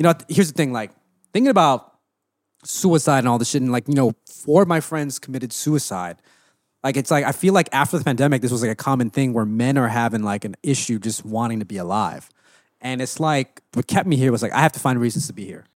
you 0.00 0.04
know, 0.04 0.14
here's 0.28 0.50
the 0.50 0.56
thing. 0.56 0.72
Like 0.72 0.90
thinking 1.34 1.50
about 1.50 1.92
suicide 2.64 3.20
and 3.20 3.28
all 3.28 3.38
this 3.38 3.50
shit, 3.50 3.60
and 3.60 3.70
like 3.70 3.86
you 3.86 3.94
know, 3.94 4.14
four 4.26 4.62
of 4.62 4.68
my 4.68 4.80
friends 4.80 5.18
committed 5.18 5.52
suicide. 5.52 6.16
Like 6.82 6.96
it's 6.96 7.10
like 7.10 7.26
I 7.26 7.32
feel 7.32 7.52
like 7.52 7.68
after 7.70 7.98
the 7.98 8.04
pandemic, 8.04 8.40
this 8.40 8.50
was 8.50 8.62
like 8.62 8.70
a 8.70 8.76
common 8.76 9.10
thing 9.10 9.34
where 9.34 9.44
men 9.44 9.76
are 9.76 9.88
having 9.88 10.22
like 10.22 10.46
an 10.46 10.56
issue 10.62 10.98
just 10.98 11.26
wanting 11.26 11.58
to 11.58 11.66
be 11.66 11.76
alive, 11.76 12.30
and 12.80 13.02
it's 13.02 13.20
like 13.20 13.60
what 13.74 13.86
kept 13.86 14.08
me 14.08 14.16
here 14.16 14.32
was 14.32 14.40
like 14.40 14.52
I 14.52 14.60
have 14.60 14.72
to 14.72 14.80
find 14.80 14.98
reasons 14.98 15.26
to 15.26 15.34
be 15.34 15.44
here. 15.44 15.66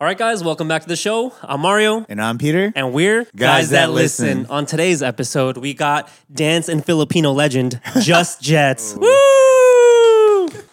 All 0.00 0.06
right, 0.06 0.18
guys, 0.18 0.42
welcome 0.42 0.66
back 0.66 0.82
to 0.82 0.88
the 0.88 0.96
show. 0.96 1.32
I'm 1.42 1.60
Mario. 1.60 2.06
And 2.08 2.20
I'm 2.22 2.38
Peter. 2.38 2.72
And 2.76 2.92
we're 2.92 3.26
Guys 3.34 3.70
That 3.70 3.90
Listen. 3.90 4.46
On 4.46 4.64
today's 4.64 5.02
episode, 5.02 5.56
we 5.56 5.74
got 5.74 6.08
dance 6.32 6.68
and 6.68 6.84
Filipino 6.84 7.32
legend, 7.32 7.80
Just 8.00 8.40
Jets. 8.40 8.94
Woo! 8.94 9.37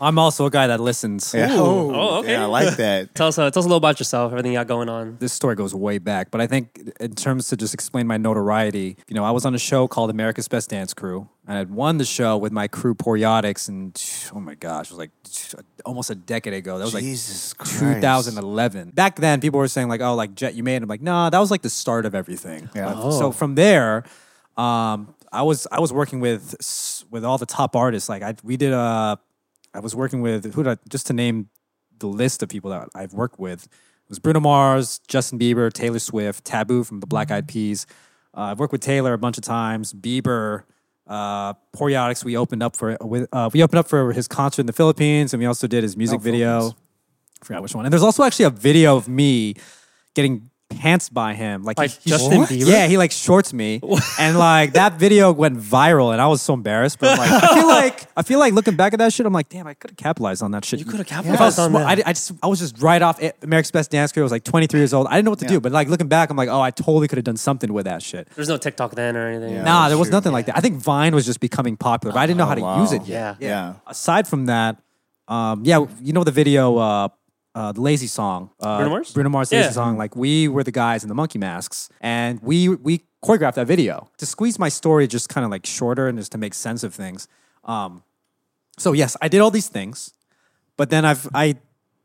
I'm 0.01 0.17
also 0.19 0.45
a 0.45 0.49
guy 0.49 0.67
that 0.67 0.79
listens. 0.79 1.33
Yeah. 1.33 1.47
Oh, 1.51 2.19
okay. 2.19 2.31
Yeah, 2.33 2.43
I 2.43 2.45
like 2.47 2.75
that. 2.77 3.13
Tell 3.15 3.27
us, 3.27 3.37
uh, 3.37 3.49
tell 3.51 3.59
us 3.61 3.65
a 3.65 3.67
little 3.67 3.77
about 3.77 3.99
yourself, 3.99 4.31
everything 4.31 4.51
you 4.53 4.57
got 4.59 4.67
going 4.67 4.89
on. 4.89 5.17
This 5.19 5.33
story 5.33 5.55
goes 5.55 5.73
way 5.73 5.97
back, 5.99 6.31
but 6.31 6.41
I 6.41 6.47
think 6.47 6.91
in 6.99 7.15
terms 7.15 7.47
to 7.49 7.57
just 7.57 7.73
explain 7.73 8.07
my 8.07 8.17
notoriety, 8.17 8.97
you 9.07 9.15
know, 9.15 9.23
I 9.23 9.31
was 9.31 9.45
on 9.45 9.55
a 9.55 9.59
show 9.59 9.87
called 9.87 10.09
America's 10.09 10.47
Best 10.47 10.69
Dance 10.69 10.93
Crew, 10.93 11.29
and 11.47 11.57
I'd 11.57 11.69
won 11.69 11.97
the 11.97 12.05
show 12.05 12.37
with 12.37 12.51
my 12.51 12.67
crew 12.67 12.93
Poreotics, 12.95 13.67
and 13.69 13.93
oh 14.35 14.39
my 14.39 14.55
gosh, 14.55 14.87
it 14.91 14.97
was 14.97 14.99
like 14.99 15.11
almost 15.85 16.09
a 16.09 16.15
decade 16.15 16.53
ago. 16.53 16.77
That 16.77 16.85
was 16.85 16.93
Jesus 16.93 17.53
like 17.57 17.67
Christ. 17.67 17.79
2011. 18.01 18.91
Back 18.91 19.15
then, 19.17 19.39
people 19.41 19.59
were 19.59 19.67
saying 19.67 19.87
like, 19.87 20.01
"Oh, 20.01 20.15
like 20.15 20.35
Jet, 20.35 20.55
you 20.55 20.63
made." 20.63 20.77
it. 20.77 20.83
I'm 20.83 20.89
like, 20.89 21.01
"No, 21.01 21.29
that 21.29 21.39
was 21.39 21.51
like 21.51 21.61
the 21.61 21.69
start 21.69 22.05
of 22.05 22.13
everything." 22.15 22.69
Yeah. 22.75 22.89
Uh, 22.89 23.11
So 23.11 23.31
from 23.31 23.55
there, 23.55 24.03
um, 24.57 25.13
I 25.31 25.41
was 25.43 25.67
I 25.71 25.79
was 25.79 25.91
working 25.93 26.19
with 26.19 26.55
s- 26.59 27.03
with 27.11 27.23
all 27.25 27.37
the 27.37 27.45
top 27.45 27.75
artists. 27.75 28.09
Like 28.09 28.23
I 28.23 28.35
we 28.43 28.57
did 28.57 28.71
a, 28.73 29.19
I 29.75 29.79
was 29.79 29.95
working 29.95 30.21
with 30.21 30.53
who 30.53 30.63
did 30.63 30.79
I, 30.79 30.81
just 30.89 31.07
to 31.07 31.13
name 31.13 31.49
the 31.99 32.07
list 32.07 32.41
of 32.41 32.49
people 32.49 32.71
that 32.71 32.89
I've 32.95 33.13
worked 33.13 33.39
with. 33.39 33.65
It 33.65 34.09
was 34.09 34.19
Bruno 34.19 34.39
Mars, 34.39 34.99
Justin 35.07 35.37
Bieber, 35.39 35.71
Taylor 35.71 35.99
Swift, 35.99 36.45
Taboo 36.45 36.83
from 36.83 36.99
the 36.99 37.07
Black 37.07 37.31
Eyed 37.31 37.47
Peas. 37.47 37.85
Uh, 38.35 38.41
I've 38.41 38.59
worked 38.59 38.71
with 38.71 38.81
Taylor 38.81 39.13
a 39.13 39.17
bunch 39.17 39.37
of 39.37 39.43
times. 39.43 39.93
Bieber, 39.93 40.63
uh, 41.07 41.53
Poreotics. 41.75 42.23
We 42.23 42.37
opened 42.37 42.63
up 42.63 42.75
for 42.75 42.97
uh, 43.01 43.49
we 43.53 43.63
opened 43.63 43.79
up 43.79 43.87
for 43.87 44.13
his 44.13 44.27
concert 44.27 44.61
in 44.61 44.65
the 44.67 44.73
Philippines, 44.73 45.33
and 45.33 45.39
we 45.39 45.45
also 45.45 45.67
did 45.67 45.83
his 45.83 45.97
music 45.97 46.19
Oh, 46.19 46.23
video. 46.23 46.59
Philippines. 46.59 46.81
I 47.41 47.45
forgot 47.45 47.61
which 47.63 47.75
one. 47.75 47.85
And 47.85 47.93
there's 47.93 48.03
also 48.03 48.23
actually 48.23 48.45
a 48.45 48.49
video 48.49 48.95
of 48.95 49.07
me 49.09 49.55
getting 50.13 50.49
pants 50.79 51.09
by 51.09 51.33
him. 51.33 51.63
Like, 51.63 51.77
Like 51.77 51.91
he, 51.91 51.97
he- 52.03 52.09
Justin 52.11 52.37
What? 52.39 52.49
Bieber? 52.49 52.67
Yeah, 52.67 52.87
he 52.87 52.97
like 52.97 53.11
shorts 53.11 53.53
me, 53.53 53.81
and 54.19 54.37
like 54.37 54.73
that 54.73 54.93
video 54.99 55.31
went 55.31 55.57
viral, 55.57 56.11
and 56.11 56.21
I 56.21 56.27
was 56.27 56.41
so 56.41 56.53
embarrassed. 56.53 56.99
But 56.99 57.17
like, 57.17 57.31
I 57.31 57.55
feel 57.55 57.67
like 57.81 58.07
I 58.17 58.21
feel 58.23 58.39
like 58.39 58.53
looking 58.53 58.75
back 58.75 58.93
at 58.93 58.99
that 58.99 59.13
shit, 59.13 59.25
I'm 59.25 59.33
like, 59.33 59.49
damn, 59.49 59.67
I 59.67 59.73
could 59.73 59.91
have 59.91 59.97
capitalized 59.97 60.43
on 60.43 60.51
that 60.51 60.65
shit. 60.65 60.79
You 60.79 60.85
coulda 60.85 61.01
If 61.01 61.11
I 61.13 61.17
was 61.17 61.25
capitalized 61.27 61.59
on 61.59 61.69
sma- 61.71 61.79
that. 61.79 61.87
I, 62.05 62.09
I 62.09 62.13
just 62.13 62.31
I 62.43 62.47
was 62.47 62.59
just 62.59 62.81
right 62.81 63.01
off 63.01 63.21
it- 63.21 63.37
America's 63.41 63.71
Best 63.71 63.91
Dance 63.91 64.11
Crew. 64.11 64.23
I 64.23 64.25
was 64.25 64.31
like 64.31 64.43
23 64.43 64.79
years 64.79 64.93
old. 64.93 65.07
I 65.07 65.11
didn't 65.15 65.25
know 65.25 65.31
what 65.31 65.39
to 65.39 65.47
do, 65.47 65.59
but 65.59 65.71
like 65.71 65.87
looking 65.87 66.07
back, 66.07 66.29
I'm 66.29 66.37
like, 66.37 66.49
oh, 66.49 66.61
I 66.61 66.71
totally 66.71 67.07
could 67.07 67.17
have 67.17 67.25
done 67.25 67.37
something 67.37 67.71
with 67.73 67.85
that 67.85 68.03
shit. 68.03 68.27
There's 68.35 68.49
no 68.49 68.57
TikTok 68.57 68.91
then 68.95 69.15
or 69.17 69.27
anything. 69.27 69.53
Yeah. 69.55 69.63
Nah, 69.63 69.87
there 69.89 69.97
was 69.97 70.07
true. 70.09 70.13
nothing 70.17 70.31
like 70.31 70.45
that. 70.47 70.57
I 70.57 70.61
think 70.61 70.75
Vine 70.75 71.15
was 71.15 71.25
just 71.25 71.39
becoming 71.39 71.77
popular, 71.77 72.13
but 72.13 72.19
I 72.19 72.25
didn't 72.25 72.37
know 72.37 72.45
Oh, 72.45 72.47
how 72.47 72.55
to 72.55 72.61
wow. 72.61 72.81
use 72.81 72.91
it 72.91 73.05
yet. 73.07 73.37
Yeah. 73.39 73.47
Yeah. 73.47 73.73
Aside 73.87 74.27
from 74.27 74.45
that, 74.47 74.79
um, 75.27 75.61
yeah, 75.65 75.83
you 76.01 76.13
know 76.13 76.23
the 76.23 76.31
video, 76.31 76.77
uh, 76.77 77.07
uh, 77.55 77.71
the 77.71 77.81
Lazy 77.81 78.07
song, 78.07 78.49
uh, 78.59 78.77
Bruno 78.77 78.89
Mars? 78.91 79.13
Bruno 79.13 79.29
Mars 79.29 79.51
Lazy 79.51 79.63
Yeah. 79.65 79.71
song. 79.71 79.97
Like 79.97 80.15
we 80.15 80.47
were 80.47 80.63
the 80.63 80.71
guys 80.71 81.03
in 81.03 81.09
the 81.09 81.15
monkey 81.15 81.39
masks, 81.39 81.89
and 82.01 82.39
we 82.43 82.69
we 82.69 83.01
choreographed 83.23 83.55
that 83.55 83.65
video 83.67 84.09
to 84.17 84.25
squeeze 84.25 84.59
my 84.59 84.69
story 84.69 85.07
just 85.07 85.29
kind 85.29 85.43
of 85.45 85.49
like 85.51 85.65
shorter 85.65 86.07
and 86.07 86.17
just 86.19 86.31
to 86.33 86.37
make 86.37 86.53
sense 86.53 86.83
of 86.83 86.93
things. 86.93 87.27
Um, 87.63 88.03
so 88.77 88.91
yes, 88.93 89.17
I 89.21 89.27
did 89.29 89.39
all 89.41 89.51
these 89.51 89.69
things, 89.69 90.13
but 90.77 90.89
then 90.89 91.05
I've 91.05 91.27
I 91.33 91.55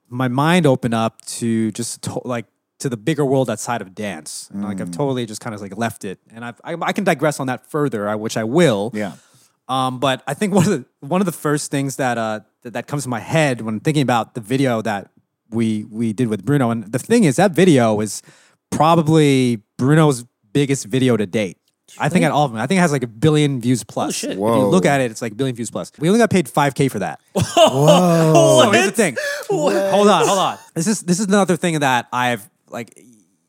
my 0.08 0.28
mind 0.28 0.66
opened 0.66 0.94
up 0.94 1.20
to 1.38 1.70
just 1.72 2.02
to, 2.02 2.20
like 2.24 2.46
to 2.78 2.88
the 2.88 2.96
bigger 2.96 3.24
world 3.24 3.50
outside 3.50 3.82
of 3.82 3.94
dance. 3.94 4.48
And, 4.52 4.64
Like 4.64 4.80
I've 4.80 4.90
totally 4.90 5.26
just 5.26 5.40
kind 5.40 5.54
of 5.54 5.60
like 5.60 5.76
left 5.76 6.04
it, 6.04 6.18
and 6.32 6.44
I've, 6.44 6.60
I 6.64 6.74
I 6.80 6.92
can 6.92 7.04
digress 7.04 7.40
on 7.40 7.46
that 7.48 7.66
further, 7.70 8.16
which 8.16 8.36
I 8.36 8.44
will. 8.44 8.90
Yeah. 8.94 9.12
Um, 9.68 10.00
but 10.00 10.22
I 10.26 10.34
think 10.34 10.54
one 10.54 10.64
of 10.64 10.70
the 10.70 10.84
one 11.00 11.20
of 11.20 11.26
the 11.26 11.32
first 11.46 11.70
things 11.70 11.96
that 11.96 12.16
uh 12.18 12.40
that, 12.62 12.72
that 12.72 12.86
comes 12.86 13.02
to 13.02 13.08
my 13.08 13.20
head 13.20 13.60
when 13.60 13.80
thinking 13.80 14.02
about 14.02 14.34
the 14.34 14.40
video 14.40 14.80
that 14.82 15.10
we 15.50 15.84
we 15.84 16.12
did 16.12 16.28
with 16.28 16.44
Bruno, 16.44 16.70
and 16.70 16.90
the 16.90 16.98
thing 16.98 17.24
is 17.24 17.36
that 17.36 17.52
video 17.52 18.00
is 18.00 18.22
probably 18.70 19.62
Bruno's 19.76 20.24
biggest 20.52 20.86
video 20.86 21.16
to 21.16 21.26
date. 21.26 21.56
I 21.98 22.08
think 22.08 22.24
at 22.24 22.30
all 22.30 22.44
of 22.44 22.52
them. 22.52 22.60
I 22.60 22.66
think 22.66 22.78
it 22.78 22.82
has 22.82 22.92
like 22.92 23.02
a 23.02 23.08
billion 23.08 23.60
views 23.60 23.82
oh, 23.82 23.86
plus. 23.88 24.14
shit. 24.14 24.30
If 24.30 24.36
you 24.36 24.42
Whoa. 24.42 24.68
look 24.68 24.86
at 24.86 25.00
it, 25.00 25.10
it's 25.10 25.22
like 25.22 25.32
a 25.32 25.34
billion 25.34 25.56
views 25.56 25.70
plus. 25.70 25.90
We 25.98 26.08
only 26.08 26.18
got 26.18 26.30
paid 26.30 26.48
five 26.48 26.74
k 26.74 26.88
for 26.88 27.00
that. 27.00 27.20
Whoa. 27.34 28.60
So 28.62 28.70
here's 28.70 28.86
the 28.86 28.92
thing. 28.92 29.16
Hold 29.48 30.08
on, 30.08 30.26
hold 30.26 30.38
on. 30.38 30.58
This 30.74 30.86
is 30.86 31.00
this 31.02 31.20
is 31.20 31.26
another 31.26 31.56
thing 31.56 31.80
that 31.80 32.06
I've 32.12 32.48
like, 32.68 32.96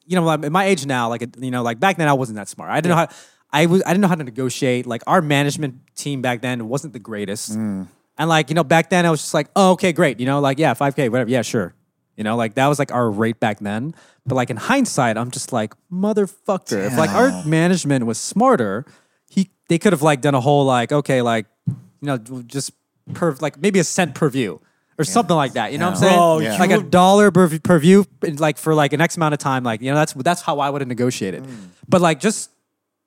you 0.06 0.16
know, 0.20 0.30
at 0.30 0.52
my 0.52 0.66
age 0.66 0.86
now, 0.86 1.10
like 1.10 1.24
you 1.38 1.52
know, 1.52 1.62
like 1.62 1.80
back 1.80 1.98
then 1.98 2.08
I 2.08 2.14
wasn't 2.14 2.38
that 2.38 2.50
smart. 2.50 2.72
I 2.72 2.82
didn't 2.82 2.90
know 2.90 2.96
how. 2.96 3.08
I 3.54 3.66
was 3.66 3.84
I 3.86 3.90
didn't 3.90 4.02
know 4.02 4.08
how 4.08 4.16
to 4.16 4.24
negotiate. 4.24 4.86
Like 4.86 5.04
our 5.08 5.22
management 5.22 5.76
team 5.96 6.22
back 6.22 6.42
then 6.42 6.68
wasn't 6.68 6.94
the 6.94 7.00
greatest, 7.00 7.52
mm. 7.52 7.88
and 8.18 8.30
like 8.30 8.50
you 8.50 8.56
know 8.56 8.64
back 8.64 8.90
then 8.90 9.06
I 9.06 9.12
was 9.12 9.22
just 9.22 9.34
like, 9.34 9.50
oh 9.56 9.72
okay, 9.72 9.92
great. 9.92 10.20
You 10.20 10.26
know, 10.26 10.40
like 10.40 10.58
yeah, 10.58 10.74
five 10.74 10.96
k, 10.96 11.10
whatever. 11.10 11.30
Yeah, 11.30 11.42
sure. 11.42 11.74
You 12.18 12.24
know, 12.24 12.36
like 12.36 12.56
that 12.56 12.68
was 12.68 12.78
like 12.80 12.92
our 12.92 13.10
rate 13.10 13.40
back 13.40 13.60
then. 13.60 13.96
But 14.26 14.36
like 14.36 14.50
in 14.50 14.58
hindsight, 14.58 15.18
I'm 15.18 15.32
just 15.32 15.52
like 15.52 15.74
motherfucker. 15.92 16.86
If 16.88 16.98
like 16.98 17.10
our 17.10 17.44
management 17.46 18.06
was 18.06 18.20
smarter, 18.20 18.86
he 19.30 19.50
they 19.70 19.80
could 19.80 19.94
have 19.94 20.02
like 20.02 20.22
done 20.22 20.36
a 20.36 20.42
whole 20.42 20.66
like 20.66 20.92
okay, 20.92 21.22
like 21.22 21.46
you 21.68 21.76
know, 22.02 22.18
just 22.18 22.72
per 23.14 23.36
like 23.40 23.60
maybe 23.60 23.80
a 23.80 23.84
cent 23.84 24.14
per 24.16 24.30
view 24.30 24.62
or 24.98 25.04
something 25.04 25.36
like 25.36 25.54
that. 25.54 25.72
You 25.72 25.80
know 25.80 25.86
what 25.86 25.96
I'm 25.96 26.00
saying? 26.00 26.16
Bro, 26.16 26.40
Yeah. 26.40 26.58
Like 26.58 26.72
a 26.72 26.84
dollar 26.84 27.32
per, 27.32 27.60
per 27.60 27.80
view, 27.80 28.06
like 28.22 28.58
for 28.58 28.76
like 28.76 28.94
an 28.94 29.02
X 29.02 29.18
amount 29.18 29.34
of 29.34 29.40
time. 29.40 29.64
Like 29.64 29.82
you 29.82 29.90
know, 29.90 29.96
that's 29.96 30.14
that's 30.14 30.42
how 30.42 30.60
I 30.60 30.70
would 30.70 30.82
have 30.82 30.88
negotiated. 30.88 31.46
But 31.88 32.02
like 32.02 32.20
just 32.20 32.52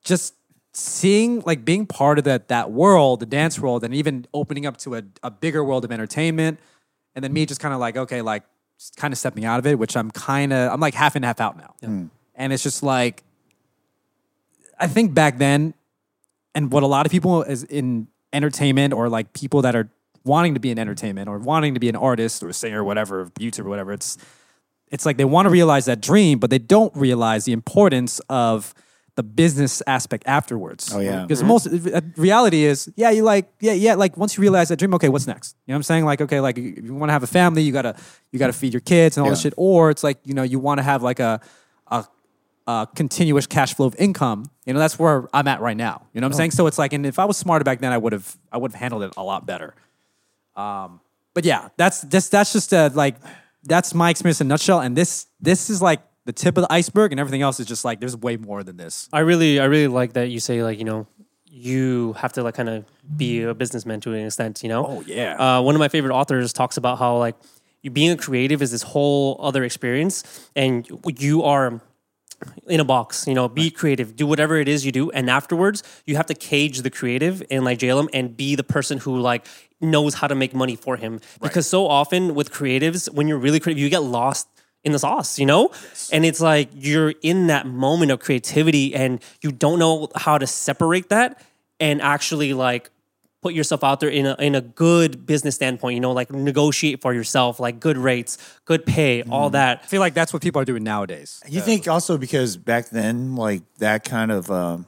just 0.05 0.35
seeing 0.73 1.41
like 1.47 1.65
being 1.65 1.87
part 1.87 2.19
of 2.19 2.25
that 2.25 2.49
that 2.49 2.73
world, 2.73 3.21
the 3.21 3.27
dance 3.27 3.61
world, 3.61 3.85
and 3.85 3.95
even 3.95 4.27
opening 4.35 4.67
up 4.67 4.77
to 4.79 4.97
a, 4.97 5.03
a 5.23 5.31
bigger 5.31 5.63
world 5.63 5.85
of 5.85 5.93
entertainment, 5.93 6.59
and 7.15 7.23
then 7.23 7.33
me 7.33 7.47
just 7.47 7.61
kind 7.61 7.73
of 7.73 7.79
like 7.81 7.97
okay, 7.97 8.23
like 8.23 8.43
kind 8.97 9.13
of 9.13 9.19
stepping 9.19 9.45
out 9.45 9.59
of 9.59 9.67
it, 9.67 9.79
which 9.79 9.97
I'm 9.97 10.11
kind 10.11 10.53
of 10.53 10.73
I'm 10.73 10.81
like 10.81 10.95
half 10.95 11.17
in 11.17 11.23
half 11.23 11.41
out 11.41 11.57
now, 11.57 11.75
mm. 11.83 12.11
and 12.35 12.53
it's 12.53 12.63
just 12.63 12.83
like 12.83 13.23
I 14.79 14.87
think 14.87 15.15
back 15.15 15.39
then, 15.39 15.75
and 16.55 16.71
what 16.73 16.83
a 16.83 16.87
lot 16.87 17.07
of 17.07 17.13
people 17.13 17.43
is 17.43 17.65
in 17.65 18.09
entertainment 18.33 18.93
or 18.93 19.09
like 19.09 19.33
people 19.33 19.63
that 19.63 19.77
are 19.77 19.89
wanting 20.25 20.55
to 20.55 20.61
be 20.61 20.71
in 20.71 20.79
entertainment 20.79 21.29
or 21.29 21.39
wanting 21.39 21.75
to 21.75 21.81
be 21.81 21.89
an 21.89 21.97
artist 21.97 22.43
or 22.43 22.49
a 22.49 22.53
singer 22.53 22.81
or 22.81 22.85
whatever, 22.85 23.27
YouTuber, 23.39 23.67
whatever. 23.67 23.93
It's 23.93 24.19
it's 24.91 25.07
like 25.07 25.17
they 25.17 25.25
want 25.25 25.47
to 25.47 25.51
realize 25.51 25.87
that 25.87 26.01
dream, 26.01 26.39
but 26.39 26.51
they 26.51 26.59
don't 26.59 26.95
realize 26.97 27.45
the 27.45 27.53
importance 27.53 28.21
of 28.29 28.75
the 29.17 29.23
business 29.23 29.83
aspect 29.87 30.25
afterwards. 30.27 30.93
Oh, 30.93 31.01
yeah. 31.01 31.23
because 31.23 31.43
most 31.43 31.67
uh, 31.69 32.01
reality 32.17 32.65
is, 32.65 32.91
yeah, 32.97 33.11
you 33.11 33.23
like, 33.23 33.49
yeah, 33.61 33.73
yeah, 33.73 33.95
like 33.95 34.17
once 34.17 34.37
you 34.37 34.41
realize 34.41 34.69
that 34.71 34.79
dream, 34.79 34.93
okay, 34.95 35.09
what's 35.09 35.27
next? 35.27 35.57
You 35.67 35.73
know 35.73 35.75
what 35.75 35.79
I'm 35.79 35.83
saying? 35.85 36.05
Like, 36.05 36.21
okay, 36.21 36.41
like 36.41 36.59
if 36.59 36.85
you 36.85 36.95
want 36.95 37.11
to 37.11 37.13
have 37.13 37.23
a 37.23 37.29
family, 37.29 37.63
you 37.63 37.73
gotta 37.73 37.97
you 38.33 38.39
gotta 38.39 38.53
feed 38.53 38.73
your 38.73 38.81
kids 38.81 39.17
and 39.17 39.25
all 39.25 39.31
this 39.31 39.41
shit, 39.41 39.55
or 39.57 39.91
it's 39.91 40.03
like 40.03 40.19
you 40.25 40.35
know 40.35 40.43
you 40.43 40.59
want 40.59 40.79
to 40.79 40.83
have 40.83 41.03
like 41.03 41.21
a 41.21 41.41
a 41.89 42.07
uh, 42.67 42.87
continuous 42.87 43.47
cash 43.47 43.75
flow 43.75 43.87
of 43.87 43.95
income. 43.97 44.51
You 44.65 44.73
know, 44.73 44.79
that's 44.79 44.99
where 44.99 45.29
I'm 45.33 45.47
at 45.49 45.61
right 45.61 45.77
now. 45.77 46.07
You 46.13 46.21
know 46.21 46.27
what 46.27 46.33
I'm 46.33 46.37
saying? 46.39 46.51
So 46.53 46.67
it's 46.67 46.79
like, 46.79 46.93
and 46.93 47.05
if 47.07 47.19
I 47.19 47.25
was 47.25 47.37
smarter 47.37 47.65
back 47.65 47.81
then, 47.81 47.93
I 47.93 47.99
would 47.99 48.13
have, 48.13 48.37
I 48.51 48.57
would 48.59 48.73
have 48.73 48.81
handled 48.81 49.03
it 49.03 49.13
a 49.17 49.23
lot 49.23 49.47
better. 49.47 49.75
Um, 50.57 51.01
but 51.35 51.45
yeah, 51.45 51.69
that's 51.77 52.03
just 52.03 52.31
that's 52.31 52.53
just 52.53 52.73
uh 52.73 52.91
like 52.95 53.17
that's 53.65 53.95
my 53.95 54.11
experience 54.11 54.41
in 54.41 54.47
a 54.47 54.49
nutshell. 54.49 54.81
And 54.81 54.97
this 54.97 55.27
this 55.41 55.69
is 55.69 55.83
like 55.83 56.01
the 56.25 56.33
tip 56.33 56.57
of 56.57 56.63
the 56.63 56.73
iceberg, 56.73 57.13
and 57.13 57.21
everything 57.21 57.43
else 57.43 57.61
is 57.61 57.67
just 57.67 57.85
like 57.85 58.01
there's 58.01 58.17
way 58.17 58.37
more 58.37 58.63
than 58.63 58.77
this. 58.77 59.09
I 59.13 59.21
really, 59.21 59.61
I 59.61 59.65
really 59.65 59.89
like 59.89 60.15
that 60.15 60.31
you 60.31 60.41
say 60.41 60.63
like 60.63 60.79
you 60.79 60.85
know 60.85 61.07
you 61.47 62.15
have 62.15 62.33
to 62.33 62.43
like 62.43 62.55
kind 62.55 62.69
of 62.69 62.85
be 63.17 63.43
a 63.43 63.55
businessman 63.55 64.01
to 64.01 64.13
an 64.13 64.27
extent. 64.27 64.63
You 64.63 64.69
know. 64.69 64.87
Oh, 64.87 65.05
yeah. 65.07 65.37
Uh, 65.37 65.63
one 65.63 65.75
of 65.75 65.79
my 65.79 65.89
favorite 65.89 66.15
authors 66.15 66.53
talks 66.53 66.77
about 66.77 66.99
how 66.99 67.19
like 67.19 67.37
you 67.83 67.91
being 67.91 68.11
a 68.11 68.17
creative 68.17 68.63
is 68.63 68.71
this 68.71 68.83
whole 68.83 69.37
other 69.41 69.65
experience, 69.65 70.51
and 70.57 70.89
you 71.19 71.43
are 71.43 71.81
in 72.67 72.81
a 72.81 72.85
box. 72.85 73.27
You 73.27 73.35
know, 73.35 73.49
be 73.49 73.71
creative, 73.71 74.17
do 74.17 74.27
whatever 74.27 74.57
it 74.57 74.69
is 74.69 74.87
you 74.87 74.93
do, 74.93 75.11
and 75.11 75.29
afterwards 75.29 75.83
you 76.07 76.17
have 76.17 76.27
to 76.27 76.35
cage 76.35 76.83
the 76.83 76.91
creative 76.91 77.43
and 77.51 77.65
like 77.65 77.79
jail 77.79 77.99
him 77.99 78.09
and 78.13 78.37
be 78.37 78.55
the 78.55 78.65
person 78.65 78.99
who 78.99 79.19
like 79.19 79.47
knows 79.81 80.15
how 80.15 80.27
to 80.27 80.35
make 80.35 80.55
money 80.55 80.77
for 80.77 80.97
him. 80.97 81.21
Because 81.43 81.67
so 81.67 81.87
often 81.87 82.35
with 82.35 82.51
creatives, 82.51 83.13
when 83.13 83.29
you're 83.29 83.39
really 83.39 83.61
creative, 83.61 83.83
you 83.83 83.91
get 83.91 84.03
lost 84.03 84.49
in 84.85 84.93
the 84.93 84.99
sauce, 84.99 85.39
you 85.39 85.47
know? 85.47 85.71
And 86.13 86.25
it's 86.25 86.41
like 86.41 86.69
you're 86.75 87.15
in 87.23 87.49
that 87.49 87.67
moment 87.67 88.13
of 88.13 88.21
creativity 88.21 88.95
and 88.95 89.21
you 89.43 89.51
don't 89.51 89.79
know 89.79 90.09
how 90.15 90.39
to 90.39 90.47
separate 90.47 91.09
that 91.09 91.43
and 91.81 92.01
actually 92.03 92.53
like 92.53 92.91
put 93.45 93.55
yourself 93.55 93.85
out 93.85 94.01
there 94.01 94.09
in 94.09 94.25
a 94.25 94.35
in 94.39 94.55
a 94.55 94.61
good 94.63 95.27
business 95.27 95.55
standpoint, 95.55 95.95
you 95.95 96.01
know, 96.01 96.13
like 96.13 96.31
negotiate 96.33 97.03
for 97.03 97.13
yourself, 97.13 97.61
like 97.61 97.79
good 97.79 97.99
rates, 97.99 98.39
good 98.65 98.87
pay, 98.87 99.23
all 99.23 99.51
that. 99.51 99.81
I 99.83 99.87
feel 99.87 100.01
like 100.01 100.15
that's 100.15 100.33
what 100.33 100.43
people 100.43 100.61
are 100.63 100.65
doing 100.65 100.83
nowadays. 100.83 101.43
You 101.49 101.61
think 101.61 101.87
also 101.87 102.17
because 102.17 102.57
back 102.57 102.89
then, 102.89 103.37
like 103.37 103.63
that 103.79 104.05
kind 104.05 104.33
of 104.33 104.51
um, 104.51 104.87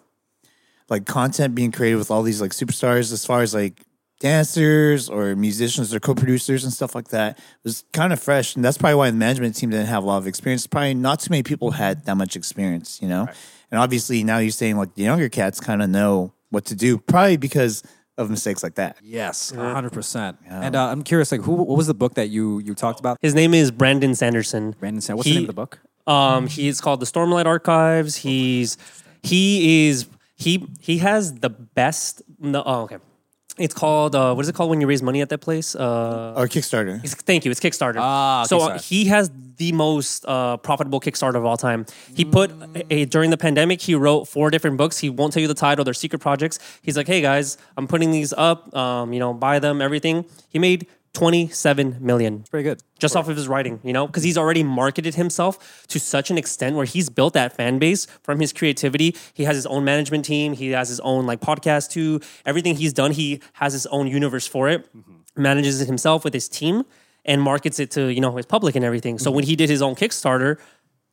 like 0.89 1.05
content 1.05 1.55
being 1.55 1.71
created 1.71 1.97
with 1.97 2.11
all 2.11 2.23
these 2.23 2.41
like 2.41 2.53
superstars, 2.53 3.13
as 3.13 3.27
far 3.27 3.43
as 3.43 3.55
like 3.55 3.83
dancers 4.21 5.09
or 5.09 5.37
musicians 5.37 5.95
or 5.95 6.01
co-producers 6.01 6.65
and 6.65 6.73
stuff 6.73 6.95
like 6.95 7.09
that. 7.09 7.39
It 7.39 7.45
was 7.65 7.85
kind 7.93 8.13
of 8.13 8.21
fresh, 8.21 8.57
and 8.57 8.65
that's 8.65 8.79
probably 8.79 8.97
why 8.97 9.11
the 9.11 9.17
management 9.17 9.57
team 9.57 9.71
didn't 9.71 9.87
have 9.87 10.03
a 10.03 10.07
lot 10.07 10.19
of 10.19 10.27
experience. 10.27 10.67
Probably 10.67 10.95
not 10.95 11.21
too 11.21 11.31
many 11.31 11.43
people 11.43 11.73
had 11.73 12.05
that 12.07 12.17
much 12.17 12.37
experience, 12.37 13.01
you 13.03 13.09
know. 13.09 13.29
And 13.71 13.81
obviously 13.81 14.23
now 14.25 14.39
you're 14.39 14.51
saying 14.51 14.77
like 14.77 14.95
the 14.95 15.03
younger 15.03 15.29
cats 15.29 15.61
kind 15.61 15.83
of 15.83 15.91
know 15.91 16.33
what 16.51 16.65
to 16.67 16.75
do, 16.75 16.99
probably 16.99 17.37
because 17.37 17.83
of 18.19 18.31
mistakes 18.31 18.63
like 18.63 18.77
that. 18.77 18.97
Yes, 19.03 19.51
hundred 19.51 19.93
percent. 19.93 20.39
And 20.49 20.75
uh, 20.75 20.89
I'm 20.89 21.03
curious, 21.03 21.31
like, 21.33 21.43
who? 21.43 21.53
What 21.53 21.77
was 21.77 21.87
the 21.87 21.95
book 21.95 22.15
that 22.15 22.29
you 22.29 22.61
you 22.61 22.75
talked 22.75 23.01
about? 23.01 23.19
His 23.21 23.35
name 23.35 23.53
is 23.55 23.71
Brandon 23.71 24.15
Sanderson. 24.15 24.75
Brandon 24.79 25.01
sanderson 25.01 25.17
What's 25.17 25.27
He- 25.27 25.33
the 25.35 25.41
name 25.41 25.45
of 25.45 25.55
the 25.55 25.61
book? 25.61 25.79
Um, 26.07 26.47
he's 26.47 26.81
called 26.81 27.01
the 27.01 27.07
Stormlight 27.07 27.47
Archives. 27.47 28.15
He's 28.15 28.79
he 29.25 29.89
is 29.89 30.07
he 30.37 30.67
he 30.81 30.99
has 30.99 31.35
the 31.41 31.51
best. 31.51 32.23
No, 32.39 32.63
oh, 32.65 32.83
okay. 32.83 32.99
It's 33.59 33.73
called 33.75 34.15
uh, 34.15 34.35
what 34.35 34.43
is 34.43 34.49
it 34.51 34.55
called 34.55 34.69
when 34.71 34.81
you 34.81 34.87
raise 34.87 35.03
money 35.03 35.23
at 35.23 35.31
that 35.31 35.39
place? 35.39 35.75
Uh, 35.75 36.35
Or 36.37 36.47
Kickstarter. 36.47 37.03
it's, 37.03 37.15
thank 37.15 37.45
you. 37.45 37.51
It's 37.51 37.61
Kickstarter. 37.61 37.97
Ah, 37.99 38.45
so 38.47 38.61
uh, 38.61 38.79
he 38.79 39.07
has 39.07 39.31
the 39.57 39.73
most 39.73 40.25
uh, 40.29 40.59
profitable 40.59 41.01
Kickstarter 41.01 41.37
of 41.37 41.47
all 41.47 41.57
time. 41.57 41.87
He 42.15 42.27
put 42.27 42.51
a, 42.91 43.07
during 43.07 43.31
the 43.31 43.39
pandemic. 43.39 43.81
He 43.81 43.95
wrote 43.95 44.27
four 44.29 44.51
different 44.51 44.77
books. 44.77 44.99
He 44.99 45.09
won't 45.09 45.33
tell 45.33 45.41
you 45.41 45.49
the 45.49 45.55
title. 45.55 45.85
They're 45.85 45.95
secret 45.95 46.19
projects. 46.19 46.59
He's 46.83 46.97
like, 46.99 47.07
hey 47.07 47.23
guys, 47.23 47.57
I'm 47.79 47.87
putting 47.87 48.11
these 48.11 48.35
up. 48.35 48.75
Um, 48.77 49.15
you 49.15 49.21
know, 49.21 49.33
buy 49.33 49.59
them. 49.59 49.81
Everything. 49.81 50.27
He 50.51 50.59
made 50.59 50.87
twenty 51.19 51.49
seven 51.49 51.97
million 52.01 52.45
Pretty 52.51 52.65
good. 52.65 52.83
just 52.99 53.17
off 53.17 53.29
of 53.29 53.37
his 53.37 53.49
writing, 53.49 53.81
you 53.83 53.93
know, 53.93 54.07
because 54.07 54.23
he's 54.23 54.37
already 54.37 54.63
marketed 54.63 55.15
himself 55.15 55.87
to 55.89 55.99
such 55.99 56.31
an 56.31 56.37
extent 56.37 56.77
where 56.77 56.85
he's 56.85 57.09
built 57.09 57.33
that 57.35 57.57
fan 57.57 57.79
base 57.79 58.07
from 58.23 58.39
his 58.41 58.53
creativity. 58.53 59.17
He 59.33 59.45
has 59.45 59.57
his 59.57 59.67
own 59.67 59.83
management 59.85 60.25
team. 60.25 60.53
He 60.53 60.71
has 60.71 60.89
his 60.89 61.01
own 61.01 61.27
like 61.27 61.41
podcast 61.41 61.91
too. 61.91 62.21
Everything 62.45 62.77
he's 62.77 62.93
done, 62.93 63.13
he 63.13 63.41
has 63.55 63.73
his 63.73 63.87
own 63.87 64.07
universe 64.09 64.47
for 64.47 64.69
it. 64.69 64.81
Mm-hmm. 64.95 65.43
Manages 65.43 65.81
it 65.81 65.87
himself 65.87 66.25
with 66.25 66.35
his 66.35 66.49
team 66.49 66.85
and 67.25 67.41
markets 67.43 67.79
it 67.79 67.91
to 67.93 68.09
you 68.13 68.21
know 68.21 68.37
his 68.37 68.47
public 68.47 68.77
and 68.77 68.85
everything. 68.85 69.19
So 69.19 69.31
mm-hmm. 69.31 69.37
when 69.37 69.45
he 69.45 69.57
did 69.57 69.69
his 69.71 69.83
own 69.83 69.95
Kickstarter, 69.95 70.59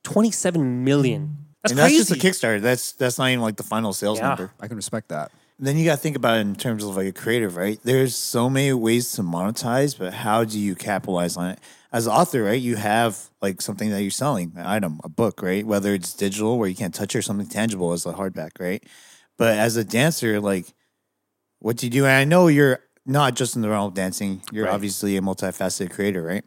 twenty 0.04 0.32
seven 0.32 0.84
million. 0.84 1.38
That's 1.62 1.72
And 1.72 1.80
that's 1.80 1.96
just 1.96 2.12
a 2.12 2.16
Kickstarter. 2.16 2.60
That's 2.60 2.92
that's 2.94 3.18
not 3.18 3.30
even 3.30 3.42
like 3.42 3.56
the 3.56 3.64
final 3.64 3.94
sales 3.94 4.20
Yeah. 4.20 4.28
number. 4.30 4.52
I 4.60 4.68
can 4.68 4.76
respect 4.76 5.10
that. 5.10 5.32
Then 5.60 5.78
you 5.78 5.86
got 5.86 5.96
to 5.96 6.02
think 6.02 6.16
about 6.16 6.38
it 6.38 6.42
in 6.42 6.56
terms 6.56 6.84
of 6.84 6.96
like 6.96 7.08
a 7.08 7.12
creative, 7.14 7.56
right? 7.56 7.80
There's 7.84 8.16
so 8.16 8.50
many 8.50 8.74
ways 8.74 9.12
to 9.14 9.22
monetize, 9.22 9.98
but 9.98 10.14
how 10.14 10.44
do 10.44 10.60
you 10.60 10.76
capitalize 10.76 11.38
on 11.38 11.52
it? 11.52 11.60
As 11.92 12.08
an 12.08 12.14
author, 12.14 12.44
right, 12.44 12.60
you 12.60 12.76
have 12.76 13.30
like 13.42 13.62
something 13.62 13.92
that 13.92 14.02
you're 14.02 14.12
selling, 14.12 14.52
an 14.56 14.66
item, 14.66 15.00
a 15.04 15.10
book, 15.10 15.42
right? 15.44 15.66
Whether 15.66 15.94
it's 15.94 16.14
digital 16.14 16.58
where 16.58 16.68
you 16.68 16.76
can't 16.76 16.94
touch 16.94 17.16
it 17.16 17.20
or 17.20 17.22
something 17.22 17.48
tangible 17.48 17.94
as 17.94 18.06
a 18.06 18.14
hardback, 18.14 18.60
right? 18.60 18.84
But 19.38 19.58
as 19.58 19.78
a 19.78 19.84
dancer, 19.84 20.40
like, 20.40 20.74
what 21.60 21.78
do 21.78 21.86
you 21.86 21.92
do? 21.92 22.06
And 22.06 22.14
I 22.14 22.24
know 22.26 22.48
you're 22.48 22.80
not 23.06 23.36
just 23.36 23.56
in 23.56 23.62
the 23.62 23.70
realm 23.70 23.88
of 23.88 23.94
dancing. 23.94 24.42
You're 24.52 24.66
Right. 24.66 24.74
obviously 24.74 25.18
a 25.18 25.22
multifaceted 25.22 25.92
creator, 25.92 26.24
right? 26.24 26.44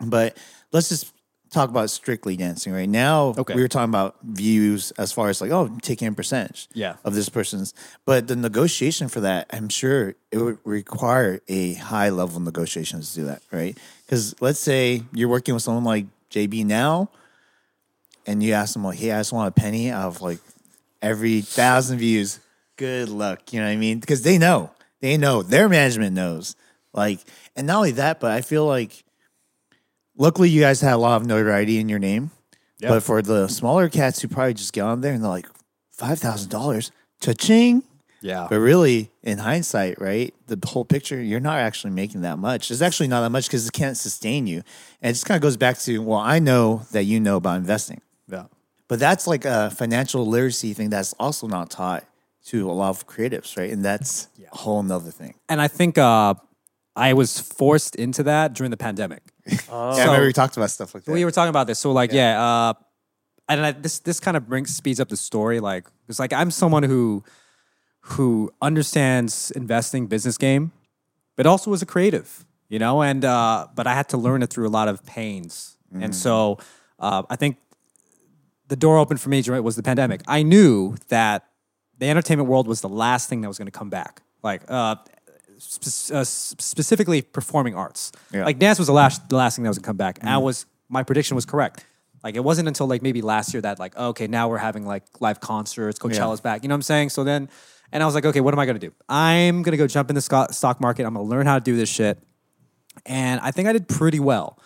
But 0.00 0.36
let's 0.72 0.88
just 0.88 1.11
talk 1.52 1.68
about 1.70 1.90
strictly 1.90 2.36
dancing 2.36 2.72
right 2.72 2.88
now. 2.88 3.34
Okay. 3.38 3.54
We 3.54 3.62
were 3.62 3.68
talking 3.68 3.90
about 3.90 4.16
views 4.22 4.90
as 4.92 5.12
far 5.12 5.28
as 5.28 5.40
like, 5.40 5.50
oh, 5.50 5.70
taking 5.82 6.08
a 6.08 6.12
percentage 6.12 6.68
Yeah. 6.72 6.96
of 7.04 7.14
this 7.14 7.28
person's. 7.28 7.74
But 8.06 8.26
the 8.26 8.36
negotiation 8.36 9.08
for 9.08 9.20
that, 9.20 9.46
I'm 9.50 9.68
sure 9.68 10.14
it 10.30 10.38
would 10.38 10.58
require 10.64 11.40
a 11.48 11.74
high 11.74 12.08
level 12.08 12.40
negotiations 12.40 13.10
to 13.14 13.20
do 13.20 13.26
that, 13.26 13.42
right? 13.52 13.76
Because 14.06 14.34
let's 14.40 14.58
say 14.58 15.02
you're 15.12 15.28
working 15.28 15.54
with 15.54 15.62
someone 15.62 15.84
like 15.84 16.06
JB 16.30 16.64
now, 16.64 17.10
and 18.26 18.42
you 18.42 18.52
ask 18.52 18.72
them 18.72 18.84
like, 18.84 18.98
hey, 18.98 19.12
I 19.12 19.20
just 19.20 19.32
want 19.32 19.48
a 19.48 19.60
penny 19.60 19.90
out 19.90 20.06
of 20.06 20.22
like 20.22 20.38
every 21.02 21.40
thousand 21.42 21.98
views. 21.98 22.40
Good 22.76 23.08
luck, 23.08 23.52
you 23.52 23.60
know 23.60 23.66
what 23.66 23.72
I 23.72 23.76
mean? 23.76 23.98
Because 23.98 24.22
they 24.22 24.38
know, 24.38 24.70
they 25.00 25.16
know, 25.18 25.42
their 25.42 25.68
management 25.68 26.14
knows. 26.16 26.56
Like, 26.94 27.20
and 27.56 27.66
not 27.66 27.76
only 27.76 27.90
that, 27.92 28.20
but 28.20 28.30
I 28.32 28.40
feel 28.40 28.64
like, 28.66 29.04
luckily, 30.16 30.48
you 30.48 30.60
guys 30.60 30.80
had 30.80 30.94
a 30.94 30.98
lot 30.98 31.20
of 31.20 31.26
notoriety 31.26 31.78
in 31.78 31.88
your 31.88 31.98
name. 31.98 32.30
Yeah. 32.78 32.88
But 32.88 33.02
for 33.02 33.22
the 33.22 33.48
smaller 33.48 33.88
cats 33.88 34.20
who 34.20 34.28
probably 34.28 34.54
just 34.54 34.72
get 34.72 34.82
on 34.82 35.00
there 35.00 35.12
and 35.12 35.22
they're 35.22 35.30
like, 35.30 35.46
five 35.90 36.18
thousand 36.18 36.50
dollars, 36.50 36.90
cha-ching. 37.20 37.84
Yeah. 38.20 38.46
But 38.48 38.58
really, 38.58 39.10
in 39.22 39.38
hindsight, 39.38 40.00
right, 40.00 40.32
the 40.46 40.58
whole 40.64 40.84
picture, 40.84 41.20
you're 41.20 41.40
not 41.40 41.58
actually 41.58 41.92
making 41.92 42.20
that 42.22 42.38
much. 42.38 42.70
It's 42.70 42.80
actually 42.80 43.08
not 43.08 43.20
that 43.22 43.30
much 43.30 43.46
because 43.46 43.66
it 43.66 43.72
can't 43.72 43.96
sustain 43.96 44.46
you. 44.46 44.62
And 45.00 45.10
it 45.10 45.14
just 45.14 45.26
kind 45.26 45.36
of 45.36 45.42
goes 45.42 45.56
back 45.56 45.78
to, 45.80 46.00
well, 46.00 46.20
I 46.20 46.38
know 46.38 46.82
that 46.92 47.04
you 47.04 47.18
know 47.18 47.36
about 47.36 47.56
investing. 47.56 48.00
Yeah. 48.28 48.44
But 48.86 49.00
that's 49.00 49.26
like 49.26 49.44
a 49.44 49.70
financial 49.70 50.24
literacy 50.26 50.72
thing 50.72 50.90
that's 50.90 51.14
also 51.14 51.48
not 51.48 51.70
taught 51.70 52.04
to 52.46 52.70
a 52.70 52.72
lot 52.72 52.90
of 52.90 53.06
creatives, 53.06 53.56
right? 53.56 53.70
And 53.70 53.84
that's 53.84 54.28
a 54.52 54.56
whole 54.56 54.82
nother 54.82 55.10
thing. 55.10 55.34
And 55.48 55.60
I 55.60 55.68
think 55.68 55.98
uh, 55.98 56.34
I 56.94 57.14
was 57.14 57.40
forced 57.40 57.96
into 57.96 58.22
that 58.24 58.52
during 58.52 58.70
the 58.70 58.76
pandemic. 58.76 59.22
Yeah, 59.96 60.04
I 60.04 60.04
remember 60.04 60.26
we 60.26 60.32
talked 60.32 60.56
about 60.56 60.70
stuff 60.70 60.94
like 60.94 61.04
that. 61.04 61.12
We 61.12 61.24
were 61.24 61.30
talking 61.30 61.50
about 61.50 61.66
this. 61.66 61.78
So 61.78 61.92
like, 61.92 62.12
yeah, 62.12 62.42
uh, 62.42 62.74
and 63.48 63.66
I, 63.66 63.72
this 63.72 63.98
this 64.00 64.20
kind 64.20 64.36
of 64.36 64.48
brings 64.48 64.74
speeds 64.74 65.00
up 65.00 65.08
the 65.08 65.16
story. 65.16 65.60
Like, 65.60 65.86
it's 66.08 66.18
like 66.18 66.32
I'm 66.32 66.50
someone 66.50 66.82
who 66.84 67.24
who 68.00 68.52
understands 68.60 69.50
investing, 69.52 70.06
business 70.06 70.38
game, 70.38 70.72
but 71.36 71.46
also 71.46 71.72
is 71.72 71.82
a 71.82 71.86
creative, 71.86 72.44
you 72.68 72.78
know. 72.78 73.02
And 73.02 73.24
uh, 73.24 73.66
but 73.74 73.86
I 73.86 73.94
had 73.94 74.08
to 74.10 74.16
learn 74.16 74.42
it 74.42 74.50
through 74.50 74.68
a 74.68 74.70
lot 74.70 74.88
of 74.88 75.04
pains, 75.04 75.76
and 75.92 76.14
so 76.14 76.58
uh, 76.98 77.22
I 77.28 77.36
think 77.36 77.56
the 78.68 78.76
door 78.76 78.98
opened 78.98 79.20
for 79.20 79.28
me 79.28 79.42
was 79.60 79.76
the 79.76 79.82
pandemic. 79.82 80.22
I 80.26 80.42
knew 80.42 80.96
that 81.08 81.46
the 81.98 82.08
entertainment 82.08 82.48
world 82.48 82.66
was 82.66 82.80
the 82.80 82.88
last 82.88 83.28
thing 83.28 83.42
that 83.42 83.48
was 83.48 83.58
going 83.58 83.66
to 83.66 83.78
come 83.78 83.90
back. 83.90 84.22
Like 84.42 84.62
uh, 84.68 84.96
spe- 85.62 86.12
uh, 86.12 86.24
specifically 86.24 87.22
performing 87.22 87.74
arts. 87.74 88.12
Yeah. 88.32 88.44
Like 88.44 88.58
dance 88.58 88.78
was 88.78 88.88
the 88.88 88.92
last 88.92 89.28
the 89.28 89.36
last 89.36 89.56
thing 89.56 89.62
that 89.64 89.70
was 89.70 89.78
to 89.78 89.82
come 89.82 89.96
back. 89.96 90.18
And 90.20 90.28
I 90.28 90.38
was 90.38 90.66
my 90.88 91.02
prediction 91.02 91.34
was 91.34 91.46
correct. 91.46 91.84
Like 92.22 92.36
it 92.36 92.44
wasn't 92.44 92.68
until 92.68 92.86
like 92.86 93.02
maybe 93.02 93.22
last 93.22 93.52
year 93.54 93.60
that 93.62 93.78
like 93.78 93.96
okay 93.96 94.26
now 94.26 94.48
we're 94.48 94.58
having 94.58 94.86
like 94.86 95.04
live 95.20 95.40
concerts, 95.40 95.98
Coachella's 95.98 96.40
back. 96.40 96.62
You 96.62 96.68
know 96.68 96.74
what 96.74 96.78
I'm 96.78 96.82
saying? 96.82 97.10
So 97.10 97.24
then, 97.24 97.48
and 97.92 98.02
I 98.02 98.06
was 98.06 98.14
like 98.14 98.24
okay, 98.24 98.40
what 98.40 98.54
am 98.54 98.60
I 98.60 98.66
going 98.66 98.78
to 98.78 98.86
do? 98.86 98.92
I'm 99.08 99.62
going 99.62 99.72
to 99.72 99.78
go 99.78 99.86
jump 99.86 100.10
in 100.10 100.14
the 100.14 100.22
sco- 100.22 100.48
stock 100.50 100.80
market. 100.80 101.04
I'm 101.04 101.14
going 101.14 101.26
to 101.26 101.30
learn 101.30 101.46
how 101.46 101.58
to 101.58 101.64
do 101.64 101.76
this 101.76 101.88
shit. 101.88 102.18
And 103.06 103.40
I 103.40 103.50
think 103.50 103.68
I 103.68 103.72
did 103.72 103.88
pretty 103.88 104.20
well. 104.20 104.58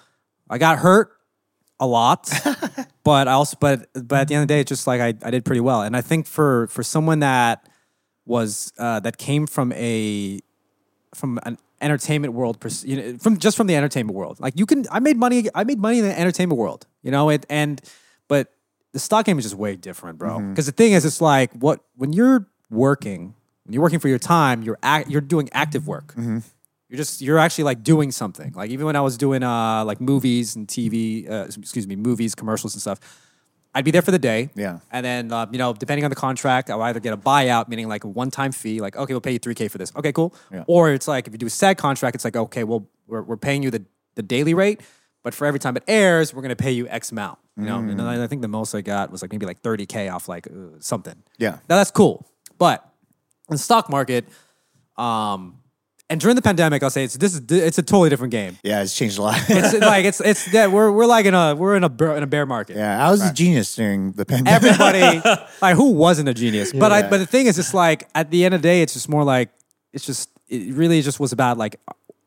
I 0.51 0.59
got 0.59 0.79
hurt 0.79 1.13
a 1.79 1.87
lot, 1.87 2.31
but 3.05 3.29
I 3.29 3.33
also 3.33 3.57
but 3.61 3.89
but 3.95 4.21
at 4.21 4.29
the 4.29 4.35
end 4.35 4.43
of 4.43 4.49
the 4.49 4.55
day, 4.55 4.61
it's 4.61 4.69
just 4.69 4.87
like 4.87 5.01
I, 5.01 5.15
I 5.27 5.31
did 5.31 5.45
pretty 5.45 5.61
well. 5.61 5.83
And 5.83 5.97
I 5.97 6.01
think 6.01 6.27
for 6.27 6.67
for 6.69 6.83
someone 6.83 7.21
that 7.21 7.69
was 8.27 8.73
uh, 8.79 9.01
that 9.01 9.19
came 9.19 9.47
from 9.47 9.73
a 9.73 10.41
from 11.17 11.41
an 11.45 11.59
entertainment 11.81 12.33
world, 12.35 12.59
you 12.85 12.97
know, 12.97 13.19
from 13.19 13.39
just 13.39 13.57
from 13.57 13.67
the 13.67 13.75
entertainment 13.77 14.17
world, 14.17 14.39
like 14.41 14.55
you 14.57 14.67
can 14.67 14.87
I 14.91 15.01
made 15.01 15.17
money 15.17 15.49
I 15.55 15.65
made 15.65 15.79
money 15.79 15.99
in 15.99 16.05
the 16.05 16.19
entertainment 16.19 16.59
world, 16.59 16.87
you 17.03 17.11
know 17.11 17.29
it 17.31 17.47
and 17.51 17.81
but 18.29 18.53
the 18.93 18.99
stock 18.99 19.27
game 19.27 19.39
is 19.39 19.45
just 19.45 19.55
way 19.57 19.77
different, 19.77 20.19
bro. 20.19 20.39
Because 20.51 20.67
the 20.67 20.73
thing 20.73 20.93
is, 20.93 21.05
it's 21.05 21.21
like 21.21 21.53
what 21.53 21.81
when 21.97 22.13
you're 22.13 22.47
working, 22.71 23.35
when 23.65 23.73
you're 23.75 23.83
working 23.83 23.99
for 23.99 24.09
your 24.09 24.19
time, 24.19 24.63
you're 24.63 24.79
act, 24.83 25.11
you're 25.11 25.21
doing 25.21 25.49
active 25.53 25.87
work. 25.87 26.15
You're 26.89 26.99
just 26.99 27.21
you're 27.21 27.39
actually 27.39 27.65
like 27.65 27.83
doing 27.83 28.13
something. 28.13 28.53
Like 28.53 28.71
even 28.71 28.87
when 28.87 28.97
I 28.97 29.01
was 29.01 29.17
doing 29.19 29.43
uh 29.43 29.85
like 29.85 30.01
movies 30.01 30.57
and 30.57 30.69
TV, 30.69 31.29
uh, 31.29 31.45
excuse 31.45 31.87
me, 31.87 31.97
movies, 31.97 32.35
commercials 32.35 32.75
and 32.75 32.81
stuff, 32.81 33.01
I'd 33.77 33.85
be 33.85 33.91
there 33.91 34.01
for 34.01 34.11
the 34.11 34.19
day. 34.19 34.49
Yeah. 34.55 34.79
And 34.91 35.05
then 35.05 35.31
uh, 35.31 35.47
you 35.53 35.59
know, 35.59 35.75
depending 35.75 36.05
on 36.05 36.11
the 36.11 36.17
contract, 36.17 36.71
I'll 36.71 36.81
either 36.81 36.99
get 36.99 37.13
a 37.13 37.17
buyout, 37.19 37.69
meaning 37.69 37.89
like 37.89 38.05
a 38.05 38.09
one-time 38.09 38.53
fee, 38.53 38.81
like 38.81 38.97
okay, 38.97 39.13
we'll 39.13 39.21
pay 39.21 39.33
you 39.33 39.39
three 39.39 39.55
k 39.55 39.69
for 39.69 39.77
this. 39.77 39.93
Okay, 39.95 40.13
cool. 40.13 40.35
Yeah. 40.51 40.65
Or 40.67 40.91
it's 40.91 41.07
like 41.07 41.27
if 41.27 41.35
you 41.35 41.39
do 41.39 41.47
a 41.47 41.51
SAG 41.51 41.77
contract, 41.77 42.15
it's 42.15 42.25
like 42.25 42.37
okay, 42.37 42.65
well 42.65 42.89
we're, 43.07 43.21
we're 43.21 43.37
paying 43.37 43.63
you 43.63 43.71
the 43.71 43.85
the 44.15 44.23
daily 44.23 44.55
rate, 44.55 44.81
but 45.23 45.35
for 45.35 45.47
every 45.47 45.61
time 45.61 45.77
it 45.77 45.85
airs, 45.87 46.33
we're 46.33 46.41
gonna 46.41 46.57
pay 46.57 46.73
you 46.73 46.89
X 46.89 47.13
amount. 47.13 47.39
You 47.59 47.65
know, 47.65 47.79
and 47.79 48.01
I, 48.01 48.25
I 48.25 48.27
think 48.27 48.43
the 48.43 48.49
most 48.49 48.75
I 48.75 48.81
got 48.81 49.11
was 49.11 49.21
like 49.21 49.31
maybe 49.31 49.45
like 49.45 49.61
thirty 49.61 49.85
k 49.85 50.09
off 50.09 50.27
like 50.27 50.47
uh, 50.47 50.79
something. 50.79 51.23
Yeah. 51.37 51.59
Now 51.69 51.77
that's 51.77 51.91
cool, 51.91 52.27
but 52.57 52.83
in 53.51 53.55
the 53.55 53.59
stock 53.59 53.91
market, 53.91 54.27
um, 54.97 55.59
and 56.09 56.21
during 56.21 56.37
the 56.37 56.43
pandemic, 56.43 56.83
I'll 56.83 56.91
say 56.91 57.05
it's 57.05 57.17
this 57.17 57.35
is 57.35 57.43
it's 57.51 57.79
a 57.79 57.83
totally 57.83 58.11
different 58.11 58.31
game. 58.31 58.59
Yeah, 58.63 58.83
it's 58.83 58.95
changed 58.95 59.19
a 59.19 59.23
lot. 59.23 59.41
It's 59.49 59.75
like 59.81 60.05
it's 60.05 60.21
it's 60.21 60.53
yeah, 60.53 60.67
we're 60.69 60.91
we're 60.93 61.07
like 61.07 61.27
in 61.27 61.35
a 61.35 61.55
we're 61.55 61.77
in 61.77 61.85
a 61.85 61.89
bear, 61.89 62.17
in 62.17 62.23
a 62.23 62.27
bear 62.27 62.47
market. 62.47 62.77
yeah, 62.77 63.05
I 63.05 63.11
was 63.11 63.23
a 63.23 63.33
genius 63.33 63.75
during 63.75 64.13
the 64.13 64.25
pandemic. 64.25 64.65
Everybody, 64.65 65.21
like 65.63 65.77
who 65.77 65.91
wasn't 65.93 66.29
a 66.29 66.35
genius? 66.35 66.73
But 66.73 66.93
I 66.93 67.09
but 67.09 67.19
the 67.19 67.27
thing 67.27 67.47
is, 67.47 67.59
it's 67.59 67.75
like 67.75 68.09
at 68.15 68.31
the 68.31 68.45
end 68.45 68.55
of 68.55 68.63
the 68.63 68.69
day, 68.69 68.83
it's 68.83 68.93
just 68.93 69.09
more 69.09 69.25
like 69.25 69.51
it's 69.93 70.07
just 70.07 70.31
it 70.49 70.75
really 70.75 71.03
just 71.03 71.19
was 71.19 71.33
about 71.33 71.59
like, 71.59 71.81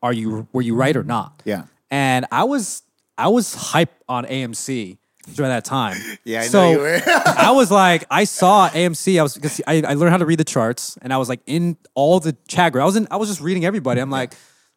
are 0.03 0.13
you 0.13 0.47
were 0.51 0.61
you 0.61 0.75
right 0.75 0.95
or 0.95 1.03
not? 1.03 1.41
Yeah. 1.45 1.63
And 1.89 2.25
I 2.31 2.43
was 2.43 2.83
I 3.17 3.29
was 3.29 3.53
hype 3.55 3.93
on 4.07 4.25
AMC 4.25 4.97
during 5.35 5.49
that 5.51 5.65
time. 5.65 5.97
Yeah, 6.25 6.39
I 6.41 6.43
know 6.43 6.49
so 6.49 6.71
you 6.71 6.77
were. 6.79 7.01
I 7.07 7.51
was 7.51 7.71
like, 7.71 8.05
I 8.11 8.23
saw 8.25 8.69
AMC. 8.69 9.19
I 9.19 9.23
was 9.23 9.33
because 9.35 9.61
I, 9.65 9.81
I 9.87 9.93
learned 9.93 10.11
how 10.11 10.17
to 10.17 10.25
read 10.25 10.37
the 10.39 10.43
charts, 10.43 10.97
and 11.01 11.11
I 11.13 11.17
was 11.17 11.29
like 11.29 11.39
in 11.47 11.77
all 11.95 12.19
the 12.19 12.35
chat 12.47 12.71
group. 12.71 12.81
I 12.83 12.85
was 12.85 12.95
in. 12.95 13.07
I 13.09 13.15
was 13.17 13.29
just 13.29 13.41
reading 13.41 13.65
everybody. 13.65 13.99
I'm 14.01 14.11
like, 14.11 14.33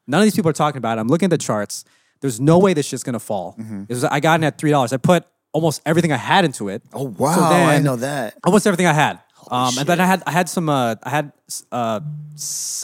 none 0.06 0.21
of 0.21 0.25
these 0.25 0.35
people 0.35 0.49
are 0.50 0.54
talking 0.54 0.78
about 0.78 0.97
it. 0.99 1.00
I'm 1.00 1.09
looking 1.09 1.26
at 1.26 1.30
the 1.30 1.38
charts. 1.38 1.85
There's 2.21 2.40
no 2.40 2.59
way 2.59 2.73
this 2.75 2.87
shit's 2.87 3.02
gonna 3.02 3.18
fall. 3.18 3.56
Mm-hmm. 3.59 3.82
It 3.82 3.94
was- 3.94 4.04
I 4.04 4.21
got 4.21 4.40
in 4.40 4.44
at 4.44 4.56
three 4.59 4.71
dollars. 4.71 4.92
I 4.92 4.97
put 4.97 5.25
almost 5.52 5.82
everything 5.85 6.12
I 6.12 6.16
had 6.16 6.44
into 6.47 6.68
it. 6.68 6.82
oh 6.94 7.04
wow, 7.18 7.35
So 7.35 7.42
I 7.42 7.78
know 7.80 7.97
that. 7.97 8.38
Almost 8.44 8.66
everything 8.66 8.87
I 8.87 8.92
had. 8.94 9.18
Um, 9.50 9.76
and 9.76 9.87
then 9.88 10.00
I 10.00 10.06
had 10.06 10.23
I 10.26 10.30
had 10.30 10.49
some 10.49 10.68
uh, 10.68 10.94
I 11.02 11.11
had 11.11 11.32
uh, 11.73 12.00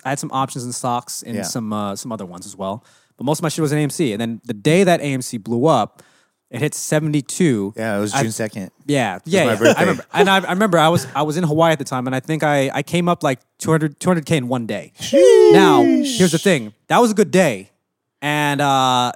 I 0.04 0.08
had 0.10 0.18
some 0.18 0.30
options 0.32 0.64
in 0.64 0.72
stocks 0.72 1.22
and 1.22 1.36
Yeah. 1.36 1.42
some 1.42 1.72
uh, 1.72 1.96
some 1.96 2.10
other 2.12 2.26
ones 2.26 2.44
as 2.46 2.56
well. 2.56 2.84
But 3.16 3.24
most 3.24 3.38
of 3.38 3.42
my 3.44 3.48
shit 3.48 3.62
was 3.62 3.72
in 3.72 3.78
AMC. 3.88 4.12
And 4.12 4.20
then 4.20 4.40
the 4.44 4.54
day 4.54 4.84
that 4.84 5.00
AMC 5.00 5.42
blew 5.42 5.66
up, 5.66 6.02
it 6.50 6.60
hit 6.60 6.74
seventy 6.74 7.22
two. 7.22 7.74
Yeah, 7.76 7.98
it 7.98 8.00
was 8.00 8.14
I- 8.14 8.22
June 8.22 8.32
second. 8.32 8.70
Yeah, 8.86 9.18
yeah, 9.24 9.44
yeah. 9.44 9.74
I 9.76 9.80
remember, 9.80 10.04
and 10.12 10.28
I, 10.30 10.36
I 10.38 10.52
remember 10.52 10.78
I 10.78 10.88
was 10.88 11.06
I 11.14 11.22
was 11.22 11.36
in 11.36 11.44
Hawaii 11.44 11.72
at 11.72 11.78
the 11.78 11.84
time, 11.84 12.06
and 12.06 12.14
I 12.16 12.20
think 12.20 12.42
I 12.42 12.70
I 12.72 12.82
came 12.82 13.08
up 13.08 13.22
like 13.22 13.40
200 13.58 13.98
k 14.24 14.36
in 14.36 14.48
one 14.48 14.66
day. 14.66 14.92
Now 15.52 15.82
here's 15.82 16.32
the 16.32 16.38
thing: 16.38 16.72
that 16.88 16.98
was 16.98 17.10
a 17.10 17.14
good 17.14 17.30
day, 17.30 17.70
and 18.22 18.60
uh, 18.60 19.12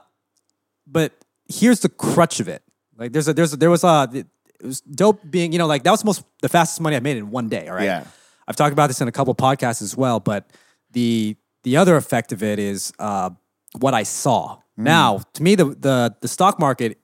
but 0.87 1.13
here's 1.49 1.81
the 1.81 1.89
crutch 1.89 2.41
of 2.41 2.49
it. 2.49 2.63
Like 2.97 3.13
there's 3.13 3.29
a 3.29 3.33
there's 3.33 3.53
a, 3.55 3.57
there 3.57 3.71
was 3.71 3.85
a 3.85 4.09
it 4.13 4.27
was 4.63 4.81
dope 4.83 5.21
being 5.29 5.53
you 5.53 5.59
know 5.59 5.67
like 5.67 5.83
that 5.85 5.91
was 5.91 6.01
the 6.01 6.07
most 6.07 6.23
the 6.41 6.49
fastest 6.49 6.81
money 6.81 6.97
I 6.97 7.01
made 7.01 7.17
in 7.17 7.31
one 7.31 7.49
day. 7.49 7.69
All 7.69 7.75
right, 7.75 7.85
Yeah. 7.85 8.05
I've 8.47 8.57
talked 8.57 8.73
about 8.73 8.89
this 8.89 9.01
in 9.01 9.09
a 9.09 9.13
couple 9.13 9.35
podcasts 9.35 9.81
as 9.83 9.97
well, 9.97 10.21
but 10.21 10.51
the 10.91 11.37
the 11.63 11.77
other 11.77 11.97
effect 11.97 12.33
of 12.33 12.43
it 12.43 12.59
is 12.59 12.93
uh, 12.99 13.31
what 13.79 13.95
I 13.95 14.03
saw. 14.03 14.59
Now, 14.77 15.19
to 15.35 15.43
me, 15.43 15.55
the 15.55 15.67
the 15.67 16.15
the 16.21 16.29
stock 16.29 16.59
market, 16.59 16.99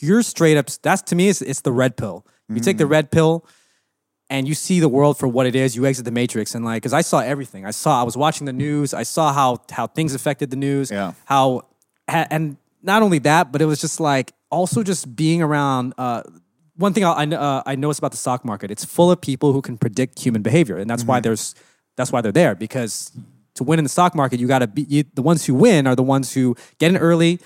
you're 0.00 0.22
straight 0.22 0.56
up. 0.56 0.68
That's 0.82 1.02
to 1.02 1.14
me, 1.14 1.28
it's, 1.28 1.42
it's 1.42 1.60
the 1.60 1.72
red 1.72 1.96
pill. 1.96 2.26
You 2.48 2.60
take 2.60 2.76
the 2.76 2.86
red 2.86 3.10
pill, 3.10 3.46
and 4.28 4.46
you 4.46 4.54
see 4.54 4.78
the 4.78 4.88
world 4.88 5.18
for 5.18 5.26
what 5.26 5.46
it 5.46 5.56
is. 5.56 5.74
You 5.74 5.86
exit 5.86 6.04
the 6.04 6.10
matrix, 6.10 6.54
and 6.54 6.64
like, 6.64 6.82
because 6.82 6.92
I 6.92 7.00
saw 7.00 7.20
everything. 7.20 7.64
I 7.64 7.70
saw. 7.70 8.00
I 8.00 8.04
was 8.04 8.16
watching 8.16 8.44
the 8.44 8.52
news. 8.52 8.92
I 8.92 9.02
saw 9.02 9.32
how 9.32 9.62
how 9.70 9.86
things 9.86 10.14
affected 10.14 10.50
the 10.50 10.56
news. 10.56 10.90
Yeah. 10.90 11.14
How 11.24 11.66
and 12.06 12.56
not 12.82 13.02
only 13.02 13.18
that, 13.20 13.50
but 13.50 13.62
it 13.62 13.66
was 13.66 13.80
just 13.80 14.00
like 14.00 14.32
also 14.50 14.82
just 14.82 15.16
being 15.16 15.42
around. 15.42 15.94
Uh, 15.96 16.22
one 16.76 16.92
thing 16.92 17.04
I 17.04 17.12
I, 17.12 17.26
uh, 17.26 17.62
I 17.64 17.76
noticed 17.76 18.00
about 18.00 18.10
the 18.10 18.18
stock 18.18 18.44
market, 18.44 18.70
it's 18.70 18.84
full 18.84 19.10
of 19.10 19.20
people 19.20 19.52
who 19.52 19.62
can 19.62 19.78
predict 19.78 20.18
human 20.18 20.42
behavior, 20.42 20.76
and 20.76 20.90
that's 20.90 21.04
why 21.04 21.20
there's 21.20 21.54
that's 21.96 22.12
why 22.12 22.20
they're 22.20 22.32
there 22.32 22.54
because 22.54 23.10
to 23.54 23.64
win 23.64 23.78
in 23.78 23.84
the 23.84 23.88
stock 23.88 24.14
market, 24.14 24.40
you 24.40 24.48
got 24.48 24.58
to 24.60 24.66
be 24.66 24.82
you, 24.82 25.04
the 25.14 25.22
ones 25.22 25.46
who 25.46 25.54
win 25.54 25.86
are 25.86 25.94
the 25.94 26.02
ones 26.02 26.34
who 26.34 26.56
get 26.78 26.90
in 26.90 26.96
early 26.96 27.40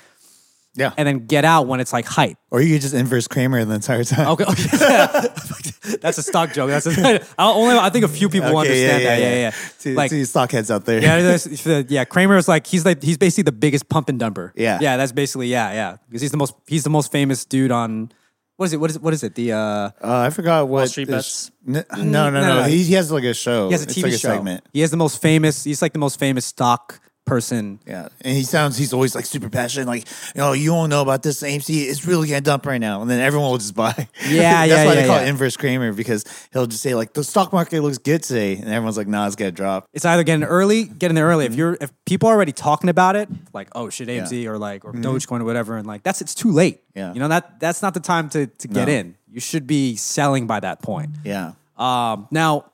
Yeah. 0.78 0.92
and 0.96 1.06
then 1.08 1.26
get 1.26 1.44
out 1.44 1.66
when 1.66 1.80
it's 1.80 1.92
like 1.92 2.06
hype. 2.06 2.36
or 2.50 2.60
you 2.62 2.78
just 2.78 2.94
inverse 2.94 3.26
Cramer 3.26 3.64
the 3.64 3.74
entire 3.74 4.04
time. 4.04 4.28
Okay, 4.28 4.44
okay. 4.44 4.62
that's 6.00 6.18
a 6.18 6.22
stock 6.22 6.52
joke. 6.52 6.70
That's 6.70 6.86
a, 6.86 7.20
I 7.38 7.50
only 7.50 7.76
I 7.76 7.90
think 7.90 8.04
a 8.04 8.08
few 8.08 8.28
people 8.28 8.50
will 8.50 8.58
understand 8.58 9.04
that. 9.04 9.18
Yeah, 9.20 9.34
yeah. 9.34 9.52
To, 9.80 9.94
Like 9.94 10.10
to 10.10 10.22
stockheads 10.22 10.70
out 10.70 10.84
there. 10.84 11.00
yeah, 11.02 11.82
yeah. 11.88 12.04
Cramer 12.04 12.36
is 12.36 12.48
like 12.48 12.66
he's 12.66 12.84
like 12.84 13.02
he's 13.02 13.18
basically 13.18 13.44
the 13.44 13.52
biggest 13.52 13.88
pump 13.88 14.08
and 14.08 14.20
dumper. 14.20 14.52
Yeah. 14.54 14.78
yeah. 14.80 14.96
That's 14.96 15.12
basically 15.12 15.48
yeah, 15.48 15.72
yeah. 15.72 15.96
Because 16.08 16.22
he's 16.22 16.30
the 16.30 16.36
most 16.36 16.54
he's 16.66 16.84
the 16.84 16.90
most 16.90 17.10
famous 17.12 17.44
dude 17.44 17.72
on 17.72 18.12
what 18.56 18.66
is 18.66 18.72
it? 18.72 18.78
What 18.80 18.90
is 18.90 18.96
it? 18.96 19.02
What 19.02 19.14
is 19.14 19.22
it? 19.22 19.34
The 19.36 19.52
uh, 19.52 19.58
Uh, 19.58 19.90
I 20.02 20.30
forgot 20.30 20.66
what. 20.68 20.88
Street 20.88 21.08
Bets? 21.08 21.52
No, 21.64 21.82
no, 21.96 22.02
no. 22.02 22.30
no, 22.30 22.40
no. 22.40 22.62
He, 22.64 22.82
he 22.82 22.94
has 22.94 23.12
like 23.12 23.22
a 23.22 23.32
show. 23.34 23.66
he 23.66 23.72
has 23.72 23.82
a 23.82 23.84
It's 23.84 23.94
TV 23.96 24.02
like 24.04 24.12
a 24.14 24.18
show. 24.18 24.28
segment. 24.30 24.64
He 24.72 24.80
has 24.80 24.90
the 24.90 24.96
most 24.96 25.22
famous. 25.22 25.62
He's 25.62 25.80
like 25.80 25.92
the 25.92 26.00
most 26.00 26.18
famous 26.18 26.44
stock 26.44 27.00
person. 27.28 27.78
Yeah, 27.86 28.08
and 28.22 28.36
he 28.36 28.42
sounds 28.42 28.76
he's 28.76 28.92
always 28.92 29.14
like 29.14 29.26
super 29.26 29.48
passionate, 29.48 29.86
like 29.86 30.06
you 30.34 30.40
know 30.40 30.52
you 30.52 30.72
won't 30.72 30.90
know 30.90 31.02
about 31.02 31.22
this 31.22 31.42
AMC. 31.42 31.88
It's 31.88 32.04
really 32.06 32.28
gonna 32.28 32.40
dump 32.40 32.66
right 32.66 32.80
now, 32.80 33.02
and 33.02 33.10
then 33.10 33.20
everyone 33.20 33.50
will 33.50 33.58
just 33.58 33.74
buy. 33.74 33.94
Yeah, 33.96 34.06
that's 34.20 34.32
yeah, 34.32 34.66
That's 34.66 34.86
why 34.86 34.94
yeah, 34.94 35.00
they 35.02 35.06
call 35.06 35.16
yeah. 35.16 35.26
it 35.26 35.28
inverse 35.28 35.56
Cramer 35.56 35.92
because 35.92 36.24
he'll 36.52 36.66
just 36.66 36.82
say 36.82 36.94
like 36.94 37.12
the 37.12 37.22
stock 37.22 37.52
market 37.52 37.82
looks 37.82 37.98
good 37.98 38.22
today, 38.22 38.54
and 38.56 38.68
everyone's 38.68 38.96
like, 38.96 39.06
nah, 39.08 39.26
it's 39.26 39.36
gonna 39.36 39.52
drop. 39.52 39.86
It's 39.92 40.04
either 40.04 40.24
getting 40.24 40.44
early, 40.44 40.84
getting 40.84 41.14
there 41.14 41.26
early. 41.26 41.44
If 41.46 41.54
you're 41.54 41.76
if 41.80 41.92
people 42.06 42.28
are 42.28 42.34
already 42.34 42.52
talking 42.52 42.88
about 42.90 43.14
it, 43.14 43.28
like 43.52 43.68
oh 43.74 43.90
shit 43.90 44.08
AMC 44.08 44.46
or 44.46 44.58
like 44.58 44.84
or 44.84 44.92
Dogecoin 44.92 45.40
or 45.40 45.44
whatever, 45.44 45.76
and 45.76 45.86
like 45.86 46.02
that's 46.02 46.20
it's 46.20 46.34
too 46.34 46.50
late. 46.50 46.80
Yeah. 46.94 47.12
you 47.12 47.20
know 47.20 47.28
that 47.28 47.60
that's 47.60 47.82
not 47.82 47.94
the 47.94 48.00
time 48.00 48.28
to 48.30 48.46
to 48.46 48.68
get 48.68 48.88
No. 48.88 48.94
in. 48.94 49.14
You 49.30 49.40
should 49.40 49.66
be 49.66 49.94
selling 49.96 50.46
by 50.46 50.58
that 50.60 50.80
point. 50.82 51.10
Yeah, 51.22 51.52
Um, 51.76 52.26
now, 52.30 52.64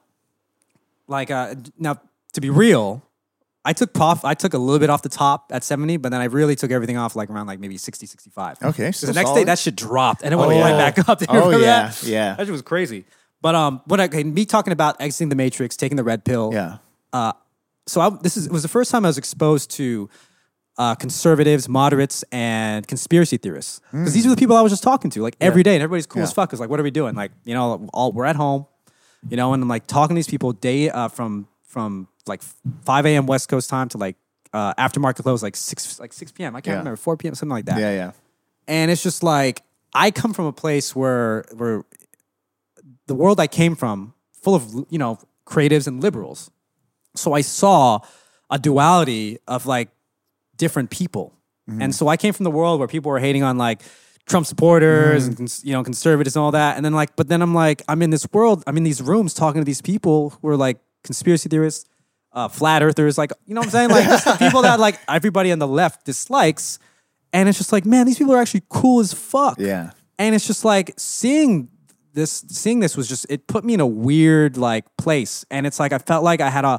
like, 1.08 1.30
uh, 1.30 1.56
now 1.78 2.00
to 2.32 2.40
be 2.40 2.48
real, 2.48 3.02
I 3.64 3.72
took 3.72 3.92
prof. 3.94 4.24
I 4.24 4.34
took 4.34 4.52
a 4.54 4.58
little 4.58 4.78
bit 4.78 4.90
off 4.90 5.02
the 5.02 5.08
top 5.08 5.50
at 5.52 5.64
70, 5.64 5.96
but 5.96 6.10
then 6.10 6.20
I 6.20 6.24
really 6.24 6.54
took 6.54 6.70
everything 6.70 6.96
off 6.98 7.16
like 7.16 7.30
around 7.30 7.46
like 7.46 7.58
maybe 7.60 7.78
60, 7.78 8.06
65. 8.06 8.58
Okay, 8.62 8.92
So 8.92 9.06
the 9.06 9.12
next 9.14 9.32
day 9.32 9.44
that 9.44 9.58
shit 9.58 9.74
dropped 9.76 10.22
and 10.22 10.32
it 10.34 10.36
went 10.36 10.52
Oh, 10.52 10.60
right 10.60 10.70
yeah. 10.70 10.90
back 10.90 11.08
up. 11.08 11.20
You 11.20 11.26
Oh, 11.30 11.34
remember 11.46 11.60
yeah, 11.60 11.88
that? 11.88 12.02
yeah. 12.02 12.34
That 12.34 12.44
shit 12.46 12.52
was 12.52 12.62
crazy. 12.62 13.04
But 13.40 13.54
um, 13.54 13.80
when 13.86 14.00
I 14.00 14.08
me 14.08 14.44
talking 14.44 14.72
about 14.72 15.00
exiting 15.00 15.28
the 15.30 15.34
matrix, 15.36 15.76
taking 15.76 15.96
the 15.96 16.04
red 16.04 16.24
pill. 16.24 16.50
yeah, 16.52 16.78
Uh, 17.12 17.32
So 17.86 18.00
I, 18.00 18.10
this 18.22 18.36
is 18.36 18.46
it 18.46 18.52
was 18.52 18.62
the 18.62 18.68
first 18.68 18.90
time 18.90 19.04
I 19.04 19.08
was 19.08 19.18
exposed 19.18 19.70
to 19.72 20.08
uh, 20.76 20.94
conservatives, 20.96 21.68
moderates, 21.68 22.24
and 22.32 22.86
conspiracy 22.88 23.36
theorists. 23.36 23.80
Because 23.92 24.12
these 24.12 24.26
are 24.26 24.30
the 24.30 24.36
people 24.36 24.56
I 24.56 24.60
was 24.62 24.72
just 24.72 24.82
talking 24.82 25.10
to, 25.12 25.22
like 25.22 25.36
every 25.40 25.62
day, 25.62 25.74
and 25.74 25.82
everybody's 25.82 26.06
cool 26.06 26.20
Yeah. 26.20 26.24
as 26.24 26.32
fuck. 26.32 26.52
It's 26.52 26.60
like, 26.60 26.68
what 26.70 26.80
are 26.80 26.82
we 26.82 26.90
doing? 26.90 27.14
Like, 27.14 27.30
you 27.44 27.54
know, 27.54 27.88
all 27.94 28.10
we're 28.12 28.24
at 28.24 28.34
home, 28.36 28.66
you 29.28 29.36
know, 29.36 29.52
and 29.54 29.62
I'm 29.62 29.68
like 29.68 29.86
talking 29.86 30.14
to 30.16 30.18
these 30.18 30.26
people 30.26 30.52
day 30.52 30.90
uh, 30.90 31.08
from 31.08 31.46
from 31.74 32.08
like 32.26 32.42
5 32.84 33.06
a.m. 33.06 33.26
West 33.26 33.48
Coast 33.50 33.68
time 33.68 33.88
to 33.90 33.98
like 33.98 34.16
uh, 34.54 34.72
after 34.78 35.00
market 35.00 35.22
close, 35.24 35.42
like 35.42 35.56
six 35.56 35.98
like 36.00 36.12
6 36.12 36.32
p.m. 36.32 36.54
I 36.56 36.60
can't 36.60 36.74
Yeah. 36.74 36.78
remember 36.78 36.96
4 36.96 37.16
p.m. 37.18 37.34
something 37.34 37.50
like 37.58 37.66
that. 37.66 37.78
yeah, 37.78 37.90
yeah. 37.92 38.12
And 38.68 38.90
it's 38.90 39.02
just 39.02 39.22
like 39.22 39.62
I 39.92 40.10
come 40.10 40.32
from 40.32 40.46
a 40.46 40.52
place 40.52 40.96
where 40.96 41.44
where 41.56 41.84
the 43.06 43.14
world 43.14 43.40
I 43.40 43.46
came 43.46 43.74
from, 43.76 44.14
full 44.42 44.54
of 44.54 44.64
you 44.90 44.98
know 44.98 45.18
creatives 45.46 45.86
and 45.86 46.02
liberals. 46.02 46.50
So 47.16 47.32
I 47.34 47.42
saw 47.42 48.00
a 48.50 48.58
duality 48.58 49.38
of 49.46 49.66
like 49.66 49.90
different 50.56 50.90
people, 50.90 51.34
and 51.80 51.94
so 51.94 52.08
I 52.08 52.16
came 52.16 52.32
from 52.32 52.44
the 52.44 52.50
world 52.50 52.78
where 52.78 52.88
people 52.88 53.10
were 53.10 53.18
hating 53.20 53.42
on 53.42 53.58
like 53.58 53.82
Trump 54.26 54.46
supporters 54.46 55.26
and 55.26 55.36
cons- 55.36 55.64
you 55.64 55.72
know 55.72 55.82
conservatives 55.84 56.36
and 56.36 56.42
all 56.42 56.52
that, 56.52 56.76
and 56.76 56.84
then 56.84 56.92
like, 56.94 57.16
but 57.16 57.28
then 57.28 57.42
I'm 57.42 57.54
like, 57.54 57.82
I'm 57.88 58.02
in 58.02 58.10
this 58.10 58.26
world, 58.32 58.62
I'm 58.66 58.76
in 58.76 58.84
these 58.84 59.02
rooms 59.02 59.34
talking 59.34 59.60
to 59.60 59.64
these 59.64 59.82
people 59.82 60.30
who 60.40 60.48
are 60.48 60.56
like 60.56 60.78
conspiracy 61.04 61.48
theorists, 61.48 61.88
uh, 62.32 62.48
flat 62.48 62.82
earthers, 62.82 63.16
like 63.16 63.30
you 63.46 63.54
know 63.54 63.60
what 63.60 63.66
I'm 63.68 63.70
saying, 63.70 63.90
like 63.90 64.04
just 64.06 64.24
the 64.24 64.32
people 64.34 64.62
that 64.62 64.80
like 64.80 64.98
everybody 65.08 65.52
on 65.52 65.58
the 65.60 65.68
left 65.68 66.04
dislikes, 66.04 66.78
and 67.32 67.48
it's 67.48 67.58
just 67.58 67.72
like, 67.72 67.84
man, 67.86 68.06
these 68.06 68.18
people 68.18 68.34
are 68.34 68.40
actually 68.40 68.62
cool 68.68 69.00
as 69.00 69.12
fuck, 69.12 69.58
Yeah. 69.60 69.90
and 70.18 70.34
it's 70.34 70.46
just 70.46 70.64
like 70.64 70.92
seeing 70.96 71.68
this 72.12 72.44
seeing 72.48 72.80
this 72.80 72.96
was 72.96 73.08
just 73.08 73.26
it 73.28 73.46
put 73.48 73.64
me 73.64 73.74
in 73.74 73.80
a 73.80 73.86
weird 73.86 74.56
like 74.56 74.84
place. 74.96 75.44
And 75.50 75.66
it's 75.66 75.80
like 75.80 75.92
i 75.92 75.98
felt 75.98 76.22
like 76.22 76.40
i 76.40 76.48
had 76.48 76.64
a 76.64 76.78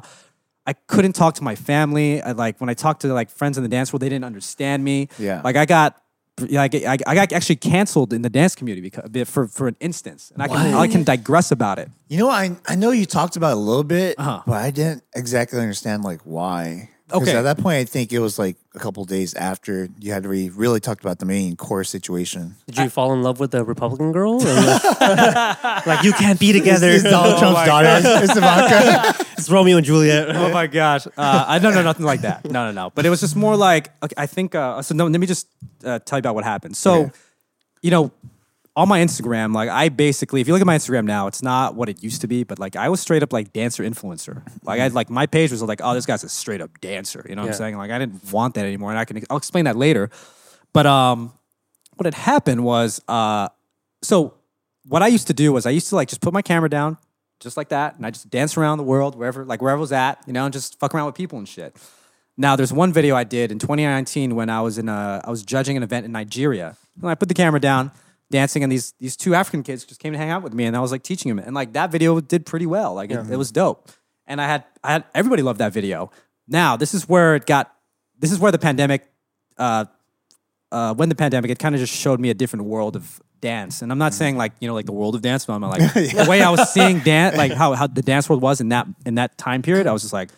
i 0.66 0.72
couldn't 0.72 1.12
talk 1.12 1.34
to 1.34 1.44
my 1.44 1.54
family. 1.54 2.22
I, 2.22 2.32
like 2.32 2.58
when 2.58 2.70
i 2.70 2.74
talked 2.74 3.02
to 3.02 3.12
like 3.12 3.28
friends 3.28 3.58
in 3.58 3.62
the 3.62 3.68
dance 3.68 3.92
world 3.92 4.00
they 4.00 4.08
didn't 4.08 4.24
understand 4.24 4.82
me. 4.82 5.08
Yeah. 5.18 5.42
like 5.44 5.56
i 5.56 5.66
got 5.66 5.94
like 6.50 6.74
I, 6.74 6.98
I 7.06 7.14
got 7.14 7.32
actually 7.32 7.56
canceled 7.56 8.12
in 8.12 8.22
the 8.22 8.28
dance 8.30 8.54
community 8.54 8.82
because 8.90 9.28
for 9.28 9.46
for 9.48 9.68
an 9.68 9.76
instance 9.80 10.30
and 10.34 10.42
i 10.42 10.48
can 10.48 10.74
i 10.74 10.86
can 10.86 11.02
digress 11.04 11.50
about 11.50 11.78
it 11.78 11.88
You 12.08 12.18
know, 12.18 12.30
I 12.30 12.56
I 12.68 12.74
know 12.76 12.90
you 12.92 13.06
talked 13.06 13.36
about 13.36 13.52
it 13.52 13.56
a 13.56 13.60
little 13.70 13.84
bit, 13.84 14.14
Uh-huh. 14.18 14.42
but 14.46 14.58
I 14.62 14.70
didn't 14.70 15.02
exactly 15.14 15.58
understand 15.60 16.04
like 16.04 16.20
why. 16.24 16.90
'Cause 17.08 17.22
Okay. 17.22 17.36
At 17.36 17.42
that 17.42 17.58
point, 17.58 17.76
I 17.76 17.84
think 17.84 18.12
it 18.12 18.18
was 18.18 18.36
like 18.38 18.56
a 18.74 18.80
couple 18.80 19.04
days 19.04 19.32
after 19.34 19.88
you 20.00 20.12
had 20.12 20.26
really 20.26 20.50
really 20.50 20.80
talked 20.80 21.02
about 21.04 21.18
the 21.20 21.24
main 21.26 21.54
core 21.56 21.84
situation. 21.84 22.56
Did 22.66 22.78
you 22.78 22.88
fall 22.90 23.12
in 23.12 23.22
love 23.22 23.38
with 23.38 23.52
the 23.52 23.62
Republican 23.64 24.10
girl? 24.12 24.34
Or 24.34 24.38
like, 24.44 25.86
like, 25.86 26.02
you 26.04 26.12
can't 26.12 26.40
be 26.40 26.52
together. 26.52 26.90
It's 26.90 27.04
Donald 27.04 27.38
Trump's 27.38 27.64
daughter. 27.64 28.00
It's 28.24 28.36
Ivanka. 28.36 29.24
it's 29.38 29.48
Romeo 29.48 29.76
and 29.76 29.86
Juliet. 29.86 30.28
oh 30.36 30.50
my 30.50 30.66
gosh 30.66 31.06
uh, 31.16 31.44
i 31.46 31.58
don't 31.58 31.74
know 31.74 31.82
nothing 31.82 32.06
like 32.06 32.22
that 32.22 32.44
no 32.46 32.66
no 32.66 32.72
no 32.72 32.90
but 32.94 33.04
it 33.06 33.10
was 33.10 33.20
just 33.20 33.36
more 33.36 33.54
like 33.54 33.90
okay, 34.02 34.14
i 34.16 34.26
think 34.26 34.54
uh, 34.54 34.80
so 34.82 34.94
no, 34.94 35.06
let 35.06 35.20
me 35.20 35.26
just 35.26 35.46
uh, 35.84 35.98
tell 36.00 36.16
you 36.18 36.20
about 36.20 36.34
what 36.34 36.42
happened 36.44 36.76
so 36.76 36.92
Okay. 36.94 37.10
you 37.82 37.90
know 37.90 38.10
on 38.76 38.88
my 38.88 39.00
Instagram, 39.00 39.54
like 39.54 39.70
I 39.70 39.88
basically, 39.88 40.42
if 40.42 40.46
you 40.46 40.52
look 40.52 40.60
at 40.60 40.66
my 40.66 40.76
Instagram 40.76 41.06
now, 41.06 41.26
it's 41.28 41.42
not 41.42 41.74
what 41.74 41.88
it 41.88 42.02
used 42.02 42.20
to 42.20 42.28
be, 42.28 42.44
but 42.44 42.58
like 42.58 42.76
I 42.76 42.90
was 42.90 43.00
straight 43.00 43.22
up 43.22 43.32
like 43.32 43.52
dancer 43.54 43.82
influencer. 43.82 44.42
Like 44.62 44.80
I 44.80 44.82
had 44.84 44.92
like 44.92 45.08
my 45.08 45.24
page 45.26 45.50
was 45.50 45.62
like, 45.62 45.80
oh, 45.82 45.94
this 45.94 46.04
guy's 46.04 46.22
a 46.24 46.28
straight 46.28 46.60
up 46.60 46.78
dancer. 46.80 47.24
You 47.28 47.34
know 47.34 47.42
what 47.42 47.46
Yeah. 47.46 47.52
I'm 47.52 47.58
saying? 47.58 47.76
Like 47.78 47.90
I 47.90 47.98
didn't 47.98 48.30
want 48.30 48.54
that 48.54 48.66
anymore, 48.66 48.90
and 48.90 48.98
I 48.98 49.04
can 49.06 49.22
I'll 49.30 49.38
explain 49.38 49.64
that 49.64 49.76
later. 49.76 50.10
But 50.74 50.84
um, 50.84 51.32
what 51.94 52.04
had 52.04 52.14
happened 52.14 52.64
was 52.64 53.00
uh, 53.08 53.48
so 54.02 54.34
what 54.86 55.02
I 55.02 55.06
used 55.08 55.28
to 55.28 55.34
do 55.34 55.52
was 55.54 55.64
I 55.64 55.70
used 55.70 55.88
to 55.88 55.96
like 55.96 56.08
just 56.08 56.20
put 56.20 56.32
my 56.34 56.42
camera 56.42 56.68
down 56.68 56.98
just 57.40 57.56
like 57.56 57.70
that, 57.70 57.96
and 57.96 58.04
I 58.06 58.10
just 58.10 58.28
dance 58.30 58.56
around 58.58 58.76
the 58.78 58.84
world 58.84 59.14
wherever 59.16 59.44
like 59.44 59.62
wherever 59.62 59.78
I 59.78 59.80
was 59.80 59.92
at, 59.92 60.22
you 60.26 60.32
know, 60.34 60.44
and 60.44 60.52
just 60.52 60.78
fuck 60.78 60.94
around 60.94 61.06
with 61.06 61.14
people 61.14 61.38
and 61.38 61.48
shit. 61.48 61.76
Now, 62.38 62.54
there's 62.56 62.72
one 62.74 62.92
video 62.92 63.16
I 63.16 63.24
did 63.24 63.50
in 63.50 63.58
2019 63.58 64.34
when 64.34 64.50
I 64.50 64.60
was 64.60 64.76
in 64.76 64.90
a, 64.90 65.22
I 65.24 65.30
was 65.30 65.42
judging 65.42 65.78
an 65.78 65.82
event 65.82 66.04
in 66.04 66.12
Nigeria. 66.12 66.76
And 67.00 67.10
I 67.10 67.14
put 67.14 67.28
the 67.28 67.34
camera 67.34 67.58
down, 67.58 67.90
dancing, 68.30 68.62
and 68.62 68.70
these 68.70 68.92
these 68.98 69.16
two 69.16 69.34
African 69.34 69.62
kids 69.62 69.84
just 69.84 70.00
came 70.00 70.12
to 70.12 70.18
hang 70.18 70.30
out 70.30 70.42
with 70.42 70.52
me, 70.52 70.64
and 70.64 70.76
I 70.76 70.80
was 70.80 70.92
like 70.92 71.02
teaching 71.02 71.34
them, 71.34 71.44
and 71.44 71.54
like 71.54 71.72
that 71.74 71.90
video 71.90 72.20
did 72.20 72.46
pretty 72.46 72.66
well. 72.66 72.94
Like 72.94 73.10
it, 73.10 73.30
it 73.30 73.36
was 73.36 73.50
dope, 73.52 73.90
and 74.26 74.40
I 74.40 74.46
had 74.46 74.64
I 74.82 74.92
had 74.92 75.04
everybody 75.14 75.42
loved 75.42 75.60
that 75.60 75.72
video. 75.72 76.10
Now, 76.48 76.76
this 76.76 76.94
is 76.94 77.08
where 77.08 77.34
it 77.34 77.46
got. 77.46 77.72
This 78.18 78.32
is 78.32 78.38
where 78.38 78.50
the 78.50 78.58
pandemic, 78.58 79.06
uh, 79.58 79.84
uh, 80.72 80.94
when 80.94 81.08
the 81.08 81.14
pandemic, 81.14 81.50
it 81.50 81.58
kind 81.58 81.74
of 81.74 81.80
just 81.80 81.92
showed 81.92 82.20
me 82.20 82.30
a 82.30 82.34
different 82.34 82.64
world 82.64 82.96
of 82.96 83.20
dance. 83.40 83.82
And 83.82 83.92
I'm 83.92 83.98
not 83.98 84.14
saying 84.14 84.36
like 84.36 84.52
you 84.60 84.68
know 84.68 84.74
like 84.74 84.86
the 84.86 84.92
world 84.92 85.14
of 85.14 85.22
dance, 85.22 85.46
but 85.46 85.54
I'm 85.54 85.62
like 85.62 85.80
the 85.94 86.26
way 86.28 86.42
I 86.42 86.50
was 86.50 86.72
seeing 86.72 87.00
dance, 87.04 87.36
like 87.36 87.52
how 87.52 87.74
how 87.74 87.86
the 87.86 88.02
dance 88.02 88.28
world 88.28 88.42
was 88.42 88.60
in 88.60 88.70
that 88.70 88.86
in 89.04 89.16
that 89.16 89.38
time 89.38 89.62
period. 89.62 89.86
I 89.86 89.92
was 89.92 90.02
just 90.02 90.12
like, 90.12 90.30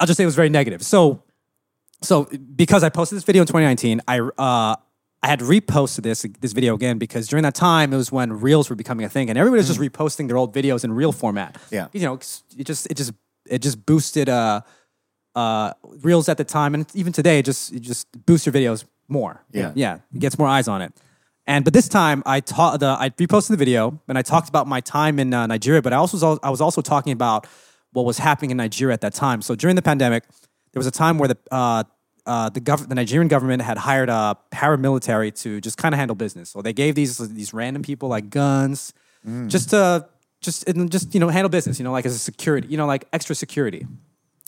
I'll 0.00 0.06
just 0.06 0.16
say 0.16 0.24
it 0.24 0.26
was 0.26 0.36
very 0.36 0.50
negative. 0.50 0.82
So, 0.82 1.22
so 2.02 2.24
because 2.24 2.82
I 2.82 2.88
posted 2.88 3.16
this 3.16 3.24
video 3.24 3.42
in 3.42 3.46
2019, 3.46 4.00
I 4.06 4.20
uh, 4.20 4.76
I 5.22 5.28
had 5.28 5.40
reposted 5.40 6.02
this 6.02 6.24
this 6.40 6.52
video 6.52 6.74
again 6.74 6.98
because 6.98 7.26
during 7.26 7.42
that 7.42 7.54
time 7.54 7.92
it 7.92 7.96
was 7.96 8.12
when 8.12 8.32
reels 8.40 8.70
were 8.70 8.76
becoming 8.76 9.04
a 9.04 9.08
thing 9.08 9.28
and 9.28 9.38
everybody 9.38 9.58
was 9.58 9.66
just 9.66 9.80
reposting 9.80 10.28
their 10.28 10.36
old 10.36 10.54
videos 10.54 10.84
in 10.84 10.92
reel 10.92 11.12
format. 11.12 11.56
Yeah. 11.70 11.88
you 11.92 12.00
know, 12.02 12.14
it 12.14 12.20
just 12.66 12.90
it 12.90 12.96
just 12.96 13.12
it 13.48 13.62
just 13.62 13.84
boosted 13.84 14.28
uh 14.28 14.60
uh 15.34 15.72
reels 16.02 16.28
at 16.28 16.36
the 16.36 16.44
time 16.44 16.74
and 16.74 16.86
even 16.94 17.12
today 17.12 17.40
it 17.40 17.44
just 17.44 17.72
it 17.72 17.80
just 17.80 18.06
boosts 18.26 18.46
your 18.46 18.52
videos 18.52 18.84
more. 19.08 19.42
Yeah. 19.50 19.72
yeah, 19.74 19.98
it 20.14 20.20
gets 20.20 20.38
more 20.38 20.48
eyes 20.48 20.68
on 20.68 20.82
it. 20.82 20.92
And 21.46 21.64
but 21.64 21.72
this 21.72 21.88
time 21.88 22.22
I 22.24 22.40
taught 22.40 22.78
the 22.78 22.96
I 22.98 23.10
reposted 23.10 23.48
the 23.48 23.56
video 23.56 24.00
and 24.06 24.16
I 24.16 24.22
talked 24.22 24.48
about 24.48 24.68
my 24.68 24.80
time 24.80 25.18
in 25.18 25.34
uh, 25.34 25.46
Nigeria, 25.46 25.82
but 25.82 25.92
I 25.92 25.96
also 25.96 26.16
was, 26.16 26.38
I 26.42 26.50
was 26.50 26.60
also 26.60 26.80
talking 26.80 27.12
about 27.12 27.46
what 27.92 28.04
was 28.04 28.18
happening 28.18 28.50
in 28.52 28.58
Nigeria 28.58 28.94
at 28.94 29.00
that 29.00 29.14
time. 29.14 29.42
So 29.42 29.56
during 29.56 29.74
the 29.74 29.82
pandemic, 29.82 30.24
there 30.72 30.78
was 30.78 30.86
a 30.86 30.92
time 30.92 31.18
where 31.18 31.28
the 31.28 31.38
uh, 32.28 32.50
the, 32.50 32.60
gov- 32.60 32.86
the 32.88 32.94
Nigerian 32.94 33.26
government 33.28 33.62
had 33.62 33.78
hired 33.78 34.10
a 34.10 34.36
paramilitary 34.52 35.34
to 35.42 35.60
just 35.60 35.78
kind 35.78 35.94
of 35.94 35.98
handle 35.98 36.14
business. 36.14 36.50
So 36.50 36.60
they 36.60 36.74
gave 36.74 36.94
these 36.94 37.16
these 37.16 37.54
random 37.54 37.82
people 37.82 38.08
like 38.10 38.28
guns, 38.28 38.92
just 39.48 39.70
to 39.70 40.06
just 40.40 40.66
just 40.90 41.14
you 41.14 41.20
know 41.20 41.28
handle 41.28 41.48
business. 41.48 41.78
You 41.78 41.84
know, 41.84 41.92
like 41.92 42.06
as 42.06 42.14
a 42.14 42.18
security, 42.18 42.68
you 42.68 42.76
know, 42.76 42.86
like 42.86 43.08
extra 43.12 43.34
security. 43.34 43.86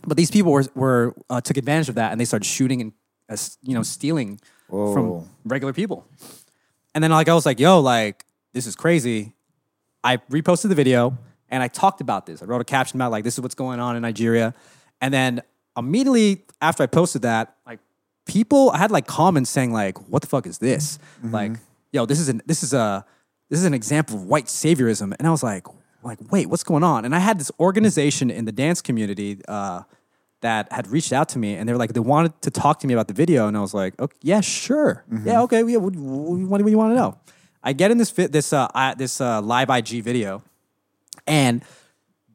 But 0.06 0.16
these 0.16 0.30
people 0.30 0.52
were 0.52 0.64
were 0.74 1.14
uh, 1.30 1.40
took 1.40 1.56
advantage 1.56 1.88
of 1.88 1.94
that 1.94 2.12
and 2.12 2.20
they 2.20 2.26
started 2.26 2.44
shooting 2.44 2.80
and 2.80 2.92
uh, 3.30 3.36
you 3.62 3.74
know 3.74 3.82
stealing 3.82 4.40
Whoa. 4.68 4.92
from 4.92 5.30
regular 5.44 5.72
people. 5.72 6.06
And 6.94 7.02
then 7.02 7.10
like 7.10 7.28
I 7.28 7.34
was 7.34 7.46
like, 7.46 7.58
yo, 7.58 7.80
like 7.80 8.24
this 8.52 8.66
is 8.66 8.76
crazy. 8.76 9.32
I 10.04 10.18
reposted 10.30 10.68
the 10.68 10.74
video 10.74 11.16
and 11.48 11.62
I 11.62 11.68
talked 11.68 12.00
about 12.00 12.26
this. 12.26 12.42
I 12.42 12.46
wrote 12.46 12.60
a 12.60 12.64
caption 12.64 12.98
about 12.98 13.10
like 13.10 13.24
this 13.24 13.34
is 13.34 13.40
what's 13.40 13.54
going 13.54 13.80
on 13.80 13.96
in 13.96 14.02
Nigeria. 14.02 14.54
And 15.00 15.12
then 15.14 15.42
immediately 15.76 16.44
after 16.60 16.82
I 16.82 16.86
posted 16.86 17.22
that, 17.22 17.56
like 17.66 17.80
people 18.26 18.70
I 18.70 18.78
had 18.78 18.90
like 18.90 19.06
comments 19.06 19.50
saying 19.50 19.72
like, 19.72 19.98
what 20.08 20.22
the 20.22 20.28
fuck 20.28 20.46
is 20.46 20.58
this? 20.58 20.98
Like, 21.22 21.52
yo, 21.92 22.06
this 22.06 22.20
is 22.20 22.28
an 22.28 22.42
this 22.46 22.62
is 22.62 22.72
a 22.72 23.04
this 23.48 23.58
is 23.58 23.64
an 23.64 23.74
example 23.74 24.16
of 24.16 24.24
white 24.24 24.46
saviorism. 24.46 25.14
And 25.18 25.26
I 25.26 25.30
was 25.30 25.42
like, 25.42 25.66
like, 26.02 26.18
wait, 26.30 26.46
what's 26.46 26.64
going 26.64 26.84
on? 26.84 27.04
And 27.04 27.14
I 27.14 27.18
had 27.18 27.38
this 27.38 27.50
organization 27.58 28.30
in 28.30 28.44
the 28.44 28.52
dance 28.52 28.80
community 28.80 29.40
uh, 29.48 29.82
that 30.40 30.72
had 30.72 30.86
reached 30.86 31.12
out 31.12 31.28
to 31.30 31.38
me 31.38 31.54
and 31.54 31.68
they 31.68 31.72
were 31.72 31.78
like, 31.78 31.92
they 31.92 32.00
wanted 32.00 32.40
to 32.42 32.50
talk 32.50 32.78
to 32.80 32.86
me 32.86 32.94
about 32.94 33.08
the 33.08 33.14
video. 33.14 33.48
And 33.48 33.56
I 33.56 33.60
was 33.60 33.74
like, 33.74 33.98
okay, 34.00 34.16
yeah, 34.22 34.40
sure. 34.40 35.04
Yeah, 35.24 35.42
okay. 35.42 35.62
Yeah, 35.66 35.78
what, 35.78 35.94
what, 35.94 36.40
what 36.48 36.64
do 36.64 36.70
you 36.70 36.78
want 36.78 36.92
to 36.92 36.96
know? 36.96 37.18
I 37.62 37.74
get 37.74 37.90
in 37.90 37.98
this 37.98 38.10
fit, 38.10 38.32
this, 38.32 38.52
uh, 38.52 38.68
I, 38.74 38.94
this 38.94 39.20
uh, 39.20 39.42
live 39.42 39.68
IG 39.68 40.02
video 40.02 40.42
and 41.26 41.62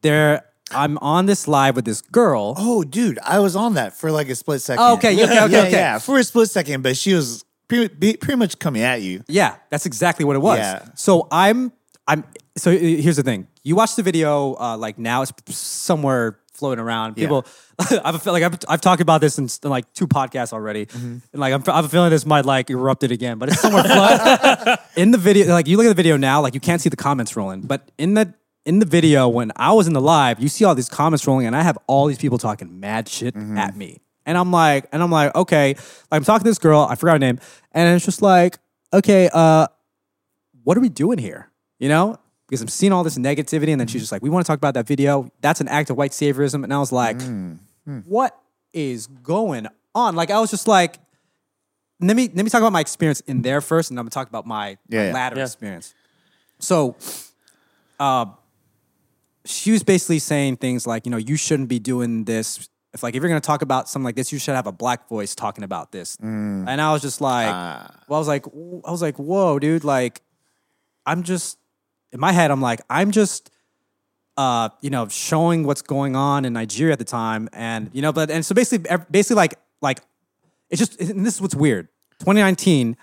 there, 0.02 0.46
I'm 0.72 0.98
on 0.98 1.26
this 1.28 1.48
live 1.48 1.76
with 1.76 1.86
this 1.86 2.02
girl. 2.02 2.56
Oh, 2.58 2.84
dude, 2.84 3.20
I 3.24 3.40
was 3.40 3.56
on 3.56 3.76
that 3.76 3.94
for 3.94 4.12
like 4.12 4.30
a 4.30 4.36
split 4.36 4.62
second. 4.62 4.84
Oh, 4.84 4.94
okay, 4.96 5.14
okay, 5.14 5.24
okay, 5.24 5.34
yeah, 5.52 5.60
okay. 5.62 5.72
yeah, 5.72 6.00
for 6.00 6.18
a 6.18 6.24
split 6.24 6.50
second, 6.50 6.82
but 6.82 6.98
she 6.98 7.14
was 7.14 7.46
pretty, 7.68 8.18
pretty 8.18 8.36
much 8.38 8.58
coming 8.60 8.82
at 8.82 9.02
you. 9.02 9.24
Yeah, 9.28 9.56
that's 9.70 9.86
exactly 9.86 10.26
what 10.26 10.36
it 10.36 10.40
was. 10.40 10.60
Yeah. 10.60 10.86
So 10.96 11.28
I'm 11.32 11.72
I'm 12.08 12.24
so 12.58 12.72
uh, 12.72 12.78
here's 12.78 13.18
the 13.18 13.24
thing. 13.24 13.48
You 13.64 13.76
watch 13.76 13.96
the 13.96 14.04
video 14.04 14.56
uh, 14.56 14.78
like 14.78 14.98
now 14.98 15.22
it's 15.22 15.32
somewhere 15.56 16.40
floating 16.54 16.82
around. 16.84 17.18
Yeah. 17.18 17.26
People, 17.26 17.46
I 17.80 18.02
have 18.06 18.16
a 18.16 18.20
feel 18.20 18.32
like 18.34 18.44
I've, 18.44 18.58
I've 18.70 18.82
talked 18.82 19.02
about 19.02 19.20
this 19.22 19.38
in, 19.38 19.48
in 19.64 19.70
like 19.70 19.92
two 19.94 20.08
podcasts 20.08 20.54
already, 20.54 20.86
Mm-hmm. 20.88 21.18
and 21.34 21.40
like 21.40 21.54
I'm, 21.54 21.64
I 21.68 21.76
have 21.76 21.86
a 21.86 21.90
feeling 21.90 22.10
this 22.12 22.26
might 22.26 22.46
like 22.46 22.70
erupt 22.70 23.04
it 23.04 23.12
again. 23.12 23.38
But 23.38 23.50
it's 23.50 23.62
somewhere 23.62 23.84
floating 23.84 24.78
in 24.96 25.12
the 25.12 25.18
video. 25.18 25.48
Like 25.54 25.68
you 25.68 25.78
look 25.78 25.86
at 25.86 25.90
the 25.90 25.96
video 25.96 26.18
now, 26.18 26.42
like 26.42 26.54
you 26.54 26.60
can't 26.60 26.82
see 26.82 26.90
the 26.90 26.96
comments 26.96 27.36
rolling, 27.36 27.62
but 27.62 27.92
in 27.98 28.14
the 28.16 28.34
in 28.66 28.80
the 28.80 28.86
video 28.86 29.28
when 29.28 29.52
I 29.56 29.72
was 29.74 29.88
in 29.88 29.94
the 29.94 30.02
live, 30.02 30.40
you 30.40 30.48
see 30.50 30.66
all 30.66 30.74
these 30.76 30.90
comments 30.90 31.26
rolling, 31.28 31.46
and 31.48 31.56
I 31.56 31.62
have 31.62 31.78
all 31.88 32.08
these 32.08 32.18
people 32.18 32.38
talking 32.38 32.80
mad 32.80 33.08
shit 33.08 33.36
Mm-hmm. 33.36 33.58
at 33.58 33.76
me. 33.76 34.02
And 34.26 34.38
I'm 34.38 34.52
like, 34.52 34.88
and 34.92 35.04
I'm 35.04 35.12
like, 35.12 35.36
okay, 35.36 35.76
like 36.10 36.20
I'm 36.20 36.24
talking 36.24 36.44
to 36.46 36.50
this 36.50 36.58
girl, 36.58 36.88
I 36.90 36.96
forgot 36.96 37.14
her 37.14 37.20
name, 37.20 37.40
and 37.74 37.96
it's 37.96 38.06
just 38.06 38.22
like, 38.24 38.58
okay, 38.92 39.30
uh, 39.32 39.68
what 40.64 40.76
are 40.78 40.82
we 40.82 40.90
doing 40.90 41.20
here? 41.20 41.52
You 41.78 41.90
know? 41.90 42.18
Because 42.48 42.62
I'm 42.62 42.68
seeing 42.68 42.92
all 42.92 43.04
this 43.04 43.18
negativity, 43.18 43.70
and 43.70 43.80
then 43.80 43.88
she's 43.88 44.02
just 44.02 44.12
like, 44.12 44.22
we 44.24 44.30
want 44.30 44.46
to 44.46 44.48
talk 44.48 44.58
about 44.58 44.74
that 44.76 44.88
video. 44.88 45.32
That's 45.42 45.62
an 45.62 45.68
act 45.68 45.90
of 45.92 45.98
white 45.98 46.12
saviorism. 46.12 46.64
And 46.64 46.74
I 46.74 46.78
was 46.80 46.92
like, 46.92 47.20
what 48.06 48.36
is 48.74 49.08
going 49.08 49.68
on? 49.94 50.16
Like, 50.16 50.32
I 50.32 50.40
was 50.40 50.50
just 50.52 50.68
like, 50.68 50.98
let 52.00 52.16
me 52.16 52.24
let 52.34 52.44
me 52.44 52.50
talk 52.50 52.62
about 52.62 52.74
my 52.74 52.82
experience 52.82 53.20
in 53.22 53.42
there 53.42 53.62
first, 53.62 53.90
and 53.92 54.00
I'm 54.00 54.06
gonna 54.06 54.12
talk 54.12 54.28
about 54.28 54.46
my, 54.48 54.78
Yeah, 54.90 55.00
my 55.02 55.06
yeah. 55.08 55.14
latter 55.14 55.38
Yeah. 55.38 55.44
experience. 55.46 55.94
So, 56.60 56.96
uh, 58.00 58.26
she 59.46 59.72
was 59.72 59.84
basically 59.84 60.20
saying 60.20 60.58
things 60.58 60.86
like, 60.88 61.06
you 61.06 61.12
know, 61.12 61.18
you 61.18 61.36
shouldn't 61.38 61.70
be 61.70 61.80
doing 61.80 62.26
this. 62.26 62.68
If 62.94 63.04
like 63.04 63.16
if 63.16 63.22
you're 63.22 63.30
gonna 63.30 63.42
talk 63.42 63.62
about 63.62 63.90
something 63.90 64.06
like 64.06 64.16
this, 64.16 64.32
you 64.32 64.40
should 64.40 64.56
have 64.56 64.68
a 64.68 64.72
black 64.72 65.08
voice 65.10 65.36
talking 65.36 65.64
about 65.64 65.92
this. 65.92 66.18
And 66.18 66.82
I 66.82 66.92
was 66.94 67.02
just 67.02 67.22
like, 67.22 67.48
well, 68.08 68.18
I 68.18 68.20
was 68.20 68.28
like, 68.28 68.46
I 68.48 68.92
was 68.92 69.02
like, 69.02 69.18
whoa, 69.18 69.60
dude, 69.60 69.84
like, 69.84 70.22
I'm 71.06 71.24
just 71.24 71.58
in 72.12 72.20
my 72.20 72.32
head, 72.32 72.52
I'm 72.52 72.62
like, 72.62 72.82
I'm 72.90 73.12
just 73.12 73.52
uh, 74.38 74.70
you 74.82 74.90
know, 74.90 75.08
showing 75.08 75.66
what's 75.66 75.82
going 75.82 76.16
on 76.16 76.44
in 76.46 76.54
Nigeria 76.54 76.94
at 76.94 77.00
the 77.00 77.06
time, 77.06 77.48
and 77.54 77.90
you 77.94 78.02
know, 78.02 78.12
but 78.12 78.30
and 78.30 78.46
so 78.46 78.54
basically, 78.54 78.90
basically, 79.10 79.38
like, 79.38 79.56
like 79.82 80.02
it's 80.70 80.80
just, 80.80 81.00
and 81.00 81.26
this 81.26 81.36
is 81.36 81.42
what's 81.42 81.56
weird. 81.56 81.88
2019, 82.20 82.98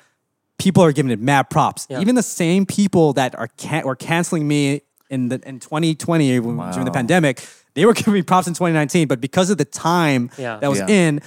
people 0.58 0.82
are 0.82 0.92
giving 0.92 1.10
it 1.10 1.20
mad 1.20 1.48
props. 1.48 1.86
Yeah. 1.88 2.00
Even 2.00 2.16
the 2.16 2.22
same 2.22 2.66
people 2.66 3.12
that 3.14 3.34
are 3.38 3.48
can- 3.56 3.84
were 3.86 3.96
canceling 3.96 4.46
me 4.46 4.82
in 5.12 5.28
the 5.28 5.40
in 5.46 5.60
2020 5.60 6.40
when, 6.40 6.56
during 6.72 6.86
the 6.86 6.90
pandemic, 6.90 7.46
they 7.74 7.84
were 7.84 7.92
giving 7.98 8.14
me 8.14 8.22
props 8.22 8.46
in 8.48 8.54
2019, 8.54 9.06
but 9.06 9.20
because 9.20 9.50
of 9.50 9.58
the 9.58 9.64
time 9.64 10.30
Yeah. 10.38 10.58
that 10.58 10.68
was 10.70 10.80
Yeah. 10.80 10.86
in, 10.88 11.20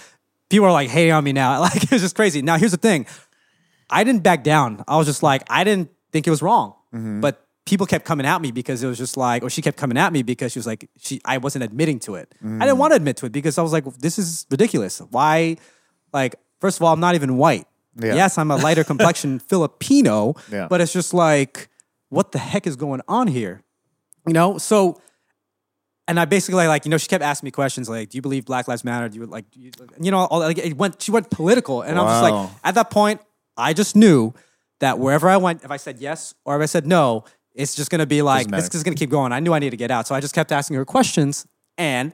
people 0.50 0.66
are 0.66 0.72
like 0.74 0.90
hating 0.90 1.14
on 1.14 1.24
me 1.24 1.32
now. 1.32 1.62
Like 1.66 1.84
it's 1.84 2.02
just 2.02 2.16
crazy. 2.16 2.42
Now 2.42 2.58
here's 2.58 2.72
the 2.72 2.78
thing. 2.90 3.06
I 3.90 4.04
didn't 4.04 4.24
back 4.24 4.44
down. 4.44 4.84
I 4.88 4.98
was 4.98 5.06
just 5.08 5.22
like, 5.24 5.44
I 5.50 5.64
didn't 5.64 5.92
think 6.12 6.26
it 6.28 6.32
was 6.32 6.42
wrong. 6.42 6.74
Mm-hmm. 6.94 7.22
But 7.22 7.46
people 7.66 7.86
kept 7.86 8.06
coming 8.06 8.26
at 8.26 8.42
me 8.42 8.52
because 8.52 8.82
it 8.84 8.88
was 8.88 8.98
just 8.98 9.18
like, 9.18 9.44
or 9.44 9.50
she 9.50 9.62
kept 9.62 9.78
coming 9.78 9.98
at 9.98 10.12
me 10.12 10.24
because 10.24 10.52
she 10.52 10.60
was 10.60 10.68
like, 10.68 10.90
she 10.98 11.22
I 11.24 11.38
wasn't 11.38 11.64
admitting 11.64 12.00
to 12.02 12.16
it. 12.16 12.34
I 12.42 12.46
didn't 12.46 12.76
mm. 12.76 12.78
want 12.78 12.92
to 12.92 12.96
admit 12.96 13.18
to 13.18 13.26
it 13.28 13.32
because 13.32 13.58
I 13.58 13.62
was 13.62 13.74
like, 13.74 13.86
this 13.98 14.18
is 14.18 14.46
ridiculous. 14.50 15.00
Why? 15.10 15.58
Like, 16.14 16.36
first 16.60 16.78
of 16.78 16.84
all, 16.84 16.94
I'm 16.94 17.00
not 17.00 17.16
even 17.16 17.38
white. 17.38 17.68
Yeah. 18.00 18.16
Yes, 18.16 18.38
I'm 18.38 18.52
a 18.52 18.58
lighter 18.58 18.84
complexion 18.94 19.40
Filipino, 19.40 20.36
Yeah. 20.52 20.68
but 20.70 20.82
it's 20.82 20.94
just 20.94 21.14
like, 21.14 21.70
what 22.10 22.32
the 22.32 22.40
heck 22.40 22.68
is 22.68 22.76
going 22.76 23.02
on 23.08 23.28
here? 23.28 23.62
You 24.28 24.34
know? 24.34 24.58
So 24.58 25.02
and 26.08 26.20
I 26.20 26.26
basically 26.26 26.68
like, 26.68 26.86
you 26.86 26.92
know, 26.92 26.98
she 26.98 27.08
kept 27.08 27.24
asking 27.24 27.48
me 27.48 27.52
questions 27.52 27.90
like, 27.90 28.10
"Do 28.10 28.18
you 28.18 28.22
believe 28.22 28.46
Black 28.46 28.68
Lives 28.68 28.84
Matter? 28.84 29.10
Do 29.10 29.20
you 29.20 29.26
like, 29.26 29.50
do 29.50 29.60
you, 29.60 29.72
you 30.00 30.12
know, 30.12 30.20
all, 30.20 30.40
like 30.40 30.58
it 30.58 30.78
went. 30.78 31.02
She 31.02 31.12
went 31.12 31.30
political, 31.32 31.82
and 31.82 31.98
I 31.98 32.04
was 32.04 32.12
just 32.14 32.24
like, 32.32 32.50
at 32.64 32.76
that 32.76 32.92
point, 32.92 33.22
I 33.58 33.74
just 33.74 33.96
knew 33.96 34.34
that 34.82 35.00
wherever 35.00 35.28
I 35.28 35.38
went, 35.38 35.64
if 35.64 35.72
I 35.72 35.78
said 35.78 36.00
yes 36.00 36.36
or 36.46 36.56
if 36.58 36.62
I 36.62 36.66
said 36.68 36.86
no, 36.86 37.24
it's 37.54 37.74
just 37.76 37.90
gonna 37.90 38.06
be 38.06 38.22
like, 38.22 38.48
this 38.58 38.76
is 38.76 38.84
gonna 38.84 38.96
keep 38.96 39.10
going. 39.10 39.32
I 39.32 39.40
knew 39.40 39.54
I 39.54 39.60
needed 39.60 39.72
to 39.72 39.78
get 39.78 39.90
out, 39.90 40.06
so 40.08 40.14
I 40.14 40.20
just 40.20 40.36
kept 40.36 40.52
asking 40.52 40.76
her 40.78 40.86
questions, 40.86 41.48
and 41.78 42.14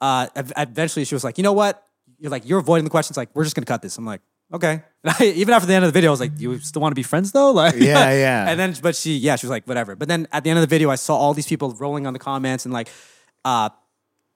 uh, 0.00 0.28
eventually 0.56 1.04
she 1.04 1.14
was 1.14 1.24
like, 1.24 1.36
you 1.36 1.44
know 1.44 1.52
what? 1.52 1.86
You're 2.18 2.30
like, 2.30 2.48
you're 2.48 2.58
avoiding 2.58 2.84
the 2.84 2.90
questions. 2.90 3.16
Like, 3.18 3.28
we're 3.34 3.44
just 3.44 3.54
gonna 3.54 3.66
cut 3.66 3.82
this. 3.82 3.98
I'm 3.98 4.06
like, 4.06 4.22
okay. 4.52 4.82
And 5.02 5.14
I, 5.18 5.24
even 5.24 5.54
after 5.54 5.66
the 5.66 5.72
end 5.72 5.82
of 5.82 5.88
the 5.90 5.96
video, 5.96 6.10
I 6.10 6.12
was 6.12 6.20
like, 6.20 6.32
you 6.38 6.58
still 6.58 6.82
want 6.82 6.92
to 6.92 6.94
be 6.94 7.02
friends 7.02 7.32
though? 7.32 7.52
Like, 7.62 7.74
Yeah, 7.74 8.12
yeah. 8.12 8.46
And 8.50 8.60
then, 8.60 8.74
but 8.82 8.94
she, 8.94 9.16
yeah, 9.16 9.36
she 9.36 9.46
was 9.46 9.50
like, 9.50 9.66
whatever. 9.66 9.96
But 9.96 10.08
then 10.08 10.28
at 10.30 10.44
the 10.44 10.50
end 10.50 10.58
of 10.58 10.60
the 10.62 10.66
video, 10.66 10.90
I 10.90 10.96
saw 10.96 11.16
all 11.16 11.32
these 11.32 11.46
people 11.46 11.72
rolling 11.80 12.06
on 12.06 12.12
the 12.12 12.18
comments 12.18 12.66
and 12.66 12.74
like, 12.74 12.90
uh, 13.46 13.70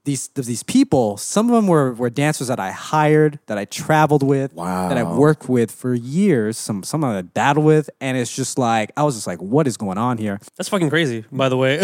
these 0.04 0.28
these 0.28 0.62
people, 0.62 1.16
some 1.16 1.48
of 1.48 1.56
them 1.56 1.66
were 1.66 1.94
were 1.94 2.10
dancers 2.10 2.48
that 2.48 2.60
I 2.60 2.70
hired, 2.72 3.38
that 3.46 3.56
I 3.56 3.64
traveled 3.64 4.22
with, 4.22 4.54
that 4.90 4.98
I've 4.98 5.16
worked 5.16 5.48
with 5.48 5.70
for 5.70 5.94
years. 5.94 6.58
Some 6.58 6.82
some 6.82 7.02
I 7.02 7.22
battled 7.22 7.64
with, 7.64 7.88
and 8.02 8.16
it's 8.18 8.34
just 8.34 8.58
like 8.58 8.92
I 8.98 9.02
was 9.02 9.14
just 9.14 9.26
like, 9.26 9.40
what 9.40 9.66
is 9.66 9.78
going 9.78 9.96
on 9.96 10.18
here? 10.18 10.38
That's 10.58 10.68
fucking 10.68 10.90
crazy, 10.90 11.24
by 11.32 11.48
the 11.48 11.56
way. 11.56 11.80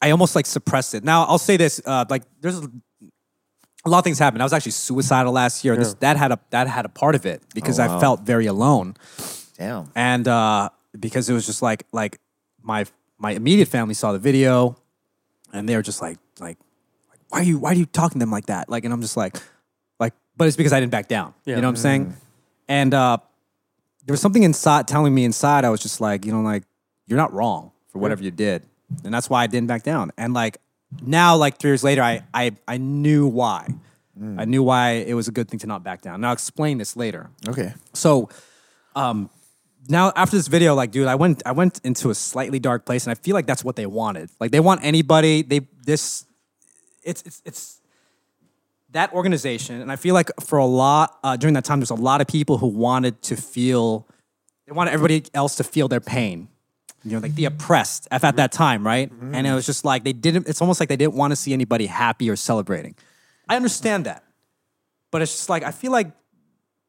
I 0.00 0.12
almost 0.12 0.36
like 0.36 0.46
suppressed 0.46 0.94
it. 0.94 1.02
Now 1.02 1.24
I'll 1.24 1.38
say 1.38 1.56
this: 1.56 1.80
uh, 1.84 2.04
like 2.08 2.22
there's 2.40 2.60
a 3.84 3.90
lot 3.90 3.98
of 3.98 4.04
things 4.04 4.18
happened. 4.18 4.42
I 4.42 4.44
was 4.44 4.52
actually 4.52 4.72
suicidal 4.72 5.32
last 5.32 5.64
year. 5.64 5.76
This, 5.76 5.94
that 5.94 6.16
had 6.16 6.32
a 6.32 6.38
that 6.50 6.68
had 6.68 6.84
a 6.84 6.88
part 6.88 7.14
of 7.14 7.26
it 7.26 7.42
because 7.54 7.80
Oh, 7.80 7.84
I 7.84 8.00
felt 8.00 8.20
very 8.22 8.46
alone, 8.46 8.94
Damn. 9.58 9.90
and 9.94 10.26
uh, 10.28 10.68
because 10.98 11.28
it 11.28 11.32
was 11.34 11.46
just 11.46 11.62
like 11.62 11.84
like 11.92 12.18
my 12.62 12.84
my 13.18 13.32
immediate 13.32 13.68
family 13.68 13.94
saw 13.94 14.12
the 14.12 14.18
video, 14.18 14.76
and 15.52 15.68
they 15.68 15.74
were 15.76 15.82
just 15.82 16.00
like 16.00 16.18
like 16.38 16.58
like 17.10 17.18
why 17.28 17.40
are 17.40 17.44
you 17.44 17.58
why 17.58 17.72
are 17.72 17.74
you 17.74 17.86
talking 17.86 18.14
to 18.14 18.18
them 18.20 18.30
like 18.30 18.46
that? 18.46 18.68
Like, 18.68 18.84
and 18.84 18.92
I'm 18.94 19.00
just 19.02 19.16
like 19.16 19.36
like, 19.98 20.12
but 20.36 20.46
it's 20.46 20.56
because 20.56 20.72
I 20.72 20.80
didn't 20.80 20.92
back 20.92 21.08
down. 21.08 21.34
Yeah. 21.44 21.56
You 21.56 21.62
know 21.62 21.68
what 21.68 21.72
I'm 21.72 21.76
saying? 21.76 22.16
And 22.68 22.94
uh, 22.94 23.18
there 24.06 24.12
was 24.12 24.20
something 24.20 24.42
inside 24.44 24.86
telling 24.88 25.14
me 25.14 25.24
inside. 25.24 25.64
I 25.64 25.70
was 25.70 25.80
just 25.82 26.00
like, 26.00 26.24
you 26.24 26.32
know, 26.32 26.40
like 26.42 26.62
you're 27.06 27.18
not 27.18 27.32
wrong 27.32 27.72
for 27.88 27.98
whatever 27.98 28.22
you 28.22 28.30
did, 28.30 28.64
and 29.04 29.12
that's 29.12 29.28
why 29.28 29.42
I 29.42 29.46
didn't 29.48 29.66
back 29.66 29.82
down. 29.82 30.12
And 30.16 30.32
like 30.34 30.58
now, 31.00 31.36
like 31.36 31.58
three 31.58 31.70
years 31.70 31.82
later, 31.82 32.02
I 32.02 32.22
I 32.34 32.52
I 32.68 32.76
knew 32.76 33.26
why. 33.26 33.68
I 34.38 34.44
knew 34.44 34.62
why 34.62 34.90
it 34.90 35.14
was 35.14 35.26
a 35.26 35.32
good 35.32 35.48
thing 35.48 35.58
to 35.60 35.66
not 35.66 35.82
back 35.82 36.02
down. 36.02 36.16
And 36.16 36.26
I'll 36.26 36.32
explain 36.32 36.78
this 36.78 36.96
later. 36.96 37.30
Okay. 37.48 37.74
So, 37.92 38.28
um, 38.94 39.30
now 39.88 40.12
after 40.14 40.36
this 40.36 40.46
video, 40.46 40.74
like, 40.76 40.92
dude, 40.92 41.08
I 41.08 41.16
went, 41.16 41.42
I 41.44 41.52
went 41.52 41.80
into 41.82 42.10
a 42.10 42.14
slightly 42.14 42.60
dark 42.60 42.84
place, 42.84 43.04
and 43.04 43.10
I 43.10 43.14
feel 43.14 43.34
like 43.34 43.46
that's 43.46 43.64
what 43.64 43.74
they 43.74 43.86
wanted. 43.86 44.30
Like, 44.38 44.52
they 44.52 44.60
want 44.60 44.84
anybody. 44.84 45.42
They 45.42 45.66
this, 45.82 46.24
it's, 47.02 47.22
it's, 47.22 47.42
it's. 47.44 47.80
that 48.92 49.12
organization, 49.14 49.80
and 49.80 49.90
I 49.90 49.96
feel 49.96 50.14
like 50.14 50.30
for 50.40 50.58
a 50.58 50.66
lot 50.66 51.18
uh, 51.24 51.36
during 51.36 51.54
that 51.54 51.64
time, 51.64 51.80
there's 51.80 51.90
a 51.90 51.94
lot 51.94 52.20
of 52.20 52.26
people 52.26 52.58
who 52.58 52.68
wanted 52.68 53.22
to 53.22 53.36
feel, 53.36 54.06
they 54.66 54.72
wanted 54.72 54.92
everybody 54.92 55.24
else 55.32 55.56
to 55.56 55.64
feel 55.64 55.88
their 55.88 56.00
pain. 56.00 56.48
You 57.04 57.12
know, 57.12 57.18
like 57.18 57.34
the 57.34 57.46
oppressed 57.46 58.06
at, 58.10 58.22
at 58.22 58.36
that 58.36 58.52
time, 58.52 58.86
right? 58.86 59.10
And 59.10 59.46
it 59.46 59.52
was 59.52 59.66
just 59.66 59.84
like 59.84 60.04
they 60.04 60.12
didn't. 60.12 60.48
It's 60.48 60.60
almost 60.60 60.78
like 60.80 60.88
they 60.88 60.96
didn't 60.96 61.14
want 61.14 61.32
to 61.32 61.36
see 61.36 61.52
anybody 61.52 61.86
happy 61.86 62.30
or 62.30 62.36
celebrating. 62.36 62.94
I 63.48 63.56
understand 63.56 64.06
that, 64.06 64.24
but 65.10 65.20
it's 65.22 65.32
just 65.32 65.48
like 65.48 65.62
I 65.64 65.72
feel 65.72 65.90
like 65.92 66.12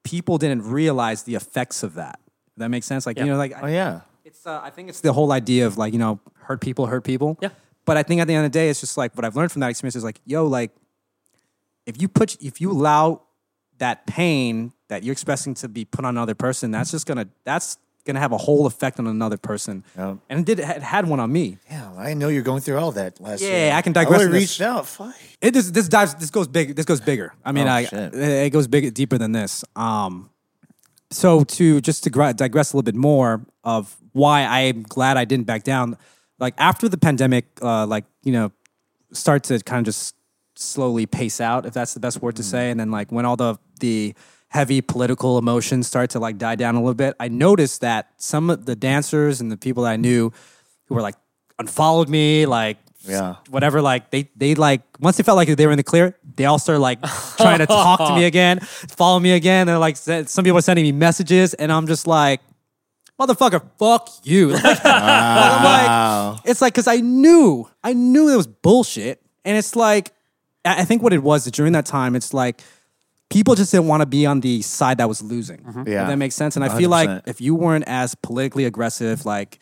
people 0.03 0.37
didn't 0.37 0.63
realize 0.69 1.23
the 1.23 1.35
effects 1.35 1.81
of 1.83 1.95
that. 1.95 2.19
That 2.57 2.69
makes 2.69 2.85
sense? 2.85 3.05
Like 3.05 3.17
you 3.17 3.25
know, 3.25 3.37
like 3.37 3.53
Oh 3.61 3.67
yeah. 3.67 4.01
it's 4.23 4.45
uh, 4.45 4.61
I 4.63 4.69
think 4.69 4.89
it's 4.89 5.01
the 5.01 5.13
whole 5.13 5.31
idea 5.31 5.65
of 5.65 5.77
like 5.77 5.93
you 5.93 5.99
know 5.99 6.19
hurt 6.35 6.61
people 6.61 6.85
hurt 6.85 7.03
people. 7.03 7.37
Yeah. 7.41 7.49
But 7.85 7.97
I 7.97 8.03
think 8.03 8.21
at 8.21 8.27
the 8.27 8.35
end 8.35 8.45
of 8.45 8.51
the 8.51 8.57
day, 8.57 8.69
it's 8.69 8.79
just 8.79 8.97
like 8.97 9.15
what 9.15 9.25
I've 9.25 9.35
learned 9.35 9.51
from 9.51 9.61
that 9.61 9.69
experience 9.69 9.95
is 9.95 10.03
like 10.03 10.19
yo 10.25 10.45
like 10.45 10.71
if 11.85 12.01
you 12.01 12.07
put 12.07 12.41
if 12.41 12.61
you 12.61 12.71
allow 12.71 13.21
that 13.79 14.05
pain 14.05 14.71
that 14.87 15.03
you're 15.03 15.11
expressing 15.13 15.53
to 15.55 15.67
be 15.67 15.85
put 15.85 16.05
on 16.05 16.15
another 16.15 16.35
person, 16.35 16.71
that's 16.71 16.91
just 16.91 17.07
gonna 17.07 17.27
that's 17.43 17.77
gonna 18.05 18.19
have 18.19 18.31
a 18.31 18.37
whole 18.37 18.65
effect 18.65 18.99
on 18.99 19.07
another 19.07 19.37
person. 19.37 19.83
And 19.95 20.19
it 20.29 20.45
did 20.45 20.59
it 20.59 20.81
had 20.83 21.07
one 21.07 21.19
on 21.19 21.31
me. 21.31 21.57
Yeah, 21.69 21.91
I 21.97 22.13
know 22.13 22.27
you're 22.27 22.41
going 22.43 22.61
through 22.61 22.77
all 22.77 22.91
that 22.93 23.19
last 23.21 23.41
Yeah, 23.41 23.49
year. 23.49 23.67
Yeah, 23.67 23.77
I 23.77 23.81
can 23.81 23.93
digress 23.93 24.21
I 24.21 24.25
reached 24.25 24.61
out. 24.61 24.85
Fuck. 24.87 25.15
It 25.41 25.51
this 25.53 25.71
this 25.71 25.87
dives 25.87 26.15
this 26.15 26.29
goes 26.29 26.47
big 26.47 26.75
this 26.75 26.85
goes 26.85 27.01
bigger. 27.01 27.33
I 27.45 27.51
mean, 27.51 27.67
Oh, 27.67 27.71
I 27.71 27.85
shit. 27.85 28.13
it 28.13 28.51
goes 28.51 28.67
big 28.67 28.93
deeper 28.93 29.17
than 29.17 29.31
this. 29.31 29.63
Um, 29.75 30.29
so 31.11 31.43
to 31.43 31.79
just 31.81 32.03
to 32.03 32.09
digress 32.09 32.73
a 32.73 32.75
little 32.77 32.83
bit 32.83 32.95
more 32.95 33.45
of 33.63 33.95
why 34.13 34.43
I'm 34.45 34.83
glad 34.83 35.17
I 35.17 35.25
didn't 35.25 35.45
back 35.45 35.63
down. 35.63 35.97
Like 36.39 36.55
after 36.57 36.89
the 36.89 36.97
pandemic, 36.97 37.45
uh, 37.61 37.85
like 37.85 38.05
you 38.23 38.33
know, 38.33 38.51
start 39.11 39.43
to 39.45 39.59
kind 39.59 39.79
of 39.79 39.85
just 39.85 40.15
slowly 40.55 41.05
pace 41.05 41.39
out, 41.39 41.65
if 41.65 41.73
that's 41.73 41.93
the 41.93 41.99
best 41.99 42.21
word 42.21 42.35
to 42.35 42.43
say, 42.43 42.69
and 42.71 42.79
then 42.79 42.91
like 42.91 43.11
when 43.11 43.25
all 43.25 43.35
the 43.37 43.57
the 43.79 44.13
heavy 44.53 44.81
political 44.81 45.37
emotions 45.37 45.87
start 45.87 46.11
to 46.11 46.19
like 46.19 46.37
die 46.37 46.55
down 46.55 46.75
a 46.75 46.79
little 46.79 46.93
bit, 46.93 47.15
I 47.19 47.27
noticed 47.27 47.81
that 47.81 48.11
some 48.17 48.49
of 48.49 48.65
the 48.65 48.75
dancers 48.75 49.41
and 49.41 49.51
the 49.51 49.57
people 49.57 49.83
that 49.83 49.91
I 49.91 49.95
knew 49.97 50.31
who 50.85 50.95
were 50.95 51.01
like 51.01 51.15
unfollowed 51.59 52.07
me, 52.07 52.45
like 52.45 52.77
Yeah. 53.05 53.35
whatever, 53.49 53.81
like 53.81 54.11
they 54.11 54.29
they 54.37 54.53
like 54.55 54.81
once 54.99 55.17
they 55.17 55.23
felt 55.23 55.37
like 55.37 55.47
they 55.49 55.65
were 55.65 55.71
in 55.73 55.77
the 55.77 55.83
clear, 55.83 56.15
they 56.37 56.45
all 56.45 56.59
started 56.59 56.79
like 56.81 57.01
trying 57.37 57.59
to 57.59 57.65
talk 57.65 57.99
to 58.09 58.15
me 58.15 58.25
again, 58.31 58.59
follow 58.61 59.19
me 59.19 59.31
again. 59.31 59.65
They're 59.67 59.77
like 59.87 59.97
some 59.97 60.43
people 60.45 60.57
are 60.59 60.61
sending 60.61 60.85
me 60.85 60.91
messages, 60.91 61.53
and 61.55 61.71
I'm 61.71 61.87
just 61.87 62.05
like, 62.07 62.39
motherfucker, 63.19 63.61
fuck 63.79 64.09
you. 64.23 64.53
Like, 64.63 64.79
I'm 64.85 65.63
like, 66.35 66.41
it's 66.45 66.61
like 66.61 66.73
because 66.73 66.87
I 66.87 66.97
knew, 66.97 67.67
I 67.83 67.93
knew 67.93 68.29
it 68.29 68.37
was 68.37 68.47
bullshit, 68.47 69.21
and 69.45 69.57
it's 69.57 69.75
like, 69.75 70.11
I 70.63 70.81
I 70.81 70.85
think 70.85 71.01
what 71.03 71.13
it 71.13 71.23
was 71.23 71.45
during 71.51 71.73
that 71.73 71.85
time, 71.85 72.15
it's 72.15 72.33
like 72.33 72.61
people 73.29 73.55
just 73.55 73.71
didn't 73.71 73.87
want 73.87 74.01
to 74.01 74.05
be 74.05 74.25
on 74.25 74.41
the 74.41 74.61
side 74.61 74.97
that 74.99 75.07
was 75.07 75.21
losing. 75.21 75.63
Yeah. 75.87 76.03
If 76.03 76.07
that 76.09 76.17
makes 76.17 76.35
sense. 76.35 76.55
And 76.55 76.63
I 76.63 76.77
feel 76.77 76.89
like 76.89 77.23
if 77.25 77.41
you 77.41 77.55
weren't 77.55 77.85
as 77.87 78.15
politically 78.15 78.65
aggressive, 78.65 79.25
like, 79.25 79.59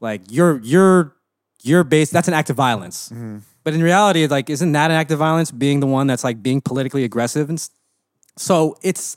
like 0.00 0.22
you're 0.30 0.60
you're 0.60 1.14
you're 1.62 1.84
based, 1.84 2.12
that's 2.12 2.28
an 2.28 2.34
act 2.34 2.50
of 2.50 2.56
violence. 2.56 3.08
Mm-hmm. 3.08 3.38
But 3.64 3.72
in 3.72 3.82
reality, 3.82 4.26
like, 4.26 4.50
isn't 4.50 4.72
that 4.72 4.90
an 4.90 4.96
act 4.96 5.10
of 5.10 5.18
violence? 5.18 5.50
Being 5.50 5.80
the 5.80 5.86
one 5.86 6.06
that's 6.06 6.22
like 6.22 6.42
being 6.42 6.60
politically 6.60 7.02
aggressive, 7.04 7.48
and 7.48 7.68
so 8.36 8.76
it's 8.82 9.16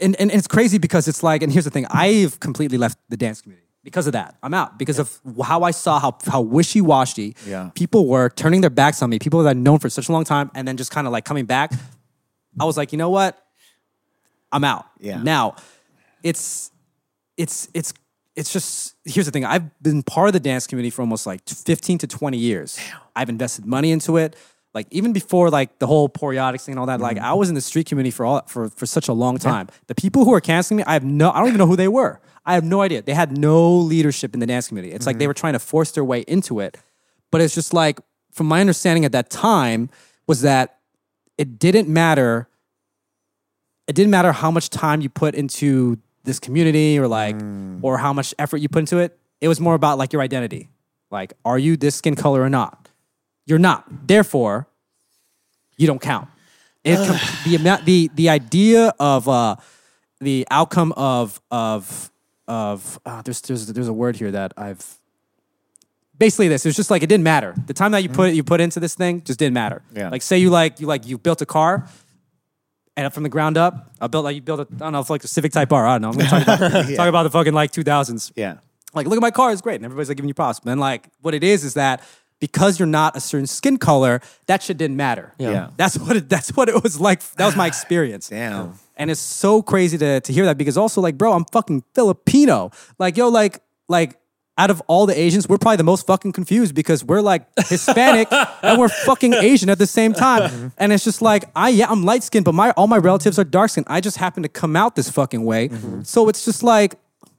and, 0.00 0.16
and, 0.18 0.30
and 0.30 0.38
it's 0.38 0.48
crazy 0.48 0.78
because 0.78 1.06
it's 1.06 1.22
like, 1.22 1.42
and 1.42 1.52
here's 1.52 1.64
the 1.64 1.70
thing, 1.70 1.86
I've 1.90 2.40
completely 2.40 2.78
left 2.78 2.98
the 3.08 3.16
dance 3.16 3.40
community 3.40 3.68
because 3.84 4.08
of 4.08 4.12
that. 4.14 4.34
I'm 4.42 4.52
out 4.52 4.76
because 4.76 4.98
of 4.98 5.20
how 5.44 5.62
I 5.62 5.70
saw 5.70 6.00
how 6.00 6.18
how 6.26 6.40
wishy 6.40 6.80
washy 6.80 7.36
Yeah. 7.46 7.70
people 7.74 8.08
were 8.08 8.28
turning 8.30 8.60
their 8.60 8.70
backs 8.70 9.02
on 9.02 9.10
me, 9.10 9.18
people 9.20 9.42
that 9.44 9.50
I'd 9.50 9.56
known 9.56 9.78
for 9.78 9.88
such 9.88 10.08
a 10.08 10.12
long 10.12 10.24
time, 10.24 10.50
and 10.54 10.66
then 10.66 10.76
just 10.76 10.90
kind 10.90 11.06
of 11.06 11.12
like 11.12 11.24
coming 11.24 11.46
back. 11.46 11.72
I 12.58 12.64
was 12.64 12.76
like, 12.76 12.92
you 12.92 12.98
know 12.98 13.10
what? 13.10 13.40
I'm 14.52 14.64
out. 14.64 14.86
Yeah. 15.00 15.22
Now, 15.22 15.56
it's 16.22 16.70
it's 17.36 17.68
it's 17.74 17.92
it's 18.36 18.52
just 18.52 18.94
here's 19.04 19.26
the 19.26 19.32
thing. 19.32 19.44
I've 19.44 19.68
been 19.82 20.02
part 20.02 20.28
of 20.28 20.32
the 20.32 20.40
dance 20.40 20.66
community 20.66 20.90
for 20.90 21.02
almost 21.02 21.26
like 21.26 21.40
15 21.48 21.98
to 21.98 22.06
20 22.06 22.36
years. 22.38 22.76
Damn. 22.76 22.98
I've 23.16 23.28
invested 23.28 23.66
money 23.66 23.90
into 23.90 24.16
it. 24.16 24.36
Like 24.72 24.86
even 24.90 25.12
before 25.12 25.50
like 25.50 25.78
the 25.78 25.86
whole 25.86 26.08
Poreotics 26.08 26.62
thing 26.64 26.72
and 26.72 26.80
all 26.80 26.86
that, 26.86 27.00
like 27.00 27.16
Mm-hmm. 27.16 27.26
I 27.26 27.34
was 27.34 27.48
in 27.48 27.54
the 27.54 27.60
street 27.60 27.86
community 27.86 28.10
for 28.10 28.26
all 28.26 28.42
for 28.46 28.68
for 28.70 28.86
such 28.86 29.08
a 29.08 29.12
long 29.12 29.38
time. 29.38 29.68
The 29.86 29.94
people 29.94 30.24
who 30.24 30.32
are 30.34 30.40
canceling 30.40 30.78
me, 30.78 30.84
I 30.84 30.94
have 30.94 31.04
no 31.04 31.30
I 31.30 31.38
don't 31.38 31.48
even 31.48 31.58
know 31.58 31.66
who 31.66 31.76
they 31.76 31.88
were. 31.88 32.20
I 32.46 32.54
have 32.54 32.64
no 32.64 32.82
idea. 32.82 33.00
They 33.02 33.14
had 33.14 33.36
no 33.38 33.72
leadership 33.76 34.34
in 34.34 34.40
the 34.40 34.46
dance 34.46 34.68
community. 34.68 34.94
It's 34.94 35.06
like 35.06 35.14
Mm-hmm. 35.14 35.18
they 35.20 35.26
were 35.28 35.34
trying 35.34 35.52
to 35.54 35.58
force 35.58 35.92
their 35.92 36.04
way 36.04 36.20
into 36.22 36.60
it. 36.60 36.76
But 37.30 37.40
it's 37.40 37.54
just 37.54 37.72
like 37.72 37.98
from 38.32 38.46
my 38.48 38.60
understanding 38.60 39.04
at 39.04 39.12
that 39.12 39.30
time 39.30 39.90
was 40.26 40.42
that 40.42 40.78
it 41.38 41.58
didn't 41.58 41.88
matter 41.88 42.48
it 43.86 43.94
didn't 43.94 44.10
matter 44.10 44.32
how 44.32 44.50
much 44.50 44.70
time 44.70 45.00
you 45.00 45.08
put 45.08 45.34
into 45.34 45.98
this 46.24 46.38
community 46.38 46.98
or 46.98 47.06
like 47.06 47.36
or 47.82 47.98
how 47.98 48.12
much 48.12 48.34
effort 48.38 48.58
you 48.58 48.68
put 48.68 48.80
into 48.80 48.98
it 48.98 49.18
it 49.40 49.48
was 49.48 49.60
more 49.60 49.74
about 49.74 49.98
like 49.98 50.12
your 50.12 50.22
identity. 50.22 50.70
Like 51.10 51.34
are 51.44 51.58
you 51.58 51.76
this 51.76 51.94
skin 51.96 52.16
color 52.16 52.40
or 52.40 52.48
not? 52.48 52.88
You're 53.46 53.58
not. 53.58 53.84
Therefore 54.06 54.66
you 55.76 55.86
don't 55.86 56.00
count. 56.00 56.28
It 56.82 56.96
com- 56.96 57.18
the 57.44 57.56
amount 57.56 57.84
the 57.84 58.10
the 58.14 58.30
idea 58.30 58.94
of 58.98 59.28
uh 59.28 59.56
the 60.20 60.46
outcome 60.50 60.92
of 60.92 61.40
of 61.50 62.10
of 62.48 62.98
uh, 63.04 63.22
there's 63.22 63.40
there's 63.42 63.66
there's 63.66 63.88
a 63.88 63.92
word 63.92 64.16
here 64.16 64.30
that 64.30 64.52
I've 64.56 64.98
basically 66.18 66.48
this. 66.48 66.64
It 66.64 66.68
was 66.68 66.76
just 66.76 66.90
like 66.90 67.02
it 67.02 67.08
didn't 67.08 67.24
matter. 67.24 67.54
The 67.66 67.74
time 67.74 67.92
that 67.92 68.02
you 68.02 68.08
mm-hmm. 68.08 68.16
put 68.16 68.34
you 68.34 68.44
put 68.44 68.60
into 68.60 68.80
this 68.80 68.94
thing 68.94 69.22
just 69.22 69.38
didn't 69.38 69.54
matter. 69.54 69.82
Yeah. 69.94 70.08
Like 70.08 70.22
say 70.22 70.38
you 70.38 70.50
like 70.50 70.80
you 70.80 70.86
like 70.86 71.06
you 71.06 71.18
built 71.18 71.42
a 71.42 71.46
car 71.46 71.88
and 72.96 73.12
from 73.12 73.24
the 73.24 73.28
ground 73.28 73.56
up, 73.56 73.90
I 74.00 74.06
built 74.06 74.24
like 74.24 74.36
you 74.36 74.42
built 74.42 74.60
a 74.60 74.66
I 74.74 74.78
don't 74.78 74.92
know, 74.92 75.00
it's 75.00 75.10
like 75.10 75.24
a 75.24 75.28
Civic 75.28 75.52
Type 75.52 75.72
R. 75.72 75.86
I 75.86 75.98
don't 75.98 76.02
know. 76.02 76.08
I'm 76.10 76.30
gonna 76.30 76.44
talk 76.44 76.58
about 76.58 76.88
talk 76.96 77.08
about 77.08 77.22
the 77.24 77.30
fucking 77.30 77.54
like 77.54 77.72
2000s. 77.72 78.32
Yeah. 78.36 78.58
Like, 78.94 79.08
look 79.08 79.16
at 79.16 79.22
my 79.22 79.32
car, 79.32 79.50
it's 79.50 79.60
great. 79.60 79.76
And 79.76 79.84
everybody's 79.84 80.08
like 80.08 80.16
giving 80.16 80.28
you 80.28 80.34
props. 80.34 80.60
But 80.60 80.70
then 80.70 80.78
like 80.78 81.08
what 81.20 81.34
it 81.34 81.42
is 81.42 81.64
is 81.64 81.74
that 81.74 82.02
because 82.38 82.78
you're 82.78 82.86
not 82.86 83.16
a 83.16 83.20
certain 83.20 83.46
skin 83.46 83.78
color, 83.78 84.20
that 84.46 84.62
shit 84.62 84.76
didn't 84.76 84.96
matter. 84.96 85.34
Yeah. 85.38 85.70
That's 85.76 85.98
what 85.98 86.16
it 86.16 86.28
that's 86.28 86.50
what 86.56 86.68
it 86.68 86.82
was 86.82 87.00
like. 87.00 87.20
That 87.34 87.46
was 87.46 87.56
my 87.56 87.66
experience. 87.66 88.28
Damn. 88.30 88.78
And 88.96 89.10
it's 89.10 89.20
so 89.20 89.60
crazy 89.62 89.98
to 89.98 90.20
to 90.20 90.32
hear 90.32 90.44
that 90.46 90.56
because 90.56 90.76
also 90.76 91.00
like, 91.00 91.18
bro, 91.18 91.32
I'm 91.32 91.44
fucking 91.46 91.82
Filipino. 91.94 92.70
Like, 92.98 93.16
yo, 93.16 93.28
like, 93.28 93.60
like 93.88 94.16
out 94.56 94.70
of 94.70 94.80
all 94.86 95.06
the 95.06 95.18
Asians, 95.18 95.48
we're 95.48 95.58
probably 95.58 95.78
the 95.78 95.84
most 95.84 96.06
fucking 96.06 96.32
confused 96.32 96.74
because 96.74 97.04
we're 97.04 97.20
like 97.20 97.46
Hispanic 97.68 98.28
and 98.62 98.78
we're 98.78 98.88
fucking 98.88 99.34
Asian 99.34 99.68
at 99.68 99.78
the 99.78 99.86
same 99.86 100.12
time. 100.12 100.48
Mm-hmm. 100.50 100.68
And 100.78 100.92
it's 100.92 101.02
just 101.02 101.20
like, 101.22 101.44
I 101.56 101.70
yeah, 101.70 101.90
I'm 101.90 102.04
light 102.04 102.22
skinned, 102.22 102.44
but 102.44 102.54
my 102.54 102.70
all 102.72 102.86
my 102.86 102.98
relatives 102.98 103.38
are 103.38 103.44
dark 103.44 103.70
skinned. 103.70 103.86
I 103.90 104.00
just 104.00 104.18
happen 104.18 104.42
to 104.44 104.48
come 104.48 104.76
out 104.76 104.94
this 104.94 105.10
fucking 105.10 105.44
way. 105.44 105.68
Mm-hmm. 105.68 106.02
So 106.02 106.28
it's 106.28 106.44
just 106.44 106.62
like, 106.62 106.94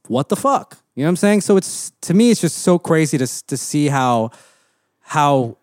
what 0.08 0.28
the 0.28 0.36
fuck? 0.36 0.78
You 0.94 1.02
know 1.02 1.08
what 1.08 1.10
I'm 1.10 1.16
saying? 1.16 1.40
So 1.42 1.56
it's 1.56 1.92
to 2.02 2.14
me, 2.14 2.30
it's 2.30 2.40
just 2.40 2.58
so 2.58 2.78
crazy 2.78 3.16
to 3.18 3.26
to 3.46 3.56
see 3.56 3.88
how 3.88 4.30
how 5.00 5.56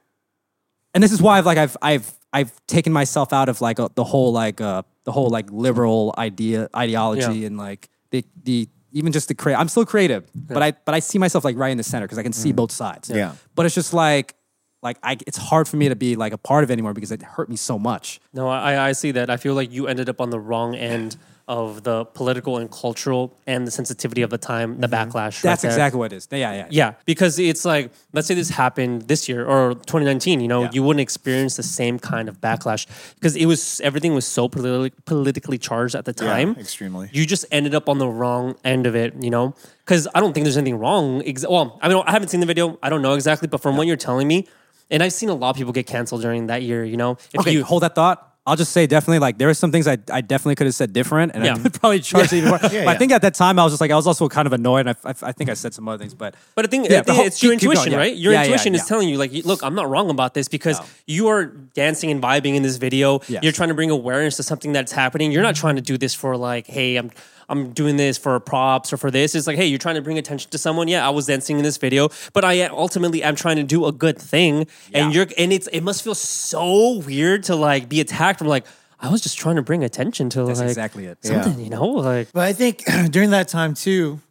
and 0.93 1.03
this 1.03 1.11
is 1.11 1.21
why 1.21 1.37
I've 1.37 1.45
like 1.45 1.57
I've 1.57 1.77
I've 1.81 2.11
I've 2.31 2.65
taken 2.65 2.93
myself 2.93 3.31
out 3.31 3.47
of 3.49 3.61
like 3.61 3.77
a, 3.77 3.89
the 3.93 4.03
whole 4.03 4.31
like 4.31 4.59
uh 4.59 4.81
the 5.03 5.11
whole 5.11 5.29
like 5.29 5.51
liberal 5.51 6.13
idea 6.17 6.69
ideology 6.75 7.39
Yeah. 7.39 7.47
and 7.47 7.57
like 7.57 7.89
the 8.11 8.25
the 8.43 8.67
even 8.93 9.11
just 9.11 9.27
the 9.27 9.35
create 9.35 9.55
I'm 9.55 9.67
still 9.67 9.85
creative 9.85 10.29
but 10.33 10.63
I 10.63 10.71
but 10.71 10.95
I 10.95 10.99
see 10.99 11.17
myself 11.17 11.43
like 11.43 11.57
right 11.57 11.71
in 11.71 11.77
the 11.77 11.83
center 11.83 12.05
because 12.05 12.17
I 12.17 12.23
can 12.23 12.33
see 12.33 12.53
mm. 12.53 12.55
both 12.55 12.71
sides 12.71 13.09
Yeah. 13.09 13.33
but 13.55 13.65
it's 13.65 13.75
just 13.75 13.93
like 13.93 14.35
like 14.81 14.97
I 15.03 15.17
it's 15.27 15.37
hard 15.37 15.67
for 15.67 15.77
me 15.77 15.89
to 15.89 15.95
be 15.95 16.15
like 16.15 16.33
a 16.33 16.37
part 16.37 16.63
of 16.63 16.69
it 16.69 16.73
anymore 16.73 16.93
because 16.93 17.11
it 17.11 17.21
hurt 17.21 17.49
me 17.49 17.55
so 17.55 17.77
much 17.79 18.19
No, 18.33 18.47
I, 18.47 18.89
I 18.89 18.91
see 18.93 19.11
that. 19.11 19.29
I 19.29 19.37
feel 19.37 19.53
like 19.55 19.71
you 19.71 19.87
ended 19.87 20.09
up 20.09 20.21
on 20.21 20.29
the 20.29 20.39
wrong 20.39 20.75
end 20.75 21.17
of 21.47 21.83
the 21.83 22.05
political 22.05 22.57
and 22.57 22.71
cultural 22.71 23.37
and 23.45 23.67
the 23.67 23.71
sensitivity 23.71 24.21
of 24.21 24.29
the 24.29 24.37
time, 24.37 24.79
the 24.79 24.87
mm-hmm. 24.87 25.09
backlash. 25.11 25.41
that's 25.41 25.61
there. 25.61 25.71
exactly 25.71 25.99
what 25.99 26.13
it 26.13 26.15
is 26.15 26.27
yeah 26.31 26.53
yeah 26.53 26.67
Yeah, 26.69 26.93
because 27.05 27.37
it's 27.37 27.65
like, 27.65 27.91
let's 28.13 28.27
say 28.27 28.33
this 28.33 28.49
happened 28.49 29.03
this 29.03 29.27
year 29.27 29.45
or 29.45 29.73
2019, 29.73 30.39
you 30.39 30.47
know, 30.47 30.63
Yeah. 30.63 30.69
you 30.71 30.83
wouldn't 30.83 31.01
experience 31.01 31.57
the 31.57 31.63
same 31.63 31.99
kind 31.99 32.29
of 32.29 32.39
backlash 32.39 32.87
because 33.15 33.35
it 33.35 33.45
was 33.45 33.81
everything 33.81 34.13
was 34.13 34.25
so 34.25 34.47
politi- 34.47 34.93
politically 35.05 35.57
charged 35.57 35.95
at 35.95 36.05
the 36.05 36.13
time. 36.13 36.55
extremely. 36.57 37.09
You 37.11 37.25
just 37.25 37.45
ended 37.51 37.75
up 37.75 37.89
on 37.89 37.97
the 37.97 38.07
wrong 38.07 38.55
end 38.63 38.85
of 38.87 38.95
it, 38.95 39.13
you 39.21 39.29
know? 39.29 39.53
Because 39.85 40.07
I 40.15 40.21
don't 40.21 40.33
think 40.33 40.45
there's 40.45 40.57
anything 40.57 40.79
wrong. 40.79 41.21
Ex- 41.25 41.45
well, 41.47 41.77
I 41.81 41.89
mean, 41.89 42.01
I 42.07 42.11
haven't 42.11 42.29
seen 42.29 42.39
the 42.39 42.45
video. 42.45 42.79
I 42.81 42.89
don't 42.89 43.01
know 43.01 43.15
exactly, 43.15 43.49
but 43.49 43.61
from 43.61 43.75
what 43.75 43.85
you're 43.85 43.97
telling 43.97 44.27
me, 44.29 44.47
and 44.89 45.03
I've 45.03 45.13
seen 45.13 45.29
a 45.29 45.33
lot 45.33 45.49
of 45.49 45.55
people 45.57 45.73
get 45.73 45.87
canceled 45.87 46.21
during 46.21 46.47
that 46.47 46.61
year, 46.61 46.85
you 46.85 46.95
know? 46.97 47.17
If 47.33 47.41
okay 47.41 47.51
you 47.51 47.63
hold 47.65 47.83
that 47.83 47.95
thought 47.95 48.32
I'll 48.45 48.57
just 48.57 48.73
say 48.73 48.87
definitely 48.87 49.19
like 49.19 49.37
there 49.37 49.47
are 49.47 49.53
some 49.53 49.71
things 49.71 49.87
I, 49.87 49.97
I 50.11 50.19
definitely 50.19 50.55
could 50.55 50.67
have 50.67 50.75
said 50.75 50.91
different 50.91 51.31
and 51.33 51.45
Yeah. 51.45 51.55
I 51.55 51.59
could 51.59 51.73
probably 51.79 52.01
charge 52.01 52.33
even 52.33 52.49
more. 52.49 52.59
but 52.61 52.73
I 52.73 52.97
think 52.97 53.13
at 53.13 53.21
that 53.21 53.35
time 53.35 53.57
I 53.57 53.63
was 53.63 53.71
just 53.71 53.79
like 53.79 53.89
I 53.89 53.95
was 53.95 54.05
also 54.05 54.27
kind 54.27 54.45
of 54.45 54.51
annoyed. 54.51 54.85
And 54.85 54.89
I, 55.05 55.09
I, 55.09 55.13
I 55.29 55.31
think 55.31 55.49
I 55.49 55.53
said 55.53 55.73
some 55.73 55.87
other 55.87 55.97
things, 55.97 56.13
but 56.13 56.35
But 56.53 56.65
I 56.65 56.67
think, 56.67 56.89
Yeah, 56.89 56.99
I 56.99 57.03
think 57.03 57.17
ho- 57.17 57.23
it's 57.23 57.41
your 57.41 57.51
going, 57.51 57.59
intuition, 57.59 57.93
yeah. 57.93 57.97
right? 57.97 58.13
Your 58.13 58.33
Yeah, 58.33 58.39
yeah, 58.39 58.45
intuition 58.47 58.75
is 58.75 58.81
yeah. 58.81 58.85
telling 58.85 59.07
you, 59.07 59.17
like, 59.17 59.31
look, 59.45 59.63
I'm 59.63 59.75
not 59.75 59.89
wrong 59.89 60.09
about 60.09 60.33
this 60.33 60.49
because 60.49 60.77
No. 60.79 60.85
you 61.07 61.27
are 61.29 61.45
dancing 61.45 62.11
and 62.11 62.21
vibing 62.21 62.55
in 62.55 62.63
this 62.63 62.75
video. 62.75 63.21
Yes. 63.29 63.43
You're 63.43 63.53
trying 63.53 63.69
to 63.69 63.75
bring 63.75 63.89
awareness 63.89 64.35
to 64.37 64.43
something 64.43 64.73
that's 64.73 64.91
happening. 64.91 65.31
You're 65.31 65.41
not 65.41 65.55
mm-hmm. 65.55 65.61
trying 65.61 65.75
to 65.77 65.81
do 65.81 65.97
this 65.97 66.13
for 66.13 66.35
like, 66.35 66.67
hey, 66.67 66.97
I'm 66.97 67.11
I'm 67.49 67.71
doing 67.71 67.97
this 67.97 68.17
for 68.17 68.39
props 68.39 68.93
or 68.93 68.97
for 68.97 69.11
this. 69.11 69.35
It's 69.35 69.47
like, 69.47 69.57
hey, 69.57 69.65
you're 69.65 69.79
trying 69.79 69.95
to 69.95 70.01
bring 70.01 70.17
attention 70.17 70.49
to 70.51 70.57
someone. 70.57 70.87
Yeah, 70.87 71.05
I 71.05 71.09
was 71.09 71.25
dancing 71.25 71.57
in 71.57 71.63
this 71.63 71.77
video, 71.77 72.09
but 72.33 72.43
I 72.45 72.61
ultimately 72.67 73.23
am 73.23 73.35
trying 73.35 73.57
to 73.57 73.63
do 73.63 73.85
a 73.85 73.91
good 73.91 74.17
thing. 74.19 74.67
And 74.93 75.13
you're 75.13 75.27
and 75.37 75.51
it's 75.53 75.67
it 75.67 75.81
must 75.81 76.03
feel 76.03 76.15
so 76.15 76.99
weird 76.99 77.43
to 77.43 77.55
like 77.55 77.89
be 77.89 77.99
attacked 78.01 78.39
from 78.39 78.47
like 78.47 78.65
I 78.99 79.09
was 79.09 79.21
just 79.21 79.37
trying 79.37 79.57
to 79.57 79.61
bring 79.61 79.83
attention 79.83 80.29
to 80.29 80.45
That's 80.45 80.59
like 80.59 80.69
exactly 80.69 81.05
it. 81.05 81.17
something, 81.25 81.59
you 81.59 81.69
know, 81.69 81.85
like 81.85 82.31
But 82.31 82.43
I 82.43 82.53
think 82.53 82.83
during 83.11 83.31
that 83.31 83.49
time 83.49 83.73
too, 83.73 84.21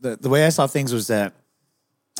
the 0.00 0.16
the 0.16 0.28
way 0.28 0.44
I 0.44 0.48
saw 0.48 0.66
things 0.66 0.92
was 0.92 1.06
that, 1.06 1.34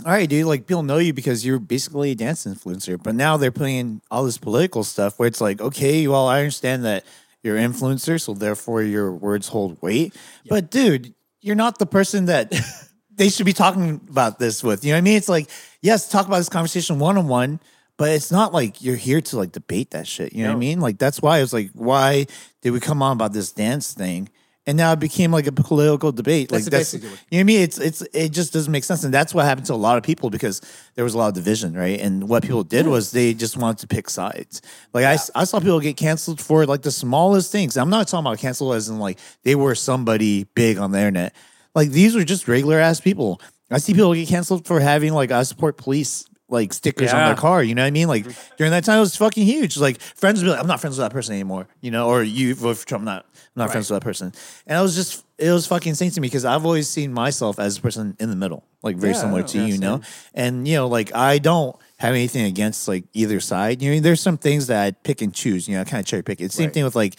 all 0.07 0.13
right, 0.13 0.29
dude, 0.29 0.47
like 0.47 0.69
people 0.69 0.85
know 0.85 0.99
you 0.99 1.13
because 1.13 1.45
you're 1.45 1.59
basically 1.59 2.13
a 2.13 2.15
dance 2.15 2.45
influencer. 2.45 3.03
But 3.03 3.17
now 3.17 3.37
they're 3.37 3.51
putting 3.51 3.77
in 3.77 4.03
all 4.13 4.25
this 4.25 4.39
political 4.39 4.85
stuff 4.85 5.19
where 5.19 5.27
it's 5.27 5.41
like, 5.41 5.61
okay, 5.61 6.07
well, 6.07 6.29
I 6.29 6.39
understand 6.39 6.85
that 6.85 7.05
you're 7.49 7.57
an 7.57 7.73
influencer, 7.73 8.21
so 8.21 8.35
therefore 8.35 8.83
your 8.83 9.11
words 9.13 9.49
hold 9.49 9.81
weight. 9.83 10.15
But 10.49 10.71
dude, 10.71 11.15
you're 11.41 11.57
not 11.57 11.79
the 11.79 11.87
person 11.87 12.27
that 12.27 12.53
they 13.15 13.31
should 13.31 13.47
be 13.47 13.53
talking 13.53 14.01
about 14.09 14.39
this 14.39 14.63
with. 14.63 14.85
You 14.85 14.93
know 14.93 14.97
what 14.97 14.99
I 14.99 15.03
mean? 15.03 15.17
It's 15.17 15.29
like, 15.29 15.49
yes, 15.81 16.09
talk 16.09 16.27
about 16.27 16.39
this 16.39 16.49
conversation 16.49 16.99
one 16.99 17.17
on 17.17 17.27
one. 17.27 17.61
But 17.97 18.11
it's 18.11 18.31
not 18.31 18.53
like 18.53 18.81
you're 18.81 18.95
here 18.95 19.21
to 19.21 19.37
like 19.37 19.51
debate 19.51 19.91
that 19.91 20.07
shit. 20.07 20.33
You 20.33 20.45
know 20.45 20.51
what 20.51 20.57
I 20.57 20.61
mean? 20.61 20.81
Like 20.81 20.99
that's 20.99 21.21
why 21.21 21.39
I 21.39 21.41
was 21.41 21.53
like, 21.53 21.71
why 21.73 22.27
did 22.63 22.71
we 22.71 22.79
come 22.79 23.03
on 23.03 23.13
about 23.13 23.33
this 23.33 23.51
dance 23.51 23.93
thing? 23.93 24.29
And 24.69 24.77
now 24.77 24.93
it 24.93 25.01
became 25.01 25.33
like 25.33 25.47
a 25.47 25.53
political 25.53 26.13
debate. 26.13 26.53
Like 26.53 26.63
That's 26.65 26.71
that's, 26.71 26.93
basically 26.93 27.09
you 27.09 27.15
know 27.15 27.39
what 27.39 27.41
I 27.41 27.43
mean? 27.45 27.61
It's 27.63 27.79
it's 27.79 28.03
it 28.13 28.33
just 28.33 28.53
doesn't 28.53 28.71
make 28.71 28.85
sense. 28.85 29.03
And 29.03 29.15
that's 29.15 29.33
what 29.33 29.47
happened 29.47 29.67
to 29.69 29.73
a 29.73 29.77
lot 29.77 29.97
of 29.97 30.05
people 30.05 30.29
because 30.29 30.61
there 30.95 31.05
was 31.05 31.15
a 31.15 31.19
lot 31.19 31.29
of 31.29 31.35
division, 31.35 31.73
right? 31.73 31.99
And 31.99 32.29
what 32.29 32.43
people 32.43 32.65
did 32.65 32.87
was 32.87 33.11
they 33.11 33.33
just 33.33 33.57
wanted 33.57 33.79
to 33.79 33.87
pick 33.87 34.11
sides. 34.11 34.61
Like 34.93 35.07
I, 35.07 35.17
I 35.35 35.45
saw 35.45 35.59
people 35.59 35.81
get 35.81 35.97
canceled 35.97 36.39
for 36.39 36.67
like 36.67 36.83
the 36.83 36.91
smallest 36.91 37.51
things. 37.51 37.79
I'm 37.79 37.89
not 37.89 38.09
talking 38.09 38.27
about 38.27 38.39
canceled 38.41 38.75
as 38.75 38.91
in 38.91 38.99
like 38.99 39.19
they 39.43 39.55
were 39.55 39.75
somebody 39.75 40.45
big 40.55 40.77
on 40.77 40.93
the 40.93 40.99
internet. 40.99 41.35
Like 41.75 41.89
these 41.89 42.15
were 42.15 42.25
just 42.25 42.47
regular 42.47 42.79
ass 42.79 43.01
people. 43.01 43.41
I 43.71 43.79
see 43.79 43.95
people 43.95 44.13
get 44.13 44.29
canceled 44.29 44.67
for 44.67 44.81
having 44.81 45.15
like 45.15 45.31
I 45.31 45.45
support 45.45 45.79
police 45.79 46.27
like 46.51 46.73
stickers 46.73 47.13
on 47.13 47.27
their 47.27 47.37
car. 47.37 47.63
You 47.63 47.75
know 47.75 47.83
what 47.83 47.89
I 47.89 47.91
mean? 47.91 48.09
Like 48.09 48.27
during 48.57 48.71
that 48.73 48.85
time, 48.85 48.99
it 48.99 49.01
was 49.01 49.17
fucking 49.17 49.45
huge. 49.45 49.77
Like 49.77 50.01
friends 50.01 50.41
would 50.41 50.47
be 50.47 50.51
like, 50.51 50.61
"I'm 50.61 50.67
not 50.67 50.81
friends 50.81 50.99
with 50.99 51.05
that 51.05 51.13
person 51.13 51.35
anymore," 51.35 51.69
you 51.81 51.91
know, 51.91 52.09
or 52.09 52.23
you 52.23 52.55
vote 52.55 52.79
for 52.79 52.87
Trump. 52.87 53.03
I'm 53.03 53.07
not, 53.07 53.27
I'm 53.61 53.67
not 53.67 53.73
friends 53.73 53.91
with 53.91 54.01
that 54.01 54.05
person. 54.05 54.33
And 54.67 54.79
I 54.79 54.83
was 54.83 54.95
just, 54.95 55.25
it 55.37 55.51
was 55.51 55.67
fucking 55.67 55.91
insane 55.91 56.11
to 56.13 56.21
me 56.21 56.27
because 56.27 56.45
I've 56.45 56.65
always 56.65 56.89
seen 56.89 57.13
myself 57.13 57.59
as 57.59 57.79
a 57.79 57.81
person 57.81 58.17
in 58.21 58.31
the 58.31 58.37
middle, 58.37 58.65
like 58.83 58.97
very 58.97 59.13
Yeah, 59.13 59.21
similar 59.21 59.43
to 59.43 59.59
you, 59.59 59.75
you 59.75 59.79
know. 59.79 60.01
And 60.35 60.67
you 60.67 60.75
know, 60.77 60.87
like 60.89 61.15
I 61.15 61.39
don't 61.39 61.77
have 61.99 62.15
anything 62.15 62.45
against 62.45 62.87
like 62.89 63.05
either 63.13 63.41
side. 63.41 63.83
You 63.83 63.95
know, 63.95 64.01
there's 64.01 64.21
some 64.21 64.39
things 64.39 64.69
that 64.69 64.85
I 64.87 64.91
pick 64.93 65.23
and 65.23 65.35
choose. 65.35 65.69
You 65.69 65.75
know, 65.75 65.81
I 65.81 65.85
kind 65.85 66.01
of 66.01 66.07
cherry 66.07 66.23
pick. 66.23 66.41
It's 66.41 66.55
the 66.55 66.59
same 66.59 66.67
Right. 66.69 66.75
thing 66.75 66.85
with 66.85 66.95
like, 66.97 67.17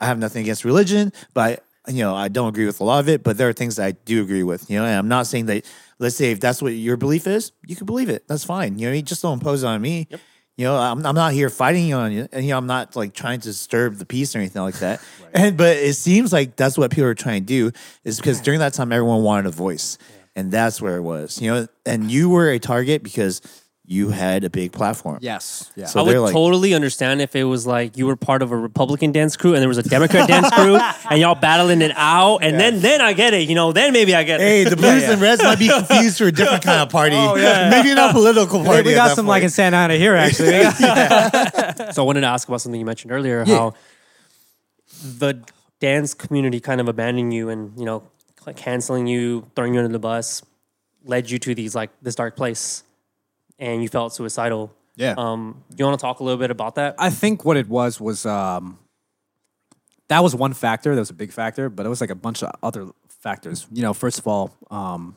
I 0.00 0.06
have 0.06 0.18
nothing 0.18 0.42
against 0.42 0.64
religion, 0.64 1.12
but 1.34 1.64
I, 1.86 1.90
you 1.90 2.00
know, 2.04 2.14
I 2.14 2.28
don't 2.28 2.48
agree 2.48 2.66
with 2.66 2.80
a 2.80 2.84
lot 2.84 3.00
of 3.00 3.08
it. 3.08 3.22
But 3.22 3.38
there 3.38 3.48
are 3.48 3.54
things 3.54 3.76
that 3.76 3.86
I 3.86 3.92
do 3.92 4.22
agree 4.22 4.42
with. 4.42 4.70
You 4.70 4.78
know, 4.78 4.84
and 4.84 4.94
I'm 4.94 5.08
not 5.08 5.26
saying 5.26 5.46
that. 5.46 5.64
Let's 6.00 6.14
say 6.14 6.30
if 6.30 6.38
that's 6.38 6.62
what 6.62 6.74
your 6.74 6.96
belief 6.96 7.26
is, 7.26 7.50
you 7.66 7.74
can 7.74 7.84
believe 7.86 8.08
it. 8.08 8.28
That's 8.28 8.44
fine. 8.44 8.78
You 8.78 8.86
know, 8.86 8.92
mean? 8.92 9.04
just 9.04 9.20
don't 9.20 9.32
impose 9.32 9.64
it 9.64 9.66
on 9.66 9.82
me. 9.82 10.06
You 10.58 10.64
know, 10.64 10.76
I'm, 10.76 11.06
I'm 11.06 11.14
not 11.14 11.32
here 11.32 11.50
fighting 11.50 11.86
you 11.86 11.94
on 11.94 12.10
you, 12.10 12.28
and 12.32 12.44
you 12.44 12.50
know, 12.50 12.58
I'm 12.58 12.66
not 12.66 12.96
like 12.96 13.14
trying 13.14 13.38
to 13.38 13.46
disturb 13.46 13.94
the 13.94 14.04
peace 14.04 14.34
or 14.34 14.40
anything 14.40 14.60
like 14.60 14.80
that. 14.80 15.00
And 15.34 15.58
but 15.58 15.76
it 15.76 15.92
seems 15.92 16.32
like 16.32 16.56
that's 16.56 16.78
what 16.78 16.90
people 16.90 17.04
are 17.04 17.14
trying 17.14 17.42
to 17.42 17.46
do 17.46 17.70
is 18.02 18.16
because 18.16 18.40
during 18.40 18.60
that 18.60 18.72
time 18.72 18.90
everyone 18.92 19.22
wanted 19.22 19.44
a 19.44 19.50
voice, 19.50 19.98
and 20.34 20.50
that's 20.50 20.80
where 20.80 20.96
it 20.96 21.02
was. 21.02 21.40
You 21.40 21.52
know, 21.52 21.66
and 21.84 22.10
you 22.10 22.30
were 22.30 22.50
a 22.50 22.58
target 22.58 23.02
because 23.02 23.42
you 23.90 24.10
had 24.10 24.44
a 24.44 24.50
big 24.50 24.70
platform. 24.70 25.18
Yes. 25.22 25.72
Yeah. 25.74 25.86
So 25.86 26.00
I 26.00 26.02
would 26.02 26.18
like- 26.18 26.32
totally 26.34 26.74
understand 26.74 27.22
if 27.22 27.34
it 27.34 27.44
was 27.44 27.66
like 27.66 27.96
you 27.96 28.04
were 28.06 28.16
part 28.16 28.42
of 28.42 28.52
a 28.52 28.56
Republican 28.56 29.12
dance 29.12 29.34
crew 29.34 29.54
and 29.54 29.62
there 29.62 29.68
was 29.68 29.78
a 29.78 29.82
Democrat 29.82 30.28
dance 30.28 30.50
crew 30.50 30.76
and 31.10 31.18
y'all 31.18 31.34
battling 31.34 31.80
it 31.80 31.92
out, 31.96 32.38
and 32.44 32.60
then 32.60 32.80
then 32.80 33.00
I 33.00 33.14
get 33.14 33.32
it. 33.32 33.48
You 33.48 33.54
know, 33.54 33.72
then 33.72 33.94
maybe 33.94 34.14
I 34.14 34.24
get 34.24 34.40
Hey, 34.40 34.60
it. 34.62 34.68
the 34.68 34.76
blues 34.84 35.04
and 35.04 35.20
reds 35.22 35.42
might 35.42 35.58
be 35.58 35.68
confused 35.68 36.18
for 36.18 36.24
a 36.26 36.32
different 36.32 36.62
kind 36.64 36.82
of 36.82 36.90
party. 36.90 37.16
Oh, 37.16 37.34
maybe 37.70 37.94
not 37.94 38.12
political 38.14 38.62
party. 38.62 38.82
we 38.90 38.94
got 38.94 39.08
that 39.08 39.16
some 39.16 39.26
like 39.26 39.42
in. 39.42 39.48
Santa 39.48 39.78
Ana 39.78 39.94
here 39.96 40.14
actually. 40.14 40.52
We 40.58 41.92
So 41.94 42.02
I 42.02 42.06
wanted 42.06 42.20
to 42.20 42.26
ask 42.26 42.46
about 42.46 42.60
something 42.60 42.78
you 42.78 42.84
mentioned 42.84 43.10
earlier, 43.10 43.42
Yeah. 43.46 43.56
how 43.56 43.74
the 45.18 45.42
dance 45.80 46.12
community 46.14 46.60
kind 46.60 46.80
of 46.80 46.88
abandoning 46.88 47.30
you 47.32 47.48
and 47.48 47.78
you 47.78 47.84
know 47.84 48.02
like 48.46 48.56
canceling 48.56 49.06
you, 49.06 49.46
throwing 49.54 49.74
you 49.74 49.80
under 49.80 49.92
the 49.92 49.98
bus, 49.98 50.42
led 51.04 51.30
you 51.30 51.38
to 51.38 51.54
these 51.54 51.74
like 51.74 51.90
this 52.02 52.14
dark 52.14 52.36
place, 52.36 52.82
and 53.58 53.82
you 53.82 53.88
felt 53.88 54.12
suicidal. 54.14 54.72
yeah. 54.96 55.14
Um, 55.16 55.62
you 55.76 55.84
want 55.84 55.98
to 55.98 56.02
talk 56.02 56.20
a 56.20 56.24
little 56.24 56.38
bit 56.38 56.50
about 56.50 56.74
that? 56.76 56.94
I 56.98 57.10
think 57.10 57.44
what 57.44 57.56
it 57.56 57.68
was 57.68 58.00
was 58.00 58.24
um, 58.26 58.78
that 60.08 60.22
was 60.22 60.34
one 60.34 60.52
factor. 60.54 60.94
That 60.94 61.00
was 61.00 61.10
a 61.10 61.14
big 61.14 61.32
factor, 61.32 61.68
but 61.68 61.86
it 61.86 61.88
was 61.88 62.00
like 62.00 62.10
a 62.10 62.14
bunch 62.14 62.42
of 62.42 62.50
other 62.62 62.88
factors. 63.08 63.66
You 63.72 63.82
know, 63.82 63.92
first 63.94 64.18
of 64.18 64.26
all, 64.26 64.50
um, 64.70 65.16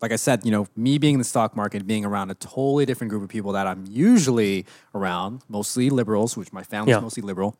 like 0.00 0.10
I 0.12 0.16
said, 0.16 0.44
you 0.44 0.50
know, 0.50 0.66
me 0.74 0.98
being 0.98 1.14
in 1.14 1.18
the 1.18 1.24
stock 1.24 1.54
market, 1.54 1.86
being 1.86 2.04
around 2.04 2.30
a 2.30 2.34
totally 2.34 2.84
different 2.86 3.10
group 3.10 3.22
of 3.22 3.28
people 3.28 3.52
that 3.52 3.66
I'm 3.66 3.84
usually 3.88 4.66
around, 4.94 5.42
mostly 5.48 5.90
liberals, 5.90 6.36
which 6.36 6.52
my 6.52 6.62
family's 6.64 6.94
Yeah. 6.96 7.00
mostly 7.00 7.22
liberal, 7.22 7.56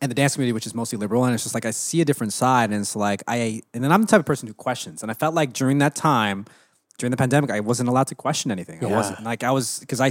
and 0.00 0.10
the 0.10 0.14
dance 0.14 0.34
community, 0.34 0.52
which 0.52 0.66
is 0.66 0.74
mostly 0.74 0.98
liberal, 0.98 1.24
and 1.24 1.34
it's 1.34 1.42
just 1.44 1.54
like 1.54 1.64
I 1.66 1.70
see 1.72 2.00
a 2.00 2.04
different 2.04 2.32
side, 2.32 2.70
and 2.70 2.80
it's 2.80 2.96
like 2.96 3.22
I, 3.28 3.62
and 3.74 3.84
then 3.84 3.92
I'm 3.92 4.00
the 4.00 4.06
type 4.08 4.20
of 4.20 4.26
person 4.26 4.48
who 4.48 4.54
questions, 4.54 5.02
and 5.02 5.10
I 5.10 5.14
felt 5.14 5.34
like 5.34 5.52
during 5.52 5.78
that 5.78 5.94
time, 5.94 6.46
during 7.00 7.10
the 7.10 7.16
pandemic, 7.16 7.50
I 7.50 7.60
wasn't 7.60 7.88
allowed 7.88 8.06
to 8.08 8.14
question 8.14 8.50
anything. 8.52 8.78
I 8.84 8.88
Yeah. 8.88 8.96
wasn't 8.96 9.22
like 9.24 9.42
I 9.42 9.50
was 9.50 9.80
because 9.80 10.00
I, 10.00 10.10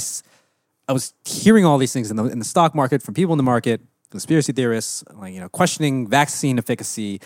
I 0.90 0.94
was 0.94 1.14
hearing 1.26 1.66
all 1.66 1.78
these 1.78 1.94
things 1.94 2.10
in 2.12 2.18
the 2.18 2.26
in 2.26 2.40
the 2.40 2.46
stock 2.46 2.76
market 2.76 3.02
from 3.04 3.14
people 3.14 3.34
in 3.34 3.38
the 3.38 3.50
market, 3.56 3.80
conspiracy 4.10 4.52
theorists, 4.54 5.04
like 5.22 5.34
you 5.34 5.40
know, 5.40 5.50
questioning 5.50 6.08
vaccine 6.08 6.58
efficacy, 6.58 7.22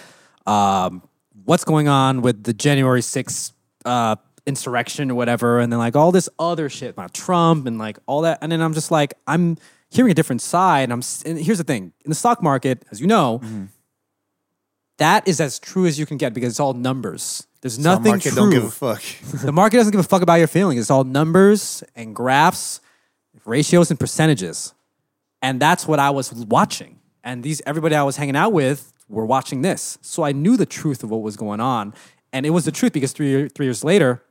um, 0.46 1.02
what's 1.46 1.64
going 1.64 1.88
on 1.88 2.22
with 2.22 2.44
the 2.44 2.54
January 2.54 3.02
sixth 3.02 3.54
uh, 3.86 4.16
insurrection 4.46 5.10
or 5.12 5.16
whatever, 5.16 5.60
and 5.62 5.72
then 5.72 5.80
like 5.80 5.96
all 5.96 6.12
this 6.12 6.28
other 6.38 6.68
shit 6.70 6.90
about 6.90 7.14
Trump 7.14 7.66
and 7.66 7.78
like 7.80 7.98
all 8.06 8.22
that, 8.22 8.38
and 8.42 8.52
then 8.52 8.62
I'm 8.62 8.74
just 8.74 8.92
like 8.92 9.14
I'm 9.28 9.58
hearing 9.90 10.12
a 10.12 10.16
different 10.16 10.42
side. 10.42 10.84
And 10.84 10.94
I'm 10.94 11.02
and 11.26 11.40
here's 11.40 11.58
the 11.60 11.64
thing 11.64 11.94
in 12.06 12.10
the 12.12 12.16
stock 12.16 12.44
market, 12.44 12.84
as 12.92 13.00
you 13.00 13.08
know, 13.08 13.40
that 14.98 15.28
is 15.28 15.40
as 15.40 15.58
true 15.60 15.86
as 15.86 15.98
you 15.98 16.06
can 16.06 16.18
get 16.18 16.34
because 16.34 16.50
it's 16.54 16.60
all 16.60 16.74
numbers. 16.74 17.48
There's 17.64 17.76
Some 17.76 17.84
nothing 17.84 18.12
market 18.12 18.34
true 18.34 18.36
don't 18.36 18.50
give 18.50 18.66
a 18.66 18.70
fuck. 18.70 19.02
the 19.42 19.54
market 19.54 19.78
doesn't 19.78 19.92
give 19.92 20.02
a 20.02 20.04
fuck 20.04 20.22
about 20.22 20.36
your 20.36 20.50
feelings. 20.50 20.82
It's 20.82 20.92
all 20.92 21.06
numbers 21.06 21.82
and 21.96 22.14
graphs, 22.14 22.82
ratios 23.46 23.90
and 23.90 23.98
percentages. 23.98 24.74
And 25.42 25.62
that's 25.62 25.88
what 25.88 25.98
I 25.98 26.10
was 26.10 26.34
watching. 26.34 27.00
And 27.24 27.42
these 27.42 27.62
everybody 27.66 27.96
I 27.96 28.04
was 28.04 28.18
hanging 28.18 28.36
out 28.36 28.52
with 28.52 28.92
were 29.08 29.26
watching 29.26 29.62
this. 29.62 29.98
So 30.02 30.24
I 30.24 30.34
knew 30.34 30.58
the 30.58 30.66
truth 30.66 31.04
of 31.04 31.10
what 31.10 31.22
was 31.22 31.38
going 31.38 31.62
on. 31.62 31.94
And 32.34 32.46
it 32.46 32.50
was 32.50 32.66
the 32.66 32.72
truth 32.72 32.92
because 32.92 33.14
three, 33.14 33.48
three 33.48 33.66
years 33.66 33.82
later, 33.82 34.22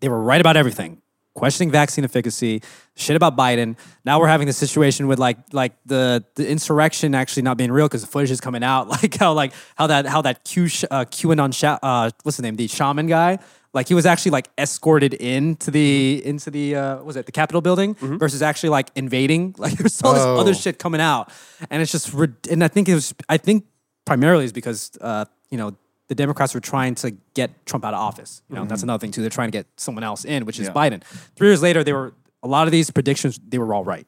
they 0.00 0.10
were 0.10 0.20
right 0.20 0.40
about 0.40 0.58
everything. 0.58 1.00
Questioning 1.34 1.70
vaccine 1.70 2.04
efficacy, 2.04 2.60
shit 2.96 3.14
about 3.16 3.36
Biden. 3.36 3.76
Now 4.04 4.18
we're 4.18 4.26
having 4.26 4.46
the 4.48 4.52
situation 4.52 5.06
with 5.06 5.18
like 5.20 5.38
like 5.52 5.72
the 5.86 6.24
the 6.34 6.48
insurrection 6.48 7.14
actually 7.14 7.44
not 7.44 7.56
being 7.56 7.70
real 7.70 7.86
because 7.86 8.00
the 8.02 8.08
footage 8.08 8.30
is 8.32 8.40
coming 8.40 8.64
out. 8.64 8.88
Like 9.02 9.16
how 9.16 9.32
like 9.32 9.52
how 9.76 9.86
that 9.86 10.06
how 10.06 10.22
that 10.22 10.42
Q 10.44 10.64
uh, 10.90 11.04
QAnon 11.04 11.54
sha- 11.54 11.78
uh, 11.82 12.10
what's 12.24 12.36
the 12.36 12.42
name 12.42 12.56
the 12.56 12.66
shaman 12.66 13.06
guy 13.06 13.38
like 13.72 13.86
he 13.86 13.94
was 13.94 14.04
actually 14.06 14.32
like 14.32 14.48
escorted 14.58 15.14
into 15.14 15.70
the 15.70 16.20
into 16.26 16.50
the 16.50 16.74
uh, 16.74 16.96
what 16.96 17.06
was 17.06 17.16
it 17.16 17.26
the 17.26 17.32
Capitol 17.32 17.60
building 17.60 17.94
versus 18.00 18.42
actually 18.42 18.70
like 18.70 18.90
invading. 18.96 19.54
Like 19.58 19.74
there's 19.78 20.02
all 20.02 20.12
this 20.14 20.24
Oh. 20.24 20.36
other 20.40 20.52
shit 20.54 20.80
coming 20.80 21.00
out, 21.00 21.30
and 21.70 21.80
it's 21.80 21.92
just 21.92 22.12
and 22.50 22.64
I 22.64 22.68
think 22.68 22.88
it 22.88 22.94
was 22.94 23.14
I 23.28 23.36
think 23.36 23.64
primarily 24.04 24.44
is 24.44 24.52
because 24.52 24.90
uh, 25.00 25.26
you 25.50 25.58
know 25.58 25.76
the 26.10 26.14
Democrats 26.16 26.52
were 26.54 26.60
trying 26.74 26.94
to 26.96 27.12
get 27.34 27.48
Trump 27.66 27.84
out 27.84 27.94
of 27.94 28.00
office. 28.00 28.42
You 28.48 28.56
know 28.56 28.64
that's 28.64 28.82
another 28.82 29.00
thing 29.00 29.12
too. 29.12 29.20
They're 29.22 29.30
trying 29.40 29.48
to 29.52 29.56
get 29.58 29.66
someone 29.76 30.02
else 30.04 30.24
in, 30.24 30.44
which 30.44 30.58
is 30.58 30.66
Yeah. 30.66 30.74
Biden. 30.74 31.02
Three 31.36 31.48
years 31.48 31.62
later, 31.62 31.84
they 31.84 31.92
were 31.92 32.12
a 32.42 32.48
lot 32.48 32.66
of 32.68 32.72
these 32.72 32.90
predictions 32.90 33.38
they 33.48 33.58
were 33.58 33.72
all 33.72 33.84
right, 33.84 34.06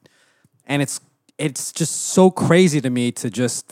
and 0.67 0.83
it's 0.83 1.01
it's 1.39 1.71
just 1.73 1.95
so 2.17 2.31
crazy 2.31 2.81
to 2.81 2.91
me 2.91 3.13
to 3.13 3.31
just 3.31 3.65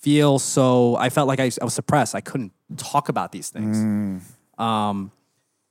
feel 0.00 0.38
so. 0.38 0.96
I 0.96 1.08
felt 1.10 1.26
like 1.26 1.40
I, 1.40 1.50
I 1.60 1.64
was 1.64 1.74
suppressed. 1.74 2.14
I 2.14 2.20
couldn't 2.20 2.52
talk 2.76 3.08
about 3.08 3.32
these 3.32 3.48
things. 3.50 3.76
Um, 4.58 5.10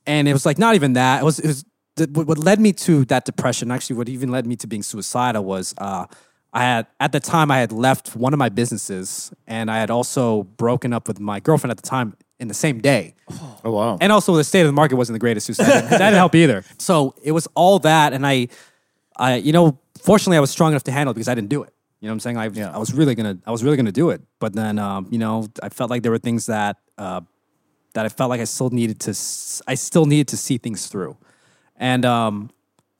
and 0.06 0.26
it 0.28 0.32
was 0.32 0.44
like 0.44 0.58
not 0.58 0.74
even 0.74 0.94
that. 0.94 1.22
It 1.22 1.24
was 1.24 1.38
it 1.38 1.46
was 1.46 1.64
what 2.12 2.38
led 2.38 2.58
me 2.60 2.72
to 2.86 3.04
that 3.06 3.24
depression. 3.24 3.70
Actually, 3.70 3.96
what 3.96 4.08
even 4.08 4.30
led 4.30 4.46
me 4.46 4.56
to 4.56 4.66
being 4.66 4.82
suicidal 4.82 5.44
was 5.44 5.74
uh, 5.78 6.06
I 6.52 6.62
had 6.62 6.86
at 6.98 7.12
the 7.12 7.20
time 7.20 7.50
I 7.50 7.58
had 7.58 7.72
left 7.72 8.16
one 8.16 8.32
of 8.32 8.38
my 8.38 8.48
businesses, 8.48 9.32
and 9.46 9.70
I 9.70 9.78
had 9.78 9.90
also 9.90 10.44
broken 10.44 10.92
up 10.92 11.06
with 11.08 11.20
my 11.20 11.40
girlfriend 11.40 11.70
at 11.70 11.76
the 11.76 11.88
time 11.88 12.16
in 12.38 12.48
the 12.48 12.54
same 12.54 12.80
day. 12.80 13.14
Oh 13.64 13.70
wow. 13.70 13.98
And 14.00 14.10
also 14.10 14.34
the 14.34 14.44
state 14.44 14.62
of 14.62 14.66
the 14.66 14.72
market 14.72 14.96
wasn't 14.96 15.14
the 15.14 15.20
greatest, 15.20 15.46
so 15.46 15.62
that 15.62 15.66
didn't, 15.66 15.90
that 15.90 15.98
didn't 15.98 16.14
help 16.14 16.34
either. 16.34 16.64
So 16.78 17.14
it 17.22 17.32
was 17.32 17.46
all 17.54 17.78
that, 17.80 18.12
and 18.12 18.26
I, 18.26 18.48
I, 19.16 19.36
you 19.36 19.52
know, 19.52 19.78
fortunately 20.02 20.38
I 20.38 20.40
was 20.40 20.50
strong 20.50 20.72
enough 20.72 20.84
to 20.84 20.92
handle 20.92 21.12
it 21.12 21.14
because 21.14 21.28
I 21.28 21.34
didn't 21.34 21.50
do 21.50 21.62
it. 21.62 21.72
You 22.00 22.08
know 22.08 22.12
what 22.12 22.14
I'm 22.14 22.20
saying? 22.20 22.36
I, 22.38 22.48
Yeah. 22.48 22.74
I 22.74 22.78
was 22.78 22.94
really 22.94 23.14
gonna, 23.14 23.38
I 23.46 23.50
was 23.50 23.62
really 23.62 23.76
gonna 23.76 23.92
do 23.92 24.10
it, 24.10 24.22
but 24.38 24.54
then, 24.54 24.78
um, 24.78 25.06
you 25.10 25.18
know, 25.18 25.46
I 25.62 25.68
felt 25.68 25.90
like 25.90 26.02
there 26.02 26.12
were 26.12 26.18
things 26.18 26.46
that, 26.46 26.78
uh, 26.96 27.20
that 27.92 28.06
I 28.06 28.08
felt 28.08 28.30
like 28.30 28.40
I 28.40 28.44
still 28.44 28.70
needed 28.70 28.98
to, 29.00 29.10
I 29.68 29.74
still 29.74 30.06
needed 30.06 30.28
to 30.28 30.36
see 30.36 30.58
things 30.58 30.86
through, 30.86 31.16
and 31.76 32.04
um, 32.04 32.50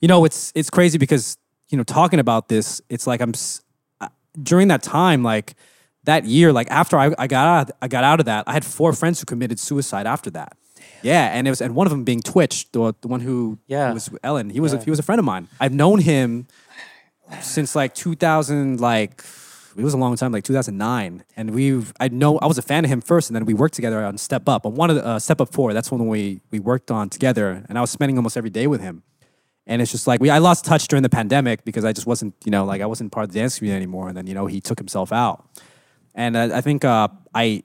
you 0.00 0.08
know, 0.08 0.24
it's 0.24 0.52
it's 0.54 0.68
crazy 0.70 0.98
because 0.98 1.36
you 1.70 1.76
know 1.78 1.85
talking 1.85 2.20
about 2.20 2.48
this, 2.48 2.80
it's 2.88 3.06
like 3.06 3.20
I'm 3.22 3.33
uh, 4.00 4.09
during 4.42 4.68
that 4.68 4.83
time, 4.83 5.22
like 5.22 5.54
that 6.04 6.24
year, 6.24 6.52
like 6.52 6.70
after 6.70 6.98
I, 6.98 7.12
I 7.18 7.26
got 7.26 7.46
out, 7.46 7.70
I 7.83 7.88
got 7.88 8.04
out 8.04 8.20
of 8.20 8.26
that, 8.26 8.44
I 8.46 8.52
had 8.52 8.64
four 8.64 8.92
friends 8.92 9.20
who 9.20 9.24
committed 9.26 9.59
suicide 9.59 10.06
after 10.06 10.30
that. 10.30 10.56
Yeah, 11.02 11.26
and 11.35 11.46
it 11.46 11.50
was 11.50 11.61
and 11.62 11.74
one 11.74 11.87
of 11.87 11.90
them 11.90 12.04
being 12.04 12.20
Twitch, 12.20 12.70
the, 12.72 12.94
the 13.00 13.09
one 13.09 13.20
who 13.20 13.59
Yeah. 13.66 13.92
was 13.92 14.11
Ellen. 14.22 14.50
He 14.50 14.61
was 14.61 14.72
a, 14.74 14.78
he 14.85 14.90
was 14.90 14.98
a 14.98 15.02
friend 15.02 15.18
of 15.18 15.24
mine. 15.24 15.48
I've 15.59 15.72
known 15.72 16.00
him 16.00 16.46
since 17.40 17.74
like 17.74 17.94
2000, 17.94 18.80
like 18.80 19.24
it 19.76 19.83
was 19.85 19.94
a 19.94 19.96
long 19.96 20.16
time, 20.16 20.33
like 20.33 20.44
2009. 20.44 21.24
And 21.37 21.50
we've, 21.52 21.92
I 22.00 22.09
know, 22.09 22.38
I 22.38 22.46
was 22.46 22.59
a 22.59 22.62
fan 22.62 22.85
of 22.85 22.90
him 22.90 23.00
first, 23.00 23.30
and 23.30 23.37
then 23.37 23.44
we 23.46 23.54
worked 23.54 23.74
together 23.74 24.04
on 24.04 24.18
Step 24.18 24.48
Up. 24.48 24.66
On 24.66 24.74
one 24.74 24.90
of 24.90 24.96
the 24.96 25.06
uh, 25.06 25.18
Step 25.18 25.40
Up 25.40 25.52
Four, 25.52 25.72
that's 25.72 25.90
when 25.90 26.06
we 26.09 26.40
we 26.50 26.59
worked 26.59 26.90
on 26.90 27.09
together, 27.09 27.64
and 27.68 27.78
I 27.78 27.80
was 27.80 27.90
spending 27.90 28.16
almost 28.18 28.37
every 28.37 28.50
day 28.50 28.66
with 28.66 28.80
him. 28.80 29.02
And 29.66 29.81
it's 29.81 29.90
just 29.90 30.07
like 30.07 30.20
we, 30.20 30.31
I 30.31 30.38
lost 30.38 30.64
touch 30.64 30.88
during 30.88 31.03
the 31.03 31.09
pandemic 31.09 31.64
because 31.64 31.85
I 31.85 31.92
just 31.92 32.07
wasn't, 32.07 32.35
you 32.44 32.51
know, 32.51 32.64
like 32.64 32.81
I 32.81 32.87
wasn't 32.87 33.12
part 33.12 33.25
of 33.25 33.33
the 33.33 33.38
dance 33.38 33.59
community 33.59 33.83
anymore. 33.83 34.09
And 34.09 34.16
then 34.16 34.27
you 34.27 34.35
know 34.35 34.46
he 34.46 34.61
took 34.61 34.79
himself 34.79 35.12
out, 35.12 35.44
and 36.14 36.37
I, 36.37 36.59
I 36.59 36.61
think 36.61 36.85
uh, 36.85 37.09
I, 37.35 37.62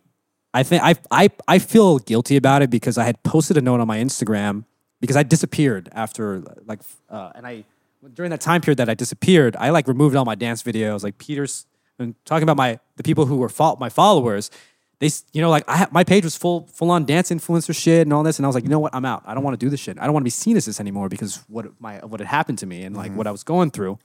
I 0.53 0.63
think 0.63 0.84
I, 0.84 0.95
I, 1.10 1.29
I 1.47 1.60
feel 1.60 1.99
guilty 1.99 2.38
about 2.38 2.62
it 2.62 2.69
because 2.69 2.97
I 2.97 3.05
had 3.05 3.21
posted 3.23 3.58
a 3.58 3.62
note 3.62 3.79
on 3.79 3.88
my 3.88 3.97
Instagram 3.97 4.65
because 5.01 5.15
I 5.15 5.23
disappeared 5.23 5.89
after 5.93 6.43
like, 6.65 6.81
uh, 7.10 7.31
and 7.36 7.45
I 7.45 7.65
during 8.13 8.29
that 8.29 8.41
time 8.41 8.62
period 8.62 8.77
that 8.77 8.89
I 8.89 8.93
disappeared, 8.93 9.55
I 9.58 9.71
like 9.71 9.88
removed 9.88 10.15
all 10.15 10.25
my 10.25 10.36
dance 10.36 10.62
videos, 10.62 11.03
like 11.03 11.17
Peter's 11.17 11.65
and 11.97 12.15
talking 12.25 12.43
about 12.43 12.58
my 12.58 12.79
the 12.97 13.03
people 13.03 13.25
who 13.25 13.38
were 13.38 13.49
fo- 13.49 13.77
my 13.77 13.89
followers. 13.89 14.51
They, 15.05 15.15
you 15.33 15.41
know, 15.41 15.49
like 15.49 15.63
I 15.67 15.87
my 15.91 16.03
page 16.03 16.23
was 16.23 16.35
full 16.35 16.67
full 16.67 16.89
on 16.89 17.05
dance 17.05 17.29
influencer 17.29 17.75
shit 17.75 18.01
and 18.01 18.13
all 18.13 18.23
this, 18.23 18.39
and 18.39 18.45
I 18.45 18.47
was 18.47 18.55
like, 18.55 18.63
you 18.63 18.69
know 18.69 18.79
what, 18.79 18.95
I'm 18.95 19.05
out. 19.05 19.23
I 19.25 19.33
don't 19.33 19.43
want 19.43 19.59
to 19.59 19.63
do 19.63 19.69
this 19.69 19.79
shit. 19.79 19.99
I 19.99 20.05
don't 20.05 20.13
want 20.13 20.23
to 20.23 20.25
be 20.25 20.31
seen 20.31 20.57
as 20.57 20.65
this 20.65 20.79
anymore 20.79 21.09
because 21.09 21.43
what 21.47 21.79
my 21.79 21.97
what 21.99 22.19
had 22.19 22.27
happened 22.27 22.57
to 22.59 22.65
me 22.65 22.83
and 22.83 22.95
like 22.95 23.11
what 23.11 23.19
mm-hmm. 23.19 23.27
I 23.27 23.31
was 23.31 23.43
going 23.43 23.71
through. 23.71 23.99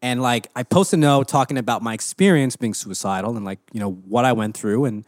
And 0.00 0.22
like 0.22 0.48
I 0.56 0.62
posted 0.62 0.98
a 0.98 1.02
note 1.02 1.28
talking 1.28 1.58
about 1.58 1.82
my 1.82 1.94
experience 1.94 2.56
being 2.56 2.74
suicidal 2.74 3.36
and 3.36 3.44
like 3.44 3.58
you 3.72 3.80
know 3.80 3.90
what 3.92 4.24
I 4.24 4.32
went 4.32 4.56
through 4.56 4.86
and 4.86 5.04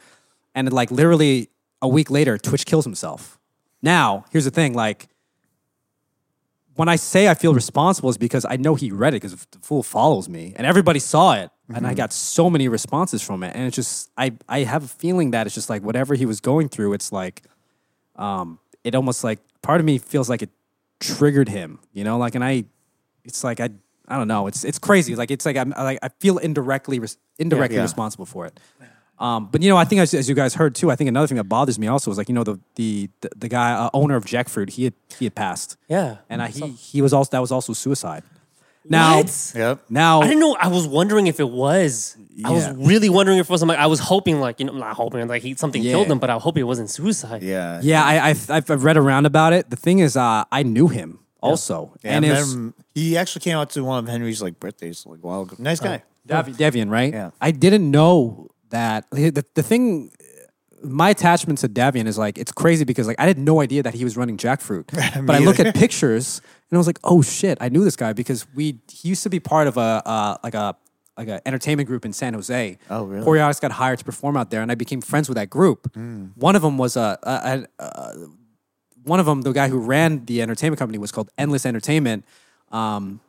and 0.54 0.70
like 0.72 0.90
literally 0.90 1.48
a 1.80 1.88
week 1.88 2.10
later, 2.10 2.36
Twitch 2.38 2.66
kills 2.66 2.84
himself. 2.84 3.38
Now 3.82 4.24
here's 4.30 4.44
the 4.44 4.50
thing, 4.50 4.74
like 4.74 5.08
when 6.76 6.88
I 6.88 6.96
say 6.96 7.28
I 7.28 7.34
feel 7.34 7.52
responsible 7.54 8.08
is 8.10 8.18
because 8.18 8.44
I 8.48 8.56
know 8.56 8.74
he 8.74 8.90
read 8.90 9.14
it 9.14 9.20
because 9.22 9.34
the 9.46 9.58
fool 9.60 9.82
follows 9.82 10.28
me 10.28 10.52
and 10.56 10.66
everybody 10.66 10.98
saw 11.00 11.32
it 11.34 11.50
and 11.74 11.86
I 11.86 11.94
got 11.94 12.12
so 12.12 12.48
many 12.48 12.68
responses 12.68 13.20
from 13.22 13.42
it. 13.42 13.52
And 13.56 13.66
it's 13.66 13.76
just 13.76 14.10
I 14.16 14.32
I 14.48 14.60
have 14.60 14.84
a 14.84 14.88
feeling 14.88 15.32
that 15.32 15.46
it's 15.46 15.54
just 15.54 15.68
like 15.70 15.82
whatever 15.82 16.14
he 16.14 16.26
was 16.26 16.40
going 16.40 16.68
through 16.68 16.92
it's 16.92 17.10
like 17.12 17.42
um 18.16 18.58
it 18.84 18.94
almost 18.94 19.24
like 19.24 19.40
part 19.62 19.80
of 19.80 19.86
me 19.86 19.98
feels 19.98 20.28
like 20.30 20.42
it 20.42 20.50
triggered 21.00 21.48
him 21.48 21.78
you 21.92 22.04
know 22.04 22.16
like 22.18 22.34
and 22.34 22.44
I 22.44 22.64
it's 23.24 23.42
like 23.44 23.60
I 23.60 23.70
I 24.08 24.16
don't 24.16 24.28
know. 24.28 24.46
It's 24.46 24.62
it's 24.62 24.78
crazy. 24.78 25.16
Like 25.16 25.32
it's 25.32 25.44
like 25.44 25.56
I'm 25.56 25.70
like 25.70 25.98
I 26.00 26.10
feel 26.20 26.38
indirectly 26.38 27.00
res- 27.00 27.18
indirectly 27.40 27.76
Yeah. 27.78 27.82
responsible 27.82 28.24
for 28.26 28.46
it 28.46 28.60
um, 29.18 29.48
but 29.50 29.62
you 29.62 29.68
know, 29.70 29.76
I 29.76 29.84
think 29.84 30.00
as, 30.00 30.12
as 30.14 30.28
you 30.28 30.34
guys 30.34 30.54
heard 30.54 30.74
too, 30.74 30.90
I 30.90 30.96
think 30.96 31.08
another 31.08 31.26
thing 31.26 31.36
that 31.38 31.44
bothers 31.44 31.78
me 31.78 31.86
also 31.86 32.10
is 32.10 32.18
like 32.18 32.28
you 32.28 32.34
know 32.34 32.44
the 32.44 32.58
the 32.74 33.08
the, 33.22 33.30
the 33.36 33.48
guy 33.48 33.72
uh, 33.72 33.90
owner 33.94 34.16
of 34.16 34.24
Jackfruit, 34.24 34.70
he 34.70 34.84
had 34.84 34.94
he 35.18 35.24
had 35.26 35.34
passed, 35.34 35.76
Yeah. 35.88 36.18
and 36.28 36.42
I, 36.42 36.48
he 36.48 36.68
he 36.70 37.02
was 37.02 37.12
also 37.12 37.30
that 37.32 37.40
was 37.40 37.50
also 37.52 37.72
suicide. 37.72 38.22
Now, 38.88 39.16
What? 39.16 39.52
Yep. 39.56 39.80
now, 39.90 40.20
I 40.20 40.28
didn't 40.28 40.38
know. 40.38 40.56
I 40.60 40.68
was 40.68 40.86
wondering 40.86 41.26
if 41.26 41.40
it 41.40 41.48
was. 41.50 42.16
I 42.44 42.52
was 42.52 42.70
really 42.76 43.08
wondering 43.08 43.38
if 43.38 43.46
it 43.46 43.50
was. 43.50 43.60
I'm 43.62 43.68
like, 43.68 43.80
I 43.80 43.86
was 43.88 43.98
hoping, 43.98 44.38
like, 44.38 44.60
you 44.60 44.66
know, 44.66 44.74
not 44.74 44.94
hoping, 44.94 45.26
like, 45.26 45.42
he, 45.42 45.54
something 45.54 45.82
Yeah. 45.82 45.90
killed 45.92 46.06
him, 46.06 46.20
but 46.20 46.30
I 46.30 46.34
hope 46.38 46.56
it 46.56 46.62
wasn't 46.62 46.88
suicide. 46.90 47.42
Yeah. 47.42 47.80
yeah, 47.82 48.04
I 48.04 48.28
I've, 48.28 48.48
I've 48.48 48.70
I've 48.70 48.84
read 48.84 48.96
around 48.96 49.26
about 49.26 49.52
it. 49.54 49.70
The 49.70 49.76
thing 49.76 49.98
is, 49.98 50.16
uh, 50.16 50.44
I 50.52 50.62
knew 50.62 50.86
him 50.86 51.18
also, 51.40 51.94
Yeah, 52.04 52.12
and 52.16 52.24
I 52.24 52.28
met 52.28 52.38
it's 52.38 52.52
him- 52.52 52.74
he 52.94 53.16
actually 53.16 53.40
came 53.40 53.56
out 53.58 53.70
to 53.70 53.82
one 53.82 53.98
of 54.04 54.08
Henry's 54.08 54.40
like 54.40 54.60
birthdays 54.60 55.04
like 55.04 55.18
a 55.20 55.26
while 55.26 55.42
ago. 55.42 55.56
Nice 55.58 55.80
guy. 55.80 56.04
Dev- 56.24 56.46
Devian, 56.56 56.88
right? 56.88 57.12
Yeah. 57.12 57.30
I 57.40 57.50
didn't 57.50 57.90
know 57.90 58.50
that. 58.70 59.06
The, 59.10 59.44
the 59.54 59.62
thing, 59.62 60.10
my 60.82 61.10
attachment 61.10 61.58
to 61.60 61.68
Devian 61.68 62.06
is 62.06 62.18
like, 62.18 62.38
it's 62.38 62.52
crazy 62.52 62.84
because 62.84 63.06
like 63.06 63.18
I 63.18 63.26
had 63.26 63.38
no 63.38 63.60
idea 63.60 63.82
that 63.82 63.94
he 63.94 64.04
was 64.04 64.16
running 64.16 64.36
Jackfruit. 64.36 64.86
but 65.26 65.34
I 65.34 65.38
look 65.38 65.60
at 65.60 65.74
pictures 65.74 66.40
and 66.70 66.76
I 66.76 66.78
was 66.78 66.86
like, 66.86 66.98
oh 67.04 67.22
shit, 67.22 67.58
I 67.60 67.68
knew 67.68 67.84
this 67.84 67.96
guy 67.96 68.12
because 68.12 68.46
we, 68.54 68.78
he 68.90 69.08
used 69.08 69.22
to 69.22 69.30
be 69.30 69.40
part 69.40 69.66
of 69.66 69.76
a, 69.76 70.02
uh, 70.04 70.36
like 70.42 70.54
a, 70.54 70.76
like 71.16 71.28
an 71.28 71.40
entertainment 71.46 71.88
group 71.88 72.04
in 72.04 72.12
San 72.12 72.34
Jose. 72.34 72.78
Oh, 72.90 73.04
really? 73.04 73.24
Poreotics 73.24 73.60
got 73.60 73.72
hired 73.72 73.98
to 73.98 74.04
perform 74.04 74.36
out 74.36 74.50
there 74.50 74.60
and 74.60 74.70
I 74.70 74.74
became 74.74 75.00
friends 75.00 75.28
with 75.28 75.36
that 75.36 75.48
group. 75.48 75.92
Hmm. 75.94 76.26
One 76.34 76.56
of 76.56 76.62
them 76.62 76.76
was 76.76 76.96
a, 76.96 77.18
a, 77.22 77.66
a, 77.82 77.84
a 77.84 78.26
one 79.06 79.20
of 79.20 79.26
them, 79.26 79.42
the 79.42 79.52
guy 79.52 79.68
who 79.68 79.78
ran 79.78 80.24
the 80.24 80.42
entertainment 80.42 80.78
company 80.78 80.98
was 80.98 81.12
called 81.12 81.30
Endless 81.38 81.64
Entertainment. 81.64 82.24
Um, 82.72 83.20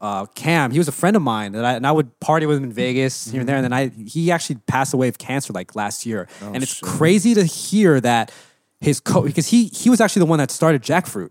uh, 0.00 0.26
Cam, 0.26 0.70
he 0.70 0.78
was 0.78 0.88
a 0.88 0.92
friend 0.92 1.16
of 1.16 1.22
mine, 1.22 1.54
and 1.54 1.66
I, 1.66 1.72
and 1.74 1.86
I 1.86 1.92
would 1.92 2.18
party 2.20 2.46
with 2.46 2.58
him 2.58 2.64
in 2.64 2.72
Vegas 2.72 3.30
here 3.30 3.40
and 3.40 3.48
there. 3.48 3.56
And 3.56 3.64
then 3.64 3.72
I, 3.72 3.88
he 3.88 4.30
actually 4.30 4.56
passed 4.66 4.92
away 4.94 5.08
of 5.08 5.18
cancer 5.18 5.52
like 5.52 5.74
last 5.74 6.04
year, 6.06 6.28
and 6.42 6.62
it's 6.62 6.80
crazy 6.80 7.34
to 7.34 7.44
hear 7.44 8.00
that 8.00 8.30
his 8.80 9.00
co 9.00 9.22
because 9.22 9.48
he 9.48 9.66
he 9.68 9.88
was 9.90 10.00
actually 10.00 10.20
the 10.20 10.26
one 10.26 10.38
that 10.38 10.50
started 10.50 10.82
Jackfruit, 10.82 11.30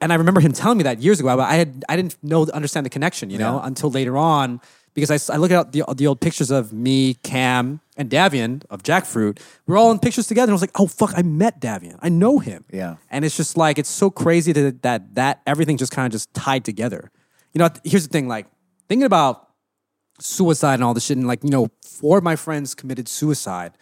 and 0.00 0.12
I 0.12 0.16
remember 0.16 0.40
him 0.40 0.52
telling 0.52 0.78
me 0.78 0.84
that 0.84 1.00
years 1.00 1.20
ago. 1.20 1.36
But 1.36 1.48
I 1.48 1.54
had 1.56 1.84
I 1.88 1.96
didn't 1.96 2.16
know 2.22 2.46
understand 2.54 2.86
the 2.86 2.90
connection, 2.90 3.30
you 3.30 3.38
know, 3.38 3.60
until 3.62 3.90
later 3.90 4.16
on 4.16 4.60
because 4.94 5.10
I, 5.30 5.34
I 5.34 5.36
look 5.36 5.50
at 5.50 5.72
the 5.72 5.84
the 5.94 6.06
old 6.06 6.20
pictures 6.20 6.50
of 6.50 6.72
me, 6.72 7.14
Cam, 7.22 7.80
and 7.96 8.08
Davian 8.10 8.64
of 8.70 8.82
Jackfruit. 8.82 9.38
We're 9.66 9.76
all 9.76 9.92
in 9.92 9.98
pictures 9.98 10.26
together, 10.26 10.44
and 10.44 10.52
I 10.52 10.54
was 10.54 10.62
like, 10.62 10.70
oh 10.80 10.86
fuck, 10.86 11.12
I 11.16 11.22
met 11.22 11.60
Davian, 11.60 11.98
I 12.00 12.08
know 12.08 12.38
him, 12.38 12.64
Yeah. 12.72 12.96
and 13.10 13.24
it's 13.24 13.36
just 13.36 13.56
like 13.56 13.78
it's 13.78 13.90
so 13.90 14.10
crazy 14.10 14.52
that 14.52 14.82
that 14.82 15.14
that 15.16 15.42
everything 15.46 15.76
just 15.76 15.92
kind 15.92 16.06
of 16.06 16.12
just 16.12 16.32
tied 16.32 16.64
together. 16.64 17.10
You 17.58 17.64
know, 17.64 17.70
here's 17.82 18.06
the 18.06 18.12
thing: 18.12 18.28
like 18.28 18.46
thinking 18.88 19.04
about 19.04 19.48
suicide 20.20 20.74
and 20.74 20.84
all 20.84 20.94
this 20.94 21.06
shit, 21.06 21.16
and 21.16 21.26
like 21.26 21.42
you 21.42 21.50
know, 21.50 21.66
four 21.82 22.18
of 22.18 22.22
my 22.22 22.36
friends 22.36 22.72
committed 22.72 23.08
suicide. 23.08 23.72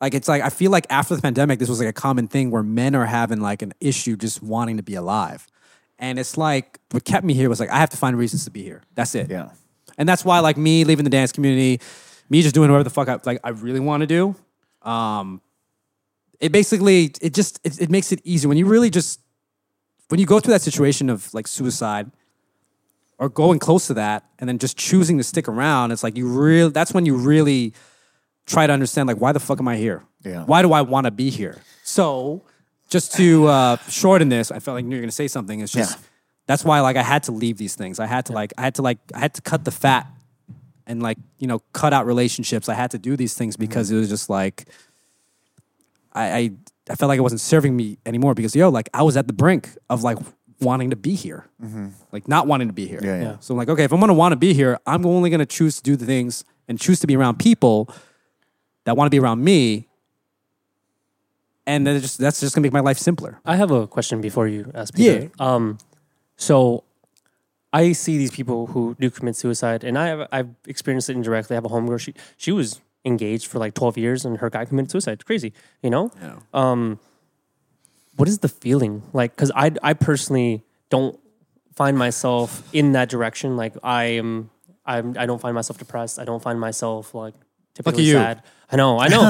Like 0.00 0.14
it's 0.14 0.26
like 0.26 0.40
I 0.40 0.48
feel 0.48 0.70
like 0.70 0.86
after 0.88 1.14
the 1.14 1.20
pandemic, 1.20 1.58
this 1.58 1.68
was 1.68 1.80
like 1.80 1.88
a 1.88 1.92
common 1.92 2.28
thing 2.28 2.50
where 2.50 2.62
men 2.62 2.94
are 2.94 3.04
having 3.04 3.42
like 3.42 3.60
an 3.60 3.74
issue 3.78 4.16
just 4.16 4.42
wanting 4.42 4.78
to 4.78 4.82
be 4.82 4.94
alive, 4.94 5.46
and 5.98 6.18
it's 6.18 6.38
like 6.38 6.80
what 6.92 7.04
kept 7.04 7.26
me 7.26 7.34
here 7.34 7.50
was 7.50 7.60
like 7.60 7.68
I 7.68 7.76
have 7.76 7.90
to 7.90 7.98
find 7.98 8.16
reasons 8.16 8.46
to 8.46 8.50
be 8.50 8.62
here. 8.62 8.82
That's 8.94 9.14
it. 9.14 9.28
Yeah. 9.28 9.50
And 9.98 10.08
that's 10.08 10.24
why, 10.24 10.38
like 10.38 10.56
me 10.56 10.84
leaving 10.84 11.04
the 11.04 11.10
dance 11.10 11.30
community, 11.30 11.78
me 12.30 12.40
just 12.40 12.54
doing 12.54 12.70
whatever 12.70 12.84
the 12.84 12.88
fuck 12.88 13.10
I 13.10 13.18
like 13.26 13.40
I 13.44 13.50
really 13.50 13.80
want 13.80 14.00
to 14.00 14.06
do. 14.06 14.34
Um, 14.80 15.42
it 16.40 16.52
basically 16.52 17.12
it 17.20 17.34
just 17.34 17.60
it, 17.64 17.82
it 17.82 17.90
makes 17.90 18.12
it 18.12 18.22
easier 18.24 18.48
when 18.48 18.56
you 18.56 18.64
really 18.64 18.88
just 18.88 19.20
when 20.08 20.18
you 20.18 20.24
go 20.24 20.40
through 20.40 20.54
that 20.54 20.62
situation 20.62 21.10
of 21.10 21.34
like 21.34 21.46
suicide 21.46 22.10
or 23.20 23.28
going 23.28 23.58
close 23.60 23.86
to 23.86 23.94
that 23.94 24.24
and 24.38 24.48
then 24.48 24.58
just 24.58 24.76
choosing 24.76 25.18
to 25.18 25.22
stick 25.22 25.46
around. 25.46 25.92
It's 25.92 26.02
like 26.02 26.16
you 26.16 26.26
really 26.26 26.70
that's 26.70 26.92
when 26.92 27.04
you 27.06 27.14
really 27.16 27.72
try 28.46 28.66
to 28.66 28.72
understand 28.72 29.06
like 29.06 29.18
why 29.18 29.30
the 29.30 29.38
fuck 29.38 29.60
am 29.60 29.68
I 29.68 29.76
here? 29.76 30.02
Yeah. 30.24 30.44
Why 30.44 30.62
do 30.62 30.72
I 30.72 30.80
want 30.82 31.04
to 31.04 31.10
be 31.12 31.30
here? 31.30 31.58
So 31.84 32.42
just 32.88 33.14
to 33.16 33.46
uh, 33.46 33.76
shorten 33.88 34.30
this, 34.30 34.50
I 34.50 34.58
felt 34.58 34.74
like 34.74 34.84
you 34.84 34.90
were 34.90 35.00
gonna 35.00 35.12
say 35.12 35.28
something. 35.28 35.60
It's 35.60 35.70
just 35.72 35.98
Yeah. 35.98 36.04
that's 36.46 36.64
why 36.64 36.80
like 36.80 36.96
I 36.96 37.02
had 37.02 37.22
to 37.24 37.32
leave 37.32 37.58
these 37.58 37.74
things. 37.76 38.00
I 38.00 38.06
had 38.06 38.26
to 38.26 38.32
like 38.32 38.52
I 38.58 38.62
had 38.62 38.74
to 38.76 38.82
like 38.82 38.98
I 39.14 39.18
had 39.20 39.34
to 39.34 39.42
cut 39.42 39.64
the 39.64 39.70
fat 39.70 40.06
and 40.86 41.02
like 41.02 41.18
you 41.38 41.46
know 41.46 41.60
cut 41.74 41.92
out 41.92 42.06
relationships. 42.06 42.68
I 42.70 42.74
had 42.74 42.90
to 42.92 42.98
do 42.98 43.16
these 43.16 43.34
things 43.34 43.54
because 43.56 43.90
it 43.90 43.96
was 43.96 44.08
just 44.08 44.30
like 44.30 44.64
I, 46.12 46.24
I 46.38 46.50
I 46.90 46.94
felt 46.96 47.08
like 47.08 47.18
it 47.18 47.22
wasn't 47.22 47.42
serving 47.42 47.76
me 47.76 47.98
anymore 48.06 48.34
because 48.34 48.56
yo 48.56 48.70
like 48.70 48.88
I 48.94 49.02
was 49.02 49.16
at 49.16 49.26
the 49.26 49.32
brink 49.34 49.68
of 49.90 50.02
like 50.02 50.18
wanting 50.60 50.90
to 50.90 50.96
be 50.96 51.14
here, 51.14 51.46
like 52.12 52.28
not 52.28 52.46
wanting 52.46 52.68
to 52.68 52.74
be 52.74 52.86
here. 52.86 53.00
Yeah, 53.02 53.16
yeah. 53.16 53.22
Yeah. 53.22 53.36
So 53.40 53.54
I'm 53.54 53.58
like, 53.58 53.68
okay, 53.68 53.84
if 53.84 53.92
I'm 53.92 54.00
gonna 54.00 54.14
want 54.14 54.32
to 54.32 54.36
be 54.36 54.52
here, 54.54 54.78
I'm 54.86 55.04
only 55.06 55.30
gonna 55.30 55.46
choose 55.46 55.76
to 55.76 55.82
do 55.82 55.96
the 55.96 56.06
things 56.06 56.44
and 56.68 56.78
choose 56.80 57.00
to 57.00 57.06
be 57.06 57.16
around 57.16 57.38
people 57.38 57.88
that 58.84 58.96
want 58.96 59.06
to 59.06 59.10
be 59.10 59.18
around 59.18 59.42
me. 59.44 59.86
And 61.66 61.86
then 61.86 62.00
just 62.00 62.18
that's 62.18 62.40
just 62.40 62.54
gonna 62.54 62.62
make 62.64 62.72
my 62.72 62.80
life 62.80 62.98
simpler. 62.98 63.40
I 63.44 63.56
have 63.56 63.70
a 63.70 63.86
question 63.86 64.20
before 64.20 64.48
you 64.48 64.70
ask 64.74 64.94
Peter. 64.94 65.30
Um, 65.38 65.78
so 66.36 66.84
I 67.72 67.92
see 67.92 68.18
these 68.18 68.30
people 68.32 68.66
who 68.68 68.96
do 68.98 69.10
commit 69.10 69.36
suicide, 69.36 69.84
and 69.84 69.96
I 69.98 70.06
have 70.08 70.28
I've 70.32 70.48
experienced 70.66 71.10
it 71.10 71.16
indirectly. 71.16 71.54
I 71.54 71.58
have 71.58 71.64
a 71.64 71.68
homegirl. 71.68 72.00
She 72.00 72.14
she 72.36 72.50
was 72.50 72.80
engaged 73.04 73.46
for 73.46 73.58
like 73.58 73.74
twelve 73.74 73.96
years, 73.96 74.24
and 74.24 74.38
her 74.38 74.50
guy 74.50 74.64
committed 74.64 74.90
suicide. 74.90 75.12
It's 75.12 75.24
crazy, 75.24 75.52
you 75.82 75.90
know. 75.90 76.10
Yeah. 76.20 76.38
Um, 76.52 76.98
what 78.20 78.28
is 78.28 78.38
the 78.38 78.48
feeling 78.48 79.02
like? 79.12 79.34
Because 79.34 79.50
I 79.54 79.72
I 79.82 79.92
personally 79.94 80.62
don't 80.90 81.18
find 81.74 81.96
myself 81.98 82.62
in 82.72 82.92
that 82.92 83.08
direction. 83.08 83.56
Like 83.56 83.74
I 83.82 84.04
am. 84.20 84.50
I'm, 84.86 85.14
I 85.18 85.26
don't 85.26 85.40
find 85.40 85.54
myself 85.54 85.78
depressed. 85.78 86.18
I 86.18 86.24
don't 86.24 86.42
find 86.42 86.58
myself 86.58 87.14
like 87.14 87.34
typically 87.74 88.10
sad. 88.10 88.42
I 88.72 88.76
know, 88.76 88.98
I 88.98 89.08
know. 89.08 89.24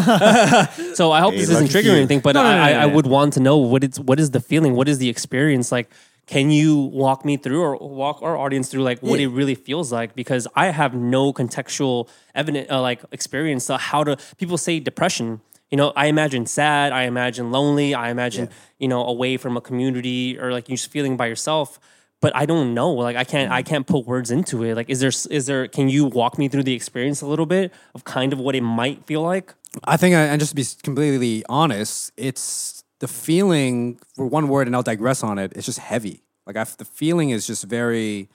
so 0.94 1.12
I 1.12 1.21
hope 1.21 1.33
Hey, 1.35 1.40
this 1.40 1.50
isn't 1.50 1.69
triggering 1.69 1.85
you. 1.85 1.92
anything, 2.02 2.21
but 2.21 2.35
No, 2.35 2.42
no, 2.42 2.48
I, 2.48 2.73
no, 2.73 2.79
I, 2.79 2.83
I 2.83 2.87
would 2.87 3.06
want 3.06 3.33
to 3.35 3.40
know 3.40 3.56
what 3.58 3.83
it's 3.85 3.98
what 3.98 4.19
is 4.21 4.31
the 4.31 4.40
feeling, 4.40 4.75
what 4.75 4.88
is 4.88 4.98
the 4.98 5.08
experience 5.08 5.71
like. 5.73 5.90
Can 6.27 6.50
you 6.52 6.77
walk 7.04 7.25
me 7.25 7.37
through 7.37 7.60
or 7.60 7.77
walk 7.77 8.23
our 8.23 8.37
audience 8.37 8.69
through 8.71 8.85
like 8.85 9.00
what 9.00 9.19
Yeah. 9.19 9.27
it 9.27 9.31
really 9.31 9.56
feels 9.56 9.90
like? 9.90 10.14
Because 10.14 10.46
I 10.54 10.67
have 10.71 10.94
no 10.94 11.33
contextual 11.33 12.08
evidence 12.37 12.71
uh, 12.71 12.81
like 12.81 13.00
experience 13.10 13.67
to 13.67 13.77
how 13.79 14.04
to 14.04 14.17
people 14.38 14.56
say 14.56 14.79
depression. 14.79 15.40
You 15.71 15.77
know, 15.77 15.92
I 15.94 16.06
imagine 16.06 16.46
sad, 16.46 16.92
I 16.92 17.04
imagine 17.04 17.52
lonely, 17.52 17.94
I 17.94 18.10
imagine 18.10 18.48
you 18.79 18.88
know 18.88 19.04
away 19.04 19.37
from 19.37 19.56
a 19.56 19.60
community 19.60 20.38
or 20.38 20.52
like 20.52 20.68
you're 20.68 20.77
just 20.77 20.90
feeling 20.90 21.16
by 21.16 21.27
yourself. 21.27 21.79
but 22.21 22.37
I 22.37 22.44
don't 22.46 22.75
know. 22.75 22.90
Like 22.92 23.16
I 23.16 23.25
can't 23.25 23.50
I 23.50 23.62
mm. 23.62 23.66
can't 23.66 23.87
put 23.87 24.06
words 24.06 24.31
into 24.31 24.62
it. 24.62 24.75
Like 24.75 24.90
is 24.90 25.00
there 25.00 25.12
is 25.31 25.46
there 25.46 25.68
can 25.68 25.88
you 25.88 26.04
walk 26.06 26.38
me 26.38 26.48
through 26.48 26.64
the 26.64 26.75
experience 26.75 27.23
a 27.23 27.27
little 27.27 27.46
bit 27.46 27.73
of 27.94 28.04
kind 28.04 28.33
of 28.33 28.38
what 28.38 28.54
it 28.54 28.62
might 28.62 29.04
feel 29.06 29.23
like? 29.23 29.54
I 29.85 29.96
think, 29.96 30.14
I- 30.14 30.27
and 30.27 30.40
just 30.40 30.50
to 30.50 30.56
be 30.56 30.64
completely 30.83 31.44
honest, 31.48 32.12
it's 32.16 32.85
the 32.98 33.08
feeling 33.08 33.98
for 34.14 34.27
one 34.27 34.48
word, 34.48 34.66
and 34.66 34.77
I'll 34.77 34.83
digress 34.83 35.23
on 35.23 35.38
it. 35.38 35.52
It's 35.56 35.66
just 35.66 35.79
heavy. 35.79 36.23
Like 36.46 36.56
I, 36.56 36.64
the 36.64 36.85
feeling 36.85 37.31
is 37.31 37.46
just 37.46 37.64
very. 37.64 38.29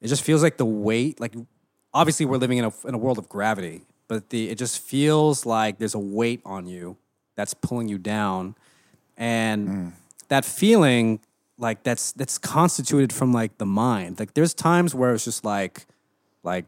It 0.00 0.08
just 0.08 0.22
feels 0.22 0.42
like 0.42 0.58
the 0.58 0.66
weight. 0.66 1.18
Like 1.20 1.34
obviously, 1.94 2.26
we're 2.26 2.36
living 2.36 2.58
in 2.58 2.66
a 2.66 2.72
in 2.86 2.94
a 2.94 2.98
world 2.98 3.18
of 3.18 3.28
gravity, 3.28 3.82
but 4.08 4.30
the 4.30 4.50
it 4.50 4.58
just 4.58 4.80
feels 4.80 5.46
like 5.46 5.78
there's 5.78 5.94
a 5.94 5.98
weight 5.98 6.40
on 6.44 6.66
you 6.66 6.96
that's 7.34 7.54
pulling 7.54 7.88
you 7.88 7.98
down, 7.98 8.54
and 9.16 9.68
mm. 9.68 9.92
that 10.28 10.44
feeling 10.44 11.20
like 11.58 11.82
that's 11.82 12.12
that's 12.12 12.38
constituted 12.38 13.12
from 13.12 13.32
like 13.32 13.58
the 13.58 13.66
mind. 13.66 14.18
Like 14.18 14.34
there's 14.34 14.54
times 14.54 14.94
where 14.94 15.14
it's 15.14 15.24
just 15.24 15.44
like, 15.44 15.86
like 16.42 16.66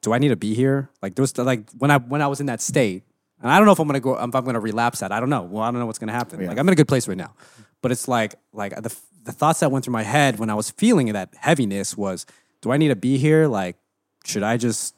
do 0.00 0.12
I 0.12 0.18
need 0.18 0.28
to 0.28 0.36
be 0.36 0.54
here? 0.54 0.90
Like 1.00 1.14
there 1.14 1.22
was 1.22 1.36
like 1.38 1.70
when 1.78 1.90
I 1.90 1.98
when 1.98 2.22
I 2.22 2.26
was 2.26 2.40
in 2.40 2.46
that 2.46 2.60
state, 2.60 3.04
and 3.40 3.50
I 3.50 3.58
don't 3.58 3.66
know 3.66 3.72
if 3.72 3.78
I'm 3.78 3.86
gonna 3.86 4.00
go 4.00 4.14
if 4.14 4.34
I'm 4.34 4.44
gonna 4.44 4.60
relapse 4.60 5.00
that. 5.00 5.12
I 5.12 5.20
don't 5.20 5.30
know. 5.30 5.42
Well, 5.42 5.62
I 5.62 5.70
don't 5.70 5.80
know 5.80 5.86
what's 5.86 5.98
gonna 5.98 6.12
happen. 6.12 6.44
Like 6.46 6.58
I'm 6.58 6.68
in 6.68 6.72
a 6.72 6.76
good 6.76 6.88
place 6.88 7.08
right 7.08 7.16
now, 7.16 7.34
but 7.80 7.92
it's 7.92 8.08
like 8.08 8.34
like 8.52 8.74
the 8.82 8.94
the 9.24 9.32
thoughts 9.32 9.60
that 9.60 9.70
went 9.70 9.84
through 9.84 9.92
my 9.92 10.02
head 10.02 10.38
when 10.38 10.50
I 10.50 10.54
was 10.54 10.70
feeling 10.70 11.12
that 11.12 11.30
heaviness 11.36 11.96
was, 11.96 12.26
do 12.60 12.72
I 12.72 12.76
need 12.76 12.88
to 12.88 12.96
be 12.96 13.18
here? 13.18 13.46
Like, 13.46 13.76
should 14.24 14.42
I 14.42 14.56
just 14.56 14.94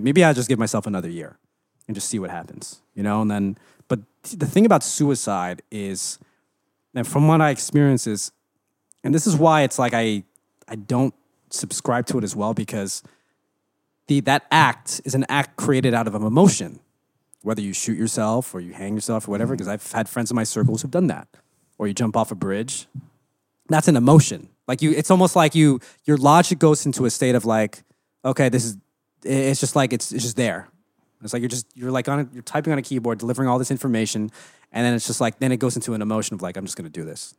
maybe 0.00 0.24
I 0.24 0.32
just 0.32 0.48
give 0.48 0.58
myself 0.58 0.86
another 0.86 1.08
year 1.08 1.38
and 1.86 1.94
just 1.94 2.08
see 2.08 2.18
what 2.18 2.30
happens, 2.30 2.82
you 2.94 3.02
know? 3.02 3.20
And 3.22 3.30
then, 3.30 3.58
but 3.88 4.00
the 4.22 4.46
thing 4.46 4.66
about 4.66 4.82
suicide 4.82 5.62
is, 5.70 6.18
and 6.94 7.06
from 7.06 7.28
what 7.28 7.40
I 7.40 7.50
experience 7.50 8.06
is, 8.06 8.32
and 9.04 9.14
this 9.14 9.26
is 9.26 9.36
why 9.36 9.62
it's 9.62 9.78
like 9.78 9.94
I 9.94 10.24
I 10.68 10.76
don't 10.76 11.14
subscribe 11.50 12.06
to 12.06 12.18
it 12.18 12.24
as 12.24 12.34
well 12.36 12.54
because 12.54 13.02
the 14.06 14.20
that 14.20 14.46
act 14.50 15.00
is 15.04 15.14
an 15.14 15.26
act 15.28 15.56
created 15.56 15.94
out 15.94 16.06
of 16.06 16.14
an 16.14 16.22
emotion, 16.22 16.80
whether 17.42 17.60
you 17.60 17.72
shoot 17.72 17.98
yourself 17.98 18.54
or 18.54 18.60
you 18.60 18.72
hang 18.72 18.94
yourself 18.94 19.28
or 19.28 19.30
whatever. 19.30 19.54
Because 19.54 19.68
I've 19.68 19.90
had 19.92 20.08
friends 20.08 20.30
in 20.30 20.34
my 20.34 20.44
circles 20.44 20.82
who've 20.82 20.90
done 20.90 21.08
that, 21.08 21.28
or 21.78 21.88
you 21.88 21.94
jump 21.94 22.16
off 22.16 22.30
a 22.30 22.34
bridge. 22.34 22.86
That's 23.68 23.88
an 23.88 23.96
emotion. 23.96 24.48
Like 24.68 24.82
you, 24.82 24.92
it's 24.92 25.10
almost 25.10 25.34
like 25.34 25.54
you 25.54 25.80
your 26.04 26.16
logic 26.16 26.58
goes 26.58 26.86
into 26.86 27.04
a 27.04 27.10
state 27.10 27.34
of 27.34 27.44
like, 27.44 27.82
okay, 28.24 28.48
this 28.48 28.64
is. 28.64 28.76
It's 29.24 29.60
just 29.60 29.76
like 29.76 29.92
it's 29.92 30.12
it's 30.12 30.24
just 30.24 30.36
there. 30.36 30.68
It's 31.22 31.32
like 31.32 31.40
you're 31.40 31.48
just 31.48 31.66
you're 31.74 31.90
like 31.90 32.08
on 32.08 32.20
a, 32.20 32.28
you're 32.32 32.42
typing 32.42 32.72
on 32.72 32.78
a 32.78 32.82
keyboard, 32.82 33.18
delivering 33.18 33.48
all 33.48 33.58
this 33.58 33.70
information, 33.70 34.30
and 34.72 34.84
then 34.84 34.94
it's 34.94 35.06
just 35.06 35.20
like 35.20 35.38
then 35.38 35.52
it 35.52 35.58
goes 35.58 35.76
into 35.76 35.94
an 35.94 36.02
emotion 36.02 36.34
of 36.34 36.42
like 36.42 36.56
I'm 36.56 36.64
just 36.64 36.76
gonna 36.76 36.88
do 36.88 37.04
this, 37.04 37.34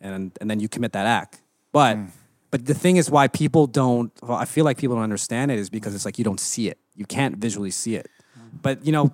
and 0.00 0.36
and 0.40 0.50
then 0.50 0.60
you 0.60 0.68
commit 0.68 0.92
that 0.92 1.06
act. 1.06 1.40
But 1.72 1.96
hmm. 1.96 2.04
but 2.50 2.66
the 2.66 2.74
thing 2.74 2.96
is 2.96 3.10
why 3.10 3.28
people 3.28 3.66
don't 3.66 4.12
well, 4.22 4.36
I 4.36 4.44
feel 4.44 4.64
like 4.64 4.78
people 4.78 4.96
don't 4.96 5.04
understand 5.04 5.50
it 5.50 5.58
is 5.58 5.70
because 5.70 5.94
it's 5.94 6.04
like 6.04 6.18
you 6.18 6.24
don't 6.24 6.40
see 6.40 6.68
it. 6.68 6.78
You 6.96 7.06
can't 7.06 7.36
visually 7.36 7.70
see 7.70 7.94
it. 7.94 8.08
Hmm. 8.34 8.56
But 8.62 8.84
you 8.84 8.92
know, 8.92 9.12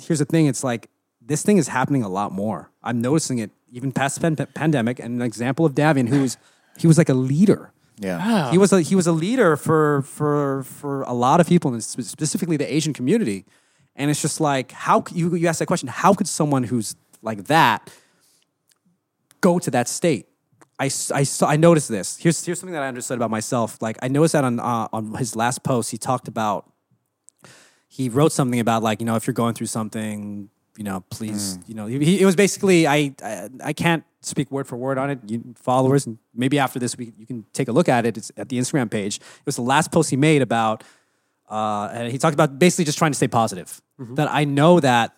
here's 0.00 0.18
the 0.18 0.24
thing, 0.24 0.46
it's 0.46 0.64
like 0.64 0.88
this 1.20 1.42
thing 1.42 1.58
is 1.58 1.68
happening 1.68 2.02
a 2.02 2.08
lot 2.08 2.32
more. 2.32 2.70
I'm 2.82 3.00
noticing 3.00 3.38
it 3.38 3.50
even 3.72 3.92
past 3.92 4.20
the 4.20 4.30
pan- 4.30 4.48
pandemic 4.54 4.98
and 4.98 5.20
an 5.20 5.22
example 5.22 5.66
of 5.66 5.74
Davian 5.74 6.08
who's 6.08 6.36
he 6.78 6.86
was 6.86 6.98
like 6.98 7.08
a 7.08 7.14
leader. 7.14 7.72
Yeah. 7.98 8.50
He 8.50 8.58
was 8.58 8.72
a, 8.72 8.80
he 8.82 8.94
was 8.94 9.06
a 9.06 9.12
leader 9.12 9.56
for 9.56 10.02
for 10.02 10.62
for 10.64 11.02
a 11.02 11.12
lot 11.14 11.40
of 11.40 11.46
people, 11.48 11.72
and 11.72 11.82
specifically 11.82 12.56
the 12.56 12.72
Asian 12.72 12.92
community. 12.92 13.44
And 13.94 14.10
it's 14.10 14.20
just 14.20 14.40
like 14.40 14.72
how 14.72 15.02
c- 15.04 15.14
you 15.16 15.34
you 15.34 15.46
ask 15.48 15.58
that 15.60 15.66
question: 15.66 15.88
How 15.88 16.12
could 16.14 16.28
someone 16.28 16.64
who's 16.64 16.94
like 17.22 17.44
that 17.44 17.90
go 19.40 19.58
to 19.58 19.70
that 19.70 19.88
state? 19.88 20.26
I, 20.78 20.86
s- 20.86 21.10
I, 21.10 21.22
saw, 21.22 21.48
I 21.48 21.56
noticed 21.56 21.88
this. 21.88 22.18
Here's 22.18 22.44
here's 22.44 22.60
something 22.60 22.74
that 22.74 22.82
I 22.82 22.88
understood 22.88 23.16
about 23.16 23.30
myself. 23.30 23.80
Like 23.80 23.96
I 24.02 24.08
noticed 24.08 24.32
that 24.32 24.44
on 24.44 24.60
uh, 24.60 24.88
on 24.92 25.14
his 25.14 25.34
last 25.34 25.62
post, 25.62 25.90
he 25.90 25.96
talked 25.96 26.28
about 26.28 26.70
he 27.88 28.10
wrote 28.10 28.32
something 28.32 28.60
about 28.60 28.82
like 28.82 29.00
you 29.00 29.06
know 29.06 29.16
if 29.16 29.26
you're 29.26 29.32
going 29.34 29.54
through 29.54 29.68
something 29.68 30.50
you 30.76 30.84
know 30.84 31.00
please 31.08 31.58
you 31.66 31.74
know 31.74 31.86
he, 31.86 31.98
he- 32.04 32.20
it 32.20 32.26
was 32.26 32.36
basically 32.36 32.86
I, 32.86 33.14
I 33.22 33.48
I 33.64 33.72
can't 33.72 34.04
speak 34.26 34.50
word 34.50 34.66
for 34.66 34.76
word 34.76 34.98
on 34.98 35.10
it 35.10 35.18
you 35.26 35.54
followers 35.56 36.06
and 36.06 36.18
maybe 36.34 36.58
after 36.58 36.78
this 36.78 36.96
week 36.96 37.14
you 37.18 37.26
can 37.26 37.44
take 37.52 37.68
a 37.68 37.72
look 37.72 37.88
at 37.88 38.04
it 38.04 38.16
it's 38.16 38.30
at 38.36 38.48
the 38.48 38.58
Instagram 38.58 38.90
page 38.90 39.16
it 39.16 39.46
was 39.46 39.56
the 39.56 39.62
last 39.62 39.92
post 39.92 40.10
he 40.10 40.16
made 40.16 40.42
about 40.42 40.82
uh, 41.48 41.88
and 41.92 42.10
he 42.10 42.18
talked 42.18 42.34
about 42.34 42.58
basically 42.58 42.84
just 42.84 42.98
trying 42.98 43.12
to 43.12 43.16
stay 43.16 43.28
positive 43.28 43.80
that 43.98 44.30
I 44.30 44.44
know 44.44 44.80
that 44.80 45.14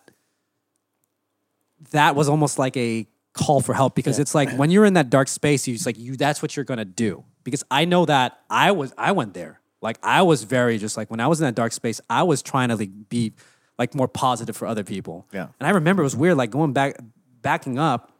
that 1.91 2.15
was 2.15 2.29
almost 2.29 2.59
like 2.59 2.77
a 2.77 3.07
call 3.33 3.61
for 3.61 3.73
help 3.73 3.95
because 3.95 4.19
it's 4.19 4.35
like 4.35 4.51
when 4.51 4.69
you're 4.69 4.85
in 4.85 4.93
that 4.93 5.09
dark 5.09 5.27
space, 5.27 5.67
you 5.67 5.73
it's 5.73 5.85
like 5.85 5.97
you 5.97 6.15
that's 6.15 6.41
what 6.41 6.55
you're 6.55 6.65
gonna 6.65 6.85
do. 6.85 7.23
Because 7.43 7.63
I 7.71 7.85
know 7.85 8.05
that 8.05 8.39
I 8.49 8.71
was 8.71 8.93
I 8.97 9.11
went 9.11 9.33
there. 9.33 9.59
Like 9.81 9.97
I 10.03 10.21
was 10.23 10.43
very 10.43 10.77
just 10.77 10.97
like 10.97 11.09
when 11.09 11.19
I 11.19 11.27
was 11.27 11.39
in 11.39 11.45
that 11.45 11.55
dark 11.55 11.71
space, 11.71 12.01
I 12.09 12.23
was 12.23 12.41
trying 12.41 12.69
to 12.69 12.75
like 12.75 13.09
be 13.09 13.33
like 13.77 13.95
more 13.95 14.07
positive 14.07 14.55
for 14.57 14.67
other 14.67 14.83
people. 14.83 15.25
Yeah. 15.31 15.47
And 15.59 15.67
I 15.67 15.71
remember 15.71 16.03
it 16.03 16.05
was 16.05 16.15
weird, 16.15 16.37
like 16.37 16.51
going 16.51 16.73
back 16.73 16.97
backing 17.41 17.79
up, 17.79 18.11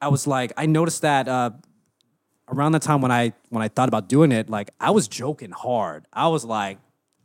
I 0.00 0.08
was 0.08 0.26
like, 0.26 0.52
I 0.56 0.66
noticed 0.66 1.02
that 1.02 1.28
uh 1.28 1.50
around 2.48 2.72
the 2.72 2.78
time 2.78 3.00
when 3.00 3.10
I 3.12 3.32
when 3.50 3.62
I 3.62 3.68
thought 3.68 3.88
about 3.88 4.08
doing 4.08 4.32
it, 4.32 4.48
like 4.48 4.70
I 4.80 4.90
was 4.90 5.08
joking 5.08 5.50
hard. 5.50 6.06
I 6.12 6.28
was 6.28 6.44
like, 6.44 6.78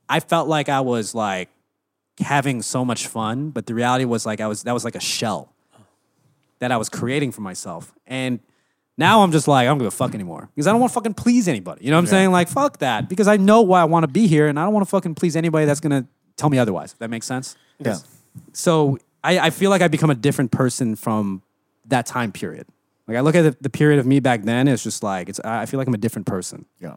I 0.09 0.19
felt 0.19 0.47
like 0.47 0.69
I 0.69 0.82
was 0.82 1.13
like 1.15 1.49
having 2.19 2.61
so 2.61 2.84
much 2.86 3.07
fun, 3.07 3.49
but 3.49 3.65
the 3.65 3.74
reality 3.74 4.05
was 4.05 4.26
like 4.26 4.41
I 4.41 4.47
was 4.47 4.63
that 4.63 4.74
was 4.74 4.86
like 4.86 4.95
a 4.95 4.99
shell 4.99 5.53
that 6.59 6.72
I 6.72 6.78
was 6.78 6.89
creating 6.89 7.32
for 7.32 7.41
myself. 7.41 7.93
And 8.05 8.39
now 8.97 9.24
I'm 9.24 9.32
just 9.32 9.47
like, 9.47 9.63
I 9.63 9.65
don't 9.65 9.80
give 9.80 9.88
a 9.88 9.91
fuck 9.91 10.13
anymore. 10.13 10.49
Because 10.53 10.67
I 10.67 10.72
don't 10.72 10.80
want 10.80 10.91
to 10.91 10.93
fucking 10.93 11.15
please 11.15 11.47
anybody. 11.47 11.84
You 11.84 11.89
know 11.89 11.97
what 11.97 12.01
I'm 12.01 12.07
saying? 12.07 12.32
Like, 12.32 12.49
fuck 12.49 12.78
that. 12.80 13.09
Because 13.09 13.28
I 13.28 13.38
know 13.38 13.61
why 13.61 13.82
I 13.82 13.86
want 13.86 14.03
to 14.03 14.07
be 14.07 14.28
here 14.28 14.47
and 14.47 14.59
I 14.59 14.63
don't 14.63 14.74
want 14.74 14.86
to 14.86 14.89
fucking 14.89 15.15
please 15.15 15.36
anybody 15.36 15.65
that's 15.65 15.80
gonna 15.80 16.05
tell 16.38 16.49
me 16.49 16.59
otherwise. 16.59 16.93
If 16.93 16.99
that 16.99 17.09
makes 17.09 17.26
sense. 17.26 17.55
Yeah. 17.80 17.97
So 18.53 18.99
I, 19.24 19.39
I 19.39 19.49
feel 19.49 19.69
like 19.69 19.82
I 19.82 19.88
become 19.88 20.09
a 20.09 20.15
different 20.15 20.51
person 20.51 20.95
from 20.95 21.41
that 21.91 22.05
time 22.05 22.31
period. 22.31 22.67
Like 23.07 23.17
I 23.17 23.21
look 23.21 23.35
at 23.35 23.43
the, 23.43 23.57
the 23.61 23.69
period 23.69 23.99
of 23.99 24.05
me 24.05 24.19
back 24.19 24.43
then, 24.43 24.67
it's 24.67 24.83
just 24.83 25.03
like 25.03 25.29
it's 25.29 25.39
I 25.41 25.65
feel 25.65 25.77
like 25.77 25.87
I'm 25.87 25.93
a 25.93 25.99
different 25.99 26.27
person. 26.27 26.65
Yeah. 26.79 26.95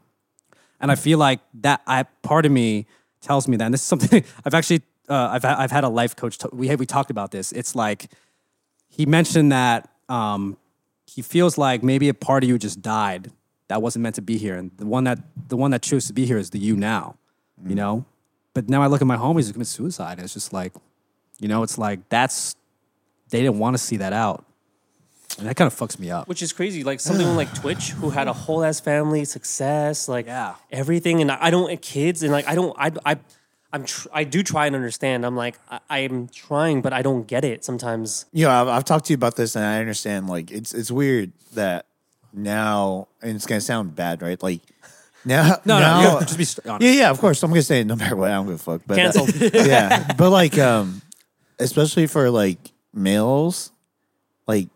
And 0.81 0.91
I 0.91 0.97
feel 0.97 1.19
like 1.19 1.41
that 1.61 1.83
I 1.87 2.05
part 2.23 2.47
of 2.47 2.53
me 2.53 2.87
tells 3.21 3.47
me 3.49 3.57
that. 3.57 3.65
And 3.65 3.75
this 3.75 3.81
is 3.81 3.87
something 3.87 4.25
I've 4.45 4.55
actually 4.55 4.83
uh, 5.09 5.29
I've 5.33 5.45
I've 5.45 5.71
had 5.71 5.85
a 5.85 5.89
life 5.89 6.17
coach. 6.17 6.39
T- 6.39 6.49
we 6.53 6.69
had, 6.69 6.79
we 6.79 6.87
talked 6.87 7.11
about 7.11 7.31
this. 7.31 7.53
It's 7.53 7.75
like 7.75 8.11
he 8.89 9.07
mentioned 9.07 9.53
that 9.53 9.91
um, 10.09 10.57
he 11.07 11.23
feels 11.23 11.59
like 11.59 11.83
maybe 11.83 12.09
a 12.09 12.15
part 12.15 12.43
of 12.45 12.49
you 12.49 12.59
just 12.59 12.81
died 12.81 13.31
that 13.69 13.83
wasn't 13.83 14.03
meant 14.03 14.15
to 14.17 14.23
be 14.23 14.37
here, 14.37 14.57
and 14.57 14.71
the 14.77 14.87
one 14.87 15.05
that 15.05 15.19
the 15.49 15.57
one 15.57 15.71
that 15.73 15.83
chose 15.83 16.07
to 16.07 16.13
be 16.13 16.27
here 16.27 16.39
is 16.39 16.51
the 16.51 16.59
you 16.59 16.77
now. 16.77 17.17
You 17.67 17.75
know. 17.75 18.05
But 18.53 18.69
now 18.69 18.83
I 18.83 18.87
look 18.87 19.01
at 19.01 19.07
my 19.07 19.17
homies 19.17 19.47
who 19.47 19.53
commit 19.53 19.67
suicide, 19.67 20.19
and 20.19 20.25
it's 20.25 20.35
just 20.35 20.53
like, 20.53 20.73
you 21.41 21.49
know, 21.49 21.63
it's 21.63 21.77
like 21.77 22.09
that's 22.09 22.55
they 23.31 23.41
didn't 23.41 23.59
want 23.59 23.75
to 23.75 23.83
see 23.83 23.97
that 23.97 24.13
out, 24.13 24.45
and 25.39 25.47
that 25.49 25.57
kind 25.57 25.67
of 25.67 25.75
fucks 25.77 25.99
me 25.99 26.11
up. 26.11 26.29
Which 26.29 26.43
is 26.43 26.53
crazy. 26.53 26.85
Like 26.85 27.01
something 27.01 27.27
like 27.37 27.53
Twitch, 27.61 27.91
who 27.91 28.11
had 28.11 28.29
a 28.29 28.33
whole 28.33 28.63
ass 28.65 28.81
family, 28.81 29.25
success, 29.25 30.09
like 30.09 30.27
Yeah. 30.27 30.55
everything, 30.71 31.21
and 31.21 31.31
I 31.33 31.51
don't 31.51 31.81
kids, 31.83 32.23
and 32.23 32.31
like 32.33 32.47
I 32.49 32.55
don't, 32.55 32.75
I, 32.79 32.93
I, 33.05 33.17
I'm, 33.73 33.85
tr- 33.85 34.09
I 34.13 34.23
do 34.25 34.43
try 34.45 34.67
and 34.67 34.77
understand. 34.77 35.27
I'm 35.27 35.35
like, 35.37 35.59
I, 35.69 35.81
I'm 35.91 36.29
trying, 36.29 36.81
but 36.83 36.93
I 36.93 37.03
don't 37.03 37.27
get 37.27 37.45
it 37.45 37.65
sometimes. 37.65 38.27
You 38.33 38.45
know, 38.45 38.51
I've, 38.53 38.69
I've 38.69 38.85
talked 38.85 39.07
to 39.07 39.13
you 39.13 39.17
about 39.17 39.35
this, 39.35 39.57
and 39.57 39.65
I 39.65 39.81
understand. 39.81 40.29
Like, 40.29 40.53
it's 40.53 40.73
it's 40.73 40.91
weird 40.93 41.33
that 41.55 41.87
now, 42.33 43.09
and 43.23 43.35
it's 43.35 43.47
gonna 43.47 43.61
sound 43.61 43.97
bad, 43.97 44.23
right? 44.23 44.41
Like 44.41 44.61
now, 45.25 45.57
No, 45.65 45.81
now, 45.81 46.03
no, 46.15 46.21
just 46.21 46.39
be 46.39 46.45
st- 46.45 46.67
honest. 46.69 46.85
Yeah, 46.87 46.93
yeah, 47.03 47.11
of 47.11 47.19
course. 47.19 47.43
I'm 47.43 47.51
gonna 47.51 47.63
say 47.63 47.81
it 47.81 47.87
no 47.89 47.97
matter 48.03 48.15
what. 48.15 48.31
I 48.31 48.35
don't 48.35 48.47
give 48.47 48.55
a 48.55 48.59
fuck. 48.59 48.83
But 48.87 48.99
uh, 49.01 49.11
Canceled. 49.13 49.53
yeah, 49.67 50.13
but 50.17 50.31
like, 50.31 50.57
um, 50.59 51.03
especially 51.59 52.07
for 52.07 52.31
like 52.31 52.59
males, 52.93 53.73
like 54.47 54.69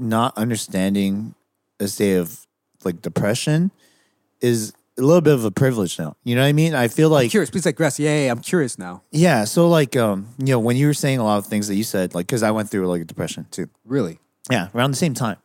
not 0.00 0.36
understanding 0.36 1.34
a 1.78 1.88
state 1.88 2.16
of 2.16 2.46
like 2.84 3.02
depression 3.02 3.70
is 4.40 4.72
a 4.98 5.02
little 5.02 5.20
bit 5.20 5.34
of 5.34 5.44
a 5.44 5.50
privilege 5.50 5.98
now. 5.98 6.16
You 6.24 6.34
know 6.34 6.42
what 6.42 6.48
I 6.48 6.52
mean? 6.52 6.74
I 6.74 6.88
feel 6.88 7.08
like 7.08 7.24
I'm 7.24 7.30
curious, 7.30 7.50
please 7.50 7.64
digress. 7.64 7.98
Yeah, 7.98 8.10
yeah, 8.10 8.24
yeah, 8.26 8.32
I'm 8.32 8.40
curious 8.40 8.78
now. 8.78 9.02
yeah. 9.10 9.44
So 9.44 9.68
like, 9.68 9.96
um, 9.96 10.28
you 10.38 10.46
know, 10.46 10.58
when 10.58 10.76
you 10.76 10.86
were 10.86 10.94
saying 10.94 11.18
a 11.18 11.24
lot 11.24 11.38
of 11.38 11.46
things 11.46 11.68
that 11.68 11.74
you 11.74 11.84
said, 11.84 12.14
like, 12.14 12.26
because 12.26 12.42
I 12.42 12.50
went 12.50 12.70
through 12.70 12.86
like 12.86 13.02
a 13.02 13.04
depression 13.04 13.46
too. 13.50 13.68
Really? 13.84 14.18
Yeah, 14.50 14.68
around 14.74 14.90
the 14.90 14.96
same 14.96 15.14
time. 15.14 15.36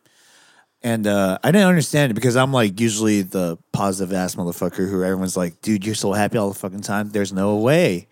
And 0.82 1.06
uh, 1.06 1.38
I 1.42 1.50
didn't 1.50 1.68
understand 1.68 2.12
it 2.12 2.14
because 2.14 2.36
I'm 2.36 2.52
like 2.52 2.78
usually 2.80 3.22
the 3.22 3.58
positive 3.72 4.14
ass 4.14 4.34
motherfucker 4.34 4.88
who 4.88 5.02
everyone's 5.02 5.36
like, 5.36 5.60
dude, 5.60 5.84
you're 5.84 5.94
so 5.94 6.12
happy 6.12 6.38
all 6.38 6.48
the 6.48 6.58
fucking 6.58 6.82
time. 6.82 7.10
There's 7.10 7.32
no 7.32 7.56
way. 7.56 8.08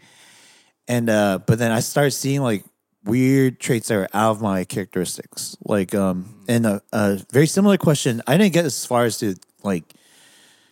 And 0.89 1.09
uh, 1.09 1.39
but 1.47 1.59
then 1.59 1.73
I 1.73 1.81
started 1.81 2.11
seeing 2.13 2.43
like 2.43 2.65
weird 3.05 3.61
traits 3.61 3.89
that 3.89 3.97
are 3.97 4.09
out 4.15 4.31
of 4.33 4.43
my 4.43 4.65
characteristics. 4.65 5.57
Like 5.65 5.95
um 5.95 6.45
and 6.49 6.67
a, 6.67 6.83
a 6.93 7.21
very 7.33 7.47
similar 7.47 7.77
question. 7.79 8.23
I 8.27 8.37
didn't 8.37 8.53
get 8.55 8.65
as 8.65 8.85
far 8.87 9.05
as 9.05 9.19
to 9.19 9.37
like 9.63 9.85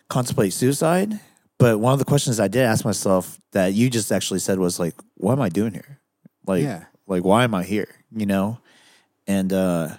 contemplate 0.09 0.53
suicide, 0.53 1.19
but 1.57 1.79
one 1.79 1.93
of 1.93 1.99
the 1.99 2.05
questions 2.05 2.39
I 2.39 2.47
did 2.47 2.63
ask 2.63 2.85
myself 2.85 3.39
that 3.51 3.73
you 3.73 3.89
just 3.89 4.11
actually 4.11 4.39
said 4.39 4.59
was 4.59 4.79
like, 4.79 4.95
what 5.15 5.33
am 5.33 5.41
I 5.41 5.49
doing 5.49 5.73
here? 5.73 5.99
Like 6.45 6.63
Yeah. 6.63 6.85
like 7.07 7.23
why 7.23 7.43
am 7.43 7.53
I 7.55 7.63
here? 7.63 7.87
You 8.15 8.25
know? 8.25 8.59
And 9.27 9.51
uh 9.53 9.97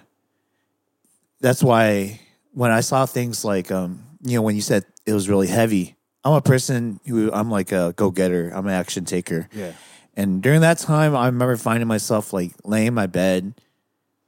that's 1.41 1.63
why 1.63 2.19
when 2.51 2.71
I 2.71 2.81
saw 2.81 3.05
things 3.05 3.43
like 3.45 3.71
um 3.71 4.01
you 4.23 4.35
know, 4.35 4.41
when 4.41 4.55
you 4.55 4.61
said 4.61 4.85
it 5.05 5.13
was 5.13 5.29
really 5.29 5.47
heavy, 5.47 5.95
I'm 6.23 6.33
a 6.33 6.41
person 6.41 6.99
who 7.07 7.31
I'm 7.31 7.51
like 7.51 7.71
a 7.71 7.93
go 7.95 8.09
getter. 8.11 8.49
I'm 8.53 8.65
an 8.65 8.73
action 8.73 9.05
taker. 9.05 9.47
Yeah. 9.53 9.73
And 10.15 10.41
during 10.41 10.61
that 10.61 10.77
time, 10.77 11.15
I 11.15 11.25
remember 11.25 11.57
finding 11.57 11.87
myself 11.87 12.31
like 12.31 12.53
laying 12.63 12.87
in 12.87 12.93
my 12.93 13.07
bed 13.07 13.53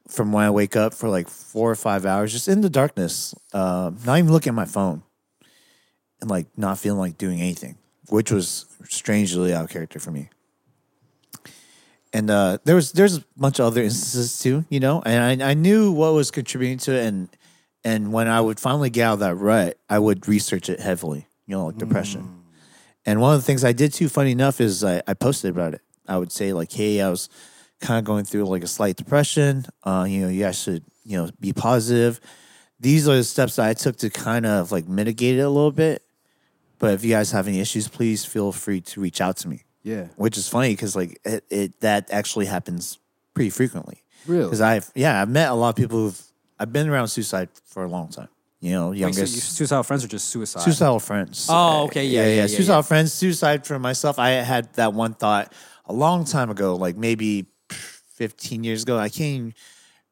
from 0.08 0.32
when 0.32 0.46
I 0.46 0.52
wake 0.52 0.76
up 0.76 0.94
for 0.94 1.10
like 1.10 1.28
four 1.30 1.70
or 1.72 1.76
five 1.76 2.06
hours, 2.06 2.32
just 2.32 2.48
in 2.48 2.62
the 2.62 2.70
darkness, 2.70 3.34
uh, 3.54 3.92
not 4.06 4.20
even 4.20 4.32
looking 4.32 4.52
at 4.52 4.56
my 4.56 4.66
phone, 4.66 5.04
and 6.22 6.30
like 6.30 6.48
not 6.58 6.78
feeling 6.78 7.00
like 7.00 7.18
doing 7.18 7.40
anything, 7.40 7.78
which 8.10 8.32
was 8.32 8.66
strangely 8.90 9.54
out 9.54 9.66
of 9.66 9.70
character 9.70 10.00
for 10.00 10.12
me. 10.12 10.30
And 12.14 12.30
uh, 12.30 12.58
there 12.64 12.76
was 12.76 12.94
there's 12.94 13.18
a 13.18 13.24
bunch 13.36 13.60
of 13.60 13.66
other 13.66 13.82
instances 13.82 14.40
too, 14.40 14.66
you 14.70 14.80
know, 14.80 15.02
and 15.06 15.44
I, 15.44 15.52
I 15.52 15.54
knew 15.54 15.92
what 15.92 16.14
was 16.14 16.32
contributing 16.32 16.78
to 16.80 16.94
it, 16.94 17.06
and 17.06 17.30
and 17.84 18.12
when 18.14 18.28
I 18.28 18.42
would 18.42 18.60
finally 18.60 18.90
get 18.90 19.04
out 19.04 19.14
of 19.14 19.20
that 19.20 19.36
rut, 19.36 19.78
I 19.90 20.00
would 20.00 20.28
research 20.28 20.70
it 20.70 20.80
heavily, 20.80 21.28
you 21.46 21.56
know, 21.56 21.68
like 21.68 21.78
depression. 21.78 22.37
And 23.08 23.22
one 23.22 23.34
of 23.34 23.40
the 23.40 23.46
things 23.46 23.64
I 23.64 23.72
did 23.72 23.94
too, 23.94 24.10
funny 24.10 24.34
enough, 24.34 24.60
is 24.60 24.84
I, 24.84 25.02
I 25.08 25.14
posted 25.14 25.50
about 25.50 25.74
it. 25.74 25.82
I 26.08 26.18
would 26.18 26.32
say 26.32 26.52
like, 26.52 26.72
hey, 26.72 27.02
I 27.02 27.10
was 27.10 27.30
kind 27.80 27.98
of 27.98 28.04
going 28.04 28.26
through 28.26 28.44
like 28.46 28.64
a 28.64 28.68
slight 28.68 28.98
depression. 28.98 29.66
Uh, 29.84 30.06
you 30.08 30.22
know, 30.22 30.28
you 30.28 30.44
guys 30.44 30.62
should, 30.62 30.84
you 31.06 31.18
know, 31.18 31.30
be 31.40 31.54
positive. 31.54 32.20
These 32.82 33.08
are 33.08 33.16
the 33.16 33.24
steps 33.24 33.56
that 33.56 33.66
I 33.66 33.74
took 33.74 33.96
to 33.98 34.10
kind 34.10 34.46
of 34.46 34.74
like 34.74 34.90
mitigate 34.90 35.40
it 35.40 35.42
a 35.42 35.50
little 35.50 35.72
bit. 35.72 36.04
But 36.80 36.94
if 36.96 37.04
you 37.06 37.12
guys 37.12 37.32
have 37.32 37.48
any 37.48 37.62
issues, 37.62 37.88
please 37.88 38.26
feel 38.26 38.52
free 38.52 38.82
to 38.82 39.02
reach 39.02 39.22
out 39.22 39.38
to 39.38 39.48
me. 39.48 39.64
Yeah. 39.84 40.08
Which 40.18 40.38
is 40.38 40.50
funny 40.50 40.74
because 40.74 40.94
like 40.94 41.18
it, 41.24 41.46
it 41.50 41.80
that 41.80 42.12
actually 42.12 42.46
happens 42.46 43.00
pretty 43.34 43.50
frequently. 43.50 44.04
Really? 44.28 44.44
Because 44.44 44.60
I've 44.62 44.92
yeah 44.96 45.22
I've 45.22 45.30
met 45.30 45.50
a 45.50 45.54
lot 45.54 45.70
of 45.70 45.76
people 45.78 45.98
who've 45.98 46.22
I've 46.60 46.74
been 46.74 46.90
around 46.90 47.08
suicide 47.08 47.48
for 47.66 47.86
a 47.86 47.88
long 47.88 48.10
time. 48.10 48.28
You 48.60 48.72
know, 48.72 48.90
Wait, 48.90 48.98
so 48.98 49.00
youngest 49.02 49.36
you- 49.36 49.42
suicidal 49.42 49.84
friends 49.84 50.04
are 50.04 50.08
just 50.08 50.30
suicide. 50.30 50.62
suicidal 50.64 51.00
friends. 51.00 51.46
Oh, 51.50 51.84
okay. 51.86 52.06
Yeah, 52.06 52.28
yeah, 52.28 52.36
yeah, 52.42 52.48
Suicidal 52.48 52.78
yeah. 52.78 52.82
friends, 52.82 53.14
suicide 53.14 53.66
for 53.68 53.78
myself. 53.80 54.18
I 54.18 54.30
had 54.32 54.74
that 54.74 54.94
one 54.94 55.14
thought 55.14 55.54
a 55.86 55.94
long 55.94 56.26
time 56.26 56.50
ago, 56.50 56.76
like 56.76 56.98
maybe 56.98 57.46
15 57.70 58.64
years 58.64 58.84
ago. 58.84 58.98
I 58.98 59.10
can't 59.10 59.22
even 59.22 59.54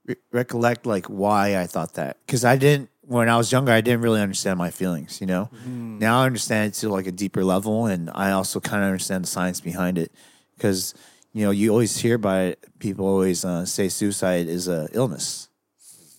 re- 0.06 0.16
recollect 0.32 0.86
like 0.86 1.08
why 1.08 1.58
I 1.60 1.66
thought 1.66 1.96
that 1.96 2.18
because 2.26 2.46
I 2.46 2.56
didn't 2.56 2.90
when 3.02 3.30
I 3.30 3.38
was 3.38 3.52
younger. 3.52 3.72
I 3.72 3.82
didn't 3.82 4.02
really 4.02 4.22
understand 4.22 4.58
my 4.60 4.70
feelings. 4.70 5.20
You 5.22 5.28
know, 5.28 5.50
Mm-hmm. 5.52 5.98
now 6.00 6.22
I 6.22 6.26
understand 6.28 6.68
it 6.72 6.76
to 6.82 6.90
like 6.90 7.08
a 7.08 7.12
deeper 7.12 7.44
level, 7.44 7.88
and 7.88 8.12
I 8.14 8.32
also 8.32 8.60
kind 8.60 8.84
of 8.84 8.88
understand 8.90 9.24
the 9.24 9.28
science 9.28 9.60
behind 9.60 9.98
it 9.98 10.12
because 10.56 10.94
you 11.34 11.44
know 11.46 11.52
you 11.52 11.72
always 11.72 11.98
hear 11.98 12.16
about 12.16 12.42
it. 12.46 12.66
People 12.78 13.08
always 13.08 13.44
uh, 13.44 13.66
say 13.66 13.90
suicide 13.90 14.48
is 14.48 14.68
a 14.68 14.88
illness, 14.94 15.50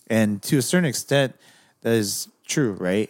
and 0.09 0.41
to 0.43 0.57
a 0.57 0.61
certain 0.61 0.85
extent, 0.89 1.35
is 1.93 2.27
true, 2.45 2.73
right? 2.73 3.09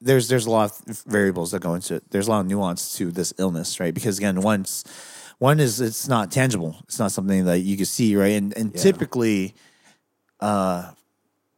there's 0.00 0.28
there's 0.28 0.44
a 0.44 0.50
lot 0.50 0.70
of 0.86 1.02
variables 1.06 1.52
that 1.52 1.60
go 1.60 1.74
into 1.74 1.94
it. 1.94 2.02
There's 2.10 2.26
a 2.26 2.30
lot 2.30 2.40
of 2.40 2.46
nuance 2.46 2.98
to 2.98 3.10
this 3.10 3.32
illness, 3.38 3.80
right? 3.80 3.94
Because 3.94 4.18
again, 4.18 4.42
once 4.42 4.84
one 5.38 5.58
is 5.60 5.80
it's 5.80 6.06
not 6.08 6.30
tangible. 6.30 6.76
It's 6.84 6.98
not 6.98 7.10
something 7.10 7.46
that 7.46 7.60
you 7.60 7.76
can 7.76 7.86
see, 7.86 8.14
right? 8.14 8.32
And 8.36 8.54
and 8.56 8.74
typically, 8.74 9.54
uh, 10.40 10.90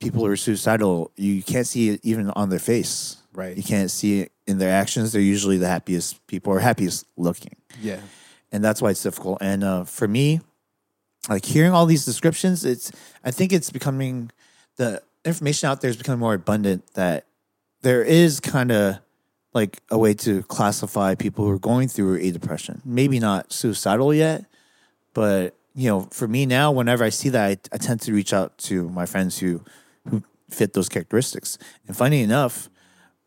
people 0.01 0.25
who 0.25 0.31
are 0.31 0.37
suicidal, 0.37 1.11
you 1.17 1.43
can't 1.43 1.67
see 1.67 1.89
it 1.91 2.01
even 2.05 2.31
on 2.31 2.49
their 2.51 2.61
face, 2.61 3.17
Right. 3.33 3.57
You 3.57 3.63
can't 3.63 3.91
see 3.91 4.21
it 4.21 4.33
in 4.47 4.59
their 4.59 4.71
actions. 4.71 5.13
They're 5.13 5.21
usually 5.21 5.59
the 5.59 5.69
happiest 5.69 6.25
people 6.27 6.53
or 6.53 6.61
happiest 6.61 7.05
looking 7.17 7.57
Yeah. 7.83 8.01
and 8.53 8.65
that's 8.65 8.81
why 8.81 8.91
it's 8.91 9.03
difficult. 9.03 9.39
And 9.41 9.65
uh, 9.65 9.85
for 9.85 10.07
me, 10.09 10.41
like 11.29 11.45
hearing 11.45 11.73
all 11.73 11.85
these 11.87 12.05
descriptions, 12.05 12.65
it's 12.65 12.93
I 13.25 13.33
think 13.33 13.53
it's 13.53 13.71
becoming 13.71 14.31
the 14.77 15.03
information 15.27 15.69
out 15.69 15.81
there 15.81 15.91
is 15.91 15.97
becoming 15.97 16.21
more 16.21 16.35
abundant 16.35 16.85
that 16.95 17.27
there 17.83 18.03
is 18.03 18.41
kind 18.41 18.71
of 18.73 18.99
like 19.53 19.81
a 19.91 19.99
way 19.99 20.15
to 20.15 20.43
classify 20.45 21.15
people 21.15 21.45
who 21.45 21.51
are 21.51 21.59
going 21.59 21.89
through 21.89 22.17
a 22.21 22.31
depression. 22.31 22.83
Maybe 22.85 23.19
not 23.19 23.53
suicidal 23.53 24.13
yet, 24.15 24.45
but 25.15 25.55
you 25.75 25.89
know, 25.91 26.09
for 26.11 26.27
me 26.27 26.47
now, 26.47 26.73
whenever 26.73 27.05
I 27.05 27.11
see 27.11 27.29
that, 27.31 27.45
I, 27.47 27.57
I 27.75 27.79
tend 27.79 28.01
to 28.03 28.13
reach 28.13 28.33
out 28.33 28.57
to 28.59 28.89
my 28.91 29.05
friends 29.07 29.39
who 29.39 29.63
who 30.09 30.23
fit 30.51 30.73
those 30.73 30.89
characteristics. 30.89 31.59
And 31.87 31.97
funny 31.97 32.23
enough, 32.23 32.71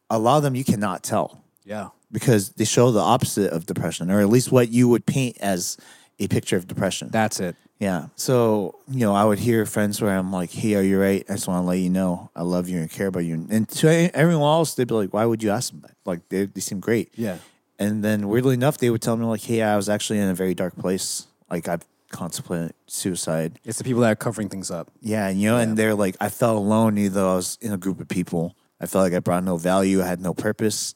a 0.09 0.17
lot 0.17 0.37
of 0.37 0.43
them 0.43 0.55
you 0.55 0.63
cannot 0.63 1.03
tell 1.03 1.43
Yeah. 1.65 1.89
because 2.11 2.49
they 2.51 2.65
show 2.65 2.91
the 2.91 3.01
opposite 3.01 3.51
of 3.51 3.65
depression, 3.65 4.09
or 4.09 4.19
at 4.21 4.29
least 4.29 4.51
what 4.51 4.69
you 4.69 4.87
would 4.87 5.05
paint 5.05 5.37
as 5.41 5.77
a 6.19 6.27
picture 6.27 6.57
of 6.57 6.67
depression. 6.67 7.09
That's 7.11 7.39
it. 7.39 7.55
Yeah. 7.79 8.07
So, 8.15 8.75
you 8.89 8.99
know, 8.99 9.15
I 9.15 9.23
would 9.23 9.39
hear 9.39 9.65
friends 9.65 10.01
where 10.01 10.17
I'm 10.17 10.31
like, 10.31 10.51
hey, 10.51 10.75
are 10.75 10.81
you 10.81 10.99
right? 10.99 11.25
I 11.29 11.33
just 11.33 11.47
want 11.47 11.63
to 11.63 11.67
let 11.67 11.79
you 11.79 11.89
know 11.89 12.29
I 12.35 12.43
love 12.43 12.67
you 12.67 12.79
and 12.79 12.91
care 12.91 13.07
about 13.07 13.25
you. 13.25 13.47
And 13.49 13.67
to 13.69 14.15
everyone 14.15 14.43
else, 14.43 14.75
they'd 14.75 14.87
be 14.87 14.93
like, 14.93 15.13
why 15.13 15.25
would 15.25 15.41
you 15.41 15.49
ask 15.49 15.71
them 15.71 15.81
that? 15.81 15.95
Like, 16.05 16.27
they, 16.29 16.45
they 16.45 16.61
seem 16.61 16.79
great. 16.79 17.13
Yeah. 17.15 17.37
And 17.77 18.03
then 18.03 18.27
weirdly 18.27 18.55
enough, 18.55 18.77
they 18.77 18.89
would 18.89 19.01
tell 19.01 19.15
me, 19.15 19.25
like, 19.25 19.41
hey, 19.41 19.61
I 19.61 19.77
was 19.77 19.87
actually 19.87 20.19
in 20.19 20.27
a 20.27 20.33
very 20.33 20.53
dark 20.53 20.75
place. 20.77 21.27
Like, 21.49 21.69
I've 21.69 21.85
contemplated 22.09 22.73
suicide. 22.87 23.59
It's 23.63 23.77
the 23.77 23.83
people 23.83 24.01
that 24.01 24.11
are 24.11 24.15
covering 24.15 24.49
things 24.49 24.69
up. 24.69 24.91
Yeah, 24.99 25.27
and 25.27 25.39
you 25.39 25.49
know, 25.49 25.57
and 25.57 25.77
they're 25.77 25.95
like, 25.95 26.17
I 26.19 26.29
felt 26.29 26.57
alone, 26.57 26.97
even 26.97 27.13
though 27.13 27.31
I 27.31 27.35
was 27.35 27.57
in 27.61 27.71
a 27.71 27.77
group 27.77 28.01
of 28.01 28.07
people. 28.07 28.55
I 28.81 28.85
felt 28.85 29.03
like 29.03 29.13
I 29.13 29.19
brought 29.19 29.43
no 29.43 29.57
value. 29.57 30.01
I 30.01 30.07
had 30.07 30.21
no 30.21 30.33
purpose, 30.33 30.95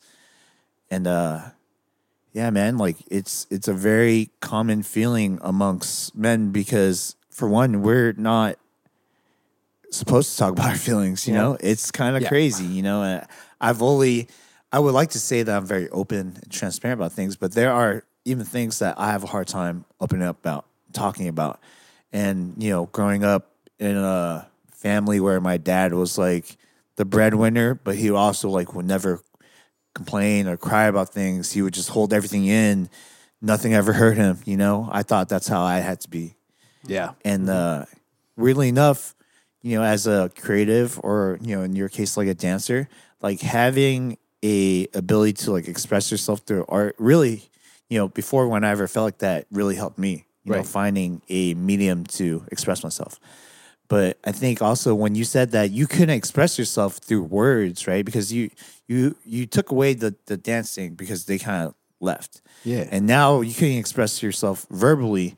and 0.89 1.05
uh, 1.05 1.41
yeah, 2.33 2.49
man, 2.49 2.77
like 2.77 2.97
it's 3.09 3.47
it's 3.49 3.67
a 3.67 3.73
very 3.73 4.29
common 4.41 4.83
feeling 4.83 5.39
amongst 5.41 6.15
men 6.15 6.51
because, 6.51 7.15
for 7.29 7.47
one, 7.47 7.81
we're 7.81 8.13
not 8.13 8.57
supposed 9.91 10.31
to 10.33 10.37
talk 10.37 10.51
about 10.53 10.69
our 10.69 10.75
feelings. 10.75 11.27
You 11.27 11.35
Yeah. 11.35 11.41
know, 11.41 11.57
it's 11.59 11.91
kind 11.91 12.15
of 12.15 12.23
Yeah. 12.23 12.29
crazy. 12.29 12.65
You 12.65 12.81
know, 12.81 13.23
I've 13.61 13.81
only, 13.81 14.27
I 14.71 14.79
would 14.79 14.93
like 14.93 15.11
to 15.11 15.19
say 15.19 15.43
that 15.43 15.55
I'm 15.55 15.65
very 15.65 15.87
open 15.89 16.39
and 16.41 16.51
transparent 16.51 16.99
about 16.99 17.11
things, 17.13 17.35
but 17.35 17.53
there 17.53 17.71
are 17.71 18.03
even 18.25 18.45
things 18.45 18.79
that 18.79 18.97
I 18.99 19.11
have 19.11 19.23
a 19.23 19.27
hard 19.27 19.47
time 19.47 19.85
opening 19.99 20.27
up 20.27 20.39
about, 20.39 20.65
talking 20.93 21.27
about. 21.27 21.59
And, 22.11 22.55
you 22.57 22.69
know, 22.71 22.87
growing 22.87 23.23
up 23.23 23.51
in 23.79 23.95
a 23.97 24.47
family 24.71 25.19
where 25.19 25.39
my 25.39 25.57
dad 25.57 25.93
was 25.93 26.17
like 26.17 26.57
the 26.95 27.05
breadwinner, 27.05 27.75
but 27.75 27.95
he 27.95 28.09
also 28.09 28.49
like 28.49 28.73
would 28.73 28.85
never 28.85 29.21
complain 29.93 30.47
or 30.47 30.57
cry 30.57 30.85
about 30.85 31.09
things. 31.09 31.51
He 31.51 31.61
would 31.61 31.73
just 31.73 31.89
hold 31.89 32.13
everything 32.13 32.45
in. 32.45 32.89
Nothing 33.41 33.73
ever 33.73 33.93
hurt 33.93 34.17
him, 34.17 34.39
you 34.45 34.55
know? 34.57 34.87
I 34.91 35.03
thought 35.03 35.27
that's 35.29 35.47
how 35.47 35.61
I 35.63 35.79
had 35.79 35.99
to 36.01 36.09
be. 36.09 36.35
Yeah. 36.85 37.11
And 37.25 37.49
uh, 37.49 37.85
weirdly 38.37 38.69
enough, 38.69 39.15
you 39.61 39.77
know, 39.77 39.83
as 39.83 40.07
a 40.07 40.31
creative 40.37 40.99
or 41.03 41.37
you 41.41 41.55
know, 41.55 41.63
in 41.63 41.75
your 41.75 41.89
case, 41.89 42.17
like 42.17 42.27
a 42.27 42.33
dancer, 42.33 42.87
like 43.21 43.41
having 43.41 44.17
a 44.43 44.87
ability 44.93 45.33
to 45.33 45.51
like 45.51 45.67
express 45.67 46.11
yourself 46.11 46.39
through 46.41 46.65
art 46.67 46.95
really, 46.99 47.49
you 47.89 47.97
know, 47.97 48.07
before 48.09 48.47
when 48.47 48.63
I 48.63 48.71
ever 48.71 48.87
felt 48.87 49.05
like 49.05 49.17
that 49.19 49.45
really 49.51 49.75
helped 49.75 49.97
me. 49.97 50.25
You 50.45 50.51
know, 50.51 50.57
Right. 50.57 50.67
finding 50.67 51.21
a 51.29 51.53
medium 51.53 52.03
to 52.17 52.45
express 52.51 52.83
myself. 52.83 53.17
But 53.87 54.17
I 54.25 54.33
think 54.33 54.61
also 54.61 54.93
when 54.93 55.15
you 55.15 55.23
said 55.23 55.51
that 55.51 55.71
you 55.71 55.87
couldn't 55.87 56.09
express 56.09 56.59
yourself 56.59 56.97
through 56.97 57.23
words, 57.23 57.87
right? 57.87 58.03
Because 58.03 58.33
you 58.33 58.49
you 58.93 59.15
you 59.25 59.45
took 59.45 59.71
away 59.71 59.93
the 59.93 60.15
the 60.25 60.37
dancing 60.37 60.95
because 60.95 61.25
they 61.25 61.37
kind 61.39 61.67
of 61.67 61.75
left. 61.99 62.41
Yeah. 62.63 62.87
And 62.91 63.05
now 63.07 63.41
you 63.41 63.53
can 63.53 63.77
express 63.77 64.21
yourself 64.23 64.65
verbally. 64.69 65.35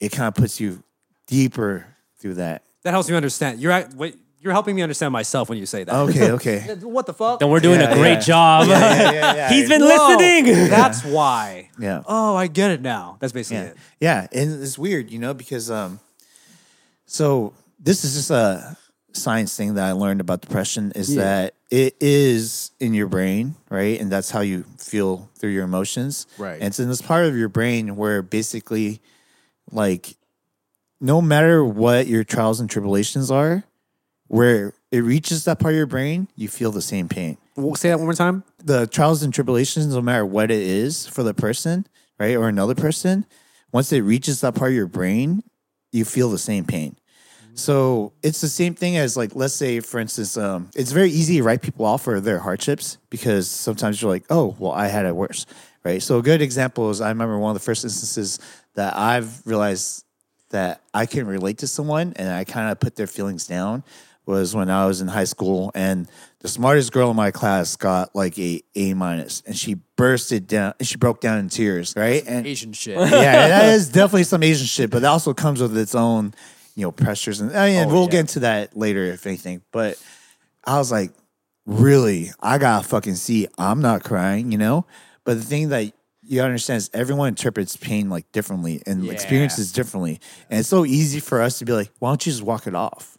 It 0.00 0.10
kind 0.12 0.28
of 0.28 0.34
puts 0.34 0.60
you 0.60 0.82
deeper 1.26 1.86
through 2.18 2.34
that. 2.34 2.62
That 2.82 2.90
helps 2.92 3.08
me 3.10 3.16
understand. 3.16 3.60
You're 3.60 3.72
at, 3.72 3.94
wait, 3.94 4.16
you're 4.40 4.52
helping 4.52 4.76
me 4.76 4.82
understand 4.82 5.12
myself 5.12 5.48
when 5.48 5.58
you 5.58 5.66
say 5.66 5.84
that. 5.84 5.94
Okay, 5.94 6.30
okay. 6.38 6.58
What 6.82 7.06
the 7.06 7.12
fuck? 7.12 7.40
Then 7.40 7.50
we're 7.50 7.60
doing 7.60 7.80
Yeah, 7.80 7.90
a 7.90 7.94
great 7.94 8.12
yeah. 8.14 8.20
job. 8.20 8.68
yeah, 8.68 9.12
yeah, 9.12 9.34
yeah. 9.34 9.48
He's 9.50 9.68
been 9.68 9.80
Whoa, 9.82 9.88
listening. 10.16 10.68
That's 10.68 11.04
why. 11.16 11.70
Yeah. 11.78 12.02
Oh, 12.06 12.36
I 12.36 12.46
get 12.46 12.70
it 12.70 12.80
now. 12.80 13.16
That's 13.20 13.32
basically 13.32 13.64
Yeah. 13.64 13.70
it. 13.70 13.76
Yeah. 14.00 14.26
And 14.40 14.62
it's 14.62 14.78
weird, 14.78 15.10
you 15.10 15.18
know, 15.18 15.34
because 15.34 15.70
um 15.70 16.00
so 17.06 17.52
this 17.78 18.04
is 18.04 18.14
just 18.14 18.30
a 18.30 18.76
science 19.12 19.56
thing 19.56 19.74
that 19.74 19.84
I 19.84 19.92
learned 19.92 20.20
about 20.20 20.40
depression 20.40 20.92
is 20.94 21.14
Yeah. 21.14 21.22
that 21.22 21.54
it 21.70 21.96
is 22.00 22.70
in 22.80 22.94
your 22.94 23.06
brain, 23.08 23.54
right? 23.68 24.00
And 24.00 24.10
that's 24.10 24.30
how 24.30 24.40
you 24.40 24.64
feel 24.78 25.30
through 25.36 25.50
your 25.50 25.64
emotions. 25.64 26.26
Right. 26.38 26.54
And 26.54 26.64
it's 26.64 26.80
in 26.80 26.88
this 26.88 27.02
part 27.02 27.26
of 27.26 27.36
your 27.36 27.48
brain 27.48 27.96
where 27.96 28.22
basically 28.22 29.00
like 29.70 30.16
no 31.00 31.20
matter 31.20 31.64
what 31.64 32.06
your 32.06 32.24
trials 32.24 32.60
and 32.60 32.68
tribulations 32.68 33.30
are, 33.30 33.64
where 34.26 34.74
it 34.90 35.00
reaches 35.00 35.44
that 35.44 35.58
part 35.58 35.74
of 35.74 35.76
your 35.76 35.86
brain, 35.86 36.28
you 36.36 36.48
feel 36.48 36.72
the 36.72 36.82
same 36.82 37.08
pain. 37.08 37.38
Well, 37.56 37.74
say 37.74 37.88
that 37.90 37.98
one 37.98 38.06
more 38.06 38.14
time. 38.14 38.44
the 38.62 38.86
trials 38.86 39.22
and 39.22 39.32
tribulations, 39.32 39.94
no 39.94 40.00
matter 40.00 40.24
what 40.24 40.50
it 40.50 40.60
is 40.60 41.06
for 41.06 41.22
the 41.22 41.34
person, 41.34 41.86
right, 42.18 42.36
or 42.36 42.48
another 42.48 42.74
person, 42.74 43.26
once 43.72 43.92
it 43.92 44.00
reaches 44.00 44.40
that 44.40 44.54
part 44.54 44.70
of 44.70 44.76
your 44.76 44.86
brain, 44.86 45.42
you 45.92 46.04
feel 46.04 46.30
the 46.30 46.38
same 46.38 46.64
pain. 46.64 46.96
So 47.58 48.12
it's 48.22 48.40
the 48.40 48.48
same 48.48 48.74
thing 48.74 48.96
as 48.96 49.16
like, 49.16 49.34
let's 49.34 49.54
say, 49.54 49.80
for 49.80 49.98
instance, 49.98 50.36
um, 50.36 50.70
it's 50.74 50.92
very 50.92 51.10
easy 51.10 51.38
to 51.38 51.42
write 51.42 51.60
people 51.60 51.84
off 51.84 52.02
for 52.02 52.20
their 52.20 52.38
hardships 52.38 52.98
because 53.10 53.50
sometimes 53.50 54.00
you're 54.00 54.10
like, 54.10 54.24
oh, 54.30 54.54
well, 54.58 54.72
I 54.72 54.86
had 54.86 55.06
it 55.06 55.16
worse, 55.16 55.44
right? 55.84 56.02
So 56.02 56.18
a 56.18 56.22
good 56.22 56.40
example 56.40 56.90
is 56.90 57.00
I 57.00 57.08
remember 57.08 57.38
one 57.38 57.50
of 57.50 57.54
the 57.54 57.64
first 57.64 57.84
instances 57.84 58.38
that 58.74 58.96
I've 58.96 59.44
realized 59.46 60.04
that 60.50 60.82
I 60.94 61.06
can 61.06 61.26
relate 61.26 61.58
to 61.58 61.66
someone 61.66 62.12
and 62.16 62.28
I 62.28 62.44
kind 62.44 62.70
of 62.70 62.80
put 62.80 62.96
their 62.96 63.06
feelings 63.06 63.46
down 63.46 63.82
was 64.28 64.54
when 64.54 64.68
I 64.68 64.86
was 64.86 65.00
in 65.00 65.08
high 65.08 65.24
school, 65.24 65.72
and 65.74 66.06
the 66.40 66.48
smartest 66.48 66.92
girl 66.92 67.10
in 67.10 67.16
my 67.16 67.30
class 67.30 67.76
got 67.76 68.14
like 68.14 68.38
a 68.38 68.60
A 68.76 68.92
minus, 68.92 69.42
and 69.46 69.56
she 69.56 69.76
bursted 69.96 70.46
down, 70.46 70.74
and 70.78 70.86
she 70.86 70.98
broke 70.98 71.22
down 71.22 71.38
in 71.38 71.48
tears, 71.48 71.94
right? 71.96 72.22
And 72.26 72.46
Asian 72.46 72.74
shit. 72.74 72.98
yeah, 72.98 73.48
that 73.48 73.64
is 73.72 73.88
definitely 73.88 74.24
some 74.24 74.42
Asian 74.42 74.66
shit, 74.66 74.90
but 74.90 75.00
that 75.00 75.08
also 75.08 75.32
comes 75.32 75.62
with 75.62 75.76
its 75.76 75.94
own, 75.94 76.34
you 76.78 76.84
know, 76.84 76.92
pressures, 76.92 77.40
and 77.40 77.50
I 77.56 77.70
mean, 77.70 77.88
Oh, 77.88 77.92
we'll 77.92 78.04
yeah. 78.04 78.10
get 78.10 78.20
into 78.20 78.40
that 78.40 78.76
later 78.76 79.04
if 79.06 79.26
anything. 79.26 79.62
But 79.72 80.00
I 80.64 80.78
was 80.78 80.92
like, 80.92 81.10
really, 81.66 82.30
I 82.40 82.58
gotta 82.58 82.86
fucking 82.86 83.16
see. 83.16 83.48
I'm 83.58 83.82
not 83.82 84.04
crying, 84.04 84.52
you 84.52 84.58
know. 84.58 84.86
But 85.24 85.38
the 85.38 85.42
thing 85.44 85.70
that 85.70 85.92
you 86.22 86.40
understand 86.40 86.78
is 86.78 86.90
everyone 86.94 87.28
interprets 87.28 87.76
pain 87.76 88.08
like 88.08 88.30
differently 88.30 88.80
and 88.86 89.06
Yeah. 89.06 89.12
experiences 89.12 89.72
differently, 89.72 90.20
and 90.48 90.60
it's 90.60 90.68
so 90.68 90.84
easy 90.84 91.18
for 91.18 91.42
us 91.42 91.58
to 91.58 91.64
be 91.64 91.72
like, 91.72 91.90
why 91.98 92.10
don't 92.10 92.24
you 92.24 92.30
just 92.30 92.44
walk 92.44 92.68
it 92.68 92.76
off? 92.76 93.18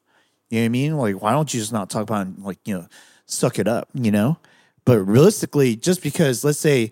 You 0.50 0.60
know 0.60 0.62
what 0.62 0.66
I 0.66 0.70
mean? 0.70 0.98
Like, 0.98 1.22
why 1.22 1.32
don't 1.34 1.54
you 1.54 1.60
just 1.60 1.74
not 1.74 1.90
talk 1.90 2.04
about 2.04 2.28
it 2.28 2.36
and, 2.36 2.44
like 2.46 2.60
you 2.66 2.76
know, 2.78 2.88
suck 3.26 3.60
it 3.60 3.68
up, 3.68 3.90
you 3.94 4.10
know? 4.12 4.38
But 4.86 5.00
realistically, 5.00 5.76
just 5.76 6.02
because 6.02 6.46
let's 6.46 6.60
say 6.60 6.92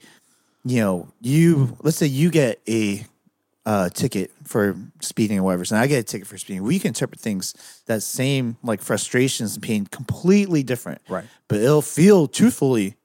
you 0.65 0.82
know, 0.82 1.07
you 1.22 1.78
let's 1.82 1.95
say 1.95 2.07
you 2.07 2.30
get 2.30 2.59
a 2.68 3.05
uh, 3.68 3.89
ticket 3.89 4.32
for 4.45 4.78
speeding 5.01 5.38
or 5.39 5.43
whatever, 5.43 5.65
so 5.65 5.76
I 5.76 5.88
get 5.88 5.99
a 5.99 6.03
ticket 6.03 6.26
for 6.26 6.38
speeding. 6.38 6.63
We 6.63 6.80
can 6.80 6.89
interpret 6.89 7.20
things 7.20 7.53
that 7.86 8.01
same 8.01 8.55
like 8.63 8.82
frustrations 8.82 9.55
and 9.55 9.63
pain 9.63 9.86
completely 9.86 10.63
different, 10.63 11.01
Right. 11.09 11.26
But 11.49 11.59
it'll 11.59 11.82
feel 11.82 12.28
truthfully 12.30 12.95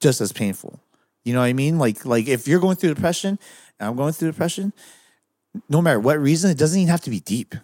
just 0.00 0.20
as 0.20 0.32
painful. 0.32 0.78
You 1.24 1.32
know 1.34 1.40
what 1.40 1.46
I 1.46 1.52
mean? 1.52 1.78
Like 1.78 2.06
like 2.06 2.28
if 2.28 2.46
you're 2.46 2.60
going 2.60 2.76
through 2.76 2.94
depression 2.94 3.40
and 3.80 3.88
I'm 3.88 3.96
going 3.96 4.12
through 4.12 4.30
depression, 4.30 4.72
no 5.68 5.82
matter 5.82 5.98
what 5.98 6.20
reason, 6.20 6.52
it 6.52 6.58
doesn't 6.58 6.78
even 6.78 6.90
have 6.90 7.02
to 7.02 7.10
be 7.10 7.18
deep. 7.18 7.56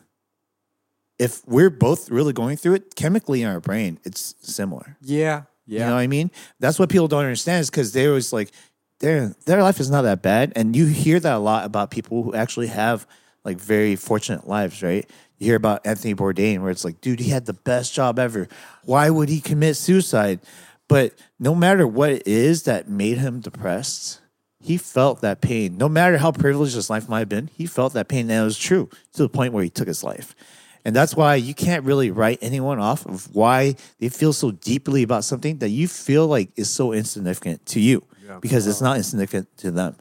If 1.20 1.46
we're 1.46 1.70
both 1.70 2.10
really 2.10 2.32
going 2.32 2.56
through 2.56 2.74
it, 2.74 2.96
chemically 2.96 3.42
in 3.42 3.48
our 3.48 3.60
brain, 3.60 4.00
it's 4.04 4.34
similar. 4.42 4.96
Yeah. 5.00 5.42
Yeah. 5.66 5.80
You 5.80 5.86
know 5.86 5.94
what 5.94 6.00
I 6.00 6.06
mean? 6.08 6.30
That's 6.58 6.78
what 6.78 6.88
people 6.88 7.08
don't 7.08 7.24
understand 7.24 7.60
is 7.60 7.70
because 7.70 7.92
they 7.92 8.08
always 8.08 8.32
like 8.32 8.50
their 9.00 9.34
their 9.46 9.62
life 9.62 9.80
is 9.80 9.90
not 9.90 10.02
that 10.02 10.22
bad. 10.22 10.52
And 10.56 10.74
you 10.74 10.86
hear 10.86 11.20
that 11.20 11.34
a 11.34 11.38
lot 11.38 11.64
about 11.64 11.90
people 11.90 12.22
who 12.22 12.34
actually 12.34 12.68
have 12.68 13.06
like 13.44 13.58
very 13.58 13.96
fortunate 13.96 14.46
lives, 14.46 14.82
right? 14.82 15.08
You 15.38 15.46
hear 15.46 15.56
about 15.56 15.86
Anthony 15.86 16.14
Bourdain 16.14 16.60
where 16.60 16.70
it's 16.70 16.84
like, 16.84 17.00
dude, 17.00 17.20
he 17.20 17.30
had 17.30 17.46
the 17.46 17.52
best 17.52 17.94
job 17.94 18.18
ever. 18.18 18.48
Why 18.84 19.08
would 19.10 19.28
he 19.28 19.40
commit 19.40 19.76
suicide? 19.76 20.40
But 20.88 21.14
no 21.38 21.54
matter 21.54 21.86
what 21.86 22.10
it 22.10 22.26
is 22.26 22.64
that 22.64 22.88
made 22.88 23.18
him 23.18 23.40
depressed, 23.40 24.20
he 24.60 24.76
felt 24.76 25.20
that 25.20 25.40
pain. 25.40 25.76
No 25.76 25.88
matter 25.88 26.18
how 26.18 26.32
privileged 26.32 26.74
his 26.74 26.90
life 26.90 27.08
might 27.08 27.20
have 27.20 27.28
been, 27.28 27.50
he 27.54 27.66
felt 27.66 27.92
that 27.92 28.08
pain. 28.08 28.30
And 28.30 28.40
it 28.40 28.44
was 28.44 28.58
true 28.58 28.88
to 29.12 29.22
the 29.22 29.28
point 29.28 29.52
where 29.52 29.62
he 29.62 29.70
took 29.70 29.86
his 29.86 30.02
life. 30.02 30.34
And 30.84 30.96
that's 30.96 31.14
why 31.14 31.34
you 31.34 31.54
can't 31.54 31.84
really 31.84 32.10
write 32.10 32.38
anyone 32.40 32.80
off 32.80 33.04
of 33.04 33.34
why 33.34 33.76
they 34.00 34.08
feel 34.08 34.32
so 34.32 34.50
deeply 34.50 35.02
about 35.02 35.24
something 35.24 35.58
that 35.58 35.68
you 35.68 35.86
feel 35.86 36.26
like 36.26 36.50
is 36.56 36.70
so 36.70 36.92
insignificant 36.92 37.66
to 37.66 37.80
you 37.80 38.02
because 38.40 38.66
it's 38.66 38.80
not 38.80 38.96
insignificant 38.96 39.56
to 39.58 39.70
them. 39.70 39.96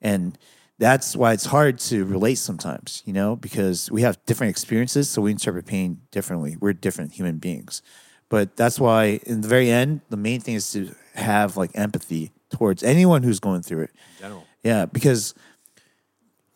And 0.00 0.38
that's 0.78 1.16
why 1.16 1.32
it's 1.32 1.46
hard 1.46 1.78
to 1.78 2.04
relate 2.04 2.36
sometimes, 2.36 3.02
you 3.06 3.12
know, 3.12 3.36
because 3.36 3.90
we 3.90 4.02
have 4.02 4.22
different 4.26 4.50
experiences, 4.50 5.08
so 5.08 5.22
we 5.22 5.30
interpret 5.30 5.66
pain 5.66 6.00
differently. 6.10 6.56
We're 6.60 6.74
different 6.74 7.12
human 7.12 7.38
beings. 7.38 7.82
But 8.28 8.56
that's 8.56 8.78
why, 8.78 9.20
in 9.24 9.40
the 9.40 9.48
very 9.48 9.70
end, 9.70 10.02
the 10.10 10.16
main 10.16 10.40
thing 10.40 10.54
is 10.54 10.70
to 10.72 10.94
have 11.14 11.56
like 11.56 11.70
empathy 11.74 12.32
towards 12.50 12.82
anyone 12.82 13.22
who's 13.22 13.40
going 13.40 13.62
through 13.62 13.84
it. 13.84 13.90
general. 14.18 14.44
Yeah, 14.62 14.86
because 14.86 15.34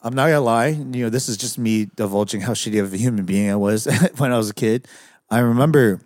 I'm 0.02 0.14
not 0.14 0.26
gonna 0.26 0.40
lie, 0.40 0.68
you 0.68 1.04
know, 1.04 1.10
this 1.10 1.28
is 1.28 1.36
just 1.36 1.58
me 1.58 1.86
divulging 1.96 2.40
how 2.40 2.52
shitty 2.52 2.80
of 2.82 2.92
a 2.92 2.96
human 2.96 3.24
being 3.24 3.50
I 3.50 3.56
was 3.56 3.86
when 4.16 4.32
I 4.32 4.36
was 4.36 4.50
a 4.50 4.54
kid. 4.54 4.88
I 5.30 5.38
remember 5.38 6.00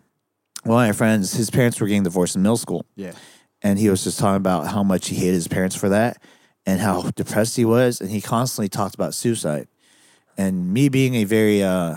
one 0.65 0.85
of 0.85 0.89
my 0.89 0.93
friends, 0.93 1.33
his 1.33 1.51
parents 1.51 1.81
were 1.81 1.87
getting 1.87 2.03
divorced 2.03 2.37
in 2.37 2.43
middle 2.43 2.57
school. 2.57 2.85
Yeah. 2.95 3.13
And 3.65 3.79
he 3.79 3.91
was 3.91 4.05
just 4.05 4.21
talking 4.21 4.37
about 4.37 4.69
how 4.69 4.85
much 4.85 5.09
he 5.09 5.17
hated 5.17 5.35
his 5.35 5.49
parents 5.49 5.75
for 5.75 5.89
that 5.89 6.23
and 6.67 6.81
how 6.81 7.11
depressed 7.17 7.57
he 7.57 7.65
was. 7.65 8.01
And 8.01 8.11
he 8.11 8.21
constantly 8.21 8.69
talked 8.69 8.95
about 8.95 9.15
suicide. 9.15 9.67
And 10.37 10.73
me 10.73 10.89
being 10.89 11.15
a 11.17 11.25
very 11.25 11.63
uh 11.63 11.97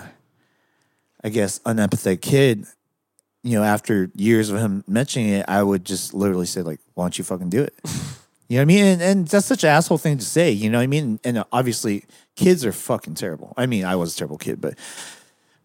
I 1.23 1.29
guess 1.29 1.59
unempathetic 1.59 2.21
kid, 2.21 2.65
you 3.43 3.57
know, 3.59 3.63
after 3.63 4.09
years 4.15 4.49
of 4.49 4.59
him 4.59 4.83
mentioning 4.87 5.29
it, 5.29 5.45
I 5.47 5.61
would 5.61 5.83
just 5.83 6.13
literally 6.13 6.45
say, 6.45 6.61
like, 6.61 6.79
why 6.93 7.03
don't 7.03 7.17
you 7.17 7.23
fucking 7.23 7.49
do 7.49 7.61
it? 7.61 7.75
You 8.49 8.55
know 8.55 8.61
what 8.61 8.61
I 8.61 8.65
mean? 8.65 8.85
And, 8.85 9.01
and 9.01 9.27
that's 9.27 9.45
such 9.45 9.65
an 9.65 9.71
asshole 9.71 9.97
thing 9.97 10.17
to 10.19 10.23
say. 10.23 10.51
You 10.51 10.69
know 10.69 10.77
what 10.77 10.83
I 10.83 10.87
mean? 10.87 11.19
And 11.25 11.43
obviously, 11.51 12.05
kids 12.37 12.65
are 12.65 12.71
fucking 12.71 13.15
terrible. 13.15 13.53
I 13.57 13.65
mean, 13.65 13.83
I 13.83 13.97
was 13.97 14.15
a 14.15 14.17
terrible 14.17 14.37
kid, 14.37 14.61
but 14.61 14.75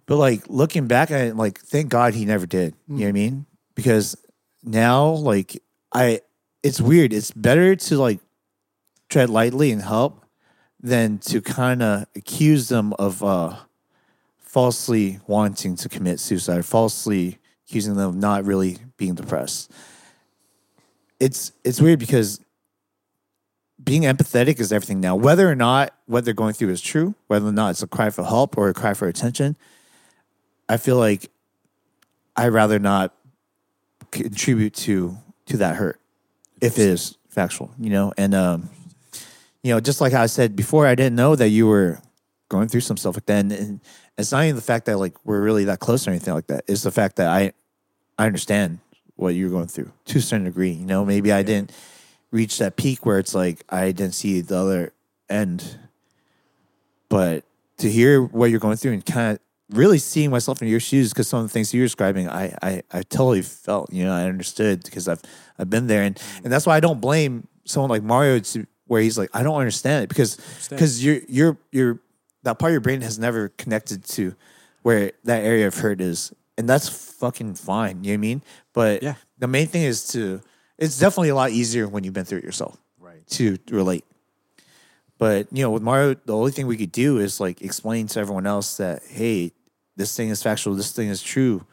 but 0.06 0.16
like 0.16 0.42
looking 0.48 0.88
back 0.88 1.12
at 1.12 1.28
it, 1.28 1.36
like 1.36 1.60
thank 1.60 1.90
God 1.90 2.14
he 2.14 2.24
never 2.24 2.44
did. 2.44 2.74
You 2.88 2.96
know 2.96 3.02
what 3.04 3.08
I 3.08 3.12
mean? 3.12 3.46
Because 3.76 4.16
now, 4.64 5.10
like 5.10 5.62
I, 5.92 6.20
it's 6.62 6.80
weird. 6.80 7.12
It's 7.12 7.30
better 7.30 7.76
to 7.76 7.98
like 7.98 8.20
tread 9.08 9.30
lightly 9.30 9.70
and 9.72 9.82
help 9.82 10.24
than 10.80 11.18
to 11.18 11.40
kind 11.40 11.82
of 11.82 12.06
accuse 12.16 12.68
them 12.68 12.92
of 12.98 13.22
uh 13.22 13.56
falsely 14.38 15.18
wanting 15.26 15.76
to 15.76 15.88
commit 15.88 16.20
suicide, 16.20 16.64
falsely 16.64 17.38
accusing 17.66 17.94
them 17.94 18.10
of 18.10 18.16
not 18.16 18.44
really 18.44 18.76
being 18.96 19.14
depressed. 19.14 19.70
It's 21.18 21.52
it's 21.64 21.80
weird 21.80 21.98
because 21.98 22.40
being 23.82 24.02
empathetic 24.02 24.60
is 24.60 24.72
everything 24.72 25.00
now. 25.00 25.16
Whether 25.16 25.50
or 25.50 25.54
not 25.54 25.94
what 26.06 26.24
they're 26.24 26.34
going 26.34 26.52
through 26.52 26.70
is 26.70 26.80
true, 26.80 27.14
whether 27.26 27.46
or 27.46 27.52
not 27.52 27.70
it's 27.70 27.82
a 27.82 27.86
cry 27.86 28.10
for 28.10 28.24
help 28.24 28.58
or 28.58 28.68
a 28.68 28.74
cry 28.74 28.94
for 28.94 29.08
attention, 29.08 29.56
I 30.68 30.76
feel 30.76 30.96
like 30.96 31.30
I'd 32.36 32.48
rather 32.48 32.78
not 32.78 33.14
contribute 34.10 34.74
to 34.74 35.16
to 35.52 35.58
that 35.58 35.76
hurt 35.76 36.00
if 36.60 36.78
it 36.78 36.86
is 36.86 37.16
factual, 37.28 37.70
you 37.78 37.90
know. 37.90 38.12
And 38.16 38.34
um, 38.34 38.70
you 39.62 39.72
know, 39.72 39.80
just 39.80 40.00
like 40.00 40.12
I 40.12 40.26
said 40.26 40.56
before, 40.56 40.86
I 40.86 40.94
didn't 40.94 41.14
know 41.14 41.36
that 41.36 41.48
you 41.48 41.66
were 41.66 42.00
going 42.48 42.68
through 42.68 42.80
some 42.80 42.96
stuff 42.96 43.16
like 43.16 43.26
that. 43.26 43.40
And, 43.40 43.52
and 43.52 43.80
it's 44.18 44.32
not 44.32 44.44
even 44.44 44.56
the 44.56 44.62
fact 44.62 44.86
that 44.86 44.98
like 44.98 45.14
we're 45.24 45.40
really 45.40 45.64
that 45.64 45.80
close 45.80 46.06
or 46.06 46.10
anything 46.10 46.34
like 46.34 46.48
that. 46.48 46.64
It's 46.66 46.82
the 46.82 46.90
fact 46.90 47.16
that 47.16 47.28
I 47.28 47.52
I 48.18 48.26
understand 48.26 48.78
what 49.16 49.34
you're 49.34 49.50
going 49.50 49.68
through 49.68 49.92
to 50.06 50.18
a 50.18 50.22
certain 50.22 50.44
degree. 50.44 50.72
You 50.72 50.86
know, 50.86 51.04
maybe 51.04 51.32
I 51.32 51.42
didn't 51.42 51.72
reach 52.30 52.58
that 52.58 52.76
peak 52.76 53.04
where 53.04 53.18
it's 53.18 53.34
like 53.34 53.64
I 53.68 53.92
didn't 53.92 54.14
see 54.14 54.40
the 54.40 54.56
other 54.56 54.92
end. 55.28 55.78
But 57.08 57.44
to 57.78 57.90
hear 57.90 58.22
what 58.22 58.50
you're 58.50 58.60
going 58.60 58.76
through 58.76 58.92
and 58.92 59.04
kind 59.04 59.32
of 59.32 59.38
really 59.72 59.98
seeing 59.98 60.30
myself 60.30 60.60
in 60.62 60.68
your 60.68 60.80
shoes, 60.80 61.10
because 61.10 61.28
some 61.28 61.40
of 61.40 61.46
the 61.46 61.52
things 61.52 61.72
you're 61.74 61.84
describing, 61.84 62.28
I, 62.28 62.54
I 62.62 62.82
I 62.92 63.02
totally 63.02 63.42
felt. 63.42 63.92
You 63.92 64.04
know, 64.04 64.12
I 64.12 64.24
understood 64.24 64.82
because 64.84 65.08
I've 65.08 65.20
I've 65.58 65.70
been 65.70 65.86
there, 65.86 66.02
and 66.02 66.20
and 66.44 66.52
that's 66.52 66.66
why 66.66 66.76
I 66.76 66.80
don't 66.80 67.00
blame 67.00 67.46
someone 67.64 67.90
like 67.90 68.02
Mario 68.02 68.38
to 68.40 68.66
where 68.86 69.00
he's 69.02 69.16
like 69.18 69.30
I 69.32 69.42
don't 69.42 69.56
understand 69.58 70.04
it 70.04 70.08
because 70.08 70.36
because 70.68 71.04
you're 71.04 71.20
you're 71.28 71.58
you're 71.70 72.00
that 72.44 72.58
part 72.58 72.70
of 72.70 72.74
your 72.74 72.80
brain 72.80 73.00
has 73.02 73.18
never 73.18 73.48
connected 73.50 74.04
to 74.04 74.34
where 74.82 75.12
that 75.24 75.42
area 75.44 75.66
of 75.68 75.74
hurt 75.74 76.00
is, 76.00 76.32
and 76.58 76.68
that's 76.68 76.88
fucking 76.88 77.54
fine. 77.54 78.02
You 78.04 78.10
know 78.12 78.14
what 78.14 78.14
I 78.14 78.16
mean? 78.18 78.42
But 78.72 79.02
Yeah. 79.02 79.14
the 79.38 79.48
main 79.48 79.66
thing 79.68 79.82
is 79.82 80.08
to. 80.08 80.40
It's 80.78 80.98
definitely 80.98 81.28
a 81.28 81.34
lot 81.36 81.50
easier 81.50 81.86
when 81.86 82.02
you've 82.02 82.14
been 82.14 82.24
through 82.24 82.38
it 82.38 82.44
yourself 82.44 82.76
Right. 82.98 83.24
to 83.28 83.58
relate. 83.70 84.04
But 85.18 85.46
you 85.52 85.62
know, 85.62 85.70
with 85.70 85.82
Mario, 85.82 86.14
the 86.14 86.34
only 86.34 86.50
thing 86.50 86.66
we 86.66 86.76
could 86.76 86.90
do 86.90 87.18
is 87.18 87.38
like 87.38 87.62
explain 87.62 88.08
to 88.08 88.20
everyone 88.20 88.46
else 88.46 88.76
that 88.78 89.02
hey, 89.08 89.52
this 90.02 90.16
thing 90.16 90.30
is 90.30 90.42
factual, 90.42 90.74
this 90.74 90.92
thing 90.92 91.08
is 91.08 91.22
true. 91.22 91.64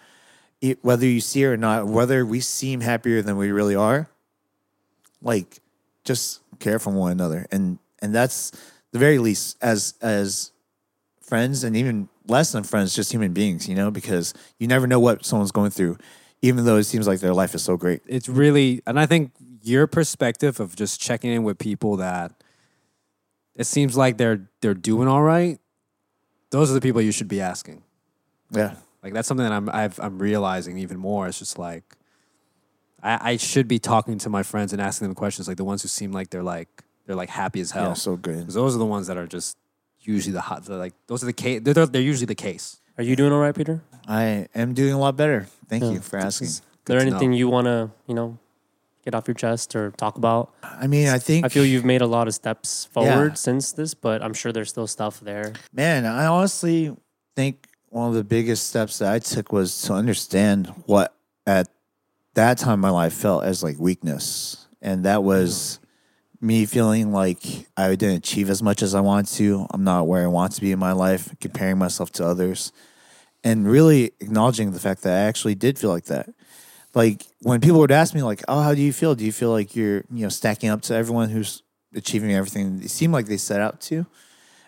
It, 0.61 0.77
whether 0.83 1.05
you 1.05 1.19
see 1.19 1.43
it 1.43 1.47
or 1.47 1.57
not, 1.57 1.87
whether 1.87 2.23
we 2.25 2.41
seem 2.41 2.81
happier 2.81 3.23
than 3.23 3.37
we 3.37 3.51
really 3.51 3.75
are, 3.75 4.09
like 5.21 5.59
just 6.03 6.41
care 6.59 6.77
for 6.77 6.91
one 6.91 7.11
another, 7.11 7.47
and 7.51 7.79
and 8.01 8.13
that's 8.13 8.51
the 8.91 8.99
very 8.99 9.17
least 9.17 9.57
as 9.61 9.95
as 10.01 10.51
friends, 11.21 11.63
and 11.63 11.75
even 11.75 12.07
less 12.27 12.51
than 12.51 12.63
friends, 12.63 12.95
just 12.95 13.11
human 13.11 13.33
beings, 13.33 13.67
you 13.67 13.73
know, 13.73 13.89
because 13.89 14.33
you 14.59 14.67
never 14.67 14.85
know 14.85 14.99
what 14.99 15.25
someone's 15.25 15.51
going 15.51 15.71
through, 15.71 15.97
even 16.41 16.65
though 16.65 16.77
it 16.77 16.83
seems 16.83 17.07
like 17.07 17.19
their 17.19 17.33
life 17.33 17.55
is 17.55 17.63
so 17.63 17.75
great. 17.75 18.01
It's 18.05 18.29
really, 18.29 18.83
and 18.85 18.99
I 18.99 19.05
think 19.05 19.31
your 19.63 19.87
perspective 19.87 20.59
of 20.59 20.75
just 20.75 21.01
checking 21.01 21.31
in 21.31 21.43
with 21.43 21.57
people 21.57 21.97
that 21.97 22.31
it 23.55 23.65
seems 23.65 23.97
like 23.97 24.17
they're 24.17 24.49
they're 24.61 24.73
doing 24.73 25.07
all 25.07 25.23
right. 25.23 25.59
Those 26.51 26.71
are 26.71 26.73
the 26.73 26.81
people 26.81 27.01
you 27.01 27.11
should 27.11 27.27
be 27.27 27.41
asking. 27.41 27.83
Yeah, 28.51 28.75
Like 29.03 29.13
that's 29.13 29.27
something 29.27 29.43
that 29.45 29.51
I'm 29.53 29.69
I've, 29.69 29.99
I'm 29.99 30.19
realizing 30.19 30.77
even 30.77 30.97
more. 30.97 31.27
It's 31.27 31.39
just 31.39 31.57
like 31.59 31.83
I, 33.01 33.31
I 33.33 33.37
should 33.37 33.67
be 33.67 33.79
talking 33.79 34.17
to 34.19 34.29
my 34.29 34.43
friends 34.43 34.73
and 34.73 34.81
asking 34.81 35.07
them 35.07 35.15
questions, 35.15 35.47
like 35.47 35.57
the 35.57 35.63
ones 35.63 35.81
who 35.81 35.87
seem 35.87 36.11
like 36.11 36.29
they're 36.29 36.43
like 36.43 36.67
they're 37.05 37.15
like 37.15 37.29
happy 37.29 37.61
as 37.61 37.71
hell. 37.71 37.89
yeah, 37.89 37.93
so 37.93 38.15
good. 38.17 38.45
'Cause 38.45 38.53
those 38.53 38.75
are 38.75 38.79
the 38.79 38.85
ones 38.85 39.07
that 39.07 39.17
are 39.17 39.27
just 39.27 39.57
usually 40.01 40.33
the 40.33 40.41
hot. 40.41 40.65
They're 40.65 40.77
like 40.77 40.93
those 41.07 41.23
are 41.23 41.27
the 41.27 41.33
case. 41.33 41.61
They're, 41.63 41.73
they're, 41.73 41.85
they're 41.85 42.01
usually 42.01 42.25
the 42.27 42.35
case. 42.35 42.79
Are 42.97 43.03
you 43.03 43.15
doing 43.15 43.31
all 43.31 43.39
right, 43.39 43.55
Peter? 43.55 43.81
I 44.07 44.47
am 44.53 44.73
doing 44.73 44.93
a 44.93 44.99
lot 44.99 45.15
better. 45.15 45.47
Thank 45.69 45.83
Yeah. 45.83 45.91
you 45.91 45.99
for 46.01 46.17
asking. 46.17 46.47
Is 46.47 46.61
there 46.85 46.99
to 46.99 47.05
know. 47.05 47.11
anything 47.11 47.33
you 47.33 47.47
want 47.47 47.65
to, 47.65 47.91
you 48.07 48.13
know, 48.15 48.37
get 49.05 49.15
off 49.15 49.27
your 49.27 49.35
chest 49.35 49.75
or 49.75 49.91
talk 49.91 50.17
about? 50.17 50.51
I 50.63 50.87
mean, 50.87 51.07
I 51.07 51.17
think, 51.19 51.45
I 51.45 51.49
feel 51.49 51.63
you've 51.63 51.85
made 51.85 52.01
a 52.01 52.07
lot 52.07 52.27
of 52.27 52.33
steps 52.33 52.85
forward 52.85 53.29
Yeah. 53.29 53.33
since 53.35 53.71
this, 53.71 53.93
but 53.93 54.21
I'm 54.21 54.33
sure 54.33 54.51
there's 54.51 54.69
still 54.69 54.87
stuff 54.87 55.19
there. 55.21 55.53
man, 55.71 56.05
I 56.05 56.25
honestly 56.25 56.93
think 57.35 57.67
one 57.89 58.07
of 58.07 58.13
the 58.13 58.23
biggest 58.23 58.67
steps 58.67 58.99
that 58.99 59.11
I 59.11 59.19
took 59.19 59.51
was 59.51 59.81
to 59.83 59.93
understand 59.93 60.67
what 60.85 61.15
at 61.45 61.67
that 62.35 62.57
time 62.57 62.75
in 62.75 62.79
my 62.79 62.89
life 62.89 63.13
felt 63.13 63.43
as 63.43 63.63
like 63.63 63.77
weakness. 63.79 64.67
And 64.81 65.05
that 65.05 65.23
was 65.23 65.79
me 66.41 66.65
feeling 66.65 67.11
like 67.11 67.67
I 67.75 67.89
didn't 67.95 68.17
achieve 68.17 68.49
as 68.49 68.63
much 68.63 68.81
as 68.81 68.95
I 68.95 69.01
wanted 69.01 69.33
to. 69.37 69.67
I'm 69.71 69.83
not 69.83 70.07
where 70.07 70.23
I 70.23 70.27
want 70.27 70.53
to 70.53 70.61
be 70.61 70.71
in 70.71 70.79
my 70.79 70.93
life, 70.93 71.35
comparing 71.41 71.77
myself 71.77 72.11
to 72.13 72.25
others. 72.25 72.71
And 73.43 73.67
really 73.67 74.11
acknowledging 74.19 74.71
the 74.71 74.79
fact 74.79 75.01
that 75.03 75.13
I 75.13 75.27
actually 75.27 75.55
did 75.55 75.79
feel 75.79 75.89
like 75.89 76.05
that. 76.05 76.29
Like 76.93 77.25
when 77.41 77.61
people 77.61 77.79
would 77.79 77.91
ask 77.91 78.13
me, 78.13 78.21
like, 78.21 78.43
"Oh, 78.47 78.61
how 78.61 78.73
do 78.73 78.81
you 78.81 78.91
feel? 78.91 79.15
Do 79.15 79.23
you 79.23 79.31
feel 79.31 79.51
like 79.51 79.75
you're, 79.75 80.03
you 80.11 80.23
know, 80.23 80.29
stacking 80.29 80.69
up 80.69 80.81
to 80.83 80.95
everyone 80.95 81.29
who's 81.29 81.63
achieving 81.93 82.33
everything 82.33 82.79
they 82.79 82.87
seem 82.87 83.11
like 83.11 83.27
they 83.27 83.37
set 83.37 83.61
out 83.61 83.79
to?" 83.81 84.05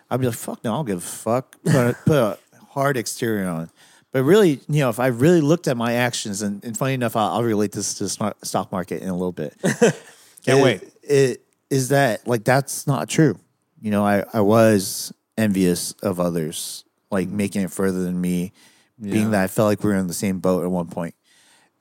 I'd 0.08 0.20
be 0.20 0.26
like, 0.26 0.36
"Fuck 0.36 0.64
no, 0.64 0.72
I 0.72 0.76
don't 0.76 0.86
give 0.86 0.98
a 0.98 1.00
fuck." 1.00 1.56
Put 1.64 1.96
put 2.06 2.16
a 2.16 2.38
hard 2.72 2.96
exterior 2.96 3.48
on. 3.48 3.70
But 4.12 4.24
really, 4.24 4.60
you 4.68 4.80
know, 4.80 4.90
if 4.90 5.00
I 5.00 5.06
really 5.06 5.40
looked 5.40 5.68
at 5.68 5.76
my 5.76 5.94
actions, 5.94 6.42
and, 6.42 6.62
and 6.64 6.76
funny 6.76 6.94
enough, 6.94 7.16
I'll, 7.16 7.32
I'll 7.32 7.42
relate 7.42 7.72
this 7.72 7.94
to 7.94 8.04
the 8.04 8.10
smart- 8.10 8.44
stock 8.44 8.70
market 8.70 9.02
in 9.02 9.08
a 9.08 9.14
little 9.14 9.32
bit. 9.32 9.54
Can't 9.62 10.58
it, 10.58 10.62
wait. 10.62 10.82
It 11.02 11.44
is 11.70 11.88
that 11.88 12.26
like 12.26 12.44
that's 12.44 12.86
not 12.86 13.08
true. 13.08 13.38
You 13.80 13.90
know, 13.90 14.04
I 14.04 14.24
I 14.32 14.40
was 14.40 15.12
envious 15.38 15.92
of 16.02 16.20
others, 16.20 16.84
like 17.10 17.28
making 17.28 17.62
it 17.62 17.70
further 17.70 18.02
than 18.02 18.20
me, 18.20 18.52
being 19.00 19.30
that 19.30 19.44
I 19.44 19.46
felt 19.46 19.68
like 19.68 19.82
we 19.82 19.90
were 19.90 19.96
in 19.96 20.06
the 20.06 20.14
same 20.14 20.40
boat 20.40 20.64
at 20.64 20.70
one 20.70 20.88
point. 20.88 21.14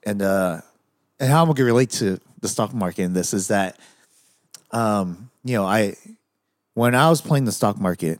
And 0.04 0.22
uh 0.22 0.62
and 1.20 1.30
how 1.30 1.44
I'm 1.44 1.50
gonna 1.50 1.66
relate 1.66 1.92
to 1.92 2.20
the 2.40 2.48
stock 2.48 2.74
market 2.74 3.04
in 3.04 3.14
this 3.14 3.34
is 3.34 3.50
that 3.50 3.78
um, 4.72 5.30
you 5.44 5.56
know, 5.56 5.66
I 5.66 5.96
when 6.74 6.96
I 6.96 7.10
was 7.10 7.22
playing 7.22 7.46
the 7.46 7.52
stock 7.52 7.80
market, 7.80 8.20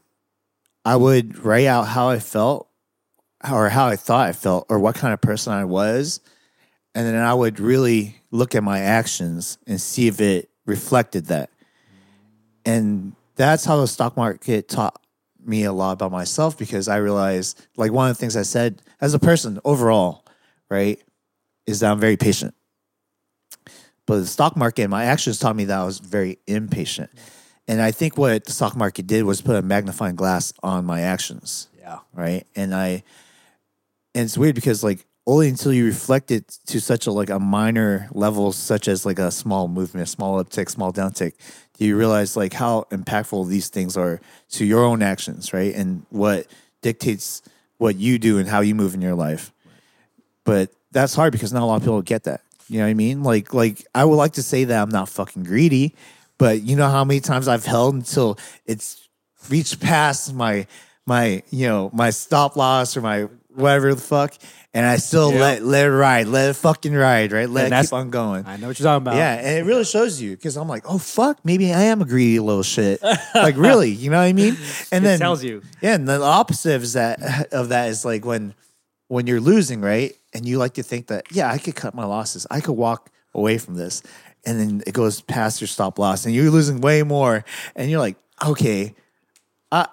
I 0.84 0.96
would 0.96 1.44
write 1.44 1.68
out 1.68 1.88
how 1.88 2.10
I 2.10 2.20
felt 2.20 2.68
or 3.50 3.70
how 3.70 3.88
I 3.88 3.96
thought 3.96 4.28
I 4.28 4.34
felt 4.34 4.66
or 4.70 4.80
what 4.80 4.96
kind 4.96 5.14
of 5.14 5.22
person 5.22 5.54
I 5.54 5.66
was. 5.66 6.20
And 6.94 7.06
then 7.08 7.16
I 7.16 7.34
would 7.34 7.60
really 7.60 8.22
look 8.32 8.56
at 8.56 8.64
my 8.64 8.80
actions 8.80 9.58
and 9.68 9.80
see 9.80 10.08
if 10.08 10.20
it 10.20 10.50
reflected 10.66 11.28
that. 11.28 11.50
And 12.66 13.14
that's 13.36 13.66
how 13.66 13.78
the 13.78 13.88
stock 13.88 14.18
market 14.18 14.68
taught 14.68 15.00
me 15.44 15.64
a 15.64 15.72
lot 15.72 15.94
about 15.94 16.12
myself 16.12 16.58
because 16.58 16.88
I 16.88 16.98
realized, 16.98 17.66
like, 17.78 17.92
one 17.92 18.10
of 18.10 18.16
the 18.16 18.20
things 18.20 18.38
I 18.38 18.44
said 18.44 18.82
as 19.00 19.14
a 19.14 19.20
person 19.20 19.60
overall, 19.66 20.26
right, 20.70 21.02
is 21.66 21.80
that 21.80 21.92
I'm 21.92 22.00
very 22.00 22.18
patient. 22.18 22.54
But 24.06 24.18
the 24.18 24.28
stock 24.28 24.56
market, 24.56 24.84
and 24.84 24.92
my 24.92 25.06
actions 25.06 25.40
taught 25.40 25.56
me 25.56 25.66
that 25.66 25.80
I 25.80 25.86
was 25.86 26.00
very 26.00 26.40
impatient. 26.46 27.10
And 27.68 27.82
I 27.82 27.92
think 27.92 28.18
what 28.18 28.46
the 28.46 28.52
stock 28.52 28.76
market 28.76 29.08
did 29.08 29.24
was 29.24 29.42
put 29.42 29.56
a 29.56 29.62
magnifying 29.62 30.16
glass 30.16 30.54
on 30.64 30.86
my 30.86 31.02
actions 31.02 31.68
Yeah. 31.80 32.00
right? 32.14 32.46
And 32.56 32.74
I, 32.76 33.04
and 34.14 34.26
it's 34.26 34.38
weird 34.38 34.56
because 34.56 34.84
like 34.84 35.06
only 35.28 35.48
until 35.48 35.72
you 35.72 35.86
reflect 35.86 36.32
it 36.32 36.58
to 36.66 36.82
such 36.82 37.08
a 37.08 37.12
like 37.12 37.30
a 37.30 37.40
minor 37.40 38.10
level, 38.12 38.52
such 38.52 38.88
as 38.88 39.06
like 39.06 39.20
a 39.20 39.32
small 39.32 39.68
movement, 39.68 40.08
a 40.08 40.12
small 40.12 40.44
uptick, 40.44 40.70
small 40.70 40.92
downtick, 40.92 41.34
do 41.78 41.86
you 41.86 41.96
realize 41.96 42.36
like 42.36 42.54
how 42.54 42.86
impactful 42.92 43.48
these 43.48 43.70
things 43.70 43.96
are 43.96 44.20
to 44.50 44.66
your 44.66 44.84
own 44.84 45.02
actions, 45.02 45.54
right? 45.54 45.74
And 45.74 46.06
what 46.10 46.48
dictates 46.82 47.42
what 47.78 47.96
you 47.96 48.18
do 48.20 48.38
and 48.40 48.50
how 48.50 48.62
you 48.62 48.76
move 48.76 48.94
in 48.94 49.02
your 49.02 49.16
life. 49.16 49.52
But 50.44 50.72
that's 50.92 51.14
hard 51.16 51.32
because 51.32 51.54
not 51.54 51.62
a 51.62 51.66
lot 51.66 51.76
of 51.78 51.82
people 51.84 52.02
get 52.02 52.24
that. 52.24 52.42
You 52.68 52.80
know 52.80 52.86
what 52.86 52.90
I 52.90 52.94
mean? 52.96 53.24
Like, 53.24 53.54
like 53.54 53.86
I 53.94 54.04
would 54.06 54.16
like 54.16 54.34
to 54.34 54.44
say 54.44 54.64
that 54.66 54.82
I'm 54.82 54.90
not 54.90 55.08
fucking 55.10 55.44
greedy, 55.44 55.96
but 56.42 56.64
you 56.64 56.76
know 56.76 56.90
how 56.90 57.04
many 57.06 57.20
times 57.20 57.48
I've 57.48 57.66
held 57.66 57.94
until 57.94 58.40
it's 58.66 59.08
reached 59.50 59.80
past 59.80 60.34
my 60.34 60.66
my 61.06 61.44
you 61.52 61.68
know 61.68 61.90
my 61.94 62.10
stop 62.10 62.56
loss 62.56 62.98
or 62.98 63.02
my 63.02 63.28
whatever 63.54 63.94
the 63.94 64.02
fuck, 64.02 64.34
and 64.74 64.84
I 64.86 64.96
still 64.98 65.32
Yeah. 65.34 65.40
let 65.42 65.64
let 65.64 65.86
it 65.86 65.92
ride, 65.92 66.28
let 66.28 66.50
it 66.50 66.54
fucking 66.56 66.96
ride, 66.96 67.32
right? 67.32 67.50
Let 67.50 67.66
And 67.66 67.68
it 67.68 67.70
that's- 67.72 67.90
keep 67.90 67.94
on 68.02 68.10
going. 68.10 68.46
I 68.48 68.56
know 68.58 68.68
what 68.70 68.80
you're 68.80 68.86
talking 68.90 69.04
about. 69.06 69.16
Yeah, 69.18 69.34
and 69.36 69.58
it 69.60 69.66
really 69.70 69.84
shows 69.84 70.20
you 70.22 70.32
because 70.36 70.56
I'm 70.58 70.68
like, 70.68 70.84
oh 70.90 70.98
fuck, 70.98 71.38
maybe 71.44 71.72
I 71.74 71.84
am 71.94 72.02
a 72.02 72.06
greedy 72.06 72.40
little 72.40 72.64
shit. 72.64 73.02
like 73.36 73.58
really, 73.58 73.92
you 73.92 74.10
know 74.10 74.18
what 74.18 74.24
I 74.24 74.34
mean? 74.34 74.58
And 74.92 75.04
It 75.06 75.08
then 75.10 75.20
tells 75.20 75.44
you. 75.44 75.62
yeah, 75.82 75.94
and 75.96 76.08
the 76.08 76.22
opposite 76.22 76.82
is 76.82 76.94
that 76.94 77.52
of 77.54 77.70
that 77.70 77.90
is 77.90 78.04
like 78.06 78.26
when 78.26 78.54
when 79.10 79.28
you're 79.28 79.42
losing, 79.54 79.82
right? 79.82 80.16
And 80.34 80.46
you 80.48 80.58
like 80.58 80.74
to 80.76 80.84
think 80.84 81.08
that, 81.08 81.26
yeah, 81.32 81.52
I 81.52 81.58
could 81.60 81.76
cut 81.76 81.94
my 81.94 82.06
losses. 82.06 82.48
I 82.50 82.62
could 82.62 82.78
walk 82.88 83.10
away 83.36 83.58
from 83.58 83.76
this. 83.76 84.02
And 84.46 84.60
then 84.60 84.82
it 84.88 84.94
goes 84.94 85.22
past 85.22 85.62
your 85.62 85.68
stop 85.68 86.00
loss 86.00 86.26
and 86.26 86.34
you're 86.34 86.50
losing 86.50 86.82
way 86.82 87.04
more. 87.04 87.46
And 87.76 87.92
you're 87.92 88.00
like, 88.00 88.18
okay, 88.46 88.96
I 89.72 89.88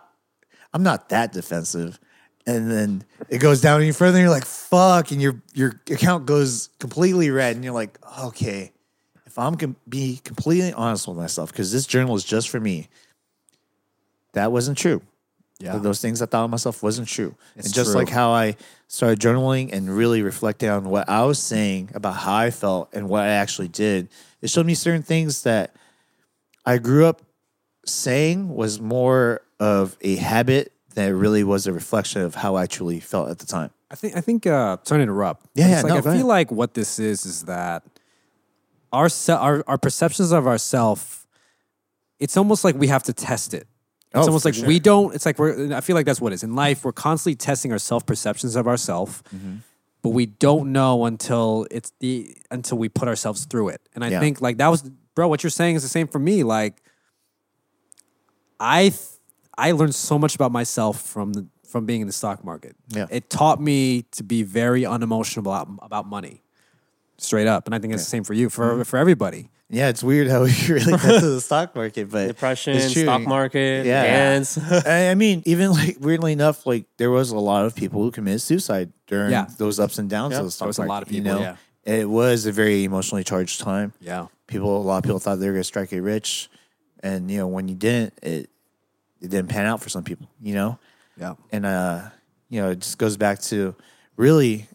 I'm 0.73 0.83
not 0.83 1.11
that 1.11 1.33
defensive. 1.33 1.99
And 2.47 2.71
then 2.71 3.05
it 3.29 3.39
goes 3.39 3.61
down 3.61 3.83
even 3.83 3.93
further, 3.93 4.17
and 4.17 4.23
you're 4.23 4.33
like, 4.35 4.47
fuck, 4.47 5.11
and 5.11 5.21
your 5.21 5.43
your 5.53 5.81
account 5.91 6.25
goes 6.25 6.71
completely 6.79 7.29
red, 7.31 7.57
and 7.57 7.65
you're 7.65 7.75
like, 7.75 7.99
okay, 8.21 8.73
if 9.27 9.39
I'm 9.39 9.53
gonna 9.55 9.75
be 9.87 10.21
completely 10.25 10.73
honest 10.73 11.07
with 11.07 11.19
myself, 11.19 11.53
because 11.53 11.71
this 11.73 11.87
journal 11.87 12.17
is 12.17 12.25
just 12.25 12.49
for 12.49 12.59
me, 12.59 12.89
that 14.33 14.51
wasn't 14.51 14.79
true 14.79 15.03
Yeah. 15.61 15.77
those 15.77 16.01
things 16.01 16.23
I 16.23 16.27
thought 16.27 16.45
of 16.45 16.51
myself 16.51 16.83
wasn't 16.83 17.09
true. 17.09 17.35
It's 17.57 17.67
and 17.67 17.75
just 17.75 17.91
true. 17.91 18.01
like 18.01 18.09
how 18.09 18.31
I 18.31 18.57
started 18.87 19.21
journaling 19.21 19.71
and 19.73 19.95
really 19.95 20.23
reflecting 20.23 20.71
on 20.71 20.85
what 20.85 21.07
I 21.09 21.25
was 21.25 21.39
saying 21.39 21.91
about 21.95 22.15
how 22.17 22.35
I 22.35 22.51
felt 22.51 22.89
and 22.95 23.09
what 23.11 23.25
I 23.25 23.29
actually 23.29 23.69
did, 23.69 24.09
it 24.43 24.51
showed 24.51 24.67
me 24.67 24.75
certain 24.75 25.03
things 25.03 25.43
that 25.43 25.75
I 26.65 26.79
grew 26.79 27.07
up 27.07 27.23
saying 27.87 28.55
was 28.55 28.81
more 28.81 29.41
of 29.61 29.97
a 30.01 30.17
habit 30.17 30.73
than 30.95 31.09
it 31.09 31.13
really 31.13 31.45
was 31.45 31.67
a 31.67 31.73
reflection 31.73 32.23
of 32.23 32.35
how 32.35 32.55
I 32.57 32.67
truly 32.67 33.01
felt 33.01 33.31
at 33.31 33.39
the 33.39 33.47
time. 33.47 33.71
I 33.91 33.95
think 33.95 34.17
I 34.17 34.21
think 34.21 34.47
uh 34.47 34.77
sorry 34.83 34.99
to 34.99 35.03
interrupt. 35.05 35.47
Yeah, 35.55 35.69
yeah, 35.69 35.77
like 35.83 35.87
no, 35.91 35.97
I 35.99 36.01
feel 36.03 36.11
ahead. 36.13 36.25
like 36.27 36.53
what 36.53 36.75
this 36.75 36.99
is 36.99 37.25
is 37.25 37.45
that 37.45 37.85
our 38.93 39.09
se- 39.09 39.33
our 39.33 39.65
our 39.67 39.79
perceptions 39.79 40.31
of 40.33 40.47
ourself 40.47 41.27
it's 42.19 42.37
almost 42.37 42.65
like 42.65 42.75
we 42.75 42.89
have 42.89 43.05
to 43.05 43.13
test 43.13 43.55
it. 43.55 43.67
It's 44.11 44.17
Oh, 44.17 44.23
almost 44.23 44.45
like 44.45 44.57
we 44.67 44.79
don't 44.81 45.15
it's 45.15 45.25
like 45.25 45.39
we're 45.39 45.73
I 45.75 45.81
feel 45.81 45.95
like 45.97 46.05
that's 46.07 46.21
what 46.21 46.33
it 46.33 46.37
is. 46.37 46.43
In 46.43 46.55
life, 46.55 46.85
we're 46.85 46.93
constantly 46.93 47.37
testing 47.37 47.73
our 47.73 47.79
self 47.79 48.05
perceptions 48.07 48.57
of 48.57 48.67
ourselves. 48.67 49.23
Mm-hmm. 49.35 49.57
But 50.03 50.11
we 50.11 50.27
don't 50.27 50.73
know 50.73 51.05
until 51.07 51.67
it's 51.71 51.93
the 52.01 52.37
until 52.51 52.79
we 52.79 52.89
put 52.89 53.09
ourselves 53.09 53.45
through 53.47 53.69
it. 53.71 53.81
And 53.95 54.05
I 54.05 54.09
Yeah. 54.11 54.21
think 54.21 54.41
like 54.41 54.59
that 54.59 54.69
was 54.69 54.83
bro, 55.15 55.27
what 55.29 55.43
you're 55.43 55.51
saying 55.51 55.75
is 55.77 55.83
the 55.83 55.89
same 55.89 56.07
for 56.07 56.19
me. 56.21 56.45
Like 56.45 56.81
I 58.61 58.91
th- 58.91 59.01
I 59.57 59.73
learned 59.73 59.95
so 59.95 60.19
much 60.19 60.35
about 60.35 60.53
myself 60.53 61.01
from 61.03 61.33
the 61.33 61.47
from 61.69 61.85
being 61.85 62.01
in 62.01 62.07
the 62.07 62.13
stock 62.13 62.45
market. 62.45 62.77
Yeah. 62.89 63.07
It 63.11 63.29
taught 63.29 63.61
me 63.61 64.03
to 64.13 64.23
be 64.23 64.43
very 64.43 64.87
unemotional 64.87 65.43
about, 65.47 65.69
about 65.83 66.07
money. 66.07 66.43
Straight 67.19 67.47
up. 67.47 67.67
And 67.67 67.75
I 67.75 67.79
think 67.79 67.93
it's 67.93 68.05
the 68.05 68.09
same 68.09 68.25
for 68.25 68.33
you, 68.33 68.47
Mm-hmm. 68.49 68.79
for 68.79 68.85
for 68.85 68.97
everybody. 68.97 69.51
Yeah, 69.71 69.89
it's 69.89 70.03
weird 70.03 70.29
how 70.29 70.45
you 70.45 70.75
really 70.75 70.93
got 70.93 71.21
to 71.21 71.31
the 71.31 71.41
stock 71.41 71.77
market, 71.77 72.11
but 72.11 72.29
Depression, 72.29 72.75
it's 72.77 72.93
true. 72.93 73.03
stock 73.03 73.23
market, 73.23 73.85
Yeah. 73.87 74.03
dance. 74.03 74.57
I 74.87 75.11
I 75.11 75.15
mean, 75.15 75.43
even 75.45 75.71
like 75.73 75.99
weirdly 76.01 76.33
enough, 76.33 76.65
like 76.67 76.87
there 76.97 77.11
was 77.11 77.31
a 77.31 77.39
lot 77.39 77.65
of 77.67 77.75
people 77.75 78.03
who 78.03 78.11
committed 78.11 78.41
suicide 78.41 78.93
during 79.07 79.31
Yeah. 79.31 79.47
those 79.59 79.79
ups 79.79 79.99
and 79.99 80.09
downs 80.09 80.33
Yeah. 80.33 80.39
of 80.41 80.45
the 80.47 80.51
stock 80.51 80.69
was 80.69 80.79
a 80.79 80.83
lot 80.83 80.89
market, 80.89 81.09
of 81.09 81.25
people, 81.25 81.41
yeah. 81.41 81.57
It 81.85 82.09
was 82.09 82.45
a 82.47 82.53
very 82.53 82.85
emotionally 82.85 83.25
charged 83.25 83.61
time. 83.61 83.93
Yeah. 84.01 84.27
People, 84.47 84.77
a 84.77 84.83
lot 84.85 84.99
of 84.99 85.05
people 85.05 85.19
thought 85.19 85.37
they 85.39 85.47
were 85.47 85.53
gonna 85.55 85.65
strike 85.65 85.93
it 85.93 86.01
rich, 86.01 86.49
and 87.03 87.31
you 87.31 87.37
know 87.39 87.47
when 87.47 87.69
you 87.69 87.75
didn't, 87.75 88.15
it 88.23 88.49
it 89.21 89.29
didn't 89.31 89.49
pan 89.49 89.67
out 89.67 89.83
for 89.83 89.91
some 89.91 90.03
people. 90.05 90.29
You 90.41 90.55
know, 90.55 90.79
Yeah. 91.21 91.35
and 91.53 91.67
uh, 91.67 92.09
you 92.49 92.61
know, 92.63 92.71
it 92.71 92.81
just 92.81 92.97
goes 92.97 93.19
back 93.19 93.41
to 93.53 93.75
really, 94.17 94.67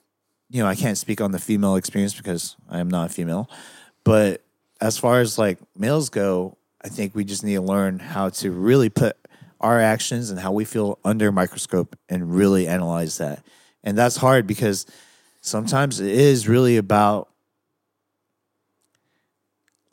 you 0.52 0.62
know, 0.62 0.68
I 0.68 0.76
can't 0.76 0.98
speak 1.00 1.20
on 1.20 1.32
the 1.32 1.40
female 1.40 1.76
experience 1.78 2.14
because 2.14 2.56
I 2.70 2.78
am 2.80 2.90
not 2.90 3.10
a 3.10 3.14
female, 3.14 3.50
but 4.04 4.43
as 4.84 4.98
far 4.98 5.22
as 5.22 5.38
like 5.38 5.60
males 5.78 6.10
go, 6.10 6.58
I 6.84 6.90
think 6.90 7.16
we 7.16 7.24
just 7.24 7.42
need 7.42 7.54
to 7.54 7.62
learn 7.62 8.00
how 8.00 8.28
to 8.30 8.52
really 8.52 8.90
put 8.90 9.16
our 9.62 9.80
actions 9.80 10.30
and 10.30 10.38
how 10.38 10.52
we 10.52 10.66
feel 10.66 11.00
under 11.06 11.32
microscope 11.32 11.98
and 12.10 12.36
really 12.36 12.68
analyze 12.68 13.18
that. 13.20 13.46
And 13.86 13.98
that's 13.98 14.18
hard 14.18 14.46
because 14.46 14.86
sometimes 15.40 16.02
it 16.02 16.12
is 16.12 16.50
really 16.50 16.76
about 16.76 17.30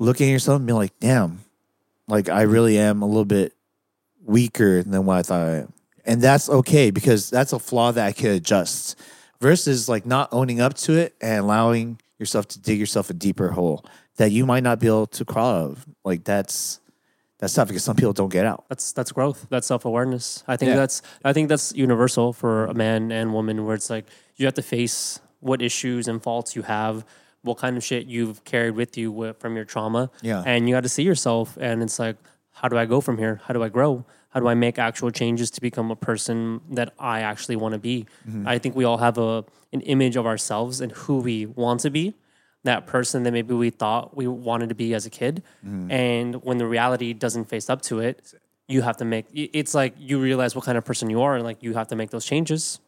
looking 0.00 0.28
at 0.28 0.32
yourself 0.32 0.56
and 0.56 0.66
being 0.66 0.76
like, 0.76 0.98
damn, 0.98 1.38
like 2.08 2.28
I 2.28 2.42
really 2.42 2.76
am 2.76 3.00
a 3.02 3.06
little 3.06 3.24
bit 3.24 3.54
weaker 4.24 4.82
than 4.82 5.06
what 5.06 5.18
I 5.18 5.22
thought 5.22 5.46
I 5.46 5.56
am. 5.58 5.72
And 6.04 6.20
that's 6.20 6.48
okay 6.48 6.90
because 6.90 7.30
that's 7.30 7.52
a 7.52 7.60
flaw 7.60 7.92
that 7.92 8.04
I 8.04 8.10
could 8.10 8.32
adjust 8.32 8.98
versus 9.40 9.88
like 9.88 10.04
not 10.04 10.30
owning 10.32 10.60
up 10.60 10.74
to 10.78 10.94
it 10.94 11.14
and 11.20 11.38
allowing 11.38 12.00
yourself 12.18 12.48
to 12.48 12.58
dig 12.58 12.80
yourself 12.80 13.08
a 13.08 13.14
deeper 13.14 13.52
hole 13.52 13.84
that 14.20 14.30
you 14.30 14.44
might 14.44 14.62
not 14.62 14.78
be 14.78 14.86
able 14.86 15.06
to 15.06 15.24
crawl 15.24 15.50
out 15.54 15.70
of. 15.70 15.86
Like 16.04 16.24
that's 16.24 16.78
that's 17.38 17.54
tough 17.54 17.68
because 17.68 17.82
some 17.84 17.96
people 17.96 18.12
don't 18.12 18.28
get 18.38 18.44
out. 18.44 18.64
That's 18.68 18.92
that's 18.92 19.12
growth. 19.12 19.46
That's 19.48 19.66
self 19.66 19.84
awareness. 19.86 20.44
I 20.46 20.56
think 20.58 20.68
Yeah. 20.70 20.76
that's 20.76 21.00
I 21.24 21.32
think 21.32 21.48
that's 21.48 21.72
universal 21.74 22.32
for 22.34 22.66
a 22.66 22.74
man 22.74 23.10
and 23.12 23.32
woman, 23.32 23.64
where 23.64 23.74
it's 23.74 23.88
like 23.88 24.04
you 24.36 24.44
have 24.46 24.54
to 24.54 24.62
face 24.62 25.20
what 25.40 25.62
issues 25.62 26.06
and 26.06 26.22
faults 26.22 26.54
you 26.54 26.62
have, 26.62 27.04
what 27.42 27.56
kind 27.56 27.78
of 27.78 27.82
shit 27.82 28.06
you've 28.06 28.44
carried 28.44 28.74
with 28.76 28.98
you 28.98 29.34
from 29.38 29.56
your 29.56 29.64
trauma, 29.64 30.10
Yeah. 30.20 30.42
and 30.46 30.68
you 30.68 30.74
got 30.74 30.82
to 30.82 30.88
see 30.90 31.02
yourself. 31.02 31.56
And 31.58 31.82
it's 31.82 31.98
like, 31.98 32.16
how 32.52 32.68
do 32.68 32.76
I 32.76 32.84
go 32.84 33.00
from 33.00 33.16
here? 33.16 33.40
How 33.46 33.54
do 33.54 33.62
I 33.62 33.70
grow? 33.70 34.04
How 34.28 34.40
do 34.40 34.48
I 34.48 34.54
make 34.54 34.78
actual 34.78 35.10
changes 35.10 35.50
to 35.52 35.60
become 35.62 35.90
a 35.90 35.96
person 35.96 36.60
that 36.70 36.92
I 36.98 37.20
actually 37.20 37.56
want 37.56 37.72
to 37.72 37.78
be? 37.80 38.04
Mm-hmm. 38.28 38.46
I 38.46 38.58
think 38.58 38.76
we 38.76 38.84
all 38.84 38.98
have 38.98 39.16
a 39.16 39.44
an 39.72 39.80
image 39.82 40.16
of 40.16 40.26
ourselves 40.26 40.80
and 40.82 40.92
who 40.92 41.16
we 41.20 41.46
want 41.46 41.80
to 41.86 41.90
be. 41.90 42.14
That 42.64 42.86
person 42.86 43.22
that 43.22 43.32
maybe 43.32 43.54
we 43.54 43.70
thought 43.70 44.14
we 44.14 44.26
wanted 44.26 44.68
to 44.68 44.74
be 44.74 44.92
as 44.92 45.06
a 45.06 45.10
kid, 45.10 45.42
mm-hmm. 45.64 45.90
and 45.90 46.42
when 46.44 46.58
the 46.58 46.66
reality 46.66 47.14
doesn't 47.14 47.46
face 47.46 47.70
up 47.70 47.80
to 47.82 48.00
it, 48.00 48.34
you 48.68 48.82
have 48.82 48.98
to 48.98 49.04
make. 49.04 49.26
It's 49.32 49.74
like 49.74 49.94
you 49.98 50.20
realize 50.20 50.54
what 50.54 50.64
kind 50.64 50.78
of 50.78 50.84
person 50.84 51.10
you 51.10 51.22
are, 51.22 51.34
and 51.36 51.44
like 51.44 51.62
you 51.62 51.74
have 51.74 51.88
to 51.88 51.96
make 51.96 52.10
those 52.10 52.24
changes, 52.24 52.78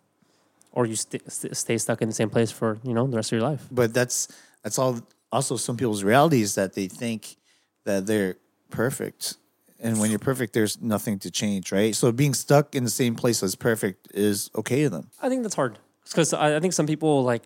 or 0.73 0.87
you 0.87 0.95
st- 0.95 1.31
st- 1.31 1.57
stay 1.57 1.79
stuck 1.79 2.03
in 2.03 2.09
the 2.09 2.15
same 2.15 2.31
place 2.31 2.51
for 2.51 2.79
you 2.85 2.95
know 2.95 3.07
the 3.07 3.17
rest 3.17 3.33
of 3.33 3.39
your 3.39 3.49
life. 3.49 3.67
But 3.71 3.93
that's 3.95 4.29
that's 4.63 4.79
all. 4.79 5.01
Also, 5.33 5.57
some 5.57 5.77
people's 5.77 6.05
reality 6.05 6.43
is 6.43 6.55
that 6.55 6.75
they 6.75 6.87
think 6.87 7.37
that 7.85 8.07
they're 8.07 8.37
perfect, 8.71 9.37
and 9.81 9.99
when 9.99 10.11
you're 10.11 10.19
perfect, 10.19 10.53
there's 10.53 10.81
nothing 10.81 11.19
to 11.21 11.31
change, 11.31 11.73
right? 11.73 11.95
So 11.95 12.13
being 12.13 12.35
stuck 12.35 12.75
in 12.75 12.85
the 12.85 12.91
same 12.91 13.15
place 13.15 13.43
as 13.43 13.55
perfect 13.57 14.09
is 14.15 14.51
okay 14.55 14.85
to 14.85 14.91
them. 14.91 15.11
I 15.21 15.29
think 15.29 15.43
that's 15.43 15.57
hard 15.57 15.79
because 16.05 16.33
I, 16.33 16.57
I 16.57 16.61
think 16.61 16.73
some 16.73 16.87
people 16.87 17.25
like 17.25 17.43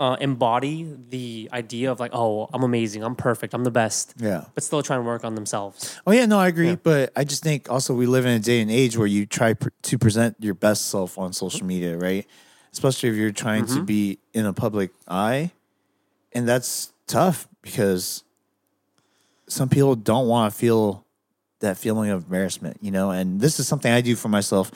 uh, 0.00 0.16
embody 0.18 0.88
the 1.10 1.48
idea 1.52 1.92
of 1.92 2.00
like, 2.00 2.10
oh, 2.14 2.48
I'm 2.54 2.62
amazing, 2.62 3.04
I'm 3.04 3.14
perfect, 3.14 3.52
I'm 3.52 3.64
the 3.64 3.70
best, 3.70 4.14
Yeah. 4.18 4.46
but 4.54 4.64
still 4.64 4.82
trying 4.82 5.00
to 5.00 5.04
work 5.06 5.24
on 5.24 5.34
themselves. 5.34 6.00
Oh 6.06 6.12
yeah, 6.12 6.24
no, 6.24 6.40
I 6.40 6.48
agree. 6.48 6.74
But 6.74 7.12
I 7.14 7.22
just 7.24 7.42
think 7.42 7.70
also 7.70 7.92
we 7.94 8.06
live 8.06 8.24
in 8.24 8.32
a 8.32 8.38
day 8.38 8.62
and 8.62 8.70
age 8.70 8.96
where 8.96 9.06
you 9.06 9.26
try 9.26 9.52
pr- 9.52 9.68
to 9.82 9.98
present 9.98 10.36
your 10.40 10.54
best 10.54 10.88
self 10.88 11.18
on 11.18 11.34
social 11.34 11.66
media, 11.66 11.98
right? 11.98 12.26
Especially 12.72 13.10
if 13.10 13.16
you're 13.16 13.30
trying 13.30 13.66
to 13.66 13.82
be 13.82 14.18
in 14.32 14.46
a 14.46 14.52
public 14.54 14.90
eye, 15.06 15.50
and 16.32 16.48
that's 16.48 16.92
tough 17.06 17.46
because 17.60 18.24
some 19.48 19.68
people 19.68 19.96
don't 19.96 20.28
want 20.28 20.50
to 20.52 20.58
feel 20.58 21.04
that 21.58 21.76
feeling 21.76 22.08
of 22.10 22.22
embarrassment, 22.24 22.78
you 22.80 22.90
know. 22.90 23.10
And 23.10 23.40
this 23.40 23.60
is 23.60 23.68
something 23.68 23.92
I 23.92 24.00
do 24.00 24.16
for 24.16 24.28
myself. 24.28 24.70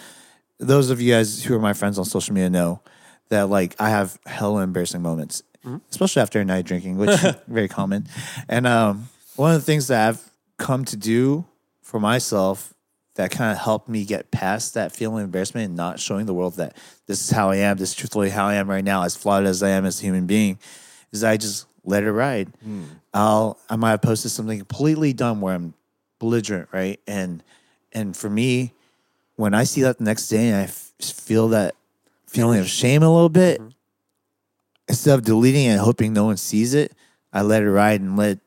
Those 0.58 0.90
of 0.90 1.00
you 1.00 1.12
guys 1.14 1.44
who 1.44 1.54
are 1.54 1.60
my 1.60 1.72
friends 1.72 1.98
on 1.98 2.04
social 2.04 2.34
media 2.34 2.50
know 2.50 2.82
that 3.28 3.48
like 3.48 3.74
I 3.78 3.90
have 3.90 4.18
hella 4.26 4.62
embarrassing 4.62 5.02
moments, 5.02 5.42
especially 5.90 6.22
after 6.22 6.40
a 6.40 6.44
night 6.44 6.66
drinking, 6.66 6.96
which 6.98 7.10
is 7.10 7.34
very 7.48 7.68
common. 7.68 8.06
And 8.48 8.66
um, 8.66 9.08
one 9.36 9.54
of 9.54 9.60
the 9.60 9.64
things 9.64 9.88
that 9.88 10.08
I've 10.08 10.30
come 10.58 10.84
to 10.86 10.96
do 10.96 11.44
for 11.82 11.98
myself 11.98 12.74
that 13.16 13.30
kind 13.30 13.52
of 13.52 13.58
helped 13.58 13.88
me 13.88 14.04
get 14.04 14.30
past 14.30 14.74
that 14.74 14.90
feeling 14.92 15.20
of 15.20 15.24
embarrassment 15.26 15.66
and 15.68 15.76
not 15.76 16.00
showing 16.00 16.26
the 16.26 16.34
world 16.34 16.56
that 16.56 16.76
this 17.06 17.22
is 17.22 17.30
how 17.30 17.50
I 17.50 17.56
am, 17.56 17.76
this 17.76 17.90
is 17.90 17.94
truthfully 17.94 18.28
how 18.30 18.46
I 18.46 18.54
am 18.54 18.68
right 18.68 18.84
now, 18.84 19.04
as 19.04 19.14
flawed 19.16 19.44
as 19.44 19.62
I 19.62 19.70
am 19.70 19.84
as 19.84 20.00
a 20.00 20.02
human 20.02 20.26
being, 20.26 20.58
is 21.12 21.22
I 21.22 21.36
just 21.36 21.66
let 21.84 22.02
it 22.02 22.10
ride. 22.12 22.52
I'll 23.12 23.58
I 23.70 23.76
might 23.76 23.90
have 23.90 24.02
posted 24.02 24.32
something 24.32 24.58
completely 24.58 25.12
dumb 25.12 25.40
where 25.40 25.54
I'm 25.54 25.74
belligerent, 26.18 26.68
right? 26.72 26.98
And 27.06 27.42
and 27.92 28.16
for 28.16 28.28
me, 28.28 28.72
when 29.36 29.54
I 29.54 29.62
see 29.64 29.82
that 29.82 29.98
the 29.98 30.04
next 30.04 30.28
day 30.28 30.48
and 30.48 30.56
I 30.56 30.62
f- 30.64 30.92
feel 31.00 31.48
that 31.48 31.74
feeling 32.34 32.58
of 32.58 32.68
shame 32.68 33.02
a 33.02 33.12
little 33.12 33.28
bit, 33.28 33.60
mm-hmm. 33.60 33.70
instead 34.88 35.18
of 35.18 35.24
deleting 35.24 35.66
it 35.66 35.70
and 35.70 35.80
hoping 35.80 36.12
no 36.12 36.24
one 36.24 36.36
sees 36.36 36.74
it, 36.74 36.92
I 37.32 37.42
let 37.42 37.62
it 37.62 37.70
ride 37.70 38.00
and 38.00 38.16
let 38.16 38.30
it 38.32 38.40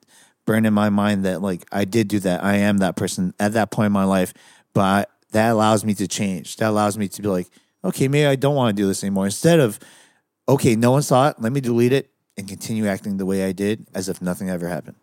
burn 0.46 0.66
in 0.66 0.74
my 0.74 0.90
mind 0.90 1.26
that 1.26 1.42
like 1.42 1.66
I 1.72 1.86
did 1.86 2.08
do 2.08 2.20
that. 2.20 2.44
I 2.44 2.58
am 2.58 2.80
that 2.80 2.96
person 2.96 3.34
at 3.40 3.54
that 3.54 3.72
point 3.72 3.88
in 3.88 3.92
my 3.94 4.04
life, 4.04 4.34
but 4.74 5.10
that 5.32 5.52
allows 5.52 5.86
me 5.86 5.94
to 5.96 6.08
change. 6.08 6.58
That 6.58 6.70
allows 6.70 6.98
me 6.98 7.08
to 7.08 7.22
be 7.22 7.28
like, 7.28 7.48
okay, 7.84 8.08
maybe 8.08 8.26
I 8.26 8.36
don't 8.36 8.56
want 8.56 8.76
to 8.76 8.82
do 8.82 8.88
this 8.88 9.04
anymore. 9.04 9.26
Instead 9.26 9.60
of, 9.60 9.80
okay, 10.50 10.76
no 10.76 10.92
one 10.92 11.02
saw 11.02 11.30
it, 11.30 11.36
let 11.40 11.52
me 11.52 11.62
delete 11.62 11.94
it 11.94 12.10
and 12.38 12.48
continue 12.48 12.88
acting 12.88 13.18
the 13.18 13.26
way 13.26 13.46
I 13.46 13.52
did 13.52 13.88
as 13.94 14.10
if 14.10 14.22
nothing 14.22 14.50
ever 14.50 14.68
happened. 14.68 14.98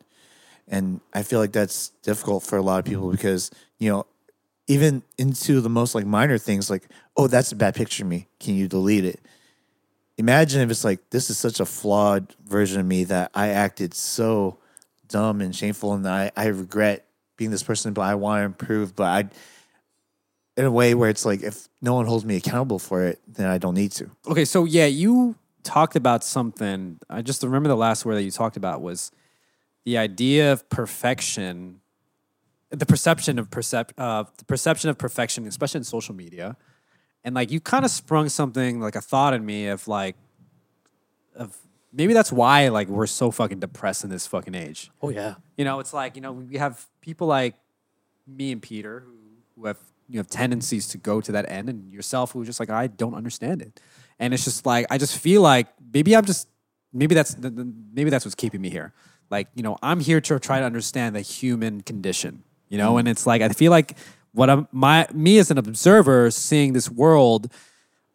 And 0.69 1.01
I 1.13 1.23
feel 1.23 1.41
like 1.41 1.53
that's 1.53 1.91
difficult 2.03 2.43
for 2.43 2.57
a 2.57 2.63
lot 2.63 2.79
of 2.79 2.85
people 2.85 3.11
because, 3.11 3.51
you 3.79 3.91
know, 3.91 4.07
even 4.67 5.03
into 5.19 5.61
the 5.61 5.69
most 5.69 5.95
like 5.95 6.07
minor 6.07 6.39
things 6.39 6.71
like, 6.71 6.89
oh, 7.17 7.27
that's 7.27 7.53
a 7.53 7.57
bad 7.57 7.75
picture 7.75 8.05
of 8.05 8.09
me. 8.09 8.29
Can 8.41 8.55
you 8.55 8.69
delete 8.69 9.05
it? 9.05 9.21
Imagine 10.17 10.63
if 10.63 10.71
it's 10.71 10.85
like, 10.85 11.11
this 11.11 11.29
is 11.29 11.37
such 11.37 11.61
a 11.61 11.67
flawed 11.67 12.35
version 12.45 12.81
of 12.81 12.87
me 12.87 13.05
that 13.05 13.31
I 13.35 13.49
acted 13.49 13.95
so 13.95 14.59
dumb 15.09 15.41
and 15.41 15.55
shameful 15.55 15.93
and 15.93 16.09
I, 16.09 16.31
I 16.37 16.47
regret 16.47 17.05
being 17.37 17.51
this 17.51 17.63
person, 17.63 17.93
but 17.93 18.03
I 18.03 18.15
want 18.15 18.41
to 18.41 18.45
improve. 18.45 18.95
But 18.95 19.05
I, 19.05 19.29
in 20.57 20.65
a 20.65 20.71
way 20.71 20.95
where 20.95 21.11
it's 21.11 21.25
like, 21.25 21.43
if 21.43 21.69
no 21.83 21.95
one 21.95 22.07
holds 22.07 22.25
me 22.25 22.37
accountable 22.37 22.79
for 22.79 23.05
it, 23.05 23.21
then 23.27 23.49
I 23.49 23.59
don't 23.59 23.75
need 23.75 23.91
to. 23.93 24.11
Okay, 24.29 24.45
so 24.45 24.65
yeah, 24.65 24.87
you 24.87 25.35
talked 25.65 25.97
about 25.97 26.23
something. 26.23 26.99
I 27.11 27.23
just 27.23 27.43
remember 27.43 27.69
the 27.69 27.77
last 27.77 28.05
word 28.05 28.15
that 28.15 28.23
you 28.23 28.31
talked 28.31 28.57
about 28.57 28.83
was 28.83 29.11
the 29.85 29.99
idea 29.99 30.53
of 30.53 30.69
perfection, 30.69 31.81
the 32.77 32.87
perception 32.87 33.39
of 33.39 33.51
percep- 33.51 33.93
uh, 33.99 34.25
the 34.37 34.45
perception 34.45 34.91
of 34.91 34.99
perfection, 34.99 35.47
especially 35.47 35.79
in 35.79 35.85
social 35.85 36.15
media. 36.15 36.57
And 37.23 37.35
like 37.35 37.51
you 37.51 37.61
kind 37.61 37.85
of 37.85 37.91
sprung 37.91 38.29
something 38.29 38.81
like 38.81 38.97
a 38.97 39.01
thought 39.01 39.35
in 39.35 39.45
me 39.47 39.69
of 39.69 39.89
like 39.89 40.17
of 41.35 41.57
maybe 41.93 42.13
that's 42.13 42.33
why 42.33 42.69
like 42.69 42.89
we're 42.89 43.07
so 43.07 43.31
fucking 43.31 43.61
depressed 43.61 44.05
in 44.05 44.11
this 44.11 44.27
fucking 44.27 44.55
age. 44.55 44.91
Oh 45.03 45.09
yeah, 45.09 45.37
You 45.57 45.65
know, 45.65 45.81
it's 45.81 45.95
like, 45.95 46.17
you 46.17 46.23
know, 46.23 46.33
we 46.33 46.57
have 46.59 46.87
people 47.01 47.27
like 47.27 47.55
me 48.27 48.53
and 48.53 48.61
Peter 48.61 49.01
who, 49.01 49.15
who 49.57 49.67
have 49.67 49.79
you 50.09 50.19
have 50.19 50.29
tendencies 50.29 50.87
to 50.89 50.99
go 50.99 51.21
to 51.21 51.33
that 51.33 51.51
end 51.51 51.69
and 51.71 51.93
yourself 51.93 52.33
who's 52.33 52.47
just 52.47 52.61
like, 52.61 52.69
I 52.69 52.89
don't 52.89 53.15
understand 53.15 53.63
it. 53.63 53.81
And 54.19 54.35
it's 54.35 54.45
just 54.45 54.67
like 54.67 54.87
I 54.91 54.99
just 54.99 55.19
feel 55.19 55.41
like 55.41 55.69
maybe 55.93 56.15
I'm 56.15 56.25
just 56.25 56.49
maybe 56.93 57.15
that's 57.15 57.37
maybe 57.39 58.11
that's 58.11 58.25
what's 58.25 58.35
keeping 58.35 58.61
me 58.61 58.71
here. 58.71 58.93
Like, 59.31 59.49
you 59.55 59.63
know, 59.63 59.79
I'm 59.83 60.01
here 60.01 60.21
to 60.21 60.39
try 60.39 60.61
to 60.61 60.67
understand 60.67 61.17
the 61.17 61.21
human 61.23 61.81
condition, 61.81 62.45
you 62.75 62.79
know, 62.79 62.99
and 62.99 63.07
it's 63.07 63.25
like 63.25 63.41
I 63.41 63.51
feel 63.51 63.71
like 63.71 63.97
what 64.33 64.51
I'm 64.51 64.67
my 64.73 65.07
me 65.15 65.39
as 65.39 65.53
an 65.53 65.59
observer 65.59 66.33
seeing 66.33 66.73
this 66.73 66.91
world 66.91 67.53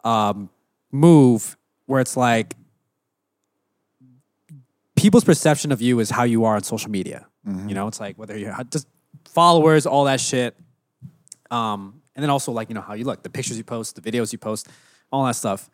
um 0.03 0.49
move 0.91 1.55
where 1.85 2.01
it's 2.01 2.17
like 2.17 2.55
people's 4.97 5.23
perception 5.23 5.71
of 5.71 5.81
you 5.81 6.01
is 6.01 6.09
how 6.09 6.23
you 6.23 6.43
are 6.43 6.55
on 6.55 6.63
social 6.63 6.91
media. 6.91 7.25
You 7.69 7.73
know, 7.73 7.87
it's 7.87 8.01
like 8.01 8.17
whether 8.17 8.37
you're 8.37 8.53
just 8.69 8.85
followers, 9.29 9.85
all 9.85 10.03
that 10.05 10.19
shit. 10.19 10.57
Um, 11.49 12.01
and 12.15 12.21
then 12.21 12.29
also 12.29 12.51
like, 12.51 12.67
you 12.67 12.75
know, 12.75 12.81
how 12.81 12.95
you 12.95 13.05
look, 13.05 13.23
the 13.23 13.29
pictures 13.29 13.57
you 13.57 13.63
post, 13.63 13.95
the 13.95 14.01
videos 14.01 14.33
you 14.33 14.37
post, 14.37 14.67
all 15.09 15.25
that 15.25 15.37
stuff. 15.37 15.69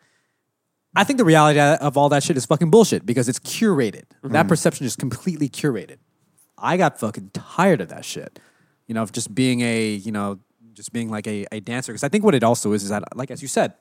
I 0.94 1.02
think 1.02 1.18
the 1.18 1.24
reality 1.24 1.58
of 1.58 1.96
all 1.96 2.08
that 2.10 2.22
shit 2.22 2.36
is 2.36 2.46
fucking 2.46 2.70
bullshit 2.70 3.04
because 3.04 3.28
it's 3.28 3.40
curated. 3.40 4.04
That 4.22 4.46
perception 4.48 4.86
is 4.86 4.94
completely 4.94 5.48
curated. 5.48 5.98
I 6.56 6.76
got 6.78 6.98
fucking 7.00 7.30
tired 7.34 7.80
of 7.80 7.88
that 7.88 8.04
shit. 8.04 8.38
You 8.86 8.94
know, 8.94 9.02
of 9.02 9.12
just 9.12 9.34
being 9.34 9.60
a, 9.60 9.90
you 9.94 10.12
know, 10.12 10.38
just 10.74 10.92
being 10.92 11.10
like 11.10 11.26
a, 11.26 11.46
a 11.52 11.60
dancer. 11.60 11.92
Because 11.92 12.04
I 12.04 12.08
think 12.08 12.24
what 12.24 12.34
it 12.34 12.44
also 12.44 12.72
is 12.72 12.82
is 12.82 12.90
that, 12.90 13.02
like 13.16 13.30
as 13.30 13.42
you 13.42 13.48
said, 13.48 13.74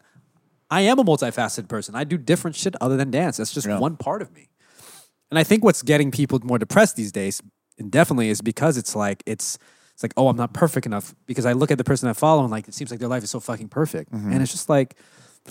I 0.72 0.82
am 0.82 0.98
a 0.98 1.04
multifaceted 1.04 1.68
person. 1.68 1.96
I 1.96 2.04
do 2.04 2.18
different 2.18 2.56
shit 2.56 2.76
other 2.82 2.98
than 2.98 3.12
dance. 3.12 3.38
That's 3.38 3.54
just 3.54 3.68
Yeah. 3.68 3.80
one 3.80 3.98
part 3.98 4.22
of 4.22 4.34
me. 4.34 4.50
And 5.30 5.38
I 5.38 5.44
think 5.44 5.64
what's 5.64 5.82
getting 5.84 6.12
people 6.12 6.40
more 6.44 6.58
depressed 6.58 6.96
these 6.96 7.12
days, 7.12 7.42
and 7.78 7.92
definitely 7.92 8.30
is 8.30 8.42
because 8.42 8.78
it's 8.78 8.96
like 8.96 9.22
it's 9.26 9.58
it's 9.94 10.04
like, 10.04 10.14
oh, 10.18 10.28
I'm 10.28 10.36
not 10.38 10.54
perfect 10.54 10.86
enough. 10.86 11.16
Because 11.26 11.46
I 11.46 11.54
look 11.54 11.72
at 11.72 11.78
the 11.78 11.84
person 11.84 12.10
I 12.10 12.14
follow 12.14 12.42
and 12.42 12.52
like 12.52 12.68
it 12.68 12.74
seems 12.74 12.92
like 12.92 13.00
their 13.00 13.10
life 13.10 13.24
is 13.24 13.30
so 13.32 13.40
fucking 13.40 13.70
perfect. 13.70 14.12
Mm-hmm. 14.12 14.32
And 14.34 14.42
it's 14.42 14.52
just 14.52 14.70
like, 14.70 14.96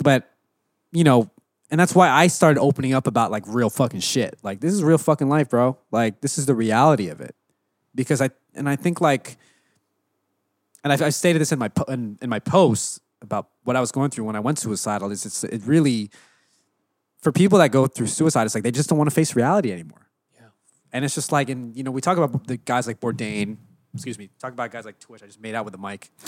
but 0.03 0.29
you 0.91 1.03
know, 1.03 1.29
and 1.71 1.79
that's 1.79 1.95
why 1.95 2.09
I 2.09 2.27
started 2.27 2.59
opening 2.59 2.93
up 2.93 3.07
about 3.07 3.31
like 3.31 3.43
real 3.47 3.69
fucking 3.69 3.99
shit. 4.01 4.37
Like 4.43 4.59
this 4.59 4.73
is 4.73 4.83
real 4.83 4.97
fucking 4.97 5.29
life, 5.29 5.49
bro. 5.49 5.77
Like 5.91 6.21
this 6.21 6.37
is 6.37 6.45
the 6.45 6.55
reality 6.55 7.07
of 7.09 7.21
it. 7.21 7.35
Because 7.95 8.21
I 8.21 8.29
and 8.53 8.69
I 8.69 8.75
think 8.75 9.01
like, 9.01 9.37
and 10.83 10.93
I, 10.93 11.07
I 11.07 11.09
stated 11.09 11.39
this 11.39 11.51
in 11.51 11.59
my 11.59 11.69
po- 11.69 11.91
in, 11.91 12.19
in 12.21 12.29
my 12.29 12.39
post 12.39 13.01
about 13.21 13.47
what 13.63 13.75
I 13.75 13.79
was 13.79 13.91
going 13.91 14.11
through 14.11 14.25
when 14.25 14.35
I 14.35 14.41
went 14.41 14.59
suicidal. 14.59 15.11
Is 15.11 15.25
it's 15.25 15.43
it 15.43 15.61
really 15.65 16.11
for 17.25 17.31
people 17.31 17.57
that 17.57 17.71
go 17.71 17.87
through 17.87 18.05
suicide, 18.05 18.43
it's 18.43 18.53
like 18.53 18.63
they 18.63 18.69
just 18.69 18.87
don't 18.87 18.99
want 18.99 19.09
to 19.09 19.15
face 19.15 19.35
reality 19.35 19.71
anymore. 19.71 20.07
Yeah. 20.35 20.47
And 20.93 21.03
it's 21.03 21.15
just 21.15 21.31
like, 21.31 21.49
and 21.49 21.75
you 21.75 21.81
know, 21.81 21.89
we 21.89 21.99
talk 21.99 22.19
about 22.19 22.45
the 22.45 22.57
guys 22.57 22.85
like 22.85 22.99
Bourdain. 22.99 23.57
Excuse 23.95 24.19
me. 24.19 24.29
Talk 24.37 24.53
about 24.53 24.69
guys 24.71 24.85
like 24.85 24.99
Twitch. 24.99 25.23
I 25.23 25.25
just 25.25 25.41
made 25.41 25.55
out 25.55 25.65
with 25.65 25.73
a 25.73 25.77
mic. 25.79 26.11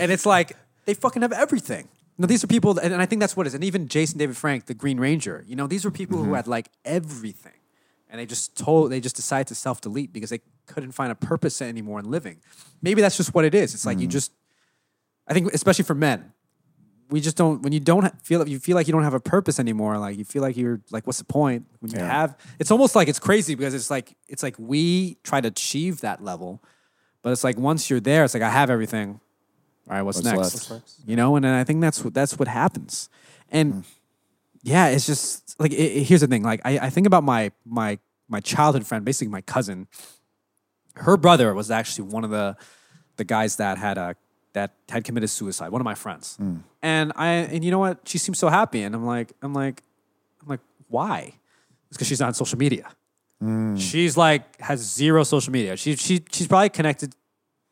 and 0.00 0.10
it's 0.10 0.26
like 0.26 0.56
they 0.86 0.94
fucking 0.94 1.22
have 1.22 1.32
everything. 1.32 1.88
Know, 2.18 2.26
these 2.26 2.44
are 2.44 2.48
people, 2.48 2.78
and, 2.78 2.94
I 2.94 3.06
think 3.06 3.20
that's 3.20 3.36
what 3.36 3.46
it 3.46 3.48
is. 3.48 3.54
And 3.54 3.64
even 3.64 3.88
Jason 3.88 4.18
David 4.18 4.36
Frank, 4.36 4.66
the 4.66 4.74
Green 4.74 5.00
Ranger. 5.00 5.44
You 5.46 5.56
know, 5.56 5.66
these 5.66 5.84
were 5.84 5.90
people 5.90 6.18
who 6.18 6.24
mm-hmm. 6.24 6.34
had 6.34 6.46
like 6.46 6.68
everything, 6.84 7.60
and 8.12 8.20
they 8.20 8.26
just 8.26 8.54
told 8.56 8.92
they 8.92 9.00
just 9.00 9.16
decided 9.16 9.48
to 9.48 9.54
self 9.54 9.80
delete 9.80 10.12
because 10.12 10.30
they 10.30 10.40
couldn't 10.66 10.92
find 10.92 11.10
a 11.10 11.14
purpose 11.14 11.60
anymore 11.62 11.98
in 11.98 12.10
living. 12.10 12.36
Maybe 12.82 13.00
that's 13.00 13.16
just 13.16 13.34
what 13.34 13.44
it 13.44 13.54
is. 13.54 13.74
It's 13.74 13.86
like 13.86 13.98
you 13.98 14.06
mm. 14.06 14.12
just, 14.12 14.32
I 15.26 15.32
think, 15.32 15.52
especially 15.52 15.84
for 15.84 15.94
men, 15.94 16.32
we 17.08 17.20
just 17.20 17.36
don't 17.36 17.62
when 17.62 17.72
you 17.72 17.80
don't 17.80 18.04
ha- 18.04 18.12
feel 18.22 18.46
you 18.46 18.58
feel 18.58 18.74
like 18.74 18.86
you 18.86 18.92
don't 18.92 19.02
have 19.02 19.14
a 19.14 19.20
purpose 19.20 19.60
anymore 19.60 19.98
like 19.98 20.16
you 20.16 20.24
feel 20.24 20.40
like 20.40 20.56
you're 20.56 20.80
like 20.90 21.06
what's 21.06 21.18
the 21.18 21.24
point 21.24 21.66
when 21.80 21.90
you 21.90 21.98
Yeah. 21.98 22.06
have 22.06 22.38
it's 22.58 22.70
almost 22.70 22.96
like 22.96 23.06
it's 23.06 23.18
crazy 23.18 23.54
because 23.54 23.74
it's 23.74 23.90
like 23.90 24.16
it's 24.28 24.42
like 24.42 24.56
we 24.58 25.18
try 25.22 25.40
to 25.42 25.48
achieve 25.48 26.00
that 26.00 26.24
level 26.24 26.62
but 27.20 27.30
it's 27.30 27.44
like 27.44 27.58
once 27.58 27.90
you're 27.90 28.00
there 28.00 28.24
it's 28.24 28.32
like 28.32 28.42
i 28.42 28.48
have 28.48 28.70
everything 28.70 29.20
all 29.90 29.96
right 29.96 30.02
what's, 30.02 30.16
What's 30.18 30.24
next 30.24 30.38
left? 30.38 30.54
What's 30.54 30.70
next? 30.70 31.00
you 31.06 31.14
know 31.14 31.36
and 31.36 31.44
then 31.44 31.52
i 31.54 31.64
think 31.64 31.82
that's 31.82 32.02
what 32.02 32.14
that's 32.14 32.38
what 32.38 32.48
happens 32.48 33.10
and 33.50 33.74
mm. 33.74 33.84
Yeah 34.62 34.88
it's 34.88 35.06
just 35.06 35.58
like 35.60 35.72
it, 35.72 35.76
it- 35.76 36.04
here's 36.04 36.20
the 36.20 36.26
thing 36.26 36.42
like 36.42 36.60
I, 36.64 36.78
I 36.78 36.90
think 36.90 37.06
about 37.06 37.24
my 37.24 37.52
my 37.64 37.98
my 38.28 38.40
childhood 38.40 38.86
friend 38.86 39.04
basically 39.04 39.30
my 39.30 39.42
cousin 39.42 39.88
her 40.96 41.16
brother 41.16 41.54
was 41.54 41.70
actually 41.70 42.08
one 42.08 42.24
of 42.24 42.30
the 42.30 42.56
the 43.16 43.24
guys 43.24 43.56
that 43.56 43.78
had 43.78 43.98
a 43.98 44.16
that 44.52 44.72
had 44.88 45.04
committed 45.04 45.30
suicide. 45.30 45.70
One 45.70 45.80
of 45.80 45.84
my 45.84 45.94
friends, 45.94 46.36
mm. 46.40 46.62
and 46.82 47.12
I 47.16 47.28
and 47.28 47.64
you 47.64 47.70
know 47.70 47.78
what? 47.78 48.00
She 48.04 48.18
seems 48.18 48.38
so 48.38 48.48
happy, 48.48 48.82
and 48.82 48.94
I'm 48.94 49.06
like, 49.06 49.32
I'm 49.42 49.54
like, 49.54 49.82
I'm 50.42 50.48
like, 50.48 50.60
why? 50.88 51.34
It's 51.88 51.96
because 51.96 52.08
she's 52.08 52.20
not 52.20 52.28
on 52.28 52.34
social 52.34 52.58
media. 52.58 52.90
Mm. 53.42 53.80
She's 53.80 54.16
like 54.16 54.60
has 54.60 54.80
zero 54.80 55.24
social 55.24 55.52
media. 55.52 55.76
She 55.76 55.96
she 55.96 56.22
she's 56.30 56.46
probably 56.46 56.68
connected 56.68 57.14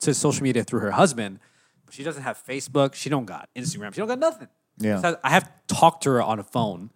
to 0.01 0.15
social 0.15 0.43
media 0.43 0.65
through 0.65 0.81
her 0.81 0.91
husband, 0.93 1.39
but 1.85 1.95
she 1.95 2.03
doesn't 2.03 2.23
have 2.23 2.43
Facebook. 2.47 2.95
She 2.95 3.09
don't 3.09 3.27
got 3.27 3.49
Instagram. 3.57 3.93
She 3.95 4.01
don't 4.01 4.09
got 4.09 4.19
nothing. 4.19 4.49
Yeah. 4.81 5.01
So 5.01 5.19
I 5.23 5.31
have 5.31 5.51
talked 5.69 6.03
to 6.05 6.11
her 6.11 6.23
on 6.23 6.39
a 6.39 6.43
phone. 6.45 6.91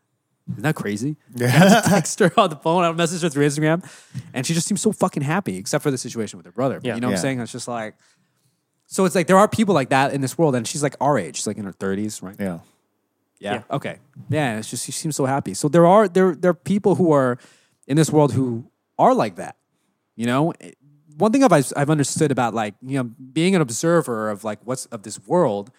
Isn't 0.51 0.63
that 0.63 0.75
crazy? 0.75 1.17
Yeah. 1.37 1.47
I 1.47 1.51
have 1.51 1.85
to 1.85 1.91
text 1.91 2.19
her 2.21 2.33
on 2.37 2.51
the 2.51 2.57
phone. 2.57 2.85
I 2.85 2.91
message 2.93 3.23
her 3.23 3.29
through 3.31 3.47
Instagram, 3.47 3.83
and 4.35 4.45
she 4.47 4.53
just 4.55 4.67
seems 4.67 4.81
so 4.83 4.93
fucking 4.93 5.23
happy, 5.23 5.57
except 5.57 5.83
for 5.83 5.91
the 5.91 5.99
situation 5.99 6.37
with 6.39 6.47
her 6.47 6.53
brother. 6.53 6.77
But 6.81 6.87
Yeah. 6.87 6.95
you 6.97 7.01
know 7.01 7.07
what 7.09 7.13
Yeah. 7.13 7.19
I'm 7.19 7.23
saying? 7.23 7.41
It's 7.41 7.53
just 7.53 7.69
like, 7.69 7.95
so 8.87 9.05
it's 9.07 9.15
like 9.15 9.27
there 9.27 9.39
are 9.39 9.49
people 9.49 9.75
like 9.75 9.89
that 9.91 10.13
in 10.13 10.21
this 10.21 10.37
world, 10.37 10.55
and 10.55 10.67
she's 10.67 10.83
like 10.83 10.97
our 11.01 11.19
age. 11.19 11.37
She's 11.37 11.47
like 11.47 11.57
in 11.57 11.65
her 11.65 11.73
30s, 11.73 12.23
right? 12.23 12.37
Yeah. 12.39 12.59
Yeah. 13.41 13.55
Yeah. 13.55 13.63
Okay. 13.71 13.99
Yeah. 14.29 14.59
It's 14.59 14.69
just 14.71 14.85
she 14.85 14.93
seems 14.93 15.17
so 15.17 15.25
happy. 15.27 15.55
So 15.55 15.69
there 15.69 15.87
are 15.87 16.09
there 16.09 16.35
there 16.35 16.51
are 16.51 16.55
people 16.55 16.95
who 16.97 17.13
are 17.13 17.39
in 17.87 17.97
this 17.97 18.11
world 18.11 18.33
who 18.33 18.71
are 18.99 19.15
like 19.15 19.37
that. 19.37 19.57
You 20.17 20.27
know, 20.27 20.53
It- 20.61 20.77
one 21.17 21.31
thing 21.33 21.43
I've 21.45 21.53
I've 21.77 21.91
understood 21.91 22.31
about 22.33 22.55
like 22.55 22.75
you 22.83 22.99
know 22.99 23.05
being 23.05 23.55
an 23.55 23.61
observer 23.63 24.31
of 24.31 24.45
like 24.45 24.59
what's 24.65 24.87
of 24.87 25.03
this 25.05 25.19
world. 25.27 25.71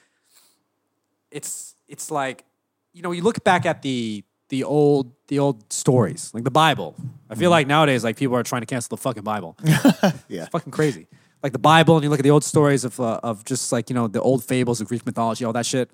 It's 1.31 1.74
it's 1.87 2.11
like 2.11 2.45
you 2.93 3.01
know 3.01 3.11
you 3.11 3.21
look 3.21 3.43
back 3.43 3.65
at 3.65 3.81
the 3.81 4.23
the 4.49 4.63
old 4.63 5.11
the 5.27 5.39
old 5.39 5.71
stories 5.73 6.31
like 6.33 6.43
the 6.43 6.51
Bible. 6.51 6.95
I 7.29 7.35
feel 7.35 7.49
like 7.49 7.67
nowadays 7.67 8.03
like 8.03 8.17
people 8.17 8.35
are 8.35 8.43
trying 8.43 8.61
to 8.61 8.65
cancel 8.67 8.95
the 8.95 9.01
fucking 9.01 9.23
Bible. 9.23 9.57
Yeah. 10.27 10.45
fucking 10.51 10.71
crazy. 10.71 11.07
Like 11.43 11.51
the 11.53 11.59
Bible, 11.59 11.95
and 11.95 12.03
you 12.03 12.09
look 12.09 12.19
at 12.19 12.23
the 12.23 12.31
old 12.31 12.43
stories 12.43 12.83
of 12.85 12.99
uh, 12.99 13.19
of 13.23 13.43
just 13.45 13.71
like 13.71 13.89
you 13.89 13.95
know 13.95 14.07
the 14.07 14.21
old 14.21 14.43
fables 14.43 14.81
of 14.81 14.87
Greek 14.87 15.05
mythology, 15.05 15.45
all 15.45 15.53
that 15.53 15.65
shit. 15.65 15.89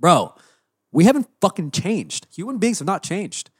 Bro, 0.00 0.34
we 0.92 1.04
haven't 1.04 1.28
fucking 1.40 1.70
changed. 1.72 2.26
Human 2.34 2.58
beings 2.58 2.78
have 2.78 2.86
not 2.86 3.02
changed. 3.02 3.50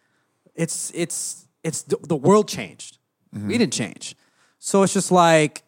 It's 0.55 0.91
it's 0.95 1.47
it's 1.63 1.83
the, 1.83 1.97
the 2.03 2.17
world 2.17 2.49
changed. 2.49 2.99
We 3.35 3.57
didn't 3.59 3.73
change. 3.73 4.15
So 4.59 4.83
it's 4.83 4.93
just 4.93 5.11
like 5.11 5.63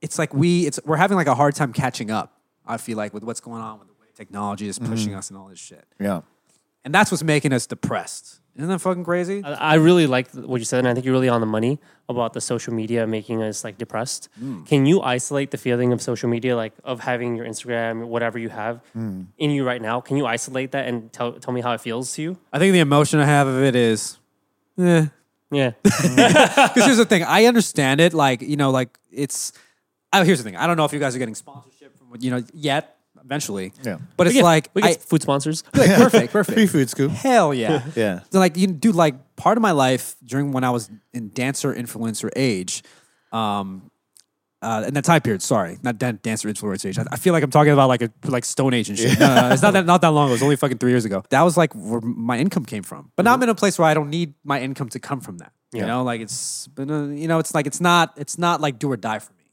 it's 0.00 0.18
like 0.18 0.32
we 0.34 0.66
it's 0.66 0.80
we're 0.84 0.96
having 0.96 1.16
like 1.16 1.26
a 1.26 1.34
hard 1.34 1.54
time 1.54 1.72
catching 1.72 2.10
up. 2.10 2.40
I 2.66 2.76
feel 2.78 2.96
like 2.96 3.12
with 3.14 3.22
what's 3.22 3.40
going 3.40 3.62
on 3.62 3.78
with 3.78 3.88
the 3.88 3.94
technology 4.16 4.68
is 4.68 4.78
mm-hmm. 4.78 4.92
pushing 4.92 5.14
us 5.14 5.30
and 5.30 5.38
all 5.38 5.48
this 5.48 5.58
shit, 5.58 5.84
Yeah. 6.00 6.22
and 6.84 6.94
that's 6.94 7.10
what's 7.10 7.22
making 7.22 7.52
us 7.52 7.66
depressed. 7.66 8.40
Isn't 8.56 8.70
that 8.70 8.78
fucking 8.78 9.04
crazy? 9.04 9.42
I 9.44 9.52
I 9.52 9.74
really 9.74 10.06
like 10.06 10.30
what 10.32 10.58
you 10.60 10.64
said, 10.64 10.78
and 10.78 10.88
I 10.88 10.94
think 10.94 11.04
you're 11.04 11.12
really 11.12 11.28
on 11.28 11.40
the 11.42 11.46
money 11.46 11.78
about 12.08 12.32
the 12.32 12.40
social 12.40 12.72
media 12.72 13.06
making 13.06 13.42
us 13.42 13.62
like 13.64 13.76
depressed. 13.76 14.30
Mm. 14.42 14.66
Can 14.66 14.86
you 14.86 15.02
isolate 15.02 15.50
the 15.50 15.58
feeling 15.58 15.92
of 15.92 16.00
social 16.00 16.30
media, 16.30 16.56
like 16.56 16.72
of 16.82 17.00
having 17.00 17.36
your 17.36 17.44
Instagram, 17.44 18.06
whatever 18.06 18.38
you 18.38 18.48
have 18.48 18.80
mm. 18.96 19.26
in 19.36 19.50
you 19.50 19.62
right 19.64 19.82
now? 19.82 20.00
Can 20.00 20.16
you 20.16 20.24
isolate 20.24 20.72
that 20.72 20.88
and 20.88 21.12
tell 21.12 21.32
tell 21.32 21.52
me 21.52 21.60
how 21.60 21.72
it 21.72 21.82
feels 21.82 22.14
to 22.14 22.22
you? 22.22 22.38
I 22.50 22.58
think 22.58 22.72
the 22.72 22.80
emotion 22.80 23.20
I 23.20 23.26
have 23.26 23.46
of 23.46 23.62
it 23.62 23.76
is, 23.76 24.18
eh. 24.78 25.06
Yeah, 25.50 25.72
Because 25.82 26.84
here's 26.84 26.96
the 26.96 27.04
thing, 27.04 27.22
I 27.22 27.44
understand 27.44 28.00
it. 28.00 28.14
Like 28.14 28.42
you 28.42 28.56
know, 28.56 28.70
like 28.70 28.98
it's. 29.12 29.52
Oh, 30.12 30.24
here's 30.24 30.38
the 30.38 30.44
thing. 30.44 30.56
I 30.56 30.66
don't 30.66 30.76
know 30.76 30.84
if 30.86 30.92
you 30.92 30.98
guys 30.98 31.14
are 31.14 31.18
getting 31.18 31.34
sponsorship 31.34 31.96
from 31.98 32.08
you 32.20 32.30
know 32.30 32.42
yet. 32.54 32.95
Eventually, 33.26 33.72
Yeah. 33.82 33.98
But 34.16 34.24
we 34.26 34.28
it's 34.28 34.34
get, 34.34 34.44
like 34.44 34.70
we 34.72 34.82
get 34.82 34.90
I, 34.92 34.94
food 34.94 35.20
sponsors. 35.20 35.64
like, 35.74 35.90
perfect, 35.96 36.32
perfect. 36.32 36.54
Free 36.56 36.66
food 36.66 36.88
scoop. 36.88 37.10
Hell 37.10 37.52
yeah. 37.52 37.82
Yeah. 37.96 38.20
So 38.30 38.38
like 38.38 38.56
you 38.56 38.68
do 38.68 38.92
like 38.92 39.14
part 39.36 39.58
of 39.58 39.62
my 39.62 39.72
life 39.72 40.14
during 40.24 40.52
when 40.52 40.62
I 40.64 40.70
was 40.70 40.88
in 41.12 41.30
dancer 41.30 41.74
influencer 41.74 42.30
age, 42.36 42.82
um, 43.32 43.90
uh, 44.62 44.84
in 44.86 44.94
that 44.94 45.04
time 45.04 45.20
period. 45.20 45.42
Sorry, 45.42 45.76
not 45.82 45.98
dan- 45.98 46.18
dancer 46.22 46.48
influencer 46.48 46.86
age. 46.88 46.98
I, 46.98 47.04
I 47.12 47.16
feel 47.16 47.32
like 47.32 47.42
I'm 47.44 47.50
talking 47.50 47.72
about 47.72 47.88
like 47.88 48.02
a 48.02 48.10
like 48.24 48.44
Stone 48.44 48.74
Age 48.74 48.88
and 48.88 48.98
shit. 48.98 49.18
No, 49.18 49.26
no, 49.26 49.40
no, 49.48 49.50
it's 49.52 49.62
not 49.62 49.72
that 49.74 49.86
not 49.86 50.00
that 50.00 50.08
long. 50.08 50.26
ago. 50.26 50.30
It 50.30 50.36
was 50.36 50.42
only 50.42 50.56
fucking 50.56 50.78
three 50.78 50.90
years 50.92 51.04
ago. 51.04 51.22
That 51.30 51.42
was 51.42 51.56
like 51.56 51.72
where 51.74 52.00
my 52.00 52.38
income 52.38 52.64
came 52.64 52.82
from. 52.82 53.10
But 53.16 53.24
now 53.24 53.34
I'm 53.34 53.42
in 53.42 53.48
a 53.48 53.54
place 53.54 53.78
where 53.78 53.86
I 53.88 53.94
don't 53.94 54.08
need 54.10 54.34
my 54.44 54.60
income 54.60 54.88
to 54.90 54.98
come 54.98 55.20
from 55.20 55.38
that. 55.38 55.52
You 55.72 55.80
Yeah. 55.80 55.86
know, 55.86 56.04
like 56.04 56.20
it's 56.20 56.68
but 56.68 56.90
uh, 56.90 57.04
you 57.08 57.28
know, 57.28 57.38
it's 57.38 57.54
like 57.54 57.66
it's 57.66 57.80
not 57.80 58.14
it's 58.16 58.38
not 58.38 58.60
like 58.60 58.78
do 58.78 58.90
or 58.90 58.96
die 58.96 59.18
for 59.18 59.32
me. 59.34 59.44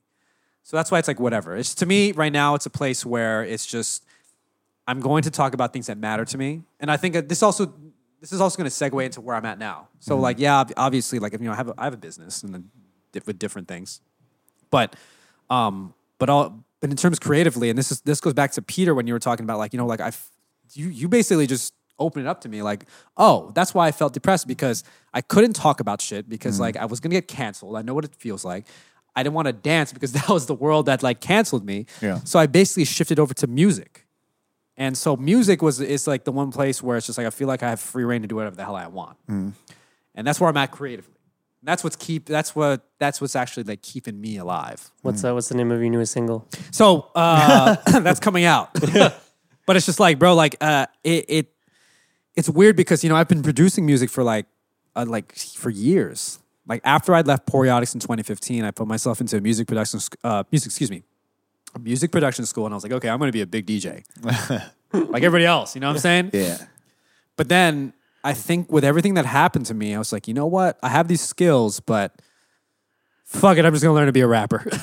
So 0.64 0.78
that's 0.78 0.90
why 0.90 1.00
it's 1.00 1.08
like 1.08 1.20
whatever. 1.20 1.56
It's 1.56 1.76
to 1.76 1.86
me 1.86 2.14
right 2.14 2.32
now. 2.32 2.56
It's 2.56 2.66
a 2.66 2.70
place 2.70 3.06
where 3.06 3.44
it's 3.44 3.66
just 3.66 4.06
I'm 4.88 5.00
going 5.00 5.24
to 5.24 5.32
talk 5.32 5.54
about 5.54 5.74
things 5.74 5.88
that 5.88 5.98
matter 5.98 6.26
to 6.26 6.38
me, 6.38 6.64
and 6.80 6.90
I 6.90 6.98
think 6.98 7.14
that 7.14 7.30
this 7.30 7.44
also 7.44 7.74
this 8.22 8.32
is 8.32 8.40
also 8.40 8.58
going 8.58 8.70
to 8.70 8.74
segue 8.74 9.04
into 9.04 9.20
where 9.20 9.36
I'm 9.36 9.46
at 9.46 9.60
now. 9.60 9.90
So 10.00 10.18
like, 10.18 10.40
yeah, 10.40 10.64
obviously, 10.78 11.20
like 11.20 11.34
if 11.34 11.42
you 11.42 11.48
know, 11.48 11.54
I 11.54 11.58
have 11.58 11.68
a, 11.68 11.74
I 11.78 11.84
have 11.84 11.94
a 11.94 11.98
business 11.98 12.42
and 12.42 12.54
then 12.54 12.70
with 13.26 13.38
different 13.38 13.68
things, 13.68 14.00
but 14.72 14.96
um, 15.50 15.94
but 16.18 16.30
all 16.30 16.64
but 16.80 16.90
in 16.90 16.96
terms 16.96 17.20
creatively, 17.20 17.70
and 17.70 17.78
this 17.78 17.92
is 17.92 18.02
this 18.02 18.22
goes 18.22 18.34
back 18.34 18.52
to 18.54 18.62
Peter 18.62 18.96
when 18.96 19.08
you 19.08 19.14
were 19.14 19.20
talking 19.20 19.44
about 19.44 19.58
like 19.58 19.74
you 19.74 19.78
know 19.78 19.86
like 19.86 20.00
I 20.00 20.12
you 20.74 20.88
you 20.88 21.10
basically 21.10 21.48
just 21.48 21.74
open 22.00 22.22
it 22.26 22.28
up 22.28 22.42
to 22.42 22.50
me 22.50 22.64
like 22.64 22.86
oh 23.18 23.52
that's 23.54 23.74
why 23.74 23.88
I 23.88 23.92
felt 23.92 24.14
depressed 24.14 24.48
because 24.48 24.84
I 25.14 25.22
couldn't 25.22 25.54
talk 25.54 25.80
about 25.80 26.02
shit 26.02 26.28
because 26.28 26.60
like 26.60 26.76
I 26.76 26.86
was 26.86 27.00
gonna 27.00 27.14
get 27.14 27.28
canceled. 27.28 27.76
I 27.78 27.82
know 27.82 27.94
what 27.94 28.06
it 28.06 28.16
feels 28.16 28.44
like. 28.44 28.66
I 29.16 29.24
didn't 29.24 29.36
want 29.36 29.48
to 29.48 29.54
dance 29.54 29.94
because 29.94 30.12
that 30.14 30.30
was 30.30 30.46
the 30.46 30.54
world 30.54 30.88
that 30.88 31.04
like 31.04 31.22
canceled 31.22 31.66
me. 31.66 31.86
Yeah. 32.02 32.20
So 32.24 32.40
I 32.40 32.48
basically 32.48 32.86
shifted 32.86 33.20
over 33.20 33.34
to 33.36 33.48
music. 33.48 34.08
And 34.76 34.98
so 34.98 35.16
music 35.16 35.62
was 35.62 35.80
is 35.80 36.08
like 36.08 36.24
the 36.24 36.32
one 36.32 36.52
place 36.52 36.82
where 36.82 36.98
it's 36.98 37.06
just 37.06 37.18
like 37.18 37.28
I 37.28 37.30
feel 37.30 37.48
like 37.48 37.62
I 37.62 37.70
have 37.70 37.80
free 37.80 38.04
reign 38.04 38.24
to 38.24 38.28
do 38.28 38.36
whatever 38.36 38.56
the 38.56 38.66
hell 38.66 38.76
I 38.76 38.88
want. 38.88 39.18
And 40.16 40.26
that's 40.28 40.40
where 40.40 40.50
I'm 40.50 40.58
at 40.58 40.72
creatively. 40.72 41.14
That's 41.62 41.84
what's 41.84 41.96
keep 41.96 42.26
that's 42.26 42.56
what 42.56 42.82
that's 43.00 43.22
what's 43.22 43.36
actually 43.36 43.64
like 43.64 43.82
keeping 43.84 44.20
me 44.20 44.38
alive. 44.38 44.90
What's 45.02 45.24
uh, 45.24 45.34
what's 45.34 45.48
the 45.48 45.56
name 45.56 45.72
of 45.72 45.80
your 45.80 45.90
newest 45.90 46.12
single? 46.12 46.48
So 46.72 47.08
uh, 47.16 47.76
that's 48.02 48.20
coming 48.20 48.46
out. 48.46 48.74
but 49.66 49.76
it's 49.78 49.86
just 49.86 50.00
like, 50.00 50.20
bro, 50.20 50.34
like 50.34 50.56
uh, 50.60 50.88
it, 51.04 51.26
it 51.30 51.54
it's 52.36 52.50
weird 52.50 52.76
because 52.76 53.04
you 53.04 53.10
know 53.10 53.16
I've 53.16 53.28
been 53.30 53.44
producing 53.44 53.86
music 53.86 54.10
for 54.10 54.24
like 54.24 54.46
uh, 54.96 55.06
like 55.08 55.34
for 55.36 55.70
years. 55.70 56.40
Like 56.68 56.82
after 56.84 57.14
I'd 57.14 57.28
left 57.28 57.46
Poreotics 57.46 57.94
in 57.94 58.00
2015, 58.00 58.64
I 58.64 58.72
put 58.72 58.88
myself 58.88 59.20
into 59.22 59.38
a 59.38 59.42
music 59.42 59.68
production 59.68 60.00
uh, 60.24 60.44
music 60.52 60.68
excuse 60.68 60.90
me 60.90 61.04
a 61.76 61.80
music 61.80 62.12
production 62.12 62.46
school, 62.46 62.66
and 62.66 62.74
I 62.74 62.78
was 62.78 62.84
like, 62.84 62.94
okay, 62.94 63.10
I'm 63.10 63.18
going 63.20 63.30
to 63.30 63.34
be 63.34 63.42
a 63.42 63.48
big 63.48 63.66
DJ, 63.66 64.04
like 64.94 65.24
everybody 65.24 65.46
else. 65.46 65.76
You 65.76 65.82
know 65.82 65.88
what 65.88 65.96
I'm 65.96 66.00
saying? 66.00 66.30
Yeah. 66.34 66.58
But 67.36 67.50
then 67.50 67.94
I 68.24 68.34
think 68.34 68.72
with 68.72 68.84
everything 68.84 69.16
that 69.16 69.26
happened 69.26 69.66
to 69.68 69.74
me, 69.74 69.96
I 69.96 69.98
was 69.98 70.14
like, 70.14 70.28
you 70.28 70.34
know 70.34 70.46
what? 70.46 70.78
I 70.84 70.90
have 70.90 71.08
these 71.08 71.22
skills, 71.22 71.80
but 71.80 72.14
fuck 73.26 73.58
it, 73.58 73.66
I'm 73.66 73.74
just 73.74 73.84
gonna 73.84 73.96
learn 73.96 74.06
to 74.06 74.12
be 74.12 74.22
a 74.22 74.28
rapper. 74.28 74.64
so 74.70 74.80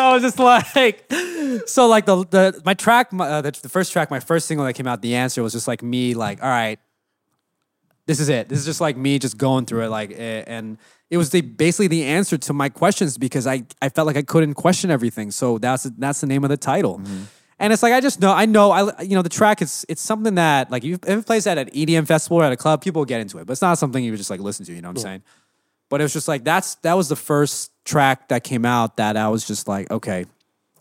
I 0.00 0.12
was 0.12 0.22
just 0.22 0.38
like, 0.38 1.12
so 1.66 1.88
like 1.88 2.06
the 2.06 2.24
the 2.24 2.62
my 2.64 2.74
track, 2.74 3.12
my, 3.12 3.28
uh, 3.28 3.40
the, 3.42 3.50
the 3.50 3.68
first 3.68 3.92
track, 3.92 4.10
my 4.10 4.20
first 4.20 4.46
single 4.46 4.64
that 4.64 4.74
came 4.74 4.86
out, 4.86 5.02
the 5.02 5.16
answer 5.16 5.42
was 5.42 5.52
just 5.52 5.66
like 5.66 5.82
me, 5.82 6.14
like, 6.14 6.40
all 6.42 6.48
right, 6.48 6.78
this 8.06 8.20
is 8.20 8.28
it. 8.28 8.48
This 8.48 8.58
is 8.58 8.64
just 8.64 8.80
like 8.80 8.96
me 8.96 9.18
just 9.18 9.38
going 9.38 9.66
through 9.66 9.84
it, 9.84 9.88
like, 9.88 10.14
and 10.18 10.78
it 11.10 11.16
was 11.16 11.30
the 11.30 11.40
basically 11.40 11.86
the 11.88 12.04
answer 12.04 12.36
to 12.36 12.52
my 12.52 12.68
questions 12.68 13.18
because 13.18 13.46
I 13.46 13.64
I 13.80 13.88
felt 13.88 14.06
like 14.06 14.16
I 14.16 14.22
couldn't 14.22 14.54
question 14.54 14.90
everything. 14.90 15.30
So 15.30 15.58
that's 15.58 15.84
that's 15.84 16.20
the 16.20 16.26
name 16.26 16.44
of 16.44 16.50
the 16.50 16.56
title. 16.56 16.98
Mm-hmm. 16.98 17.22
And 17.58 17.72
it's 17.72 17.82
like 17.82 17.92
I 17.92 18.00
just 18.00 18.20
know 18.20 18.32
I 18.32 18.46
know 18.46 18.72
I 18.72 19.02
you 19.02 19.14
know 19.14 19.22
the 19.22 19.28
track 19.28 19.62
is 19.62 19.86
it's 19.88 20.02
something 20.02 20.34
that 20.34 20.70
like 20.70 20.82
you 20.82 20.94
if 20.94 21.20
it 21.20 21.26
plays 21.26 21.44
that 21.44 21.56
at 21.56 21.72
EDM 21.72 22.06
festival 22.06 22.38
or 22.38 22.44
at 22.44 22.52
a 22.52 22.56
club 22.56 22.82
people 22.82 23.04
get 23.04 23.20
into 23.20 23.38
it 23.38 23.46
but 23.46 23.52
it's 23.52 23.62
not 23.62 23.78
something 23.78 24.02
you 24.02 24.10
would 24.10 24.18
just 24.18 24.30
like 24.30 24.40
listen 24.40 24.66
to 24.66 24.72
you 24.72 24.82
know 24.82 24.88
what 24.88 24.98
I'm 24.98 25.02
saying 25.02 25.22
but 25.88 26.00
it 26.00 26.04
was 26.04 26.12
just 26.12 26.26
like 26.26 26.42
that's 26.42 26.74
that 26.76 26.94
was 26.94 27.08
the 27.08 27.16
first 27.16 27.70
track 27.84 28.28
that 28.28 28.42
came 28.42 28.64
out 28.64 28.96
that 28.96 29.16
I 29.16 29.28
was 29.28 29.46
just 29.46 29.68
like 29.68 29.88
okay 29.90 30.26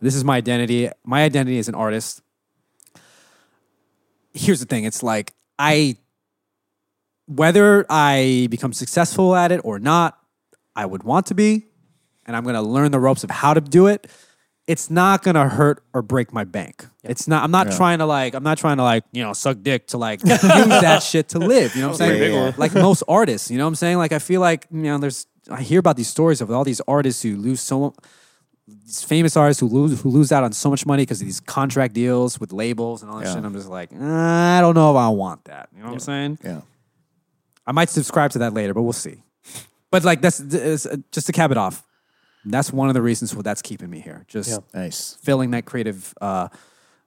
this 0.02 0.16
is 0.16 0.24
my 0.24 0.36
identity 0.36 0.90
my 1.06 1.24
identity 1.24 1.60
as 1.60 1.70
an 1.70 1.76
artist 1.76 2.22
here's 4.34 4.60
the 4.60 4.66
thing 4.66 4.84
it's 4.84 5.04
like 5.04 5.32
I 5.60 5.98
whether 7.28 7.86
I 7.90 8.48
become 8.50 8.74
successful 8.74 9.36
at 9.36 9.52
it 9.52 9.62
or 9.64 9.80
not 9.80 10.18
I 10.76 10.86
would 10.86 11.04
want 11.04 11.28
to 11.28 11.36
be 11.36 11.66
and 12.26 12.36
I'm 12.36 12.44
going 12.44 12.56
to 12.56 12.62
learn 12.62 12.92
the 12.92 13.00
ropes 13.00 13.24
of 13.24 13.30
how 13.32 13.54
to 13.54 13.62
do 13.62 13.88
it 13.88 14.10
it's 14.66 14.90
not 14.90 15.24
gonna 15.24 15.50
hurt 15.50 15.84
or 15.94 16.02
break 16.02 16.32
my 16.32 16.46
bank. 16.46 16.86
It's 17.04 17.28
not. 17.28 17.44
I'm 17.44 17.52
not 17.52 17.72
trying 17.74 18.00
to 18.00 18.06
like. 18.06 18.34
I'm 18.34 18.44
not 18.44 18.58
trying 18.58 18.78
to 18.78 18.84
like. 18.84 19.04
You 19.12 19.22
know, 19.24 19.34
suck 19.34 19.58
dick 19.62 19.88
to 19.88 19.98
like 19.98 20.24
use 20.26 20.40
that 20.42 21.04
shit 21.04 21.30
to 21.30 21.40
live. 21.40 21.76
You 21.76 21.82
know 21.82 21.90
what 21.90 21.94
I'm 22.02 22.08
saying? 22.08 22.22
Yeah, 22.22 22.28
yeah, 22.30 22.46
yeah. 22.46 22.52
Like 22.56 22.74
most 22.74 23.04
artists. 23.10 23.52
You 23.52 23.58
know 23.58 23.66
what 23.66 23.70
I'm 23.70 23.76
saying? 23.76 23.98
Like 23.98 24.14
I 24.14 24.20
feel 24.20 24.40
like 24.40 24.68
you 24.72 24.84
know. 24.84 24.98
There's. 25.00 25.28
I 25.52 25.62
hear 25.62 25.80
about 25.80 25.98
these 25.98 26.08
stories 26.08 26.40
of 26.40 26.50
all 26.50 26.64
these 26.64 26.80
artists 26.88 27.22
who 27.24 27.36
lose 27.36 27.60
so. 27.60 27.94
These 28.66 29.04
famous 29.04 29.36
artists 29.36 29.60
who 29.60 29.68
lose 29.68 30.00
who 30.02 30.10
lose 30.10 30.32
out 30.32 30.46
on 30.46 30.54
so 30.54 30.70
much 30.70 30.86
money 30.86 31.02
because 31.04 31.20
of 31.20 31.28
these 31.28 31.42
contract 31.42 31.94
deals 31.94 32.40
with 32.40 32.54
labels 32.54 33.02
and 33.04 33.12
all 33.12 33.20
that 33.20 33.26
Yeah. 33.26 33.34
shit. 33.34 33.44
I'm 33.44 33.54
just 33.54 33.68
like, 33.68 33.92
I 33.94 34.62
don't 34.62 34.76
know 34.76 34.92
if 34.92 34.98
I 34.98 35.10
want 35.10 35.44
that. 35.46 35.68
You 35.76 35.80
know 35.80 35.88
what 35.88 35.94
I'm 35.96 36.00
saying? 36.00 36.40
Yeah. 36.42 36.62
I 37.66 37.72
might 37.72 37.90
subscribe 37.90 38.32
to 38.32 38.40
that 38.40 38.54
later, 38.54 38.74
but 38.74 38.82
we'll 38.84 38.94
see. 38.94 39.24
But 39.92 40.04
like 40.04 40.22
that's, 40.22 40.38
that's 40.40 40.88
just 41.12 41.28
to 41.28 41.34
cap 41.34 41.52
it 41.52 41.58
off. 41.58 41.84
That's 42.46 42.74
one 42.74 42.90
of 42.90 42.94
the 42.94 43.02
reasons 43.02 43.34
why 43.36 43.42
that's 43.42 43.62
keeping 43.62 43.90
me 43.90 44.00
here. 44.02 44.26
Just 44.28 44.50
Yeah. 44.50 44.58
Nice. 44.74 45.18
filling 45.22 45.52
that 45.52 45.66
creative 45.66 46.14
uh, 46.20 46.50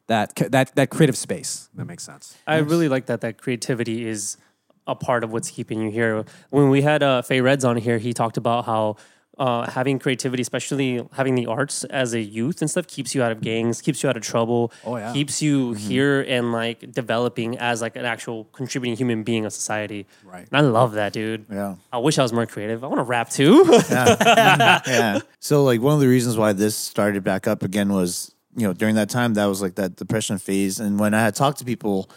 that 0.06 0.34
that 0.36 0.74
that 0.76 0.88
creative 0.90 1.16
space. 1.16 1.68
That 1.74 1.84
makes 1.84 2.04
sense. 2.04 2.36
I 2.46 2.58
really 2.58 2.88
like 2.88 3.06
that 3.06 3.20
that 3.20 3.36
creativity 3.38 4.06
is 4.06 4.38
a 4.86 4.94
part 4.94 5.24
of 5.24 5.32
what's 5.32 5.50
keeping 5.50 5.80
you 5.82 5.90
here. 5.90 6.24
When 6.50 6.70
we 6.70 6.80
had 6.80 7.02
uh, 7.02 7.20
Faye 7.22 7.40
Reds 7.40 7.64
on 7.64 7.76
here, 7.76 7.98
he 7.98 8.12
talked 8.14 8.36
about 8.36 8.64
how 8.64 8.96
uh, 9.38 9.70
having 9.70 9.98
creativity, 9.98 10.40
especially 10.40 11.06
having 11.12 11.34
the 11.34 11.46
arts 11.46 11.84
as 11.84 12.14
a 12.14 12.20
youth 12.20 12.62
and 12.62 12.70
stuff, 12.70 12.86
keeps 12.86 13.14
you 13.14 13.22
out 13.22 13.32
of 13.32 13.40
gangs, 13.42 13.82
keeps 13.82 14.02
you 14.02 14.08
out 14.08 14.16
of 14.16 14.22
trouble. 14.22 14.72
Oh, 14.84 14.96
yeah. 14.96 15.12
keeps 15.12 15.42
you 15.42 15.74
here 15.74 16.22
and 16.22 16.52
like 16.52 16.90
developing 16.92 17.58
as 17.58 17.82
like 17.82 17.96
an 17.96 18.06
actual 18.06 18.44
contributing 18.52 18.96
human 18.96 19.24
being 19.24 19.44
of 19.44 19.52
society. 19.52 20.06
Right. 20.24 20.46
And 20.50 20.56
I 20.56 20.60
love 20.60 20.92
that, 20.92 21.12
dude. 21.12 21.46
Yeah. 21.50 21.76
I 21.92 21.98
wish 21.98 22.18
I 22.18 22.22
was 22.22 22.32
more 22.32 22.46
creative. 22.46 22.82
I 22.82 22.86
want 22.86 22.98
to 22.98 23.04
rap 23.04 23.28
too. 23.28 23.64
yeah. 23.90 25.20
So 25.38 25.64
like 25.64 25.80
one 25.80 25.94
of 25.94 26.00
the 26.00 26.08
reasons 26.08 26.38
why 26.38 26.52
this 26.54 26.76
started 26.76 27.22
back 27.22 27.46
up 27.46 27.62
again 27.62 27.92
was, 27.92 28.34
you 28.56 28.66
know, 28.66 28.72
during 28.72 28.94
that 28.94 29.10
time 29.10 29.34
that 29.34 29.46
was 29.46 29.60
like 29.60 29.74
that 29.74 29.96
depression 29.96 30.38
phase. 30.38 30.80
And 30.80 30.98
when 30.98 31.12
I 31.12 31.20
had 31.20 31.34
talked 31.34 31.58
to 31.58 31.64
people 31.64 32.08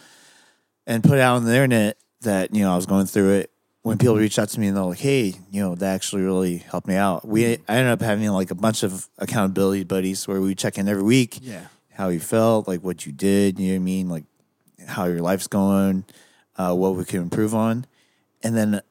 and 0.87 1.03
put 1.03 1.19
out 1.19 1.35
on 1.35 1.43
the 1.43 1.51
internet 1.51 1.97
that, 2.21 2.55
you 2.55 2.63
know, 2.63 2.71
I 2.71 2.75
was 2.77 2.85
going 2.85 3.07
through 3.07 3.31
it, 3.31 3.51
when 3.81 3.97
people 3.97 4.17
reach 4.17 4.37
out 4.37 4.49
to 4.49 4.59
me 4.59 4.67
and 4.67 4.77
they're 4.77 4.83
like, 4.83 4.99
Hey, 4.99 5.35
you 5.51 5.61
know, 5.61 5.75
that 5.75 5.95
actually 5.95 6.23
really 6.23 6.57
helped 6.57 6.87
me 6.87 6.95
out. 6.95 7.27
We 7.27 7.45
I 7.45 7.75
ended 7.75 7.93
up 7.93 8.01
having 8.01 8.27
like 8.29 8.51
a 8.51 8.55
bunch 8.55 8.83
of 8.83 9.07
accountability 9.17 9.83
buddies 9.83 10.27
where 10.27 10.41
we 10.41 10.55
check 10.55 10.77
in 10.77 10.87
every 10.87 11.03
week. 11.03 11.39
Yeah. 11.41 11.67
How 11.93 12.09
you 12.09 12.19
felt, 12.19 12.67
like 12.67 12.81
what 12.81 13.05
you 13.05 13.11
did, 13.11 13.59
you 13.59 13.67
know 13.67 13.73
what 13.73 13.81
I 13.81 13.83
mean? 13.83 14.09
Like 14.09 14.23
how 14.87 15.05
your 15.05 15.19
life's 15.21 15.47
going, 15.47 16.05
uh, 16.57 16.73
what 16.73 16.95
we 16.95 17.05
can 17.05 17.21
improve 17.21 17.53
on. 17.53 17.85
And 18.43 18.55
then 18.55 18.81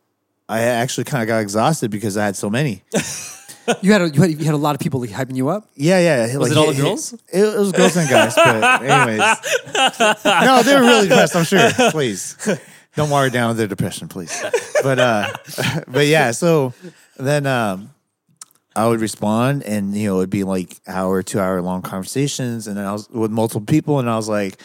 I 0.48 0.62
actually 0.62 1.04
kind 1.04 1.22
of 1.22 1.28
got 1.28 1.38
exhausted 1.38 1.90
because 1.90 2.16
I 2.16 2.24
had 2.24 2.36
so 2.36 2.50
many. 2.50 2.82
You 3.82 3.92
had 3.92 4.00
a, 4.00 4.08
you 4.08 4.22
had 4.22 4.30
you 4.30 4.44
had 4.46 4.54
a 4.54 4.56
lot 4.56 4.74
of 4.74 4.80
people 4.80 5.00
hyping 5.02 5.36
you 5.36 5.50
up. 5.50 5.68
Yeah, 5.74 5.98
yeah. 6.00 6.36
Was 6.38 6.50
it 6.50 6.56
all 6.56 6.72
the 6.72 6.80
girls? 6.80 7.12
It, 7.12 7.20
it 7.42 7.58
was 7.58 7.72
girls 7.72 7.96
and 7.96 8.08
guys, 8.08 8.34
but 8.34 8.82
anyways. 8.82 9.18
No, 10.24 10.62
they 10.62 10.74
were 10.74 10.80
really 10.80 11.08
depressed, 11.08 11.36
I'm 11.36 11.44
sure. 11.44 11.70
Please. 11.90 12.36
Don't 12.98 13.10
water 13.10 13.30
down 13.30 13.56
their 13.56 13.68
depression, 13.68 14.08
please. 14.08 14.44
But 14.82 14.98
uh 14.98 15.32
but 15.86 16.08
yeah, 16.08 16.32
so 16.32 16.74
then 17.16 17.46
um 17.46 17.90
I 18.74 18.88
would 18.88 19.00
respond 19.00 19.62
and 19.62 19.96
you 19.96 20.08
know, 20.08 20.18
it'd 20.18 20.30
be 20.30 20.42
like 20.42 20.80
hour, 20.84 21.22
two 21.22 21.38
hour 21.38 21.62
long 21.62 21.82
conversations 21.82 22.66
and 22.66 22.76
then 22.76 22.84
I 22.84 22.92
was 22.92 23.08
with 23.08 23.30
multiple 23.30 23.60
people 23.60 24.00
and 24.00 24.10
I 24.10 24.16
was 24.16 24.28
like, 24.28 24.60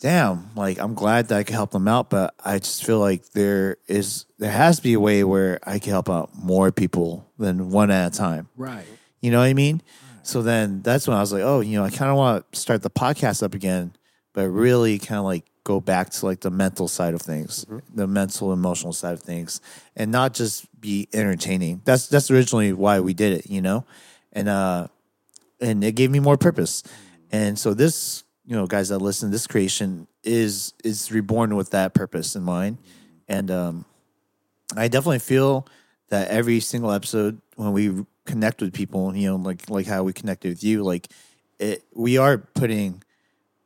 damn, 0.00 0.50
like 0.54 0.78
I'm 0.78 0.94
glad 0.94 1.28
that 1.28 1.38
I 1.38 1.42
could 1.42 1.56
help 1.56 1.72
them 1.72 1.88
out, 1.88 2.10
but 2.10 2.32
I 2.44 2.60
just 2.60 2.84
feel 2.84 3.00
like 3.00 3.30
there 3.30 3.78
is 3.88 4.26
there 4.38 4.52
has 4.52 4.76
to 4.76 4.82
be 4.84 4.92
a 4.92 5.00
way 5.00 5.24
where 5.24 5.58
I 5.64 5.80
can 5.80 5.90
help 5.90 6.08
out 6.08 6.30
more 6.32 6.70
people 6.70 7.28
than 7.40 7.70
one 7.70 7.90
at 7.90 8.14
a 8.14 8.16
time. 8.16 8.46
Right. 8.56 8.86
You 9.20 9.32
know 9.32 9.40
what 9.40 9.46
I 9.46 9.54
mean? 9.54 9.82
So 10.22 10.42
then 10.42 10.80
that's 10.82 11.08
when 11.08 11.16
I 11.16 11.20
was 11.20 11.32
like, 11.32 11.42
oh, 11.42 11.58
you 11.58 11.76
know, 11.76 11.84
I 11.84 11.90
kind 11.90 12.12
of 12.12 12.16
want 12.16 12.52
to 12.52 12.58
start 12.60 12.82
the 12.82 12.90
podcast 12.90 13.42
up 13.42 13.52
again, 13.52 13.96
but 14.32 14.48
really 14.48 15.00
kind 15.00 15.18
of 15.18 15.24
like 15.24 15.44
go 15.64 15.80
back 15.80 16.10
to 16.10 16.26
like 16.26 16.40
the 16.40 16.50
mental 16.50 16.86
side 16.88 17.14
of 17.14 17.22
things, 17.22 17.66
the 17.92 18.06
mental 18.06 18.52
emotional 18.52 18.92
side 18.92 19.14
of 19.14 19.20
things, 19.20 19.60
and 19.96 20.12
not 20.12 20.34
just 20.34 20.68
be 20.80 21.08
entertaining. 21.12 21.80
That's 21.84 22.06
that's 22.06 22.30
originally 22.30 22.72
why 22.72 23.00
we 23.00 23.14
did 23.14 23.32
it, 23.32 23.50
you 23.50 23.62
know, 23.62 23.84
and 24.32 24.48
uh, 24.48 24.88
and 25.60 25.82
it 25.82 25.92
gave 25.92 26.10
me 26.10 26.20
more 26.20 26.36
purpose. 26.36 26.82
And 27.32 27.58
so 27.58 27.74
this, 27.74 28.24
you 28.44 28.54
know, 28.54 28.66
guys 28.66 28.90
that 28.90 28.98
listen, 28.98 29.30
this 29.30 29.46
creation 29.46 30.06
is 30.22 30.74
is 30.84 31.10
reborn 31.10 31.56
with 31.56 31.70
that 31.70 31.94
purpose 31.94 32.36
in 32.36 32.42
mind, 32.42 32.78
and 33.28 33.50
um, 33.50 33.84
I 34.76 34.88
definitely 34.88 35.18
feel 35.20 35.66
that 36.10 36.28
every 36.28 36.60
single 36.60 36.92
episode 36.92 37.40
when 37.56 37.72
we 37.72 38.04
connect 38.26 38.60
with 38.60 38.72
people, 38.72 39.16
you 39.16 39.28
know, 39.28 39.36
like 39.36 39.68
like 39.70 39.86
how 39.86 40.02
we 40.02 40.12
connected 40.12 40.50
with 40.50 40.62
you, 40.62 40.82
like 40.82 41.08
it, 41.58 41.82
we 41.94 42.18
are 42.18 42.38
putting 42.38 43.02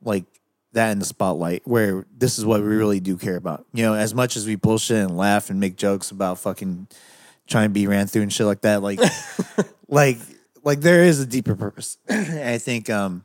like 0.01 0.25
that 0.73 0.91
in 0.91 0.99
the 0.99 1.05
spotlight 1.05 1.61
where 1.65 2.05
this 2.15 2.37
is 2.37 2.45
what 2.45 2.61
we 2.61 2.67
really 2.67 2.99
do 2.99 3.17
care 3.17 3.35
about. 3.35 3.65
You 3.73 3.83
know, 3.83 3.93
as 3.95 4.13
much 4.13 4.35
as 4.35 4.45
we 4.45 4.55
bullshit 4.55 4.97
and 4.97 5.17
laugh 5.17 5.49
and 5.49 5.59
make 5.59 5.75
jokes 5.75 6.11
about 6.11 6.39
fucking 6.39 6.87
trying 7.47 7.69
to 7.69 7.73
be 7.73 7.87
ran 7.87 8.07
through 8.07 8.23
and 8.23 8.33
shit 8.33 8.45
like 8.45 8.61
that, 8.61 8.81
like 8.81 8.99
like 9.87 10.17
like 10.63 10.81
there 10.81 11.03
is 11.03 11.19
a 11.19 11.25
deeper 11.25 11.55
purpose. 11.55 11.97
I 12.09 12.57
think 12.57 12.89
um 12.89 13.23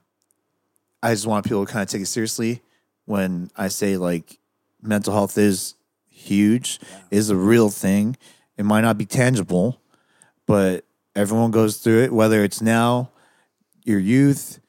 I 1.03 1.11
just 1.13 1.27
want 1.27 1.45
people 1.45 1.67
to 1.67 1.73
kind 1.73 1.83
of 1.83 1.89
take 1.89 2.03
it 2.03 2.07
seriously 2.07 2.63
when 3.05 3.51
I 3.57 3.69
say 3.69 3.97
like 3.97 4.39
mental 4.83 5.13
health 5.13 5.37
is 5.37 5.75
huge, 6.09 6.81
is 7.11 7.31
a 7.31 7.37
real 7.37 7.71
thing. 7.71 8.17
It 8.57 8.65
might 8.65 8.83
not 8.83 8.97
be 8.97 9.05
tangible, 9.05 9.81
but 10.47 10.85
everyone 11.15 11.51
goes 11.51 11.79
through 11.79 12.05
it, 12.05 12.13
whether 12.13 12.43
it's 12.43 12.63
now, 12.63 13.11
your 13.85 13.99
youth, 13.99 14.61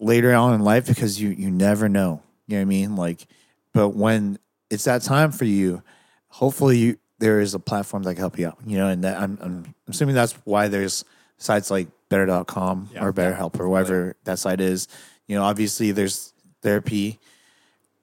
later 0.00 0.34
on 0.34 0.54
in 0.54 0.60
life, 0.62 0.86
because 0.86 1.20
you 1.20 1.28
you 1.28 1.50
never 1.50 1.88
know. 1.88 2.22
You 2.46 2.56
know 2.56 2.60
what 2.62 2.62
I 2.62 2.64
mean? 2.64 2.96
Like, 2.96 3.26
but 3.72 3.90
when 3.90 4.38
it's 4.70 4.84
that 4.84 5.02
time 5.02 5.30
for 5.30 5.44
you, 5.44 5.82
hopefully 6.28 6.78
you 6.78 6.98
there 7.18 7.40
is 7.40 7.54
a 7.54 7.58
platform 7.58 8.02
that 8.04 8.14
can 8.14 8.20
help 8.22 8.38
you 8.38 8.48
out. 8.48 8.58
You 8.66 8.78
know, 8.78 8.88
and 8.88 9.04
that 9.04 9.20
I'm 9.20 9.38
I'm 9.40 9.74
assuming 9.88 10.14
that's 10.14 10.32
why 10.44 10.68
there's 10.68 11.04
sites 11.38 11.70
like 11.70 11.88
better.com 12.08 12.90
or 13.00 13.12
BetterHelp 13.12 13.60
or 13.60 13.68
whatever 13.68 14.16
that 14.24 14.38
site 14.38 14.60
is. 14.60 14.88
You 15.28 15.36
know, 15.36 15.44
obviously 15.44 15.92
there's 15.92 16.32
therapy, 16.62 17.18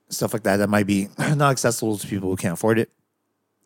stuff 0.09 0.33
like 0.33 0.43
that 0.43 0.57
that 0.57 0.69
might 0.69 0.87
be 0.87 1.09
not 1.19 1.51
accessible 1.51 1.97
to 1.97 2.07
people 2.07 2.29
who 2.29 2.35
can't 2.37 2.53
afford 2.53 2.79
it. 2.79 2.89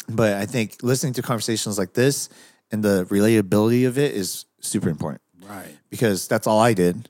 But 0.09 0.33
I 0.33 0.45
think 0.45 0.77
listening 0.81 1.13
to 1.13 1.21
conversations 1.21 1.77
like 1.77 1.93
this 1.93 2.27
and 2.71 2.83
the 2.83 3.05
relatability 3.09 3.87
of 3.87 3.97
it 3.97 4.13
is 4.15 4.45
super 4.59 4.89
important 4.89 5.21
Right. 5.47 5.77
because 5.89 6.27
that's 6.27 6.47
all 6.47 6.59
I 6.59 6.73
did. 6.73 7.07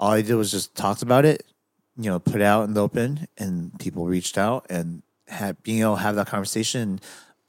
All 0.00 0.12
I 0.12 0.22
did 0.22 0.34
was 0.34 0.50
just 0.50 0.74
talked 0.74 1.02
about 1.02 1.26
it, 1.26 1.44
you 1.96 2.10
know, 2.10 2.18
put 2.18 2.36
it 2.36 2.42
out 2.42 2.64
in 2.64 2.72
the 2.72 2.82
open, 2.82 3.28
and 3.36 3.78
people 3.78 4.06
reached 4.06 4.38
out 4.38 4.66
and 4.70 5.02
had 5.28 5.62
being 5.62 5.82
able 5.82 5.96
to 5.96 6.02
have 6.02 6.16
that 6.16 6.26
conversation, 6.26 7.00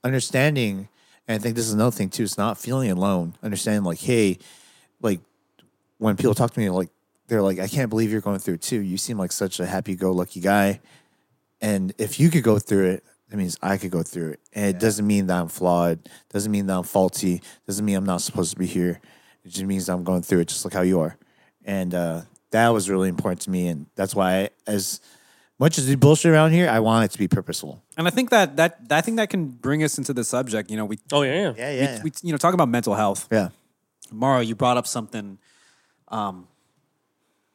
understanding. 0.03 0.89
And 1.27 1.35
I 1.35 1.41
think 1.41 1.55
this 1.55 1.65
is 1.65 1.73
another 1.73 1.95
thing 1.95 2.09
too. 2.09 2.23
It's 2.23 2.37
not 2.37 2.57
feeling 2.57 2.91
alone. 2.91 3.35
Understanding 3.41 3.83
like, 3.85 3.99
hey, 3.99 4.37
like 5.01 5.21
when 5.97 6.17
people 6.17 6.35
talk 6.35 6.51
to 6.51 6.59
me, 6.59 6.69
like 6.69 6.89
they're 7.27 7.41
like, 7.41 7.57
I 7.57 7.69
can't 7.69 7.89
believe 7.89 8.11
you're 8.11 8.19
going 8.19 8.39
through 8.39 8.55
it 8.55 8.61
too. 8.61 8.81
You 8.81 8.97
seem 8.97 9.17
like 9.17 9.31
such 9.31 9.61
a 9.61 9.65
happy-go-lucky 9.65 10.41
guy, 10.41 10.81
and 11.61 11.93
if 11.97 12.19
you 12.19 12.29
could 12.29 12.43
go 12.43 12.59
through 12.59 12.87
it, 12.87 13.03
that 13.29 13.37
means 13.37 13.57
I 13.61 13.77
could 13.77 13.91
go 13.91 14.03
through 14.03 14.31
it. 14.31 14.39
And 14.51 14.65
it 14.65 14.77
doesn't 14.77 15.07
mean 15.07 15.27
that 15.27 15.39
I'm 15.39 15.47
flawed. 15.47 16.09
Doesn't 16.33 16.51
mean 16.51 16.65
that 16.65 16.75
I'm 16.75 16.83
faulty. 16.83 17.41
Doesn't 17.65 17.85
mean 17.85 17.95
I'm 17.95 18.05
not 18.05 18.21
supposed 18.21 18.51
to 18.51 18.59
be 18.59 18.65
here. 18.65 18.99
It 19.45 19.49
just 19.49 19.63
means 19.63 19.87
I'm 19.87 20.03
going 20.03 20.21
through 20.21 20.39
it 20.41 20.49
just 20.49 20.65
like 20.65 20.73
how 20.73 20.81
you 20.81 20.99
are. 20.99 21.15
And 21.63 21.93
uh, 21.95 22.21
that 22.51 22.69
was 22.69 22.89
really 22.89 23.09
important 23.09 23.41
to 23.41 23.49
me. 23.49 23.67
And 23.67 23.87
that's 23.95 24.15
why, 24.15 24.43
I, 24.43 24.49
as 24.67 25.01
much 25.59 25.77
as 25.77 25.87
we 25.87 25.95
bullshit 25.95 26.31
around 26.31 26.51
here, 26.51 26.69
I 26.69 26.79
want 26.79 27.05
it 27.05 27.11
to 27.11 27.17
be 27.17 27.27
purposeful. 27.27 27.83
And 27.97 28.07
I 28.07 28.11
think 28.11 28.29
that 28.29 28.57
that 28.57 28.79
I 28.89 29.01
think 29.01 29.17
that 29.17 29.29
can 29.29 29.47
bring 29.47 29.83
us 29.83 29.97
into 29.97 30.13
the 30.13 30.23
subject. 30.23 30.71
You 30.71 30.77
know, 30.77 30.85
we 30.85 30.99
oh 31.11 31.23
yeah, 31.23 31.53
yeah. 31.57 31.71
Yeah, 31.71 32.03
we 32.03 32.11
you 32.23 32.31
know 32.31 32.37
talk 32.37 32.53
about 32.53 32.69
mental 32.69 32.95
health. 32.95 33.27
yeah. 33.31 33.49
Mara, 34.11 34.43
you 34.43 34.55
brought 34.55 34.75
up 34.75 34.87
something. 34.87 35.37
Um, 36.09 36.47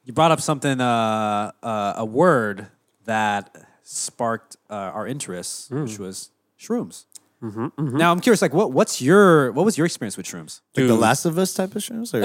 you 0.03 0.13
brought 0.13 0.31
up 0.31 0.41
something. 0.41 0.81
Uh, 0.81 1.51
uh, 1.61 1.93
a 1.97 2.05
word 2.05 2.67
that 3.05 3.55
sparked 3.83 4.57
uh, 4.69 4.73
our 4.73 5.05
interest, 5.05 5.69
which 5.71 5.99
was 5.99 6.31
shrooms. 6.59 7.05
Mm-hmm, 7.43 7.65
mm-hmm. 7.65 7.97
Now 7.97 8.11
I'm 8.11 8.19
curious, 8.19 8.41
like, 8.41 8.53
what 8.53 8.71
what's 8.71 9.01
your 9.01 9.51
what 9.51 9.63
was 9.63 9.77
your 9.77 9.85
experience 9.85 10.17
with 10.17 10.25
shrooms? 10.25 10.61
Like 10.75 10.87
the 10.87 10.95
Last 10.95 11.25
of 11.25 11.37
Us 11.37 11.53
type 11.53 11.75
of 11.75 11.81
shrooms, 11.81 12.13
Or? 12.13 12.21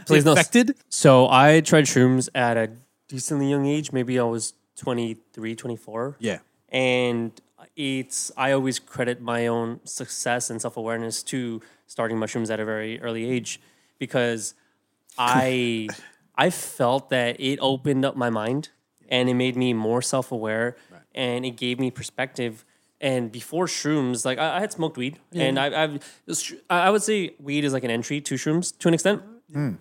Please 0.06 0.24
no. 0.24 0.32
Infected? 0.32 0.76
So 0.88 1.28
I 1.28 1.60
tried 1.60 1.84
shrooms 1.84 2.28
at 2.34 2.56
a 2.56 2.70
decently 3.08 3.50
young 3.50 3.66
age. 3.66 3.92
Maybe 3.92 4.18
I 4.18 4.22
was 4.22 4.54
23, 4.76 5.56
24. 5.56 6.16
Yeah. 6.20 6.38
And 6.68 7.32
it's, 7.76 8.30
I 8.36 8.52
always 8.52 8.78
credit 8.78 9.20
my 9.20 9.46
own 9.46 9.80
success 9.84 10.48
and 10.50 10.60
self 10.60 10.76
awareness 10.76 11.22
to 11.24 11.60
starting 11.86 12.18
mushrooms 12.18 12.50
at 12.50 12.60
a 12.60 12.64
very 12.64 13.00
early 13.00 13.28
age 13.28 13.60
because 13.98 14.54
I, 15.18 15.88
I 16.36 16.50
felt 16.50 17.10
that 17.10 17.40
it 17.40 17.58
opened 17.60 18.04
up 18.04 18.16
my 18.16 18.30
mind 18.30 18.70
and 19.08 19.28
it 19.28 19.34
made 19.34 19.56
me 19.56 19.72
more 19.74 20.02
self 20.02 20.30
aware 20.30 20.76
and 21.14 21.44
it 21.44 21.56
gave 21.56 21.80
me 21.80 21.90
perspective. 21.90 22.64
And 23.00 23.32
before 23.32 23.66
shrooms, 23.66 24.26
like 24.26 24.38
I, 24.38 24.58
I 24.58 24.60
had 24.60 24.72
smoked 24.72 24.98
weed, 24.98 25.18
and 25.32 25.58
I, 25.58 25.84
I've, 25.84 26.20
I 26.68 26.80
I 26.86 26.90
would 26.90 27.02
say 27.02 27.34
weed 27.40 27.64
is 27.64 27.72
like 27.72 27.84
an 27.84 27.90
entry 27.90 28.20
to 28.20 28.34
shrooms 28.34 28.76
to 28.78 28.88
an 28.88 28.94
extent 28.94 29.22
mm. 29.52 29.78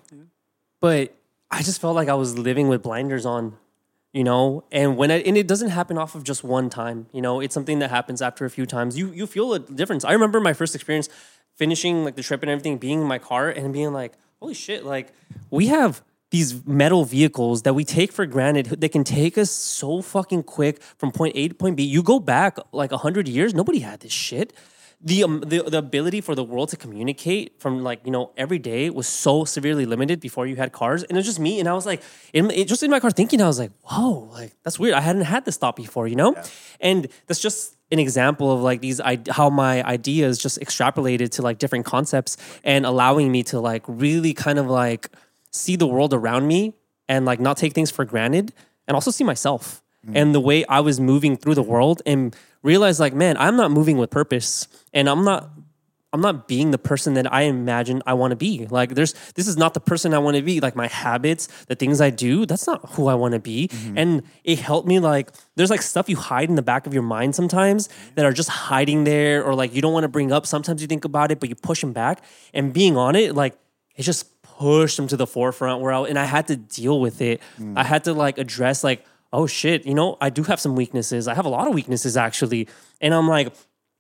but 0.80 1.16
I 1.52 1.64
just 1.64 1.82
felt 1.82 1.96
like 1.96 2.10
I 2.10 2.14
was 2.14 2.38
living 2.38 2.68
with 2.68 2.84
blinders 2.84 3.26
on, 3.26 3.58
you 4.14 4.24
know. 4.24 4.64
And 4.72 4.98
when 4.98 5.12
I, 5.12 5.16
and 5.22 5.38
it 5.38 5.48
doesn't 5.48 5.70
happen 5.70 5.98
off 5.98 6.16
of 6.16 6.24
just 6.24 6.44
one 6.44 6.70
time, 6.70 7.08
you 7.12 7.22
know. 7.22 7.40
It's 7.40 7.54
something 7.54 7.80
that 7.80 7.90
happens 7.90 8.22
after 8.22 8.46
a 8.46 8.50
few 8.50 8.66
times. 8.66 8.98
You 8.98 9.12
you 9.12 9.28
feel 9.28 9.54
a 9.54 9.60
difference. 9.60 10.06
I 10.06 10.14
remember 10.14 10.40
my 10.40 10.54
first 10.54 10.76
experience 10.76 11.10
finishing 11.56 12.06
like 12.06 12.16
the 12.16 12.24
trip 12.24 12.42
and 12.42 12.50
everything, 12.50 12.78
being 12.78 13.02
in 13.02 13.08
my 13.08 13.20
car 13.20 13.50
and 13.50 13.74
being 13.74 13.92
like, 13.92 14.14
holy 14.40 14.54
shit, 14.54 14.86
like 14.86 15.12
we 15.50 15.68
have 15.68 16.02
these 16.32 16.66
metal 16.66 17.06
vehicles 17.06 17.64
that 17.64 17.74
we 17.74 17.84
take 17.84 18.12
for 18.12 18.26
granted 18.26 18.66
they 18.82 18.90
can 18.90 19.04
take 19.04 19.38
us 19.38 19.50
so 19.50 20.02
fucking 20.02 20.44
quick 20.44 20.82
from 20.98 21.12
point 21.12 21.36
A 21.36 21.48
to 21.48 21.56
point 21.56 21.76
B. 21.76 21.84
You 21.84 22.04
go 22.04 22.20
back 22.20 22.58
like 22.72 22.92
100 22.92 23.28
years, 23.28 23.54
nobody 23.54 23.80
had 23.80 24.00
this 24.02 24.12
shit. 24.14 24.54
The, 25.02 25.24
um, 25.24 25.40
the 25.40 25.64
the 25.64 25.78
ability 25.78 26.20
for 26.20 26.36
the 26.36 26.44
world 26.44 26.68
to 26.70 26.76
communicate 26.76 27.58
from 27.62 27.82
like 27.84 28.02
you 28.04 28.12
know 28.12 28.32
every 28.36 28.60
day 28.60 28.90
was 28.90 29.08
so 29.08 29.46
severely 29.46 29.86
limited 29.86 30.20
before 30.20 30.46
you 30.46 30.58
had 30.58 30.74
cars. 30.74 31.04
And 31.04 31.12
it 31.14 31.20
was 31.20 31.26
just 31.26 31.40
me 31.40 31.58
and 31.62 31.70
i 31.70 31.74
was 31.74 31.86
like 31.86 32.02
in, 32.34 32.52
it, 32.52 32.68
just 32.68 32.84
in 32.84 32.92
my 32.92 33.00
car 33.00 33.10
thinking 33.10 33.42
i 33.42 33.48
was 33.48 33.60
like 33.60 33.72
whoa 33.84 34.28
like 34.34 34.52
that's 34.64 34.78
weird. 34.78 34.96
I 34.96 35.00
hadn't 35.00 35.22
had 35.22 35.46
this 35.46 35.56
thought 35.56 35.78
before 35.78 36.06
you 36.10 36.18
know? 36.18 36.34
And 36.82 37.08
that's 37.28 37.40
just 37.40 37.78
an 37.94 38.00
example 38.00 38.52
of 38.52 38.60
like 38.62 38.82
these 38.82 39.00
I- 39.00 39.24
how 39.30 39.50
my 39.50 39.82
ideas 39.84 40.38
just 40.38 40.60
extrapolated 40.60 41.30
to 41.32 41.44
like 41.44 41.60
different 41.60 41.86
concepts 41.86 42.36
and 42.66 42.86
allowing 42.86 43.32
me 43.32 43.42
to 43.44 43.60
like 43.62 43.84
really 43.88 44.34
kind 44.34 44.60
of 44.60 44.68
like 44.68 45.08
see 45.52 45.76
the 45.76 45.88
world 45.88 46.14
around 46.14 46.48
me 46.48 46.74
and 47.08 47.26
like 47.26 47.40
not 47.40 47.58
take 47.58 47.74
things 47.74 47.92
for 47.92 48.06
granted 48.06 48.54
and 48.88 48.96
also 48.96 49.12
see 49.12 49.24
myself 49.24 49.84
mm. 50.08 50.14
and 50.16 50.34
the 50.34 50.40
way 50.40 50.66
I 50.66 50.80
was 50.80 51.00
moving 51.00 51.38
through 51.38 51.56
the 51.56 51.64
world 51.64 52.02
and 52.06 52.36
realize 52.62 53.00
like 53.00 53.14
man 53.14 53.38
I'm 53.38 53.56
not 53.56 53.72
moving 53.72 53.98
with 53.98 54.10
purpose 54.10 54.68
and 54.94 55.10
I'm 55.10 55.24
not 55.24 55.50
I'm 56.12 56.22
not 56.22 56.48
being 56.48 56.72
the 56.72 56.80
person 56.80 57.14
that 57.16 57.32
I 57.32 57.44
imagine 57.44 58.02
I 58.06 58.14
want 58.14 58.32
to 58.32 58.36
be. 58.36 58.66
Like 58.66 58.96
there's 58.96 59.14
this 59.36 59.48
is 59.48 59.58
not 59.58 59.76
the 59.76 59.80
person 59.80 60.14
I 60.14 60.18
want 60.18 60.38
to 60.38 60.42
be. 60.42 60.60
Like 60.60 60.76
my 60.76 60.88
habits, 60.88 61.48
the 61.66 61.76
things 61.76 62.02
I 62.02 62.10
do, 62.10 62.48
that's 62.48 62.66
not 62.66 62.94
who 62.94 63.08
I 63.08 63.14
want 63.14 63.34
to 63.36 63.40
be. 63.40 63.68
Mm-hmm. 63.68 63.98
And 63.98 64.24
it 64.44 64.60
helped 64.60 64.88
me 64.88 65.00
like 65.00 65.32
there's 65.56 65.70
like 65.70 65.84
stuff 65.84 66.10
you 66.10 66.16
hide 66.16 66.50
in 66.50 66.56
the 66.56 66.64
back 66.64 66.88
of 66.88 66.94
your 66.94 67.04
mind 67.04 67.36
sometimes 67.36 67.90
that 68.16 68.26
are 68.26 68.34
just 68.34 68.50
hiding 68.50 69.04
there 69.04 69.44
or 69.44 69.54
like 69.54 69.74
you 69.76 69.82
don't 69.82 69.94
want 69.94 70.04
to 70.04 70.10
bring 70.10 70.32
up. 70.32 70.48
Sometimes 70.48 70.82
you 70.82 70.88
think 70.88 71.06
about 71.06 71.32
it 71.32 71.40
but 71.40 71.48
you 71.48 71.56
push 71.56 71.82
them 71.82 71.94
back 71.94 72.24
and 72.54 72.74
being 72.74 72.98
on 72.98 73.16
it 73.16 73.36
like 73.36 73.56
it 73.96 74.04
just 74.04 74.39
pushed 74.60 74.98
them 74.98 75.08
to 75.08 75.18
the 75.18 75.26
forefront 75.26 75.82
where 75.82 75.94
I 75.94 76.02
and 76.02 76.20
I 76.20 76.26
had 76.26 76.48
to 76.48 76.58
deal 76.58 77.00
with 77.00 77.22
it. 77.22 77.42
Hmm. 77.58 77.78
I 77.78 77.84
had 77.84 78.04
to 78.04 78.14
like 78.14 78.38
address 78.38 78.84
like 78.84 79.06
oh 79.32 79.48
shit, 79.48 79.86
you 79.86 79.94
know, 79.94 80.18
I 80.20 80.30
do 80.30 80.44
have 80.44 80.60
some 80.60 80.76
weaknesses. 80.76 81.28
I 81.28 81.34
have 81.34 81.46
a 81.46 81.50
lot 81.50 81.68
of 81.68 81.74
weaknesses 81.74 82.18
actually. 82.18 82.68
And 83.00 83.14
I'm 83.14 83.28
like 83.28 83.54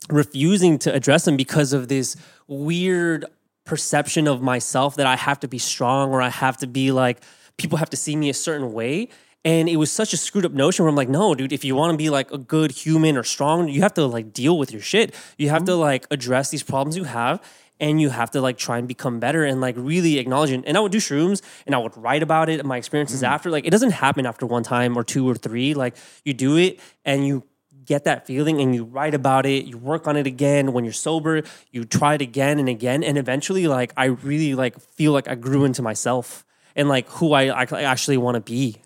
refusing 0.10 0.78
to 0.80 0.94
address 0.94 1.26
them 1.26 1.38
because 1.38 1.72
of 1.72 1.88
this 1.88 2.16
weird 2.48 3.26
perception 3.66 4.28
of 4.28 4.42
myself 4.42 4.96
that 4.96 5.06
I 5.06 5.16
have 5.16 5.40
to 5.42 5.48
be 5.48 5.60
strong 5.60 6.12
or 6.12 6.22
I 6.22 6.30
have 6.30 6.58
to 6.58 6.68
be 6.68 6.92
like 6.92 7.22
people 7.58 7.78
have 7.78 7.90
to 7.92 7.98
see 7.98 8.16
me 8.16 8.30
a 8.30 8.34
certain 8.34 8.74
way. 8.74 9.10
And 9.46 9.70
it 9.70 9.78
was 9.78 9.90
such 9.90 10.12
a 10.12 10.18
screwed 10.18 10.46
up 10.46 10.52
notion 10.52 10.84
where 10.84 10.90
I'm 10.90 10.98
like, 10.98 11.08
no, 11.08 11.34
dude, 11.34 11.54
if 11.54 11.64
you 11.64 11.74
want 11.74 11.94
to 11.94 11.98
be 11.98 12.10
like 12.10 12.30
a 12.32 12.38
good 12.38 12.72
human 12.72 13.16
or 13.16 13.24
strong, 13.24 13.70
you 13.70 13.82
have 13.82 13.94
to 13.94 14.06
like 14.06 14.34
deal 14.34 14.58
with 14.58 14.74
your 14.74 14.82
shit. 14.82 15.16
You 15.38 15.50
have 15.50 15.62
hmm. 15.62 15.68
to 15.68 15.76
like 15.76 16.06
address 16.12 16.50
these 16.50 16.64
problems 16.64 16.98
you 16.98 17.06
have 17.06 17.42
and 17.80 18.02
you 18.02 18.10
have 18.10 18.32
to 18.32 18.42
like 18.42 18.58
try 18.58 18.78
and 18.78 18.88
become 18.88 19.20
better 19.20 19.44
and 19.44 19.62
like 19.62 19.76
really 19.78 20.18
acknowledge 20.20 20.52
it. 20.52 20.64
And 20.66 20.78
I 20.78 20.82
would 20.82 20.92
do 20.92 21.00
shrooms 21.00 21.42
and 21.66 21.76
I 21.76 21.78
would 21.78 21.96
write 21.98 22.24
about 22.24 22.50
it 22.50 22.60
and 22.60 22.68
my 22.68 22.78
experiences 22.78 23.22
mm. 23.22 23.28
after. 23.28 23.50
Like 23.50 23.66
it 23.66 23.72
doesn't 23.72 23.92
happen 23.92 24.26
after 24.26 24.46
one 24.46 24.64
time 24.64 24.98
or 24.98 25.04
two 25.04 25.30
or 25.30 25.36
three. 25.36 25.74
Like 25.74 25.96
you 26.24 26.34
do 26.34 26.58
it 26.58 26.80
and 27.06 27.26
you 27.26 27.44
get 27.86 28.04
that 28.04 28.28
feeling 28.28 28.62
and 28.62 28.76
you 28.76 28.84
write 28.84 29.16
about 29.16 29.48
it 29.48 29.66
you 29.66 29.76
work 29.76 30.08
on 30.08 30.16
it 30.16 30.28
again 30.28 30.74
when 30.74 30.84
you're 30.84 30.94
sober 30.94 31.42
you 31.72 31.84
try 31.84 32.14
it 32.14 32.22
again 32.22 32.60
and 32.60 32.70
again 32.70 33.04
and 33.04 33.18
eventually 33.18 33.66
like 33.66 33.92
i 33.98 34.06
really 34.06 34.54
like 34.54 34.80
feel 34.80 35.12
like 35.12 35.28
i 35.28 35.34
grew 35.34 35.66
into 35.66 35.82
myself 35.82 36.46
and 36.76 36.88
like 36.90 37.08
who 37.10 37.34
i, 37.34 37.44
I 37.50 37.82
actually 37.84 38.18
want 38.18 38.36
to 38.36 38.42
be 38.42 38.78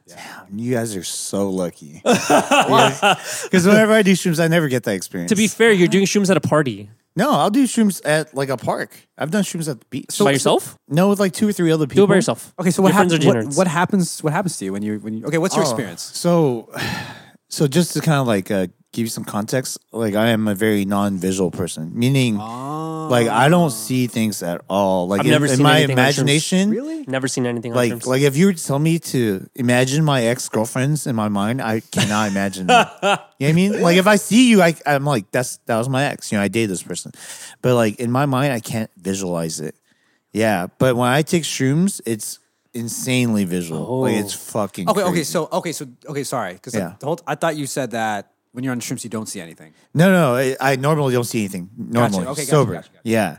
You 0.51 0.73
guys 0.75 0.95
are 0.95 1.03
so 1.03 1.49
lucky. 1.49 2.01
Because 2.05 3.65
whenever 3.67 3.93
I 3.93 4.01
do 4.03 4.13
shrooms, 4.13 4.39
I 4.43 4.47
never 4.47 4.67
get 4.67 4.83
that 4.83 4.93
experience. 4.95 5.29
to 5.29 5.35
be 5.35 5.47
fair 5.47 5.71
you're 5.71 5.87
doing 5.87 6.05
shrooms 6.05 6.29
at 6.29 6.37
a 6.37 6.41
party 6.41 6.89
no, 7.15 7.29
I'll 7.31 7.51
do 7.51 7.65
shrooms 7.67 8.01
at 8.05 8.33
like 8.33 8.49
a 8.49 8.57
park. 8.57 8.89
I've 9.19 9.29
done 9.29 9.43
shrooms 9.43 9.69
at 9.69 9.79
the 9.79 9.85
beach. 9.91 10.17
by 10.19 10.31
yourself 10.31 10.75
No, 10.87 11.09
with 11.09 11.19
like 11.19 11.31
two 11.33 11.47
or 11.47 11.53
three 11.53 11.71
other 11.71 11.85
people. 11.85 12.07
do 12.07 12.11
it 12.11 12.13
by 12.13 12.15
yourself 12.15 12.51
Okay, 12.57 12.71
so 12.71 12.81
what 12.81 12.89
Your 12.89 12.95
friends 12.97 13.13
happens? 13.13 13.25
are 13.25 13.27
What, 13.27 13.33
degenerates. 13.35 13.57
what 13.57 13.67
happens? 13.67 14.23
What 14.23 14.33
happens 14.33 14.57
to 14.57 14.65
you 14.65 14.73
when 14.73 14.81
you 14.81 14.97
when 14.99 15.13
you? 15.17 15.25
Okay, 15.27 15.37
what's 15.37 15.55
your 15.55 15.63
Oh, 15.63 15.69
experience? 15.69 16.01
So, 16.01 16.73
so 17.49 17.67
just 17.67 17.93
to 17.93 18.01
kind 18.01 18.17
of 18.19 18.25
like 18.25 18.49
uh, 18.49 18.65
give 18.93 19.03
you 19.03 19.09
some 19.09 19.25
context, 19.25 19.77
like 19.91 20.13
I 20.13 20.29
am 20.29 20.47
a 20.47 20.55
very 20.55 20.85
non-visual 20.85 21.51
person, 21.51 21.91
meaning 21.93 22.37
like 22.37 23.27
I 23.27 23.49
don't 23.49 23.65
ah. 23.65 23.69
see 23.69 24.07
things 24.07 24.41
at 24.41 24.61
all. 24.69 25.07
Like 25.07 25.21
I've 25.21 25.25
in, 25.25 25.31
never 25.31 25.45
in 25.45 25.55
seen 25.57 25.63
my 25.63 25.77
anything 25.77 25.97
on 25.97 25.99
imagination, 25.99 26.69
Really? 26.69 27.03
never 27.07 27.27
seen 27.27 27.45
anything 27.45 27.71
on 27.71 27.75
like 27.75 27.91
shrooms. 27.91 28.05
like 28.05 28.21
if 28.21 28.37
you 28.37 28.45
were 28.45 28.53
to 28.53 28.65
tell 28.65 28.79
me 28.79 28.99
to 28.99 29.49
imagine 29.55 30.05
my 30.05 30.23
ex 30.23 30.47
girlfriends 30.47 31.05
in 31.07 31.15
my 31.15 31.27
mind, 31.27 31.61
I 31.61 31.81
cannot 31.81 32.29
imagine. 32.31 32.67
them. 32.67 32.87
you 33.03 33.07
know 33.09 33.17
what 33.17 33.41
I 33.41 33.51
mean? 33.51 33.81
Like 33.81 33.97
if 33.97 34.07
I 34.07 34.15
see 34.15 34.49
you, 34.49 34.61
I 34.61 34.75
I'm 34.85 35.03
like 35.03 35.29
that's 35.31 35.57
that 35.65 35.77
was 35.77 35.89
my 35.89 36.05
ex. 36.05 36.31
You 36.31 36.37
know, 36.37 36.43
I 36.43 36.47
dated 36.47 36.69
this 36.69 36.83
person, 36.83 37.11
but 37.61 37.75
like 37.75 37.99
in 37.99 38.11
my 38.11 38.25
mind, 38.25 38.53
I 38.53 38.59
can't 38.59 38.91
visualize 38.95 39.59
it. 39.59 39.75
Yeah, 40.31 40.67
but 40.77 40.95
when 40.95 41.09
I 41.09 41.21
take 41.21 41.43
shrooms, 41.43 41.99
it's 42.05 42.39
insanely 42.73 43.45
visual. 43.45 44.01
Like 44.01 44.15
it's 44.15 44.35
oh. 44.35 44.59
fucking 44.59 44.89
Okay, 44.89 45.03
okay, 45.03 45.23
so 45.23 45.49
okay, 45.51 45.71
so 45.71 45.87
okay, 46.07 46.23
sorry, 46.23 46.53
because 46.53 46.75
Yeah. 46.75 46.93
the 46.99 47.05
whole 47.05 47.19
I 47.27 47.35
thought 47.35 47.55
you 47.55 47.67
said 47.67 47.91
that 47.91 48.32
when 48.53 48.63
you're 48.63 48.71
on 48.71 48.79
shrooms 48.79 49.03
you 49.03 49.09
don't 49.09 49.27
see 49.27 49.41
anything. 49.41 49.73
No, 49.93 50.11
no, 50.11 50.35
I, 50.35 50.55
I 50.59 50.75
normally 50.77 51.13
don't 51.13 51.23
see 51.25 51.39
anything. 51.39 51.69
Normally, 51.77 52.25
Okay, 52.25 52.41
gotcha, 52.41 52.45
sober. 52.45 52.73
gotcha, 52.73 52.89
gotcha. 52.89 53.01
Yeah, 53.03 53.37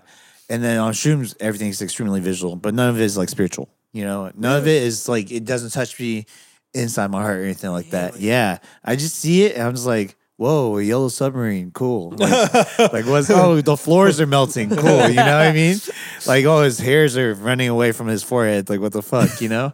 and 0.51 0.63
then 0.63 0.79
on 0.79 0.93
shrooms, 0.93 1.35
everything's 1.41 1.81
extremely 1.81 2.21
visual, 2.21 2.57
but 2.57 2.75
none 2.75 2.91
of 2.91 2.97
it 3.01 3.03
is 3.05 3.17
like 3.17 3.29
spiritual. 3.31 3.69
You 3.93 4.05
know, 4.05 4.31
none 4.37 4.59
of 4.59 4.67
it 4.67 4.83
is 4.83 5.09
like 5.09 5.31
it 5.33 5.45
doesn't 5.45 5.71
touch 5.71 5.99
me 5.99 6.27
inside 6.75 7.11
my 7.11 7.23
heart 7.23 7.39
or 7.39 7.45
anything 7.45 7.71
like 7.71 7.91
that. 7.91 8.21
Yeah, 8.21 8.59
I 8.85 8.97
just 8.97 9.15
see 9.17 9.45
it 9.45 9.55
and 9.55 9.63
I'm 9.63 9.73
just 9.75 9.87
like, 9.87 10.17
whoa, 10.37 10.77
a 10.79 10.83
yellow 10.83 11.09
submarine, 11.09 11.71
cool. 11.71 12.11
Like, 12.19 12.79
like 12.93 13.07
what's 13.07 13.31
oh 13.31 13.61
the 13.61 13.77
floors 13.77 14.21
are 14.21 14.27
melting, 14.27 14.71
cool. 14.71 15.09
You 15.09 15.15
know 15.15 15.37
what 15.39 15.47
I 15.47 15.53
mean? 15.53 15.77
Like 16.27 16.45
oh 16.47 16.63
his 16.63 16.79
hairs 16.79 17.17
are 17.17 17.35
running 17.35 17.69
away 17.69 17.93
from 17.93 18.09
his 18.09 18.23
forehead. 18.25 18.69
Like 18.69 18.81
what 18.81 18.93
the 18.93 19.03
fuck, 19.03 19.41
you 19.41 19.49
know? 19.49 19.73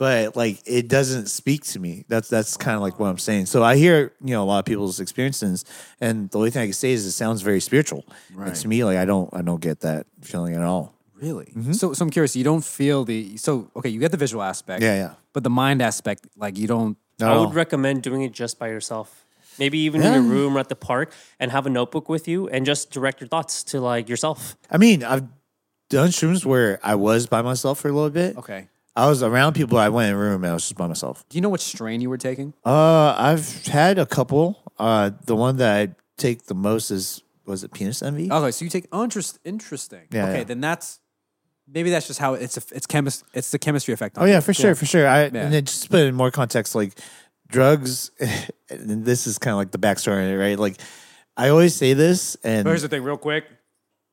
But 0.00 0.34
like 0.34 0.62
it 0.64 0.88
doesn't 0.88 1.26
speak 1.26 1.62
to 1.64 1.78
me. 1.78 2.06
That's 2.08 2.30
that's 2.30 2.56
kind 2.56 2.74
of 2.74 2.80
like 2.80 2.98
what 2.98 3.08
I'm 3.08 3.18
saying. 3.18 3.44
So 3.44 3.62
I 3.62 3.76
hear 3.76 4.14
you 4.24 4.30
know 4.30 4.42
a 4.42 4.48
lot 4.48 4.60
of 4.60 4.64
people's 4.64 4.98
experiences, 4.98 5.62
and 6.00 6.30
the 6.30 6.38
only 6.38 6.48
thing 6.48 6.62
I 6.62 6.66
can 6.68 6.72
say 6.72 6.92
is 6.92 7.04
it 7.04 7.12
sounds 7.12 7.42
very 7.42 7.60
spiritual. 7.60 8.06
And 8.34 8.54
to 8.54 8.66
me, 8.66 8.82
like 8.82 8.96
I 8.96 9.04
don't 9.04 9.28
I 9.34 9.42
don't 9.42 9.60
get 9.60 9.80
that 9.80 10.06
feeling 10.22 10.54
at 10.54 10.62
all. 10.62 10.94
Really? 11.20 11.52
Mm-hmm. 11.54 11.72
So, 11.72 11.92
so 11.92 12.02
I'm 12.02 12.08
curious. 12.08 12.34
You 12.34 12.44
don't 12.44 12.64
feel 12.64 13.04
the 13.04 13.36
so 13.36 13.70
okay. 13.76 13.90
You 13.90 14.00
get 14.00 14.10
the 14.10 14.16
visual 14.16 14.42
aspect. 14.42 14.82
Yeah, 14.82 14.94
yeah. 14.94 15.14
But 15.34 15.44
the 15.44 15.50
mind 15.50 15.82
aspect, 15.82 16.26
like 16.34 16.56
you 16.56 16.66
don't. 16.66 16.96
No. 17.18 17.34
I 17.34 17.36
would 17.44 17.54
recommend 17.54 18.02
doing 18.02 18.22
it 18.22 18.32
just 18.32 18.58
by 18.58 18.68
yourself. 18.68 19.26
Maybe 19.58 19.80
even 19.80 20.00
in 20.00 20.14
your 20.14 20.22
room 20.22 20.56
or 20.56 20.60
at 20.60 20.70
the 20.70 20.76
park 20.76 21.12
and 21.38 21.50
have 21.50 21.66
a 21.66 21.70
notebook 21.70 22.08
with 22.08 22.26
you 22.26 22.48
and 22.48 22.64
just 22.64 22.90
direct 22.90 23.20
your 23.20 23.28
thoughts 23.28 23.62
to 23.64 23.82
like 23.82 24.08
yourself. 24.08 24.56
I 24.70 24.78
mean, 24.78 25.04
I've 25.04 25.28
done 25.90 26.08
shrooms 26.08 26.46
where 26.46 26.80
I 26.82 26.94
was 26.94 27.26
by 27.26 27.42
myself 27.42 27.80
for 27.80 27.88
a 27.88 27.92
little 27.92 28.08
bit. 28.08 28.38
Okay. 28.38 28.68
I 28.96 29.08
was 29.08 29.22
around 29.22 29.54
people. 29.54 29.78
I 29.78 29.88
went 29.88 30.08
in 30.10 30.14
a 30.14 30.18
room 30.18 30.42
and 30.44 30.50
I 30.50 30.54
was 30.54 30.64
just 30.64 30.76
by 30.76 30.86
myself. 30.86 31.24
Do 31.28 31.36
you 31.38 31.42
know 31.42 31.48
what 31.48 31.60
strain 31.60 32.00
you 32.00 32.10
were 32.10 32.18
taking? 32.18 32.54
Uh, 32.64 33.14
I've 33.16 33.66
had 33.66 33.98
a 33.98 34.06
couple. 34.06 34.72
Uh, 34.78 35.10
the 35.26 35.36
one 35.36 35.56
that 35.58 35.76
I 35.88 35.94
take 36.16 36.46
the 36.46 36.54
most 36.54 36.90
is 36.90 37.22
was 37.46 37.64
it 37.64 37.72
penis 37.72 38.02
envy? 38.02 38.30
Okay, 38.30 38.50
so 38.50 38.64
you 38.64 38.70
take 38.70 38.86
oh, 38.92 39.02
interest. 39.04 39.38
Interesting. 39.44 40.02
Yeah, 40.10 40.26
okay, 40.28 40.38
yeah. 40.38 40.44
then 40.44 40.60
that's 40.60 41.00
maybe 41.72 41.90
that's 41.90 42.06
just 42.06 42.18
how 42.18 42.34
it's 42.34 42.56
a, 42.56 42.62
it's 42.74 42.86
chemist. 42.86 43.24
It's 43.32 43.50
the 43.50 43.58
chemistry 43.58 43.94
effect. 43.94 44.18
On 44.18 44.24
Oh 44.24 44.26
it. 44.26 44.30
yeah, 44.30 44.40
for 44.40 44.52
sure, 44.54 44.74
for 44.74 44.86
sure. 44.86 45.06
I 45.06 45.22
Yeah. 45.22 45.26
and 45.44 45.52
then 45.52 45.64
just 45.64 45.84
to 45.84 45.88
put 45.88 46.00
it 46.00 46.06
in 46.06 46.14
more 46.14 46.30
context, 46.30 46.74
like 46.74 46.98
drugs. 47.48 48.10
And 48.70 49.04
this 49.04 49.26
is 49.26 49.36
kind 49.38 49.50
of 49.50 49.58
like 49.58 49.72
the 49.72 49.78
backstory, 49.78 50.38
right? 50.38 50.56
Like 50.56 50.76
I 51.36 51.48
always 51.48 51.74
say 51.74 51.92
this, 51.92 52.36
and 52.44 52.68
Here's 52.68 52.82
the 52.82 52.88
thing, 52.88 53.02
real 53.02 53.16
quick. 53.16 53.44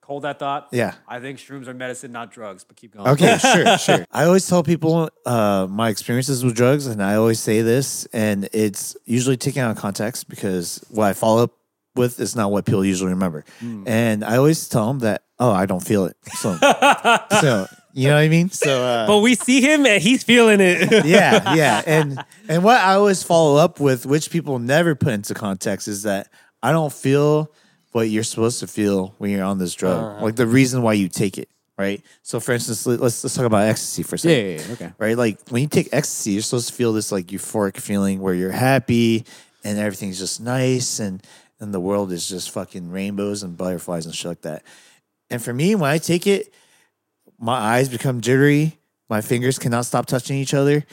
Hold 0.08 0.24
that 0.24 0.40
thought. 0.40 0.70
Yeah. 0.72 0.96
I 1.06 1.20
think 1.20 1.38
shrooms 1.38 1.68
are 1.68 1.74
medicine, 1.74 2.14
not 2.14 2.32
drugs. 2.32 2.64
But 2.64 2.78
keep 2.78 2.94
going. 2.96 3.10
Okay, 3.10 3.38
sure, 3.40 3.78
sure. 3.78 4.06
I 4.10 4.24
always 4.24 4.48
tell 4.48 4.64
people 4.64 5.10
uh, 5.26 5.68
my 5.70 5.90
experiences 5.90 6.46
with 6.46 6.56
drugs, 6.56 6.88
and 6.88 7.04
I 7.04 7.16
always 7.16 7.42
say 7.42 7.62
this, 7.62 8.06
and 8.14 8.48
it's 8.54 8.96
usually 9.04 9.36
taken 9.36 9.64
out 9.64 9.72
of 9.72 9.78
context 9.78 10.30
because 10.30 10.82
what 10.90 11.08
I 11.10 11.14
follow 11.14 11.44
up 11.44 11.52
with 11.98 12.22
is 12.22 12.38
not 12.38 12.52
what 12.54 12.66
people 12.66 12.86
usually 12.86 13.10
remember. 13.10 13.44
And 13.60 14.24
I 14.24 14.38
always 14.38 14.70
tell 14.70 14.88
them 14.88 15.00
that, 15.00 15.24
oh, 15.40 15.52
I 15.52 15.66
don't 15.66 15.84
feel 15.84 16.06
it. 16.06 16.16
So, 16.36 16.56
so 17.42 17.68
you 17.92 18.08
know 18.08 18.14
what 18.16 18.22
I 18.22 18.30
mean? 18.30 18.50
So, 18.50 18.82
uh, 18.82 19.08
But 19.08 19.20
we 19.20 19.36
see 19.36 19.60
him 19.60 19.86
and 19.86 20.02
he's 20.02 20.24
feeling 20.24 20.62
it. 20.62 20.90
yeah, 21.06 21.54
yeah. 21.54 21.82
And 21.86 22.24
and 22.48 22.64
what 22.64 22.80
I 22.80 22.94
always 22.94 23.24
follow 23.24 23.58
up 23.58 23.82
with, 23.82 24.06
which 24.06 24.32
people 24.32 24.58
never 24.60 24.96
put 24.96 25.12
into 25.12 25.34
context, 25.34 25.90
is 25.90 26.04
that 26.04 26.32
I 26.64 26.72
don't 26.72 26.94
feel 26.94 27.52
what 27.98 28.10
you're 28.10 28.24
supposed 28.24 28.60
to 28.62 28.68
feel 28.68 29.14
when 29.18 29.32
you're 29.32 29.44
on 29.44 29.58
this 29.58 29.74
drug. 29.74 29.98
Uh-huh. 30.04 30.26
Like 30.26 30.36
the 30.36 30.48
reason 30.48 30.82
why 30.82 30.94
you 30.94 31.08
take 31.10 31.38
it, 31.38 31.50
right? 31.78 32.02
So, 32.22 32.40
for 32.40 32.54
instance, 32.54 32.86
let- 32.86 33.00
let's 33.02 33.24
let's 33.24 33.36
talk 33.36 33.46
about 33.46 33.64
ecstasy 33.68 34.04
for 34.04 34.16
a 34.16 34.20
Yeah, 34.20 34.22
second. 34.22 34.38
yeah, 34.60 34.66
yeah, 34.68 34.74
okay. 34.74 34.94
Right? 35.00 35.18
Like 35.18 35.40
when 35.50 35.62
you 35.64 35.68
take 35.68 35.90
ecstasy, 35.92 36.32
you're 36.32 36.42
supposed 36.44 36.70
to 36.70 36.74
feel 36.74 36.94
this 36.94 37.12
like 37.12 37.28
euphoric 37.28 37.78
feeling 37.78 38.20
where 38.22 38.34
you're 38.34 38.52
happy 38.52 39.26
and 39.64 39.78
everything's 39.80 40.20
just 40.20 40.40
nice 40.42 41.00
and 41.00 41.22
and 41.60 41.74
the 41.74 41.80
world 41.80 42.12
is 42.12 42.30
just 42.30 42.52
fucking 42.52 42.92
rainbows 42.92 43.42
and 43.44 43.58
butterflies 43.58 44.06
and 44.06 44.14
shit 44.16 44.30
like 44.30 44.42
that. 44.42 44.62
And 45.32 45.42
for 45.42 45.54
me, 45.54 45.74
when 45.76 45.90
I 45.90 45.98
take 45.98 46.28
it, 46.28 46.54
my 47.40 47.58
eyes 47.58 47.90
become 47.90 48.22
jittery. 48.22 48.78
My 49.10 49.22
fingers 49.22 49.58
cannot 49.58 49.86
stop 49.86 50.06
touching 50.06 50.38
each 50.38 50.54
other. 50.54 50.86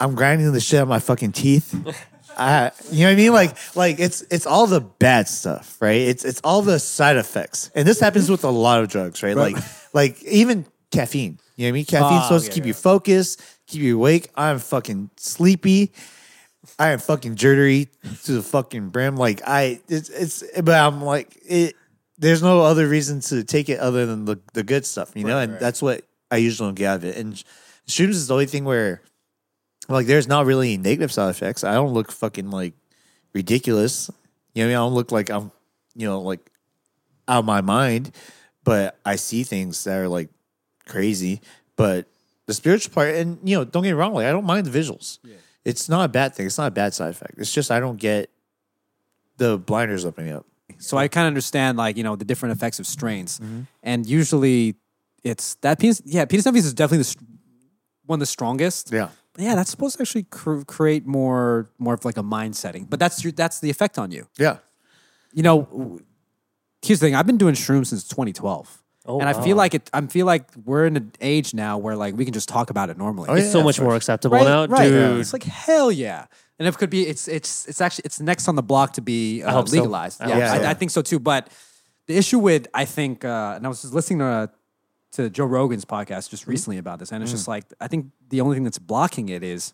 I'm 0.00 0.14
grinding 0.14 0.52
the 0.52 0.60
shit 0.60 0.78
out 0.78 0.82
of 0.84 0.88
my 0.88 0.98
fucking 1.00 1.32
teeth. 1.32 1.74
I, 2.38 2.70
you 2.90 3.00
know 3.00 3.06
what 3.06 3.12
I 3.12 3.16
mean? 3.16 3.32
Like, 3.32 3.76
like 3.76 3.98
it's 4.00 4.22
it's 4.30 4.46
all 4.46 4.66
the 4.66 4.80
bad 4.80 5.28
stuff, 5.28 5.76
right? 5.80 6.00
It's 6.00 6.24
it's 6.24 6.40
all 6.44 6.62
the 6.62 6.78
side 6.78 7.16
effects, 7.16 7.70
and 7.74 7.86
this 7.86 8.00
happens 8.00 8.30
with 8.30 8.44
a 8.44 8.50
lot 8.50 8.80
of 8.82 8.88
drugs, 8.88 9.22
right? 9.22 9.36
Like, 9.36 9.56
like 9.92 10.22
even 10.24 10.66
caffeine. 10.90 11.38
You 11.56 11.64
know 11.64 11.66
what 11.66 11.68
I 11.68 11.72
mean? 11.72 11.84
Oh, 11.88 11.90
Caffeine's 11.90 12.20
Oh, 12.20 12.24
supposed 12.24 12.46
to 12.46 12.52
keep 12.52 12.64
yeah. 12.64 12.68
you 12.68 12.74
focused, 12.74 13.42
keep 13.66 13.82
you 13.82 13.96
awake. 13.96 14.30
I'm 14.36 14.58
fucking 14.60 15.10
sleepy. 15.16 15.92
I 16.78 16.90
am 16.90 16.98
fucking 17.00 17.34
jittery 17.34 17.88
to 18.24 18.32
the 18.32 18.42
fucking 18.42 18.90
brim. 18.90 19.16
Like 19.16 19.42
I, 19.46 19.80
it's 19.88 20.08
it's, 20.10 20.44
but 20.62 20.74
I'm 20.74 21.02
like 21.02 21.36
it. 21.44 21.74
There's 22.18 22.42
no 22.42 22.62
other 22.62 22.86
reason 22.88 23.20
to 23.20 23.42
take 23.44 23.68
it 23.68 23.78
other 23.80 24.06
than 24.06 24.24
the 24.24 24.38
the 24.52 24.62
good 24.62 24.84
stuff, 24.86 25.12
you 25.14 25.24
know, 25.24 25.38
and 25.38 25.58
that's 25.58 25.80
what 25.82 26.04
I 26.30 26.36
usually 26.36 26.68
don't 26.68 26.74
get 26.74 26.86
out 26.86 26.96
of 26.96 27.04
it. 27.04 27.16
And 27.16 27.34
shrooms 27.88 28.10
is 28.10 28.26
the 28.28 28.34
only 28.34 28.46
thing 28.46 28.64
where, 28.64 29.02
like, 29.94 30.06
there's 30.06 30.28
not 30.28 30.46
really 30.46 30.74
any 30.74 30.82
negative 30.82 31.12
side 31.12 31.30
effects. 31.30 31.64
I 31.64 31.74
don't 31.74 31.92
look 31.94 32.12
fucking 32.12 32.50
like 32.50 32.74
ridiculous. 33.32 34.10
You 34.54 34.64
know, 34.64 34.70
I 34.70 34.72
don't 34.74 34.94
look 34.94 35.12
like 35.12 35.30
I'm, 35.30 35.50
you 35.94 36.06
know, 36.06 36.20
like 36.20 36.40
out 37.26 37.40
of 37.40 37.44
my 37.44 37.60
mind, 37.60 38.14
but 38.64 38.98
I 39.04 39.16
see 39.16 39.44
things 39.44 39.82
that 39.84 39.96
are 39.98 40.08
like 40.08 40.28
crazy. 40.86 41.40
But 41.76 42.06
the 42.46 42.54
spiritual 42.54 42.92
part, 42.92 43.14
and 43.14 43.38
you 43.48 43.56
know, 43.56 43.64
don't 43.64 43.82
get 43.82 43.90
me 43.90 43.92
wrong, 43.94 44.14
like 44.14 44.26
I 44.26 44.32
don't 44.32 44.44
mind 44.46 44.66
the 44.66 44.78
visuals. 44.78 45.18
It's 45.64 45.88
not 45.88 46.04
a 46.04 46.08
bad 46.08 46.34
thing. 46.34 46.46
It's 46.46 46.58
not 46.58 46.68
a 46.68 46.70
bad 46.72 46.94
side 46.94 47.10
effect. 47.10 47.34
It's 47.38 47.52
just 47.52 47.70
I 47.70 47.78
don't 47.80 47.98
get 47.98 48.30
the 49.36 49.58
blinders 49.58 50.04
opening 50.04 50.32
up. 50.32 50.46
So 50.78 50.96
I 50.96 51.08
kind 51.08 51.26
of 51.26 51.28
understand 51.28 51.76
like 51.78 51.96
you 51.96 52.02
know 52.04 52.16
the 52.16 52.24
different 52.24 52.56
effects 52.56 52.78
of 52.78 52.86
strains, 52.86 53.38
Mm-hmm. 53.38 53.60
and 53.82 54.06
usually 54.06 54.76
it's 55.24 55.56
that 55.56 55.78
penis. 55.78 56.00
Yeah, 56.04 56.24
penis 56.24 56.46
envy 56.46 56.60
is 56.60 56.72
definitely 56.74 57.02
the, 57.04 57.16
one 58.06 58.16
of 58.16 58.20
the 58.20 58.26
strongest. 58.26 58.92
Yeah. 58.92 59.08
But 59.38 59.44
yeah, 59.44 59.54
that's 59.54 59.70
supposed 59.70 59.96
to 59.98 60.02
actually 60.02 60.24
cr- 60.24 60.62
create 60.62 61.06
more 61.06 61.70
more 61.78 61.94
of 61.94 62.04
like 62.04 62.16
a 62.16 62.24
mind 62.24 62.56
setting. 62.56 62.86
But 62.86 62.98
that's 62.98 63.22
your, 63.22 63.30
that's 63.30 63.60
the 63.60 63.70
effect 63.70 63.96
on 63.96 64.10
you. 64.10 64.26
Yeah. 64.36 64.56
You 65.32 65.44
know, 65.44 66.00
here's 66.82 66.98
the 66.98 67.06
thing. 67.06 67.14
I've 67.14 67.26
been 67.26 67.38
doing 67.38 67.54
shrooms 67.54 67.86
since 67.86 68.02
2012. 68.08 68.82
Oh, 69.06 69.20
and 69.20 69.28
I 69.28 69.32
wow. 69.32 69.42
feel 69.42 69.56
like 69.56 69.74
it. 69.74 69.88
I 69.92 70.00
feel 70.06 70.26
like 70.26 70.48
we're 70.64 70.86
in 70.86 70.96
an 70.96 71.12
age 71.20 71.54
now 71.54 71.78
where 71.78 71.94
like 71.94 72.16
we 72.16 72.24
can 72.24 72.34
just 72.34 72.48
talk 72.48 72.70
about 72.70 72.90
it 72.90 72.98
normally. 72.98 73.28
Oh, 73.28 73.34
It's 73.34 73.46
yeah, 73.46 73.52
so 73.52 73.62
much 73.62 73.80
more 73.80 73.94
acceptable 73.94 74.38
right, 74.38 74.44
now, 74.44 74.66
right. 74.66 74.88
dude. 74.88 75.20
It's 75.20 75.32
like 75.32 75.44
hell 75.44 75.92
yeah. 75.92 76.26
And 76.58 76.66
if 76.66 76.74
it 76.74 76.78
could 76.78 76.90
be, 76.90 77.06
it's 77.06 77.28
it's 77.28 77.68
it's 77.68 77.80
actually 77.80 78.02
it's 78.06 78.20
next 78.20 78.48
on 78.48 78.56
the 78.56 78.62
block 78.64 78.94
to 78.94 79.00
be 79.00 79.44
uh, 79.44 79.52
hope 79.52 79.68
so. 79.68 79.76
legalized. 79.76 80.20
I 80.20 80.30
yeah, 80.30 80.34
hope 80.34 80.42
I, 80.42 80.62
so. 80.62 80.68
I 80.70 80.74
think 80.74 80.90
so 80.90 81.00
too. 81.00 81.20
But 81.20 81.48
the 82.08 82.16
issue 82.16 82.40
with 82.40 82.66
I 82.74 82.84
think, 82.84 83.24
uh, 83.24 83.52
and 83.54 83.64
I 83.64 83.68
was 83.68 83.82
just 83.82 83.94
listening 83.94 84.18
to 84.18 84.50
to 85.12 85.30
Joe 85.30 85.44
Rogan's 85.46 85.84
podcast 85.84 86.30
just 86.30 86.42
mm-hmm. 86.42 86.50
recently 86.50 86.78
about 86.78 86.98
this, 86.98 87.12
and 87.12 87.22
it's 87.22 87.32
just 87.32 87.46
mm. 87.46 87.48
like 87.48 87.64
I 87.80 87.88
think 87.88 88.06
the 88.28 88.40
only 88.40 88.56
thing 88.56 88.64
that's 88.64 88.78
blocking 88.78 89.28
it 89.28 89.42
is 89.42 89.72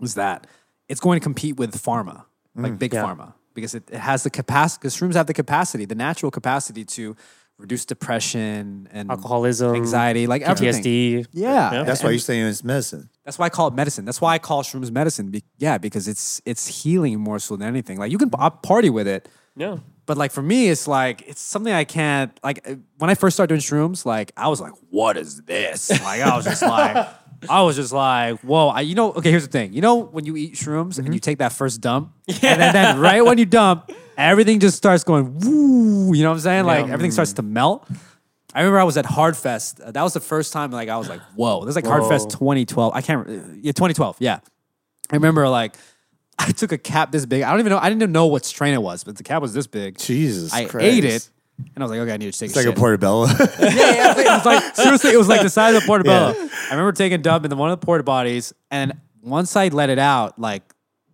is 0.00 0.14
that 0.14 0.46
it's 0.88 1.00
going 1.00 1.18
to 1.18 1.22
compete 1.22 1.56
with 1.56 1.74
pharma, 1.82 2.24
mm, 2.56 2.62
like 2.62 2.78
big 2.78 2.92
Yeah. 2.92 3.04
pharma, 3.04 3.34
because 3.54 3.74
it, 3.74 3.84
it 3.90 3.98
has 3.98 4.22
the 4.22 4.30
capacity. 4.30 4.80
Because 4.80 4.96
shrooms 4.96 5.14
have 5.14 5.26
the 5.26 5.34
capacity, 5.34 5.84
the 5.84 5.94
natural 5.94 6.30
capacity 6.30 6.84
to 6.84 7.16
reduce 7.58 7.84
depression 7.84 8.88
and 8.92 9.10
Alcoholism, 9.10 9.74
anxiety, 9.74 10.26
like 10.26 10.42
everything. 10.42 10.82
PTSD. 10.82 11.26
Yeah, 11.32 11.72
Yeah. 11.72 11.82
That's 11.84 12.02
why 12.02 12.10
you're 12.10 12.18
saying 12.18 12.46
it's 12.46 12.62
medicine. 12.62 13.08
that's 13.24 13.38
why 13.38 13.46
I 13.46 13.48
call 13.48 13.68
it 13.68 13.74
medicine. 13.74 14.04
That's 14.04 14.20
why 14.20 14.34
I 14.34 14.38
call 14.38 14.62
shrooms 14.62 14.90
medicine. 14.90 15.30
Be- 15.30 15.42
yeah, 15.58 15.78
because 15.78 16.06
it's 16.08 16.40
it's 16.44 16.66
healing 16.82 17.18
more 17.18 17.38
so 17.38 17.56
than 17.56 17.66
anything. 17.66 17.98
Like 17.98 18.12
you 18.12 18.18
can 18.18 18.30
I'll 18.34 18.46
uh, 18.46 18.50
party 18.50 18.90
with 18.90 19.08
it, 19.08 19.28
Yeah. 19.56 19.78
But 20.06 20.16
like 20.16 20.32
for 20.32 20.42
me, 20.42 20.68
it's 20.68 20.86
like 20.88 21.22
it's 21.26 21.40
something 21.40 21.72
I 21.72 21.84
can't 21.84 22.38
like. 22.42 22.66
uh, 22.68 22.76
When 22.98 23.10
I 23.10 23.14
first 23.14 23.36
started 23.36 23.48
doing 23.48 23.60
shrooms, 23.60 24.06
like 24.06 24.32
I 24.36 24.48
was 24.48 24.60
like, 24.60 24.72
"What 24.90 25.16
is 25.16 25.42
this?" 25.42 25.90
Like 25.90 26.20
I 26.22 26.34
was 26.36 26.44
just 26.44 26.62
like, 26.62 26.96
I 27.50 27.62
was 27.62 27.76
just 27.76 27.92
like, 27.92 28.38
"Whoa!" 28.40 28.68
I, 28.68 28.80
you 28.82 28.94
know, 28.94 29.12
okay. 29.14 29.30
Here's 29.30 29.44
the 29.46 29.50
thing. 29.52 29.72
You 29.72 29.80
know, 29.82 29.96
when 29.96 30.24
you 30.24 30.36
eat 30.36 30.54
shrooms 30.54 30.98
and 30.98 31.12
you 31.12 31.20
take 31.20 31.38
that 31.38 31.52
first 31.52 31.80
dump, 31.80 32.12
and 32.28 32.36
then, 32.60 32.72
then 32.72 32.98
right 33.00 33.24
when 33.24 33.36
you 33.38 33.44
dump, 33.46 33.90
everything 34.16 34.60
just 34.60 34.76
starts 34.76 35.04
going 35.04 35.38
woo. 35.40 36.14
You 36.14 36.22
know 36.22 36.30
what 36.30 36.36
I'm 36.36 36.40
saying? 36.40 36.64
Like 36.64 36.84
everything 36.88 37.10
starts 37.10 37.32
to 37.34 37.42
melt. 37.42 37.86
I 38.54 38.60
remember 38.60 38.78
I 38.78 38.84
was 38.84 38.96
at 38.96 39.04
Hardfest. 39.04 39.86
Uh, 39.86 39.90
that 39.90 40.02
was 40.02 40.14
the 40.14 40.20
first 40.20 40.52
time 40.52 40.70
like 40.70 40.88
I 40.88 40.96
was 40.96 41.08
like, 41.08 41.20
"Whoa!" 41.34 41.64
This 41.64 41.76
is 41.76 41.76
like 41.76 41.84
Hardfest 41.84 42.30
2012. 42.30 42.94
I 42.94 43.02
can't. 43.02 43.28
uh, 43.28 43.32
Yeah, 43.60 43.72
2012. 43.72 44.16
Yeah. 44.20 44.38
I 45.10 45.16
remember 45.16 45.48
like 45.48 45.74
I 46.38 46.52
took 46.52 46.72
a 46.72 46.78
cap 46.78 47.12
this 47.12 47.26
big. 47.26 47.42
I 47.42 47.50
don't 47.50 47.60
even 47.60 47.70
know. 47.70 47.78
I 47.78 47.88
didn't 47.88 48.02
even 48.02 48.12
know 48.12 48.26
what 48.26 48.44
strain 48.44 48.74
it 48.74 48.82
was, 48.82 49.04
but 49.04 49.16
the 49.16 49.22
cap 49.22 49.40
was 49.42 49.52
this 49.54 49.66
big. 49.66 49.98
Jesus 49.98 50.52
I 50.52 50.64
Christ. 50.66 50.84
ate 50.86 51.04
it, 51.04 51.30
and 51.74 51.82
I 51.82 51.86
was 51.86 51.90
like, 51.90 52.00
okay, 52.00 52.12
I 52.12 52.16
need 52.18 52.32
to 52.32 52.38
take 52.38 52.48
It's 52.50 52.56
a 52.56 52.60
like 52.60 52.66
a 52.66 52.70
shit. 52.70 52.78
portobello. 52.78 53.26
yeah, 53.28 53.38
yeah, 53.60 54.18
it 54.18 54.24
was 54.26 54.44
like 54.46 54.74
seriously, 54.76 55.10
it 55.12 55.16
was 55.18 55.28
like 55.28 55.42
the 55.42 55.50
size 55.50 55.74
of 55.74 55.82
a 55.82 55.86
portobello. 55.86 56.34
I 56.36 56.70
remember 56.70 56.92
taking 56.92 57.18
a 57.20 57.22
dump 57.22 57.44
into 57.44 57.56
one 57.56 57.70
of 57.70 57.80
the 57.80 57.84
porta 57.86 58.04
potties, 58.04 58.52
and 58.70 58.94
once 59.22 59.56
I 59.56 59.68
let 59.68 59.88
it 59.90 59.98
out, 59.98 60.38
like 60.38 60.62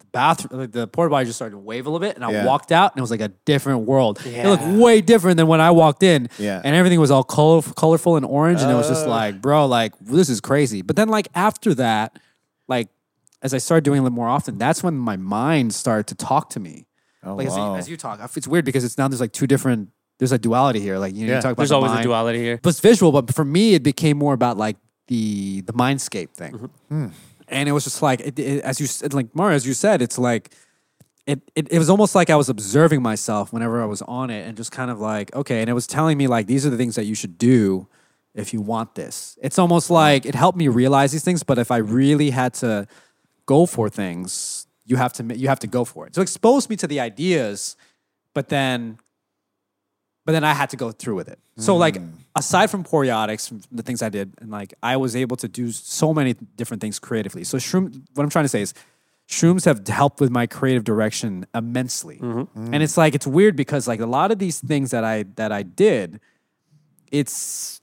the 0.00 0.06
bathroom, 0.06 0.60
like 0.60 0.72
the 0.72 0.86
porta 0.88 1.10
potty 1.10 1.26
just 1.26 1.38
started 1.38 1.52
to 1.52 1.58
wave 1.58 1.86
a 1.86 1.90
little 1.90 2.04
bit, 2.06 2.16
and 2.16 2.24
I 2.24 2.32
Yeah. 2.32 2.44
walked 2.44 2.72
out, 2.72 2.92
and 2.92 2.98
it 2.98 3.02
was 3.02 3.10
like 3.12 3.20
a 3.20 3.28
different 3.28 3.80
world. 3.86 4.18
It 4.26 4.44
looked 4.46 4.64
way 4.64 5.00
different 5.00 5.36
than 5.36 5.46
when 5.46 5.60
I 5.60 5.70
walked 5.70 6.02
in, 6.02 6.28
Yeah. 6.38 6.60
and 6.64 6.74
everything 6.74 6.98
was 7.00 7.12
all 7.12 7.22
color, 7.24 7.62
colorful 7.76 8.16
and 8.16 8.26
orange, 8.26 8.60
and 8.60 8.70
it 8.70 8.74
was 8.74 8.88
just 8.88 9.06
like, 9.06 9.40
bro, 9.40 9.66
like 9.66 9.94
this 10.00 10.28
is 10.28 10.40
crazy. 10.40 10.82
But 10.82 10.96
then 10.96 11.08
like 11.08 11.28
after 11.34 11.74
that, 11.74 12.18
as 13.42 13.52
I 13.52 13.58
started 13.58 13.84
doing 13.84 14.06
it 14.06 14.10
more 14.10 14.28
often, 14.28 14.56
that's 14.56 14.82
when 14.82 14.96
my 14.96 15.16
mind 15.16 15.74
started 15.74 16.06
to 16.06 16.14
talk 16.14 16.48
to 16.50 16.60
me. 16.60 16.86
Oh, 17.24 17.34
Like 17.34 17.48
as, 17.48 17.56
you, 17.56 17.62
wow. 17.62 17.74
as 17.74 17.88
you 17.88 17.96
talk, 17.96 18.20
it's 18.36 18.48
weird 18.48 18.64
because 18.64 18.84
it's 18.84 18.96
now 18.96 19.08
there's 19.08 19.20
like 19.20 19.32
two 19.32 19.46
different. 19.46 19.90
There's 20.18 20.32
a 20.32 20.38
duality 20.38 20.80
here. 20.80 20.98
Like 20.98 21.14
you, 21.14 21.26
know, 21.26 21.32
Yeah. 21.32 21.38
you 21.38 21.42
talk 21.42 21.52
about 21.52 21.56
There's 21.58 21.70
the 21.70 21.76
always 21.76 21.92
a 21.92 22.02
duality 22.02 22.38
here. 22.38 22.60
But 22.62 22.70
it's 22.70 22.80
visual. 22.80 23.10
But 23.12 23.34
for 23.34 23.44
me, 23.44 23.74
it 23.74 23.82
became 23.82 24.16
more 24.16 24.34
about 24.34 24.56
like 24.56 24.76
the 25.08 25.62
the 25.62 25.72
mindscape 25.72 26.30
thing, 26.34 26.52
mm-hmm. 26.52 27.04
hmm. 27.04 27.06
and 27.48 27.68
it 27.68 27.72
was 27.72 27.84
just 27.84 28.02
like 28.02 28.20
it, 28.20 28.38
it- 28.38 28.62
as 28.62 28.80
you 28.80 28.86
said, 28.86 29.12
like 29.12 29.34
Mario, 29.34 29.56
as 29.56 29.66
you 29.66 29.74
said, 29.74 30.00
it's 30.00 30.18
like 30.18 30.50
it, 31.26 31.40
it 31.54 31.72
it 31.72 31.78
was 31.78 31.90
almost 31.90 32.14
like 32.14 32.30
I 32.30 32.36
was 32.36 32.48
observing 32.48 33.02
myself 33.02 33.52
whenever 33.52 33.82
I 33.82 33.86
was 33.86 34.02
on 34.02 34.30
it, 34.30 34.46
and 34.46 34.56
just 34.56 34.70
kind 34.72 34.90
of 34.90 35.00
like 35.00 35.34
okay, 35.34 35.60
and 35.60 35.68
it 35.68 35.74
was 35.74 35.86
telling 35.86 36.16
me 36.18 36.28
like 36.28 36.46
these 36.46 36.64
are 36.64 36.70
the 36.70 36.76
things 36.76 36.94
that 36.94 37.04
you 37.04 37.14
should 37.14 37.38
do 37.38 37.88
if 38.34 38.52
you 38.52 38.60
want 38.60 38.94
this. 38.94 39.38
It's 39.42 39.58
almost 39.58 39.86
mm-hmm. 39.86 39.94
like 39.94 40.26
it 40.26 40.34
helped 40.34 40.58
me 40.58 40.68
realize 40.68 41.12
these 41.12 41.24
things. 41.24 41.42
But 41.42 41.58
if 41.58 41.70
I 41.70 41.78
really 41.78 42.30
had 42.30 42.54
to 42.54 42.86
go 43.46 43.66
for 43.66 43.88
things, 43.88 44.66
you 44.84 44.96
have 44.96 45.12
to 45.14 45.36
you 45.36 45.48
have 45.48 45.60
to 45.60 45.66
go 45.66 45.84
for 45.84 46.06
it. 46.06 46.14
So 46.14 46.22
expose 46.22 46.68
me 46.68 46.76
to 46.76 46.86
the 46.86 47.00
ideas, 47.00 47.76
but 48.34 48.48
then 48.48 48.98
but 50.24 50.32
then 50.32 50.44
I 50.44 50.54
had 50.54 50.70
to 50.70 50.76
go 50.76 50.92
through 50.92 51.16
with 51.16 51.28
it. 51.28 51.38
So 51.56 51.74
hmm. 51.74 51.80
like 51.80 51.96
aside 52.36 52.70
from 52.70 52.84
Poreotics, 52.84 53.48
from 53.48 53.60
the 53.70 53.82
things 53.82 54.02
I 54.02 54.08
did, 54.08 54.32
and 54.40 54.50
like 54.50 54.74
I 54.82 54.96
was 54.96 55.16
able 55.16 55.36
to 55.36 55.48
do 55.48 55.72
so 55.72 56.14
many 56.14 56.34
different 56.56 56.80
things 56.80 56.98
creatively. 56.98 57.44
So 57.44 57.58
shroom, 57.58 58.02
what 58.14 58.22
I'm 58.22 58.30
trying 58.30 58.44
to 58.44 58.48
say 58.48 58.62
is, 58.62 58.74
shrooms 59.28 59.64
have 59.64 59.86
helped 59.86 60.20
with 60.20 60.30
my 60.30 60.46
creative 60.46 60.84
direction 60.84 61.46
immensely. 61.54 62.18
Mm-hmm. 62.18 62.74
And 62.74 62.82
it's 62.82 62.96
like 62.96 63.14
it's 63.14 63.26
weird 63.26 63.56
because 63.56 63.88
like 63.88 64.00
a 64.00 64.06
lot 64.06 64.30
of 64.30 64.38
these 64.38 64.60
things 64.60 64.92
that 64.92 65.04
I 65.04 65.24
that 65.36 65.52
I 65.52 65.62
did, 65.62 66.20
it's 67.10 67.80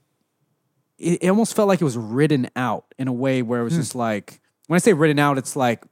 it, 0.98 1.24
it 1.24 1.30
almost 1.30 1.56
felt 1.56 1.68
like 1.68 1.82
it 1.82 1.86
was 1.86 1.98
written 1.98 2.50
out 2.56 2.94
in 2.98 3.08
a 3.08 3.14
way 3.14 3.42
where 3.42 3.62
it 3.62 3.64
was 3.66 3.74
hmm. 3.74 3.82
just 3.82 3.96
like 3.96 4.39
when 4.70 4.76
I 4.76 4.80
say 4.80 4.94
written 4.94 5.18
out, 5.18 5.40
it's 5.40 5.56
like 5.56 5.84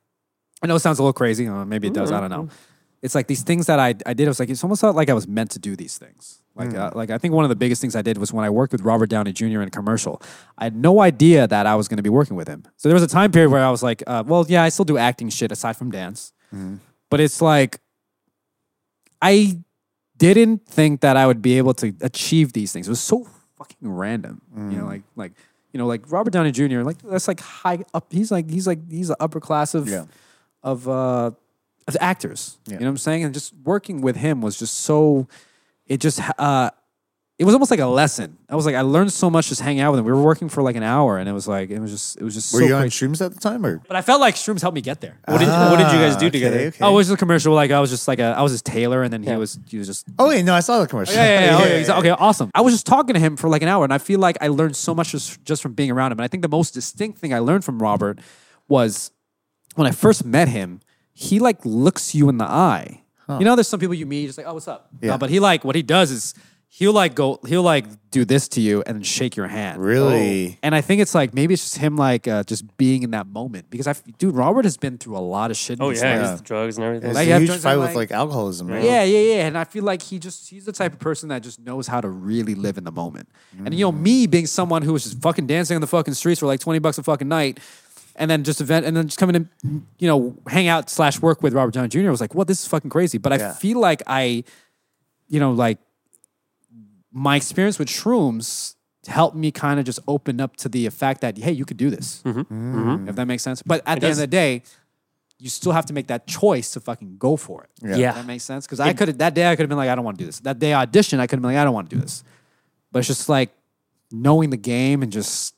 I 0.62 0.68
know 0.68 0.76
it 0.76 0.80
sounds 0.82 1.00
a 1.00 1.02
little 1.02 1.14
crazy. 1.14 1.48
Uh, 1.48 1.66
maybe 1.66 1.88
it 1.88 1.94
does. 1.94 2.12
I 2.12 2.20
don't 2.22 2.30
know. 2.30 2.50
It's 3.02 3.16
like 3.16 3.26
these 3.28 3.42
things 3.42 3.66
that 3.66 3.80
I, 3.80 3.96
I 4.06 4.14
did. 4.14 4.26
I 4.26 4.30
was 4.30 4.40
like, 4.40 4.50
it's 4.50 4.64
almost 4.64 4.82
felt 4.82 4.96
like 4.96 5.10
I 5.10 5.14
was 5.14 5.28
meant 5.28 5.50
to 5.52 5.60
do 5.60 5.76
these 5.76 5.98
things. 5.98 6.42
Like, 6.56 6.74
uh, 6.76 6.92
like 6.96 7.10
I 7.10 7.18
think 7.18 7.34
one 7.34 7.44
of 7.46 7.50
the 7.50 7.56
biggest 7.56 7.82
things 7.82 7.96
I 7.96 8.02
did 8.04 8.18
was 8.20 8.32
when 8.34 8.46
I 8.46 8.50
worked 8.52 8.72
with 8.72 8.82
Robert 8.82 9.10
Downey 9.10 9.34
Jr. 9.34 9.62
in 9.62 9.68
a 9.68 9.70
commercial. 9.72 10.22
I 10.58 10.64
had 10.66 10.76
no 10.76 11.02
idea 11.02 11.48
that 11.48 11.66
I 11.66 11.76
was 11.76 11.88
going 11.88 11.98
to 11.98 12.04
be 12.04 12.10
working 12.10 12.36
with 12.36 12.48
him. 12.48 12.64
So 12.78 12.88
there 12.90 12.94
was 12.96 13.04
a 13.04 13.08
time 13.08 13.32
period 13.32 13.50
where 13.52 13.64
I 13.64 13.70
was 13.72 13.82
like, 13.84 14.04
uh, 14.08 14.24
well, 14.26 14.46
yeah, 14.48 14.64
I 14.64 14.70
still 14.70 14.86
do 14.86 14.98
acting 14.98 15.30
shit 15.30 15.52
aside 15.52 15.76
from 15.78 15.92
dance. 15.92 16.34
But 17.10 17.20
it's 17.20 17.42
like, 17.42 17.80
I 19.22 19.60
didn't 20.18 20.66
think 20.68 21.02
that 21.02 21.18
I 21.18 21.28
would 21.28 21.42
be 21.42 21.58
able 21.58 21.74
to 21.76 21.94
achieve 22.02 22.54
these 22.54 22.72
things. 22.74 22.88
It 22.88 22.92
was 22.92 23.00
so 23.02 23.28
fucking 23.58 23.78
random. 23.92 24.42
You 24.56 24.80
know, 24.80 24.86
like 24.86 25.04
like 25.16 25.34
you 25.72 25.78
know, 25.78 25.88
like 25.88 26.10
Robert 26.12 26.32
Downey 26.32 26.52
Jr. 26.52 26.82
Like 26.82 27.02
that's 27.02 27.28
like 27.28 27.40
high 27.40 27.84
up. 27.94 28.12
He's 28.12 28.32
like 28.32 28.50
he's 28.50 28.68
like 28.68 28.90
he's 28.90 29.08
the 29.10 29.18
upper 29.22 29.40
class 29.40 29.74
of 29.76 29.88
Yeah. 29.88 30.06
of 30.64 30.88
uh 30.88 31.32
of 31.88 31.98
actors. 32.02 32.58
Yeah. 32.66 32.74
You 32.74 32.80
know 32.82 32.86
what 32.88 32.90
I'm 32.92 32.98
saying? 32.98 33.24
And 33.24 33.34
just 33.34 33.54
working 33.64 34.02
with 34.02 34.16
him 34.18 34.42
was 34.42 34.58
just 34.60 34.74
so. 34.76 35.28
It 35.86 36.02
just 36.02 36.20
uh, 36.38 36.72
it 37.40 37.46
was 37.46 37.54
almost 37.54 37.70
like 37.70 37.80
a 37.80 37.86
lesson. 37.86 38.36
I 38.50 38.56
was 38.56 38.66
like, 38.66 38.74
I 38.74 38.82
learned 38.82 39.14
so 39.14 39.30
much 39.30 39.50
just 39.50 39.62
hanging 39.62 39.82
out 39.82 39.92
with 39.92 40.00
him. 40.00 40.06
We 40.06 40.12
were 40.12 40.22
working 40.24 40.50
for 40.50 40.64
like 40.64 40.76
an 40.76 40.82
hour, 40.82 41.20
and 41.20 41.30
it 41.30 41.34
was 41.34 41.48
like 41.48 41.70
it 41.70 41.80
was 41.80 41.92
just 41.92 42.18
it 42.18 42.24
was 42.24 42.34
just 42.34 42.52
Were 42.52 42.62
so 42.62 42.66
you 42.66 42.74
on 42.74 42.82
crazy. 42.82 43.06
shrooms 43.08 43.24
at 43.24 43.32
the 43.34 43.40
time 43.40 43.64
or? 43.64 43.78
But 43.88 43.96
I 43.96 44.02
felt 44.02 44.20
like 44.22 44.34
shrooms 44.36 44.62
helped 44.62 44.74
me 44.74 44.82
get 44.82 45.02
there. 45.02 45.20
What 45.26 45.38
did 45.38 45.48
What 45.48 45.78
did 45.78 45.92
you 45.92 46.00
guys 46.00 46.16
do 46.16 46.26
Ah, 46.26 46.28
okay, 46.28 46.30
together? 46.32 46.58
okay. 46.60 46.78
Oh, 46.84 46.92
it 46.92 46.96
was 46.96 47.12
a 47.12 47.18
commercial. 47.18 47.54
Like 47.54 47.70
I 47.70 47.80
was 47.80 47.92
just 47.92 48.08
like 48.08 48.18
a, 48.20 48.34
I 48.36 48.42
was 48.42 48.54
his 48.54 48.64
tailor, 48.64 49.04
and 49.04 49.14
then 49.14 49.22
he 49.22 49.30
Yeah. 49.30 49.38
was 49.38 49.60
he 49.68 49.78
was 49.78 49.86
just 49.86 50.08
Oh 50.18 50.30
wait, 50.30 50.44
no, 50.46 50.56
I 50.56 50.62
saw 50.62 50.80
the 50.80 50.88
commercial. 50.88 51.14
yeah, 51.14 51.26
yeah, 51.26 51.46
yeah. 51.46 51.58
Okay, 51.62 51.78
he's- 51.78 51.90
okay, 51.90 52.10
awesome. 52.10 52.50
I 52.56 52.62
was 52.62 52.74
just 52.74 52.88
talking 52.88 53.14
to 53.14 53.20
him 53.20 53.38
for 53.38 53.50
like 53.50 53.62
an 53.62 53.68
hour, 53.68 53.84
and 53.84 53.94
I 53.94 54.00
feel 54.00 54.20
like 54.20 54.38
I 54.42 54.48
learned 54.48 54.76
so 54.76 54.96
much 54.96 55.12
just, 55.12 55.44
just 55.46 55.62
from 55.62 55.74
being 55.74 55.92
around 55.92 56.12
him. 56.12 56.18
And 56.20 56.24
I 56.26 56.28
think 56.28 56.42
the 56.42 56.50
most 56.50 56.74
distinct 56.74 57.20
thing 57.20 57.34
I 57.36 57.40
learned 57.40 57.64
from 57.64 57.78
Robert 57.82 58.18
was 58.68 59.12
when 59.76 59.86
I 59.86 59.92
first 59.92 60.26
met 60.26 60.48
him, 60.48 60.80
he 61.14 61.38
like 61.40 61.60
looks 61.64 62.16
you 62.16 62.30
in 62.30 62.38
the 62.40 62.46
eye. 62.46 63.04
You 63.30 63.40
know, 63.44 63.56
there's 63.58 63.68
some 63.68 63.80
people 63.82 63.94
you 63.94 64.06
meet, 64.06 64.28
just 64.28 64.38
like, 64.38 64.48
oh, 64.48 64.54
what's 64.54 64.70
up? 64.70 64.88
Yeah. 65.02 65.16
Uh, 65.16 65.18
but 65.18 65.30
he 65.30 65.40
like 65.42 65.66
what 65.66 65.76
he 65.76 65.82
does 65.84 66.12
is 66.12 66.34
he'll 66.70 66.94
like 66.94 67.16
go, 67.16 67.40
he'll 67.48 67.64
like 67.64 67.86
do 68.12 68.24
this 68.26 68.48
to 68.50 68.62
you 68.62 68.84
and 68.86 69.06
shake 69.06 69.36
your 69.36 69.48
hand. 69.48 69.82
Really? 69.82 70.60
And 70.62 70.76
I 70.76 70.82
think 70.82 71.02
it's 71.02 71.16
like 71.16 71.34
maybe 71.34 71.54
it's 71.54 71.64
just 71.64 71.78
him 71.78 71.96
like 71.96 72.28
uh, 72.28 72.44
just 72.44 72.78
being 72.78 73.04
in 73.04 73.12
that 73.12 73.26
moment 73.28 73.70
because 73.70 73.88
I, 73.88 73.94
dude, 74.18 74.36
Robert 74.36 74.66
has 74.66 74.78
been 74.78 74.98
through 74.98 75.18
a 75.18 75.20
lot 75.20 75.50
of 75.52 75.58
shit. 75.58 75.80
in 75.80 75.84
Oh 75.86 75.90
his 75.90 76.02
yeah, 76.02 76.22
life. 76.22 76.40
Yeah. 76.40 76.44
drugs 76.44 76.78
and 76.78 76.86
everything. 76.86 77.10
It's 77.10 77.16
Like, 77.16 77.26
a 77.26 77.28
you 77.28 77.34
have 77.34 77.42
huge 77.42 77.50
drugs 77.50 77.64
fight 77.64 77.78
with 77.78 77.86
like- 77.88 77.96
like 77.96 78.12
alcoholism, 78.12 78.68
right? 78.68 78.84
Yeah, 78.84 79.04
yeah, 79.04 79.20
yeah. 79.36 79.48
And 79.48 79.58
I 79.58 79.64
feel 79.64 79.84
like 79.84 80.02
he 80.02 80.20
just 80.20 80.50
he's 80.50 80.66
the 80.66 80.72
type 80.72 80.94
of 80.94 81.00
person 81.00 81.30
that 81.30 81.42
just 81.44 81.60
knows 81.60 81.88
how 81.88 82.02
to 82.02 82.10
really 82.10 82.54
live 82.56 82.78
in 82.78 82.84
the 82.84 82.92
moment. 82.92 83.30
And 83.64 83.74
you 83.74 83.86
know, 83.86 83.92
me 83.92 84.28
being 84.28 84.46
someone 84.48 84.82
who 84.84 84.94
was 84.94 85.04
just 85.04 85.22
fucking 85.22 85.48
dancing 85.48 85.76
on 85.76 85.82
the 85.82 85.88
fucking 85.88 86.14
streets 86.14 86.40
for 86.40 86.46
like 86.46 86.60
20 86.60 86.80
bucks 86.80 86.98
a 86.98 87.04
fucking 87.04 87.28
night 87.28 87.60
and 88.16 88.30
then 88.30 88.44
just 88.44 88.62
event 88.62 88.86
and 88.86 88.96
then 88.98 89.08
just 89.08 89.20
coming 89.20 89.36
in, 89.36 89.86
you 90.00 90.08
know, 90.08 90.36
hang 90.48 90.68
out 90.68 90.90
slash 90.90 91.22
work 91.22 91.42
with 91.44 91.54
Robert 91.54 91.74
Downey 91.74 91.88
Jr. 91.88 92.08
I 92.08 92.10
was 92.10 92.22
like, 92.22 92.34
well, 92.36 92.46
this 92.46 92.62
is 92.62 92.68
fucking 92.68 92.90
crazy. 92.90 93.18
But 93.20 93.32
I 93.34 93.38
Yeah. 93.38 93.54
feel 93.54 93.80
like 93.80 94.02
I, 94.08 94.44
you 95.30 95.40
know, 95.40 95.52
like 95.52 95.78
my 97.12 97.36
experience 97.36 97.80
with 97.80 97.88
shrooms 97.88 98.76
helped 99.08 99.36
me 99.36 99.52
kind 99.52 99.80
of 99.80 99.86
just 99.86 100.00
open 100.08 100.42
up 100.42 100.56
to 100.58 100.70
the 100.70 100.90
fact 100.90 101.22
that 101.22 101.38
hey, 101.38 101.52
you 101.52 101.66
could 101.66 101.78
do 101.78 101.90
this. 101.90 102.22
If 103.10 103.16
that 103.16 103.26
makes 103.26 103.44
sense. 103.44 103.62
But 103.62 103.82
at 103.86 103.98
It 103.98 104.02
the 104.02 104.08
end 104.08 104.14
of 104.14 104.20
the 104.20 104.28
day, 104.28 104.64
you 105.40 105.50
still 105.50 105.72
have 105.72 105.86
to 105.86 105.94
make 105.94 106.08
that 106.08 106.28
choice 106.28 106.72
to 106.72 106.80
fucking 106.80 107.18
go 107.18 107.38
for 107.38 107.64
it. 107.64 107.70
Yeah. 107.98 108.14
That 108.14 108.26
makes 108.26 108.44
sense. 108.44 108.66
Because 108.66 108.80
I 108.80 108.94
could 108.94 109.20
that 109.20 109.34
day 109.34 109.50
I 109.50 109.56
could 109.56 109.64
have 109.64 109.70
been 109.70 109.78
like, 109.78 109.90
I 109.90 109.96
don't 109.96 110.04
want 110.04 110.18
to 110.18 110.24
do 110.24 110.26
this. 110.26 110.40
That 110.42 110.60
day 110.60 110.74
I 110.74 110.86
auditioned, 110.86 111.20
I 111.20 111.28
could 111.28 111.38
have 111.38 111.42
been 111.42 111.52
like, 111.54 111.58
I 111.58 111.64
don't 111.64 111.74
want 111.74 111.90
to 111.90 111.96
do 111.96 112.02
this. 112.02 112.24
But 112.92 113.00
it's 113.00 113.08
just 113.08 113.30
like 113.30 113.52
knowing 114.12 114.50
the 114.50 114.58
game 114.58 115.04
and 115.04 115.12
just 115.12 115.56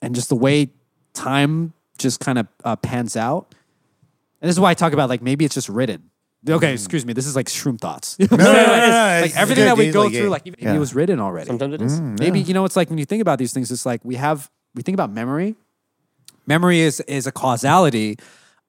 and 0.00 0.14
just 0.14 0.28
the 0.28 0.36
way 0.36 0.70
time 1.12 1.72
just 1.98 2.20
kind 2.20 2.38
of 2.38 2.46
uh, 2.64 2.76
pans 2.76 3.16
out. 3.16 3.54
And 4.40 4.48
this 4.48 4.54
is 4.54 4.60
why 4.60 4.70
I 4.70 4.74
talk 4.74 4.92
about 4.92 5.08
like 5.08 5.20
maybe 5.22 5.44
it's 5.44 5.54
just 5.54 5.68
written. 5.68 6.07
Okay, 6.48 6.72
excuse 6.72 7.04
me. 7.04 7.12
This 7.14 7.26
is 7.26 7.34
like 7.34 7.46
shroom 7.46 7.80
thoughts. 7.80 8.16
No, 8.30 8.36
no, 8.36 8.36
no, 8.36 8.52
no, 8.52 8.56
like 9.20 9.24
it's 9.26 9.36
everything 9.36 9.64
good, 9.64 9.68
that 9.70 9.76
we 9.78 9.84
dude. 9.86 9.94
go 9.94 10.02
Like, 10.02 10.12
through, 10.12 10.22
yeah. 10.24 10.28
like 10.28 10.44
maybe 10.44 10.56
Yeah. 10.60 10.74
it 10.74 10.78
was 10.78 10.94
written 10.94 11.18
already. 11.20 11.46
Sometimes 11.46 11.74
it 11.74 11.82
is. 11.82 12.00
Maybe 12.00 12.40
you 12.40 12.54
know 12.54 12.64
it's 12.64 12.76
like 12.76 12.88
when 12.90 12.98
you 12.98 13.04
think 13.04 13.22
about 13.22 13.38
these 13.38 13.52
things, 13.52 13.70
it's 13.70 13.84
like 13.86 14.04
we 14.04 14.14
have 14.16 14.50
we 14.74 14.82
think 14.82 14.94
about 14.94 15.10
memory. 15.12 15.56
Memory 16.46 16.80
is 16.80 17.00
is 17.00 17.26
a 17.26 17.32
causality 17.32 18.16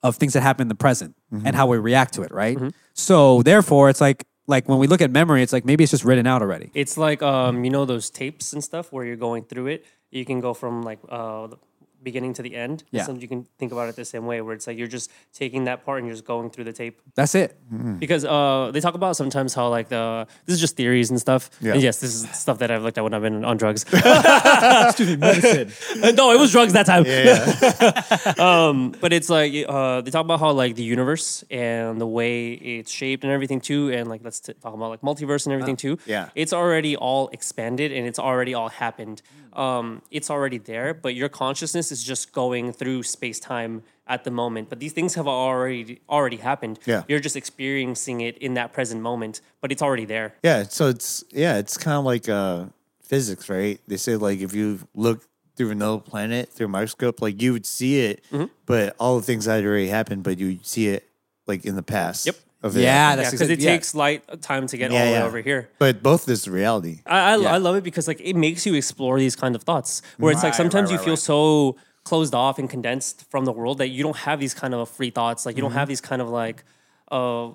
of 0.04 0.16
things 0.16 0.34
that 0.34 0.42
happen 0.42 0.64
in 0.64 0.68
the 0.70 0.76
present 0.76 1.16
and 1.32 1.56
how 1.56 1.68
we 1.68 1.78
react 1.78 2.14
to 2.16 2.24
it, 2.24 2.32
right? 2.32 2.58
So 2.94 3.42
therefore, 3.44 3.90
it's 3.90 4.02
like 4.02 4.26
like 4.48 4.68
when 4.68 4.80
we 4.80 4.88
look 4.88 5.02
at 5.02 5.12
memory, 5.12 5.44
it's 5.44 5.54
like 5.54 5.64
maybe 5.66 5.84
it's 5.84 5.92
just 5.92 6.04
written 6.04 6.26
out 6.26 6.42
already. 6.42 6.72
It's 6.74 6.98
like 6.98 7.22
um, 7.22 7.64
you 7.64 7.70
know 7.70 7.86
those 7.86 8.10
tapes 8.10 8.52
and 8.54 8.64
stuff 8.64 8.92
where 8.92 9.06
you're 9.06 9.16
going 9.16 9.44
through 9.44 9.68
it. 9.68 9.86
You 10.12 10.26
can 10.26 10.40
go 10.40 10.54
from 10.56 10.82
like 10.82 11.00
uh, 11.08 11.48
the 11.48 11.58
beginning 12.02 12.34
to 12.34 12.42
the 12.42 12.56
end. 12.56 12.84
Yeah. 12.92 13.04
Sometimes 13.04 13.22
you 13.22 13.28
can 13.28 13.46
think 13.58 13.72
about 13.72 13.90
it 13.90 13.96
the 13.96 14.06
same 14.06 14.26
way, 14.26 14.42
where 14.42 14.54
it's 14.54 14.68
like 14.68 14.78
you're 14.78 14.88
just 14.88 15.12
taking 15.34 15.66
that 15.66 15.86
part 15.86 16.00
and 16.00 16.08
you're 16.08 16.16
just 16.16 16.26
going 16.26 16.50
through 16.50 16.66
the 16.66 16.74
tape. 16.74 17.02
That's 17.16 17.36
it. 17.36 17.58
Because 18.00 18.26
uh, 18.26 18.72
they 18.74 18.80
talk 18.80 18.96
about 18.96 19.16
sometimes 19.16 19.54
how 19.54 19.70
like 19.70 19.90
the 19.90 20.28
this 20.46 20.56
is 20.56 20.62
just 20.62 20.76
theories 20.76 21.10
and 21.10 21.20
stuff. 21.20 21.50
Yeah. 21.62 21.74
And 21.74 21.82
yes, 21.82 22.00
this 22.00 22.14
is 22.14 22.30
stuff 22.32 22.60
that 22.60 22.72
I've 22.72 22.84
looked 22.84 22.98
at 22.98 23.04
when 23.04 23.14
I've 23.14 23.22
been 23.22 23.46
on 23.46 23.58
drugs. 23.58 23.84
Excuse 23.94 25.10
me, 25.10 25.16
medicine. 25.18 25.72
no, 26.16 26.32
it 26.32 26.40
was 26.40 26.52
drugs 26.52 26.74
that 26.74 26.86
time. 26.86 27.06
Yeah. 27.06 28.34
um, 28.68 28.94
but 29.00 29.14
it's 29.14 29.30
like 29.30 29.54
uh, 29.68 30.02
they 30.02 30.12
talk 30.12 30.26
about 30.26 30.40
how 30.40 30.52
like 30.52 30.76
the 30.76 30.84
universe 30.84 31.44
and 31.50 32.00
the 32.00 32.08
way 32.08 32.54
it's 32.54 32.92
shaped 32.92 33.24
and 33.24 33.32
everything 33.34 33.62
too, 33.62 33.92
and 33.92 34.10
like 34.10 34.22
let's 34.24 34.40
t- 34.40 34.54
talk 34.54 34.74
about 34.74 34.90
like 34.90 35.02
multiverse 35.02 35.46
and 35.46 35.54
everything 35.54 35.76
too. 35.76 35.98
yeah. 36.06 36.30
it's 36.36 36.54
already 36.54 36.96
all 36.96 37.30
expanded 37.30 37.92
and 37.92 38.08
it's 38.08 38.20
already 38.20 38.54
all 38.54 38.70
happened. 38.70 39.22
Um, 39.54 40.02
it's 40.12 40.30
already 40.30 40.58
there, 40.58 40.94
but 40.94 41.16
your 41.16 41.30
consciousness 41.30 41.92
is 41.92 42.04
just 42.04 42.32
going 42.34 42.72
through 42.74 43.04
space 43.04 43.40
time 43.40 43.84
at 44.08 44.24
the 44.24 44.32
moment. 44.32 44.70
But 44.70 44.80
these 44.80 44.94
things 44.94 45.16
have 45.16 45.28
already 45.28 46.02
already 46.10 46.38
happened. 46.38 46.80
Yeah. 46.86 47.04
you're 47.08 47.20
just 47.20 47.36
experiencing 47.36 48.22
it 48.22 48.38
in 48.40 48.54
that 48.56 48.74
present 48.74 49.02
moment, 49.02 49.42
but 49.62 49.72
it's 49.72 49.82
already 49.82 50.06
there. 50.06 50.34
Yeah, 50.44 50.64
so 50.64 50.88
it's 50.88 51.24
yeah, 51.32 51.58
it's 51.58 51.78
kind 51.78 51.98
of 51.98 52.06
like 52.06 52.28
uh, 52.30 52.66
physics, 53.02 53.50
right? 53.50 53.80
They 53.88 53.98
say 53.98 54.16
like 54.16 54.40
if 54.40 54.54
you 54.54 54.80
look 54.96 55.22
through 55.56 55.72
another 55.72 56.00
planet 56.00 56.50
through 56.50 56.68
a 56.68 56.70
microscope, 56.70 57.22
like 57.22 57.42
you 57.42 57.52
would 57.54 57.66
see 57.66 58.00
it, 58.02 58.24
Mm-hmm. 58.32 58.46
but 58.66 58.96
all 59.00 59.18
the 59.18 59.24
things 59.24 59.46
that 59.46 59.56
had 59.58 59.66
already 59.66 59.88
happened, 59.90 60.24
but 60.24 60.38
you 60.40 60.60
see 60.64 60.88
it 60.88 61.06
like 61.48 61.66
in 61.66 61.76
the 61.76 61.84
past. 61.84 62.26
Yep. 62.26 62.36
Of 62.62 62.76
it 62.76 62.82
Yeah, 62.82 63.16
that's 63.16 63.30
because 63.32 63.42
exact- 63.50 63.62
it 63.62 63.64
yeah. 63.64 63.72
takes 63.72 63.96
light 63.96 64.42
time 64.42 64.68
to 64.68 64.76
get 64.78 64.92
Yeah, 64.92 65.00
all 65.00 65.06
the 65.06 65.12
yeah. 65.12 65.20
way 65.22 65.26
over 65.28 65.42
here. 65.42 65.70
But 65.80 66.04
both 66.04 66.28
is 66.28 66.48
reality. 66.48 67.00
I 67.06 67.20
I, 67.20 67.36
Yeah. 67.38 67.54
I 67.54 67.58
love 67.58 67.76
it 67.78 67.84
because 67.86 68.06
like 68.08 68.20
it 68.22 68.36
makes 68.36 68.66
you 68.66 68.74
explore 68.76 69.18
these 69.18 69.36
kind 69.36 69.56
of 69.56 69.64
thoughts 69.64 70.02
where 70.18 70.32
it's 70.34 70.44
like 70.44 70.52
Right, 70.52 70.58
sometimes 70.58 70.88
right, 70.90 70.94
you 70.94 70.98
right, 70.98 71.06
feel 71.06 71.14
right. 71.14 71.20
so 71.20 71.76
closed 72.04 72.34
off 72.36 72.60
and 72.60 72.70
condensed 72.70 73.26
from 73.32 73.46
the 73.46 73.52
world 73.54 73.78
that 73.78 73.90
you 73.90 74.04
don't 74.04 74.18
have 74.18 74.40
these 74.40 74.54
kind 74.54 74.74
of 74.74 74.90
free 74.90 75.10
thoughts 75.12 75.46
like 75.46 75.56
you 75.56 75.64
Mm-hmm. 75.64 75.70
don't 75.70 75.80
have 75.80 75.88
these 75.88 76.02
kind 76.02 76.22
of 76.22 76.30
like 76.30 76.64
uh 77.12 77.50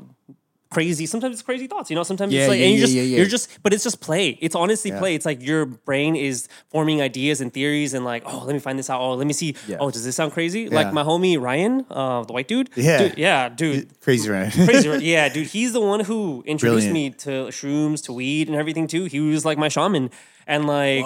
crazy 0.75 1.07
sometimes 1.07 1.35
it's 1.37 1.43
crazy 1.43 1.67
thoughts 1.67 1.89
you 1.91 1.97
know 1.97 2.03
sometimes 2.03 2.33
Yeah, 2.33 2.41
it's 2.43 2.49
like 2.49 2.59
yeah, 2.61 2.67
and 2.67 2.75
you 2.75 2.81
yeah, 2.81 2.87
just 2.87 2.95
you're 3.19 3.27
just 3.37 3.63
but 3.63 3.73
it's 3.73 3.85
just 3.85 4.01
play. 4.01 4.25
It's 4.41 4.55
honestly 4.55 4.91
play. 4.93 5.15
It's 5.15 5.27
like 5.27 5.41
your 5.43 5.65
brain 5.67 6.17
is 6.17 6.49
forming 6.71 7.01
ideas 7.01 7.41
and 7.41 7.53
theories 7.53 7.95
and 7.95 8.05
like 8.05 8.23
oh 8.27 8.45
let 8.45 8.53
me 8.53 8.59
find 8.59 8.79
this 8.79 8.91
out. 8.91 9.01
Oh 9.01 9.15
let 9.15 9.27
me 9.27 9.33
see. 9.33 9.55
Oh 9.81 9.91
does 9.91 10.05
this 10.05 10.17
sound 10.17 10.33
crazy? 10.33 10.69
Like 10.69 10.93
my 10.93 11.03
homie 11.03 11.41
Ryan 11.41 11.87
uh 11.91 12.25
the 12.25 12.33
white 12.33 12.49
dude? 12.49 12.71
Yeah. 12.77 12.99
dude, 12.99 13.19
yeah 13.19 13.49
dude. 13.49 14.01
Crazy, 14.01 14.29
right? 14.31 14.53
crazy, 14.53 14.89
right? 14.89 15.01
Yeah, 15.15 15.29
dude, 15.29 15.47
he's 15.47 15.73
the 15.73 15.81
one 15.81 16.01
who 16.01 16.43
introduced 16.47 16.89
Brilliant. 16.91 16.95
me 16.95 17.11
to 17.25 17.31
shrooms, 17.59 18.03
to 18.05 18.13
weed, 18.13 18.49
and 18.49 18.57
everything 18.57 18.87
too. 18.87 19.05
He 19.05 19.21
was 19.21 19.45
like 19.45 19.59
my 19.59 19.69
shaman, 19.69 20.11
and 20.47 20.67
like, 20.67 21.05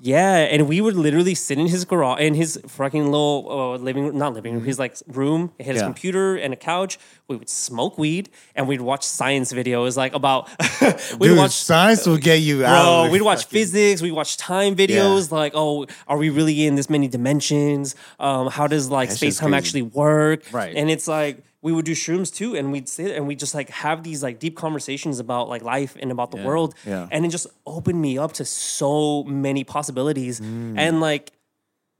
yeah, 0.00 0.36
and 0.38 0.68
we 0.68 0.80
would 0.80 0.94
literally 0.96 1.34
sit 1.34 1.58
in 1.58 1.66
his 1.66 1.84
garage, 1.84 2.20
in 2.20 2.34
his 2.34 2.58
fucking 2.66 3.04
little 3.06 3.46
uh, 3.50 3.76
living, 3.78 4.16
not 4.16 4.34
living 4.34 4.54
room, 4.54 4.64
his 4.64 4.78
like 4.78 4.96
room. 5.06 5.52
He 5.58 5.64
had 5.64 5.74
his 5.74 5.82
Yeah. 5.82 5.86
computer 5.86 6.36
and 6.36 6.52
a 6.52 6.56
couch. 6.56 6.98
We 7.28 7.36
would 7.36 7.48
smoke 7.50 7.98
weed, 7.98 8.30
and 8.54 8.66
we'd 8.68 8.80
watch 8.80 9.04
science 9.04 9.52
videos, 9.52 9.96
like 9.96 10.14
about. 10.14 10.48
we'd 11.18 11.28
Dude, 11.28 11.38
watch 11.38 11.52
science 11.52 12.06
will 12.06 12.16
get 12.16 12.36
you 12.40 12.64
out. 12.64 13.04
Bro, 13.04 13.12
we'd 13.12 13.22
watch 13.22 13.44
fucking- 13.44 13.50
physics, 13.58 14.00
we'd 14.02 14.12
watch 14.12 14.36
time 14.38 14.74
videos, 14.74 15.30
like, 15.30 15.52
oh, 15.54 15.86
are 16.06 16.16
we 16.16 16.30
really 16.30 16.66
in 16.66 16.74
this 16.76 16.88
many 16.88 17.08
dimensions? 17.08 17.94
Um, 18.18 18.48
how 18.48 18.66
does 18.66 18.90
like 18.90 19.10
space 19.10 19.38
time 19.38 19.52
actually 19.54 19.82
work? 19.82 20.44
Right. 20.52 20.74
And 20.74 20.90
it's 20.90 21.06
like 21.08 21.44
we 21.68 21.72
would 21.76 21.84
do 21.92 21.96
shrooms 22.04 22.28
too, 22.40 22.50
and 22.58 22.64
we'd 22.72 22.88
sit 22.88 23.10
and 23.16 23.22
we'd 23.28 23.38
just 23.44 23.54
like 23.58 23.68
have 23.84 23.98
these 24.08 24.20
like 24.26 24.36
deep 24.44 24.56
conversations 24.64 25.16
about 25.24 25.44
like 25.54 25.62
life 25.76 25.92
and 26.02 26.08
about 26.16 26.30
the 26.34 26.40
world. 26.48 26.70
Yeah. 26.86 27.06
And 27.12 27.20
it 27.26 27.30
just 27.38 27.46
opened 27.76 28.00
me 28.08 28.12
up 28.24 28.32
to 28.40 28.44
so 28.44 29.22
many 29.46 29.62
possibilities. 29.64 30.40
Mm. 30.40 30.78
And 30.84 31.00
like 31.08 31.24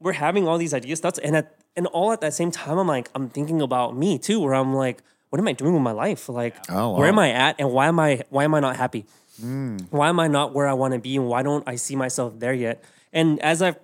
we're 0.03 0.13
having 0.27 0.47
all 0.47 0.57
these 0.57 0.73
ideas, 0.73 0.99
that's 1.05 1.19
and 1.19 1.35
at 1.35 1.45
and 1.77 1.85
all 1.97 2.11
at 2.15 2.21
that 2.21 2.33
same 2.33 2.51
time, 2.51 2.77
I'm 2.81 2.87
like, 2.97 3.07
I'm 3.15 3.29
thinking 3.29 3.61
about 3.61 3.95
me 3.95 4.17
too, 4.17 4.39
where 4.39 4.55
I'm 4.55 4.73
like, 4.85 4.97
what 5.29 5.37
am 5.41 5.47
I 5.47 5.53
doing 5.53 5.73
with 5.73 5.83
my 5.83 5.91
life? 6.05 6.27
Like, 6.29 6.55
Oh, 6.69 6.97
where 6.97 7.07
am. 7.07 7.19
I 7.19 7.29
at, 7.31 7.55
and 7.59 7.69
why 7.71 7.85
am 7.87 7.99
I 7.99 8.23
why 8.29 8.43
am 8.43 8.53
I 8.55 8.59
not 8.59 8.75
happy? 8.83 9.05
Mm. 9.39 9.87
Why 9.91 10.09
am 10.09 10.19
I 10.19 10.27
not 10.27 10.53
where 10.55 10.67
I 10.67 10.73
want 10.81 10.93
to 10.97 10.99
be, 10.99 11.15
and 11.15 11.27
why 11.27 11.43
don't 11.43 11.63
I 11.67 11.75
see 11.77 11.95
myself 11.95 12.39
there 12.43 12.53
yet? 12.67 12.83
And 13.13 13.39
as 13.51 13.61
I've 13.61 13.77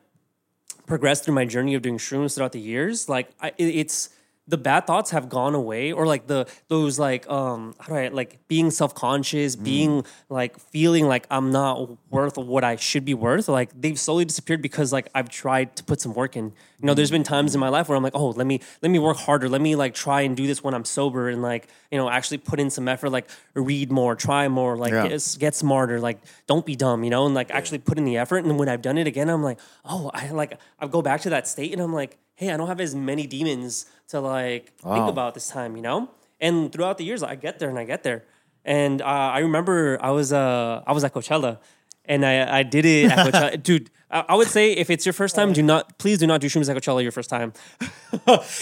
progressed 0.88 1.24
through 1.26 1.34
my 1.36 1.46
journey 1.46 1.74
of 1.76 1.82
doing 1.82 1.98
shrooms 1.98 2.36
throughout 2.36 2.52
the 2.52 2.60
years, 2.60 3.08
like 3.10 3.28
I, 3.42 3.50
it- 3.58 3.76
it's 3.82 4.10
the 4.48 4.58
bad 4.58 4.86
thoughts 4.86 5.10
have 5.12 5.28
gone 5.28 5.56
away, 5.56 5.92
or 5.92 6.06
like 6.06 6.28
the 6.28 6.48
those 6.68 7.00
like 7.00 7.28
um 7.30 7.74
how 7.80 7.88
do 7.88 7.96
I 7.96 8.08
like 8.10 8.48
being 8.48 8.70
self 8.70 8.94
conscious, 8.94 9.56
being 9.56 10.06
like 10.30 10.60
feeling 10.60 11.08
like 11.08 11.26
I'm 11.32 11.52
not 11.52 11.98
worth 12.12 12.38
what 12.38 12.64
I 12.64 12.76
should 12.76 13.06
be 13.06 13.16
worth. 13.16 13.48
Like 13.48 13.72
they've 13.80 14.00
slowly 14.00 14.24
disappeared 14.26 14.62
because 14.62 14.94
like 14.94 15.10
I've 15.16 15.30
tried 15.30 15.76
to 15.78 15.84
put 15.84 16.00
some 16.00 16.14
work 16.14 16.36
in. 16.38 16.54
You 16.80 16.88
know, 16.88 16.94
there's 16.94 17.10
been 17.10 17.24
times 17.24 17.56
in 17.56 17.60
my 17.60 17.70
life 17.70 17.90
where 17.90 17.96
I'm 17.96 18.04
like, 18.04 18.16
oh, 18.16 18.30
let 18.30 18.46
me 18.46 18.60
let 18.84 18.90
me 18.92 19.00
work 19.00 19.18
harder. 19.18 19.50
Let 19.50 19.62
me 19.62 19.76
like 19.76 19.96
try 19.96 20.22
and 20.22 20.38
do 20.38 20.46
this 20.46 20.64
when 20.64 20.74
I'm 20.76 20.86
sober 20.86 21.30
and 21.30 21.42
like 21.42 21.68
you 21.90 21.98
know 21.98 22.08
actually 22.10 22.38
put 22.38 22.60
in 22.60 22.70
some 22.70 22.88
effort. 22.88 23.10
Like 23.10 23.28
read 23.56 23.92
more, 23.92 24.16
try 24.16 24.48
more, 24.48 24.78
like 24.78 24.94
Yeah. 24.94 25.08
get, 25.08 25.38
get 25.40 25.56
smarter. 25.56 26.00
Like 26.00 26.20
don't 26.46 26.66
be 26.66 26.76
dumb. 26.76 27.04
You 27.04 27.10
know, 27.10 27.26
and 27.26 27.34
like 27.34 27.50
actually 27.50 27.80
put 27.80 27.98
in 27.98 28.06
the 28.06 28.18
effort. 28.18 28.46
And 28.46 28.60
when 28.60 28.70
I've 28.70 28.84
done 28.84 29.00
it 29.00 29.08
again, 29.08 29.30
I'm 29.30 29.42
like, 29.42 29.60
oh, 29.86 30.12
I 30.14 30.30
like 30.30 30.60
I 30.80 30.86
go 30.88 31.02
back 31.02 31.22
to 31.22 31.32
that 31.32 31.48
state 31.48 31.74
and 31.74 31.82
I'm 31.82 31.94
like, 31.94 32.18
hey, 32.36 32.52
I 32.52 32.58
don't 32.58 32.68
have 32.68 32.80
as 32.82 32.94
many 32.96 33.26
demons 33.28 33.86
to 34.10 34.20
like 34.20 34.74
think 34.78 35.08
about 35.10 35.34
this 35.34 35.48
time. 35.50 35.76
You 35.76 35.82
know, 35.82 36.10
and 36.40 36.72
throughout 36.72 36.98
the 36.98 37.04
years, 37.06 37.24
I 37.24 37.36
get 37.36 37.60
there 37.60 37.70
and 37.70 37.80
I 37.80 37.86
get 37.86 38.04
there. 38.04 38.24
And 38.64 39.02
uh, 39.02 39.06
I 39.06 39.40
remember 39.40 39.98
I 40.02 40.12
was 40.12 40.34
uh, 40.34 40.84
I 40.88 40.92
was 40.94 41.04
at 41.04 41.14
Coachella, 41.14 41.60
and 42.06 42.26
I 42.26 42.60
I 42.60 42.64
did 42.64 42.86
it 42.86 43.12
at 43.12 43.18
Coachella, 43.28 43.62
dude. 43.70 43.90
I 44.10 44.26
I 44.30 44.36
would 44.36 44.48
say 44.48 44.72
if 44.74 44.90
it's 44.90 45.06
your 45.06 45.14
first 45.14 45.36
time, 45.36 45.54
do 45.54 45.62
not 45.64 45.98
please 46.00 46.18
do 46.20 46.28
not 46.28 46.42
do 46.42 46.48
shrooms 46.48 46.70
at 46.70 46.76
Coachella 46.78 47.02
your 47.04 47.12
first 47.12 47.30
time. 47.30 47.54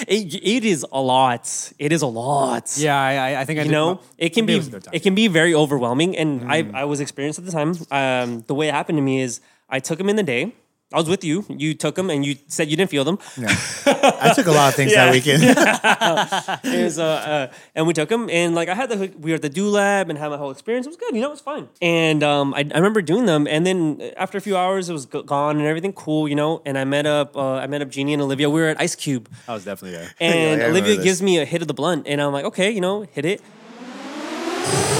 it, 0.07 0.33
it 0.35 0.65
is 0.65 0.85
a 0.91 1.01
lot. 1.01 1.73
It 1.79 1.91
is 1.91 2.01
a 2.01 2.07
lot. 2.07 2.73
Yeah, 2.77 2.99
I, 2.99 3.41
I- 3.41 3.45
think 3.45 3.59
I 3.59 3.63
You 3.63 3.71
know, 3.71 3.99
it 4.17 4.29
can 4.29 4.45
be 4.45 4.55
was 4.55 4.67
a 4.67 4.71
good 4.71 4.83
time. 4.83 4.93
it 4.93 5.03
can 5.03 5.15
be 5.15 5.27
very 5.27 5.53
overwhelming, 5.53 6.17
and 6.17 6.51
I 6.51 6.67
I 6.73 6.83
was 6.85 6.99
experienced 6.99 7.39
at 7.39 7.45
the 7.45 7.51
time. 7.51 7.71
Um, 7.91 8.43
the 8.47 8.55
way 8.55 8.67
it 8.69 8.73
happened 8.73 8.97
to 8.97 9.01
me 9.01 9.21
is 9.21 9.41
I 9.69 9.79
took 9.79 9.97
them 9.97 10.09
in 10.09 10.15
the 10.15 10.23
day. 10.23 10.53
I 10.93 10.97
was 10.97 11.09
with 11.09 11.23
you. 11.23 11.43
You 11.49 11.73
took 11.73 11.95
them, 11.95 12.09
and 12.11 12.23
you 12.23 12.35
said 12.47 12.69
you 12.69 12.77
didn't 12.77 12.91
feel 12.91 13.03
them. 13.03 13.17
I 13.37 14.31
took 14.35 14.45
a 14.45 14.51
lot 14.51 14.69
of 14.69 14.75
things 14.75 14.91
Yeah. 14.95 15.05
that 15.05 15.11
weekend. 15.11 15.41
It 16.73 16.83
was, 16.83 16.99
uh, 16.99 17.03
uh, 17.49 17.53
and 17.75 17.87
we 17.87 17.93
took 17.93 18.09
them, 18.09 18.29
and 18.29 18.53
like 18.53 18.69
I 18.69 18.75
had 18.75 18.89
the 18.89 19.11
we 19.19 19.31
were 19.31 19.35
at 19.35 19.41
the 19.41 19.49
Do 19.49 19.67
LaB 19.69 20.09
and 20.09 20.17
had 20.19 20.29
my 20.29 20.37
whole 20.37 20.51
experience. 20.51 20.85
It 20.85 20.89
was 20.89 20.97
good, 20.97 21.15
you 21.15 21.21
know, 21.21 21.27
it 21.29 21.31
was 21.31 21.41
fine. 21.41 21.67
And 21.81 22.21
um, 22.23 22.53
I, 22.53 22.59
I 22.73 22.77
remember 22.77 23.01
doing 23.01 23.25
them, 23.25 23.47
and 23.47 23.65
then 23.65 24.01
after 24.17 24.37
a 24.37 24.41
few 24.41 24.55
hours, 24.55 24.87
it 24.89 24.93
was 24.93 25.05
gone 25.07 25.57
and 25.57 25.65
everything 25.65 25.93
cool, 25.93 26.27
you 26.27 26.35
know. 26.35 26.61
And 26.65 26.77
I 26.77 26.83
met 26.83 27.05
up, 27.07 27.35
uh, 27.35 27.55
I 27.63 27.67
met 27.67 27.81
up 27.81 27.89
Jeannie 27.89 28.13
and 28.13 28.21
Olivia. 28.21 28.49
We 28.49 28.61
were 28.61 28.67
at 28.69 28.79
Ice 28.79 28.95
Cube, 28.95 29.29
I 29.47 29.53
was 29.53 29.65
definitely 29.65 29.97
there. 29.97 30.09
and 30.19 30.61
Yeah, 30.61 30.67
Olivia 30.67 30.95
gives 31.01 31.21
me 31.21 31.39
a 31.39 31.45
hit 31.45 31.61
of 31.63 31.67
the 31.67 31.73
blunt, 31.73 32.05
and 32.07 32.21
I'm 32.21 32.31
like, 32.33 32.45
okay, 32.45 32.69
you 32.69 32.81
know, 32.81 33.01
hit 33.11 33.25
it. 33.25 33.41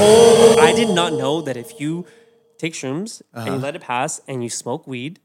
Oh, 0.06 0.56
I 0.60 0.74
did 0.74 0.90
not 0.90 1.14
know 1.14 1.41
that 1.41 1.56
if 1.56 1.80
you 1.80 2.06
take 2.57 2.74
shrooms 2.74 3.22
and 3.34 3.41
Uh-huh. 3.44 3.53
you 3.56 3.60
let 3.61 3.76
it 3.76 3.82
pass 3.82 4.22
and 4.28 4.44
you 4.44 4.49
smoke 4.49 4.88
weed, 4.88 5.20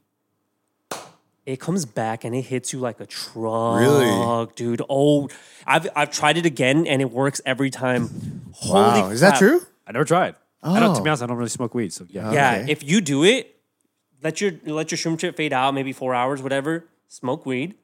it 1.45 1.59
comes 1.59 1.85
back 1.85 2.23
and 2.23 2.35
it 2.35 2.43
hits 2.43 2.73
you 2.73 2.79
like 2.79 2.99
a 2.99 3.05
truck, 3.05 4.55
dude. 4.55 4.81
Oh, 4.89 5.29
I've 5.65 5.87
I've 5.95 6.11
tried 6.11 6.37
it 6.37 6.45
again 6.45 6.85
and 6.87 7.01
it 7.01 7.11
works 7.11 7.41
every 7.45 7.69
time. 7.69 8.51
Holy 8.53 9.01
wow, 9.01 9.09
is 9.09 9.21
that 9.21 9.29
crap. 9.29 9.39
true? 9.39 9.61
I 9.87 9.91
never 9.91 10.05
tried. 10.05 10.35
I 10.61 10.79
don't, 10.79 10.93
to 10.93 10.99
Oh. 10.99 11.03
be 11.03 11.09
honest, 11.09 11.23
I 11.23 11.25
don't 11.27 11.37
really 11.37 11.49
smoke 11.49 11.73
weed, 11.73 11.93
so 11.93 12.05
yeah. 12.09 12.31
Yeah, 12.33 12.65
if 12.67 12.83
you 12.83 12.99
do 13.01 13.23
it, 13.23 13.55
let 14.21 14.41
your 14.41 14.51
let 14.65 14.91
your 14.91 14.97
shroom 14.97 15.17
trip 15.17 15.37
fade 15.37 15.53
out, 15.53 15.73
maybe 15.73 15.93
four 15.93 16.13
hours, 16.13 16.41
whatever. 16.41 16.85
Smoke 17.07 17.45
weed, 17.45 17.75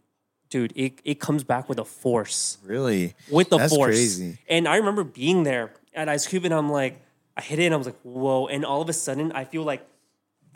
dude. 0.49 0.73
It 0.76 0.99
it 1.06 1.19
comes 1.19 1.44
back 1.44 1.69
with 1.69 1.80
a 1.80 1.86
force. 1.86 2.57
Really? 2.65 3.15
with 3.32 3.49
the 3.49 3.57
That's 3.57 3.73
force. 3.73 3.88
crazy. 3.95 4.38
And 4.49 4.68
I 4.68 4.76
remember 4.76 5.03
being 5.03 5.44
there 5.44 5.72
at 5.94 6.10
Ice 6.10 6.27
Cube, 6.27 6.44
and 6.45 6.53
I'm 6.53 6.69
like, 6.69 7.02
I 7.38 7.41
hit 7.41 7.60
it, 7.60 7.65
and 7.65 7.73
I 7.73 7.77
was 7.77 7.88
like, 7.88 7.99
whoa! 8.03 8.48
And 8.48 8.65
all 8.65 8.82
of 8.82 8.90
a 8.90 8.94
sudden, 8.94 9.32
I 9.32 9.45
feel 9.45 9.64
like 9.64 9.88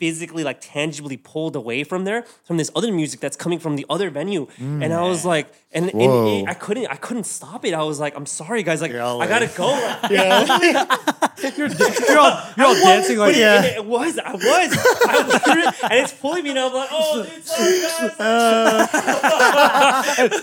physically 0.00 0.42
like 0.42 0.58
tangibly 0.60 1.16
pulled 1.16 1.54
away 1.54 1.84
from 1.84 2.04
there 2.04 2.24
from 2.44 2.56
this 2.56 2.70
other 2.74 2.90
music 2.92 3.20
that's 3.20 3.36
coming 3.36 3.58
from 3.60 3.76
the 3.76 3.86
other 3.88 4.08
venue. 4.10 4.46
Mm. 4.58 4.82
And 4.84 4.92
i 4.92 5.02
was 5.02 5.24
like 5.24 5.46
and, 5.72 5.84
and 5.94 6.28
it- 6.28 6.48
i 6.48 6.54
couldn't 6.54 6.86
i 6.86 6.96
couldn't 6.96 7.24
stop 7.38 7.64
it. 7.64 7.74
I 7.74 7.82
was 7.84 8.00
like 8.00 8.16
i'm 8.16 8.26
sorry 8.26 8.62
guys 8.62 8.80
like 8.80 8.92
i 8.92 9.26
gotta 9.34 9.50
go 9.62 9.68
You're 11.42 12.18
all, 12.18 12.42
you're 12.56 12.66
all 12.66 12.74
dancing 12.74 13.18
like 13.18 13.34
but 13.34 13.40
it, 13.40 13.64
it, 13.64 13.76
it 13.78 13.84
was 13.84 14.18
i 14.18 14.32
was 14.32 14.44
I 14.44 15.22
was 15.22 15.82
and 15.84 15.92
it's 15.92 16.12
pulling 16.12 16.44
me 16.44 16.50
and 16.50 16.58
i'm 16.58 16.72
like 16.72 16.88
oh 16.92 17.24
dude 17.24 17.44
sorry 17.44 17.80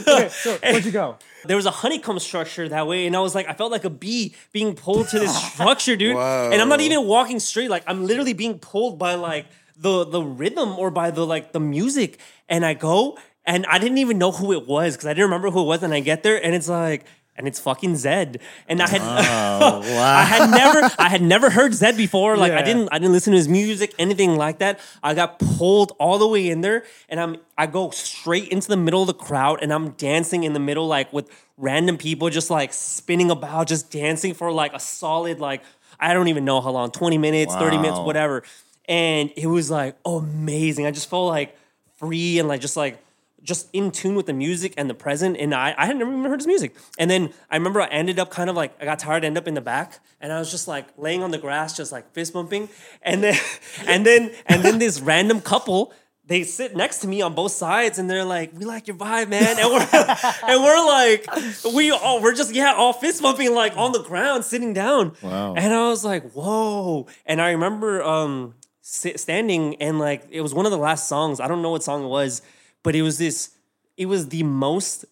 guys 0.06 0.60
where'd 0.62 0.86
you 0.86 0.92
go? 0.92 1.18
there 1.48 1.56
was 1.56 1.66
a 1.66 1.72
honeycomb 1.72 2.20
structure 2.20 2.68
that 2.70 2.88
way, 2.88 3.08
and 3.08 3.16
I 3.16 3.20
was 3.20 3.34
like, 3.34 3.48
I 3.48 3.54
felt 3.54 3.72
like 3.72 3.86
a 3.86 3.90
bee 3.90 4.36
being 4.52 4.76
pulled 4.76 5.10
to 5.10 5.20
this 5.20 5.36
structure, 5.54 5.96
dude. 5.96 6.16
Whoa. 6.16 6.50
And 6.52 6.62
I'm 6.62 6.70
not 6.70 6.82
even 6.82 7.06
walking 7.06 7.40
straight; 7.40 7.70
like 7.70 7.84
I'm 7.88 8.06
literally 8.06 8.34
being 8.34 8.60
pulled 8.60 9.00
by 9.00 9.16
like 9.16 9.48
the 9.78 10.06
the 10.06 10.22
rhythm 10.22 10.78
or 10.78 10.92
by 10.92 11.12
the 11.12 11.26
like 11.26 11.54
the 11.54 11.60
music. 11.60 12.20
And 12.50 12.66
I 12.66 12.74
go, 12.74 13.18
and 13.46 13.66
I 13.66 13.78
didn't 13.80 13.98
even 13.98 14.18
know 14.18 14.32
who 14.32 14.54
it 14.54 14.68
was 14.68 14.96
because 14.96 15.08
I 15.08 15.12
didn't 15.14 15.26
remember 15.26 15.50
who 15.50 15.62
it 15.62 15.66
was. 15.66 15.84
And 15.84 15.94
I 15.94 16.00
get 16.02 16.24
there, 16.24 16.44
and 16.44 16.54
it's 16.54 16.70
like. 16.70 17.06
And 17.38 17.48
it's 17.48 17.60
fucking 17.60 17.94
Zedd, 17.94 18.42
and 18.68 18.82
I 18.82 18.90
had, 18.90 19.02
oh, 19.02 19.82
I 20.00 20.24
had 20.24 20.50
never, 20.50 20.90
I 20.98 21.08
had 21.08 21.22
never 21.22 21.52
heard 21.52 21.72
Zedd 21.74 21.96
before. 21.96 22.36
Like 22.36 22.52
I 22.52 22.64
didn't, 22.64 22.90
I 22.92 22.98
didn't 22.98 23.14
listen 23.14 23.32
to 23.32 23.38
his 23.38 23.48
music, 23.48 23.94
anything 24.00 24.36
like 24.38 24.58
that. 24.58 24.80
I 25.04 25.14
got 25.14 25.38
pulled 25.38 25.92
all 26.00 26.18
the 26.18 26.28
way 26.28 26.50
in 26.50 26.62
there, 26.62 26.84
and 27.10 27.20
I'm 27.20 27.38
I 27.56 27.68
go 27.68 27.92
straight 27.92 28.48
into 28.50 28.68
the 28.68 28.78
middle 28.78 29.02
of 29.02 29.08
the 29.08 29.14
crowd, 29.14 29.60
and 29.62 29.72
I'm 29.72 29.92
dancing 29.92 30.46
in 30.46 30.54
the 30.54 30.60
middle, 30.60 30.88
like 30.88 31.14
with 31.14 31.30
random 31.58 31.98
people, 31.98 32.30
just 32.32 32.50
like 32.50 32.74
spinning 32.74 33.30
about, 33.30 33.68
just 33.68 33.92
dancing 33.92 34.34
for 34.34 34.52
like 34.52 34.74
a 34.74 34.80
solid 34.80 35.40
like 35.40 35.62
I 36.00 36.14
don't 36.14 36.28
even 36.28 36.44
know 36.46 36.60
how 36.62 36.72
long, 36.72 36.92
twenty 36.92 37.18
minutes, 37.18 37.54
thirty 37.56 37.78
minutes, 37.78 38.00
whatever. 38.00 38.44
And 38.88 39.32
it 39.36 39.48
was 39.48 39.70
like 39.70 39.96
amazing. 40.06 40.86
I 40.86 40.92
just 40.92 41.10
felt 41.10 41.28
like 41.28 41.56
free 41.98 42.40
and 42.40 42.48
like 42.48 42.62
just 42.62 42.78
like 42.78 43.00
just 43.48 43.70
in 43.72 43.90
tune 43.92 44.14
with 44.14 44.26
the 44.26 44.34
music 44.34 44.74
and 44.78 44.90
the 44.90 44.94
present. 44.94 45.38
And 45.38 45.56
I, 45.56 45.74
I 45.78 45.86
had 45.86 45.96
never 45.96 46.12
even 46.12 46.26
heard 46.26 46.40
his 46.40 46.48
music. 46.48 46.76
And 47.00 47.10
then 47.10 47.34
I 47.50 47.56
remember 47.56 47.82
I 47.82 47.88
ended 47.88 48.20
up 48.20 48.30
kind 48.30 48.50
of 48.50 48.56
like 48.56 48.76
I 48.80 48.86
got 48.86 49.00
tired, 49.00 49.24
ended 49.24 49.42
up 49.42 49.48
in 49.48 49.54
the 49.54 49.62
back, 49.62 50.00
and 50.20 50.32
I 50.32 50.40
was 50.40 50.52
just 50.52 50.68
like 50.68 50.88
laying 50.98 51.24
on 51.24 51.32
the 51.32 51.38
grass, 51.38 51.76
just 51.76 51.92
like 51.92 52.12
fist 52.14 52.34
bumping. 52.34 52.70
And 53.02 53.24
then 53.24 53.40
and 53.88 54.06
then 54.06 54.32
and 54.46 54.64
then 54.64 54.78
this 54.78 55.00
random 55.00 55.42
couple. 55.42 55.94
They 56.26 56.44
sit 56.44 56.76
next 56.76 56.98
to 57.00 57.08
me 57.08 57.22
on 57.22 57.36
both 57.36 57.54
sides, 57.54 58.00
and 58.00 58.10
they're 58.10 58.26
like, 58.26 58.52
"We 58.54 58.66
like 58.66 58.86
your 58.86 58.98
vibe, 58.98 59.30
man." 59.30 59.58
And 59.58 59.70
we're 59.72 59.88
and 60.52 60.62
we're 60.62 60.86
like, 60.86 61.26
we 61.74 61.90
all 61.92 62.22
we're 62.22 62.34
just 62.34 62.54
yeah, 62.54 62.74
all 62.74 62.92
fist 62.92 63.22
bumping 63.22 63.56
like 63.56 63.78
on 63.78 63.94
the 63.94 64.04
ground, 64.04 64.44
sitting 64.44 64.74
down. 64.74 65.14
Wow. 65.22 65.54
And 65.56 65.74
I 65.74 65.88
was 65.88 66.04
like, 66.04 66.30
"Whoa!" 66.34 67.08
And 67.26 67.42
I 67.42 67.52
remember 67.52 68.04
um 68.04 68.56
standing 68.82 69.76
and 69.82 70.00
like 70.00 70.28
it 70.30 70.42
was 70.42 70.54
one 70.54 70.66
of 70.66 70.72
the 70.74 70.78
last 70.78 71.08
songs. 71.08 71.40
I 71.40 71.48
don't 71.48 71.62
know 71.62 71.72
what 71.72 71.84
song 71.84 72.04
it 72.04 72.08
was, 72.08 72.42
but 72.84 72.96
it 72.96 73.02
was 73.02 73.18
this. 73.18 73.52
It 73.96 74.06
was 74.06 74.30
the 74.30 74.44
most. 74.44 75.06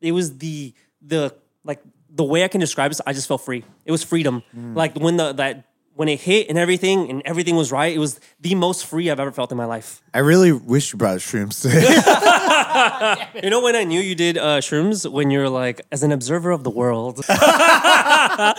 It 0.00 0.12
was 0.12 0.38
the 0.38 0.74
the 1.00 1.34
like 1.64 1.80
the 2.10 2.24
way 2.24 2.44
I 2.44 2.48
can 2.48 2.60
describe 2.60 2.92
it. 2.92 3.00
I 3.06 3.12
just 3.12 3.28
felt 3.28 3.44
free. 3.44 3.64
It 3.84 3.92
was 3.92 4.04
freedom. 4.04 4.42
Like 4.54 4.96
when 4.96 5.16
the 5.16 5.32
that 5.34 5.64
when 5.94 6.08
it 6.08 6.20
hit 6.20 6.48
and 6.48 6.58
everything 6.58 7.10
and 7.10 7.22
everything 7.24 7.54
was 7.54 7.70
right. 7.70 7.94
It 7.94 7.98
was 7.98 8.18
the 8.40 8.54
most 8.54 8.86
free 8.86 9.10
I've 9.10 9.20
ever 9.20 9.30
felt 9.30 9.52
in 9.52 9.58
my 9.58 9.66
life. 9.66 10.00
I 10.14 10.20
really 10.20 10.50
wish 10.50 10.92
you 10.92 10.98
brought 10.98 11.18
shrooms 11.18 11.60
today. 11.62 11.84
You 13.42 13.50
know 13.50 13.60
when 13.60 13.76
I 13.76 13.84
knew 13.84 14.00
you 14.00 14.14
did 14.14 14.38
uh, 14.38 14.60
shrooms 14.60 15.10
when 15.10 15.30
you're 15.30 15.48
like 15.48 15.82
as 15.92 16.02
an 16.02 16.12
observer 16.12 16.50
of 16.50 16.64
the 16.64 16.70
world. 16.70 17.20
I'm 17.28 18.54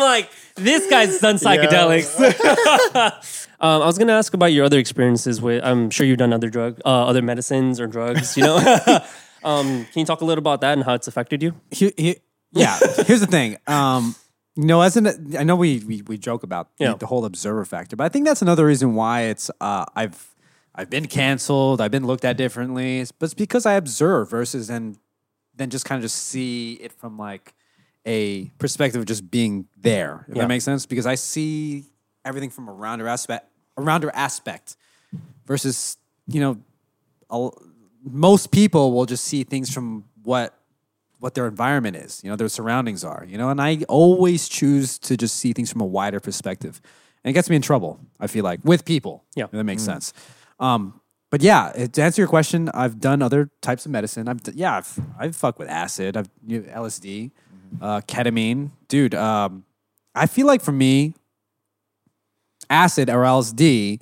like 0.00 0.30
this 0.56 0.88
guy's 0.90 1.18
done 1.20 1.36
psychedelics. 1.36 3.45
Um, 3.60 3.82
I 3.82 3.86
was 3.86 3.98
gonna 3.98 4.12
ask 4.12 4.34
about 4.34 4.52
your 4.52 4.64
other 4.64 4.78
experiences 4.78 5.40
with. 5.40 5.64
I'm 5.64 5.90
sure 5.90 6.06
you've 6.06 6.18
done 6.18 6.32
other 6.32 6.48
drug, 6.50 6.80
uh, 6.84 7.06
other 7.06 7.22
medicines 7.22 7.80
or 7.80 7.86
drugs. 7.86 8.36
You 8.36 8.44
know, 8.44 8.56
um, 9.44 9.84
can 9.84 10.00
you 10.00 10.04
talk 10.04 10.20
a 10.20 10.24
little 10.24 10.40
about 10.42 10.60
that 10.62 10.72
and 10.74 10.84
how 10.84 10.94
it's 10.94 11.08
affected 11.08 11.42
you? 11.42 11.54
He- 11.70 11.92
he- 11.96 12.16
yeah. 12.52 12.78
Here's 13.06 13.20
the 13.20 13.26
thing. 13.26 13.58
Um, 13.66 14.14
you 14.54 14.64
know, 14.64 14.80
as 14.80 14.96
an, 14.96 15.36
I 15.38 15.44
know 15.44 15.56
we 15.56 15.80
we, 15.86 16.02
we 16.02 16.16
joke 16.18 16.42
about 16.42 16.76
the- 16.78 16.84
Yeah. 16.84 16.94
the, 16.94 17.06
whole 17.06 17.24
observer 17.24 17.64
factor, 17.64 17.96
but 17.96 18.04
I 18.04 18.08
think 18.08 18.24
that's 18.26 18.40
another 18.42 18.64
reason 18.66 18.94
why 18.94 19.22
it's 19.22 19.50
uh, 19.60 19.84
I've 19.94 20.34
I've 20.74 20.88
been 20.90 21.06
canceled. 21.06 21.80
I've 21.80 21.90
been 21.90 22.06
looked 22.06 22.24
at 22.24 22.36
differently, 22.36 23.04
but 23.18 23.26
it's 23.26 23.34
because 23.34 23.66
I 23.66 23.74
observe 23.74 24.30
versus 24.30 24.68
then 24.68 24.96
then 25.54 25.70
just 25.70 25.84
kind 25.86 25.98
of 25.98 26.02
just 26.02 26.16
see 26.24 26.74
it 26.74 26.92
from 26.92 27.16
like 27.18 27.54
a 28.06 28.44
perspective 28.58 29.00
of 29.00 29.06
just 29.06 29.30
being 29.30 29.66
there. 29.76 30.24
If 30.28 30.36
Yeah. 30.36 30.42
that 30.42 30.48
makes 30.48 30.64
sense, 30.64 30.86
because 30.86 31.06
I 31.06 31.14
see 31.16 31.84
everything 32.26 32.50
from 32.50 32.68
a 32.68 32.72
rounder 32.72 33.08
aspect, 33.08 33.48
a 33.76 33.82
rounder 33.82 34.10
aspect, 34.14 34.76
versus 35.46 35.96
you 36.26 36.40
know, 36.40 36.58
a, 37.30 37.48
most 38.02 38.50
people 38.50 38.92
will 38.92 39.06
just 39.06 39.24
see 39.24 39.44
things 39.44 39.72
from 39.72 40.04
what 40.24 40.52
what 41.18 41.34
their 41.34 41.46
environment 41.46 41.96
is, 41.96 42.22
you 42.22 42.28
know, 42.28 42.36
their 42.36 42.48
surroundings 42.48 43.02
are, 43.02 43.24
you 43.26 43.38
know, 43.38 43.48
and 43.48 43.60
I 43.60 43.78
always 43.88 44.48
choose 44.48 44.98
to 44.98 45.16
just 45.16 45.36
see 45.36 45.54
things 45.54 45.72
from 45.72 45.80
a 45.80 45.86
wider 45.86 46.20
perspective. 46.20 46.80
And 47.24 47.30
it 47.30 47.34
gets 47.34 47.48
me 47.48 47.56
in 47.56 47.62
trouble, 47.62 47.98
I 48.20 48.26
feel 48.26 48.44
like, 48.44 48.60
with 48.64 48.84
people. 48.84 49.24
Yeah. 49.34 49.44
If 49.44 49.52
that 49.52 49.64
makes 49.64 49.82
sense. 49.82 50.12
Um, 50.60 51.00
but 51.30 51.42
yeah, 51.42 51.72
to 51.92 52.02
answer 52.02 52.20
your 52.20 52.28
question, 52.28 52.68
I've 52.72 53.00
done 53.00 53.22
other 53.22 53.50
types 53.60 53.86
of 53.86 53.92
medicine. 53.92 54.28
I've 54.28 54.40
yeah, 54.54 54.76
I've 54.76 55.00
I've 55.18 55.36
fucked 55.36 55.58
with 55.58 55.68
acid, 55.68 56.16
I've 56.16 56.28
you 56.46 56.60
know, 56.60 56.82
LSD, 56.82 57.30
uh, 57.80 58.00
ketamine, 58.02 58.70
dude. 58.88 59.14
Um, 59.14 59.64
I 60.14 60.26
feel 60.26 60.46
like 60.46 60.62
for 60.62 60.72
me, 60.72 61.14
acid 62.70 63.08
or 63.10 63.22
LSD 63.22 64.00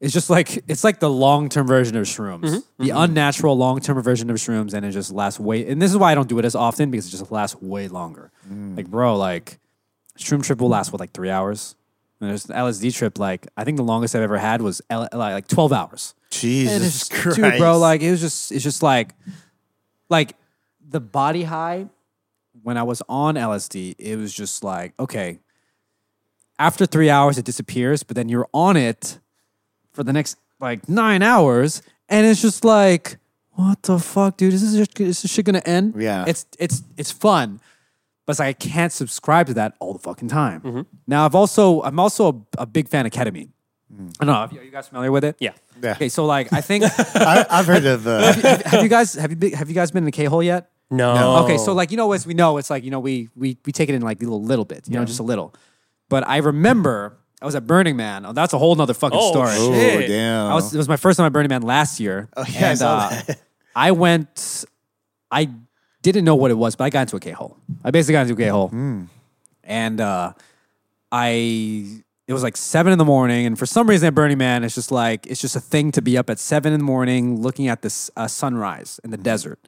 is 0.00 0.12
just 0.12 0.28
like 0.28 0.62
it's 0.68 0.84
like 0.84 1.00
the 1.00 1.10
long 1.10 1.48
term 1.48 1.66
version 1.66 1.96
of 1.96 2.04
shrooms, 2.04 2.42
mm-hmm. 2.42 2.82
the 2.82 2.90
mm-hmm. 2.90 2.98
unnatural 2.98 3.56
long 3.56 3.80
term 3.80 4.00
version 4.02 4.30
of 4.30 4.36
shrooms, 4.36 4.74
and 4.74 4.84
it 4.84 4.92
just 4.92 5.12
lasts 5.12 5.40
way. 5.40 5.66
And 5.66 5.80
this 5.80 5.90
is 5.90 5.96
why 5.96 6.12
I 6.12 6.14
don't 6.14 6.28
do 6.28 6.38
it 6.38 6.44
as 6.44 6.54
often 6.54 6.90
because 6.90 7.06
it 7.06 7.10
just 7.10 7.30
lasts 7.30 7.60
way 7.60 7.88
longer. 7.88 8.30
Mm. 8.50 8.76
Like, 8.76 8.88
bro, 8.88 9.16
like 9.16 9.58
shroom 10.18 10.44
trip 10.44 10.60
will 10.60 10.68
last 10.68 10.92
what 10.92 11.00
like 11.00 11.12
three 11.12 11.30
hours. 11.30 11.74
And 12.20 12.30
there's 12.30 12.46
an 12.46 12.56
LSD 12.56 12.94
trip. 12.94 13.18
Like, 13.18 13.46
I 13.58 13.64
think 13.64 13.76
the 13.76 13.84
longest 13.84 14.14
I've 14.14 14.22
ever 14.22 14.38
had 14.38 14.62
was 14.62 14.80
L- 14.88 15.08
like 15.12 15.48
twelve 15.48 15.72
hours. 15.72 16.14
Jesus 16.30 17.08
just, 17.08 17.12
Christ, 17.12 17.36
dude, 17.36 17.58
bro, 17.58 17.78
like 17.78 18.02
it 18.02 18.10
was 18.10 18.20
just, 18.20 18.52
it's 18.52 18.64
just 18.64 18.82
like, 18.82 19.14
like 20.10 20.34
the 20.86 21.00
body 21.00 21.44
high 21.44 21.88
when 22.62 22.76
I 22.76 22.82
was 22.82 23.02
on 23.08 23.36
LSD, 23.36 23.94
it 23.98 24.16
was 24.16 24.34
just 24.34 24.64
like, 24.64 24.92
okay, 24.98 25.38
after 26.58 26.86
three 26.86 27.10
hours, 27.10 27.38
it 27.38 27.44
disappears, 27.44 28.02
but 28.02 28.16
then 28.16 28.28
you're 28.28 28.48
on 28.52 28.76
it 28.76 29.18
for 29.92 30.02
the 30.02 30.12
next 30.12 30.36
like 30.60 30.88
nine 30.88 31.22
hours, 31.22 31.82
and 32.08 32.26
it's 32.26 32.40
just 32.40 32.64
like, 32.64 33.18
what 33.52 33.82
the 33.82 33.98
fuck, 33.98 34.36
dude? 34.36 34.52
Is 34.54 34.72
this, 34.72 34.88
is 35.00 35.22
this 35.22 35.30
shit 35.30 35.44
gonna 35.44 35.62
end? 35.64 35.94
Yeah. 35.96 36.24
It's, 36.26 36.46
it's, 36.58 36.82
it's 36.96 37.10
fun. 37.10 37.60
But 38.24 38.32
it's 38.32 38.38
like 38.40 38.48
I 38.48 38.52
can't 38.68 38.92
subscribe 38.92 39.46
to 39.46 39.54
that 39.54 39.74
all 39.78 39.92
the 39.92 40.00
fucking 40.00 40.28
time. 40.28 40.86
Now 41.06 41.24
I've 41.26 41.34
also 41.36 41.80
I'm 41.82 42.00
also 42.00 42.44
a, 42.58 42.62
a 42.62 42.66
big 42.66 42.88
fan 42.88 43.06
of 43.06 43.12
ketamine. 43.12 43.50
I 44.20 44.24
don't 44.24 44.26
know. 44.26 44.58
Are 44.58 44.64
you- 44.64 44.70
guys 44.72 44.88
familiar 44.88 45.12
with 45.12 45.22
it? 45.24 45.36
Yeah. 45.38 45.52
Yeah. 45.80 45.92
Okay, 45.92 46.08
so 46.08 46.26
like 46.26 46.52
I 46.52 46.60
think 46.60 46.84
I, 47.14 47.46
I've 47.48 47.66
heard 47.66 47.84
of 47.86 48.04
uh, 48.06 48.32
have, 48.32 48.62
have 48.62 48.82
you 48.82 48.88
guys 48.88 49.14
have 49.14 49.30
you 49.30 49.36
been, 49.36 49.52
have 49.52 49.68
you 49.68 49.74
guys 49.76 49.92
been 49.92 49.98
in 50.02 50.06
the 50.06 50.10
K 50.12 50.24
hole 50.24 50.42
yet? 50.42 50.70
No. 50.90 51.44
Okay, 51.44 51.56
so 51.56 51.72
like 51.72 51.92
you 51.92 51.96
know 51.96 52.10
as 52.12 52.26
we 52.26 52.34
know 52.34 52.56
it's 52.58 52.68
like 52.68 52.82
you 52.82 52.90
know 52.90 52.98
we 52.98 53.28
we 53.36 53.56
we 53.64 53.70
take 53.72 53.88
it 53.88 53.94
in 53.94 54.02
like 54.02 54.18
a 54.20 54.24
little 54.24 54.42
little 54.42 54.64
bit, 54.64 54.88
you 54.88 54.94
know, 54.94 55.04
just 55.04 55.20
a 55.20 55.22
little. 55.22 55.54
But 56.08 56.26
I 56.28 56.38
remember 56.38 57.16
I 57.42 57.44
was 57.46 57.54
at 57.54 57.66
Burning 57.66 57.96
Man. 57.96 58.24
Oh, 58.26 58.32
that's 58.32 58.52
a 58.52 58.58
whole 58.58 58.74
nother 58.74 58.94
fucking 58.94 59.18
Oh, 59.20 59.30
story. 59.30 59.50
oh 59.52 59.72
Shit. 59.74 60.08
damn. 60.08 60.46
I 60.50 60.54
was 60.54 60.74
it 60.74 60.78
was 60.78 60.88
my 60.88 60.96
first 60.96 61.16
time 61.16 61.26
at 61.26 61.32
Burning 61.32 61.48
Man 61.50 61.62
last 61.62 62.00
year. 62.00 62.28
Oh 62.36 62.44
yeah, 62.48 62.66
I 62.66 62.70
and, 62.70 62.78
saw 62.78 62.98
uh, 63.12 63.22
I 63.76 63.90
went. 63.92 64.64
I 65.30 65.50
didn't 66.02 66.24
know 66.24 66.36
what 66.36 66.50
it 66.50 66.54
was, 66.54 66.76
but 66.76 66.84
I 66.84 66.90
got 66.90 67.02
into 67.02 67.16
a 67.16 67.20
K 67.20 67.32
hole. 67.32 67.56
I 67.84 67.90
basically 67.90 68.12
got 68.12 68.22
into 68.22 68.34
a 68.34 68.36
K 68.36 68.48
hole, 68.48 68.70
and 69.64 70.00
uh, 70.00 70.32
I 71.12 72.02
it 72.28 72.32
was 72.32 72.42
like 72.42 72.56
seven 72.56 72.92
in 72.92 72.98
the 72.98 73.04
morning, 73.04 73.46
and 73.46 73.58
for 73.58 73.66
some 73.66 73.88
reason 73.88 74.06
at 74.08 74.14
Burning 74.14 74.38
Man, 74.38 74.64
it's 74.64 74.74
just 74.74 74.90
like 74.90 75.26
it's 75.26 75.40
just 75.40 75.56
a 75.56 75.60
thing 75.60 75.92
to 75.92 76.02
be 76.02 76.16
up 76.18 76.30
at 76.30 76.38
seven 76.38 76.72
in 76.72 76.78
the 76.80 76.84
morning 76.84 77.40
looking 77.42 77.68
at 77.68 77.82
this 77.82 78.10
uh, 78.16 78.26
sunrise 78.28 79.00
in 79.04 79.10
the 79.10 79.16
desert, 79.16 79.58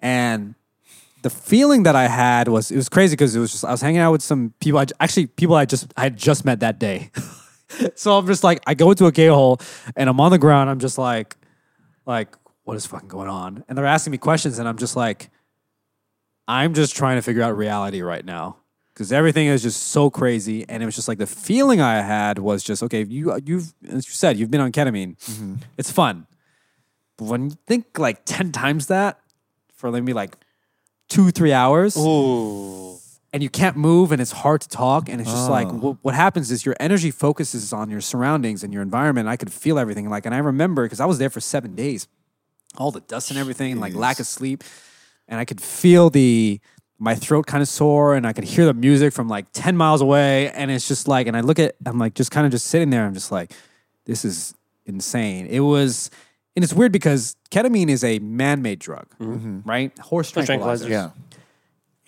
and 0.00 0.54
the 1.26 1.30
feeling 1.30 1.82
that 1.82 1.96
I 1.96 2.06
had 2.06 2.46
was 2.46 2.70
it 2.70 2.76
was 2.76 2.88
crazy 2.88 3.14
because 3.14 3.34
it 3.34 3.40
was 3.40 3.50
just 3.50 3.64
I 3.64 3.72
was 3.72 3.80
hanging 3.80 3.98
out 3.98 4.12
with 4.12 4.22
some 4.22 4.54
people. 4.60 4.78
I 4.78 4.86
actually 5.00 5.26
people 5.26 5.56
I 5.56 5.64
just 5.64 5.92
I 5.96 6.04
had 6.04 6.16
just 6.16 6.44
met 6.44 6.60
that 6.60 6.78
day. 6.78 7.10
so 7.96 8.16
I'm 8.16 8.28
just 8.28 8.44
like 8.44 8.62
I 8.64 8.74
go 8.74 8.92
into 8.92 9.06
a 9.06 9.12
K 9.12 9.26
hole 9.26 9.58
and 9.96 10.08
I'm 10.08 10.20
on 10.20 10.30
the 10.30 10.38
ground. 10.38 10.70
I'm 10.70 10.78
just 10.78 10.98
like 10.98 11.36
like 12.06 12.36
what 12.62 12.76
is 12.76 12.86
fucking 12.86 13.08
going 13.08 13.28
on? 13.28 13.64
And 13.68 13.76
they're 13.76 13.86
asking 13.86 14.12
me 14.12 14.18
questions, 14.18 14.60
and 14.60 14.68
I'm 14.68 14.78
just 14.78 14.94
like 14.94 15.30
I'm 16.46 16.74
just 16.74 16.94
trying 16.94 17.16
to 17.16 17.22
figure 17.22 17.42
out 17.42 17.56
reality 17.56 18.02
right 18.02 18.24
now 18.24 18.58
because 18.94 19.10
everything 19.10 19.48
is 19.48 19.64
just 19.64 19.82
so 19.82 20.08
crazy. 20.08 20.64
And 20.68 20.80
it 20.80 20.86
was 20.86 20.94
just 20.94 21.08
like 21.08 21.18
the 21.18 21.26
feeling 21.26 21.80
I 21.80 22.02
had 22.02 22.38
was 22.38 22.62
just 22.62 22.84
okay. 22.84 23.02
You 23.02 23.36
you've 23.44 23.74
as 23.88 24.06
you 24.06 24.12
said 24.12 24.36
you've 24.36 24.52
been 24.52 24.60
on 24.60 24.70
ketamine. 24.70 25.18
Mm-hmm. 25.18 25.54
It's 25.76 25.90
fun, 25.90 26.28
but 27.16 27.24
when 27.24 27.50
you 27.50 27.56
think 27.66 27.98
like 27.98 28.24
ten 28.24 28.52
times 28.52 28.86
that 28.86 29.18
for 29.74 29.90
maybe 29.90 30.12
like 30.12 30.36
two 31.08 31.30
three 31.30 31.52
hours, 31.52 31.96
Ooh. 31.96 32.96
and 33.32 33.42
you 33.42 33.48
can't 33.48 33.76
move 33.76 34.12
and 34.12 34.20
it's 34.20 34.32
hard 34.32 34.60
to 34.62 34.68
talk 34.68 35.08
and 35.08 35.20
it's 35.20 35.30
just 35.30 35.50
like 35.50 35.68
Oh. 35.68 35.98
what, 36.02 36.14
happens 36.14 36.50
is 36.50 36.64
your 36.66 36.74
energy 36.80 37.10
focuses 37.10 37.72
on 37.72 37.90
your 37.90 38.00
surroundings 38.00 38.62
and 38.64 38.72
your 38.72 38.82
environment. 38.82 39.28
I 39.28 39.36
could 39.36 39.52
feel 39.52 39.78
everything 39.78 40.08
like 40.10 40.26
and 40.26 40.34
I 40.34 40.38
remember 40.38 40.84
because 40.84 41.00
I 41.00 41.06
was 41.06 41.18
there 41.18 41.30
for 41.30 41.40
7 41.40 41.74
days. 41.74 42.08
All 42.76 42.90
the 42.90 43.00
dust 43.00 43.30
and 43.30 43.38
everything 43.38 43.72
and 43.72 43.80
like 43.80 43.94
lack 43.94 44.20
of 44.20 44.26
sleep 44.26 44.62
and 45.28 45.40
I 45.40 45.44
could 45.44 45.60
feel 45.60 46.10
the 46.10 46.60
my 46.98 47.14
throat 47.14 47.46
kind 47.46 47.62
of 47.62 47.68
sore 47.68 48.14
and 48.14 48.26
I 48.26 48.32
could 48.32 48.44
hear 48.44 48.64
the 48.64 48.74
music 48.74 49.12
from 49.12 49.28
like 49.28 49.46
10 49.52 49.76
miles 49.76 50.00
away 50.00 50.50
and 50.50 50.70
it's 50.70 50.88
just 50.88 51.06
like 51.08 51.26
and 51.26 51.36
I 51.36 51.40
look 51.40 51.58
at 51.58 51.74
I'm 51.84 51.98
like 51.98 52.14
just 52.14 52.30
kind 52.30 52.46
of 52.46 52.52
just 52.52 52.66
sitting 52.66 52.90
there 52.90 53.04
I'm 53.06 53.14
just 53.14 53.30
like 53.30 53.52
this 54.06 54.24
is 54.24 54.54
insane. 54.86 55.46
It 55.46 55.60
was 55.60 56.10
and 56.56 56.64
it's 56.64 56.72
weird 56.72 56.90
because 56.90 57.36
ketamine 57.50 57.88
is 57.88 58.02
a 58.02 58.18
man-made 58.18 58.78
drug, 58.80 59.06
mm-hmm. 59.20 59.34
Mm-hmm. 59.34 59.68
right? 59.68 59.96
Horse 59.98 60.30
tranquilizer. 60.32 60.88
tranquilizer. 60.88 60.88
Yeah. 60.88 61.10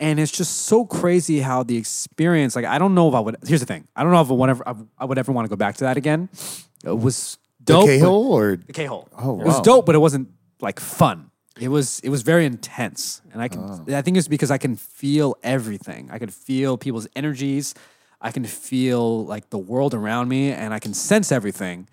And 0.01 0.21
it's 0.21 0.31
just 0.33 0.63
so 0.63 0.85
crazy 0.85 1.41
how 1.41 1.65
the 1.65 1.77
experience 1.77 2.55
like 2.57 2.65
I 2.65 2.79
don't 2.79 2.95
know 2.95 3.09
if 3.09 3.15
I 3.15 3.21
would 3.21 3.37
here's 3.47 3.61
the 3.61 3.67
thing. 3.67 3.87
I 3.97 4.03
don't 4.03 4.13
know 4.13 4.21
if 4.21 4.31
I 4.31 4.35
would 4.35 4.51
ever 4.51 4.65
I 4.99 5.05
would 5.05 5.19
ever 5.19 5.33
want 5.33 5.45
to 5.47 5.51
go 5.51 5.57
back 5.57 5.77
to 5.77 5.85
that 5.85 5.97
again. 5.97 6.29
It 6.85 6.99
was 6.99 7.37
dope. 7.63 7.83
but- 7.83 7.87
K-hole 7.87 8.33
or 8.33 8.57
the 8.57 8.73
K 8.73 8.85
hole. 8.87 9.09
Oh, 9.19 9.41
it 9.41 9.45
was 9.47 9.61
dope, 9.61 9.87
but 9.87 9.95
it 9.95 9.99
wasn't 9.99 10.29
like 10.61 10.79
fun. 10.81 11.31
It 11.61 11.69
was 11.69 11.99
it 12.05 12.11
was 12.11 12.23
very 12.23 12.47
intense, 12.47 13.21
and 13.33 13.43
I 13.43 13.49
can 13.49 13.61
Oh. 13.61 13.85
I 13.97 14.03
think 14.03 14.17
it's 14.17 14.29
because 14.29 14.53
I 14.53 14.59
can 14.59 14.77
feel 14.77 15.37
everything. 15.43 16.09
I 16.13 16.19
can 16.19 16.29
feel 16.31 16.79
people's 16.79 17.09
energies. 17.17 17.75
I 18.21 18.31
can 18.31 18.45
feel 18.45 19.25
like 19.27 19.51
the 19.51 19.59
world 19.59 19.95
around 19.95 20.29
me, 20.29 20.53
and 20.53 20.73
I 20.73 20.79
can 20.79 20.95
sense 20.95 21.33
everything. 21.33 21.89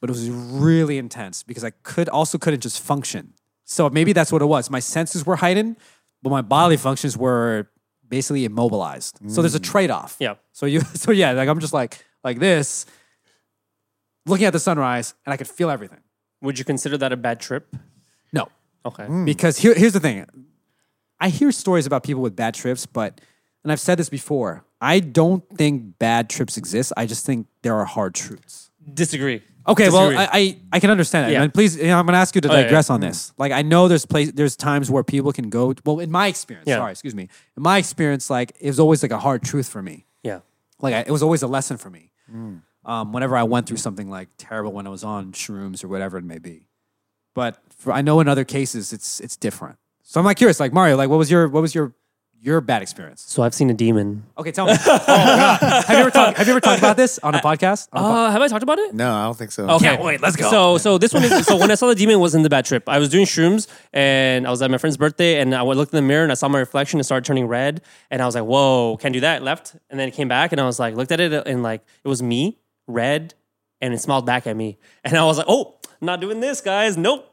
But 0.00 0.10
it 0.10 0.12
was 0.12 0.30
really 0.30 0.98
intense 0.98 1.42
because 1.42 1.64
I 1.64 1.70
could 1.70 2.08
also 2.08 2.38
couldn't 2.38 2.60
just 2.60 2.80
function. 2.80 3.34
So 3.64 3.90
maybe 3.90 4.12
that's 4.12 4.30
what 4.30 4.42
it 4.42 4.46
was. 4.46 4.70
My 4.70 4.78
senses 4.78 5.26
were 5.26 5.36
heightened, 5.36 5.76
but 6.22 6.30
my 6.30 6.40
bodily 6.40 6.76
functions 6.76 7.16
were 7.16 7.68
basically 8.08 8.44
immobilized. 8.44 9.18
So 9.28 9.42
there's 9.42 9.54
a 9.54 9.60
mm. 9.60 9.64
trade 9.64 9.90
off. 9.90 10.16
Yeah. 10.18 10.34
So 10.52 10.66
you 10.66 10.80
so 10.94 11.10
yeah, 11.10 11.32
like 11.32 11.48
I'm 11.48 11.60
just 11.60 11.72
like 11.72 12.04
like 12.24 12.38
this, 12.38 12.86
looking 14.26 14.46
at 14.46 14.52
the 14.52 14.60
sunrise, 14.60 15.14
and 15.26 15.32
I 15.32 15.36
could 15.36 15.48
feel 15.48 15.70
everything. 15.70 16.00
Would 16.40 16.58
you 16.58 16.64
consider 16.64 16.96
that 16.98 17.12
a 17.12 17.16
bad 17.16 17.40
trip? 17.40 17.74
No, 18.32 18.48
Okay. 18.84 19.04
Mm. 19.04 19.24
because 19.26 19.58
here, 19.58 19.74
here's 19.74 19.92
the 19.92 20.00
thing. 20.00 20.24
I 21.20 21.28
hear 21.28 21.50
stories 21.52 21.86
about 21.86 22.04
people 22.04 22.22
with 22.22 22.36
bad 22.36 22.54
trips, 22.54 22.86
but 22.86 23.20
and 23.62 23.72
I've 23.72 23.80
said 23.80 23.98
this 23.98 24.08
before. 24.08 24.64
I 24.80 25.00
don't 25.00 25.46
think 25.56 25.98
bad 25.98 26.30
trips 26.30 26.56
exist. 26.56 26.92
I 26.96 27.06
just 27.06 27.26
think 27.26 27.48
there 27.62 27.74
are 27.74 27.84
hard 27.84 28.14
truths. 28.14 28.70
Disagree. 28.94 29.42
Okay, 29.68 29.90
well, 29.90 30.16
I, 30.18 30.28
I 30.32 30.58
I 30.72 30.80
can 30.80 30.90
understand 30.90 31.26
that. 31.26 31.32
Yeah. 31.32 31.42
And 31.42 31.52
please, 31.52 31.76
you 31.76 31.84
know, 31.88 31.98
I'm 31.98 32.06
going 32.06 32.14
to 32.14 32.18
ask 32.18 32.34
you 32.34 32.40
to 32.40 32.48
yeah, 32.48 32.62
digress 32.62 32.88
on 32.90 33.00
this. 33.00 33.32
Like, 33.36 33.52
I 33.52 33.62
know 33.62 33.86
there's 33.88 34.06
place, 34.06 34.32
there's 34.32 34.56
times 34.56 34.90
where 34.90 35.04
people 35.04 35.32
can 35.32 35.50
go. 35.50 35.74
Well, 35.84 36.00
in 36.00 36.10
my 36.10 36.26
experience, 36.28 36.66
Yeah. 36.66 36.76
sorry, 36.78 36.92
excuse 36.92 37.14
me. 37.14 37.28
In 37.56 37.62
my 37.62 37.78
experience, 37.78 38.30
like 38.30 38.52
it 38.60 38.66
was 38.68 38.80
always 38.80 39.02
like 39.02 39.12
a 39.12 39.18
hard 39.18 39.42
truth 39.42 39.68
for 39.68 39.82
me. 39.82 40.06
yeah. 40.22 40.40
Like 40.80 40.94
I, 40.94 41.00
it 41.00 41.10
was 41.10 41.22
always 41.22 41.42
a 41.42 41.46
lesson 41.48 41.76
for 41.76 41.90
me. 41.90 42.12
Mm. 42.32 42.62
Um, 42.84 43.12
whenever 43.12 43.36
I 43.36 43.42
went 43.42 43.66
through 43.66 43.78
something 43.78 44.08
like 44.08 44.28
terrible 44.38 44.72
when 44.72 44.86
I 44.86 44.90
was 44.90 45.04
on 45.04 45.32
shrooms 45.32 45.84
or 45.84 45.88
whatever 45.88 46.16
it 46.18 46.24
may 46.24 46.38
be. 46.38 46.68
But 47.34 47.58
for, 47.76 47.92
I 47.92 48.00
know 48.00 48.20
in 48.20 48.28
other 48.28 48.44
cases 48.44 48.92
it's 48.92 49.20
it's 49.20 49.36
different. 49.36 49.76
So 50.02 50.18
I'm 50.20 50.24
like 50.24 50.38
curious, 50.38 50.58
like 50.60 50.72
Mario, 50.72 50.96
like 50.96 51.10
what 51.10 51.18
was 51.18 51.30
your 51.30 51.48
what 51.48 51.60
was 51.60 51.74
your 51.74 51.92
your 52.40 52.60
bad 52.60 52.82
experience? 52.82 53.22
So 53.26 53.42
I've 53.42 53.54
seen 53.54 53.68
a 53.70 53.74
demon. 53.74 54.24
Okay, 54.38 54.52
tell 54.52 54.66
me. 54.66 54.72
oh, 54.78 55.04
God. 55.06 55.58
Have 55.86 55.90
you 55.90 55.96
ever 55.96 56.10
talked 56.10 56.38
Have 56.38 56.46
you 56.46 56.52
ever 56.52 56.60
talked 56.60 56.78
about 56.78 56.96
this 56.96 57.18
on 57.20 57.34
a 57.34 57.38
podcast? 57.40 57.88
On 57.92 58.02
a 58.04 58.06
po- 58.06 58.14
Uh, 58.14 58.30
have 58.30 58.42
I 58.42 58.48
talked 58.48 58.62
about 58.62 58.78
it? 58.78 58.94
No, 58.94 59.12
I 59.12 59.24
don't 59.24 59.36
think 59.36 59.50
so. 59.52 59.68
Okay, 59.68 59.86
Can't 59.86 60.02
wait, 60.02 60.20
let's 60.20 60.36
go. 60.36 60.48
So, 60.50 60.78
so 60.78 60.98
this 60.98 61.12
one 61.12 61.24
is 61.24 61.46
so 61.46 61.56
when 61.56 61.70
I 61.70 61.74
saw 61.74 61.88
the 61.88 61.94
demon 61.94 62.20
was 62.20 62.34
in 62.34 62.42
the 62.42 62.48
bad 62.48 62.64
trip. 62.64 62.88
I 62.88 62.98
was 62.98 63.08
doing 63.08 63.26
shrooms 63.26 63.66
and 63.92 64.46
I 64.46 64.50
was 64.50 64.62
at 64.62 64.70
my 64.70 64.78
friend's 64.78 64.96
birthday 64.96 65.40
and 65.40 65.54
I 65.54 65.62
looked 65.62 65.92
in 65.92 65.96
the 65.96 66.02
mirror 66.06 66.22
and 66.22 66.30
I 66.32 66.36
saw 66.36 66.48
my 66.48 66.58
reflection 66.58 66.98
and 66.98 67.06
started 67.06 67.24
turning 67.24 67.46
red 67.46 67.82
and 68.10 68.22
I 68.22 68.26
was 68.26 68.34
like, 68.34 68.44
"Whoa, 68.44 68.96
can't 69.00 69.12
do 69.12 69.20
that." 69.20 69.42
Left 69.42 69.74
and 69.90 69.98
then 69.98 70.08
it 70.08 70.14
came 70.14 70.28
back 70.28 70.52
and 70.52 70.60
I 70.60 70.64
was 70.64 70.78
like, 70.78 70.94
looked 70.94 71.12
at 71.12 71.20
it 71.20 71.32
and 71.46 71.62
like 71.62 71.82
it 72.04 72.08
was 72.08 72.22
me, 72.22 72.58
red, 72.86 73.34
and 73.80 73.92
it 73.92 74.00
smiled 74.00 74.26
back 74.26 74.46
at 74.46 74.56
me 74.56 74.78
and 75.04 75.16
I 75.16 75.24
was 75.24 75.38
like, 75.38 75.46
"Oh, 75.48 75.76
not 76.00 76.20
doing 76.20 76.40
this, 76.40 76.60
guys. 76.60 76.96
Nope." 76.96 77.27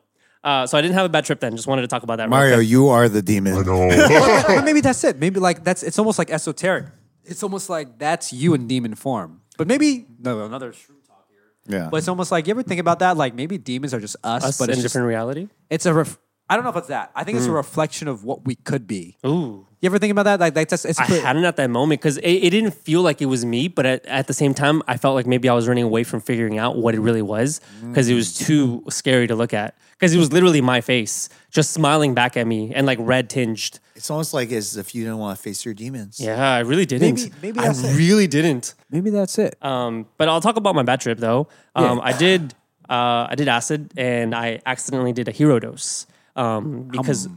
Uh, 0.45 0.67
so 0.67 0.77
I 0.77 0.81
didn't 0.81 0.93
have 0.93 1.05
a 1.07 1.09
bad 1.09 1.25
trip 1.25 1.39
then. 1.39 1.55
Just 1.55 1.67
wanted 1.67 1.81
to 1.81 1.87
talk 1.87 2.03
about 2.03 2.17
that. 2.17 2.29
Mario, 2.29 2.59
you 2.59 2.89
are 2.89 3.09
the 3.09 3.23
demon. 3.23 3.63
But 3.63 4.63
maybe 4.63 4.79
that's 4.79 5.03
it. 5.03 5.17
Maybe 5.17 5.39
like 5.39 5.63
that's 5.63 5.81
it's 5.81 5.97
almost 5.97 6.19
like 6.19 6.29
esoteric. 6.29 6.85
It's 7.23 7.41
almost 7.41 7.67
like 7.67 7.97
that's 7.97 8.31
you 8.31 8.53
in 8.53 8.67
demon 8.67 8.93
form. 8.93 9.41
But 9.57 9.67
maybe 9.67 10.05
no 10.19 10.45
another 10.45 10.71
shroom 10.71 11.01
talk 11.07 11.25
here. 11.29 11.39
Yeah. 11.79 11.89
But 11.89 11.97
it's 11.97 12.07
almost 12.07 12.31
like 12.31 12.45
you 12.45 12.51
ever 12.51 12.61
think 12.61 12.79
about 12.79 12.99
that? 12.99 13.17
Like 13.17 13.33
maybe 13.33 13.57
demons 13.57 13.93
are 13.95 13.99
just 13.99 14.17
us, 14.23 14.43
Us 14.43 14.57
but 14.59 14.65
in 14.65 14.73
it's 14.73 14.79
a 14.79 14.81
just, 14.83 14.93
different 14.93 15.07
reality. 15.07 15.47
it's 15.71 15.87
a 15.87 15.93
ref- 15.95 16.19
I 16.49 16.55
don't 16.55 16.63
know 16.63 16.69
if 16.69 16.75
it's 16.77 16.87
that. 16.89 17.11
I 17.15 17.23
think 17.23 17.37
it's 17.37 17.47
a 17.47 17.51
reflection 17.51 18.07
of 18.07 18.23
what 18.23 18.45
we 18.45 18.53
could 18.55 18.85
be. 18.85 19.17
Ooh. 19.25 19.65
You 19.81 19.87
ever 19.89 19.97
think 19.97 20.11
about 20.11 20.23
that? 20.23 20.39
Like, 20.39 20.55
like 20.55 20.69
that's 20.69 20.85
it's 20.85 20.99
I 20.99 21.05
hadn't 21.05 21.43
at 21.45 21.55
that 21.57 21.69
moment 21.69 22.01
because 22.01 22.17
it, 22.17 22.27
it 22.29 22.49
didn't 22.51 22.71
feel 22.75 23.01
like 23.01 23.21
it 23.21 23.25
was 23.25 23.43
me, 23.45 23.67
but 23.67 23.85
at, 23.85 24.05
at 24.05 24.27
the 24.27 24.33
same 24.33 24.53
time, 24.53 24.83
I 24.87 24.97
felt 24.97 25.15
like 25.15 25.25
maybe 25.25 25.49
I 25.49 25.53
was 25.53 25.67
running 25.67 25.83
away 25.83 26.03
from 26.03 26.21
figuring 26.21 26.57
out 26.59 26.77
what 26.77 26.93
it 26.95 26.99
really 26.99 27.21
was 27.23 27.61
because 27.81 28.09
it 28.09 28.13
was 28.15 28.33
too 28.35 28.83
scary 28.89 29.27
to 29.27 29.35
look 29.35 29.53
at. 29.53 29.75
Because 29.93 30.13
it 30.13 30.17
was 30.17 30.31
literally 30.33 30.59
my 30.61 30.81
face 30.81 31.29
just 31.51 31.71
smiling 31.71 32.13
back 32.13 32.35
at 32.37 32.45
me 32.45 32.73
and 32.75 32.85
like 32.85 32.99
red 33.01 33.29
tinged. 33.29 33.79
It's 33.95 34.09
almost 34.11 34.33
like 34.33 34.51
as 34.51 34.75
if 34.77 34.93
you 34.93 35.03
didn't 35.03 35.19
want 35.19 35.37
to 35.37 35.41
face 35.41 35.63
your 35.65 35.73
demons. 35.73 36.19
Yeah, 36.19 36.51
I 36.53 36.59
really 36.59 36.85
didn't. 36.85 37.15
Maybe- 37.15 37.33
maybe 37.41 37.59
I 37.59 37.67
that's 37.67 37.83
it. 37.83 37.95
really 37.97 38.27
didn't. 38.27 38.73
maybe 38.91 39.09
that's 39.09 39.39
it. 39.39 39.55
Um, 39.63 40.05
but 40.17 40.27
I'll 40.29 40.41
talk 40.41 40.57
about 40.57 40.75
my 40.75 40.83
bad 40.83 40.99
trip 41.01 41.17
though. 41.17 41.47
Um, 41.75 41.97
Yeah. 41.97 42.03
I 42.03 42.13
did 42.17 42.53
uh, 42.89 43.27
I 43.29 43.35
did 43.35 43.47
acid 43.47 43.91
and 43.97 44.35
I 44.35 44.61
accidentally 44.65 45.13
did 45.13 45.27
a 45.27 45.31
hero 45.31 45.59
dose 45.59 46.05
um, 46.35 46.83
because 46.83 47.27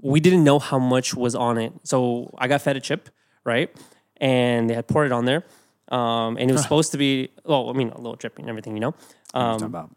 we 0.00 0.20
didn't 0.20 0.44
know 0.44 0.58
how 0.58 0.78
much 0.78 1.14
was 1.14 1.34
on 1.34 1.58
it. 1.58 1.72
So 1.84 2.34
I 2.38 2.48
got 2.48 2.62
fed 2.62 2.76
a 2.76 2.80
chip, 2.80 3.08
right? 3.44 3.74
And 4.18 4.70
they 4.70 4.74
had 4.74 4.86
poured 4.86 5.06
it 5.06 5.12
on 5.12 5.24
there. 5.24 5.44
Um, 5.88 6.36
and 6.36 6.50
it 6.50 6.52
was 6.52 6.62
supposed 6.62 6.92
to 6.92 6.98
be, 6.98 7.30
well, 7.44 7.70
I 7.70 7.72
mean, 7.72 7.90
a 7.90 7.96
little 7.96 8.16
chip 8.16 8.38
and 8.38 8.48
everything, 8.48 8.74
you 8.74 8.80
know. 8.80 8.94
Um, 9.34 9.90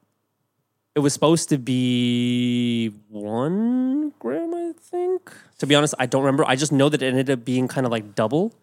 it 0.95 0.99
was 0.99 1.13
supposed 1.13 1.49
to 1.49 1.57
be 1.57 2.89
one 3.07 4.13
gram, 4.19 4.53
I 4.53 4.73
think. 4.79 5.31
To 5.59 5.67
be 5.67 5.75
honest, 5.75 5.93
I 5.97 6.05
don't 6.05 6.23
remember. 6.23 6.43
I 6.45 6.55
just 6.55 6.71
know 6.71 6.89
that 6.89 7.01
it 7.01 7.07
ended 7.07 7.29
up 7.29 7.45
being 7.45 7.67
kind 7.67 7.85
of 7.85 7.91
like 7.91 8.15
double 8.15 8.53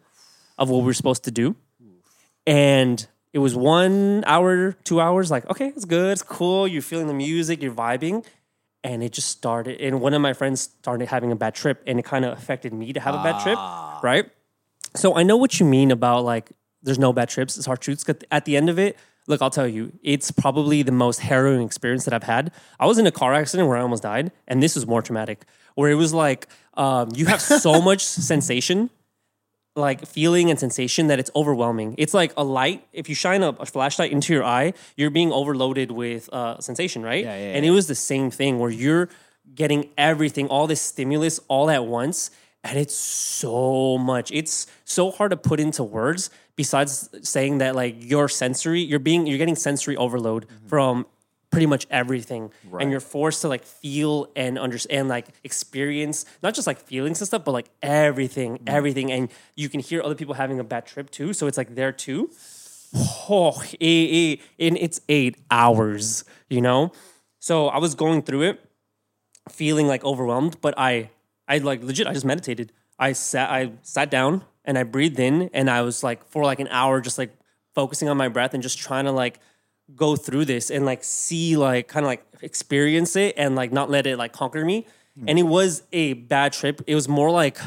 of 0.58 0.68
what 0.70 0.78
we 0.78 0.84
were 0.84 0.94
supposed 0.94 1.24
to 1.24 1.30
do. 1.30 1.56
And 2.46 3.06
it 3.32 3.38
was 3.38 3.54
one 3.54 4.22
hour, 4.26 4.72
two 4.84 5.00
hours, 5.00 5.30
like, 5.30 5.48
okay, 5.50 5.68
it's 5.68 5.84
good, 5.84 6.12
it's 6.12 6.22
cool. 6.22 6.68
You're 6.68 6.82
feeling 6.82 7.06
the 7.06 7.14
music, 7.14 7.62
you're 7.62 7.74
vibing. 7.74 8.24
And 8.86 9.02
it 9.02 9.12
just 9.12 9.28
started. 9.28 9.80
And 9.80 10.00
one 10.00 10.14
of 10.14 10.22
my 10.22 10.32
friends 10.32 10.60
started 10.60 11.08
having 11.08 11.32
a 11.32 11.36
bad 11.36 11.54
trip, 11.54 11.82
and 11.86 11.98
it 11.98 12.04
kind 12.04 12.24
of 12.24 12.38
affected 12.38 12.72
me 12.72 12.92
to 12.92 13.00
have 13.00 13.14
a 13.14 13.22
bad 13.22 13.42
trip, 13.42 13.58
right? 14.02 14.30
So 14.94 15.16
I 15.16 15.24
know 15.24 15.36
what 15.36 15.58
you 15.58 15.66
mean 15.66 15.90
about 15.90 16.24
like 16.24 16.52
there's 16.82 16.98
no 16.98 17.12
bad 17.12 17.28
trips. 17.28 17.56
It's 17.56 17.66
hard 17.66 17.80
truths. 17.80 18.04
At 18.30 18.44
the 18.44 18.56
end 18.56 18.70
of 18.70 18.78
it, 18.78 18.96
look, 19.26 19.42
I'll 19.42 19.50
tell 19.50 19.66
you, 19.66 19.92
it's 20.02 20.30
probably 20.30 20.82
the 20.82 20.92
most 20.92 21.20
harrowing 21.20 21.62
experience 21.66 22.04
that 22.04 22.14
I've 22.14 22.22
had. 22.22 22.52
I 22.78 22.86
was 22.86 22.98
in 22.98 23.06
a 23.06 23.10
car 23.10 23.34
accident 23.34 23.68
where 23.68 23.76
I 23.76 23.80
almost 23.80 24.04
died, 24.04 24.30
and 24.46 24.62
this 24.62 24.76
was 24.76 24.86
more 24.86 25.02
traumatic. 25.02 25.44
Where 25.74 25.90
it 25.90 25.96
was 25.96 26.14
like 26.14 26.46
um, 26.74 27.10
you 27.14 27.26
have 27.26 27.42
so 27.42 27.80
much 27.90 28.04
sensation, 28.04 28.90
like 29.76 30.06
feeling 30.06 30.50
and 30.50 30.58
sensation 30.58 31.06
that 31.08 31.18
it's 31.18 31.30
overwhelming. 31.36 31.94
It's 31.98 32.14
like 32.14 32.32
a 32.36 32.44
light. 32.44 32.86
If 32.92 33.08
you 33.08 33.14
shine 33.14 33.42
a, 33.42 33.50
a 33.50 33.66
flashlight 33.66 34.10
into 34.10 34.32
your 34.32 34.44
eye, 34.44 34.72
you're 34.96 35.10
being 35.10 35.32
overloaded 35.32 35.90
with 35.90 36.28
uh, 36.32 36.58
sensation, 36.60 37.02
right? 37.02 37.24
Yeah, 37.24 37.36
yeah, 37.36 37.56
and 37.56 37.64
it 37.64 37.70
was 37.70 37.86
the 37.86 37.94
same 37.94 38.30
thing 38.30 38.58
where 38.58 38.70
you're 38.70 39.08
getting 39.54 39.90
everything, 39.96 40.48
all 40.48 40.66
this 40.66 40.80
stimulus 40.80 41.38
all 41.48 41.70
at 41.70 41.86
once. 41.86 42.30
And 42.64 42.78
it's 42.78 42.96
so 42.96 43.96
much. 43.96 44.32
It's 44.32 44.66
so 44.84 45.12
hard 45.12 45.30
to 45.30 45.36
put 45.36 45.60
into 45.60 45.84
words 45.84 46.30
besides 46.56 47.08
saying 47.22 47.58
that 47.58 47.76
like 47.76 47.94
your 47.98 48.28
sensory, 48.28 48.80
you're 48.80 48.98
being 48.98 49.26
you're 49.26 49.38
getting 49.38 49.54
sensory 49.54 49.96
overload 49.96 50.46
from 50.66 51.06
pretty 51.56 51.64
much 51.64 51.86
everything. 51.90 52.50
And 52.78 52.90
you're 52.90 53.00
forced 53.00 53.40
to 53.40 53.48
like 53.48 53.64
feel 53.64 54.28
and 54.36 54.58
understand 54.58 55.08
like 55.08 55.28
experience, 55.42 56.26
not 56.42 56.52
just 56.52 56.66
like 56.66 56.78
feelings 56.78 57.18
and 57.22 57.26
stuff, 57.26 57.46
but 57.46 57.52
like 57.52 57.70
everything, 57.80 58.58
mm. 58.58 58.62
everything. 58.66 59.10
And 59.10 59.30
you 59.54 59.70
can 59.70 59.80
hear 59.80 60.02
other 60.02 60.14
people 60.14 60.34
having 60.34 60.60
a 60.60 60.64
bad 60.64 60.84
trip 60.84 61.08
too. 61.08 61.32
So 61.32 61.46
it's 61.46 61.56
like 61.56 61.74
there 61.74 61.92
too. 61.92 62.30
Oh, 63.28 63.62
and 63.72 64.38
it's 64.58 65.00
eight 65.08 65.38
hours, 65.50 66.24
you 66.50 66.60
know? 66.60 66.92
So 67.38 67.68
I 67.68 67.78
was 67.78 67.94
going 67.94 68.20
through 68.20 68.42
it 68.42 68.60
feeling 69.48 69.88
like 69.88 70.04
overwhelmed, 70.04 70.60
but 70.60 70.74
I 70.76 71.08
I 71.48 71.56
like 71.58 71.82
legit 71.82 72.06
I 72.06 72.12
just 72.12 72.26
meditated. 72.26 72.70
I 72.98 73.12
sat 73.12 73.50
I 73.50 73.72
sat 73.80 74.10
down 74.10 74.44
and 74.66 74.76
I 74.76 74.82
breathed 74.82 75.18
in 75.18 75.48
and 75.54 75.70
I 75.70 75.80
was 75.80 76.04
like 76.04 76.22
for 76.28 76.44
like 76.44 76.60
an 76.60 76.68
hour 76.68 77.00
just 77.00 77.16
like 77.16 77.32
focusing 77.74 78.10
on 78.10 78.18
my 78.18 78.28
breath 78.28 78.52
and 78.52 78.62
just 78.62 78.78
trying 78.78 79.06
to 79.06 79.12
like 79.12 79.40
go 79.94 80.16
through 80.16 80.44
this 80.44 80.70
and 80.70 80.84
like 80.84 81.04
see 81.04 81.56
like 81.56 81.88
kind 81.88 82.04
of 82.04 82.08
like 82.08 82.24
experience 82.42 83.16
it 83.16 83.34
and 83.36 83.54
like 83.54 83.72
not 83.72 83.90
let 83.90 84.06
it 84.06 84.18
like 84.18 84.32
conquer 84.32 84.64
me. 84.64 84.86
Hmm. 85.18 85.28
And 85.28 85.38
it 85.38 85.44
was 85.44 85.82
a 85.92 86.14
bad 86.14 86.52
trip. 86.52 86.82
It 86.86 86.94
was 86.94 87.08
more 87.08 87.30
like 87.30 87.58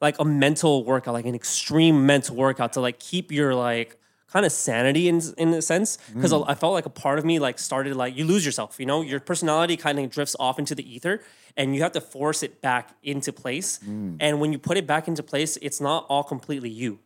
like 0.00 0.18
a 0.18 0.24
mental 0.24 0.84
workout, 0.84 1.14
like 1.14 1.26
an 1.26 1.34
extreme 1.34 2.06
mental 2.06 2.36
workout 2.36 2.74
to 2.74 2.80
like 2.80 2.98
keep 2.98 3.32
your 3.32 3.54
like 3.54 3.98
kind 4.28 4.44
of 4.44 4.52
sanity 4.52 5.08
in 5.08 5.20
in 5.38 5.54
a 5.54 5.62
sense 5.62 5.98
hmm. 6.12 6.20
because 6.20 6.32
I 6.32 6.54
felt 6.54 6.74
like 6.74 6.86
a 6.86 6.90
part 6.90 7.18
of 7.18 7.24
me 7.24 7.38
like 7.38 7.58
started 7.58 7.96
like 7.96 8.16
you 8.16 8.24
lose 8.24 8.44
yourself. 8.46 8.78
You 8.78 8.86
know, 8.86 9.02
your 9.02 9.20
personality 9.20 9.76
kind 9.76 9.98
of 9.98 10.10
drifts 10.10 10.36
off 10.38 10.58
into 10.58 10.74
the 10.74 10.94
ether, 10.94 11.22
and 11.56 11.74
you 11.74 11.82
have 11.82 11.92
to 11.92 12.00
force 12.00 12.42
it 12.42 12.60
back 12.60 12.94
into 13.02 13.32
place. 13.32 13.78
Hmm. 13.78 14.16
And 14.20 14.40
when 14.40 14.52
you 14.52 14.58
put 14.58 14.76
it 14.76 14.86
back 14.86 15.08
into 15.08 15.22
place, 15.22 15.56
it's 15.60 15.80
not 15.80 16.06
all 16.08 16.22
completely 16.22 16.70
you. 16.70 17.00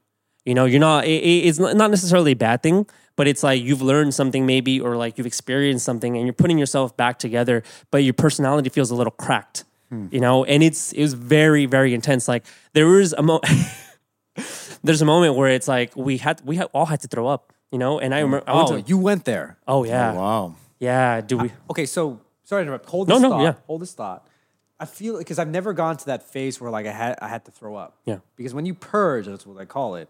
You 0.48 0.54
know, 0.54 0.64
you're 0.64 0.80
not. 0.80 1.04
It, 1.04 1.22
it- 1.22 1.44
it's 1.48 1.58
not 1.58 1.90
necessarily 1.90 2.32
a 2.32 2.36
bad 2.36 2.62
thing, 2.62 2.86
but 3.16 3.26
it's 3.28 3.42
like 3.42 3.62
you've 3.62 3.82
learned 3.82 4.14
something 4.14 4.46
maybe, 4.46 4.80
or 4.80 4.96
like 4.96 5.18
you've 5.18 5.26
experienced 5.26 5.84
something, 5.84 6.16
and 6.16 6.26
you're 6.26 6.32
putting 6.42 6.58
yourself 6.58 6.96
back 6.96 7.18
together, 7.18 7.62
but 7.90 7.98
your 7.98 8.14
personality 8.14 8.70
feels 8.70 8.90
a 8.90 8.94
little 8.94 9.10
cracked. 9.24 9.64
Hmm. 9.90 10.06
You 10.10 10.20
know, 10.20 10.44
and 10.44 10.62
it's 10.62 10.92
it 10.92 11.02
was 11.02 11.14
very 11.14 11.66
very 11.66 11.92
intense. 11.94 12.28
Like 12.28 12.44
there 12.72 12.86
was 12.86 13.12
a 13.12 13.22
mo. 13.22 13.40
There's 14.84 15.02
a 15.02 15.04
moment 15.04 15.34
where 15.34 15.48
it's 15.50 15.66
like 15.68 15.96
we 15.96 16.18
had 16.18 16.40
we 16.44 16.56
had, 16.56 16.68
all 16.72 16.86
had 16.86 17.00
to 17.00 17.08
throw 17.08 17.26
up. 17.26 17.52
You 17.70 17.78
know, 17.78 17.98
and 18.00 18.14
I 18.14 18.20
remember. 18.20 18.48
I 18.48 18.54
went 18.56 18.70
Oh, 18.70 18.80
to, 18.80 18.88
you 18.88 18.96
went 18.98 19.24
there. 19.24 19.58
oh 19.66 19.84
yeah, 19.84 20.12
oh, 20.12 20.16
Wow. 20.16 20.54
yeah. 20.78 21.20
Do 21.20 21.36
we? 21.38 21.52
Okay, 21.70 21.84
so 21.86 22.20
sorry 22.44 22.60
to 22.62 22.68
interrupt. 22.68 22.86
Hold 22.88 23.08
No, 23.08 23.16
this 23.16 23.22
no, 23.22 23.30
thought. 23.30 23.42
yeah. 23.42 23.54
Hold 23.66 23.82
this 23.82 23.92
thought. 23.92 24.26
I 24.80 24.84
feel 24.86 25.18
because 25.18 25.38
I've 25.38 25.48
never 25.50 25.72
gone 25.74 25.96
to 25.98 26.06
that 26.06 26.22
phase 26.22 26.60
where 26.60 26.70
like 26.70 26.86
I 26.86 26.92
had 26.92 27.18
I 27.20 27.28
had 27.28 27.44
to 27.46 27.50
throw 27.50 27.74
up. 27.76 27.96
Yeah. 28.06 28.18
Because 28.36 28.54
when 28.54 28.64
you 28.64 28.74
purge, 28.74 29.26
that's 29.26 29.44
what 29.46 29.60
I 29.60 29.64
call 29.66 29.96
it. 29.96 30.08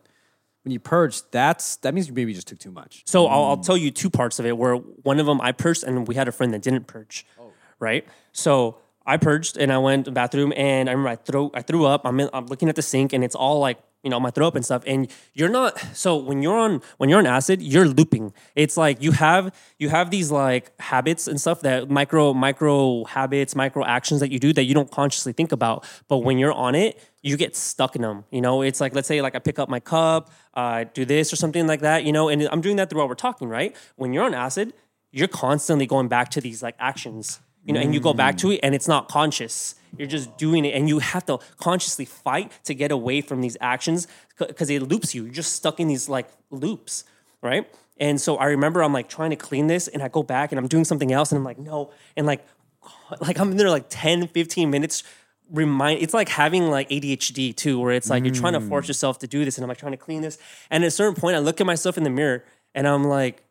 When 0.64 0.72
you 0.72 0.80
purge, 0.80 1.22
that's 1.30 1.76
that 1.76 1.94
means 1.94 2.08
you 2.08 2.14
maybe 2.14 2.34
just 2.34 2.48
took 2.48 2.58
too 2.58 2.70
much. 2.70 3.02
So 3.06 3.26
I'll, 3.26 3.44
I'll 3.44 3.56
tell 3.56 3.76
you 3.76 3.90
two 3.90 4.10
parts 4.10 4.38
of 4.38 4.46
it. 4.46 4.56
Where 4.56 4.74
one 4.74 5.20
of 5.20 5.26
them 5.26 5.40
I 5.40 5.52
purged, 5.52 5.84
and 5.84 6.06
we 6.06 6.14
had 6.14 6.28
a 6.28 6.32
friend 6.32 6.52
that 6.52 6.62
didn't 6.62 6.86
purge. 6.86 7.26
Oh. 7.40 7.52
Right. 7.78 8.06
So 8.32 8.78
I 9.06 9.16
purged, 9.16 9.56
and 9.56 9.72
I 9.72 9.78
went 9.78 10.04
to 10.04 10.10
the 10.10 10.14
bathroom, 10.14 10.52
and 10.56 10.88
I 10.88 10.92
remember 10.92 11.10
I 11.10 11.16
threw 11.16 11.50
I 11.54 11.62
threw 11.62 11.86
up. 11.86 12.02
I'm 12.04 12.20
in, 12.20 12.28
I'm 12.32 12.46
looking 12.46 12.68
at 12.68 12.76
the 12.76 12.82
sink, 12.82 13.12
and 13.12 13.24
it's 13.24 13.34
all 13.34 13.60
like 13.60 13.78
you 14.08 14.10
know 14.10 14.18
my 14.18 14.30
throw 14.30 14.48
up 14.48 14.56
and 14.56 14.64
stuff. 14.64 14.82
And 14.86 15.10
you're 15.34 15.50
not. 15.50 15.78
So 15.92 16.16
when 16.16 16.40
you're 16.40 16.56
on 16.56 16.80
when 16.96 17.10
you're 17.10 17.18
on 17.18 17.26
acid, 17.26 17.60
you're 17.60 17.86
looping. 17.86 18.32
It's 18.54 18.78
like 18.78 19.02
you 19.02 19.12
have 19.12 19.54
you 19.78 19.90
have 19.90 20.10
these 20.10 20.30
like 20.30 20.72
habits 20.80 21.28
and 21.28 21.38
stuff 21.38 21.60
that 21.60 21.90
micro 21.90 22.32
micro 22.32 23.04
habits, 23.04 23.54
micro 23.54 23.84
actions 23.84 24.20
that 24.20 24.32
you 24.32 24.38
do 24.38 24.54
that 24.54 24.64
you 24.64 24.72
don't 24.72 24.90
consciously 24.90 25.34
think 25.34 25.52
about. 25.52 25.84
But 26.08 26.18
when 26.18 26.38
you're 26.38 26.54
on 26.54 26.74
it, 26.74 26.98
you 27.20 27.36
get 27.36 27.54
stuck 27.54 27.96
in 27.96 28.00
them. 28.00 28.24
You 28.30 28.40
know, 28.40 28.62
it's 28.62 28.80
like 28.80 28.94
let's 28.94 29.08
say 29.08 29.20
like 29.20 29.34
I 29.34 29.40
pick 29.40 29.58
up 29.58 29.68
my 29.68 29.80
cup, 29.80 30.32
uh, 30.54 30.84
do 30.94 31.04
this 31.04 31.30
or 31.30 31.36
something 31.36 31.66
like 31.66 31.80
that. 31.80 32.04
You 32.04 32.12
know, 32.12 32.30
and 32.30 32.48
I'm 32.50 32.62
doing 32.62 32.76
that 32.76 32.88
through 32.88 33.00
while 33.00 33.08
we're 33.08 33.14
talking, 33.14 33.50
right? 33.50 33.76
When 33.96 34.14
you're 34.14 34.24
on 34.24 34.32
acid, 34.32 34.72
you're 35.12 35.28
constantly 35.28 35.86
going 35.86 36.08
back 36.08 36.30
to 36.30 36.40
these 36.40 36.62
like 36.62 36.76
actions. 36.78 37.40
You 37.64 37.74
know, 37.74 37.80
and 37.80 37.92
you 37.92 38.00
go 38.00 38.14
back 38.14 38.38
to 38.38 38.52
it, 38.52 38.60
and 38.62 38.74
it's 38.74 38.88
not 38.88 39.08
conscious. 39.08 39.74
You're 39.96 40.08
just 40.08 40.36
doing 40.36 40.64
it, 40.64 40.74
and 40.74 40.88
you 40.88 40.98
have 40.98 41.24
to 41.26 41.38
consciously 41.58 42.04
fight 42.04 42.52
to 42.64 42.74
get 42.74 42.90
away 42.90 43.20
from 43.20 43.40
these 43.40 43.56
actions 43.60 44.06
because 44.38 44.70
it 44.70 44.82
loops 44.82 45.14
you. 45.14 45.24
You're 45.24 45.32
just 45.32 45.54
stuck 45.54 45.80
in 45.80 45.88
these 45.88 46.08
like 46.08 46.28
loops, 46.50 47.04
right? 47.42 47.68
And 47.98 48.20
so 48.20 48.36
I 48.36 48.46
remember 48.46 48.82
I'm 48.82 48.92
like 48.92 49.08
trying 49.08 49.30
to 49.30 49.36
clean 49.36 49.66
this, 49.66 49.88
and 49.88 50.02
I 50.02 50.08
go 50.08 50.22
back 50.22 50.52
and 50.52 50.58
I'm 50.58 50.68
doing 50.68 50.84
something 50.84 51.12
else, 51.12 51.32
and 51.32 51.38
I'm 51.38 51.44
like, 51.44 51.58
no, 51.58 51.90
and 52.16 52.26
like 52.26 52.44
like 53.20 53.38
I'm 53.38 53.50
in 53.50 53.56
there 53.56 53.70
like 53.70 53.86
10, 53.88 54.28
15 54.28 54.70
minutes. 54.70 55.02
Remind 55.50 56.02
it's 56.02 56.12
like 56.12 56.28
having 56.28 56.68
like 56.68 56.90
ADHD 56.90 57.56
too, 57.56 57.80
where 57.80 57.92
it's 57.92 58.10
like 58.10 58.22
you're 58.22 58.34
trying 58.34 58.52
to 58.52 58.60
force 58.60 58.84
mm. 58.84 58.88
yourself 58.88 59.18
to 59.20 59.26
do 59.26 59.44
this, 59.44 59.56
and 59.56 59.64
I'm 59.64 59.68
like 59.68 59.78
trying 59.78 59.92
to 59.92 59.98
clean 59.98 60.20
this. 60.20 60.36
And 60.70 60.84
at 60.84 60.88
a 60.88 60.90
certain 60.90 61.18
point, 61.18 61.36
I 61.36 61.38
look 61.38 61.58
at 61.60 61.66
myself 61.66 61.96
in 61.96 62.04
the 62.04 62.10
mirror 62.10 62.44
and 62.74 62.86
I'm 62.86 63.04
like, 63.04 63.42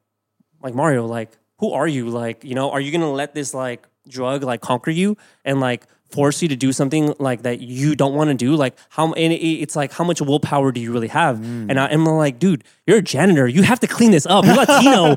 like 0.62 0.76
Mario, 0.76 1.06
like, 1.06 1.32
who 1.60 1.72
are 1.72 1.88
you? 1.88 2.10
Like, 2.10 2.44
you 2.44 2.56
know, 2.56 2.72
are 2.72 2.80
you 2.80 2.92
gonna 2.92 3.12
let 3.12 3.34
this 3.34 3.54
like 3.54 3.88
drug 4.08 4.44
like 4.44 4.62
conquer 4.62 4.92
you 4.92 5.18
and 5.44 5.60
like 5.60 5.86
force 6.10 6.42
you 6.42 6.48
to 6.48 6.56
do 6.56 6.72
something 6.72 7.14
like 7.20 7.44
that 7.44 7.62
you 7.62 7.96
don't 7.96 8.16
want 8.16 8.30
to 8.30 8.34
do? 8.34 8.56
Like, 8.56 8.78
how 8.90 9.14
and 9.14 9.34
it, 9.34 9.38
it's 9.38 9.76
like 9.76 9.92
how 9.92 10.04
much 10.04 10.22
willpower 10.22 10.72
do 10.72 10.80
you 10.82 10.92
really 10.92 11.08
have? 11.10 11.38
Mm. 11.38 11.70
And 11.70 11.80
I 11.80 11.88
am 11.88 12.06
like, 12.06 12.40
dude, 12.40 12.64
you're 12.86 12.98
a 12.98 13.02
janitor. 13.02 13.48
You 13.48 13.64
have 13.64 13.80
to 13.82 13.88
clean 13.88 14.12
this 14.12 14.26
up. 14.26 14.46
You're 14.46 14.56
Latino. 14.56 15.16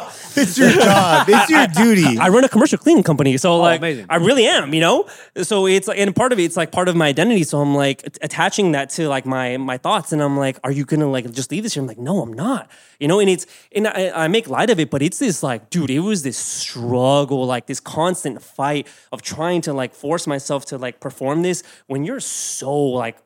It's 0.36 0.58
your 0.58 0.70
job. 0.70 1.26
It's 1.28 1.50
your 1.50 1.66
duty. 1.66 2.18
I 2.18 2.28
run 2.28 2.44
a 2.44 2.48
commercial 2.48 2.78
cleaning 2.78 3.02
company, 3.02 3.36
so 3.38 3.52
oh, 3.52 3.58
like 3.58 3.80
amazing. 3.80 4.06
I 4.10 4.16
really 4.16 4.46
am, 4.46 4.74
you 4.74 4.80
know. 4.80 5.08
So 5.42 5.66
it's 5.66 5.88
like, 5.88 5.98
and 5.98 6.14
part 6.14 6.32
of 6.32 6.38
it, 6.38 6.44
it's 6.44 6.56
like 6.56 6.72
part 6.72 6.88
of 6.88 6.96
my 6.96 7.08
identity. 7.08 7.42
So 7.44 7.60
I'm 7.60 7.74
like 7.74 8.04
at- 8.04 8.18
attaching 8.22 8.72
that 8.72 8.90
to 8.90 9.08
like 9.08 9.24
my 9.24 9.56
my 9.56 9.78
thoughts, 9.78 10.12
and 10.12 10.22
I'm 10.22 10.36
like, 10.36 10.58
are 10.62 10.70
you 10.70 10.84
gonna 10.84 11.10
like 11.10 11.30
just 11.30 11.50
leave 11.50 11.62
this 11.62 11.74
here? 11.74 11.82
I'm 11.82 11.86
like, 11.86 11.98
no, 11.98 12.20
I'm 12.20 12.32
not, 12.32 12.70
you 13.00 13.08
know. 13.08 13.18
And 13.18 13.30
it's 13.30 13.46
and 13.74 13.88
I, 13.88 14.10
I 14.24 14.28
make 14.28 14.48
light 14.48 14.68
of 14.68 14.78
it, 14.78 14.90
but 14.90 15.00
it's 15.00 15.18
this 15.18 15.42
like, 15.42 15.70
dude, 15.70 15.90
it 15.90 16.00
was 16.00 16.22
this 16.22 16.36
struggle, 16.36 17.46
like 17.46 17.66
this 17.66 17.80
constant 17.80 18.42
fight 18.42 18.86
of 19.12 19.22
trying 19.22 19.60
to 19.62 19.72
like 19.72 19.94
force 19.94 20.26
myself 20.26 20.64
to 20.66 20.78
like 20.78 21.00
perform 21.00 21.42
this 21.42 21.62
when 21.86 22.04
you're 22.04 22.20
so 22.20 22.74
like 22.74 23.18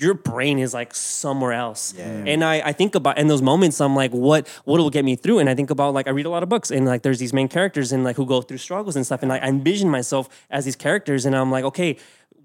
your 0.00 0.14
brain 0.14 0.60
is 0.60 0.72
like 0.74 0.94
somewhere 0.94 1.52
else. 1.52 1.92
And 2.24 2.44
I, 2.44 2.60
I 2.60 2.72
think 2.72 2.94
about 2.94 3.18
in 3.18 3.26
those 3.26 3.42
moments, 3.42 3.80
I'm 3.80 3.96
like, 3.96 4.12
what 4.12 4.46
what 4.64 4.78
will 4.78 4.90
get 4.90 5.04
me 5.04 5.16
through? 5.16 5.40
And 5.40 5.48
I 5.50 5.54
think 5.56 5.70
about 5.70 5.92
like 5.92 6.06
I 6.06 6.10
read 6.10 6.26
a 6.26 6.30
lot 6.30 6.42
of 6.44 6.48
books 6.48 6.70
and 6.70 6.86
like 6.86 7.02
there's 7.02 7.18
these 7.18 7.32
main 7.32 7.48
characters 7.48 7.90
and 7.90 8.04
like 8.04 8.14
who 8.16 8.24
go 8.24 8.40
through 8.40 8.58
struggles 8.58 8.94
and 8.94 9.04
stuff. 9.04 9.22
And 9.22 9.28
like 9.28 9.42
I 9.42 9.48
envision 9.48 9.90
myself 9.90 10.28
as 10.50 10.64
these 10.64 10.76
characters 10.76 11.26
and 11.26 11.34
I'm 11.34 11.50
like, 11.50 11.64
okay, 11.64 11.96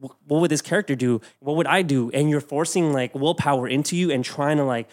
wh- 0.02 0.16
what 0.26 0.42
would 0.42 0.50
this 0.50 0.62
character 0.64 0.96
do? 0.96 1.22
What 1.42 1.56
would 1.58 1.68
I 1.68 1.84
do? 1.84 2.10
And 2.12 2.28
you're 2.30 2.42
forcing 2.42 2.92
like 2.92 3.14
willpower 3.14 3.68
into 3.68 3.96
you 3.96 4.10
and 4.10 4.26
trying 4.26 4.58
to 4.58 4.64
like 4.64 4.88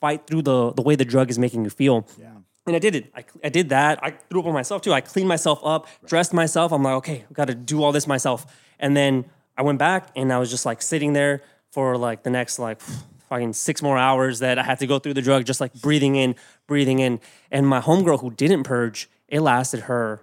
fight 0.00 0.26
through 0.26 0.42
the 0.42 0.72
the 0.72 0.82
way 0.82 0.96
the 0.96 1.04
drug 1.04 1.28
is 1.28 1.38
making 1.38 1.64
you 1.64 1.70
feel. 1.70 2.06
Yeah. 2.18 2.28
And 2.70 2.76
I 2.76 2.78
did 2.78 2.94
it. 2.94 3.10
I, 3.16 3.24
I 3.42 3.48
did 3.48 3.70
that. 3.70 3.98
I 4.00 4.10
threw 4.12 4.40
up 4.40 4.46
on 4.46 4.52
myself 4.54 4.80
too. 4.82 4.92
I 4.92 5.00
cleaned 5.00 5.28
myself 5.28 5.60
up, 5.64 5.88
dressed 6.06 6.32
myself. 6.32 6.70
I'm 6.70 6.84
like, 6.84 6.94
okay, 7.02 7.24
I've 7.28 7.34
got 7.34 7.46
to 7.48 7.54
do 7.56 7.82
all 7.82 7.90
this 7.90 8.06
myself. 8.06 8.46
And 8.78 8.96
then 8.96 9.24
I 9.58 9.62
went 9.62 9.80
back 9.80 10.08
and 10.14 10.32
I 10.32 10.38
was 10.38 10.50
just 10.50 10.64
like 10.64 10.80
sitting 10.82 11.12
there 11.12 11.42
for 11.72 11.96
like 11.96 12.22
the 12.22 12.30
next 12.30 12.60
like 12.60 12.80
fucking 13.28 13.54
six 13.54 13.82
more 13.82 13.98
hours 13.98 14.38
that 14.38 14.56
I 14.56 14.62
had 14.62 14.78
to 14.78 14.86
go 14.86 15.00
through 15.00 15.14
the 15.14 15.22
drug, 15.22 15.44
just 15.46 15.60
like 15.60 15.72
breathing 15.82 16.14
in, 16.14 16.36
breathing 16.68 17.00
in. 17.00 17.18
And 17.50 17.66
my 17.66 17.80
homegirl 17.80 18.20
who 18.20 18.30
didn't 18.30 18.62
purge, 18.62 19.10
it 19.26 19.40
lasted 19.40 19.80
her 19.80 20.22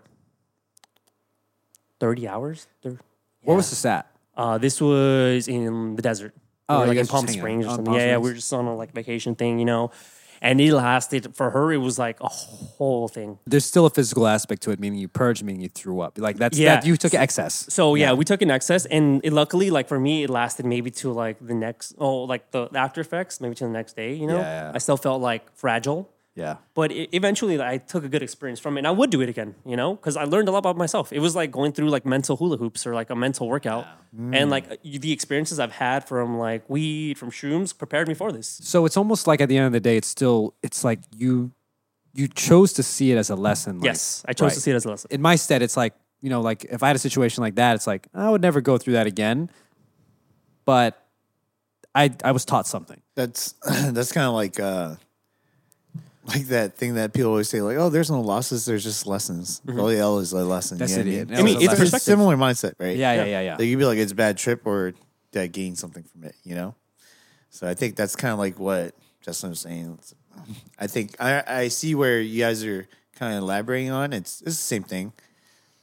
30 1.99 2.27
hours. 2.27 2.67
What 3.43 3.55
was 3.55 3.69
the 3.69 3.75
stat? 3.75 4.07
uh, 4.35 4.57
this 4.57 4.79
was 4.79 5.47
in 5.47 5.95
the 5.95 6.01
desert. 6.01 6.33
We 6.35 6.41
Oh, 6.69 6.79
were, 6.79 6.83
you 6.85 6.89
like 6.89 6.97
in 6.99 7.07
Palm 7.07 7.25
just 7.25 7.35
hanging. 7.39 7.61
Springs 7.61 7.65
or 7.65 7.67
Oh, 7.69 7.71
something. 7.75 7.85
Palm 7.85 7.95
Yeah, 7.99 8.05
yeah, 8.07 8.17
we 8.17 8.23
Springs. 8.23 8.29
were 8.29 8.33
just 8.35 8.53
on 8.53 8.65
a 8.65 8.75
like 8.75 8.91
vacation 8.93 9.35
thing, 9.35 9.57
you 9.59 9.65
know. 9.65 9.91
And 10.41 10.61
it 10.61 10.73
lasted 10.73 11.35
for 11.35 11.49
her. 11.51 11.71
It 11.73 11.77
was 11.77 11.97
like 11.99 12.19
a 12.21 12.27
whole 12.27 13.07
thing. 13.07 13.39
There's 13.45 13.65
still 13.65 13.85
a 13.85 13.89
physical 13.89 14.27
aspect 14.27 14.61
to 14.63 14.71
it, 14.71 14.79
meaning 14.79 14.99
you 14.99 15.07
purged, 15.07 15.43
meaning 15.43 15.61
you 15.61 15.69
threw 15.69 15.99
up. 16.01 16.17
Like 16.17 16.37
that's 16.37 16.57
Yeah. 16.57 16.75
that 16.75 16.85
you 16.85 16.95
took 16.97 17.13
excess. 17.13 17.65
So 17.69 17.95
yeah, 17.95 18.13
we 18.13 18.23
took 18.25 18.41
an 18.41 18.51
excess, 18.51 18.85
and 18.85 19.21
it, 19.23 19.33
luckily, 19.33 19.69
like 19.69 19.87
for 19.87 19.99
me, 19.99 20.23
it 20.23 20.29
lasted 20.29 20.65
maybe 20.65 20.91
to 20.91 21.11
like 21.11 21.37
the 21.45 21.53
next, 21.55 21.95
oh, 21.97 22.23
like 22.23 22.51
the 22.51 22.69
after 22.75 23.01
effects, 23.01 23.41
maybe 23.41 23.55
to 23.55 23.63
the 23.65 23.69
next 23.71 23.95
day. 23.95 24.13
You 24.13 24.27
know, 24.27 24.37
Yeah, 24.37 24.69
yeah. 24.69 24.71
I 24.75 24.77
still 24.79 24.97
felt 24.97 25.21
like 25.21 25.43
fragile, 25.55 26.09
Yeah. 26.37 26.57
but 26.75 26.91
it, 26.91 27.09
eventually, 27.13 27.59
I 27.59 27.77
took 27.91 28.03
a 28.05 28.09
good 28.13 28.21
experience 28.21 28.59
from 28.59 28.77
it, 28.77 28.81
and 28.81 28.87
I 28.87 28.91
would 28.91 29.09
do 29.09 29.21
it 29.21 29.29
again. 29.29 29.55
You 29.65 29.75
know, 29.75 29.95
because 29.95 30.15
I 30.15 30.25
learned 30.25 30.47
a 30.47 30.51
lot 30.51 30.59
about 30.59 30.77
myself. 30.77 31.11
It 31.11 31.19
was 31.19 31.35
like 31.35 31.49
going 31.51 31.71
through 31.71 31.89
like 31.89 32.05
mental 32.05 32.35
hula 32.37 32.57
hoops 32.57 32.85
or 32.87 32.93
like 32.93 33.09
a 33.09 33.15
mental 33.15 33.47
workout, 33.47 33.85
and 34.37 34.49
like 34.51 34.65
the 34.83 35.11
experiences 35.11 35.59
I've 35.59 35.71
had 35.73 36.07
from 36.07 36.37
like 36.37 36.69
weed, 36.69 37.17
from 37.17 37.31
shrooms, 37.31 37.75
prepared 37.75 38.07
me 38.07 38.13
for 38.13 38.31
this. 38.31 38.47
So 38.63 38.85
it's 38.85 38.97
almost 38.97 39.25
like 39.27 39.41
at 39.41 39.49
the 39.49 39.57
end 39.57 39.65
of 39.65 39.73
the 39.73 39.79
day, 39.89 39.97
it's 39.97 40.07
still 40.07 40.53
it's 40.61 40.83
like 40.83 40.99
you 41.15 41.51
you 42.13 42.27
chose 42.27 42.73
to 42.73 42.83
see 42.83 43.11
it 43.11 43.17
as 43.17 43.29
a 43.29 43.35
lesson. 43.35 43.79
like- 43.79 43.85
yes, 43.85 44.23
I 44.27 44.33
chose 44.33 44.53
to 44.53 44.61
see 44.61 44.71
it 44.71 44.75
as 44.75 44.85
a 44.85 44.89
lesson. 44.89 45.07
in 45.11 45.21
my 45.21 45.35
stead, 45.35 45.61
it's 45.61 45.77
like, 45.77 45.93
you 46.21 46.29
know, 46.29 46.41
like 46.41 46.65
if 46.65 46.81
I 46.83 46.87
had 46.87 46.95
a 46.95 46.99
situation 46.99 47.41
like 47.43 47.55
that, 47.55 47.75
it's 47.75 47.85
like, 47.87 48.07
I 48.13 48.29
would 48.29 48.41
never 48.41 48.61
go 48.61 48.77
through 48.77 48.93
that 48.93 49.07
again. 49.07 49.49
But 50.65 51.03
I 51.95 52.11
I 52.23 52.31
was 52.31 52.45
taught 52.45 52.67
something. 52.67 53.01
That's 53.15 53.53
that's 53.91 54.11
kind 54.11 54.27
of 54.27 54.33
like 54.33 54.59
uh 54.59 54.95
like 56.27 56.47
that 56.47 56.75
thing 56.77 56.95
that 56.95 57.13
people 57.13 57.31
always 57.31 57.49
say, 57.49 57.61
like, 57.61 57.77
"Oh, 57.77 57.89
there's 57.89 58.11
no 58.11 58.21
losses, 58.21 58.65
there's 58.65 58.83
just 58.83 59.07
lessons." 59.07 59.61
All 59.67 59.87
the 59.87 59.97
L 59.97 60.19
is 60.19 60.33
a 60.33 60.43
lesson. 60.43 60.77
That's 60.77 60.95
you 60.97 61.03
know 61.03 61.09
it, 61.11 61.13
I 61.13 61.13
yeah. 61.13 61.23
mean, 61.23 61.37
I 61.37 61.41
mean, 61.43 61.55
So 61.59 61.63
it's 61.65 61.73
a 61.73 61.77
perspective. 61.77 62.01
similar 62.01 62.35
mindset, 62.37 62.73
right? 62.79 62.95
Yeah, 62.97 63.13
yeah, 63.13 63.23
yeah, 63.25 63.41
yeah. 63.41 63.55
Like 63.57 63.67
you'd 63.67 63.79
be 63.79 63.85
like, 63.85 63.97
"It's 63.97 64.11
a 64.11 64.15
bad 64.15 64.37
trip," 64.37 64.61
or 64.65 64.93
"Did 65.31 65.41
I 65.41 65.47
gain 65.47 65.75
something 65.75 66.03
from 66.03 66.23
it?" 66.25 66.35
You 66.43 66.55
know. 66.55 66.75
So 67.49 67.67
I 67.67 67.73
think 67.73 67.95
that's 67.95 68.15
kind 68.15 68.33
of 68.33 68.39
like 68.39 68.59
what 68.59 68.93
Justin 69.21 69.49
was 69.51 69.59
saying. 69.61 69.99
I 70.77 70.87
think 70.87 71.15
I 71.19 71.43
I 71.47 71.67
see 71.69 71.95
where 71.95 72.19
you 72.19 72.43
guys 72.43 72.63
are 72.63 72.87
kind 73.15 73.35
of 73.35 73.43
elaborating 73.43 73.91
on. 73.91 74.13
It's 74.13 74.41
it's 74.41 74.57
the 74.57 74.63
same 74.75 74.83
thing, 74.83 75.13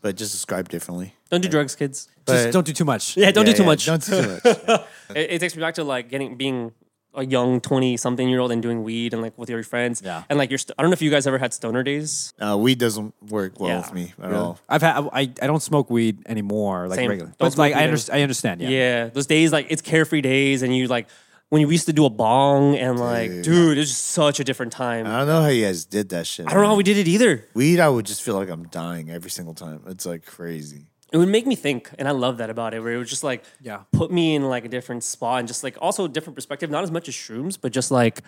but 0.03 0.15
just 0.17 0.33
described 0.33 0.71
differently. 0.71 1.15
Don't 1.31 1.41
do 1.41 1.49
drugs, 1.49 1.75
kids. 1.75 2.09
But 2.27 2.35
Just 2.35 2.53
don't 2.53 2.65
do 2.67 2.73
too 2.73 2.85
much. 2.85 3.17
Yeah, 3.17 3.31
don't 3.33 3.45
Yeah, 3.47 3.53
do 3.53 3.57
too 3.57 3.63
yeah, 3.65 3.69
much. 3.69 3.87
Don't 3.87 4.03
do 4.05 4.23
too 4.23 4.29
much. 4.45 4.81
It, 5.11 5.33
it 5.33 5.39
takes 5.41 5.55
me 5.57 5.61
back 5.61 5.75
to 5.75 5.85
like 5.85 6.09
getting 6.09 6.37
being 6.37 6.73
a 7.17 7.25
young 7.25 7.61
twenty 7.61 7.97
something 7.97 8.29
year 8.29 8.41
old 8.41 8.51
and 8.53 8.63
doing 8.63 8.83
weed 8.83 9.13
and 9.13 9.23
like 9.23 9.37
with 9.39 9.49
your 9.51 9.63
friends. 9.63 10.03
Yeah. 10.05 10.25
And 10.29 10.39
like 10.39 10.51
you're, 10.51 10.59
st- 10.59 10.75
I 10.79 10.83
don't 10.83 10.91
know 10.91 10.95
if 10.95 11.03
you 11.03 11.11
guys 11.11 11.27
ever 11.27 11.39
had 11.39 11.53
stoner 11.55 11.83
days. 11.83 12.33
Uh, 12.41 12.57
weed 12.59 12.79
doesn't 12.79 13.15
work 13.31 13.59
well 13.61 13.71
Yeah. 13.71 13.81
with 13.81 13.93
me 13.93 14.13
at 14.23 14.33
all. 14.33 14.59
I've 14.69 14.83
had 14.83 15.09
I, 15.13 15.21
I 15.43 15.47
don't 15.47 15.63
smoke 15.63 15.91
weed 15.91 16.19
anymore, 16.27 16.89
like 16.89 16.97
Same. 16.99 17.09
regular. 17.11 17.29
Don't 17.31 17.39
But 17.39 17.59
like 17.59 17.73
smoke 17.73 17.77
I 17.77 17.81
weed 17.81 17.85
understand 17.89 18.19
I 18.19 18.23
understand, 18.23 18.61
yeah. 18.61 18.69
Yeah. 18.69 19.07
Those 19.09 19.27
days 19.27 19.53
like 19.53 19.67
it's 19.71 19.83
carefree 19.83 20.21
days 20.23 20.63
and 20.63 20.75
you 20.77 20.87
like 20.89 21.09
when 21.51 21.65
we 21.69 21.73
used 21.75 21.87
to 21.87 21.93
do 21.93 22.05
a 22.05 22.11
bong 22.11 22.75
and 22.77 22.99
like 22.99 23.31
dude, 23.43 23.79
it's 23.79 23.91
just 23.91 24.05
such 24.09 24.41
a 24.41 24.45
different 24.45 24.73
time. 24.73 25.07
I 25.07 25.19
don't 25.19 25.29
know 25.29 25.43
how 25.43 25.49
you 25.49 25.65
guys 25.67 25.85
did 25.85 26.09
that 26.09 26.27
shit. 26.27 26.49
I 26.49 26.53
don't 26.55 26.63
know 26.63 26.69
how 26.69 26.75
we 26.75 26.83
did 26.83 26.97
it 26.97 27.07
either. 27.07 27.47
Weed, 27.55 27.79
I 27.79 27.89
would 27.89 28.07
just 28.07 28.23
feel 28.23 28.35
like 28.35 28.49
I'm 28.49 28.67
dying 28.69 29.11
every 29.11 29.31
single 29.31 29.55
time. 29.55 29.83
It's 29.87 30.05
like 30.07 30.25
crazy. 30.27 30.87
It 31.15 31.19
would 31.19 31.29
make 31.29 31.47
me 31.47 31.55
think, 31.55 31.91
and 31.97 32.09
I 32.09 32.11
love 32.11 32.39
that 32.39 32.51
about 32.51 32.75
it, 32.75 32.81
where 32.81 32.93
it 32.93 32.99
would 32.99 33.07
just 33.07 33.23
like 33.23 33.45
Yeah. 33.63 33.83
put 33.93 34.11
me 34.11 34.35
in 34.35 34.49
like 34.49 34.65
a 34.65 34.69
different 34.69 35.05
spot 35.05 35.39
and 35.39 35.47
just 35.47 35.63
like 35.63 35.77
also 35.81 36.07
a 36.07 36.09
different 36.09 36.35
perspective. 36.35 36.71
Not 36.71 36.83
as 36.83 36.91
much 36.91 37.07
as 37.09 37.15
shrooms, 37.15 37.57
but 37.61 37.71
just 37.71 37.93
like 37.93 38.21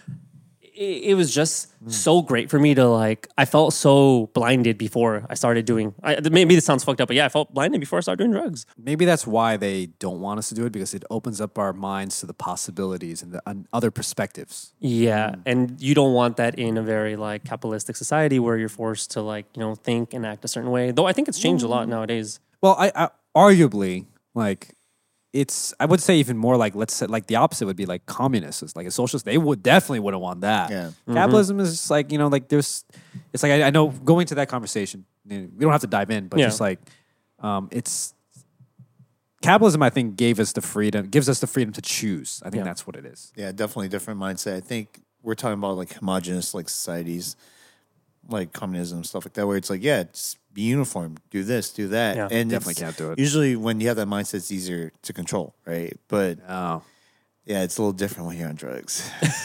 it, 0.77 1.03
it 1.11 1.15
was 1.15 1.35
just 1.35 1.73
hmm. 1.83 1.89
so 1.91 2.23
great 2.23 2.49
for 2.49 2.61
me 2.61 2.75
to 2.75 2.87
like. 2.87 3.27
I 3.37 3.45
felt 3.45 3.73
so 3.73 4.31
blinded 4.35 4.79
before 4.79 5.27
I 5.29 5.35
started 5.35 5.65
doing. 5.65 5.95
I, 6.03 6.21
maybe 6.31 6.55
this 6.55 6.65
sounds 6.65 6.85
fucked 6.85 7.01
up, 7.01 7.09
but 7.09 7.17
yeah, 7.17 7.25
I 7.25 7.29
felt 7.29 7.53
blinded 7.53 7.81
before 7.81 7.99
I 7.99 8.03
started 8.03 8.23
doing 8.23 8.31
drugs. 8.31 8.67
Maybe 8.79 9.05
that's 9.05 9.27
why 9.27 9.57
they 9.57 9.87
don't 9.99 10.21
want 10.21 10.39
us 10.39 10.49
to 10.51 10.55
do 10.55 10.65
it 10.67 10.71
because 10.71 10.95
it 10.95 11.05
opens 11.11 11.41
up 11.41 11.59
our 11.59 11.73
minds 11.73 12.21
to 12.21 12.27
the 12.27 12.35
possibilities 12.35 13.21
and 13.21 13.33
the 13.33 13.43
and 13.47 13.67
other 13.73 13.91
perspectives. 13.91 14.75
Yeah, 14.79 15.35
hmm. 15.35 15.41
and 15.47 15.81
you 15.81 15.95
don't 15.95 16.13
want 16.13 16.37
that 16.37 16.57
in 16.57 16.77
a 16.77 16.83
very 16.83 17.17
like 17.17 17.45
capitalistic 17.45 17.97
society 17.97 18.39
where 18.39 18.57
you're 18.57 18.69
forced 18.69 19.11
to 19.13 19.23
like 19.23 19.47
you 19.57 19.61
know 19.61 19.75
think 19.75 20.15
and 20.15 20.25
act 20.25 20.45
a 20.45 20.49
certain 20.49 20.71
way. 20.71 20.91
Though 20.93 21.07
I 21.07 21.13
think 21.13 21.27
it's 21.27 21.39
changed 21.39 21.65
a 21.65 21.69
lot 21.69 21.85
hmm. 21.85 21.91
nowadays. 21.91 22.39
Well, 22.61 22.77
I, 22.79 22.91
I 22.95 23.09
arguably 23.37 24.07
like 24.35 24.75
it's 25.33 25.75
I 25.79 25.85
would 25.85 26.01
say 26.01 26.17
even 26.17 26.37
more 26.39 26.57
like 26.57 26.75
let's 26.75 26.95
say 26.95 27.07
like 27.07 27.27
the 27.27 27.37
opposite 27.37 27.67
would 27.67 27.77
be 27.77 27.85
like 27.87 28.07
communists, 28.07 28.63
It's 28.63 28.75
like 28.77 28.87
a 28.87 28.91
socialist. 28.91 29.25
They 29.27 29.37
would 29.39 29.63
definitely 29.63 30.01
wouldn't 30.01 30.23
want 30.23 30.41
that. 30.41 30.71
Yeah. 30.71 30.91
Capitalism 31.13 31.61
is 31.61 31.71
just 31.73 31.91
like 31.91 32.11
you 32.11 32.19
know 32.19 32.29
like 32.29 32.49
there's 32.49 32.85
it's 33.33 33.43
like 33.43 33.53
I, 33.53 33.65
I 33.65 33.71
know 33.71 33.89
going 33.91 34.27
to 34.29 34.35
that 34.37 34.49
conversation. 34.49 35.05
you 35.29 35.39
know, 35.41 35.49
we 35.57 35.61
don't 35.63 35.73
have 35.73 35.83
to 35.83 35.87
dive 35.87 36.11
in, 36.11 36.29
but 36.29 36.39
Yeah. 36.39 36.47
just 36.47 36.61
like 36.61 36.79
um, 37.41 37.69
it's 37.71 38.15
capitalism. 39.43 39.83
I 39.83 39.91
think 39.91 40.17
gave 40.17 40.41
us 40.41 40.53
the 40.53 40.63
freedom, 40.63 41.09
gives 41.09 41.29
us 41.29 41.41
the 41.41 41.47
freedom 41.47 41.73
to 41.75 41.83
choose. 41.83 42.41
I 42.45 42.51
think 42.51 42.61
Yeah. 42.61 42.65
that's 42.65 42.87
what 42.87 42.97
it 42.97 43.05
is. 43.05 43.33
Yeah, 43.37 43.53
definitely 43.53 43.89
different 43.89 44.19
mindset. 44.21 44.57
I 44.57 44.61
think 44.61 45.01
we're 45.23 45.35
talking 45.35 45.59
about 45.59 45.77
like 45.77 45.93
homogenous 45.93 46.55
like 46.55 46.69
societies, 46.69 47.37
like 48.29 48.53
communism 48.53 49.05
stuff 49.05 49.25
like 49.27 49.35
that, 49.35 49.47
where 49.47 49.57
it's 49.57 49.69
like, 49.71 49.83
yeah, 49.83 50.05
just 50.05 50.39
be 50.57 50.63
uniform, 50.63 51.19
do 51.31 51.45
this, 51.45 51.71
do 51.71 51.89
that, 51.89 52.17
Yeah, 52.17 52.29
and 52.33 52.49
definitely 52.51 52.75
can't 52.83 52.97
do 52.97 53.13
it. 53.13 53.19
Usually, 53.21 53.55
when 53.57 53.79
you 53.81 53.89
have 53.89 53.97
that 53.99 54.09
mindset, 54.09 54.35
it's 54.41 54.51
easier 54.51 54.91
to 55.03 55.13
control, 55.13 55.55
right? 55.67 55.95
But 56.09 56.39
Oh, 56.49 56.83
yeah, 57.45 57.63
it's 57.63 57.77
a 57.79 57.83
little 57.83 57.93
different 57.93 58.27
when 58.27 58.39
you're 58.39 58.49
on 58.49 58.57
drugs. 58.57 59.09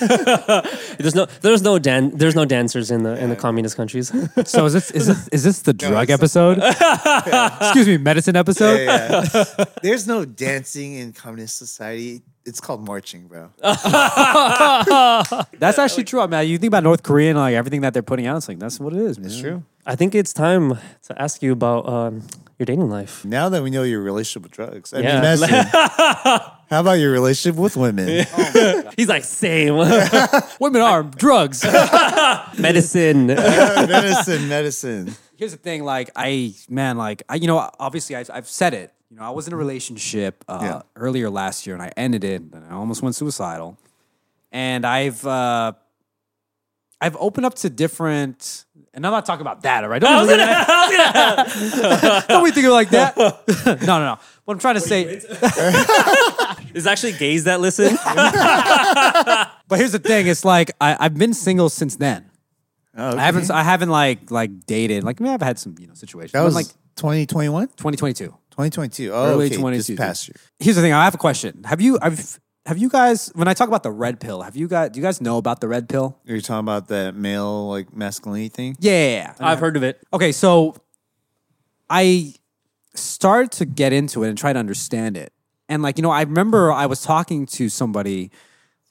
There's 0.97 1.13
no 1.13 1.25
there's 1.41 1.61
no 1.61 1.77
dan- 1.79 2.11
there's 2.17 2.33
no 2.35 2.45
dancers 2.45 2.89
in 2.91 3.03
the 3.03 3.13
in 3.23 3.29
the 3.29 3.35
communist 3.35 3.75
countries. 3.77 4.07
so 4.45 4.65
is 4.65 4.73
this 4.73 4.89
is 4.91 5.05
this 5.07 5.27
is 5.29 5.43
this 5.43 5.61
the 5.61 5.73
drug 5.85 6.09
it's- 6.09 6.17
episode? 6.19 6.57
Excuse 7.61 7.87
me, 7.87 7.97
medicine 7.97 8.35
episode. 8.35 8.77
yeah, 8.85 9.25
yeah. 9.33 9.65
There's 9.83 10.07
no 10.07 10.25
dancing 10.25 10.93
in 10.93 11.13
communist 11.13 11.57
society. 11.57 12.21
It's 12.45 12.59
called 12.59 12.81
marching, 12.87 13.27
bro. 13.27 13.51
That's 15.59 15.77
actually 15.79 16.03
true. 16.05 16.21
I 16.21 16.27
mean, 16.27 16.47
you 16.49 16.57
think 16.57 16.69
about 16.69 16.83
North 16.83 17.03
Korea 17.03 17.29
and 17.31 17.39
like 17.39 17.53
everything 17.55 17.81
that 17.81 17.93
they're 17.93 18.01
putting 18.03 18.25
out. 18.27 18.37
It's 18.37 18.47
like 18.47 18.59
that's 18.59 18.79
what 18.79 18.93
it 18.93 18.99
is. 18.99 19.17
Man. 19.19 19.27
It's 19.27 19.39
true. 19.39 19.63
I 19.85 19.95
think 19.95 20.13
it's 20.15 20.33
time 20.33 20.77
to 21.03 21.21
ask 21.21 21.41
you 21.41 21.51
about 21.51 21.87
um, 21.87 22.21
your 22.59 22.65
dating 22.65 22.89
life. 22.89 23.25
Now 23.25 23.49
that 23.49 23.63
we 23.63 23.69
know 23.71 23.83
your 23.83 24.01
relationship 24.01 24.43
with 24.43 24.51
drugs, 24.51 24.93
I 24.93 24.99
Yeah. 24.99 25.13
mean, 25.13 25.21
medicine. 25.21 25.65
How 26.69 26.79
about 26.79 26.99
your 26.99 27.11
relationship 27.11 27.59
with 27.59 27.75
women? 27.75 28.07
He's 28.97 29.07
like 29.09 29.23
same 29.23 29.75
Women 30.59 30.81
are 30.81 31.03
drugs. 31.03 31.63
medicine. 32.57 33.27
medicine, 33.27 34.47
medicine. 34.47 35.15
Here's 35.35 35.51
the 35.51 35.57
thing, 35.57 35.83
like 35.83 36.11
I, 36.15 36.53
man, 36.69 36.97
like 36.97 37.23
I, 37.27 37.35
you 37.35 37.47
know, 37.47 37.69
obviously 37.79 38.15
I've, 38.15 38.29
I've 38.31 38.47
said 38.47 38.73
it. 38.73 38.93
You 39.09 39.17
know, 39.17 39.23
I 39.23 39.31
was 39.31 39.47
in 39.47 39.53
a 39.53 39.57
relationship 39.57 40.45
uh, 40.47 40.59
Yeah. 40.61 40.81
earlier 40.95 41.29
last 41.29 41.65
year, 41.67 41.75
and 41.75 41.83
I 41.83 41.91
ended 41.97 42.23
it, 42.23 42.41
and 42.53 42.63
I 42.69 42.73
almost 42.75 43.01
went 43.01 43.15
suicidal. 43.15 43.77
And 44.53 44.85
I've, 44.85 45.25
uh, 45.25 45.73
I've 47.01 47.17
opened 47.17 47.45
up 47.47 47.55
to 47.55 47.69
different, 47.69 48.65
and 48.93 49.05
I'm 49.05 49.11
not 49.11 49.25
talking 49.25 49.41
about 49.41 49.61
that, 49.61 49.83
all 49.83 49.89
right? 49.89 50.01
Don't, 50.01 50.27
be, 50.27 50.35
don't 52.27 52.43
be 52.43 52.51
thinking 52.51 52.71
like 52.71 52.89
that. 52.89 53.15
no, 53.65 53.99
no, 53.99 53.99
no. 53.99 54.17
What 54.43 54.55
I'm 54.55 54.59
trying 54.59 54.75
to 54.75 54.81
say, 54.81 55.05
There's 56.73 56.87
actually 56.87 57.13
gays 57.13 57.45
that 57.45 57.61
listen. 57.61 57.97
but 59.67 59.79
here's 59.79 59.91
the 59.93 59.99
thing: 59.99 60.27
it's 60.27 60.43
like 60.43 60.71
I, 60.81 60.97
I've 60.99 61.17
been 61.17 61.33
single 61.33 61.69
since 61.69 61.95
then. 61.95 62.29
Oh, 62.97 63.17
I 63.17 63.21
haven't, 63.21 63.49
I 63.49 63.63
haven't 63.63 63.89
like 63.89 64.31
like 64.31 64.65
dated. 64.65 65.03
Like, 65.03 65.21
I 65.21 65.23
mean, 65.23 65.33
I've 65.33 65.41
had 65.41 65.57
some, 65.59 65.75
you 65.79 65.87
know, 65.87 65.93
situations. 65.93 66.33
That 66.33 66.43
was 66.43 66.55
like 66.55 66.65
like 66.65 66.75
2021, 66.95 67.67
2022. 67.67 68.25
2022. 68.25 69.11
Oh, 69.13 69.25
early 69.25 69.45
okay, 69.47 69.55
22. 69.57 69.93
This 69.93 69.97
past 69.97 70.27
year. 70.27 70.35
Here's 70.59 70.75
the 70.75 70.81
thing. 70.81 70.91
I 70.93 71.05
have 71.05 71.15
a 71.15 71.17
question. 71.17 71.63
Have 71.63 71.79
you? 71.81 71.97
I've. 72.01 72.39
Have 72.67 72.77
you 72.77 72.89
guys? 72.89 73.31
When 73.33 73.47
I 73.47 73.53
talk 73.53 73.67
about 73.67 73.81
the 73.81 73.91
red 73.91 74.19
pill, 74.19 74.43
have 74.43 74.55
you 74.55 74.67
guys? 74.67 74.91
Do 74.91 74.99
you 74.99 75.03
guys 75.03 75.19
know 75.19 75.37
about 75.37 75.61
the 75.61 75.67
red 75.67 75.89
pill? 75.89 76.19
Are 76.27 76.35
you 76.35 76.41
talking 76.41 76.59
about 76.59 76.89
that 76.89 77.15
male 77.15 77.67
like 77.69 77.95
masculinity 77.95 78.49
thing? 78.49 78.77
Yeah. 78.79 78.91
yeah, 78.91 79.09
yeah. 79.15 79.35
I've 79.39 79.59
heard 79.59 79.75
of 79.77 79.83
it. 79.83 79.99
Okay, 80.13 80.31
so 80.31 80.75
I 81.89 82.35
started 82.93 83.51
to 83.53 83.65
get 83.65 83.93
into 83.93 84.23
it 84.23 84.29
and 84.29 84.37
try 84.37 84.53
to 84.53 84.59
understand 84.59 85.17
it, 85.17 85.33
and 85.69 85.81
like 85.81 85.97
you 85.97 86.03
know, 86.03 86.11
I 86.11 86.21
remember 86.21 86.71
I 86.71 86.85
was 86.85 87.01
talking 87.01 87.47
to 87.47 87.67
somebody, 87.67 88.29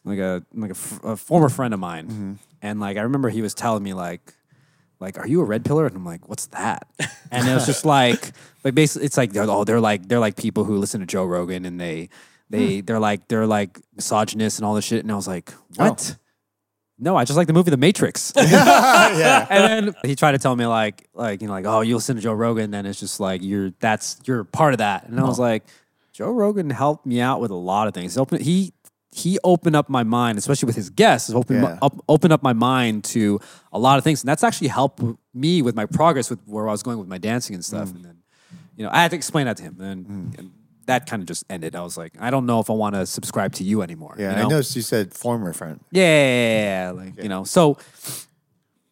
like 0.04 0.18
a 0.18 0.44
like 0.52 0.70
a, 0.70 0.74
f- 0.74 1.04
a 1.04 1.16
former 1.16 1.48
friend 1.48 1.72
of 1.72 1.78
mine, 1.78 2.06
mm-hmm. 2.08 2.32
and 2.62 2.80
like 2.80 2.96
I 2.96 3.02
remember 3.02 3.28
he 3.28 3.42
was 3.42 3.54
telling 3.54 3.82
me 3.82 3.94
like. 3.94 4.34
Like, 5.02 5.16
are 5.16 5.26
you 5.26 5.40
a 5.40 5.44
red 5.44 5.64
pillar? 5.64 5.86
And 5.86 5.96
I'm 5.96 6.04
like, 6.04 6.28
what's 6.28 6.44
that? 6.48 6.86
And 7.30 7.48
it 7.48 7.54
was 7.54 7.64
just 7.64 7.84
like, 7.86 8.32
like 8.62 8.74
basically, 8.74 9.06
it's 9.06 9.16
like, 9.16 9.32
they're, 9.32 9.48
oh, 9.48 9.64
they're 9.64 9.80
like, 9.80 10.06
they're 10.06 10.18
like 10.18 10.36
people 10.36 10.64
who 10.64 10.76
listen 10.76 11.00
to 11.00 11.06
Joe 11.06 11.24
Rogan 11.24 11.64
and 11.64 11.80
they, 11.80 12.10
they, 12.50 12.80
hmm. 12.80 12.84
they're 12.84 13.00
like, 13.00 13.28
they're 13.28 13.46
like 13.46 13.80
misogynist 13.94 14.58
and 14.58 14.66
all 14.66 14.74
this 14.74 14.84
shit. 14.84 15.02
And 15.02 15.10
I 15.10 15.16
was 15.16 15.28
like, 15.28 15.52
oh. 15.78 15.90
what? 15.90 16.16
No, 17.02 17.16
I 17.16 17.24
just 17.24 17.38
like 17.38 17.46
the 17.46 17.54
movie 17.54 17.70
The 17.70 17.78
Matrix. 17.78 18.32
yeah. 18.36 19.46
and 19.48 19.86
then 19.86 19.94
he 20.04 20.14
tried 20.14 20.32
to 20.32 20.38
tell 20.38 20.54
me 20.54 20.66
like 20.66 21.08
like 21.14 21.40
you 21.40 21.48
know 21.48 21.54
like 21.54 21.64
oh 21.64 21.80
you 21.80 21.94
listen 21.94 22.16
to 22.16 22.22
Joe 22.22 22.34
Rogan. 22.34 22.70
Then 22.70 22.84
it's 22.84 23.00
just 23.00 23.18
like 23.18 23.42
you're 23.42 23.70
that's 23.80 24.20
you're 24.26 24.44
part 24.44 24.74
of 24.74 24.78
that. 24.78 25.08
And 25.08 25.18
I 25.18 25.24
was 25.24 25.38
oh. 25.38 25.42
like 25.42 25.64
Joe 26.12 26.30
Rogan 26.30 26.68
helped 26.68 27.06
me 27.06 27.20
out 27.20 27.40
with 27.40 27.50
a 27.50 27.56
lot 27.56 27.88
of 27.88 27.94
things. 27.94 28.18
Open 28.18 28.42
he 28.42 28.74
he 29.12 29.38
opened 29.42 29.74
up 29.74 29.88
my 29.88 30.04
mind 30.04 30.38
especially 30.38 30.66
with 30.66 30.76
his 30.76 30.88
guests 30.90 31.30
opened 31.30 31.62
Yeah. 31.62 31.78
up 31.82 31.96
opened 32.06 32.32
up 32.32 32.42
my 32.42 32.52
mind 32.52 33.04
to 33.04 33.40
a 33.72 33.78
lot 33.78 33.96
of 33.96 34.04
things. 34.04 34.22
And 34.22 34.28
that's 34.28 34.44
actually 34.44 34.68
helped 34.68 35.02
me 35.32 35.62
with 35.62 35.74
my 35.74 35.86
progress 35.86 36.28
with 36.28 36.40
where 36.44 36.68
I 36.68 36.72
was 36.72 36.82
going 36.82 36.98
with 36.98 37.08
my 37.08 37.18
dancing 37.18 37.54
and 37.54 37.64
stuff. 37.64 37.88
Hmm. 37.88 37.96
And 37.96 38.04
then 38.04 38.16
you 38.76 38.84
know 38.84 38.90
I 38.92 39.00
had 39.00 39.12
to 39.12 39.16
explain 39.16 39.46
that 39.46 39.56
to 39.56 39.62
him. 39.62 39.80
And, 39.80 40.06
hmm. 40.06 40.28
and 40.36 40.50
that 40.90 41.00
kind 41.10 41.20
of 41.22 41.26
just 41.32 41.44
ended 41.54 41.72
I 41.74 41.82
was 41.88 41.96
like 42.02 42.12
I 42.26 42.28
don't 42.34 42.46
know 42.50 42.58
if 42.64 42.68
I 42.74 42.76
want 42.84 42.94
to 42.98 43.02
subscribe 43.06 43.52
to 43.58 43.64
you 43.70 43.76
anymore 43.88 44.14
Yeah, 44.18 44.30
you 44.32 44.36
I 44.38 44.42
know? 44.42 44.48
noticed 44.56 44.74
you 44.76 44.82
said 44.82 45.04
former 45.24 45.52
friend. 45.60 45.78
Yeah, 45.90 46.02
yeah, 46.02 46.34
yeah, 46.36 46.84
yeah, 46.86 46.90
like 47.00 47.14
you 47.24 47.28
know. 47.34 47.42
So 47.56 47.62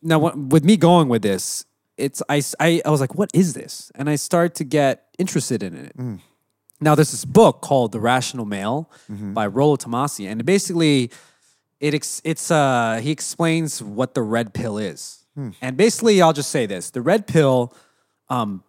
now, 0.03 0.19
with 0.55 0.65
me 0.65 0.77
going 0.77 1.09
with 1.09 1.23
this, 1.23 1.65
it's 1.97 2.23
I, 2.29 2.41
I 2.61 2.81
I 2.87 2.91
was 2.91 3.01
like, 3.01 3.15
what 3.21 3.31
is 3.35 3.49
this? 3.55 3.91
And 3.97 4.09
I 4.09 4.17
start 4.17 4.55
to 4.61 4.65
get 4.65 4.93
interested 5.19 5.61
in 5.63 5.75
it. 5.75 5.95
Now, 6.81 6.95
there's 6.95 7.11
this 7.11 7.25
book 7.25 7.61
called 7.61 7.91
The 7.91 7.99
Rational 7.99 8.47
Male 8.47 8.89
by 9.39 9.47
Rollo 9.49 9.77
Tomasi, 9.77 10.31
and 10.31 10.45
basically, 10.45 11.11
it 11.81 11.95
ex, 11.95 12.23
it's 12.25 12.51
uh 12.51 13.01
he 13.03 13.11
explains 13.11 13.83
what 13.83 14.15
the 14.15 14.23
red 14.23 14.55
pill 14.55 14.79
is, 14.79 15.01
and 15.61 15.77
basically, 15.77 16.23
I'll 16.23 16.33
just 16.43 16.51
say 16.51 16.67
this: 16.67 16.91
the 16.91 17.03
red 17.03 17.27
pill, 17.27 17.75
um, 18.29 18.63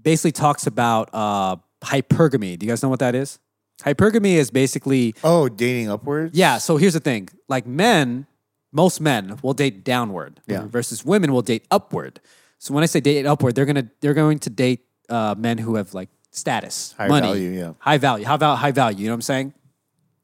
basically 0.00 0.32
talks 0.32 0.66
about 0.66 1.08
uh 1.14 1.56
hypergamy. 1.82 2.58
Do 2.58 2.66
you 2.66 2.70
guys 2.72 2.82
know 2.82 2.88
what 2.88 3.00
that 3.00 3.14
is? 3.14 3.38
Hypergamy 3.82 4.34
is 4.34 4.50
basically 4.50 5.14
Oh, 5.24 5.48
dating 5.48 5.90
upwards. 5.90 6.36
yeah. 6.36 6.58
So 6.58 6.76
here's 6.76 6.92
the 6.94 7.00
thing: 7.00 7.28
like 7.48 7.66
men, 7.66 8.26
most 8.72 9.00
men 9.00 9.38
will 9.42 9.54
date 9.54 9.84
downward, 9.84 10.40
Yeah. 10.46 10.66
versus 10.66 11.04
women 11.04 11.32
will 11.32 11.42
date 11.42 11.64
upward. 11.70 12.20
So 12.58 12.74
when 12.74 12.82
I 12.82 12.86
say 12.86 13.00
date 13.00 13.24
upward, 13.26 13.54
they're 13.54 13.64
gonna 13.64 13.88
they're 14.00 14.14
going 14.14 14.38
to 14.40 14.50
date 14.50 14.80
uh, 15.08 15.34
men 15.38 15.56
who 15.58 15.76
have 15.76 15.94
like 15.94 16.10
status, 16.30 16.94
High 16.98 17.08
money, 17.08 17.26
value, 17.26 17.50
yeah. 17.50 17.72
high 17.78 17.98
value, 17.98 18.24
high 18.26 18.36
value, 18.36 18.56
high 18.56 18.70
value. 18.72 18.98
You 18.98 19.06
know 19.06 19.12
what 19.12 19.16
I'm 19.16 19.22
saying? 19.22 19.54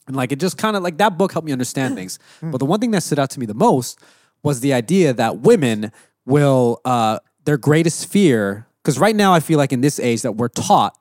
And 0.06 0.14
like 0.14 0.30
it 0.32 0.38
just 0.38 0.58
kind 0.58 0.76
of 0.76 0.82
like 0.82 0.98
that 0.98 1.16
book 1.18 1.32
helped 1.32 1.46
me 1.46 1.52
understand 1.52 1.94
things. 2.00 2.18
But 2.42 2.58
the 2.58 2.66
one 2.66 2.78
thing 2.78 2.90
that 2.90 3.02
stood 3.02 3.18
out 3.18 3.30
to 3.30 3.40
me 3.40 3.46
the 3.46 3.54
most 3.54 3.98
was 4.42 4.60
the 4.60 4.74
idea 4.74 5.14
that 5.14 5.38
women 5.38 5.90
will 6.26 6.80
uh, 6.84 7.18
their 7.46 7.56
greatest 7.56 8.06
fear. 8.06 8.66
Because 8.82 8.98
right 9.00 9.16
now 9.16 9.32
I 9.32 9.40
feel 9.40 9.56
like 9.58 9.72
in 9.72 9.80
this 9.80 9.98
age 9.98 10.22
that 10.22 10.32
we're 10.32 10.48
taught 10.48 10.96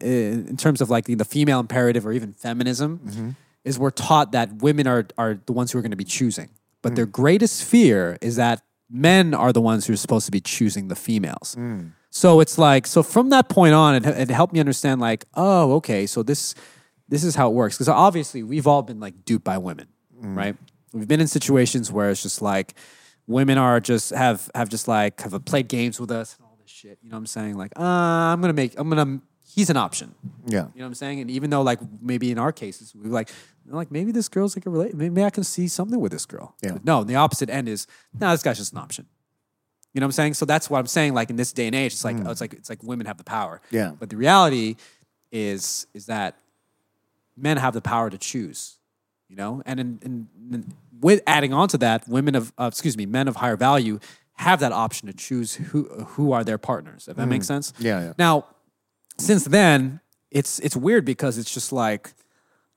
in 0.00 0.56
terms 0.56 0.80
of 0.80 0.90
like 0.90 1.04
the 1.06 1.24
female 1.24 1.60
imperative 1.60 2.06
or 2.06 2.12
even 2.12 2.32
feminism 2.32 3.00
mm-hmm. 3.04 3.30
is 3.64 3.78
we're 3.78 3.90
taught 3.90 4.32
that 4.32 4.62
women 4.62 4.86
are 4.86 5.06
are 5.16 5.40
the 5.46 5.52
ones 5.52 5.72
who 5.72 5.78
are 5.78 5.82
going 5.82 5.90
to 5.90 5.96
be 5.96 6.04
choosing. 6.04 6.50
But 6.82 6.94
their 6.94 7.06
mm. 7.06 7.12
greatest 7.12 7.64
fear 7.64 8.16
is 8.20 8.36
that 8.36 8.62
men 8.88 9.34
are 9.34 9.52
the 9.52 9.60
ones 9.60 9.86
who 9.86 9.92
are 9.92 9.96
supposed 9.96 10.26
to 10.26 10.32
be 10.32 10.40
choosing 10.40 10.88
the 10.88 10.94
females. 10.94 11.56
Mm. 11.58 11.92
So 12.10 12.40
it's 12.40 12.58
like 12.58 12.86
so 12.86 13.02
from 13.02 13.30
that 13.30 13.48
point 13.48 13.74
on 13.74 13.96
it, 13.96 14.06
it 14.06 14.30
helped 14.30 14.52
me 14.52 14.60
understand 14.60 15.00
like 15.00 15.24
oh 15.34 15.74
okay 15.74 16.06
so 16.06 16.22
this 16.22 16.54
this 17.08 17.24
is 17.24 17.34
how 17.34 17.48
it 17.48 17.54
works. 17.54 17.76
Because 17.76 17.88
obviously 17.88 18.42
we've 18.42 18.66
all 18.66 18.82
been 18.82 19.00
like 19.00 19.24
duped 19.24 19.44
by 19.44 19.58
women 19.58 19.88
mm. 20.22 20.36
right? 20.36 20.56
We've 20.92 21.08
been 21.08 21.20
in 21.20 21.26
situations 21.26 21.92
where 21.92 22.10
it's 22.10 22.22
just 22.22 22.40
like 22.40 22.74
women 23.26 23.58
are 23.58 23.80
just 23.80 24.10
have 24.10 24.50
have 24.54 24.68
just 24.68 24.88
like 24.88 25.20
have 25.20 25.44
played 25.44 25.68
games 25.68 26.00
with 26.00 26.10
us 26.10 26.36
and 26.36 26.46
all 26.46 26.56
this 26.60 26.70
shit 26.70 26.98
you 27.02 27.10
know 27.10 27.16
what 27.16 27.20
i'm 27.20 27.26
saying? 27.26 27.56
Like 27.56 27.72
uh, 27.78 27.82
i'm 27.82 28.40
gonna 28.40 28.52
make 28.52 28.74
i'm 28.78 28.88
gonna 28.88 29.20
he's 29.56 29.70
an 29.70 29.76
option 29.76 30.14
Yeah. 30.46 30.66
you 30.74 30.80
know 30.80 30.84
what 30.84 30.86
I'm 30.86 30.94
saying? 30.94 31.18
And 31.20 31.30
even 31.30 31.50
though 31.50 31.62
like 31.62 31.80
maybe 32.00 32.30
in 32.30 32.38
our 32.38 32.52
cases 32.52 32.94
we 32.94 33.08
were 33.08 33.14
like 33.20 33.30
like 33.68 33.90
maybe 33.90 34.12
this 34.12 34.28
girl's 34.28 34.54
like 34.56 34.66
a 34.66 34.70
relate 34.70 34.94
maybe 34.94 35.24
I 35.24 35.30
can 35.30 35.42
see 35.42 35.66
something 35.66 35.98
with 35.98 36.12
this 36.12 36.26
girl. 36.26 36.54
Yeah. 36.62 36.72
But 36.74 36.84
no, 36.84 37.02
the 37.02 37.16
opposite 37.16 37.50
end 37.50 37.68
is 37.68 37.88
no, 38.20 38.30
this 38.30 38.42
guy's 38.44 38.58
just 38.58 38.72
an 38.72 38.78
option. 38.78 39.06
You 39.92 40.00
know 40.00 40.04
what 40.06 40.08
I'm 40.08 40.12
saying? 40.12 40.34
So 40.34 40.44
that's 40.44 40.68
what 40.70 40.78
I'm 40.78 40.86
saying. 40.86 41.14
Like 41.14 41.30
in 41.30 41.36
this 41.36 41.52
day 41.52 41.66
and 41.66 41.74
age, 41.74 41.92
it's 41.94 42.04
like 42.04 42.16
oh, 42.24 42.30
it's 42.30 42.40
like 42.40 42.52
it's 42.52 42.70
like 42.70 42.82
women 42.82 43.06
have 43.06 43.16
the 43.16 43.24
power. 43.24 43.60
Yeah. 43.70 43.92
But 43.98 44.10
the 44.10 44.16
reality 44.16 44.76
is 45.32 45.86
is 45.94 46.06
that 46.06 46.36
men 47.36 47.56
have 47.56 47.72
the 47.74 47.80
power 47.80 48.10
to 48.10 48.18
choose. 48.18 48.76
You 49.28 49.34
know, 49.36 49.62
and 49.66 49.80
in, 49.80 49.98
in, 50.02 50.28
in 50.52 50.74
with 51.00 51.20
adding 51.26 51.52
on 51.52 51.66
to 51.68 51.78
that, 51.78 52.06
women 52.06 52.34
of 52.36 52.52
uh, 52.58 52.66
excuse 52.70 52.96
me, 52.96 53.06
men 53.06 53.26
of 53.26 53.36
higher 53.36 53.56
value 53.56 53.98
have 54.34 54.60
that 54.60 54.70
option 54.70 55.08
to 55.08 55.14
choose 55.14 55.54
who 55.54 55.84
who 56.14 56.30
are 56.32 56.44
their 56.44 56.58
partners. 56.58 57.08
If 57.08 57.16
that 57.16 57.26
makes 57.26 57.46
sense. 57.46 57.72
Yeah, 57.78 58.00
yeah. 58.00 58.12
Now, 58.18 58.44
since 59.18 59.44
then, 59.44 60.00
it's 60.30 60.58
it's 60.60 60.76
weird 60.76 61.04
because 61.04 61.38
it's 61.38 61.52
just 61.52 61.72
like, 61.72 62.12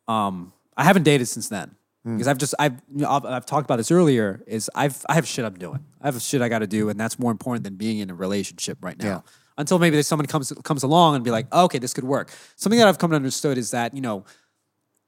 um, 0.08 0.54
I 0.78 0.84
haven't 0.84 1.04
dated 1.04 1.28
since 1.28 1.50
then 1.50 1.76
because 2.04 2.28
I've 2.28 2.38
just 2.38 2.56
I've 2.58 2.82
you 2.94 3.02
know, 3.02 3.10
I've, 3.10 3.26
I've 3.26 3.46
talked 3.46 3.66
about 3.66 3.78
this 3.78 3.92
earlier. 3.92 4.42
Is 4.48 4.70
I've 4.76 5.06
I 5.10 5.16
have 5.16 5.28
shit 5.28 5.46
I'm 5.46 5.58
doing. 5.58 5.84
I 6.02 6.08
have 6.08 6.22
shit 6.22 6.42
I 6.42 6.50
got 6.50 6.60
to 6.60 6.68
do, 6.68 6.90
and 6.90 7.00
that's 7.00 7.20
more 7.20 7.32
important 7.32 7.64
than 7.64 7.76
being 7.76 8.00
in 8.00 8.10
a 8.10 8.16
relationship 8.16 8.78
right 8.82 8.98
now. 8.98 9.06
Yeah. 9.06 9.22
Until 9.58 9.78
maybe 9.78 9.98
there's 9.98 10.08
someone 10.08 10.26
comes 10.26 10.52
comes 10.64 10.84
along 10.84 11.16
and 11.16 11.24
be 11.24 11.32
like, 11.32 11.48
oh, 11.52 11.66
okay, 11.66 11.80
this 11.80 11.94
could 11.94 12.06
work. 12.06 12.32
Something 12.56 12.80
that 12.80 12.88
I've 12.88 12.98
come 12.98 13.10
to 13.12 13.16
understood 13.16 13.58
is 13.58 13.72
that 13.72 13.94
you 13.94 14.02
know 14.02 14.26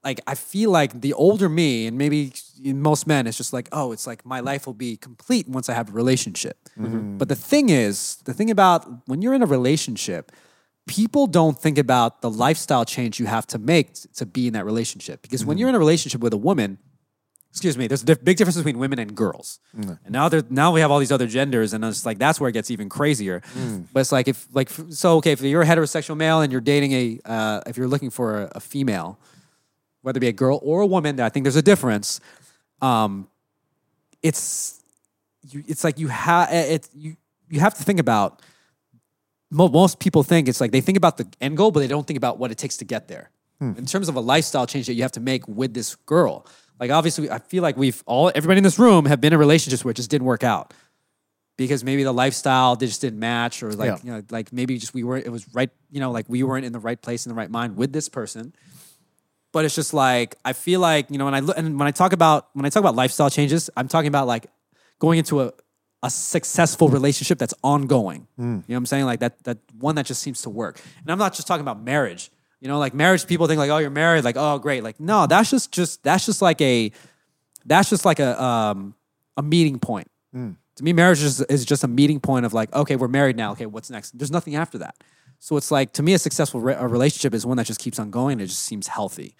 like 0.04 0.20
I 0.26 0.34
feel 0.34 0.70
like 0.70 1.00
the 1.00 1.12
older 1.14 1.48
me, 1.48 1.86
and 1.86 1.96
maybe 1.96 2.32
in 2.62 2.82
most 2.82 3.06
men, 3.06 3.26
it's 3.26 3.36
just 3.36 3.52
like, 3.52 3.68
oh, 3.72 3.92
it's 3.92 4.06
like 4.06 4.26
my 4.26 4.40
life 4.40 4.66
will 4.66 4.74
be 4.74 4.96
complete 4.96 5.48
once 5.48 5.68
I 5.68 5.74
have 5.74 5.88
a 5.88 5.92
relationship. 5.92 6.68
But 7.18 7.28
the 7.28 7.36
thing 7.36 7.68
is, 7.68 8.16
the 8.24 8.34
thing 8.34 8.50
about 8.50 8.86
when 9.06 9.22
you're 9.22 9.34
in 9.34 9.42
a 9.42 9.46
relationship, 9.46 10.32
people 10.86 11.26
don't 11.26 11.58
think 11.58 11.78
about 11.78 12.22
the 12.22 12.30
lifestyle 12.30 12.84
change 12.84 13.20
you 13.20 13.26
have 13.26 13.46
to 13.48 13.58
make 13.58 13.94
to 14.14 14.26
be 14.26 14.46
in 14.46 14.52
that 14.54 14.64
relationship. 14.64 15.22
Because 15.22 15.44
when 15.44 15.58
you're 15.58 15.68
in 15.68 15.74
a 15.74 15.78
relationship 15.78 16.20
with 16.20 16.32
a 16.32 16.36
woman, 16.36 16.78
excuse 17.50 17.76
me, 17.76 17.86
there's 17.86 18.02
a 18.02 18.16
big 18.16 18.36
difference 18.36 18.56
between 18.56 18.78
women 18.78 18.98
and 18.98 19.14
girls. 19.14 19.60
And 20.04 20.10
now 20.10 20.28
there, 20.28 20.42
now 20.50 20.72
we 20.72 20.80
have 20.80 20.90
all 20.90 20.98
these 20.98 21.12
other 21.12 21.26
genders, 21.26 21.72
and 21.72 21.84
it's 21.84 22.04
like 22.06 22.18
that's 22.18 22.40
where 22.40 22.48
it 22.48 22.52
gets 22.52 22.70
even 22.70 22.88
crazier. 22.88 23.42
But 23.92 24.00
it's 24.00 24.12
like 24.12 24.26
if 24.26 24.46
like 24.54 24.70
so 24.70 25.16
okay, 25.18 25.32
if 25.32 25.40
you're 25.42 25.62
a 25.62 25.66
heterosexual 25.66 26.16
male 26.16 26.40
and 26.40 26.50
you're 26.50 26.60
dating 26.62 26.92
a 26.92 27.20
uh, 27.24 27.60
if 27.66 27.76
you're 27.76 27.88
looking 27.88 28.10
for 28.10 28.42
a, 28.42 28.52
a 28.56 28.60
female, 28.60 29.18
whether 30.00 30.16
it 30.16 30.20
be 30.20 30.28
a 30.28 30.32
girl 30.32 30.58
or 30.62 30.80
a 30.80 30.86
woman, 30.86 31.20
I 31.20 31.28
think 31.28 31.44
there's 31.44 31.56
a 31.56 31.62
difference. 31.62 32.20
Um, 32.80 33.28
it's 34.22 34.80
you, 35.50 35.62
it's 35.68 35.84
like 35.84 35.98
you 35.98 36.08
have 36.08 36.48
it 36.52 36.88
you 36.94 37.16
you 37.48 37.60
have 37.60 37.74
to 37.74 37.84
think 37.84 38.00
about. 38.00 38.42
Mo- 39.52 39.68
most 39.68 39.98
people 40.00 40.22
think 40.22 40.48
it's 40.48 40.60
like 40.60 40.72
they 40.72 40.80
think 40.80 40.96
about 40.96 41.16
the 41.18 41.26
end 41.40 41.56
goal, 41.56 41.70
but 41.70 41.80
they 41.80 41.86
don't 41.86 42.06
think 42.06 42.16
about 42.16 42.38
what 42.38 42.50
it 42.50 42.58
takes 42.58 42.78
to 42.78 42.84
get 42.84 43.06
there. 43.08 43.30
Hmm. 43.60 43.74
In 43.76 43.86
terms 43.86 44.08
of 44.08 44.16
a 44.16 44.20
lifestyle 44.20 44.66
change 44.66 44.86
that 44.86 44.94
you 44.94 45.02
have 45.02 45.12
to 45.12 45.20
make 45.20 45.46
with 45.46 45.74
this 45.74 45.94
girl, 45.94 46.46
like 46.80 46.90
obviously, 46.90 47.30
I 47.30 47.38
feel 47.38 47.62
like 47.62 47.76
we've 47.76 48.02
all 48.06 48.32
everybody 48.34 48.58
in 48.58 48.64
this 48.64 48.78
room 48.78 49.04
have 49.04 49.20
been 49.20 49.32
in 49.32 49.38
relationships 49.38 49.84
where 49.84 49.90
it 49.90 49.96
just 49.96 50.10
didn't 50.10 50.26
work 50.26 50.42
out 50.42 50.72
because 51.58 51.84
maybe 51.84 52.02
the 52.02 52.12
lifestyle 52.14 52.76
just 52.76 53.00
didn't 53.02 53.20
match, 53.20 53.62
or 53.62 53.72
like 53.72 53.88
Yeah. 53.88 53.98
you 54.02 54.10
know, 54.12 54.22
like 54.30 54.52
maybe 54.52 54.78
just 54.78 54.94
we 54.94 55.04
weren't 55.04 55.26
it 55.26 55.30
was 55.30 55.46
right, 55.54 55.70
you 55.90 56.00
know, 56.00 56.10
like 56.10 56.26
we 56.28 56.42
weren't 56.42 56.64
in 56.64 56.72
the 56.72 56.80
right 56.80 57.00
place 57.00 57.26
in 57.26 57.30
the 57.30 57.36
right 57.36 57.50
mind 57.50 57.76
with 57.76 57.92
this 57.92 58.08
person 58.08 58.54
but 59.52 59.66
it's 59.66 59.74
just 59.74 59.92
like 59.94 60.34
I 60.44 60.54
feel 60.54 60.80
like 60.80 61.10
you 61.10 61.18
know 61.18 61.26
when 61.26 61.34
I 61.34 61.40
look 61.40 61.56
and 61.58 61.78
when 61.78 61.86
I 61.86 61.90
talk 61.90 62.12
about 62.12 62.48
when 62.54 62.64
I 62.64 62.70
talk 62.70 62.80
about 62.80 62.94
lifestyle 62.94 63.30
changes, 63.30 63.68
I'm 63.76 63.86
talking 63.86 64.08
about 64.08 64.26
like 64.26 64.46
going 64.98 65.18
into 65.18 65.42
a 65.42 65.52
a 66.02 66.10
successful 66.10 66.88
relationship 66.88 67.38
that's 67.38 67.54
ongoing. 67.62 68.26
You 68.36 68.44
know 68.44 68.62
what 68.66 68.76
I'm 68.76 68.86
saying? 68.86 69.04
Like 69.04 69.20
that 69.20 69.42
that 69.44 69.58
one 69.78 69.94
that 69.96 70.06
just 70.06 70.20
seems 70.22 70.42
to 70.42 70.50
work. 70.50 70.80
And 71.00 71.10
I'm 71.10 71.18
not 71.18 71.34
just 71.34 71.46
talking 71.46 71.62
about 71.62 71.80
marriage. 71.82 72.30
You 72.60 72.68
know, 72.68 72.78
like 72.78 72.94
marriage 72.94 73.26
people 73.26 73.46
think 73.48 73.58
like, 73.58 73.70
oh, 73.70 73.78
you're 73.78 73.90
married, 73.90 74.24
like, 74.24 74.36
oh, 74.38 74.58
great. 74.58 74.84
Like, 74.84 75.00
no, 75.00 75.26
that's 75.26 75.50
just 75.50 75.72
just 75.72 76.02
that's 76.02 76.26
just 76.26 76.40
like 76.42 76.60
a 76.60 76.92
that's 77.66 77.90
just 77.90 78.04
like 78.04 78.20
a 78.20 78.40
um 78.42 78.94
a 79.36 79.42
meeting 79.42 79.78
point. 79.78 80.08
To 80.76 80.84
me, 80.84 80.92
marriage 80.92 81.22
is, 81.22 81.40
is 81.42 81.64
just 81.66 81.84
a 81.84 81.88
meeting 81.88 82.18
point 82.18 82.46
of 82.46 82.54
like, 82.54 82.72
okay, 82.74 82.96
we're 82.96 83.08
married 83.08 83.36
now. 83.36 83.52
Okay, 83.52 83.66
what's 83.66 83.90
next? 83.90 84.16
There's 84.18 84.30
nothing 84.30 84.54
after 84.56 84.78
that. 84.78 84.94
So 85.38 85.56
it's 85.56 85.70
like 85.70 85.92
to 85.94 86.02
me, 86.02 86.14
a 86.14 86.18
successful 86.18 86.60
re- 86.60 86.74
a 86.78 86.86
relationship 86.86 87.34
is 87.34 87.44
one 87.44 87.56
that 87.58 87.66
just 87.66 87.80
keeps 87.80 87.98
on 87.98 88.10
going. 88.10 88.34
And 88.34 88.42
it 88.42 88.46
just 88.46 88.60
seems 88.64 88.86
healthy. 88.86 89.34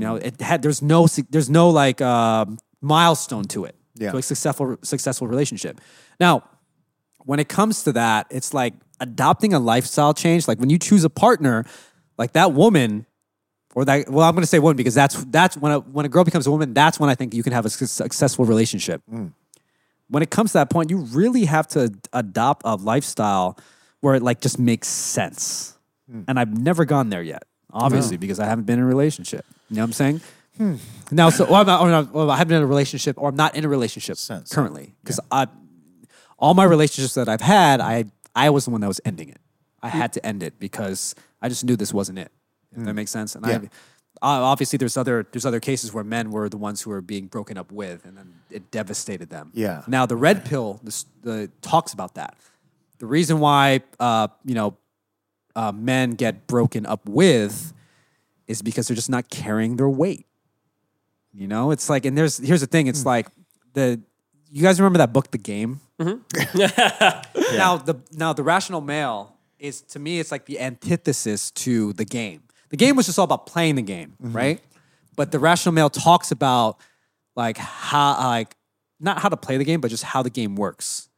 You 0.00 0.06
know, 0.06 0.16
it 0.16 0.40
had 0.40 0.62
there's 0.62 0.80
no 0.82 1.06
there's 1.30 1.48
no 1.50 1.70
like 1.70 2.00
um, 2.00 2.58
milestone 2.82 3.44
to 3.44 3.64
it. 3.64 3.74
Yeah. 4.00 4.12
To 4.12 4.16
a 4.16 4.22
successful 4.22 4.78
successful 4.82 5.28
relationship. 5.28 5.80
Now, 6.18 6.42
when 7.26 7.38
it 7.38 7.48
comes 7.48 7.84
to 7.84 7.92
that, 7.92 8.26
it's 8.30 8.54
like 8.54 8.72
adopting 8.98 9.52
a 9.52 9.58
lifestyle 9.58 10.14
change. 10.14 10.48
Like 10.48 10.58
when 10.58 10.70
you 10.70 10.78
choose 10.78 11.04
a 11.04 11.10
partner, 11.10 11.66
like 12.16 12.32
that 12.32 12.52
woman 12.52 13.04
or 13.74 13.84
that 13.84 14.08
well, 14.08 14.26
I'm 14.26 14.34
going 14.34 14.42
to 14.42 14.48
say 14.48 14.58
woman 14.58 14.76
because 14.76 14.94
that's 14.94 15.22
that's 15.24 15.56
when 15.56 15.72
a 15.72 15.80
when 15.80 16.06
a 16.06 16.08
girl 16.08 16.24
becomes 16.24 16.46
a 16.46 16.50
woman, 16.50 16.72
that's 16.72 16.98
when 16.98 17.10
I 17.10 17.14
think 17.14 17.34
you 17.34 17.42
can 17.42 17.52
have 17.52 17.66
a 17.66 17.70
successful 17.70 18.46
relationship. 18.46 19.02
Mm. 19.12 19.32
When 20.08 20.22
it 20.22 20.30
comes 20.30 20.52
to 20.52 20.58
that 20.58 20.70
point, 20.70 20.90
you 20.90 20.98
really 20.98 21.44
have 21.44 21.68
to 21.68 21.92
adopt 22.12 22.62
a 22.64 22.76
lifestyle 22.76 23.58
where 24.00 24.14
it 24.14 24.22
like 24.22 24.40
just 24.40 24.58
makes 24.58 24.88
sense. 24.88 25.78
Mm. 26.10 26.24
And 26.26 26.40
I've 26.40 26.56
never 26.58 26.84
gone 26.84 27.10
there 27.10 27.22
yet, 27.22 27.44
obviously, 27.72 28.16
because 28.16 28.40
I 28.40 28.46
haven't 28.46 28.64
been 28.64 28.78
in 28.78 28.84
a 28.84 28.88
relationship. 28.88 29.44
You 29.68 29.76
know 29.76 29.82
what 29.82 29.88
I'm 29.88 29.92
saying? 29.92 30.20
Now, 31.10 31.30
so 31.30 31.46
I'm 31.52 31.66
not, 31.66 31.80
or 31.80 31.90
not, 31.90 32.12
well, 32.12 32.30
I 32.30 32.36
haven't 32.36 32.48
been 32.50 32.58
in 32.58 32.62
a 32.62 32.66
relationship, 32.66 33.16
or 33.18 33.30
I'm 33.30 33.36
not 33.36 33.54
in 33.56 33.64
a 33.64 33.68
relationship 33.68 34.16
Sense. 34.16 34.52
currently, 34.52 34.94
because 35.02 35.18
I 35.30 35.46
all 36.38 36.54
my 36.54 36.64
relationships 36.64 37.14
that 37.14 37.28
I've 37.28 37.40
had, 37.40 37.80
I 37.80 38.04
I 38.34 38.50
was 38.50 38.64
the 38.66 38.70
one 38.70 38.80
that 38.82 38.88
was 38.88 39.00
ending 39.04 39.28
it. 39.28 39.40
I 39.82 39.88
had 39.88 40.12
to 40.14 40.26
end 40.26 40.42
it 40.42 40.58
because 40.58 41.14
I 41.40 41.48
just 41.48 41.64
knew 41.64 41.76
this 41.76 41.92
wasn't 41.94 42.18
it. 42.18 42.30
If 42.76 42.84
that 42.84 42.94
makes 42.94 43.10
sense. 43.10 43.34
And 43.34 43.44
Yeah. 43.46 43.58
I 44.22 44.36
obviously 44.36 44.76
there's 44.76 44.96
other 44.96 45.26
there's 45.32 45.46
other 45.46 45.60
cases 45.60 45.92
where 45.94 46.04
men 46.04 46.30
were 46.30 46.48
the 46.48 46.58
ones 46.58 46.82
who 46.82 46.90
were 46.90 47.00
being 47.00 47.26
broken 47.26 47.56
up 47.56 47.72
with, 47.72 48.04
and 48.04 48.16
then 48.16 48.34
it 48.50 48.70
devastated 48.70 49.30
them. 49.30 49.50
Yeah. 49.54 49.82
Now 49.86 50.04
the 50.06 50.16
red 50.16 50.44
pill 50.44 50.78
this, 50.82 51.06
the 51.22 51.50
talks 51.62 51.92
about 51.94 52.14
that. 52.14 52.36
The 52.98 53.06
reason 53.06 53.40
why 53.40 53.80
uh, 53.98 54.28
you 54.44 54.54
know 54.54 54.76
uh, 55.56 55.72
men 55.72 56.12
get 56.12 56.46
broken 56.46 56.84
up 56.84 57.08
with 57.08 57.72
is 58.46 58.60
because 58.62 58.88
they're 58.88 58.96
just 58.96 59.10
not 59.10 59.30
carrying 59.30 59.76
their 59.76 59.88
weight. 59.88 60.26
You 61.32 61.46
know, 61.46 61.70
it's 61.70 61.88
like, 61.88 62.04
and 62.04 62.16
there's 62.16 62.38
here's 62.38 62.60
the 62.60 62.66
thing. 62.66 62.86
It's 62.86 63.02
hmm. 63.02 63.08
like 63.08 63.28
the 63.74 64.00
you 64.50 64.62
guys 64.62 64.80
remember 64.80 64.98
that 64.98 65.12
book, 65.12 65.30
The 65.30 65.38
Game? 65.38 65.80
Mm-hmm. 66.00 66.58
Yeah. 66.58 67.22
Now 67.52 67.76
the 67.76 68.00
now 68.12 68.32
the 68.32 68.42
rational 68.42 68.80
male 68.80 69.36
is 69.58 69.82
to 69.82 69.98
me 69.98 70.18
it's 70.18 70.32
like 70.32 70.46
the 70.46 70.60
antithesis 70.60 71.50
to 71.52 71.92
the 71.92 72.04
game. 72.04 72.42
The 72.70 72.76
game 72.76 72.96
was 72.96 73.06
just 73.06 73.18
all 73.18 73.24
about 73.24 73.46
playing 73.46 73.74
the 73.74 73.82
game, 73.82 74.14
mm-hmm. 74.22 74.34
right? 74.34 74.60
But 75.16 75.32
the 75.32 75.38
rational 75.38 75.72
male 75.72 75.90
talks 75.90 76.30
about 76.30 76.78
like 77.36 77.58
how 77.58 78.16
like 78.18 78.56
not 78.98 79.18
how 79.18 79.28
to 79.28 79.36
play 79.36 79.56
the 79.56 79.64
game, 79.64 79.80
but 79.80 79.90
just 79.90 80.04
how 80.04 80.22
the 80.22 80.30
game 80.30 80.56
works. 80.56 81.08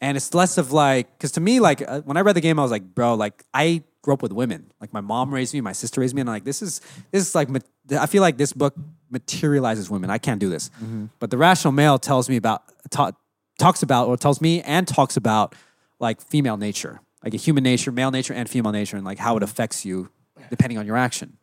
And 0.00 0.16
it's 0.16 0.34
less 0.34 0.58
of 0.58 0.72
like 0.72 1.10
because 1.16 1.32
to 1.32 1.40
me 1.40 1.58
like 1.60 1.80
uh, 1.86 2.02
when 2.02 2.16
I 2.16 2.20
read 2.20 2.36
the 2.36 2.40
game, 2.40 2.58
I 2.58 2.62
was 2.62 2.70
like, 2.70 2.94
bro, 2.94 3.14
like 3.14 3.44
I 3.54 3.82
grew 4.02 4.12
up 4.14 4.22
with 4.22 4.32
women. 4.32 4.70
Like 4.80 4.92
my 4.92 5.00
mom 5.00 5.32
raised 5.32 5.54
me, 5.54 5.60
my 5.60 5.72
sister 5.72 6.00
raised 6.00 6.14
me, 6.14 6.20
and 6.20 6.28
I'm 6.28 6.34
like 6.34 6.44
this 6.44 6.60
is 6.62 6.80
this 7.12 7.26
is 7.26 7.34
like 7.34 7.48
ma- 7.48 7.60
I 7.98 8.06
feel 8.06 8.20
like 8.20 8.36
this 8.36 8.52
book 8.52 8.74
materializes 9.10 9.88
women. 9.88 10.10
I 10.10 10.18
can't 10.18 10.40
do 10.40 10.50
this. 10.50 10.70
But 11.18 11.30
the 11.30 11.38
rational 11.38 11.72
male 11.72 11.98
tells 11.98 12.28
me 12.28 12.36
about 12.36 12.62
ta- 12.90 13.12
talks 13.58 13.82
about 13.82 14.08
or 14.08 14.16
tells 14.16 14.40
me 14.40 14.60
and 14.62 14.86
talks 14.86 15.16
about 15.16 15.54
like 15.98 16.20
female 16.20 16.58
nature, 16.58 17.00
like 17.24 17.32
a 17.32 17.38
human 17.38 17.64
nature, 17.64 17.90
male 17.90 18.10
nature, 18.10 18.34
and 18.34 18.50
female 18.50 18.72
nature, 18.72 18.96
and 18.96 19.04
like 19.06 19.18
how 19.18 19.36
it 19.38 19.42
affects 19.42 19.84
you 19.86 20.10
depending 20.50 20.76
on 20.76 20.86
your 20.86 20.96
action. 20.96 21.38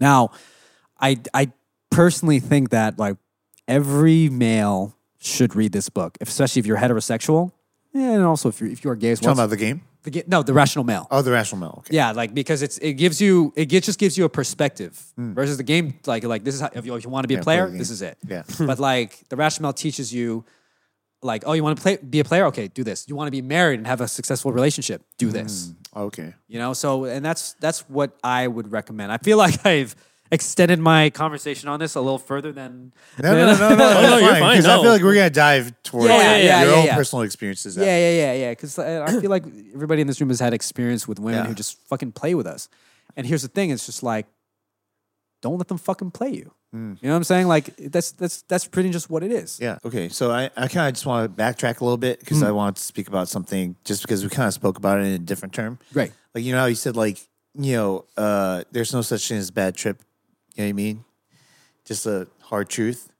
Now, 0.00 0.30
I 1.00 1.20
I 1.32 1.52
personally 1.90 2.40
think 2.40 2.70
that 2.70 2.98
like 2.98 3.16
every 3.68 4.28
male 4.28 4.96
should 5.18 5.54
read 5.54 5.70
this 5.72 5.88
book, 5.88 6.18
especially 6.20 6.60
if 6.60 6.66
you're 6.66 6.78
heterosexual, 6.78 7.52
and 7.94 8.22
also 8.22 8.48
if 8.48 8.60
you're 8.60 8.70
if 8.70 8.84
you're 8.84 8.96
gay 8.96 9.10
as 9.12 9.20
well. 9.20 9.34
Talking 9.34 9.40
about 9.44 9.50
the 9.50 9.56
game? 9.56 9.82
The 10.02 10.10
ga- 10.10 10.24
no, 10.26 10.42
the 10.42 10.54
rational 10.54 10.84
male. 10.84 11.06
Oh, 11.10 11.20
the 11.22 11.30
rational 11.30 11.60
male. 11.60 11.74
Okay. 11.80 11.94
Yeah, 11.96 12.12
like 12.12 12.32
because 12.32 12.62
it's 12.62 12.78
it 12.78 12.94
gives 12.94 13.20
you 13.20 13.52
it 13.56 13.66
get, 13.66 13.84
just 13.84 13.98
gives 13.98 14.16
you 14.16 14.24
a 14.24 14.28
perspective 14.30 14.98
versus 15.16 15.56
the 15.58 15.62
game 15.62 15.98
like 16.06 16.24
like 16.24 16.42
this 16.44 16.54
is 16.54 16.60
how 16.62 16.70
if 16.72 16.86
you, 16.86 16.94
if 16.94 17.04
you 17.04 17.10
want 17.10 17.24
to 17.24 17.28
be 17.28 17.34
a 17.34 17.38
Hmm. 17.38 17.40
Yeah, 17.40 17.44
play 17.44 17.56
player 17.56 17.66
the 17.66 17.70
game. 17.72 17.78
this 17.78 17.90
is 17.90 18.00
it. 18.02 18.16
Yeah. 18.26 18.42
but 18.66 18.78
like 18.78 19.28
the 19.28 19.36
rational 19.36 19.66
male 19.68 19.72
teaches 19.74 20.12
you 20.12 20.44
like 21.22 21.42
oh 21.46 21.52
you 21.52 21.62
want 21.62 21.76
to 21.76 21.82
play 21.82 21.98
be 21.98 22.20
a 22.20 22.24
player 22.24 22.46
okay 22.46 22.68
do 22.68 22.82
this 22.82 23.06
you 23.06 23.14
want 23.14 23.26
to 23.26 23.30
be 23.30 23.42
married 23.42 23.78
and 23.78 23.86
have 23.86 24.00
a 24.00 24.08
successful 24.08 24.52
relationship 24.52 25.02
do 25.18 25.26
Hmm. 25.26 25.32
this 25.32 25.74
Okay. 25.94 26.32
you 26.48 26.58
know 26.58 26.72
so 26.72 27.04
and 27.04 27.22
that's 27.24 27.54
that's 27.60 27.80
what 27.90 28.16
I 28.24 28.46
would 28.46 28.70
recommend. 28.72 29.12
I 29.12 29.18
feel 29.18 29.36
like 29.36 29.66
I've 29.72 29.94
extended 30.32 30.78
my 30.78 31.10
conversation 31.10 31.68
on 31.68 31.80
this 31.80 31.94
a 31.96 32.00
little 32.00 32.18
further 32.18 32.52
than 32.52 32.92
No, 33.20 33.32
no, 33.32 33.46
no, 33.46 33.58
no, 33.58 33.68
no. 33.68 33.68
no, 33.70 33.76
that's 33.76 34.20
you're 34.22 34.30
fine, 34.30 34.40
fine, 34.40 34.56
'cause 34.58 34.66
I 34.66 34.80
feel 34.80 34.90
like 34.92 35.02
we're 35.02 35.14
gonna 35.14 35.30
dive 35.30 35.72
towards 35.82 36.08
Yeah, 36.08 36.16
yeah, 36.18 36.36
yeah, 36.36 36.62
your 36.62 36.70
yeah, 36.72 36.76
own 36.78 36.84
yeah. 36.86 36.94
personal 36.96 37.22
experiences. 37.22 37.76
Yeah, 37.76 37.84
yeah, 37.84 38.10
yeah, 38.10 38.32
yeah. 38.34 38.50
Because 38.50 38.78
I 38.78 39.20
feel 39.20 39.30
like 39.30 39.44
everybody 39.74 40.00
in 40.02 40.06
this 40.06 40.20
room 40.20 40.30
has 40.30 40.40
had 40.40 40.54
experience 40.54 41.08
with 41.08 41.18
women 41.18 41.42
Yeah. 41.44 41.48
who 41.48 41.54
just 41.54 41.78
fucking 41.88 42.12
play 42.12 42.34
with 42.34 42.46
us. 42.46 42.68
And 43.16 43.26
here's 43.26 43.42
the 43.42 43.48
thing: 43.48 43.70
it's 43.70 43.86
just 43.86 44.02
like, 44.02 44.26
don't 45.42 45.58
let 45.58 45.68
them 45.68 45.78
fucking 45.78 46.10
play 46.12 46.30
you. 46.30 46.52
Hmm. 46.72 46.92
You 47.00 47.08
know 47.08 47.14
what 47.14 47.16
I'm 47.16 47.24
saying? 47.24 47.48
Like 47.48 47.74
that's 47.76 48.12
that's 48.12 48.42
that's 48.42 48.66
pretty 48.68 48.90
just 48.90 49.10
what 49.10 49.24
it 49.24 49.32
is. 49.32 49.58
Yeah. 49.60 49.78
Okay. 49.84 50.08
So 50.08 50.30
I, 50.30 50.50
I 50.56 50.68
kind 50.68 50.86
of 50.88 50.94
just 50.94 51.06
want 51.06 51.36
to 51.36 51.42
backtrack 51.42 51.80
a 51.80 51.84
little 51.84 51.96
bit 51.96 52.20
because 52.20 52.44
I 52.44 52.52
want 52.52 52.76
to 52.76 52.82
speak 52.82 53.08
about 53.08 53.28
something 53.28 53.74
just 53.84 54.02
because 54.02 54.22
we 54.22 54.30
kind 54.30 54.46
of 54.46 54.54
spoke 54.54 54.76
about 54.78 55.00
it 55.00 55.06
in 55.06 55.12
a 55.14 55.18
different 55.18 55.52
term. 55.54 55.80
Right. 55.92 56.12
Like, 56.32 56.44
you 56.44 56.52
know 56.52 56.60
how 56.60 56.66
you 56.66 56.76
said, 56.76 56.94
like, 56.96 57.18
you 57.58 57.72
know, 57.72 58.04
uh, 58.16 58.62
there's 58.70 58.94
no 58.94 59.02
such 59.02 59.26
thing 59.26 59.38
as 59.38 59.50
bad 59.50 59.74
trip. 59.74 60.00
You 60.54 60.62
know 60.62 60.66
what 60.66 60.68
I 60.68 60.72
mean? 60.72 61.04
Just 61.84 62.06
a 62.06 62.28
hard 62.42 62.68
truth. 62.68 63.10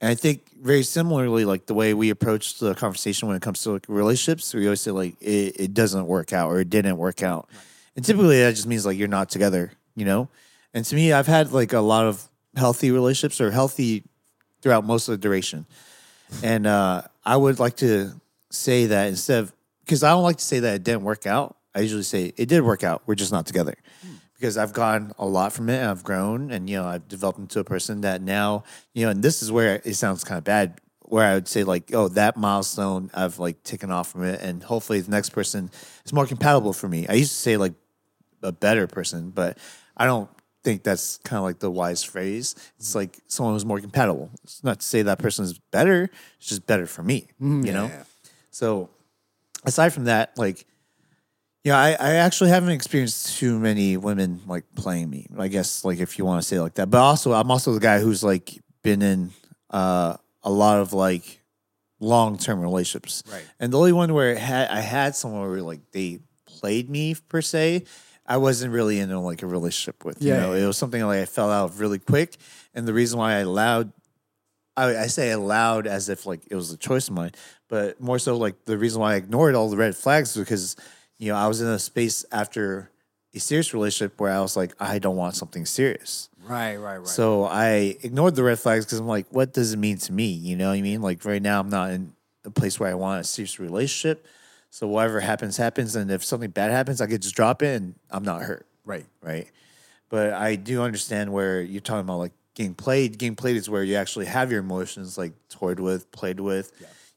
And 0.00 0.10
I 0.10 0.14
think 0.14 0.50
very 0.60 0.82
similarly, 0.82 1.44
like 1.44 1.66
the 1.66 1.74
way 1.74 1.92
we 1.94 2.10
approach 2.10 2.58
the 2.58 2.74
conversation 2.74 3.28
when 3.28 3.36
it 3.36 3.42
comes 3.42 3.62
to 3.62 3.72
like 3.72 3.86
relationships, 3.88 4.54
we 4.54 4.66
always 4.66 4.80
say 4.80 4.90
like 4.90 5.20
it, 5.20 5.60
it 5.60 5.74
doesn't 5.74 6.06
work 6.06 6.32
out 6.32 6.50
or 6.50 6.60
it 6.60 6.70
didn't 6.70 6.96
work 6.96 7.22
out. 7.22 7.48
And 7.96 8.04
typically 8.04 8.40
that 8.40 8.54
just 8.54 8.66
means 8.66 8.86
like 8.86 8.96
you're 8.96 9.08
not 9.08 9.28
together, 9.28 9.72
you 9.94 10.04
know? 10.04 10.28
And 10.72 10.84
to 10.84 10.94
me, 10.94 11.12
I've 11.12 11.26
had 11.26 11.52
like 11.52 11.72
a 11.72 11.80
lot 11.80 12.06
of 12.06 12.26
healthy 12.56 12.90
relationships 12.90 13.40
or 13.40 13.50
healthy 13.50 14.04
throughout 14.62 14.84
most 14.84 15.08
of 15.08 15.12
the 15.12 15.18
duration. 15.18 15.66
And 16.42 16.66
uh, 16.66 17.02
I 17.24 17.36
would 17.36 17.58
like 17.58 17.76
to 17.76 18.12
say 18.50 18.86
that 18.86 19.08
instead 19.08 19.44
of 19.44 19.52
because 19.84 20.02
I 20.02 20.10
don't 20.10 20.22
like 20.22 20.36
to 20.36 20.44
say 20.44 20.60
that 20.60 20.74
it 20.76 20.84
didn't 20.84 21.02
work 21.02 21.26
out. 21.26 21.56
I 21.74 21.80
usually 21.80 22.04
say 22.04 22.32
it 22.36 22.48
did 22.48 22.62
work 22.62 22.84
out. 22.84 23.02
We're 23.06 23.16
just 23.16 23.32
not 23.32 23.46
together. 23.46 23.74
Because 24.40 24.56
I've 24.56 24.72
gotten 24.72 25.12
a 25.18 25.26
lot 25.26 25.52
from 25.52 25.68
it. 25.68 25.76
And 25.76 25.90
I've 25.90 26.02
grown, 26.02 26.50
and 26.50 26.70
you 26.70 26.78
know, 26.78 26.86
I've 26.86 27.06
developed 27.08 27.38
into 27.38 27.60
a 27.60 27.64
person 27.64 28.00
that 28.00 28.22
now, 28.22 28.64
you 28.94 29.04
know, 29.04 29.10
and 29.10 29.22
this 29.22 29.42
is 29.42 29.52
where 29.52 29.82
it 29.84 29.94
sounds 29.94 30.24
kind 30.24 30.38
of 30.38 30.44
bad. 30.44 30.80
Where 31.02 31.26
I 31.26 31.34
would 31.34 31.48
say 31.48 31.64
like, 31.64 31.92
oh, 31.92 32.08
that 32.08 32.36
milestone 32.36 33.10
I've 33.12 33.38
like 33.38 33.62
taken 33.64 33.90
off 33.90 34.12
from 34.12 34.24
it, 34.24 34.40
and 34.40 34.62
hopefully 34.62 35.00
the 35.00 35.10
next 35.10 35.30
person 35.30 35.70
is 36.06 36.12
more 36.12 36.26
compatible 36.26 36.72
for 36.72 36.88
me. 36.88 37.06
I 37.06 37.14
used 37.14 37.32
to 37.32 37.38
say 37.38 37.56
like 37.58 37.74
a 38.42 38.52
better 38.52 38.86
person, 38.86 39.30
but 39.30 39.58
I 39.96 40.06
don't 40.06 40.30
think 40.62 40.84
that's 40.84 41.18
kind 41.18 41.38
of 41.38 41.44
like 41.44 41.58
the 41.58 41.70
wise 41.70 42.02
phrase. 42.02 42.54
It's 42.78 42.94
like 42.94 43.18
someone 43.26 43.54
who's 43.54 43.66
more 43.66 43.80
compatible. 43.80 44.30
It's 44.44 44.62
not 44.62 44.80
to 44.80 44.86
say 44.86 45.02
that 45.02 45.18
person 45.18 45.44
is 45.44 45.58
better, 45.70 46.08
it's 46.38 46.48
just 46.48 46.66
better 46.66 46.86
for 46.86 47.02
me, 47.02 47.26
mm-hmm. 47.42 47.66
you 47.66 47.72
know? 47.72 47.90
So 48.50 48.88
aside 49.64 49.92
from 49.92 50.04
that, 50.04 50.38
like, 50.38 50.64
yeah, 51.64 51.78
I, 51.78 51.90
I 51.90 52.14
actually 52.14 52.50
haven't 52.50 52.70
experienced 52.70 53.38
too 53.38 53.58
many 53.58 53.96
women 53.96 54.40
like 54.46 54.64
playing 54.74 55.10
me. 55.10 55.26
I 55.38 55.48
guess 55.48 55.84
like 55.84 55.98
if 55.98 56.18
you 56.18 56.24
want 56.24 56.42
to 56.42 56.48
say 56.48 56.56
it 56.56 56.62
like 56.62 56.74
that. 56.74 56.90
But 56.90 57.00
also 57.00 57.32
I'm 57.32 57.50
also 57.50 57.72
the 57.74 57.80
guy 57.80 58.00
who's 58.00 58.24
like 58.24 58.58
been 58.82 59.02
in 59.02 59.30
uh 59.68 60.16
a 60.42 60.50
lot 60.50 60.80
of 60.80 60.92
like 60.92 61.40
long 61.98 62.38
term 62.38 62.60
relationships. 62.60 63.22
Right. 63.30 63.44
And 63.58 63.72
the 63.72 63.78
only 63.78 63.92
one 63.92 64.14
where 64.14 64.32
it 64.32 64.38
had 64.38 64.68
I 64.68 64.80
had 64.80 65.14
someone 65.14 65.48
where 65.48 65.60
like 65.62 65.80
they 65.92 66.20
played 66.46 66.88
me 66.88 67.14
per 67.28 67.42
se, 67.42 67.84
I 68.26 68.38
wasn't 68.38 68.72
really 68.72 68.98
in 68.98 69.10
like 69.22 69.42
a 69.42 69.46
relationship 69.46 70.04
with. 70.04 70.22
Yeah, 70.22 70.34
you 70.34 70.40
know, 70.40 70.54
yeah. 70.54 70.64
it 70.64 70.66
was 70.66 70.78
something 70.78 71.02
like 71.04 71.20
I 71.20 71.26
fell 71.26 71.50
out 71.50 71.64
of 71.64 71.80
really 71.80 71.98
quick. 71.98 72.36
And 72.74 72.88
the 72.88 72.94
reason 72.94 73.18
why 73.18 73.34
I 73.34 73.38
allowed 73.40 73.92
I, 74.78 74.96
I 74.96 75.06
say 75.08 75.30
allowed 75.30 75.86
as 75.86 76.08
if 76.08 76.24
like 76.24 76.40
it 76.50 76.54
was 76.54 76.72
a 76.72 76.78
choice 76.78 77.08
of 77.08 77.14
mine, 77.14 77.32
but 77.68 78.00
more 78.00 78.18
so 78.18 78.38
like 78.38 78.64
the 78.64 78.78
reason 78.78 79.02
why 79.02 79.12
I 79.12 79.16
ignored 79.16 79.54
all 79.54 79.68
the 79.68 79.76
red 79.76 79.94
flags 79.94 80.34
because 80.34 80.76
you 81.20 81.30
know 81.30 81.38
I 81.38 81.46
was 81.46 81.60
in 81.60 81.68
a 81.68 81.78
space 81.78 82.24
after 82.32 82.90
a 83.32 83.38
serious 83.38 83.72
relationship 83.72 84.18
where 84.18 84.32
I 84.32 84.40
was 84.40 84.56
like 84.56 84.74
I 84.80 84.98
don't 84.98 85.16
want 85.16 85.36
something 85.36 85.66
serious. 85.66 86.30
Right, 86.42 86.76
right, 86.76 86.96
right. 86.96 87.06
So 87.06 87.44
I 87.44 87.96
ignored 88.02 88.34
the 88.34 88.42
red 88.42 88.58
flags 88.58 88.84
because 88.84 88.98
I'm 88.98 89.06
like, 89.06 89.26
what 89.30 89.52
does 89.52 89.72
it 89.72 89.76
mean 89.76 89.98
to 89.98 90.12
me? 90.12 90.30
You 90.30 90.56
know 90.56 90.68
what 90.68 90.78
I 90.78 90.80
mean? 90.80 91.02
Like 91.02 91.24
right 91.24 91.42
now, 91.42 91.60
I'm 91.60 91.68
not 91.68 91.90
in 91.90 92.14
a 92.44 92.50
place 92.50 92.80
where 92.80 92.90
I 92.90 92.94
want 92.94 93.20
a 93.20 93.24
serious 93.24 93.60
relationship. 93.60 94.26
So 94.70 94.88
whatever 94.88 95.20
happens, 95.20 95.56
happens. 95.56 95.94
And 95.94 96.10
if 96.10 96.24
something 96.24 96.50
bad 96.50 96.70
happens, 96.70 97.00
I 97.00 97.06
could 97.06 97.22
just 97.22 97.36
drop 97.36 97.62
it 97.62 97.80
and 97.80 97.94
I'm 98.10 98.24
not 98.24 98.42
hurt. 98.42 98.66
right. 98.84 99.04
Right. 99.22 99.48
But 100.08 100.32
I 100.32 100.56
do 100.56 100.82
understand 100.82 101.32
where 101.32 101.60
you're 101.60 101.80
talking 101.80 102.00
about 102.00 102.18
like 102.18 102.32
getting 102.54 102.74
played. 102.74 103.18
Getting 103.18 103.36
played 103.36 103.56
is 103.56 103.70
where 103.70 103.84
you 103.84 103.94
actually 103.94 104.26
have 104.26 104.50
your 104.50 104.60
emotions 104.60 105.16
like 105.16 105.34
toyed 105.48 105.78
with, 105.78 106.10
played 106.10 106.40
with, 106.40 106.72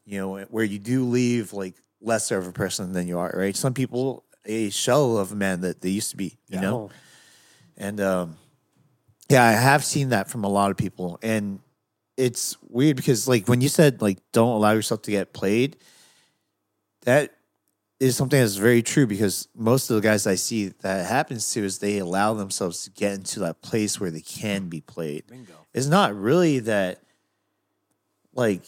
you 0.05 0.19
know, 0.19 0.37
where 0.51 0.63
you 0.63 0.77
do 0.77 1.05
leave 1.05 1.53
like 1.53 1.73
lesser 2.03 2.37
of 2.37 2.47
a 2.47 2.51
person 2.51 2.93
than 2.93 3.07
you 3.07 3.17
are, 3.17 3.33
right? 3.35 3.55
Some 3.55 3.73
people, 3.73 4.25
a 4.45 4.69
shell 4.69 5.17
of 5.17 5.31
a 5.31 5.35
man 5.35 5.61
that 5.61 5.81
they 5.81 5.89
used 5.89 6.11
to 6.11 6.17
be, 6.17 6.37
you 6.49 6.59
know? 6.59 6.75
Oh. 6.75 6.91
And 7.77 7.99
um, 7.99 8.37
yeah, 9.29 9.43
I 9.43 9.51
have 9.51 9.83
seen 9.83 10.09
that 10.09 10.29
from 10.29 10.43
a 10.43 10.49
lot 10.49 10.71
of 10.71 10.77
people, 10.77 11.17
and 11.23 11.59
it's 12.17 12.57
weird 12.61 12.95
because 12.95 13.27
like 13.27 13.47
when 13.47 13.61
you 13.61 13.69
said 13.69 14.01
like 14.01 14.19
don't 14.31 14.55
allow 14.55 14.71
yourself 14.71 15.01
to 15.03 15.11
get 15.11 15.33
played, 15.33 15.77
that 17.01 17.33
is 17.99 18.15
something 18.15 18.39
that's 18.39 18.55
very 18.55 18.83
true 18.83 19.07
because 19.07 19.47
most 19.55 19.89
of 19.89 19.95
the 19.95 20.01
guys 20.01 20.27
I 20.27 20.35
see 20.35 20.67
that 20.81 21.07
happens 21.07 21.49
to 21.53 21.63
is 21.63 21.79
they 21.79 21.99
allow 21.99 22.33
themselves 22.33 22.83
to 22.83 22.91
get 22.91 23.13
into 23.13 23.39
that 23.39 23.61
place 23.61 23.99
where 23.99 24.11
they 24.11 24.21
can 24.21 24.67
be 24.67 24.81
played. 24.81 25.25
Bingo. 25.27 25.53
It's 25.73 25.87
not 25.87 26.13
really 26.13 26.59
that 26.59 27.01
like 28.33 28.61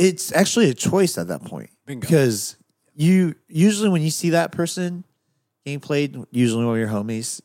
it's 0.00 0.32
actually 0.32 0.70
a 0.70 0.74
choice 0.74 1.18
at 1.18 1.28
that 1.28 1.44
point 1.44 1.68
Bingo. 1.84 2.00
because 2.00 2.56
you 2.94 3.34
usually 3.48 3.90
when 3.90 4.00
you 4.00 4.10
see 4.10 4.30
that 4.30 4.50
person 4.50 5.04
getting 5.64 5.80
played, 5.80 6.16
usually 6.30 6.64
one 6.64 6.74
of 6.74 6.80
your 6.80 6.88
homies, 6.88 7.42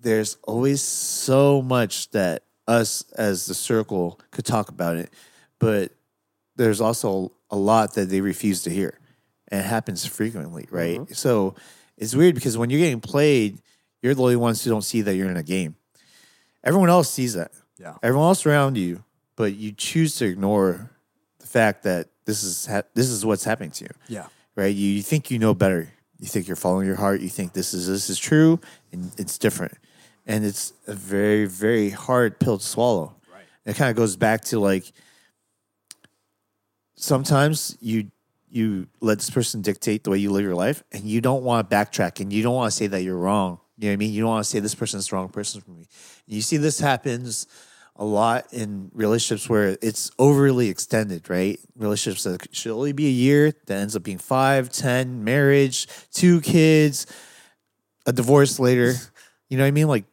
there's 0.00 0.36
always 0.42 0.82
so 0.82 1.62
much 1.62 2.10
that 2.10 2.42
us 2.66 3.04
as 3.16 3.46
the 3.46 3.54
circle 3.54 4.18
could 4.32 4.44
talk 4.44 4.68
about 4.68 4.96
it, 4.96 5.10
but 5.60 5.92
there's 6.56 6.80
also 6.80 7.32
a 7.50 7.56
lot 7.56 7.94
that 7.94 8.08
they 8.08 8.20
refuse 8.20 8.64
to 8.64 8.70
hear. 8.70 8.98
And 9.48 9.60
it 9.60 9.64
happens 9.64 10.04
frequently, 10.04 10.66
right? 10.70 10.98
Mm-hmm. 10.98 11.12
So 11.12 11.54
it's 11.96 12.16
weird 12.16 12.34
because 12.34 12.58
when 12.58 12.68
you're 12.70 12.80
getting 12.80 13.00
played, 13.00 13.60
you're 14.02 14.14
the 14.14 14.22
only 14.22 14.36
ones 14.36 14.64
who 14.64 14.70
don't 14.70 14.82
see 14.82 15.02
that 15.02 15.14
you're 15.14 15.30
in 15.30 15.36
a 15.36 15.42
game. 15.44 15.76
Everyone 16.64 16.88
else 16.88 17.10
sees 17.10 17.34
that. 17.34 17.52
Yeah. 17.78 17.94
Everyone 18.02 18.26
else 18.26 18.44
around 18.44 18.76
you, 18.76 19.04
but 19.36 19.54
you 19.54 19.72
choose 19.72 20.16
to 20.16 20.26
ignore 20.26 20.90
fact 21.52 21.82
that 21.84 22.08
this 22.24 22.42
is 22.42 22.66
ha- 22.66 22.82
this 22.94 23.08
is 23.08 23.24
what's 23.24 23.44
happening 23.44 23.70
to 23.72 23.84
you 23.84 23.90
Yeah. 24.16 24.26
right? 24.56 24.74
You, 24.74 24.88
you 24.88 25.02
think 25.02 25.30
you 25.30 25.38
know 25.38 25.54
better. 25.54 25.92
You 26.18 26.28
think 26.28 26.46
you're 26.46 26.56
following 26.56 26.86
your 26.86 26.96
heart. 26.96 27.20
You 27.20 27.28
think 27.28 27.52
this 27.52 27.74
is 27.74 27.86
this 27.88 28.08
is 28.10 28.18
true, 28.18 28.60
and 28.92 29.10
it's 29.18 29.38
different. 29.38 29.74
And 30.26 30.44
it's 30.44 30.72
a 30.86 30.94
very 30.94 31.46
very 31.46 31.90
hard 31.90 32.38
pill 32.38 32.58
to 32.58 32.64
swallow. 32.64 33.16
Right. 33.32 33.42
It 33.66 33.76
kind 33.76 33.90
of 33.90 33.96
goes 33.96 34.16
back 34.16 34.42
to 34.50 34.60
like 34.60 34.84
sometimes 36.96 37.76
you 37.80 38.10
you 38.48 38.86
let 39.00 39.18
this 39.18 39.30
person 39.30 39.62
dictate 39.62 40.04
the 40.04 40.10
way 40.10 40.18
you 40.18 40.30
live 40.30 40.44
your 40.44 40.54
life, 40.54 40.82
and 40.92 41.04
you 41.04 41.20
don't 41.20 41.42
want 41.42 41.68
to 41.68 41.74
backtrack, 41.76 42.20
and 42.20 42.32
you 42.32 42.42
don't 42.42 42.54
want 42.54 42.70
to 42.70 42.76
say 42.76 42.86
that 42.86 43.02
you're 43.02 43.16
wrong. 43.16 43.58
You 43.78 43.86
know 43.88 43.92
what 43.92 43.94
I 43.94 43.96
mean? 43.96 44.12
You 44.12 44.20
don't 44.22 44.30
want 44.30 44.44
to 44.44 44.50
say 44.50 44.60
this 44.60 44.74
person's 44.74 45.08
the 45.08 45.16
wrong 45.16 45.28
person 45.30 45.60
for 45.62 45.70
me. 45.70 45.86
You 46.26 46.42
see, 46.42 46.58
this 46.58 46.78
happens 46.78 47.46
a 47.96 48.04
lot 48.04 48.46
in 48.52 48.90
relationships 48.94 49.48
where 49.48 49.76
it's 49.82 50.10
overly 50.18 50.68
extended, 50.68 51.28
right? 51.28 51.60
Relationships 51.76 52.24
that 52.24 52.54
should 52.54 52.72
only 52.72 52.92
be 52.92 53.06
a 53.06 53.10
year 53.10 53.52
that 53.66 53.78
ends 53.78 53.94
up 53.94 54.02
being 54.02 54.18
five, 54.18 54.70
ten, 54.70 55.24
marriage, 55.24 55.86
two 56.12 56.40
kids, 56.40 57.06
a 58.06 58.12
divorce 58.12 58.58
later. 58.58 58.94
You 59.48 59.58
know 59.58 59.64
what 59.64 59.68
I 59.68 59.72
mean? 59.72 59.88
Like 59.88 60.06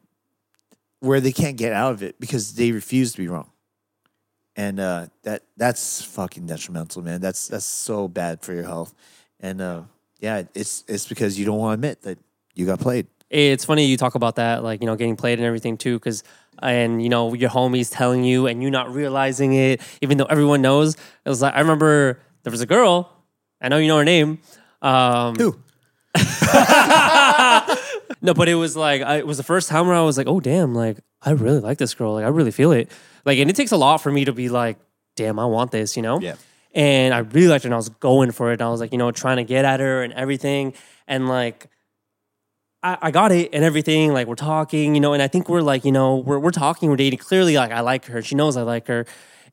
where 0.98 1.18
they 1.18 1.32
can't 1.32 1.56
get 1.56 1.72
out 1.72 1.94
of 1.94 2.02
it 2.02 2.20
because 2.20 2.52
they 2.56 2.72
refuse 2.72 3.12
to 3.12 3.18
be 3.18 3.26
wrong. 3.26 3.50
And 4.54 4.78
uh, 4.78 5.06
that 5.22 5.44
that's 5.56 6.02
fucking 6.02 6.44
detrimental, 6.44 7.00
man. 7.00 7.22
That's 7.22 7.48
that's 7.48 7.64
so 7.64 8.06
bad 8.06 8.42
for 8.42 8.52
your 8.52 8.64
health. 8.64 8.92
And 9.40 9.62
uh, 9.62 9.82
yeah, 10.18 10.42
it's 10.54 10.84
it's 10.88 11.08
because 11.08 11.38
you 11.38 11.46
don't 11.46 11.56
want 11.56 11.70
to 11.70 11.74
admit 11.74 12.02
that 12.02 12.18
you 12.54 12.66
got 12.66 12.80
played. 12.80 13.06
It's 13.30 13.64
funny 13.64 13.86
you 13.86 13.96
talk 13.96 14.14
about 14.14 14.36
that, 14.36 14.62
like 14.62 14.80
you 14.82 14.86
know, 14.86 14.96
getting 14.96 15.16
played 15.16 15.38
and 15.38 15.46
everything 15.46 15.78
too, 15.78 15.98
because 15.98 16.22
and 16.62 17.02
you 17.02 17.08
know 17.08 17.34
your 17.34 17.50
homies 17.50 17.90
telling 17.92 18.24
you 18.24 18.46
and 18.46 18.62
you 18.62 18.70
not 18.70 18.92
realizing 18.92 19.54
it, 19.54 19.80
even 20.00 20.18
though 20.18 20.26
everyone 20.26 20.62
knows. 20.62 20.94
It 21.24 21.28
was 21.28 21.42
like 21.42 21.54
I 21.54 21.60
remember 21.60 22.20
there 22.42 22.50
was 22.50 22.60
a 22.60 22.66
girl. 22.66 23.12
I 23.60 23.68
know 23.68 23.78
you 23.78 23.88
know 23.88 23.98
her 23.98 24.04
name. 24.04 24.40
Um, 24.82 25.36
Who? 25.36 25.58
No, 28.22 28.34
but 28.34 28.48
it 28.48 28.54
was 28.54 28.76
like 28.76 29.02
I, 29.02 29.18
it 29.18 29.26
was 29.26 29.38
the 29.38 29.42
first 29.42 29.68
time 29.68 29.86
where 29.86 29.96
I 29.96 30.02
was 30.02 30.18
like, 30.18 30.26
oh 30.26 30.40
damn, 30.40 30.74
like 30.74 30.98
I 31.22 31.30
really 31.30 31.60
like 31.60 31.78
this 31.78 31.94
girl. 31.94 32.14
Like 32.14 32.24
I 32.24 32.28
really 32.28 32.50
feel 32.50 32.72
it. 32.72 32.90
Like, 33.24 33.38
and 33.38 33.48
it 33.48 33.56
takes 33.56 33.72
a 33.72 33.76
lot 33.76 33.98
for 33.98 34.12
me 34.12 34.24
to 34.24 34.32
be 34.32 34.48
like, 34.48 34.78
damn, 35.16 35.38
I 35.38 35.46
want 35.46 35.70
this, 35.70 35.96
you 35.96 36.02
know? 36.02 36.20
Yeah. 36.20 36.36
And 36.74 37.12
I 37.14 37.18
really 37.18 37.48
liked 37.48 37.64
her 37.64 37.68
and 37.68 37.74
I 37.74 37.78
was 37.78 37.88
going 37.88 38.30
for 38.30 38.50
it. 38.50 38.54
And 38.54 38.62
I 38.62 38.68
was 38.68 38.80
like, 38.80 38.92
you 38.92 38.98
know, 38.98 39.10
trying 39.10 39.38
to 39.38 39.44
get 39.44 39.64
at 39.64 39.80
her 39.80 40.02
and 40.02 40.12
everything. 40.12 40.74
And 41.08 41.28
like 41.28 41.68
I, 42.82 42.98
I 43.02 43.10
got 43.10 43.32
it 43.32 43.50
and 43.52 43.62
everything. 43.64 44.12
Like 44.12 44.26
we're 44.26 44.34
talking, 44.34 44.94
you 44.94 45.00
know, 45.00 45.12
and 45.12 45.22
I 45.22 45.28
think 45.28 45.48
we're 45.48 45.60
like, 45.62 45.84
you 45.84 45.92
know, 45.92 46.16
we're 46.16 46.38
we're 46.38 46.50
talking, 46.50 46.88
we're 46.88 46.96
dating. 46.96 47.18
Clearly, 47.18 47.56
like 47.56 47.72
I 47.72 47.80
like 47.80 48.06
her. 48.06 48.22
She 48.22 48.34
knows 48.34 48.56
I 48.56 48.62
like 48.62 48.86
her. 48.86 49.06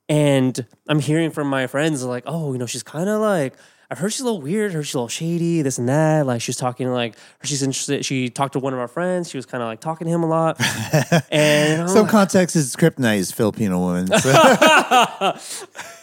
And 0.10 0.66
I'm 0.88 1.00
hearing 1.00 1.32
from 1.32 1.50
my 1.50 1.68
friends 1.68 2.04
like, 2.06 2.24
oh, 2.26 2.54
you 2.54 2.60
know, 2.60 2.66
she's 2.66 2.84
kind 2.84 3.10
of 3.10 3.20
like 3.20 3.54
I've 3.90 4.00
heard 4.00 4.12
she's 4.12 4.22
a 4.22 4.26
little 4.26 4.42
weird, 4.42 4.74
heard 4.74 4.86
she's 4.86 4.96
a 4.96 4.98
little 4.98 5.08
shady, 5.10 5.62
this 5.62 5.78
and 5.78 5.88
that. 5.88 6.26
Like 6.26 6.42
she's 6.42 6.58
talking 6.58 6.92
like 6.92 7.16
she's 7.44 7.64
interested. 7.64 8.06
She 8.06 8.30
talked 8.30 8.54
to 8.54 8.60
one 8.60 8.74
of 8.74 8.80
our 8.80 8.88
friends. 8.88 9.30
She 9.30 9.38
was 9.38 9.46
kind 9.46 9.62
of 9.64 9.68
like 9.68 9.80
talking 9.82 10.08
to 10.08 10.14
him 10.14 10.24
a 10.24 10.28
lot. 10.28 10.60
and 11.32 11.82
I'm 11.84 11.88
Some 11.88 12.04
like- 12.04 12.12
context 12.12 12.56
is 12.56 12.76
kryptonite 12.76 13.18
is 13.18 13.32
Filipino 13.32 13.80
woman. 13.80 14.08
So. 14.08 14.30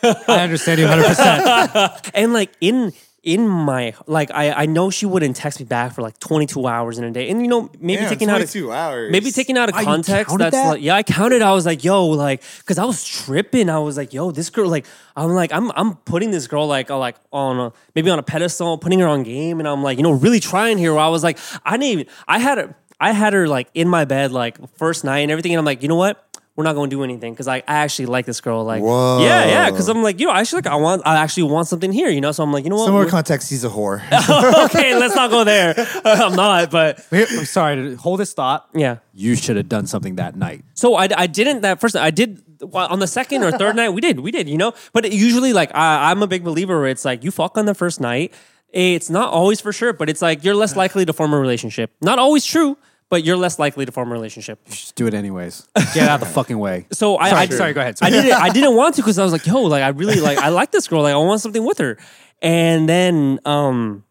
I 0.03 0.43
understand 0.43 0.81
you 0.81 0.87
100%. 0.87 2.11
and 2.15 2.33
like 2.33 2.53
in 2.61 2.93
in 3.25 3.49
my 3.49 3.95
like 4.07 4.31
I 4.31 4.53
I 4.53 4.67
know 4.67 4.91
she 4.91 5.07
wouldn't 5.07 5.35
text 5.37 5.59
me 5.59 5.67
back 5.67 5.95
for 5.95 6.03
like 6.03 6.19
22 6.21 6.67
hours 6.67 6.99
in 6.99 7.05
a 7.05 7.11
day. 7.11 7.29
And 7.31 7.41
you 7.43 7.49
know, 7.49 7.71
maybe 7.81 8.03
Damn, 8.03 8.11
taking 8.11 8.29
out 8.29 8.41
of 8.43 8.51
22 8.51 8.73
hours. 8.73 9.11
maybe 9.11 9.31
taking 9.31 9.57
out 9.59 9.69
of 9.71 9.75
Wow, 9.75 9.85
context 9.85 10.29
counted 10.31 10.45
that's 10.45 10.57
that? 10.57 10.69
like 10.69 10.83
yeah, 10.83 10.95
I 10.95 11.03
counted. 11.03 11.43
I 11.43 11.53
was 11.53 11.67
like, 11.67 11.83
yo, 11.83 12.07
like 12.07 12.43
cuz 12.67 12.79
I 12.79 12.85
was 12.85 13.03
tripping. 13.05 13.69
I 13.71 13.79
was 13.79 13.97
like, 13.97 14.13
yo, 14.13 14.31
this 14.31 14.51
girl 14.51 14.69
like 14.69 14.87
I'm 15.17 15.31
like 15.31 15.53
I'm 15.53 15.73
I'm 15.75 15.97
putting 15.97 16.31
this 16.31 16.47
girl 16.47 16.67
like 16.67 16.91
uh, 16.91 16.99
like 16.99 17.17
on 17.33 17.59
a 17.59 17.73
maybe 17.95 18.11
on 18.11 18.19
a 18.19 18.23
pedestal, 18.23 18.79
putting 18.79 19.01
her 19.01 19.09
on 19.09 19.23
game 19.23 19.59
and 19.59 19.67
I'm 19.69 19.83
like, 19.83 19.97
you 19.99 20.03
know, 20.03 20.13
really 20.13 20.41
trying 20.41 20.79
here 20.79 20.93
where 20.93 21.03
I 21.03 21.09
was 21.09 21.23
like 21.25 21.39
I 21.65 21.73
didn't 21.73 21.85
even 21.85 22.07
I 22.29 22.39
had 22.39 22.59
her 22.59 22.75
I 23.01 23.13
had 23.13 23.33
her 23.33 23.49
like 23.49 23.69
in 23.75 23.89
my 23.89 24.05
bed 24.05 24.33
like 24.33 24.59
first 24.77 25.03
night 25.05 25.21
and 25.21 25.31
everything 25.33 25.53
and 25.53 25.59
I'm 25.59 25.65
like, 25.65 25.83
you 25.83 25.89
know 25.89 25.97
what? 25.97 26.23
We're 26.57 26.63
not 26.63 26.75
going 26.75 26.89
to 26.89 26.95
do 26.97 27.03
anything 27.03 27.33
because 27.33 27.49
I, 27.49 27.57
I 27.57 27.79
actually 27.83 28.07
like 28.07 28.27
this 28.27 28.41
girl. 28.41 28.63
Like, 28.65 28.81
Whoa. 28.81 29.19
yeah, 29.25 29.45
yeah. 29.47 29.71
Because 29.71 29.89
I'm 29.89 30.05
like, 30.05 30.21
you 30.21 30.27
know, 30.27 30.33
actually, 30.33 30.59
like, 30.59 30.69
I 30.69 30.77
want, 30.77 31.03
I 31.05 31.17
actually 31.17 31.45
want 31.45 31.67
something 31.67 31.91
here. 31.91 32.09
You 32.09 32.21
know, 32.21 32.31
so 32.31 32.45
I'm 32.45 32.53
like, 32.53 32.63
you 32.63 32.71
know 32.71 32.77
what? 32.77 32.85
Some 32.85 32.93
more 32.93 33.01
We're- 33.03 33.11
context, 33.11 33.51
he's 33.51 33.65
a 33.65 33.69
whore. 33.69 34.01
okay, 34.67 34.97
let's 34.97 35.17
not 35.17 35.31
go 35.31 35.43
there. 35.43 35.75
I'm 36.05 36.37
not, 36.37 36.71
but 36.71 37.05
Here- 37.11 37.27
I'm 37.29 37.45
sorry 37.45 37.77
to 37.77 37.97
hold 37.97 38.21
this 38.21 38.33
thought. 38.35 38.69
yeah. 38.73 38.99
You 39.13 39.35
should 39.37 39.57
have 39.57 39.69
done 39.69 39.87
something 39.87 40.17
that 40.17 40.37
night. 40.37 40.65
So 40.75 40.95
I, 40.95 41.09
I 41.17 41.27
didn't 41.27 41.63
that 41.63 41.81
first. 41.81 41.97
I 41.97 42.11
did 42.11 42.43
well, 42.61 42.87
on 42.89 42.99
the 43.01 43.07
second 43.07 43.43
or 43.43 43.51
third 43.53 43.77
night 43.77 43.91
we 43.91 44.01
did, 44.01 44.21
we 44.21 44.31
did, 44.31 44.49
you 44.49 44.57
know. 44.57 44.73
But 44.93 45.05
it 45.05 45.13
usually, 45.13 45.53
like 45.53 45.75
I, 45.75 46.11
I'm 46.11 46.23
a 46.23 46.27
big 46.27 46.45
believer 46.45 46.81
where 46.81 46.89
it's 46.89 47.05
like 47.05 47.23
you 47.25 47.31
fuck 47.31 47.57
on 47.59 47.67
the 47.67 47.75
first 47.75 48.01
night. 48.01 48.33
It's 48.71 49.09
not 49.11 49.33
always 49.33 49.61
for 49.61 49.73
sure, 49.73 49.93
but 49.93 50.09
it's 50.09 50.21
like 50.23 50.43
you're 50.43 50.55
less 50.57 50.75
likely 50.75 51.05
to 51.05 51.13
form 51.13 51.33
a 51.33 51.39
relationship. 51.39 51.93
Not 52.01 52.19
always 52.19 52.45
true, 52.45 52.77
but 53.15 53.23
you're 53.23 53.37
less 53.37 53.61
likely 53.61 53.87
to 53.87 53.93
form 53.93 54.11
a 54.11 54.13
relationship. 54.13 54.59
Just 54.69 54.97
do 54.97 55.07
it 55.07 55.15
anyways. 55.15 55.69
Get 55.95 56.09
out 56.09 56.19
the 56.19 56.27
fucking 56.27 56.59
way. 56.59 56.89
So 56.91 57.17
I, 57.17 57.31
Sorry, 57.31 57.41
I 57.43 57.47
sorry, 57.47 57.73
go 57.73 57.81
ahead. 57.81 57.95
I 58.03 58.11
Sorry. 58.11 58.23
didn't. 58.23 58.43
I 58.43 58.49
didn't 58.49 58.75
want 58.81 58.97
to 58.97 59.03
because 59.03 59.21
I 59.21 59.23
was 59.23 59.31
like, 59.31 59.47
yo, 59.47 59.63
like 59.63 59.85
I 59.85 59.91
really 59.91 60.19
like. 60.19 60.37
I 60.39 60.49
like 60.49 60.73
this 60.73 60.89
girl. 60.89 61.03
Like 61.03 61.15
I 61.15 61.17
want 61.19 61.41
something 61.41 61.65
with 61.65 61.79
her. 61.79 61.97
And 62.43 62.89
then 62.89 63.39
um, 63.45 64.03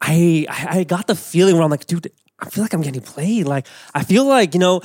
I 0.00 0.46
I 0.48 0.78
I 0.78 0.84
got 0.84 1.06
the 1.06 1.14
feeling 1.14 1.54
where 1.56 1.64
I'm 1.64 1.70
like, 1.70 1.86
dude, 1.86 2.10
I 2.38 2.48
feel 2.48 2.64
like 2.64 2.72
I'm 2.72 2.80
getting 2.80 3.02
played. 3.02 3.46
Like 3.46 3.66
I 3.94 4.04
feel 4.04 4.24
like 4.24 4.54
you 4.54 4.60
know. 4.60 4.80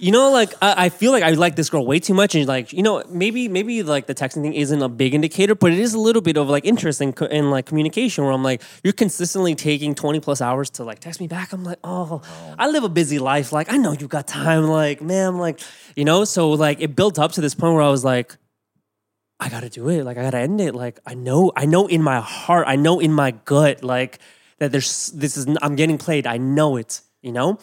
You 0.00 0.12
know, 0.12 0.32
like 0.32 0.54
I, 0.62 0.86
I 0.86 0.88
feel 0.88 1.12
like 1.12 1.22
I 1.22 1.32
like 1.32 1.56
this 1.56 1.68
girl 1.68 1.84
way 1.84 2.00
too 2.00 2.14
much, 2.14 2.34
and 2.34 2.48
like 2.48 2.72
you 2.72 2.82
know, 2.82 3.04
maybe 3.10 3.48
maybe 3.48 3.82
like 3.82 4.06
the 4.06 4.14
texting 4.14 4.40
thing 4.40 4.54
isn't 4.54 4.80
a 4.80 4.88
big 4.88 5.12
indicator, 5.12 5.54
but 5.54 5.72
it 5.72 5.78
is 5.78 5.92
a 5.92 5.98
little 5.98 6.22
bit 6.22 6.38
of 6.38 6.48
like 6.48 6.64
interest 6.64 7.02
in, 7.02 7.12
in 7.30 7.50
like 7.50 7.66
communication. 7.66 8.24
Where 8.24 8.32
I'm 8.32 8.42
like, 8.42 8.62
you're 8.82 8.94
consistently 8.94 9.54
taking 9.54 9.94
20 9.94 10.20
plus 10.20 10.40
hours 10.40 10.70
to 10.70 10.84
like 10.84 11.00
text 11.00 11.20
me 11.20 11.26
back. 11.26 11.52
I'm 11.52 11.64
like, 11.64 11.78
oh, 11.84 12.22
I 12.58 12.70
live 12.70 12.82
a 12.82 12.88
busy 12.88 13.18
life. 13.18 13.52
Like 13.52 13.70
I 13.70 13.76
know 13.76 13.92
you 13.92 14.08
got 14.08 14.26
time. 14.26 14.64
Like 14.64 15.02
man, 15.02 15.36
like 15.36 15.60
you 15.96 16.06
know, 16.06 16.24
so 16.24 16.48
like 16.48 16.80
it 16.80 16.96
built 16.96 17.18
up 17.18 17.32
to 17.32 17.42
this 17.42 17.54
point 17.54 17.74
where 17.74 17.82
I 17.82 17.90
was 17.90 18.02
like, 18.02 18.38
I 19.38 19.50
gotta 19.50 19.68
do 19.68 19.90
it. 19.90 20.04
Like 20.04 20.16
I 20.16 20.22
gotta 20.22 20.38
end 20.38 20.62
it. 20.62 20.74
Like 20.74 20.98
I 21.04 21.12
know, 21.12 21.52
I 21.54 21.66
know 21.66 21.86
in 21.86 22.02
my 22.02 22.20
heart, 22.20 22.64
I 22.66 22.76
know 22.76 23.00
in 23.00 23.12
my 23.12 23.32
gut, 23.32 23.84
like 23.84 24.18
that 24.60 24.72
there's 24.72 25.08
this 25.08 25.36
is 25.36 25.46
I'm 25.60 25.76
getting 25.76 25.98
played. 25.98 26.26
I 26.26 26.38
know 26.38 26.76
it, 26.76 27.02
you 27.20 27.32
know? 27.32 27.58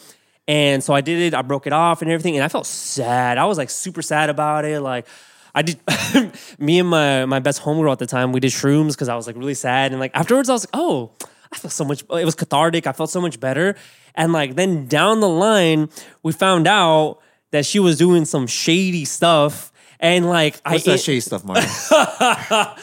And 0.48 0.84
so 0.84 0.94
I 0.94 1.02
did 1.02 1.20
it, 1.20 1.34
I 1.34 1.42
broke 1.42 1.68
it 1.68 1.74
off 1.74 2.02
and 2.02 2.10
everything, 2.10 2.36
and 2.36 2.44
I 2.44 2.48
felt 2.48 2.66
sad. 2.66 3.38
I 3.38 3.46
was 3.46 3.58
like 3.58 3.70
super 3.70 4.02
sad 4.02 4.30
about 4.30 4.64
it. 4.64 4.80
Like 4.80 5.08
I 5.54 5.62
did 5.62 5.80
me 6.60 6.80
and 6.80 6.90
my 6.90 7.26
my 7.26 7.40
best 7.40 7.62
homegirl 7.62 7.92
at 7.92 8.00
the 8.00 8.08
time, 8.08 8.32
we 8.32 8.40
did 8.40 8.52
shrooms 8.52 8.92
because 8.92 9.10
I 9.10 9.16
was 9.16 9.28
like 9.28 9.36
really 9.36 9.56
sad. 9.56 9.92
And 9.92 10.00
like 10.00 10.12
afterwards 10.14 10.50
I 10.50 10.54
was 10.54 10.64
like, 10.64 10.70
oh, 10.74 11.12
I 11.52 11.58
felt 11.58 11.74
so 11.74 11.84
much 11.84 12.04
it 12.04 12.26
was 12.26 12.36
cathartic. 12.36 12.88
I 12.88 12.92
felt 12.92 13.10
so 13.10 13.20
much 13.20 13.40
better. 13.40 13.76
And 14.16 14.34
like 14.34 14.56
then 14.56 14.88
down 14.88 15.20
the 15.20 15.30
line, 15.30 15.90
we 16.24 16.32
found 16.32 16.68
out 16.68 17.20
that 17.52 17.66
she 17.66 17.80
was 17.80 17.98
doing 17.98 18.26
some 18.26 18.48
shady 18.48 19.06
stuff. 19.06 19.72
And 20.00 20.28
like 20.28 20.60
What's 20.66 20.88
I 20.88 20.92
that 20.92 21.00
shady 21.00 21.22
stuff, 21.22 21.44
Martin? 21.44 21.70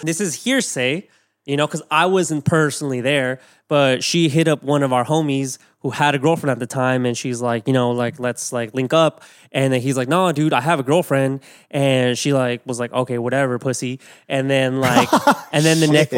this 0.02 0.20
is 0.20 0.34
hearsay, 0.34 1.08
you 1.44 1.56
know, 1.56 1.66
because 1.66 1.82
I 1.90 2.06
wasn't 2.06 2.44
personally 2.44 3.00
there, 3.00 3.40
but 3.68 4.02
she 4.02 4.28
hit 4.28 4.48
up 4.48 4.62
one 4.62 4.82
of 4.82 4.92
our 4.92 5.04
homies 5.04 5.58
who 5.80 5.90
had 5.90 6.14
a 6.14 6.18
girlfriend 6.18 6.50
at 6.50 6.58
the 6.58 6.66
time, 6.66 7.04
and 7.04 7.16
she's 7.16 7.42
like, 7.42 7.66
you 7.66 7.74
know, 7.74 7.90
like 7.90 8.18
let's 8.18 8.52
like 8.52 8.72
link 8.74 8.92
up, 8.94 9.22
and 9.52 9.72
then 9.72 9.80
he's 9.82 9.96
like, 9.96 10.08
no, 10.08 10.32
dude, 10.32 10.54
I 10.54 10.62
have 10.62 10.80
a 10.80 10.82
girlfriend, 10.82 11.40
and 11.70 12.16
she 12.16 12.32
like 12.32 12.64
was 12.66 12.80
like, 12.80 12.92
okay, 12.92 13.18
whatever, 13.18 13.58
pussy, 13.58 14.00
and 14.28 14.50
then 14.50 14.80
like, 14.80 15.08
and 15.52 15.64
then 15.64 15.80
the 15.80 15.88
next, 15.88 16.12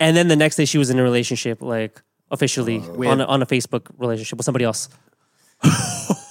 and 0.00 0.16
then 0.16 0.28
the 0.28 0.36
next 0.36 0.56
day 0.56 0.66
she 0.66 0.76
was 0.78 0.90
in 0.90 0.98
a 0.98 1.02
relationship, 1.02 1.62
like 1.62 2.02
officially 2.30 2.80
With- 2.80 3.08
on 3.08 3.20
a, 3.20 3.24
on 3.24 3.42
a 3.42 3.46
Facebook 3.46 3.86
relationship 3.98 4.36
with 4.38 4.44
somebody 4.44 4.64
else. 4.64 4.88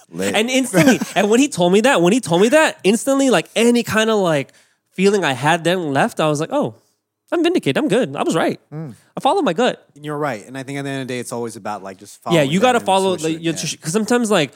Lit. 0.09 0.35
And 0.35 0.49
instantly, 0.49 0.99
and 1.15 1.30
when 1.30 1.39
he 1.39 1.47
told 1.47 1.73
me 1.73 1.81
that, 1.81 2.01
when 2.01 2.13
he 2.13 2.19
told 2.19 2.41
me 2.41 2.49
that, 2.49 2.80
instantly, 2.84 3.30
like 3.31 3.49
any 3.55 3.84
kind 3.84 4.09
of 4.09 4.19
like 4.19 4.53
feeling 4.91 5.26
I 5.26 5.34
had 5.34 5.63
then 5.63 5.91
left, 5.93 6.19
I 6.19 6.30
was 6.30 6.39
like, 6.39 6.51
oh, 6.53 6.76
I'm 7.31 7.43
vindicated. 7.43 7.77
I'm 7.77 7.88
good. 7.88 8.15
I 8.15 8.23
was 8.23 8.35
right. 8.35 8.60
Hmm. 8.69 8.91
I 9.18 9.19
followed 9.19 9.43
my 9.43 9.53
gut. 9.53 9.88
You're 9.99 10.18
right, 10.18 10.45
and 10.45 10.57
I 10.57 10.64
think 10.64 10.77
at 10.80 10.84
the 10.84 10.89
end 10.89 11.02
of 11.02 11.07
the 11.07 11.14
day, 11.14 11.19
it's 11.19 11.31
always 11.31 11.56
about 11.56 11.81
like 11.84 11.97
just 11.97 12.22
following 12.22 12.45
yeah, 12.45 12.52
you 12.52 12.60
got 12.60 12.73
to 12.73 12.80
follow 12.80 13.15
the, 13.15 13.31
your 13.31 13.53
Yeah. 13.53 13.61
because 13.72 13.91
sometimes 13.93 14.30
like 14.30 14.53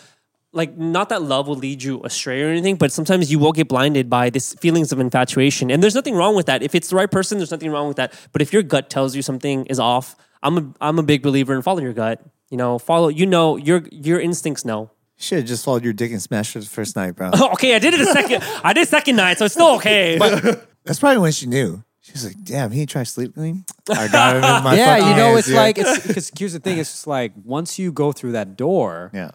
like 0.52 0.78
not 0.78 1.10
that 1.10 1.22
love 1.22 1.48
will 1.48 1.56
lead 1.56 1.82
you 1.84 2.02
astray 2.04 2.42
or 2.42 2.48
anything, 2.50 2.76
but 2.76 2.92
sometimes 2.92 3.32
you 3.32 3.40
will 3.40 3.52
get 3.52 3.68
blinded 3.68 4.10
by 4.10 4.30
this 4.30 4.54
feelings 4.56 4.92
of 4.92 5.00
infatuation, 5.00 5.72
and 5.72 5.82
there's 5.82 5.96
nothing 5.96 6.16
wrong 6.16 6.36
with 6.36 6.46
that. 6.46 6.62
If 6.64 6.76
it's 6.76 6.90
the 6.90 6.96
right 6.96 7.10
person, 7.10 7.38
there's 7.38 7.52
nothing 7.52 7.72
wrong 7.72 7.88
with 7.88 7.98
that. 7.98 8.14
But 8.32 8.42
if 8.42 8.54
your 8.54 8.64
gut 8.64 8.90
tells 8.90 9.16
you 9.16 9.22
something 9.22 9.66
is 9.66 9.80
off, 9.80 10.16
I'm 10.44 10.58
a 10.58 10.74
I'm 10.82 11.00
a 11.00 11.04
big 11.04 11.22
believer 11.24 11.56
in 11.56 11.62
following 11.62 11.84
your 11.86 11.94
gut. 11.94 12.22
You 12.50 12.58
know, 12.58 12.80
follow. 12.80 13.08
You 13.10 13.26
know, 13.26 13.58
your 13.58 13.84
your 13.92 14.20
instincts 14.20 14.64
know. 14.66 14.92
Should 15.18 15.40
have 15.40 15.48
just 15.48 15.66
followed 15.66 15.84
your 15.84 15.92
dick 15.94 16.12
and 16.12 16.22
smashed 16.22 16.56
it 16.56 16.62
the 16.62 16.66
first 16.66 16.96
night, 16.96 17.16
bro. 17.16 17.32
okay, 17.54 17.76
I 17.76 17.80
did 17.80 17.94
it 17.94 18.00
a 18.00 18.06
second. 18.06 18.42
I 18.64 18.74
did 18.74 18.88
second 18.88 19.18
night, 19.18 19.38
so 19.38 19.46
it's 19.46 19.54
still 19.54 19.76
okay. 19.76 20.18
That's 20.86 21.00
probably 21.00 21.18
when 21.18 21.32
she 21.34 21.46
knew. 21.46 21.84
She 22.10 22.14
was 22.14 22.26
like, 22.26 22.44
"Damn, 22.44 22.72
he 22.72 22.86
tried 22.86 23.06
to 23.06 23.12
sleep 23.12 23.36
with 23.36 23.44
me. 23.44 23.64
I 23.90 24.08
got 24.08 24.36
him 24.36 24.44
in 24.44 24.64
my 24.64 24.76
yeah, 24.76 24.98
you 24.98 25.16
know, 25.16 25.28
hands, 25.28 25.40
it's 25.40 25.48
dude." 25.48 25.56
like 25.58 25.78
it's 25.78 26.08
because 26.08 26.32
here's 26.38 26.54
the 26.54 26.60
thing: 26.60 26.80
it's 26.80 26.92
just 26.92 27.08
like 27.08 27.34
once 27.46 27.78
you 27.78 27.92
go 27.92 28.12
through 28.12 28.32
that 28.34 28.58
door, 28.58 29.12
yeah, 29.14 29.32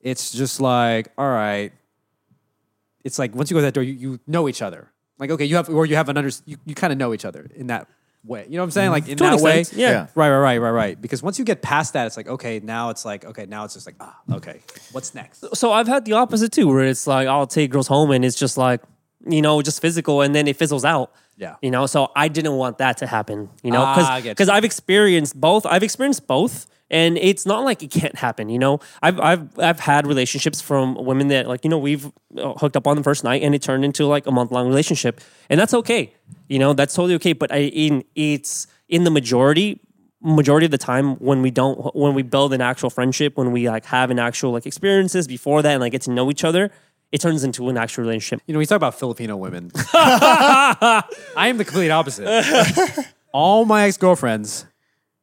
it's 0.00 0.30
just 0.30 0.60
like 0.60 1.08
all 1.16 1.28
right. 1.28 1.72
It's 3.04 3.18
like 3.18 3.34
once 3.34 3.50
you 3.50 3.54
go 3.54 3.60
through 3.60 3.66
that 3.68 3.74
door, 3.74 3.82
you, 3.82 3.94
you 3.94 4.20
know 4.26 4.48
each 4.48 4.62
other. 4.62 4.92
Like 5.18 5.30
okay, 5.30 5.44
you 5.44 5.56
have 5.56 5.68
or 5.70 5.86
you 5.86 5.96
have 5.96 6.08
an 6.08 6.16
under 6.16 6.30
you, 6.44 6.56
you 6.66 6.74
kind 6.74 6.92
of 6.92 6.98
know 6.98 7.14
each 7.14 7.24
other 7.24 7.48
in 7.54 7.68
that 7.68 7.88
way. 8.24 8.44
You 8.48 8.56
know 8.56 8.62
what 8.62 8.66
I'm 8.66 8.70
saying? 8.72 8.90
Like 8.90 9.08
in 9.08 9.16
To 9.18 9.24
an 9.24 9.36
that 9.36 9.42
way, 9.42 9.60
extent, 9.60 9.80
yeah. 9.80 9.90
Yeah. 9.90 10.06
Right, 10.14 10.30
right, 10.30 10.38
right, 10.38 10.58
right, 10.58 10.70
right. 10.70 11.00
Because 11.00 11.22
once 11.22 11.38
you 11.38 11.44
get 11.44 11.62
past 11.62 11.94
that, 11.94 12.06
it's 12.06 12.16
like 12.16 12.28
okay, 12.28 12.60
now 12.62 12.90
it's 12.90 13.04
like 13.04 13.24
okay, 13.24 13.46
now 13.46 13.64
it's 13.64 13.74
just 13.74 13.86
like 13.86 13.96
ah, 14.00 14.16
okay, 14.32 14.60
what's 14.92 15.14
next? 15.14 15.44
so 15.56 15.72
I've 15.72 15.88
had 15.88 16.04
the 16.04 16.12
opposite 16.12 16.52
too, 16.52 16.68
where 16.68 16.84
it's 16.84 17.06
like 17.06 17.26
I'll 17.26 17.46
take 17.46 17.70
girls 17.70 17.86
home 17.88 18.10
and 18.10 18.24
it's 18.24 18.36
just 18.38 18.56
like, 18.58 18.80
you 19.26 19.42
know, 19.42 19.62
just 19.62 19.80
physical 19.80 20.20
and 20.22 20.34
then 20.34 20.46
it 20.46 20.56
fizzles 20.56 20.84
out. 20.84 21.12
Yeah. 21.36 21.56
You 21.62 21.70
know, 21.70 21.86
so 21.86 22.10
I 22.14 22.28
didn't 22.28 22.54
want 22.56 22.78
that 22.78 22.98
to 22.98 23.06
happen, 23.06 23.48
you 23.62 23.70
know, 23.70 23.82
Ah, 23.82 24.20
get 24.22 24.30
because 24.30 24.48
you. 24.48 24.54
I've 24.54 24.64
experienced 24.64 25.40
both. 25.40 25.66
I've 25.66 25.82
experienced 25.82 26.26
both. 26.26 26.66
And 26.90 27.16
it's 27.16 27.46
not 27.46 27.64
like 27.64 27.82
it 27.82 27.90
can't 27.90 28.14
happen, 28.16 28.50
you 28.50 28.58
know. 28.58 28.78
I've 29.00 29.18
I've 29.18 29.58
I've 29.58 29.80
had 29.80 30.06
relationships 30.06 30.60
from 30.60 30.94
women 30.94 31.28
that 31.28 31.48
like 31.48 31.64
you 31.64 31.70
know 31.70 31.78
we've 31.78 32.04
uh, 32.36 32.52
hooked 32.52 32.76
up 32.76 32.86
on 32.86 32.96
the 32.98 33.02
first 33.02 33.24
night 33.24 33.42
and 33.42 33.54
it 33.54 33.62
turned 33.62 33.82
into 33.82 34.04
like 34.04 34.26
a 34.26 34.30
month 34.30 34.52
long 34.52 34.68
relationship, 34.68 35.22
and 35.48 35.58
that's 35.58 35.72
okay, 35.72 36.12
you 36.48 36.58
know. 36.58 36.74
That's 36.74 36.92
totally 36.94 37.14
okay. 37.14 37.32
But 37.32 37.50
I 37.50 37.60
in 37.60 38.04
it's 38.14 38.66
in 38.90 39.04
the 39.04 39.10
majority 39.10 39.80
majority 40.20 40.66
of 40.66 40.70
the 40.70 40.76
time 40.78 41.16
when 41.16 41.40
we 41.40 41.50
don't 41.50 41.96
when 41.96 42.12
we 42.12 42.22
build 42.22 42.52
an 42.52 42.60
actual 42.60 42.90
friendship 42.90 43.38
when 43.38 43.52
we 43.52 43.70
like 43.70 43.86
have 43.86 44.10
an 44.10 44.18
actual 44.18 44.52
like 44.52 44.66
experiences 44.66 45.26
before 45.26 45.62
that 45.62 45.72
and 45.72 45.80
like 45.80 45.92
get 45.92 46.02
to 46.02 46.10
know 46.10 46.30
each 46.30 46.44
other 46.44 46.70
it 47.12 47.20
turns 47.20 47.44
into 47.44 47.68
an 47.68 47.76
actual 47.76 48.02
relationship 48.04 48.42
You 48.46 48.54
know, 48.54 48.58
we 48.58 48.66
talk 48.66 48.76
about 48.76 48.98
Filipino 48.98 49.36
women. 49.36 49.70
I 49.94 51.04
am 51.36 51.58
the 51.58 51.64
complete 51.64 51.90
opposite. 51.90 52.26
All 53.32 53.64
my 53.64 53.84
ex 53.84 53.96
girlfriends 53.96 54.66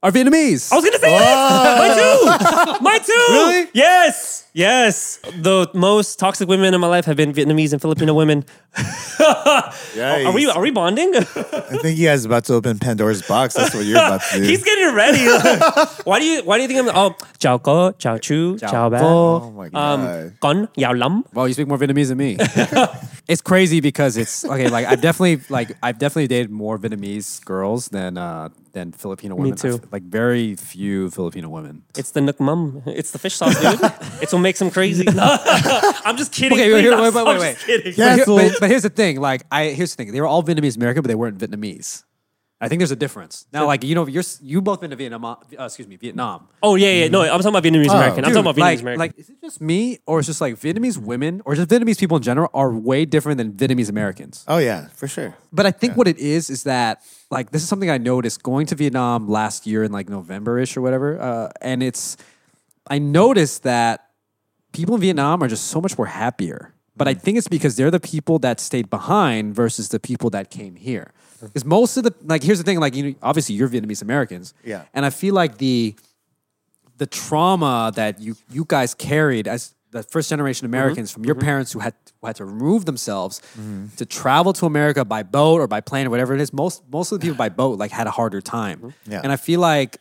are 0.02 0.12
Vietnamese. 0.12 0.72
i 0.72 0.76
was 0.76 0.86
gonna 0.86 0.98
say 0.98 1.14
oh. 1.14 1.20
that! 1.20 2.80
mine 2.80 2.80
too 2.80 2.84
mine 2.84 3.04
too 3.04 3.34
Really? 3.34 3.68
yes 3.74 4.49
yes 4.54 5.20
the 5.42 5.68
most 5.74 6.18
toxic 6.20 6.48
women 6.50 6.74
in 6.74 6.82
my 6.82 6.88
life 6.88 7.06
have 7.06 7.16
been 7.16 7.32
vietnamese 7.34 7.72
and 7.72 7.82
filipino 7.82 8.14
women 8.14 8.44
yeah. 9.96 10.26
are 10.26 10.32
we 10.34 10.50
are 10.50 10.62
we 10.62 10.72
bonding 10.72 11.12
I 11.16 11.78
think 11.82 11.98
you 11.98 12.08
guys 12.08 12.26
about 12.26 12.46
to 12.46 12.54
open 12.54 12.78
Pandora's 12.80 13.22
box. 13.22 13.54
That's 13.56 13.74
what 13.76 13.86
you're 13.86 13.98
about 13.98 14.22
to 14.32 14.38
do. 14.40 14.44
he's 14.44 14.64
getting 14.64 14.94
ready 14.96 15.26
why 16.04 16.20
do 16.20 16.26
you 16.26 16.42
why 16.44 16.58
do 16.58 16.62
you 16.64 16.68
think 16.68 16.80
i'm 16.80 16.90
oh 16.96 17.12
chào 17.40 17.58
cô 17.60 17.92
chào 18.00 18.18
chú 18.18 18.58
chào 18.62 18.90
bé 18.90 19.00
cô. 19.02 19.42
oh 19.44 19.54
my 19.58 19.70
god. 19.70 19.76
um 19.76 20.30
con 20.40 20.66
yào 20.76 20.94
lắm 20.94 21.22
Well, 21.34 21.48
you 21.48 21.54
speak 21.54 21.68
more 21.68 21.78
Vietnamese 21.78 22.10
than 22.10 22.18
me. 22.18 22.38
it's 23.28 23.42
crazy 23.42 23.82
because 23.82 24.18
it's 24.18 24.46
okay. 24.46 24.68
Like 24.70 24.86
I've 24.88 25.02
definitely 25.02 25.38
like 25.50 25.76
I've 25.84 25.98
definitely 26.00 26.28
dated 26.28 26.52
more 26.52 26.78
Vietnamese 26.78 27.44
girls 27.46 27.90
than 27.90 28.18
uh 28.18 28.50
than 28.74 28.92
Filipino 28.92 29.36
women. 29.36 29.56
too. 29.56 29.76
I've- 29.76 29.88
Like 29.92 30.04
very 30.04 30.56
few 30.56 31.10
Filipino 31.10 31.50
women. 31.50 31.82
It's 31.98 32.12
the 32.12 32.22
nước 32.22 32.38
mắm. 32.40 32.82
It's 32.86 33.12
the 33.12 33.20
fish 33.20 33.36
sauce, 33.36 33.56
dude. 33.62 33.92
it's 34.22 34.34
what 34.40 34.44
makes 34.44 34.60
them 34.60 34.72
crazy. 34.72 35.06
I'm 35.18 36.18
just 36.18 36.32
kidding. 36.32 36.58
Okay, 36.58 36.74
wait, 36.74 36.82
please. 36.82 36.90
here- 36.90 36.94
I'm 36.94 37.02
wait, 37.02 37.14
wait, 37.14 37.40
wait, 37.40 37.54
just 37.54 37.66
kidding. 37.66 37.94
But, 37.98 38.16
here- 38.16 38.26
but, 38.26 38.60
but 38.60 38.70
here's 38.70 38.84
the 38.84 38.90
thing. 38.90 39.20
Like 39.20 39.44
I 39.52 39.66
here's 39.66 39.96
the 39.96 40.04
thing. 40.04 40.12
They 40.12 40.22
were 40.22 40.28
all 40.28 40.44
Vietnamese 40.44 40.76
American, 40.78 41.02
but 41.04 41.08
they 41.08 41.16
weren't 41.16 41.38
Vietnamese. 41.38 42.04
I 42.62 42.68
think 42.68 42.80
there's 42.80 42.92
a 42.92 42.96
difference. 42.98 43.46
Now, 43.54 43.66
like 43.68 43.86
you 43.86 43.96
know, 43.96 44.06
you're 44.06 44.24
you 44.42 44.62
both 44.62 44.82
been 44.82 44.90
to 44.90 44.98
Vietnam. 44.98 45.24
Uh, 45.24 45.36
excuse 45.60 45.88
me, 45.88 45.96
Vietnam. 45.96 46.50
Oh 46.62 46.76
yeah, 46.76 46.92
yeah. 46.92 47.08
No, 47.08 47.22
I'm 47.22 47.30
talking 47.42 47.48
about 47.48 47.64
Vietnamese 47.64 47.90
American. 47.90 48.26
I'm 48.26 48.32
Dude, 48.32 48.44
talking 48.44 48.52
about 48.52 48.56
Vietnamese 48.58 48.60
like, 48.60 48.82
American. 48.82 49.00
Like, 49.00 49.18
is 49.18 49.30
it 49.30 49.42
just 49.42 49.62
me, 49.62 50.00
or 50.06 50.20
is 50.20 50.26
it 50.26 50.32
just 50.32 50.42
like 50.42 50.56
Vietnamese 50.56 50.98
women, 50.98 51.42
or 51.46 51.56
just 51.56 51.70
Vietnamese 51.70 51.98
people 51.98 52.18
in 52.18 52.24
general 52.24 52.50
are 52.54 52.74
way 52.74 53.06
different 53.06 53.38
than 53.38 53.54
Vietnamese 53.54 53.90
Americans? 53.90 54.44
oh 54.50 54.58
yeah, 54.58 54.88
for 54.90 55.08
sure. 55.08 55.38
But 55.54 55.68
I 55.68 55.72
think 55.72 55.96
what 55.96 56.10
it 56.10 56.18
is 56.18 56.50
is 56.50 56.64
that 56.64 57.02
like 57.32 57.52
this 57.52 57.64
is 57.64 57.70
something 57.70 57.90
I 57.90 57.98
noticed 57.98 58.44
going 58.44 58.66
to 58.68 58.76
Vietnam 58.76 59.30
last 59.30 59.66
year 59.66 59.86
in 59.86 59.94
like 59.94 60.10
November 60.10 60.60
ish 60.60 60.76
or 60.76 60.82
whatever, 60.82 61.18
uh, 61.18 61.50
and 61.62 61.82
it's 61.82 62.18
I 62.90 63.00
noticed 63.00 63.64
that 63.64 64.09
people 64.72 64.96
in 64.96 65.02
Vietnam 65.02 65.42
are 65.44 65.48
just 65.48 65.68
so 65.68 65.82
much 65.82 65.98
more 65.98 66.08
happier. 66.08 66.74
But 66.96 67.08
I 67.08 67.16
mm. 67.16 67.22
think 67.22 67.38
it's 67.38 67.48
because 67.48 67.78
they're 67.78 67.92
the 67.92 68.00
people 68.00 68.40
that 68.40 68.60
stayed 68.60 68.90
behind 68.90 69.56
versus 69.56 69.90
the 69.90 70.00
people 70.00 70.30
that 70.32 70.52
came 70.52 70.76
here. 70.76 71.14
Mm. 71.38 71.42
Because 71.48 71.66
most 71.66 71.98
of 71.98 72.04
the 72.04 72.14
like 72.26 72.44
here's 72.44 72.58
the 72.58 72.64
thing 72.64 72.80
like 72.80 72.96
you 72.96 73.04
know, 73.04 73.16
obviously 73.22 73.56
you're 73.56 73.70
Vietnamese 73.70 74.02
Americans, 74.02 74.54
Yeah. 74.64 74.84
and 74.94 75.06
I 75.06 75.10
feel 75.10 75.34
like 75.34 75.58
the 75.58 75.96
the 76.98 77.06
trauma 77.06 77.92
that 77.96 78.20
you 78.20 78.36
you 78.52 78.66
guys 78.68 78.94
carried 78.94 79.48
as 79.48 79.74
the 79.92 80.04
first 80.04 80.30
generation 80.30 80.68
mm-hmm. 80.68 80.76
Americans 80.76 81.12
from 81.12 81.26
your 81.26 81.36
mm-hmm. 81.36 81.46
parents 81.46 81.72
who 81.72 81.80
had 81.80 81.94
who 82.20 82.28
had 82.28 82.36
to 82.36 82.46
remove 82.46 82.86
themselves 82.86 83.42
mm-hmm. 83.58 83.88
to 83.96 84.06
travel 84.06 84.54
to 84.54 84.66
America 84.66 85.06
by 85.06 85.24
boat 85.24 85.62
or 85.62 85.68
by 85.68 85.82
plane 85.82 86.06
or 86.06 86.10
whatever 86.10 86.36
it 86.36 86.42
is. 86.42 86.54
Most 86.54 86.84
most 86.92 87.12
of 87.12 87.20
the 87.20 87.24
people 87.26 87.38
by 87.38 87.50
boat 87.50 87.80
like 87.80 87.92
had 87.92 88.08
a 88.08 88.12
harder 88.12 88.42
time. 88.42 88.94
Yeah. 89.08 89.22
And 89.24 89.32
I 89.32 89.38
feel 89.38 89.62
like, 89.62 89.98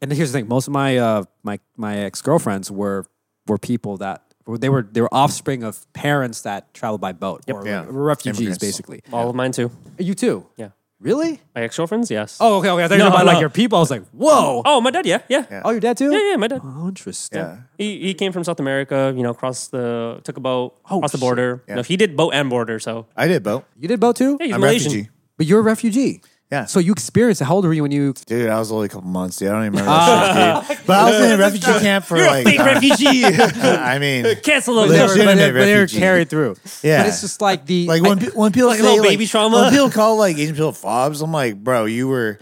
and 0.00 0.12
here's 0.12 0.32
the 0.32 0.38
thing: 0.38 0.48
most 0.48 0.66
of 0.68 0.72
my 0.74 0.98
uh, 0.98 1.24
my 1.42 1.58
my 1.76 1.96
ex 1.98 2.20
girlfriends 2.20 2.70
were 2.70 3.06
were 3.48 3.58
people 3.58 3.96
that 3.98 4.22
They 4.46 4.68
were 4.68 4.82
they 4.92 5.00
were 5.00 5.12
offspring 5.12 5.64
of 5.64 5.90
parents 5.92 6.42
that 6.42 6.72
traveled 6.72 7.00
by 7.00 7.12
boat 7.12 7.42
or 7.48 7.66
Yeah. 7.66 7.84
were 7.86 8.04
refugees, 8.04 8.40
Immigrants. 8.40 8.58
basically. 8.64 9.00
All 9.12 9.28
of 9.30 9.34
mine 9.34 9.52
too. 9.52 9.70
You 9.98 10.14
too? 10.14 10.46
Yeah. 10.56 10.70
Really? 11.00 11.40
My 11.54 11.60
ex 11.62 11.76
girlfriends, 11.76 12.10
yes. 12.10 12.38
Oh, 12.40 12.58
okay, 12.58 12.70
okay. 12.70 12.84
I 12.84 12.88
thought 12.88 12.94
you 12.94 12.98
No, 13.04 13.10
were 13.10 13.16
about 13.16 13.26
like 13.26 13.40
your 13.40 13.50
people. 13.50 13.76
I 13.76 13.80
was 13.82 13.90
like, 13.90 14.04
whoa. 14.12 14.62
Oh, 14.64 14.80
my 14.80 14.90
dad, 14.90 15.04
yeah, 15.04 15.20
yeah. 15.28 15.44
Yeah. 15.50 15.60
Oh, 15.64 15.70
your 15.70 15.80
dad 15.80 15.98
too? 15.98 16.10
Yeah, 16.10 16.30
yeah, 16.30 16.36
my 16.36 16.48
dad. 16.48 16.62
Oh, 16.64 16.88
interesting. 16.88 17.38
Yeah. 17.38 17.58
He, 17.76 18.00
he 18.00 18.14
came 18.14 18.32
from 18.32 18.44
South 18.44 18.60
America, 18.60 19.12
you 19.14 19.22
know, 19.22 19.34
crossed 19.34 19.72
the, 19.72 20.20
took 20.24 20.38
a 20.38 20.40
boat, 20.40 20.72
Oh, 20.90 20.96
across 20.98 21.12
the 21.12 21.18
border. 21.18 21.62
Yeah. 21.68 21.74
No, 21.76 21.82
he 21.82 21.98
did 21.98 22.16
boat 22.16 22.32
and 22.32 22.48
border, 22.48 22.78
so. 22.80 23.06
I 23.14 23.28
did 23.28 23.42
boat. 23.42 23.64
You 23.78 23.88
did 23.88 24.00
boat 24.00 24.16
too? 24.16 24.38
Yeah, 24.40 24.46
he's 24.46 24.54
I'm 24.54 24.60
Malaysian. 24.62 24.90
refugee. 24.92 25.10
But 25.36 25.46
you're 25.46 25.60
a 25.60 25.62
refugee. 25.62 26.22
Yeah. 26.50 26.66
So 26.66 26.78
you 26.78 26.92
experienced 26.92 27.40
it. 27.40 27.44
How 27.46 27.56
old 27.56 27.64
were 27.64 27.72
you 27.72 27.82
when 27.82 27.90
you? 27.90 28.12
Dude, 28.26 28.48
I 28.48 28.58
was 28.58 28.70
only 28.70 28.86
a 28.86 28.88
couple 28.88 29.08
months. 29.08 29.36
Dude. 29.38 29.48
I 29.48 29.52
don't 29.52 29.62
even 29.66 29.72
remember 29.80 29.90
that 29.90 30.66
shit, 30.66 30.76
dude. 30.78 30.86
But 30.86 30.96
I 30.98 31.10
was 31.10 31.20
in 31.20 31.32
a 31.32 31.38
refugee 31.42 31.66
camp 31.80 32.04
for 32.04 32.16
You're 32.16 32.26
like. 32.28 32.46
a 32.46 32.50
fake 32.50 32.60
uh, 32.60 32.64
refugee. 32.66 33.24
I 33.24 33.98
mean, 33.98 34.36
Cancel 34.44 34.74
But 34.76 34.86
those. 34.88 35.14
they 35.16 35.20
were, 35.24 35.26
but 35.26 35.34
they, 35.36 35.50
but 35.50 35.58
they 35.64 35.74
were 35.74 35.80
refugee. 35.80 35.98
carried 35.98 36.30
through. 36.30 36.56
Yeah. 36.84 37.02
But 37.02 37.08
it's 37.08 37.20
just 37.20 37.40
like 37.40 37.66
the 37.66 37.86
like 37.88 38.02
when, 38.02 38.18
pe- 38.20 38.30
when 38.30 38.52
people 38.52 38.68
Like 38.68 38.78
say 38.78 38.84
little 38.84 38.98
like, 39.00 39.08
baby 39.08 39.26
trauma. 39.26 39.56
when 39.62 39.70
people 39.72 39.90
call 39.90 40.16
like 40.18 40.36
Asian 40.38 40.54
people 40.54 40.72
fobs, 40.72 41.20
I'm 41.20 41.32
like, 41.32 41.56
bro, 41.62 41.84
you 41.86 42.06
were. 42.08 42.38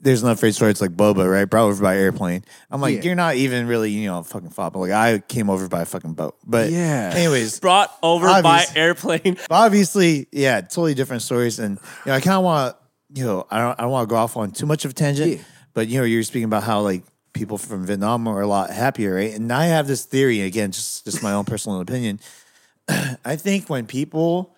There's 0.00 0.22
another 0.22 0.36
phrase 0.38 0.58
for 0.58 0.66
it. 0.66 0.70
It's 0.72 0.82
like 0.82 0.90
Boba, 0.90 1.30
right? 1.30 1.46
Brought 1.46 1.64
over 1.64 1.82
by 1.82 1.96
airplane. 1.96 2.44
I'm 2.70 2.82
like, 2.82 2.96
Yeah. 2.96 3.02
you're 3.04 3.14
not 3.14 3.36
even 3.36 3.66
really, 3.66 3.90
you 3.90 4.06
know, 4.06 4.18
a 4.18 4.22
fucking 4.24 4.50
fob. 4.50 4.76
Like 4.76 4.90
I 4.92 5.18
came 5.18 5.48
over 5.48 5.66
by 5.66 5.80
a 5.80 5.86
fucking 5.86 6.12
boat. 6.12 6.36
But 6.46 6.68
Yeah. 6.70 7.10
anyways, 7.14 7.58
Brought 7.60 7.90
over 8.02 8.26
Obvious. 8.28 8.42
by 8.70 8.78
airplane. 8.78 9.34
But 9.48 9.50
obviously, 9.50 10.28
yeah, 10.30 10.60
totally 10.60 10.92
different 10.92 11.22
stories. 11.22 11.58
And 11.58 11.78
you 12.04 12.10
know, 12.10 12.14
I 12.14 12.20
kind 12.20 12.36
of 12.36 12.44
want 12.44 12.74
to, 12.76 12.83
you 13.14 13.24
know, 13.24 13.46
I 13.50 13.58
don't, 13.58 13.78
I 13.78 13.82
don't 13.82 13.92
want 13.92 14.08
to 14.08 14.12
go 14.12 14.16
off 14.16 14.36
on 14.36 14.50
too 14.50 14.66
much 14.66 14.84
of 14.84 14.90
a 14.90 14.94
tangent. 14.94 15.32
Yeah. 15.32 15.44
But 15.72 15.88
you 15.88 15.98
know, 15.98 16.04
you're 16.04 16.22
speaking 16.24 16.44
about 16.44 16.64
how 16.64 16.80
like 16.80 17.04
people 17.32 17.58
from 17.58 17.86
Vietnam 17.86 18.26
are 18.28 18.40
a 18.40 18.46
lot 18.46 18.70
happier, 18.70 19.14
right? 19.14 19.32
And 19.32 19.52
I 19.52 19.66
have 19.66 19.86
this 19.86 20.04
theory 20.04 20.42
again, 20.42 20.72
just 20.72 21.04
just 21.04 21.22
my 21.22 21.32
own 21.32 21.44
personal 21.44 21.80
opinion. 21.80 22.20
I 23.24 23.36
think 23.36 23.70
when 23.70 23.86
people 23.86 24.54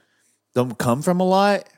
don't 0.54 0.76
come 0.78 1.02
from 1.02 1.20
a 1.20 1.24
lot, 1.24 1.68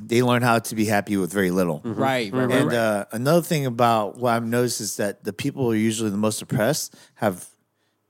they 0.00 0.22
learn 0.22 0.42
how 0.42 0.58
to 0.58 0.74
be 0.74 0.84
happy 0.84 1.16
with 1.16 1.32
very 1.32 1.50
little. 1.50 1.80
right, 1.84 2.32
right, 2.32 2.46
right, 2.46 2.58
And 2.58 2.68
right. 2.68 2.76
uh, 2.76 3.04
another 3.12 3.42
thing 3.42 3.66
about 3.66 4.16
what 4.18 4.34
I've 4.34 4.46
noticed 4.46 4.80
is 4.80 4.96
that 4.96 5.24
the 5.24 5.32
people 5.32 5.64
who 5.64 5.72
are 5.72 5.76
usually 5.76 6.10
the 6.10 6.16
most 6.16 6.42
oppressed 6.42 6.94
have 7.14 7.46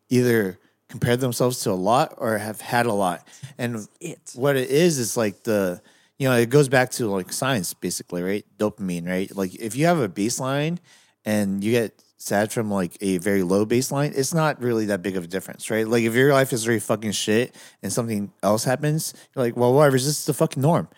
either 0.08 0.58
compared 0.88 1.20
themselves 1.20 1.60
to 1.60 1.70
a 1.70 1.72
lot 1.72 2.14
or 2.16 2.38
have 2.38 2.60
had 2.60 2.86
a 2.86 2.92
lot. 2.92 3.26
And 3.58 3.86
it. 4.00 4.18
what 4.34 4.56
it 4.56 4.70
is 4.70 4.98
is 4.98 5.16
like 5.16 5.42
the 5.44 5.82
you 6.18 6.28
know 6.28 6.36
it 6.36 6.50
goes 6.50 6.68
back 6.68 6.90
to 6.92 7.08
like 7.08 7.32
science 7.32 7.74
basically, 7.74 8.22
right? 8.22 8.44
Dopamine, 8.58 9.06
right? 9.06 9.34
Like 9.34 9.54
if 9.54 9.76
you 9.76 9.86
have 9.86 9.98
a 9.98 10.08
baseline 10.08 10.78
and 11.24 11.62
you 11.62 11.72
get 11.72 12.02
sad 12.18 12.52
from 12.52 12.70
like 12.70 12.96
a 13.00 13.18
very 13.18 13.42
low 13.42 13.64
baseline, 13.64 14.16
it's 14.16 14.34
not 14.34 14.60
really 14.60 14.86
that 14.86 15.02
big 15.02 15.16
of 15.16 15.24
a 15.24 15.28
difference, 15.28 15.70
right? 15.70 15.86
Like 15.86 16.02
if 16.02 16.14
your 16.14 16.32
life 16.32 16.52
is 16.52 16.64
very 16.64 16.80
fucking 16.80 17.12
shit 17.12 17.54
and 17.82 17.92
something 17.92 18.32
else 18.42 18.64
happens, 18.64 19.14
you're 19.34 19.44
like, 19.44 19.56
well, 19.56 19.72
whatever, 19.72 19.96
this 19.96 20.06
is 20.06 20.26
the 20.26 20.34
fucking 20.34 20.60
norm. 20.62 20.88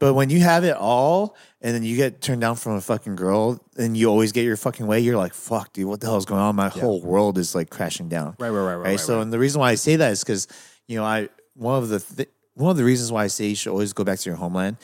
But 0.00 0.14
when 0.14 0.30
you 0.30 0.40
have 0.40 0.64
it 0.64 0.74
all 0.76 1.36
and 1.60 1.72
then 1.72 1.84
you 1.84 1.96
get 1.96 2.20
turned 2.20 2.40
down 2.40 2.56
from 2.56 2.72
a 2.72 2.80
fucking 2.80 3.14
girl 3.14 3.64
and 3.78 3.96
you 3.96 4.08
always 4.08 4.32
get 4.32 4.42
your 4.42 4.56
fucking 4.56 4.84
way, 4.84 4.98
you're 4.98 5.16
like, 5.16 5.32
fuck, 5.32 5.72
dude, 5.72 5.86
what 5.86 6.00
the 6.00 6.08
hell 6.08 6.16
is 6.16 6.24
going 6.24 6.40
on? 6.40 6.56
My 6.56 6.68
whole 6.68 7.00
world 7.00 7.38
is 7.38 7.54
like 7.54 7.70
crashing 7.70 8.08
down. 8.08 8.34
Right, 8.40 8.50
right, 8.50 8.58
right, 8.58 8.74
right, 8.74 8.84
right, 8.90 9.00
so, 9.00 9.14
right. 9.16 9.22
and 9.22 9.32
the 9.32 9.38
reason 9.38 9.60
why 9.60 9.70
I 9.70 9.76
say 9.76 9.94
that 9.94 10.10
is 10.10 10.24
because, 10.24 10.48
you 10.88 10.98
know, 10.98 11.04
I, 11.04 11.28
one 11.54 11.80
of 11.80 11.88
the, 11.88 12.00
th- 12.00 12.28
one 12.54 12.70
of 12.70 12.76
the 12.76 12.84
reasons 12.84 13.10
why 13.12 13.24
I 13.24 13.26
say 13.28 13.48
you 13.48 13.54
should 13.54 13.70
always 13.70 13.92
go 13.92 14.04
back 14.04 14.18
to 14.20 14.30
your 14.30 14.36
homeland, 14.36 14.76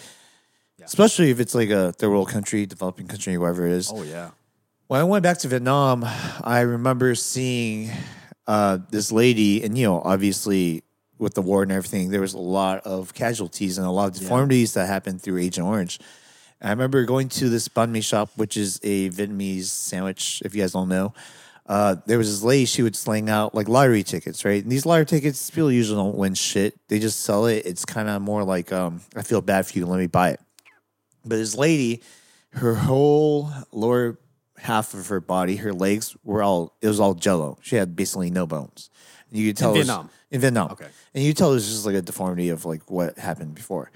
especially 0.83 1.31
if 1.31 1.41
it's 1.41 1.55
like 1.55 1.71
a 1.71 1.93
third 1.93 2.11
world 2.11 2.29
country, 2.29 2.67
developing 2.67 3.07
country, 3.07 3.37
whatever 3.39 3.67
it 3.67 3.73
is. 3.73 3.93
Oh 3.95 4.03
yeah. 4.03 4.31
When 4.87 5.01
I 5.01 5.05
went 5.05 5.23
back 5.23 5.39
to 5.39 5.49
Vietnam, 5.49 6.03
I 6.05 6.61
remember 6.61 7.15
seeing 7.15 7.91
uh, 8.47 8.79
this 8.91 9.13
lady, 9.13 9.63
and 9.63 9.77
you 9.77 9.87
know, 9.87 10.01
obviously 10.01 10.83
with 11.19 11.35
the 11.35 11.43
war 11.43 11.63
and 11.63 11.71
everything, 11.73 12.11
there 12.11 12.23
was 12.23 12.33
a 12.33 12.39
lot 12.39 12.87
of 12.87 13.13
casualties 13.13 13.77
and 13.77 13.87
a 13.87 13.91
lot 13.91 14.09
of 14.09 14.19
deformities 14.19 14.75
that 14.75 14.87
happened 14.87 15.21
through 15.21 15.39
Agent 15.39 15.67
Orange. 15.67 15.99
I 16.63 16.71
remember 16.71 17.05
going 17.05 17.29
to 17.31 17.49
this 17.49 17.69
banh 17.69 17.91
mi 17.91 18.01
shop, 18.01 18.31
which 18.37 18.57
is 18.57 18.81
a 18.83 19.11
Vietnamese 19.11 19.65
sandwich. 19.65 20.43
If 20.45 20.55
you 20.55 20.63
guys 20.63 20.73
don't 20.73 20.89
know, 20.89 21.13
uh, 21.69 21.97
there 22.07 22.19
was 22.19 22.29
this 22.31 22.43
lady. 22.43 22.65
She 22.65 22.83
would 22.83 22.97
sling 22.97 23.29
out 23.29 23.55
like 23.55 23.69
lottery 23.69 24.03
tickets, 24.03 24.45
right? 24.45 24.63
And 24.63 24.73
these 24.73 24.87
lottery 24.87 25.07
tickets, 25.07 25.51
people 25.51 25.71
usually 25.71 25.99
don't 25.99 26.17
win 26.17 26.35
shit. 26.35 26.75
They 26.89 26.99
just 26.99 27.21
sell 27.21 27.47
it. 27.47 27.67
It's 27.67 27.85
kind 27.85 28.09
of 28.09 28.23
more 28.23 28.43
like, 28.43 28.73
um, 28.73 29.03
I 29.15 29.23
feel 29.23 29.41
bad 29.43 29.67
for 29.67 29.79
you. 29.79 29.85
Let 29.87 29.99
me 29.99 30.07
buy 30.07 30.31
it. 30.31 30.41
But 31.25 31.37
this 31.37 31.55
lady, 31.55 32.03
her 32.53 32.75
whole 32.75 33.51
lower 33.71 34.19
half 34.57 34.95
of 34.95 35.09
her 35.09 35.21
body, 35.21 35.57
her 35.57 35.73
legs 35.73 36.17
were 36.25 36.43
all 36.43 36.75
it 36.81 36.89
was 36.89 36.99
all 37.01 37.15
jello. 37.15 37.59
She 37.63 37.77
had 37.77 37.95
basically 37.95 38.31
no 38.31 38.47
bones. 38.47 38.89
And 39.31 39.39
you 39.39 39.49
could 39.51 39.57
tell 39.59 39.75
it 39.75 39.79
was- 39.79 39.89
in 40.31 40.41
Vietnam. 40.41 40.73
Okay. 40.73 40.87
And 41.15 41.25
you 41.25 41.33
tell 41.33 41.51
it 41.51 41.55
was 41.55 41.69
just 41.69 41.87
like 41.87 41.95
a 41.95 42.03
deformity 42.03 42.49
of 42.49 42.65
like 42.65 42.91
what 42.91 43.19
happened 43.19 43.55
before. 43.55 43.91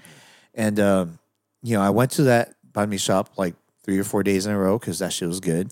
And 0.53 0.79
um, 0.79 1.19
you 1.63 1.75
know, 1.75 1.81
I 1.81 1.89
went 1.89 2.11
to 2.11 2.23
that 2.23 2.53
banh 2.71 2.89
mi 2.89 2.97
shop 2.97 3.31
like 3.37 3.55
three 3.83 3.97
or 3.99 4.03
four 4.03 4.21
days 4.23 4.45
in 4.45 4.51
a 4.51 4.57
row 4.57 4.77
because 4.77 4.99
that 4.99 5.11
shit 5.13 5.27
was 5.27 5.39
good. 5.39 5.71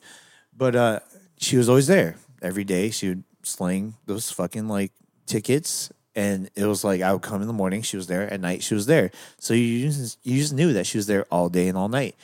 But 0.56 0.76
uh, 0.76 0.99
she 1.41 1.57
was 1.57 1.68
always 1.68 1.88
there 1.88 2.15
every 2.41 2.63
day. 2.63 2.91
She 2.91 3.09
would 3.09 3.23
sling 3.43 3.95
those 4.05 4.31
fucking 4.31 4.68
like 4.68 4.91
tickets. 5.26 5.91
And 6.15 6.49
it 6.55 6.65
was 6.65 6.84
like 6.84 7.01
I 7.01 7.13
would 7.13 7.22
come 7.22 7.41
in 7.41 7.47
the 7.47 7.53
morning, 7.53 7.81
she 7.81 7.97
was 7.97 8.07
there. 8.07 8.31
At 8.31 8.39
night, 8.41 8.63
she 8.63 8.73
was 8.73 8.85
there. 8.85 9.11
So 9.39 9.53
you 9.53 9.88
just, 9.88 10.19
you 10.23 10.38
just 10.38 10.53
knew 10.53 10.73
that 10.73 10.85
she 10.85 10.97
was 10.97 11.07
there 11.07 11.26
all 11.31 11.49
day 11.49 11.68
and 11.68 11.77
all 11.77 11.88
night. 11.88 12.15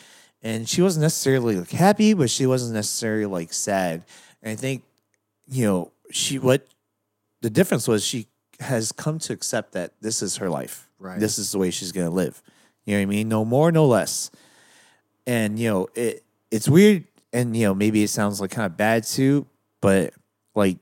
And 0.43 0.67
she 0.69 0.81
wasn't 0.81 1.01
necessarily 1.01 1.55
like 1.55 1.71
happy, 1.71 2.13
but 2.13 2.29
she 2.29 2.45
wasn't 2.45 2.73
necessarily 2.73 3.25
like 3.25 3.53
sad. 3.53 4.03
And 4.43 4.51
I 4.51 4.55
think, 4.55 4.83
you 5.47 5.65
know, 5.65 5.91
she 6.11 6.37
what 6.37 6.67
the 7.41 7.49
difference 7.49 7.87
was 7.87 8.05
she 8.05 8.27
has 8.59 8.91
come 8.91 9.19
to 9.19 9.33
accept 9.33 9.73
that 9.73 9.93
this 10.01 10.21
is 10.21 10.37
her 10.37 10.49
life. 10.49 10.89
Right. 10.99 11.19
This 11.19 11.39
is 11.39 11.51
the 11.51 11.57
way 11.57 11.71
she's 11.71 11.91
gonna 11.91 12.09
live. 12.09 12.41
You 12.85 12.93
know 12.93 12.99
what 12.99 13.03
I 13.03 13.05
mean? 13.05 13.29
No 13.29 13.45
more, 13.45 13.71
no 13.71 13.85
less. 13.85 14.31
And 15.25 15.57
you 15.57 15.69
know, 15.69 15.89
it 15.95 16.23
it's 16.51 16.69
weird 16.69 17.05
and 17.37 17.55
you 17.55 17.65
know, 17.65 17.75
maybe 17.75 18.03
it 18.03 18.09
sounds 18.09 18.41
like 18.41 18.51
kind 18.51 18.65
of 18.65 18.75
bad 18.77 19.03
too, 19.03 19.45
but 19.81 20.13
like 20.55 20.77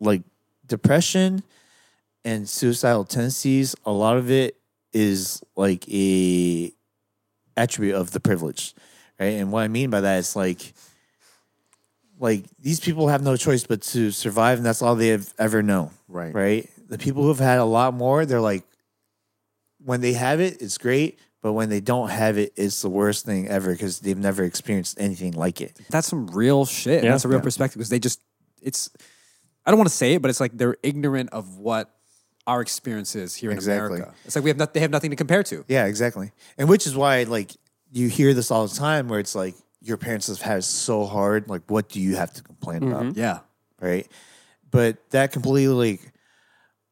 like 0.00 0.22
depression 0.66 1.42
and 2.24 2.48
suicidal 2.48 3.04
tendencies, 3.04 3.74
a 3.84 3.92
lot 3.92 4.16
of 4.16 4.30
it 4.30 4.56
is 4.92 5.42
like 5.56 5.88
a 5.88 6.72
attribute 7.56 7.94
of 7.94 8.12
the 8.12 8.20
privilege. 8.20 8.74
Right. 9.18 9.34
And 9.34 9.52
what 9.52 9.62
I 9.62 9.68
mean 9.68 9.90
by 9.90 10.00
that 10.00 10.18
is 10.18 10.34
like 10.36 10.72
like 12.18 12.44
these 12.58 12.80
people 12.80 13.08
have 13.08 13.22
no 13.22 13.36
choice 13.36 13.64
but 13.64 13.82
to 13.82 14.10
survive 14.10 14.58
and 14.58 14.66
that's 14.66 14.82
all 14.82 14.94
they 14.94 15.08
have 15.08 15.32
ever 15.38 15.62
known 15.62 15.90
Right. 16.06 16.34
right 16.34 16.70
the 16.88 16.98
people 16.98 17.22
who've 17.22 17.38
had 17.38 17.58
a 17.58 17.64
lot 17.64 17.94
more 17.94 18.26
they're 18.26 18.40
like 18.42 18.64
when 19.82 20.02
they 20.02 20.12
have 20.12 20.38
it 20.40 20.60
it's 20.60 20.76
great 20.76 21.18
but 21.42 21.52
when 21.52 21.68
they 21.68 21.80
don't 21.80 22.10
have 22.10 22.38
it 22.38 22.52
it's 22.56 22.82
the 22.82 22.88
worst 22.88 23.24
thing 23.24 23.48
ever 23.48 23.72
because 23.72 24.00
they've 24.00 24.18
never 24.18 24.44
experienced 24.44 25.00
anything 25.00 25.32
like 25.32 25.60
it 25.60 25.78
That's 25.90 26.06
some 26.08 26.26
real 26.28 26.64
shit. 26.64 27.04
Yeah. 27.04 27.10
That's 27.12 27.24
a 27.24 27.28
real 27.28 27.38
Yeah. 27.38 27.44
perspective 27.44 27.78
because 27.78 27.90
they 27.90 27.98
just 27.98 28.20
it's 28.62 28.90
I 29.66 29.70
don't 29.70 29.78
want 29.78 29.88
to 29.90 29.94
say 29.96 30.14
it, 30.14 30.22
but 30.22 30.30
it's 30.30 30.40
like 30.40 30.56
they're 30.56 30.76
ignorant 30.82 31.30
of 31.30 31.58
what 31.58 31.90
our 32.46 32.60
experience 32.62 33.14
is 33.14 33.34
here 33.34 33.50
in 33.50 33.56
Exactly. 33.56 33.98
America. 33.98 34.14
It's 34.24 34.34
like 34.34 34.42
we 34.44 34.50
have 34.50 34.56
not, 34.56 34.72
they 34.74 34.80
have 34.80 34.90
nothing 34.90 35.10
to 35.10 35.16
compare 35.16 35.42
to. 35.44 35.64
yeah 35.68 35.86
exactly 35.86 36.32
and 36.58 36.68
which 36.68 36.86
is 36.86 36.96
why 36.96 37.22
like 37.24 37.52
you 37.92 38.08
hear 38.08 38.34
this 38.34 38.50
all 38.50 38.66
the 38.66 38.74
time 38.74 39.08
where 39.08 39.20
it's 39.20 39.34
like 39.34 39.54
your 39.82 39.96
parents 39.96 40.26
have 40.28 40.40
had 40.40 40.58
it 40.58 40.62
so 40.62 41.04
hard 41.06 41.48
like 41.48 41.62
what 41.68 41.88
do 41.88 42.00
you 42.00 42.16
have 42.16 42.32
to 42.34 42.42
complain 42.42 42.82
about 42.82 43.02
mm-hmm. 43.04 43.18
Yeah. 43.18 43.38
right? 43.80 44.06
But 44.70 44.98
that 45.10 45.32
completely 45.32 45.66
like, 45.98 46.12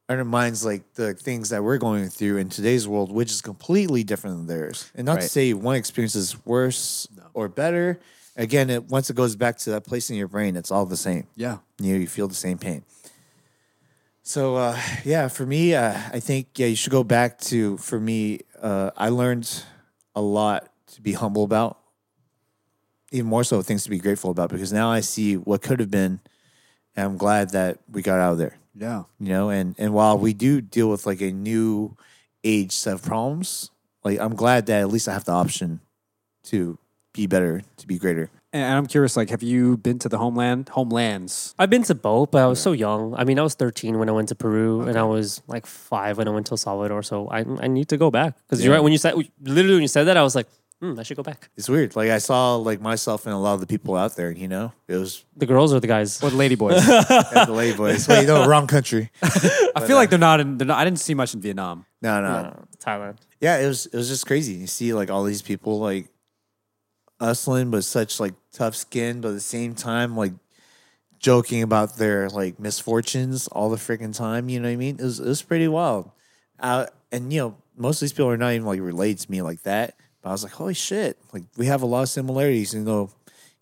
undermines 0.08 0.64
like 0.64 0.94
the 0.94 1.14
things 1.14 1.50
that 1.50 1.62
we're 1.62 1.78
going 1.78 2.08
through 2.08 2.38
in 2.38 2.48
today's 2.48 2.88
world, 2.88 3.12
which 3.12 3.30
is 3.30 3.42
completely 3.42 4.02
different 4.02 4.36
than 4.38 4.46
theirs. 4.46 4.90
And 4.94 5.04
not 5.04 5.20
to 5.20 5.28
say 5.28 5.52
one 5.52 5.76
experience 5.76 6.14
is 6.14 6.44
worse 6.46 7.06
or 7.34 7.48
better. 7.48 8.00
Again, 8.36 8.70
it 8.70 8.84
once 8.84 9.10
it 9.10 9.16
goes 9.16 9.36
back 9.36 9.58
to 9.58 9.70
that 9.70 9.84
place 9.84 10.10
in 10.10 10.16
your 10.16 10.28
brain, 10.28 10.56
it's 10.56 10.70
all 10.70 10.86
the 10.86 10.96
same. 10.96 11.26
Yeah. 11.36 11.58
You 11.78 11.94
know, 11.94 11.98
you 11.98 12.06
feel 12.06 12.28
the 12.28 12.34
same 12.34 12.56
pain. 12.56 12.84
So 14.22 14.56
uh, 14.56 14.78
yeah, 15.04 15.28
for 15.28 15.46
me, 15.46 15.74
uh, 15.74 15.98
I 16.12 16.20
think 16.20 16.58
yeah, 16.58 16.66
you 16.66 16.76
should 16.76 16.92
go 16.92 17.02
back 17.02 17.38
to. 17.40 17.78
For 17.78 17.98
me, 17.98 18.40
uh, 18.60 18.90
I 18.96 19.08
learned 19.08 19.64
a 20.14 20.20
lot 20.20 20.70
to 20.88 21.00
be 21.00 21.14
humble 21.14 21.44
about, 21.44 21.78
even 23.10 23.26
more 23.26 23.42
so 23.42 23.62
things 23.62 23.84
to 23.84 23.90
be 23.90 23.98
grateful 23.98 24.30
about 24.30 24.50
because 24.50 24.72
now 24.72 24.90
I 24.90 25.00
see 25.00 25.36
what 25.36 25.62
could 25.62 25.80
have 25.80 25.90
been, 25.90 26.20
and 26.94 27.06
I'm 27.06 27.16
glad 27.16 27.50
that 27.50 27.78
we 27.90 28.02
got 28.02 28.18
out 28.20 28.32
of 28.32 28.38
there. 28.38 28.58
Yeah. 28.78 29.04
You 29.18 29.28
know, 29.28 29.50
and 29.50 29.74
and 29.78 29.92
while 29.92 30.18
we 30.18 30.34
do 30.34 30.60
deal 30.60 30.88
with 30.88 31.06
like 31.06 31.20
a 31.20 31.32
new 31.32 31.96
age 32.44 32.72
set 32.72 32.94
of 32.94 33.02
problems, 33.02 33.70
like 34.04 34.18
I'm 34.20 34.34
glad 34.34 34.66
that 34.66 34.80
at 34.80 34.88
least 34.88 35.08
I 35.08 35.12
have 35.12 35.24
the 35.24 35.32
option 35.32 35.80
to 36.44 36.78
be 37.12 37.26
better, 37.26 37.62
to 37.78 37.86
be 37.86 37.98
greater. 37.98 38.30
And 38.50 38.78
I'm 38.78 38.86
curious, 38.86 39.14
like, 39.14 39.28
have 39.28 39.42
you 39.42 39.76
been 39.76 39.98
to 39.98 40.08
the 40.08 40.16
homeland, 40.16 40.70
homelands? 40.70 41.54
I've 41.58 41.68
been 41.68 41.82
to 41.82 41.94
both, 41.94 42.30
but 42.30 42.42
I 42.42 42.46
was 42.46 42.58
so 42.58 42.72
young. 42.72 43.14
I 43.14 43.24
mean, 43.24 43.38
I 43.38 43.42
was 43.42 43.54
13 43.54 43.98
when 43.98 44.08
I 44.08 44.12
went 44.12 44.28
to 44.28 44.34
Peru, 44.34 44.82
and 44.82 44.96
I 44.96 45.02
was 45.02 45.42
like 45.46 45.66
five 45.66 46.16
when 46.16 46.28
I 46.28 46.30
went 46.30 46.46
to 46.46 46.52
El 46.52 46.56
Salvador. 46.56 47.02
So 47.02 47.28
I, 47.28 47.44
I 47.60 47.66
need 47.66 47.88
to 47.90 47.98
go 47.98 48.10
back 48.10 48.36
because 48.46 48.64
you're 48.64 48.72
right. 48.72 48.82
When 48.82 48.92
you 48.92 48.98
said 48.98 49.14
literally 49.42 49.74
when 49.74 49.82
you 49.82 49.88
said 49.88 50.04
that, 50.04 50.16
I 50.16 50.22
was 50.22 50.34
like, 50.34 50.46
Hmm, 50.80 50.98
I 50.98 51.02
should 51.02 51.16
go 51.16 51.24
back. 51.24 51.50
It's 51.56 51.68
weird. 51.68 51.96
Like 51.96 52.10
I 52.10 52.18
saw 52.18 52.54
like 52.54 52.80
myself 52.80 53.26
and 53.26 53.34
a 53.34 53.38
lot 53.38 53.54
of 53.54 53.60
the 53.60 53.66
people 53.66 53.96
out 53.96 54.14
there. 54.14 54.30
You 54.30 54.46
know, 54.46 54.72
it 54.86 54.96
was 54.96 55.24
The 55.36 55.46
girls 55.46 55.74
or 55.74 55.80
the 55.80 55.88
guys? 55.88 56.22
Or 56.22 56.30
the 56.30 56.36
lady 56.36 56.54
boys. 56.54 56.88
at 56.88 57.46
the 57.46 57.52
lady 57.52 57.76
boys. 57.76 58.06
Wait, 58.06 58.26
no, 58.28 58.46
wrong 58.46 58.68
country. 58.68 59.10
I 59.22 59.84
feel 59.86 59.96
like 59.96 60.10
they're 60.10 60.18
not 60.20 60.38
in. 60.38 60.56
They're 60.56 60.66
not, 60.68 60.78
I 60.78 60.84
didn't 60.84 61.00
see 61.00 61.14
much 61.14 61.34
in 61.34 61.40
Vietnam. 61.40 61.84
No, 62.00 62.20
no. 62.20 62.28
Uh, 62.28 62.54
Thailand. 62.78 63.16
Yeah, 63.40 63.58
it 63.58 63.66
was 63.66 63.86
it 63.86 63.94
was 63.96 64.08
just 64.08 64.26
crazy. 64.26 64.54
You 64.54 64.68
see 64.68 64.94
like 64.94 65.10
all 65.10 65.24
these 65.24 65.42
people 65.42 65.80
like 65.80 66.08
hustling, 67.20 67.70
but 67.70 67.82
such 67.82 68.20
like 68.20 68.34
tough 68.52 68.76
skin, 68.76 69.20
but 69.20 69.28
at 69.28 69.34
the 69.34 69.40
same 69.40 69.74
time 69.74 70.16
like 70.16 70.32
joking 71.18 71.62
about 71.62 71.96
their 71.96 72.28
like 72.28 72.60
misfortunes 72.60 73.48
all 73.48 73.68
the 73.70 73.76
freaking 73.76 74.16
time. 74.16 74.48
You 74.48 74.60
know 74.60 74.68
what 74.68 74.74
I 74.74 74.76
mean? 74.76 74.96
It 75.00 75.04
was 75.04 75.18
it 75.18 75.26
was 75.26 75.42
pretty 75.42 75.66
wild. 75.66 76.10
Uh, 76.60 76.86
and 77.10 77.32
you 77.32 77.40
know, 77.40 77.56
most 77.76 77.96
of 77.96 78.00
these 78.02 78.12
people 78.12 78.30
are 78.30 78.36
not 78.36 78.52
even 78.52 78.66
like 78.66 78.80
related 78.80 79.18
to 79.24 79.30
me 79.30 79.42
like 79.42 79.62
that. 79.64 79.94
I 80.28 80.32
was 80.32 80.42
like, 80.44 80.52
holy 80.52 80.74
shit! 80.74 81.18
Like 81.32 81.44
we 81.56 81.66
have 81.66 81.82
a 81.82 81.86
lot 81.86 82.02
of 82.02 82.08
similarities. 82.08 82.74
You 82.74 82.80
know, 82.80 83.10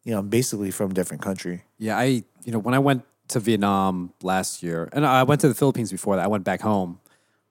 you 0.04 0.12
know, 0.12 0.18
I'm 0.20 0.28
basically 0.28 0.70
from 0.70 0.90
a 0.90 0.94
different 0.94 1.22
country. 1.22 1.62
Yeah, 1.78 1.96
I 1.98 2.24
you 2.44 2.52
know 2.52 2.58
when 2.58 2.74
I 2.74 2.78
went 2.78 3.04
to 3.28 3.40
Vietnam 3.40 4.12
last 4.22 4.62
year, 4.62 4.88
and 4.92 5.04
I 5.06 5.22
went 5.24 5.40
to 5.42 5.48
the 5.48 5.54
Philippines 5.54 5.90
before 5.90 6.16
that. 6.16 6.24
I 6.24 6.28
went 6.28 6.44
back 6.44 6.60
home 6.60 7.00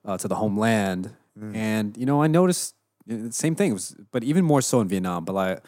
uh, 0.04 0.16
to 0.18 0.28
the 0.28 0.36
homeland, 0.36 1.10
and 1.54 1.96
you 1.96 2.06
know 2.06 2.22
I 2.22 2.28
noticed 2.28 2.74
the 3.06 3.30
same 3.32 3.54
thing. 3.54 3.70
It 3.70 3.74
was, 3.74 3.96
but 4.10 4.24
even 4.24 4.44
more 4.44 4.62
so 4.62 4.80
in 4.80 4.88
Vietnam. 4.88 5.24
But 5.24 5.34
like 5.34 5.62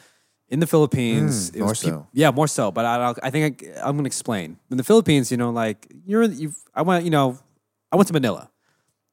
in 0.49 0.61
the 0.61 0.67
Philippines, 0.67 1.51
Mm, 1.51 1.57
it 1.57 1.61
more 1.61 1.75
so. 1.75 2.07
yeah, 2.13 2.31
more 2.31 2.49
so. 2.49 2.71
But 2.71 2.85
I, 2.87 3.15
I 3.23 3.31
think 3.31 3.45
I, 3.77 3.81
I'm 3.89 3.97
gonna 3.97 4.07
explain. 4.07 4.57
In 4.71 4.77
the 4.79 4.85
Philippines, 4.85 5.31
you 5.31 5.37
know, 5.37 5.51
like 5.51 5.87
you're 6.07 6.25
you. 6.25 6.53
I 6.75 6.83
went, 6.83 7.05
you 7.05 7.11
know, 7.11 7.39
I 7.93 7.97
went 7.97 8.07
to 8.09 8.13
Manila. 8.15 8.51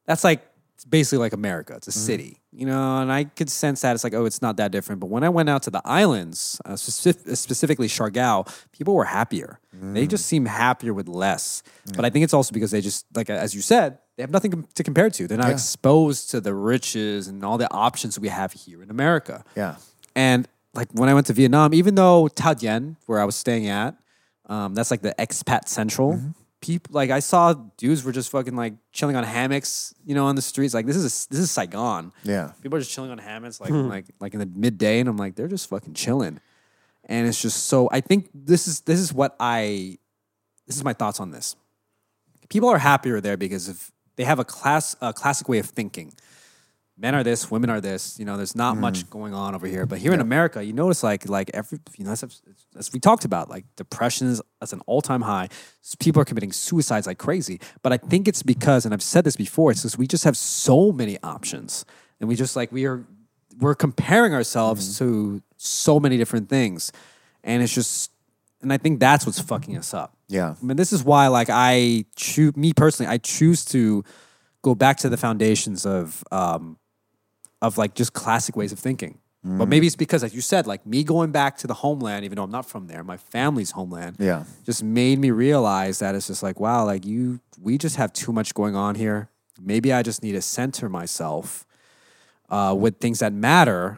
That's 0.06 0.24
like 0.24 0.40
it's 0.76 0.84
basically 0.84 1.18
like 1.18 1.32
America. 1.32 1.74
It's 1.74 1.88
a 1.88 1.90
Mm-hmm. 1.90 2.06
city, 2.06 2.40
you 2.52 2.66
know, 2.66 3.00
and 3.00 3.10
I 3.10 3.24
could 3.24 3.50
sense 3.50 3.80
that 3.80 3.94
it's 3.94 4.04
like, 4.04 4.12
oh, 4.14 4.26
it's 4.26 4.42
not 4.42 4.58
that 4.58 4.70
different. 4.72 5.00
But 5.00 5.08
when 5.08 5.24
I 5.24 5.30
went 5.30 5.48
out 5.48 5.62
to 5.64 5.70
the 5.70 5.80
islands, 5.86 6.60
uh, 6.66 6.72
specif- 6.74 7.34
specifically 7.36 7.88
Siargao, 7.88 8.46
people 8.72 8.94
were 8.94 9.06
happier. 9.06 9.58
Mm. 9.74 9.94
They 9.94 10.06
just 10.06 10.26
seem 10.26 10.44
happier 10.44 10.92
with 10.92 11.08
less. 11.08 11.62
But 11.96 12.04
I 12.04 12.10
think 12.10 12.24
it's 12.24 12.34
also 12.34 12.52
because 12.52 12.70
they 12.72 12.82
just, 12.82 13.06
like 13.14 13.30
as 13.30 13.54
you 13.54 13.62
said, 13.62 13.98
they 14.16 14.22
have 14.22 14.30
nothing 14.30 14.66
to 14.74 14.82
compare 14.84 15.08
to. 15.10 15.26
They're 15.26 15.38
not 15.38 15.48
Yeah. 15.48 15.54
exposed 15.54 16.30
to 16.32 16.40
the 16.42 16.52
riches 16.54 17.26
and 17.26 17.42
all 17.44 17.56
the 17.58 17.72
options 17.72 18.18
we 18.20 18.28
have 18.28 18.52
here 18.52 18.82
in 18.82 18.90
America. 18.90 19.44
Yeah. 19.56 19.76
And 20.14 20.46
like 20.74 20.88
when 20.92 21.08
I 21.08 21.14
went 21.14 21.26
to 21.28 21.32
Vietnam, 21.32 21.72
even 21.72 21.94
though 21.94 22.28
Thao 22.28 22.58
Dien, 22.58 22.96
where 23.06 23.18
I 23.18 23.24
was 23.24 23.34
staying 23.36 23.66
at, 23.68 23.96
um, 24.46 24.74
that's 24.74 24.90
like 24.90 25.00
the 25.00 25.14
expat 25.18 25.68
central. 25.68 26.20
People 26.60 26.94
like 26.94 27.10
I 27.10 27.20
saw 27.20 27.52
dudes 27.76 28.02
were 28.02 28.12
just 28.12 28.30
fucking 28.30 28.56
like 28.56 28.74
chilling 28.92 29.14
on 29.14 29.24
hammocks, 29.24 29.94
you 30.04 30.14
know, 30.14 30.26
on 30.26 30.36
the 30.36 30.42
streets. 30.42 30.74
Like 30.74 30.86
this 30.86 30.96
is 30.96 31.04
a, 31.04 31.28
this 31.28 31.40
is 31.40 31.50
Saigon. 31.50 32.12
Yeah. 32.24 32.52
People 32.62 32.76
are 32.76 32.80
just 32.80 32.90
chilling 32.90 33.10
on 33.10 33.18
hammocks, 33.18 33.60
like 33.60 33.70
hmm. 33.70 33.88
like 33.88 34.06
like 34.20 34.32
in 34.32 34.40
the 34.40 34.46
midday, 34.46 35.00
and 35.00 35.08
I'm 35.08 35.16
like, 35.16 35.36
they're 35.36 35.48
just 35.48 35.68
fucking 35.68 35.94
chilling. 35.94 36.40
And 37.04 37.28
it's 37.28 37.40
just 37.40 37.66
so. 37.66 37.88
I 37.92 38.00
think 38.00 38.30
this 38.34 38.66
is 38.66 38.80
this 38.80 38.98
is 38.98 39.12
what 39.12 39.36
I. 39.38 39.98
This 40.66 40.76
is 40.76 40.82
my 40.82 40.92
thoughts 40.92 41.20
on 41.20 41.30
this. 41.30 41.54
People 42.48 42.68
are 42.68 42.78
happier 42.78 43.20
there 43.20 43.36
because 43.36 43.68
of 43.68 43.92
they 44.16 44.24
have 44.24 44.38
a 44.38 44.44
class 44.44 44.96
a 45.00 45.12
classic 45.12 45.48
way 45.48 45.58
of 45.58 45.66
thinking. 45.66 46.12
Men 46.98 47.14
are 47.14 47.22
this, 47.22 47.50
women 47.50 47.68
are 47.68 47.80
this. 47.80 48.18
You 48.18 48.24
know, 48.24 48.36
there's 48.36 48.56
not 48.56 48.78
much 48.78 49.08
going 49.10 49.34
on 49.34 49.54
over 49.54 49.66
here. 49.66 49.84
But 49.84 49.98
here 49.98 50.14
in 50.14 50.20
America, 50.20 50.64
you 50.64 50.72
notice 50.72 51.02
like 51.02 51.28
like 51.28 51.50
every 51.52 51.78
you 51.98 52.04
know 52.04 52.12
as, 52.12 52.24
as 52.76 52.92
we 52.92 53.00
talked 53.00 53.24
about, 53.24 53.50
like 53.50 53.64
depression 53.76 54.28
is 54.28 54.40
at 54.62 54.72
an 54.72 54.80
all 54.86 55.02
time 55.02 55.22
high. 55.22 55.48
People 55.98 56.22
are 56.22 56.24
committing 56.24 56.52
suicides 56.52 57.06
like 57.06 57.18
crazy. 57.18 57.60
But 57.82 57.92
I 57.92 57.98
think 57.98 58.26
it's 58.28 58.42
because, 58.42 58.84
and 58.86 58.94
I've 58.94 59.02
said 59.02 59.24
this 59.24 59.36
before, 59.36 59.70
it's 59.70 59.82
because 59.82 59.98
we 59.98 60.06
just 60.06 60.24
have 60.24 60.36
so 60.36 60.90
many 60.90 61.18
options, 61.22 61.84
and 62.18 62.28
we 62.28 62.34
just 62.34 62.56
like 62.56 62.72
we 62.72 62.86
are 62.86 63.04
we're 63.60 63.74
comparing 63.74 64.34
ourselves 64.34 64.98
to 64.98 65.42
so 65.56 66.00
many 66.00 66.16
different 66.16 66.48
things, 66.48 66.92
and 67.44 67.62
it's 67.62 67.74
just, 67.74 68.10
and 68.62 68.72
I 68.72 68.78
think 68.78 69.00
that's 69.00 69.24
what's 69.26 69.40
fucking 69.40 69.76
us 69.76 69.94
up. 69.94 70.16
Yeah. 70.28 70.54
I 70.60 70.64
mean, 70.64 70.76
this 70.76 70.92
is 70.92 71.04
why, 71.04 71.28
like, 71.28 71.48
I 71.50 72.04
choose 72.16 72.56
me 72.56 72.72
personally, 72.72 73.10
I 73.10 73.18
choose 73.18 73.64
to 73.66 74.04
go 74.62 74.74
back 74.74 74.98
to 74.98 75.08
the 75.08 75.16
foundations 75.16 75.86
of, 75.86 76.24
um, 76.32 76.78
of 77.62 77.78
like 77.78 77.94
just 77.94 78.12
classic 78.12 78.56
ways 78.56 78.72
of 78.72 78.78
thinking. 78.78 79.18
But 79.48 79.68
maybe 79.68 79.86
it's 79.86 79.94
because, 79.94 80.24
as 80.24 80.34
you 80.34 80.40
said, 80.40 80.66
like 80.66 80.84
me 80.84 81.04
going 81.04 81.30
back 81.30 81.56
to 81.58 81.68
the 81.68 81.74
homeland, 81.74 82.24
even 82.24 82.34
though 82.34 82.42
I'm 82.42 82.50
not 82.50 82.66
from 82.66 82.88
there, 82.88 83.04
my 83.04 83.16
family's 83.16 83.70
homeland, 83.70 84.16
Yeah. 84.18 84.42
just 84.64 84.82
made 84.82 85.20
me 85.20 85.30
realize 85.30 86.00
that 86.00 86.16
it's 86.16 86.26
just 86.26 86.42
like, 86.42 86.58
wow, 86.58 86.84
like 86.84 87.06
you, 87.06 87.38
we 87.62 87.78
just 87.78 87.94
have 87.94 88.12
too 88.12 88.32
much 88.32 88.54
going 88.54 88.74
on 88.74 88.96
here. 88.96 89.28
Maybe 89.60 89.92
I 89.92 90.02
just 90.02 90.20
need 90.24 90.32
to 90.32 90.42
center 90.42 90.88
myself 90.88 91.64
uh, 92.50 92.74
with 92.76 92.98
things 92.98 93.20
that 93.20 93.32
matter, 93.32 93.96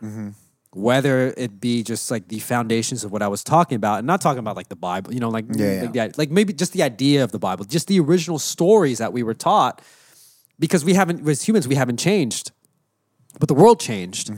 whether 0.72 1.32
it 1.38 1.58
be 1.62 1.82
just 1.82 2.10
like 2.10 2.28
the 2.28 2.40
foundations 2.40 3.02
of 3.02 3.10
what 3.10 3.22
I 3.22 3.28
was 3.28 3.42
talking 3.42 3.76
about, 3.76 3.98
and 4.00 4.06
not 4.06 4.20
talking 4.20 4.40
about 4.40 4.54
like 4.54 4.68
the 4.68 4.76
Bible, 4.76 5.14
you 5.14 5.20
know, 5.20 5.30
like 5.30 5.46
Yeah, 5.54 5.80
like, 5.84 5.92
the- 5.94 6.14
like 6.18 6.30
maybe 6.30 6.52
just 6.52 6.74
the 6.74 6.82
idea 6.82 7.24
of 7.24 7.32
the 7.32 7.38
Bible, 7.38 7.64
just 7.64 7.88
the 7.88 7.98
original 8.00 8.38
stories 8.38 8.98
that 8.98 9.14
we 9.14 9.22
were 9.22 9.32
taught, 9.34 9.80
because 10.58 10.84
we 10.84 10.92
haven't, 10.92 11.26
as 11.26 11.48
humans, 11.48 11.66
we 11.66 11.74
haven't 11.76 11.96
changed, 11.98 12.52
but 13.38 13.48
the 13.48 13.54
world 13.54 13.80
changed. 13.80 14.30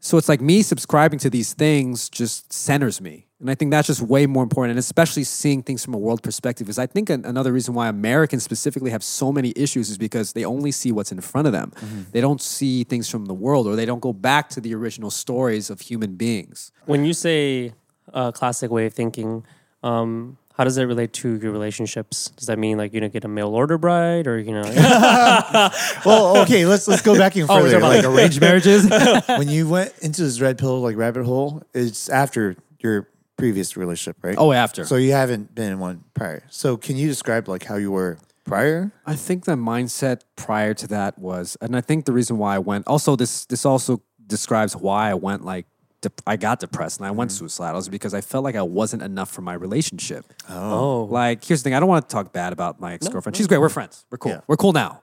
So 0.00 0.18
it's 0.18 0.28
like 0.28 0.40
me 0.40 0.62
subscribing 0.62 1.18
to 1.20 1.30
these 1.30 1.52
things 1.54 2.08
just 2.08 2.52
centers 2.52 3.00
me. 3.00 3.26
And 3.40 3.50
I 3.50 3.54
think 3.54 3.70
that's 3.70 3.86
just 3.86 4.00
way 4.00 4.26
more 4.26 4.42
important. 4.42 4.70
And 4.70 4.78
especially 4.78 5.24
seeing 5.24 5.62
things 5.62 5.84
from 5.84 5.94
a 5.94 5.98
world 5.98 6.22
perspective 6.22 6.68
is 6.68 6.78
I 6.78 6.86
think 6.86 7.10
an- 7.10 7.24
another 7.24 7.52
reason 7.52 7.74
why 7.74 7.88
Americans 7.88 8.42
specifically 8.44 8.90
have 8.90 9.02
so 9.02 9.30
many 9.32 9.52
issues 9.56 9.90
is 9.90 9.98
because 9.98 10.32
they 10.32 10.44
only 10.44 10.70
see 10.70 10.92
what's 10.92 11.12
in 11.12 11.20
front 11.20 11.46
of 11.46 11.52
them. 11.52 11.72
They 12.12 12.20
don't 12.20 12.40
see 12.40 12.84
things 12.84 13.10
from 13.10 13.26
the 13.26 13.34
world 13.34 13.66
or 13.66 13.74
they 13.76 13.84
don't 13.84 14.00
go 14.00 14.12
back 14.12 14.48
to 14.50 14.60
the 14.60 14.74
original 14.74 15.10
stories 15.10 15.68
of 15.70 15.80
human 15.80 16.14
beings. 16.14 16.72
When 16.86 17.04
you 17.04 17.12
say 17.12 17.72
a 18.14 18.32
classic 18.32 18.70
way 18.70 18.86
of 18.86 18.94
thinking, 18.94 19.44
um, 19.82 20.38
how 20.56 20.64
does 20.64 20.78
it 20.78 20.84
relate 20.84 21.12
to 21.12 21.38
your 21.38 21.52
relationships? 21.52 22.30
Does 22.30 22.46
that 22.46 22.58
mean 22.58 22.78
like 22.78 22.94
you 22.94 23.00
know 23.00 23.08
get 23.08 23.24
a 23.24 23.28
mail 23.28 23.48
order 23.48 23.76
bride 23.76 24.26
or 24.26 24.38
you 24.38 24.52
know? 24.52 24.62
Well, 26.04 26.38
okay, 26.42 26.64
let's 26.64 26.88
let's 26.88 27.02
go 27.02 27.16
back 27.16 27.36
even 27.36 27.50
Oh, 27.50 27.62
we're 27.62 27.72
talking 27.72 27.78
about 27.78 27.96
like 27.96 28.04
arranged 28.04 28.40
marriages? 28.40 28.88
when 29.26 29.48
you 29.48 29.68
went 29.68 29.92
into 30.00 30.22
this 30.22 30.40
red 30.40 30.56
pill 30.58 30.80
like 30.80 30.96
rabbit 30.96 31.24
hole, 31.24 31.62
it's 31.74 32.08
after 32.08 32.56
your 32.80 33.08
previous 33.36 33.76
relationship, 33.76 34.16
right? 34.22 34.36
oh, 34.38 34.52
after. 34.52 34.86
so 34.86 34.96
you 34.96 35.12
haven't 35.12 35.54
been 35.54 35.72
in 35.72 35.78
one 35.78 36.04
prior. 36.14 36.42
So 36.48 36.78
can 36.78 36.96
you 36.96 37.06
describe 37.06 37.48
like 37.48 37.64
how 37.64 37.76
you 37.76 37.90
were 37.90 38.18
prior? 38.44 38.92
I 39.04 39.14
think 39.14 39.44
the 39.44 39.56
mindset 39.56 40.22
prior 40.36 40.72
to 40.72 40.86
that 40.88 41.18
was, 41.18 41.58
and 41.60 41.76
I 41.76 41.82
think 41.82 42.06
the 42.06 42.12
reason 42.12 42.38
why 42.38 42.54
I 42.54 42.60
went. 42.60 42.86
Also, 42.86 43.14
this 43.14 43.44
this 43.44 43.66
also 43.66 44.00
describes 44.26 44.74
why 44.74 45.10
I 45.10 45.14
went 45.14 45.44
like 45.44 45.66
dep- 46.08 46.22
I 46.26 46.36
got 46.36 46.60
depressed 46.60 47.00
and 47.00 47.06
I 47.06 47.10
went 47.10 47.30
mm-hmm. 47.30 47.38
suicidal 47.38 47.78
is 47.78 47.88
because 47.88 48.14
I 48.14 48.20
felt 48.20 48.44
like 48.44 48.54
I 48.54 48.62
wasn't 48.62 49.02
enough 49.02 49.30
for 49.30 49.42
my 49.42 49.54
relationship. 49.54 50.24
oh, 50.48 50.72
oh. 50.72 51.04
Like, 51.04 51.44
here's 51.44 51.62
the 51.62 51.64
thing: 51.64 51.74
I 51.74 51.80
don't 51.80 51.88
want 51.88 52.08
to 52.08 52.12
talk 52.12 52.32
bad 52.32 52.52
about 52.52 52.80
my 52.80 52.94
ex 52.94 53.08
girlfriend. 53.08 53.36
She's 53.36 53.46
great. 53.46 53.58
We're 53.58 53.68
friends. 53.68 54.04
We're 54.10 54.18
cool. 54.18 54.32
Yeah. 54.32 54.40
We're 54.46 54.56
cool 54.56 54.72
now. 54.72 55.02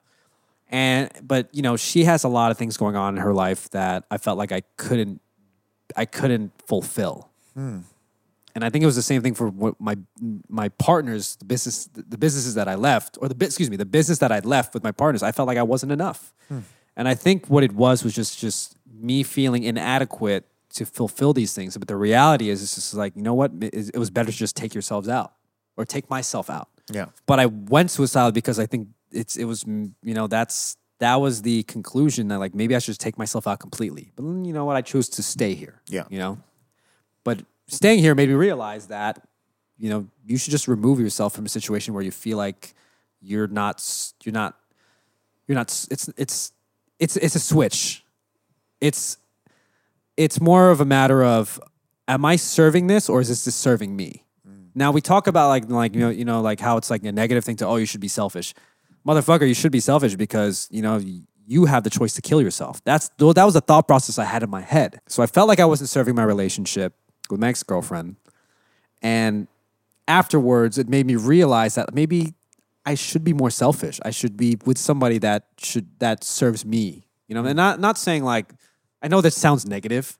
And 0.69 1.11
but 1.21 1.49
you 1.51 1.61
know, 1.61 1.77
she 1.77 2.05
has 2.05 2.23
a 2.23 2.29
lot 2.29 2.51
of 2.51 2.57
things 2.57 2.77
going 2.77 2.95
on 2.95 3.15
in 3.17 3.21
her 3.21 3.33
life 3.33 3.69
that 3.71 4.05
I 4.09 4.17
felt 4.17 4.37
like 4.37 4.51
I 4.51 4.61
couldn't, 4.77 5.21
I 5.95 6.05
couldn't 6.05 6.51
fulfill. 6.65 7.29
Hmm. 7.53 7.79
And 8.55 8.63
I 8.63 8.69
think 8.69 8.83
it 8.83 8.85
was 8.85 8.95
the 8.95 9.01
same 9.01 9.21
thing 9.21 9.33
for 9.33 9.49
what 9.49 9.79
my 9.79 9.97
my 10.47 10.69
partners, 10.69 11.35
the 11.37 11.45
business, 11.45 11.89
the 11.93 12.17
businesses 12.17 12.55
that 12.55 12.67
I 12.67 12.75
left, 12.75 13.17
or 13.19 13.27
the 13.27 13.35
bu- 13.35 13.45
excuse 13.45 13.69
me, 13.69 13.77
the 13.77 13.85
business 13.85 14.19
that 14.19 14.31
I'd 14.31 14.45
left 14.45 14.73
with 14.73 14.83
my 14.83 14.91
partners. 14.91 15.23
I 15.23 15.31
felt 15.31 15.47
like 15.47 15.57
I 15.57 15.63
wasn't 15.63 15.91
enough, 15.91 16.33
hmm. 16.47 16.59
and 16.95 17.07
I 17.07 17.15
think 17.15 17.47
what 17.47 17.63
it 17.63 17.73
was 17.73 18.03
was 18.03 18.13
just 18.13 18.39
just 18.39 18.77
me 19.03 19.23
feeling 19.23 19.63
inadequate 19.63 20.47
to 20.73 20.85
fulfill 20.85 21.33
these 21.33 21.53
things. 21.53 21.77
But 21.77 21.87
the 21.87 21.95
reality 21.95 22.49
is, 22.49 22.61
it's 22.61 22.75
just 22.75 22.93
like 22.93 23.15
you 23.15 23.21
know 23.21 23.33
what, 23.33 23.51
it, 23.61 23.97
was 23.97 24.09
better 24.09 24.31
to 24.31 24.37
just 24.37 24.55
take 24.55 24.73
yourselves 24.73 25.07
out 25.07 25.33
or 25.77 25.85
take 25.85 26.09
myself 26.09 26.49
out. 26.49 26.69
Yeah. 26.91 27.07
But 27.25 27.39
I 27.39 27.45
went 27.47 27.91
suicidal 27.91 28.31
because 28.31 28.59
I 28.59 28.65
think 28.65 28.89
it's 29.11 29.37
it 29.37 29.45
was 29.45 29.63
mm, 29.63 29.91
you 30.03 30.13
know 30.13 30.27
that's 30.27 30.77
that 30.99 31.15
was 31.15 31.41
the 31.41 31.63
conclusion 31.63 32.27
that 32.29 32.39
like 32.39 32.53
maybe 32.53 32.75
I 32.75 32.79
should 32.79 32.91
just 32.91 33.01
take 33.01 33.17
myself 33.17 33.47
out 33.47 33.59
completely. 33.59 34.11
But 34.15 34.23
then, 34.23 34.45
you 34.45 34.53
know 34.53 34.65
what, 34.65 34.75
I 34.75 34.81
chose 34.81 35.09
to 35.09 35.23
stay 35.23 35.53
here. 35.53 35.81
Yeah. 35.87 36.05
you 36.09 36.19
know, 36.19 36.39
but 37.23 37.41
staying 37.67 37.99
here 37.99 38.15
made 38.15 38.29
me 38.29 38.35
realize 38.35 38.87
that 38.87 39.21
you 39.77 39.89
know 39.89 40.07
you 40.25 40.37
should 40.37 40.51
just 40.51 40.67
remove 40.67 40.99
yourself 40.99 41.33
from 41.33 41.45
a 41.45 41.49
situation 41.49 41.93
where 41.93 42.03
you 42.03 42.11
feel 42.11 42.37
like 42.37 42.73
you're 43.21 43.47
not 43.47 43.83
you're 44.23 44.33
not 44.33 44.57
you're 45.47 45.55
not 45.55 45.67
it's 45.89 46.09
it's 46.17 46.51
it's 46.99 47.17
it's 47.17 47.35
a 47.35 47.39
switch 47.39 48.03
it's 48.81 49.17
it's 50.17 50.39
more 50.39 50.69
of 50.69 50.81
a 50.81 50.85
matter 50.85 51.23
of 51.23 51.59
am 52.07 52.25
i 52.25 52.35
serving 52.35 52.87
this 52.87 53.09
or 53.09 53.21
is 53.21 53.29
this 53.29 53.45
just 53.45 53.59
serving 53.59 53.95
me? 53.95 54.25
Mm. 54.47 54.69
Now 54.75 54.91
we 54.91 55.01
talk 55.01 55.27
about 55.27 55.49
like 55.49 55.69
like 55.69 55.93
you 55.93 56.01
know 56.01 56.09
you 56.09 56.25
know 56.25 56.41
like 56.41 56.59
how 56.59 56.77
it's 56.77 56.89
like 56.89 57.03
a 57.03 57.11
negative 57.11 57.43
thing 57.43 57.55
to 57.57 57.67
oh 57.67 57.77
you 57.77 57.85
should 57.85 58.01
be 58.01 58.07
selfish. 58.07 58.53
Motherfucker 59.05 59.47
you 59.47 59.53
should 59.53 59.71
be 59.71 59.79
selfish 59.79 60.15
because 60.15 60.67
you 60.71 60.81
know 60.81 61.01
you 61.45 61.65
have 61.65 61.83
the 61.83 61.89
choice 61.89 62.13
to 62.13 62.21
kill 62.21 62.41
yourself. 62.41 62.83
That's 62.83 63.09
that 63.17 63.43
was 63.43 63.53
the 63.53 63.61
thought 63.61 63.87
process 63.87 64.17
i 64.17 64.25
had 64.25 64.43
in 64.43 64.49
my 64.49 64.61
head. 64.61 65.01
So 65.07 65.23
i 65.23 65.25
felt 65.25 65.47
like 65.47 65.59
i 65.59 65.65
wasn't 65.65 65.89
serving 65.89 66.15
my 66.15 66.23
relationship 66.23 66.95
with 67.29 67.39
my 67.39 67.49
ex-girlfriend. 67.49 68.15
And 69.01 69.47
afterwards 70.07 70.77
it 70.77 70.87
made 70.89 71.05
me 71.05 71.15
realize 71.15 71.75
that 71.75 71.93
maybe 71.93 72.33
I 72.85 72.95
should 72.95 73.23
be 73.23 73.33
more 73.33 73.49
selfish. 73.49 73.99
I 74.03 74.11
should 74.11 74.35
be 74.35 74.57
with 74.65 74.77
somebody 74.77 75.17
that 75.19 75.47
should 75.57 75.87
that 75.99 76.23
serves 76.23 76.65
me. 76.65 77.07
You 77.27 77.35
know, 77.35 77.45
and 77.45 77.55
not 77.55 77.79
not 77.79 77.97
saying 77.97 78.23
like 78.23 78.53
I 79.03 79.07
know 79.09 79.21
that 79.21 79.31
sounds 79.31 79.65
negative, 79.65 80.17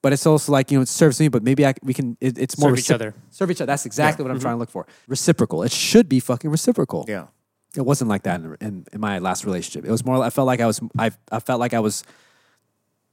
but 0.00 0.12
it's 0.12 0.24
also 0.26 0.52
like 0.52 0.70
you 0.70 0.78
know 0.78 0.82
it 0.82 0.88
serves 0.88 1.18
me, 1.20 1.28
but 1.28 1.42
maybe 1.42 1.66
I, 1.66 1.74
we 1.82 1.92
can. 1.92 2.16
It, 2.20 2.38
it's 2.38 2.56
more 2.58 2.70
Serve 2.70 2.78
each 2.78 2.90
other. 2.90 3.14
Serve 3.30 3.50
each 3.50 3.60
other. 3.60 3.66
That's 3.66 3.84
exactly 3.84 4.22
what 4.22 4.30
I'm 4.30 4.40
trying 4.40 4.54
to 4.54 4.58
look 4.58 4.68
mm-hmm. 4.68 4.80
for. 4.80 4.86
Reciprocal. 5.08 5.62
It 5.62 5.72
should 5.72 6.08
be 6.08 6.20
fucking 6.20 6.50
reciprocal. 6.50 7.04
Yeah. 7.08 7.26
It 7.76 7.82
wasn't 7.82 8.10
like 8.10 8.24
that 8.24 8.40
in, 8.40 8.56
in, 8.60 8.86
in 8.92 9.00
my 9.00 9.18
last 9.18 9.44
relationship. 9.44 9.86
It 9.86 9.90
was 9.90 10.04
more. 10.04 10.22
I 10.22 10.30
felt 10.30 10.46
like 10.46 10.60
I 10.60 10.66
was. 10.66 10.80
I 10.98 11.10
I 11.30 11.40
felt 11.40 11.58
like 11.58 11.74
I 11.74 11.80
was 11.80 12.04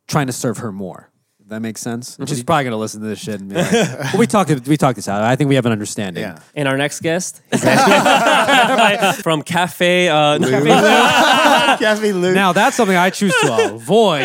trying 0.08 0.28
to 0.28 0.34
serve 0.34 0.60
her 0.60 0.72
more. 0.72 1.09
If 1.50 1.54
that 1.54 1.62
makes 1.62 1.82
sense. 1.82 2.16
And 2.20 2.30
She's 2.30 2.44
probably 2.44 2.66
gonna 2.66 2.78
listen 2.78 3.02
to 3.02 3.08
this 3.08 3.18
shit 3.18 3.40
and 3.42 3.50
be 3.50 3.56
like, 3.56 3.72
"Well, 3.74 4.18
we 4.20 4.28
talked. 4.28 4.52
We 4.68 4.78
talked 4.78 4.98
this 4.98 5.08
out. 5.08 5.24
I 5.24 5.36
think 5.36 5.48
we 5.50 5.56
have 5.56 5.66
an 5.66 5.72
understanding." 5.72 6.22
Yeah. 6.22 6.38
And 6.54 6.68
our 6.68 6.78
next 6.78 7.00
guest 7.02 7.42
is 7.52 7.66
actually 7.66 9.22
from 9.24 9.42
Cafe. 9.42 10.10
Uh, 10.10 10.38
no, 10.38 10.48
Cafe 10.48 11.80
Cafe 11.84 12.14
Luke. 12.14 12.36
Now 12.36 12.54
that's 12.54 12.76
something 12.78 12.96
I 12.96 13.10
choose 13.10 13.34
to 13.42 13.74
avoid. 13.74 14.22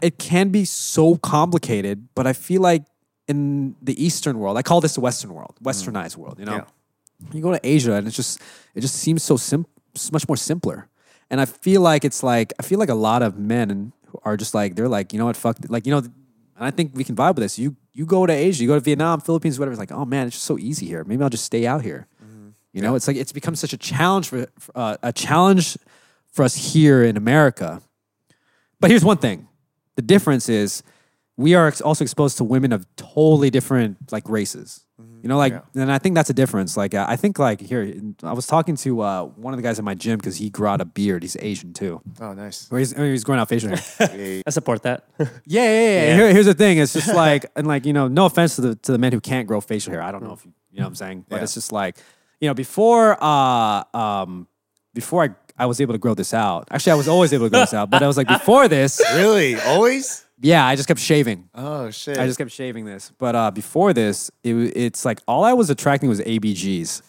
it 0.00 0.18
can 0.18 0.50
be 0.50 0.64
so 0.64 1.16
complicated, 1.16 2.06
but 2.14 2.28
I 2.28 2.32
feel 2.32 2.62
like 2.62 2.84
in 3.26 3.74
the 3.82 4.00
Eastern 4.02 4.38
world, 4.38 4.56
I 4.56 4.62
call 4.62 4.80
this 4.80 4.94
the 4.94 5.00
Western 5.00 5.34
world, 5.34 5.56
Westernized 5.62 6.16
world. 6.16 6.38
You 6.38 6.44
know, 6.46 6.52
Yeah. 6.58 6.64
you 7.32 7.42
go 7.42 7.50
to 7.52 7.60
Asia 7.62 7.94
and 7.94 8.06
it's 8.06 8.16
just 8.16 8.40
it 8.76 8.82
just 8.82 8.94
seems 8.94 9.24
so 9.24 9.36
sim- 9.36 9.66
s- 9.96 10.12
much 10.12 10.28
more 10.28 10.36
simpler. 10.36 10.86
And 11.30 11.40
I 11.40 11.44
feel 11.44 11.80
like 11.82 12.04
it's 12.04 12.22
like 12.22 12.52
I 12.58 12.62
feel 12.62 12.78
like 12.78 12.88
a 12.88 12.94
lot 12.94 13.22
of 13.22 13.36
men 13.36 13.92
are 14.28 14.36
just 14.36 14.54
like 14.54 14.76
they're 14.76 14.88
like 14.88 15.12
you 15.12 15.18
know 15.18 15.26
what 15.26 15.36
fuck 15.36 15.56
like 15.68 15.86
you 15.86 15.92
know. 15.92 15.98
And 15.98 16.66
I 16.66 16.72
think 16.72 16.92
we 16.94 17.04
can 17.04 17.14
vibe 17.14 17.36
with 17.36 17.44
this. 17.44 17.58
You 17.58 17.76
you 17.92 18.04
go 18.04 18.26
to 18.26 18.32
Asia, 18.32 18.62
you 18.62 18.68
go 18.68 18.74
to 18.74 18.80
Vietnam, 18.80 19.20
Philippines, 19.20 19.58
whatever. 19.58 19.72
It's 19.72 19.80
like, 19.80 19.92
oh 19.92 20.04
man, 20.04 20.26
it's 20.26 20.36
just 20.36 20.46
so 20.46 20.58
easy 20.58 20.86
here. 20.86 21.04
Maybe 21.04 21.22
I'll 21.22 21.30
just 21.30 21.44
stay 21.44 21.66
out 21.66 21.82
here. 21.82 22.08
You 22.72 22.82
know, 22.82 22.94
it's 22.94 23.08
like 23.08 23.16
it's 23.16 23.32
become 23.32 23.56
such 23.56 23.72
a 23.72 23.76
challenge 23.76 24.28
for 24.28 24.46
uh, 24.74 24.96
a 25.02 25.12
challenge 25.12 25.78
for 26.30 26.44
us 26.44 26.72
here 26.74 27.02
in 27.02 27.16
America. 27.16 27.82
But 28.78 28.90
here's 28.90 29.04
one 29.04 29.16
thing: 29.16 29.48
the 29.96 30.02
difference 30.02 30.48
is 30.48 30.82
we 31.36 31.54
are 31.54 31.72
also 31.84 32.04
exposed 32.04 32.36
to 32.36 32.44
women 32.44 32.72
of 32.72 32.86
totally 32.96 33.50
different 33.50 34.12
like 34.12 34.28
races. 34.28 34.84
You 35.22 35.28
know, 35.28 35.36
like, 35.38 35.52
and 35.74 35.90
I 35.92 35.98
think 35.98 36.14
that's 36.16 36.30
a 36.30 36.34
difference. 36.34 36.76
Like, 36.76 36.94
uh, 36.94 37.04
I 37.08 37.16
think 37.16 37.38
like 37.38 37.60
here, 37.60 37.92
I 38.22 38.32
was 38.32 38.46
talking 38.46 38.74
to 38.76 39.00
uh, 39.00 39.24
one 39.24 39.52
of 39.54 39.58
the 39.58 39.62
guys 39.62 39.78
at 39.78 39.84
my 39.84 39.94
gym 39.94 40.16
because 40.18 40.36
he 40.36 40.50
grew 40.50 40.66
out 40.66 40.80
a 40.80 40.84
beard. 40.84 41.22
He's 41.22 41.36
Asian 41.40 41.72
too. 41.72 42.00
Oh, 42.20 42.32
nice. 42.34 42.68
Or 42.70 42.78
he's, 42.78 42.96
or 42.98 43.04
he's 43.10 43.22
growing 43.24 43.40
out 43.40 43.48
facial 43.48 43.70
hair. 43.76 44.42
I 44.46 44.50
support 44.50 44.82
that. 44.82 45.04
Yeah, 45.18 45.62
yeah, 45.64 45.64
yeah. 46.08 46.16
Here- 46.16 46.32
here's 46.32 46.46
the 46.46 46.54
thing. 46.54 46.78
It's 46.78 46.92
just 46.92 47.12
like, 47.14 47.46
and 47.56 47.66
like, 47.66 47.86
you 47.86 47.92
know, 47.92 48.08
no 48.08 48.26
offense 48.26 48.56
to 48.56 48.60
the 48.62 48.74
to 48.76 48.92
the 48.92 48.98
men 48.98 49.12
who 49.12 49.20
can't 49.20 49.46
grow 49.46 49.60
facial 49.60 49.92
hair. 49.92 50.02
I 50.02 50.10
don't 50.12 50.22
know 50.22 50.32
if 50.32 50.44
you, 50.44 50.52
you 50.72 50.78
know 50.78 50.84
what 50.84 50.88
I'm 50.88 50.94
saying, 50.96 51.24
but 51.28 51.36
Yeah. 51.36 51.42
it's 51.44 51.54
just 51.54 51.70
like, 51.72 51.96
you 52.40 52.48
know, 52.48 52.54
before, 52.54 53.16
uh, 53.22 53.84
um, 53.94 54.46
before 54.94 55.24
I 55.24 55.30
I 55.60 55.66
was 55.66 55.80
able 55.80 55.94
to 55.94 55.98
grow 55.98 56.14
this 56.14 56.32
out. 56.32 56.68
Actually, 56.70 56.92
I 56.92 56.94
was 56.96 57.08
always 57.08 57.32
able 57.32 57.46
to 57.46 57.50
grow 57.50 57.60
this 57.60 57.74
out, 57.74 57.90
but 57.90 58.00
I 58.02 58.06
was 58.06 58.16
like, 58.16 58.28
before 58.38 58.68
this, 58.68 59.00
Really? 59.14 59.60
Always? 59.60 60.24
Yeah, 60.40 60.66
I 60.66 60.76
just 60.76 60.88
kept 60.88 61.00
shaving. 61.00 61.48
Oh 61.54 61.90
shit. 61.90 62.18
I 62.18 62.26
just 62.26 62.38
kept 62.38 62.50
shaving 62.50 62.84
this. 62.84 63.12
But 63.18 63.34
uh, 63.34 63.50
before 63.50 63.92
this, 63.92 64.30
it, 64.44 64.54
it's 64.54 65.04
like 65.04 65.20
all 65.26 65.44
I 65.44 65.52
was 65.52 65.70
attracting 65.70 66.08
was 66.08 66.20
ABGs. 66.20 67.02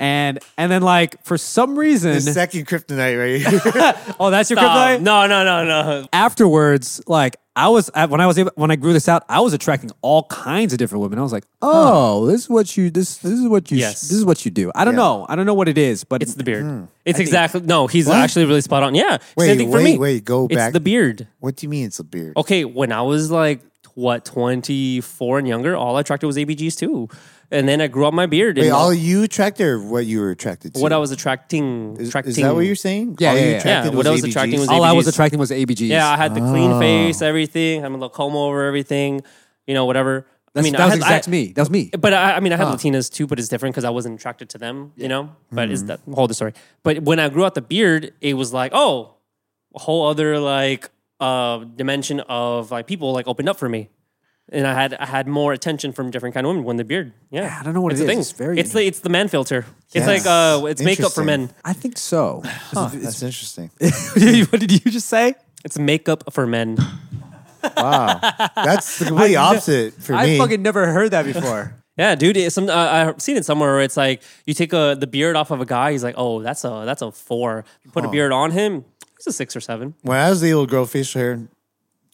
And 0.00 0.38
and 0.56 0.70
then 0.70 0.82
like 0.82 1.22
for 1.24 1.36
some 1.38 1.78
reason, 1.78 2.12
the 2.12 2.20
second 2.20 2.66
kryptonite 2.66 3.18
right 3.18 3.40
here. 3.40 4.14
oh, 4.20 4.30
that's 4.30 4.48
your 4.50 4.58
kryptonite. 4.58 5.00
no, 5.02 5.26
no, 5.26 5.44
no, 5.44 5.64
no. 5.64 6.08
afterwards, 6.12 7.00
like 7.06 7.36
I 7.56 7.68
was 7.68 7.90
when 7.94 8.20
I 8.20 8.26
was 8.26 8.38
able, 8.38 8.52
when 8.54 8.70
I 8.70 8.76
grew 8.76 8.92
this 8.92 9.08
out, 9.08 9.24
I 9.28 9.40
was 9.40 9.52
attracting 9.52 9.90
all 10.00 10.22
kinds 10.24 10.72
of 10.72 10.78
different 10.78 11.02
women. 11.02 11.18
I 11.18 11.22
was 11.22 11.32
like, 11.32 11.44
oh, 11.62 12.26
this 12.26 12.42
is 12.42 12.48
what 12.48 12.76
you 12.76 12.90
this 12.90 13.16
this 13.18 13.32
is 13.32 13.48
what 13.48 13.70
you 13.72 13.78
Yes. 13.78 14.02
this 14.02 14.12
is 14.12 14.24
what 14.24 14.44
you 14.44 14.52
do. 14.52 14.70
I 14.74 14.84
don't 14.84 14.94
Yeah. 14.94 14.98
know, 14.98 15.26
I 15.28 15.34
don't 15.34 15.46
know 15.46 15.54
what 15.54 15.68
it 15.68 15.78
is, 15.78 16.04
but 16.04 16.22
It's 16.22 16.34
the 16.34 16.44
beard. 16.44 16.64
Hmm. 16.64 16.84
It's 17.04 17.18
exactly 17.18 17.60
no. 17.62 17.88
He's 17.88 18.06
What? 18.06 18.18
actually 18.18 18.44
really 18.44 18.60
spot 18.60 18.84
on. 18.84 18.94
Yeah. 18.94 19.18
Wait, 19.36 19.46
Same 19.48 19.58
thing 19.58 19.70
for 19.70 19.78
wait, 19.78 19.84
me. 19.94 19.98
wait, 19.98 20.24
go 20.24 20.46
back. 20.46 20.52
It's 20.52 20.58
back. 20.66 20.72
the 20.74 20.80
beard. 20.80 21.26
what 21.40 21.56
do 21.56 21.66
you 21.66 21.70
mean 21.70 21.86
it's 21.86 21.98
a 21.98 22.04
beard? 22.04 22.34
Okay, 22.36 22.64
when 22.64 22.92
I 22.92 23.02
was 23.02 23.30
like 23.32 23.60
what 23.94 24.24
twenty 24.24 25.00
four 25.00 25.40
and 25.40 25.48
younger, 25.48 25.74
all 25.76 25.96
I 25.96 26.00
attracted 26.02 26.28
was 26.28 26.36
ABGs 26.36 26.76
too, 26.78 27.08
and 27.50 27.68
then 27.68 27.80
I 27.80 27.86
grew 27.88 28.06
up 28.06 28.14
my 28.14 28.26
beard. 28.26 28.56
Wait, 28.58 28.66
and 28.66 28.72
all 28.74 28.92
you 28.92 29.22
attracted 29.22 29.66
or 29.66 29.80
what 29.80 30.06
you 30.06 30.20
were 30.20 30.30
attracted 30.30 30.74
to? 30.74 30.80
what 30.80 30.92
I 30.92 30.98
was 30.98 31.10
attracting, 31.10 31.96
is, 31.98 32.08
attracting. 32.08 32.30
is 32.30 32.36
that 32.36 32.54
what 32.54 32.60
you're 32.66 32.74
saying? 32.74 33.16
Yeah, 33.18 33.30
all 33.30 33.36
yeah, 33.36 33.42
you 33.44 33.50
yeah. 33.50 33.56
attracted 33.58 33.92
Yeah, 33.92 33.96
what 33.96 34.06
I 34.06 34.10
was 34.10 34.22
ABGs? 34.22 34.28
attracting 34.30 34.60
was 34.60 34.68
all 34.68 34.82
I 34.84 34.92
was 34.92 35.06
attracting 35.08 35.38
was 35.38 35.50
ABGs. 35.50 35.88
Yeah, 35.88 36.08
I 36.10 36.16
had 36.16 36.34
the 36.34 36.40
clean 36.40 36.72
Oh. 36.72 36.80
face, 36.80 37.22
everything. 37.22 37.84
I'm 37.84 37.92
a 37.94 37.96
little 37.96 38.08
comb 38.10 38.36
over 38.36 38.64
everything. 38.66 39.22
You 39.66 39.74
know, 39.74 39.84
whatever. 39.84 40.26
That's, 40.54 40.64
I 40.64 40.66
mean, 40.66 40.72
that 40.72 40.80
I 40.80 40.84
was 40.86 40.92
had, 40.94 40.98
exact 41.02 41.28
I- 41.28 41.30
me. 41.30 41.52
That 41.52 41.60
was 41.62 41.70
me. 41.70 41.90
But 41.98 42.14
I, 42.14 42.32
I 42.36 42.40
mean, 42.40 42.52
I 42.52 42.56
had 42.56 42.66
Latinas 42.68 43.12
too, 43.12 43.26
but 43.26 43.38
it's 43.38 43.48
different 43.48 43.74
because 43.74 43.84
I 43.84 43.90
wasn't 43.90 44.18
attracted 44.18 44.48
to 44.50 44.58
them, 44.58 44.92
you 44.96 45.06
know. 45.08 45.30
But 45.52 45.70
is 45.70 45.84
that 45.84 46.00
whole 46.12 46.26
the 46.26 46.34
story? 46.34 46.54
But 46.82 47.02
when 47.02 47.18
I 47.20 47.28
grew 47.28 47.44
out 47.44 47.54
the 47.54 47.60
beard, 47.62 48.12
it 48.20 48.34
was 48.34 48.52
like, 48.52 48.72
oh, 48.74 49.14
a 49.74 49.78
whole 49.78 50.06
other 50.08 50.38
like 50.40 50.90
uh 51.20 51.58
dimension 51.76 52.20
of 52.20 52.70
like 52.70 52.86
people 52.86 53.12
like 53.12 53.28
opened 53.28 53.48
up 53.48 53.58
for 53.58 53.68
me, 53.68 53.90
and 54.52 54.66
I 54.66 54.74
had 54.74 54.94
I 54.94 55.06
had 55.06 55.26
more 55.26 55.52
attention 55.52 55.92
from 55.92 56.10
different 56.10 56.34
kind 56.34 56.46
of 56.46 56.50
women 56.50 56.64
when 56.64 56.76
the 56.76 56.84
beard. 56.84 57.12
Yeah, 57.30 57.42
Yeah, 57.44 57.56
I 57.60 57.62
don't 57.64 57.74
know 57.74 57.80
what 57.80 57.92
it's 57.92 58.00
it 58.00 58.04
a 58.04 58.06
is. 58.06 58.10
thing. 58.10 58.18
It's 58.20 58.32
very- 58.32 58.58
It's 58.60 58.72
the 58.72 58.86
it's 58.86 59.00
the 59.00 59.08
man 59.10 59.28
filter. 59.28 59.66
It's 59.86 59.94
Yes. 59.94 60.06
like 60.06 60.26
uh, 60.26 60.66
it's 60.66 60.82
makeup 60.82 61.12
for 61.12 61.24
men. 61.24 61.50
I 61.64 61.72
think 61.72 61.98
so. 61.98 62.42
Huh, 62.72 62.90
that's 62.92 63.22
interesting. 63.22 63.70
what 64.50 64.60
did 64.60 64.72
you 64.72 64.90
just 64.90 65.08
say? 65.08 65.34
It's 65.64 65.78
makeup 65.78 66.32
for 66.32 66.46
men. 66.46 66.76
Wow, 67.76 68.20
that's 68.54 68.98
the 69.00 69.06
complete 69.06 69.34
opposite 69.36 69.94
for 69.94 70.14
I 70.14 70.26
me. 70.26 70.36
I 70.36 70.38
fucking 70.38 70.62
never 70.62 70.86
heard 70.92 71.10
that 71.10 71.24
before. 71.32 71.74
Yeah, 71.96 72.14
dude. 72.14 72.36
It's 72.36 72.54
some 72.54 72.68
uh, 72.70 72.72
I've 72.72 73.20
seen 73.20 73.36
it 73.36 73.44
somewhere 73.44 73.72
where 73.74 73.82
it's 73.82 73.96
like 73.96 74.22
you 74.46 74.54
take 74.54 74.72
a 74.72 74.96
the 74.98 75.08
beard 75.08 75.34
off 75.36 75.50
of 75.50 75.60
a 75.60 75.66
guy. 75.66 75.90
He's 75.92 76.04
like, 76.04 76.14
oh, 76.16 76.40
that's 76.40 76.64
a 76.64 76.82
that's 76.86 77.02
a 77.02 77.10
four. 77.10 77.64
You 77.84 77.90
put 77.90 78.04
a 78.04 78.08
beard 78.08 78.30
on 78.32 78.52
him. 78.52 78.84
He's 79.18 79.26
a 79.26 79.32
six 79.32 79.56
or 79.56 79.60
seven. 79.60 79.94
when 80.02 80.16
I 80.18 80.30
was 80.30 80.42
able 80.44 80.66
to 80.66 80.70
grow 80.70 80.86
facial 80.86 81.20
hair, 81.20 81.32
it 81.32 81.36
didn't 81.36 81.50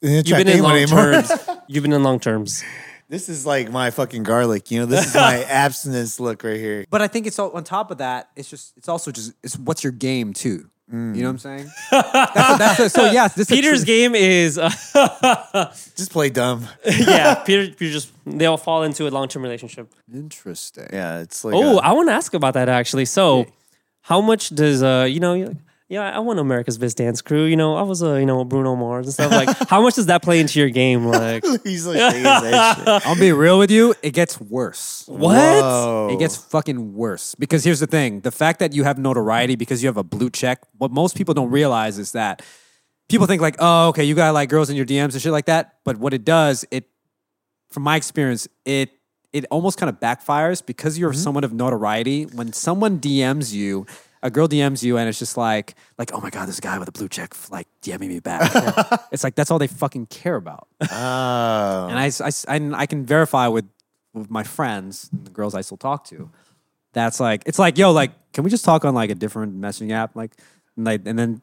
You've 0.04 0.26
been 0.26 0.48
in 0.48 0.62
long 0.62 0.76
anymore. 0.76 1.12
terms. 1.22 1.32
You've 1.68 1.82
been 1.82 1.92
in 1.92 2.02
long 2.02 2.20
terms. 2.20 2.62
this 3.08 3.28
is 3.28 3.44
like 3.46 3.70
my 3.70 3.90
fucking 3.90 4.22
garlic. 4.22 4.70
You 4.70 4.80
know, 4.80 4.86
this 4.86 5.08
is 5.08 5.14
my 5.14 5.42
abstinence 5.48 6.20
look 6.20 6.44
right 6.44 6.56
here. 6.58 6.84
But 6.90 7.02
I 7.02 7.08
think 7.08 7.26
it's 7.26 7.38
all, 7.38 7.50
on 7.52 7.64
top 7.64 7.90
of 7.90 7.98
that. 7.98 8.28
It's 8.36 8.48
just 8.50 8.74
it's 8.76 8.88
also 8.88 9.10
just 9.10 9.32
it's 9.42 9.56
what's 9.58 9.82
your 9.82 9.92
game 9.92 10.32
too. 10.32 10.68
You 10.92 10.98
know 10.98 11.22
what 11.22 11.30
I'm 11.30 11.38
saying? 11.38 11.70
That's, 11.90 12.58
that's 12.58 12.78
a- 12.80 12.90
so 12.90 13.06
yes, 13.10 13.34
this 13.34 13.50
is 13.50 13.52
a 13.52 13.60
Peter's 13.62 13.80
tr- 13.80 13.86
game 13.86 14.14
is 14.14 14.58
uh, 14.58 14.68
Just 15.96 16.10
play 16.12 16.28
dumb. 16.28 16.68
yeah. 16.84 17.36
Peter, 17.36 17.72
Peter 17.74 17.92
just 17.92 18.12
they 18.26 18.46
all 18.46 18.58
fall 18.58 18.82
into 18.82 19.08
a 19.08 19.10
long 19.10 19.26
term 19.28 19.42
relationship. 19.42 19.92
Interesting. 20.12 20.86
Yeah, 20.92 21.20
it's 21.20 21.42
like 21.44 21.54
Oh, 21.54 21.78
a- 21.78 21.80
I 21.80 21.92
want 21.92 22.08
to 22.10 22.12
ask 22.12 22.34
about 22.34 22.54
that 22.54 22.68
actually. 22.68 23.06
So, 23.06 23.46
how 24.02 24.20
much 24.20 24.50
does 24.50 24.82
uh 24.82 25.06
you 25.08 25.20
know 25.20 25.32
you're 25.34 25.48
like, 25.48 25.56
yeah 25.88 26.16
I 26.16 26.18
want 26.20 26.38
America's 26.38 26.78
Best 26.78 26.96
Dance 26.96 27.22
Crew. 27.22 27.44
You 27.44 27.56
know 27.56 27.76
I 27.76 27.82
was 27.82 28.02
a 28.02 28.18
you 28.20 28.26
know 28.26 28.44
Bruno 28.44 28.76
Mars 28.76 29.06
and 29.06 29.14
stuff 29.14 29.30
like. 29.30 29.68
how 29.68 29.82
much 29.82 29.94
does 29.94 30.06
that 30.06 30.22
play 30.22 30.40
into 30.40 30.58
your 30.58 30.70
game? 30.70 31.06
Like 31.06 31.44
he's 31.64 31.86
like 31.86 31.98
shaking 31.98 32.24
his 32.24 32.42
head 32.42 32.76
shit. 32.76 32.88
I'll 33.06 33.18
be 33.18 33.32
real 33.32 33.58
with 33.58 33.70
you. 33.70 33.94
It 34.02 34.12
gets 34.12 34.40
worse. 34.40 35.04
what? 35.06 35.34
Whoa. 35.34 36.08
It 36.12 36.18
gets 36.18 36.36
fucking 36.36 36.94
worse 36.94 37.34
because 37.34 37.64
here's 37.64 37.80
the 37.80 37.86
thing: 37.86 38.20
the 38.20 38.32
fact 38.32 38.60
that 38.60 38.74
you 38.74 38.84
have 38.84 38.98
notoriety 38.98 39.56
because 39.56 39.82
you 39.82 39.88
have 39.88 39.96
a 39.96 40.04
blue 40.04 40.30
check. 40.30 40.60
What 40.78 40.90
most 40.90 41.16
people 41.16 41.34
don't 41.34 41.50
realize 41.50 41.98
is 41.98 42.12
that 42.12 42.42
people 43.08 43.26
think 43.26 43.42
like, 43.42 43.56
oh, 43.58 43.88
okay, 43.88 44.04
you 44.04 44.14
got 44.14 44.34
like 44.34 44.48
girls 44.48 44.70
in 44.70 44.76
your 44.76 44.86
DMs 44.86 45.12
and 45.12 45.22
shit 45.22 45.32
like 45.32 45.46
that. 45.46 45.78
But 45.84 45.98
what 45.98 46.14
it 46.14 46.24
does, 46.24 46.64
it, 46.70 46.88
from 47.70 47.82
my 47.82 47.96
experience, 47.96 48.48
it 48.64 48.90
it 49.32 49.44
almost 49.50 49.78
kind 49.78 49.90
of 49.90 49.98
backfires 49.98 50.64
because 50.64 50.96
you're 50.96 51.10
mm-hmm. 51.10 51.20
someone 51.20 51.44
of 51.44 51.52
notoriety. 51.52 52.24
When 52.24 52.52
someone 52.52 53.00
DMs 53.00 53.52
you. 53.52 53.86
A 54.24 54.30
girl 54.30 54.48
DMs 54.48 54.82
you 54.82 54.98
and 54.98 55.08
it's 55.08 55.18
just 55.18 55.36
like, 55.36 55.74
like, 55.98 56.12
oh 56.12 56.20
my 56.20 56.30
god, 56.30 56.48
this 56.48 56.58
guy 56.58 56.78
with 56.78 56.88
a 56.88 56.92
blue 56.92 57.08
check, 57.08 57.34
like 57.50 57.68
DMing 57.82 58.08
me 58.08 58.20
back. 58.20 58.50
it's 59.12 59.22
like 59.22 59.36
that's 59.36 59.50
all 59.52 59.60
they 59.60 59.68
fucking 59.68 60.06
care 60.06 60.34
about. 60.34 60.66
Oh. 60.80 61.88
And 61.88 61.98
I, 61.98 62.10
I, 62.20 62.30
I, 62.48 62.80
I 62.82 62.86
can 62.86 63.06
verify 63.06 63.46
with, 63.46 63.66
with 64.12 64.30
my 64.30 64.42
friends, 64.42 65.08
the 65.12 65.30
girls 65.30 65.54
I 65.54 65.60
still 65.60 65.76
talk 65.76 66.04
to, 66.06 66.30
that's 66.92 67.20
like, 67.20 67.42
it's 67.46 67.58
like, 67.58 67.78
yo, 67.78 67.92
like, 67.92 68.12
can 68.32 68.42
we 68.42 68.50
just 68.50 68.64
talk 68.64 68.84
on 68.84 68.94
like 68.94 69.10
a 69.10 69.14
different 69.14 69.60
messaging 69.60 69.92
app? 69.92 70.16
Like, 70.16 70.32
and, 70.76 70.86
like, 70.86 71.02
and 71.06 71.18
then, 71.18 71.42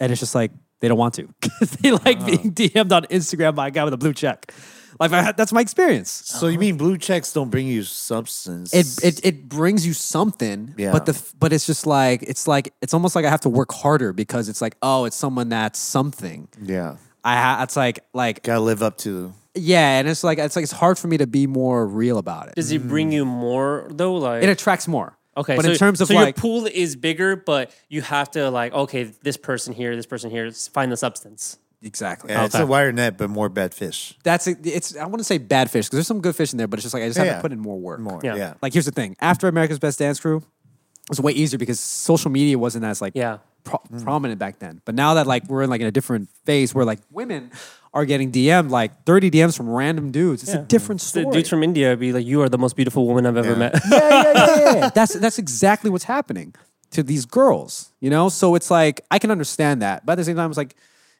and 0.00 0.12
it's 0.12 0.20
just 0.20 0.34
like, 0.34 0.52
they 0.80 0.88
don't 0.88 0.98
want 0.98 1.14
to 1.14 1.28
because 1.40 1.70
they 1.70 1.90
like 1.90 2.20
oh. 2.20 2.26
being 2.26 2.52
DM'd 2.52 2.92
on 2.92 3.04
Instagram 3.04 3.54
by 3.54 3.68
a 3.68 3.70
guy 3.70 3.84
with 3.84 3.94
a 3.94 3.98
blue 3.98 4.12
check. 4.12 4.52
Like, 5.00 5.12
I, 5.12 5.32
that's 5.32 5.52
my 5.52 5.60
experience. 5.60 6.10
So 6.10 6.46
you 6.48 6.58
mean 6.58 6.76
blue 6.76 6.96
checks 6.98 7.32
don't 7.32 7.50
bring 7.50 7.66
you 7.66 7.82
substance? 7.82 8.72
It, 8.74 9.04
it, 9.04 9.24
it 9.24 9.48
brings 9.48 9.86
you 9.86 9.92
something, 9.92 10.74
Yeah. 10.76 10.92
but 10.92 11.06
the, 11.06 11.12
f- 11.12 11.34
but 11.38 11.52
it's 11.52 11.66
just 11.66 11.86
like, 11.86 12.22
it's 12.22 12.46
like, 12.48 12.72
it's 12.80 12.94
almost 12.94 13.14
like 13.16 13.24
I 13.24 13.30
have 13.30 13.40
to 13.42 13.48
work 13.48 13.72
harder 13.72 14.12
because 14.12 14.48
it's 14.48 14.60
like, 14.62 14.76
oh, 14.82 15.04
it's 15.04 15.16
someone 15.16 15.48
that's 15.50 15.78
something. 15.78 16.48
yeah, 16.62 16.96
I, 17.24 17.36
ha- 17.36 17.60
it's 17.62 17.76
like, 17.76 18.00
like, 18.14 18.42
gotta 18.42 18.60
live 18.60 18.82
up 18.82 18.98
to. 18.98 19.32
yeah. 19.54 19.98
And 19.98 20.08
it's 20.08 20.22
like, 20.24 20.38
it's 20.38 20.56
like, 20.56 20.62
it's 20.62 20.72
hard 20.72 20.98
for 20.98 21.08
me 21.08 21.16
to 21.18 21.26
be 21.26 21.46
more 21.46 21.86
real 21.86 22.18
about 22.18 22.48
it. 22.48 22.54
Does 22.54 22.72
it 22.72 22.86
bring 22.86 23.12
you 23.12 23.24
more 23.24 23.86
though? 23.90 24.14
Like 24.14 24.42
it 24.42 24.48
attracts 24.48 24.86
more. 24.88 25.16
Okay, 25.36 25.54
but 25.56 25.66
so, 25.66 25.72
in 25.72 25.76
terms 25.76 26.00
of 26.00 26.08
so 26.08 26.14
like, 26.14 26.36
your 26.36 26.40
pool 26.40 26.66
is 26.66 26.96
bigger, 26.96 27.36
but 27.36 27.70
you 27.90 28.00
have 28.00 28.30
to 28.30 28.50
like 28.50 28.72
okay, 28.72 29.04
this 29.22 29.36
person 29.36 29.74
here, 29.74 29.94
this 29.94 30.06
person 30.06 30.30
here, 30.30 30.46
s- 30.46 30.68
find 30.68 30.90
the 30.90 30.96
substance. 30.96 31.58
Exactly. 31.86 32.30
Yeah, 32.32 32.44
it's 32.44 32.54
Okay. 32.54 32.64
a 32.64 32.66
wire 32.66 32.92
net, 32.92 33.16
but 33.16 33.30
more 33.30 33.48
bad 33.48 33.72
fish. 33.72 34.14
That's 34.24 34.46
it. 34.46 34.58
It's 34.64 34.96
I 34.96 35.04
want 35.06 35.18
to 35.18 35.24
say 35.24 35.38
bad 35.38 35.70
fish 35.70 35.86
because 35.86 35.96
there's 35.98 36.06
some 36.06 36.20
good 36.20 36.36
fish 36.36 36.52
in 36.52 36.58
there, 36.58 36.66
but 36.68 36.78
it's 36.78 36.84
just 36.84 36.94
like 36.94 37.02
I 37.02 37.06
just 37.06 37.18
have 37.18 37.26
Yeah. 37.26 37.36
to 37.36 37.40
put 37.42 37.52
in 37.52 37.60
more 37.60 37.78
work. 37.78 38.00
More, 38.00 38.20
Yeah. 38.22 38.34
yeah. 38.36 38.54
Like 38.60 38.72
here's 38.72 38.86
the 38.86 38.92
thing: 39.00 39.16
after 39.20 39.48
America's 39.48 39.78
Best 39.78 39.98
Dance 39.98 40.20
Crew, 40.20 40.38
it 40.38 41.08
was 41.08 41.20
way 41.20 41.32
easier 41.32 41.58
because 41.58 41.80
social 41.80 42.30
media 42.30 42.58
wasn't 42.58 42.84
as 42.84 43.00
like 43.00 43.12
Yeah. 43.14 43.38
pro- 43.64 43.82
prominent 44.02 44.38
back 44.38 44.58
then. 44.58 44.80
But 44.84 44.94
now 44.94 45.14
that 45.14 45.26
like 45.26 45.48
we're 45.48 45.62
in 45.62 45.70
like 45.70 45.80
in 45.80 45.86
a 45.86 45.92
different 45.92 46.28
phase 46.44 46.74
where 46.74 46.84
like 46.84 46.98
women 47.12 47.50
are 47.94 48.04
getting 48.04 48.30
DM'd 48.30 48.70
like 48.70 49.04
30 49.06 49.30
DMs 49.30 49.56
from 49.56 49.70
random 49.70 50.10
dudes. 50.10 50.42
It's 50.42 50.52
a 50.52 50.58
different 50.58 51.00
The 51.00 51.06
story. 51.06 51.32
dudes 51.32 51.48
from 51.48 51.62
India 51.62 51.96
be 51.96 52.12
like, 52.12 52.26
"You 52.26 52.42
are 52.42 52.48
the 52.50 52.58
most 52.58 52.76
beautiful 52.76 53.06
woman 53.06 53.24
I've 53.24 53.38
ever 53.38 53.52
Yeah. 53.52 53.56
met." 53.56 53.80
yeah, 53.90 53.98
yeah, 53.98 54.32
yeah, 54.34 54.74
yeah. 54.74 54.90
That's 54.94 55.14
that's 55.14 55.38
exactly 55.38 55.88
what's 55.90 56.04
happening 56.04 56.54
to 56.90 57.02
these 57.02 57.24
girls. 57.24 57.92
You 58.00 58.10
know, 58.10 58.28
so 58.28 58.54
it's 58.54 58.70
like 58.70 59.00
I 59.10 59.18
can 59.18 59.30
understand 59.30 59.80
that, 59.82 60.04
but 60.04 60.12
at 60.12 60.16
the 60.16 60.24
same 60.24 60.36
time, 60.36 60.50
it's 60.50 60.58
like 60.58 60.74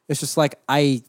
it's 0.07 0.19
just 0.19 0.37
like 0.37 0.59
I 0.67 1.03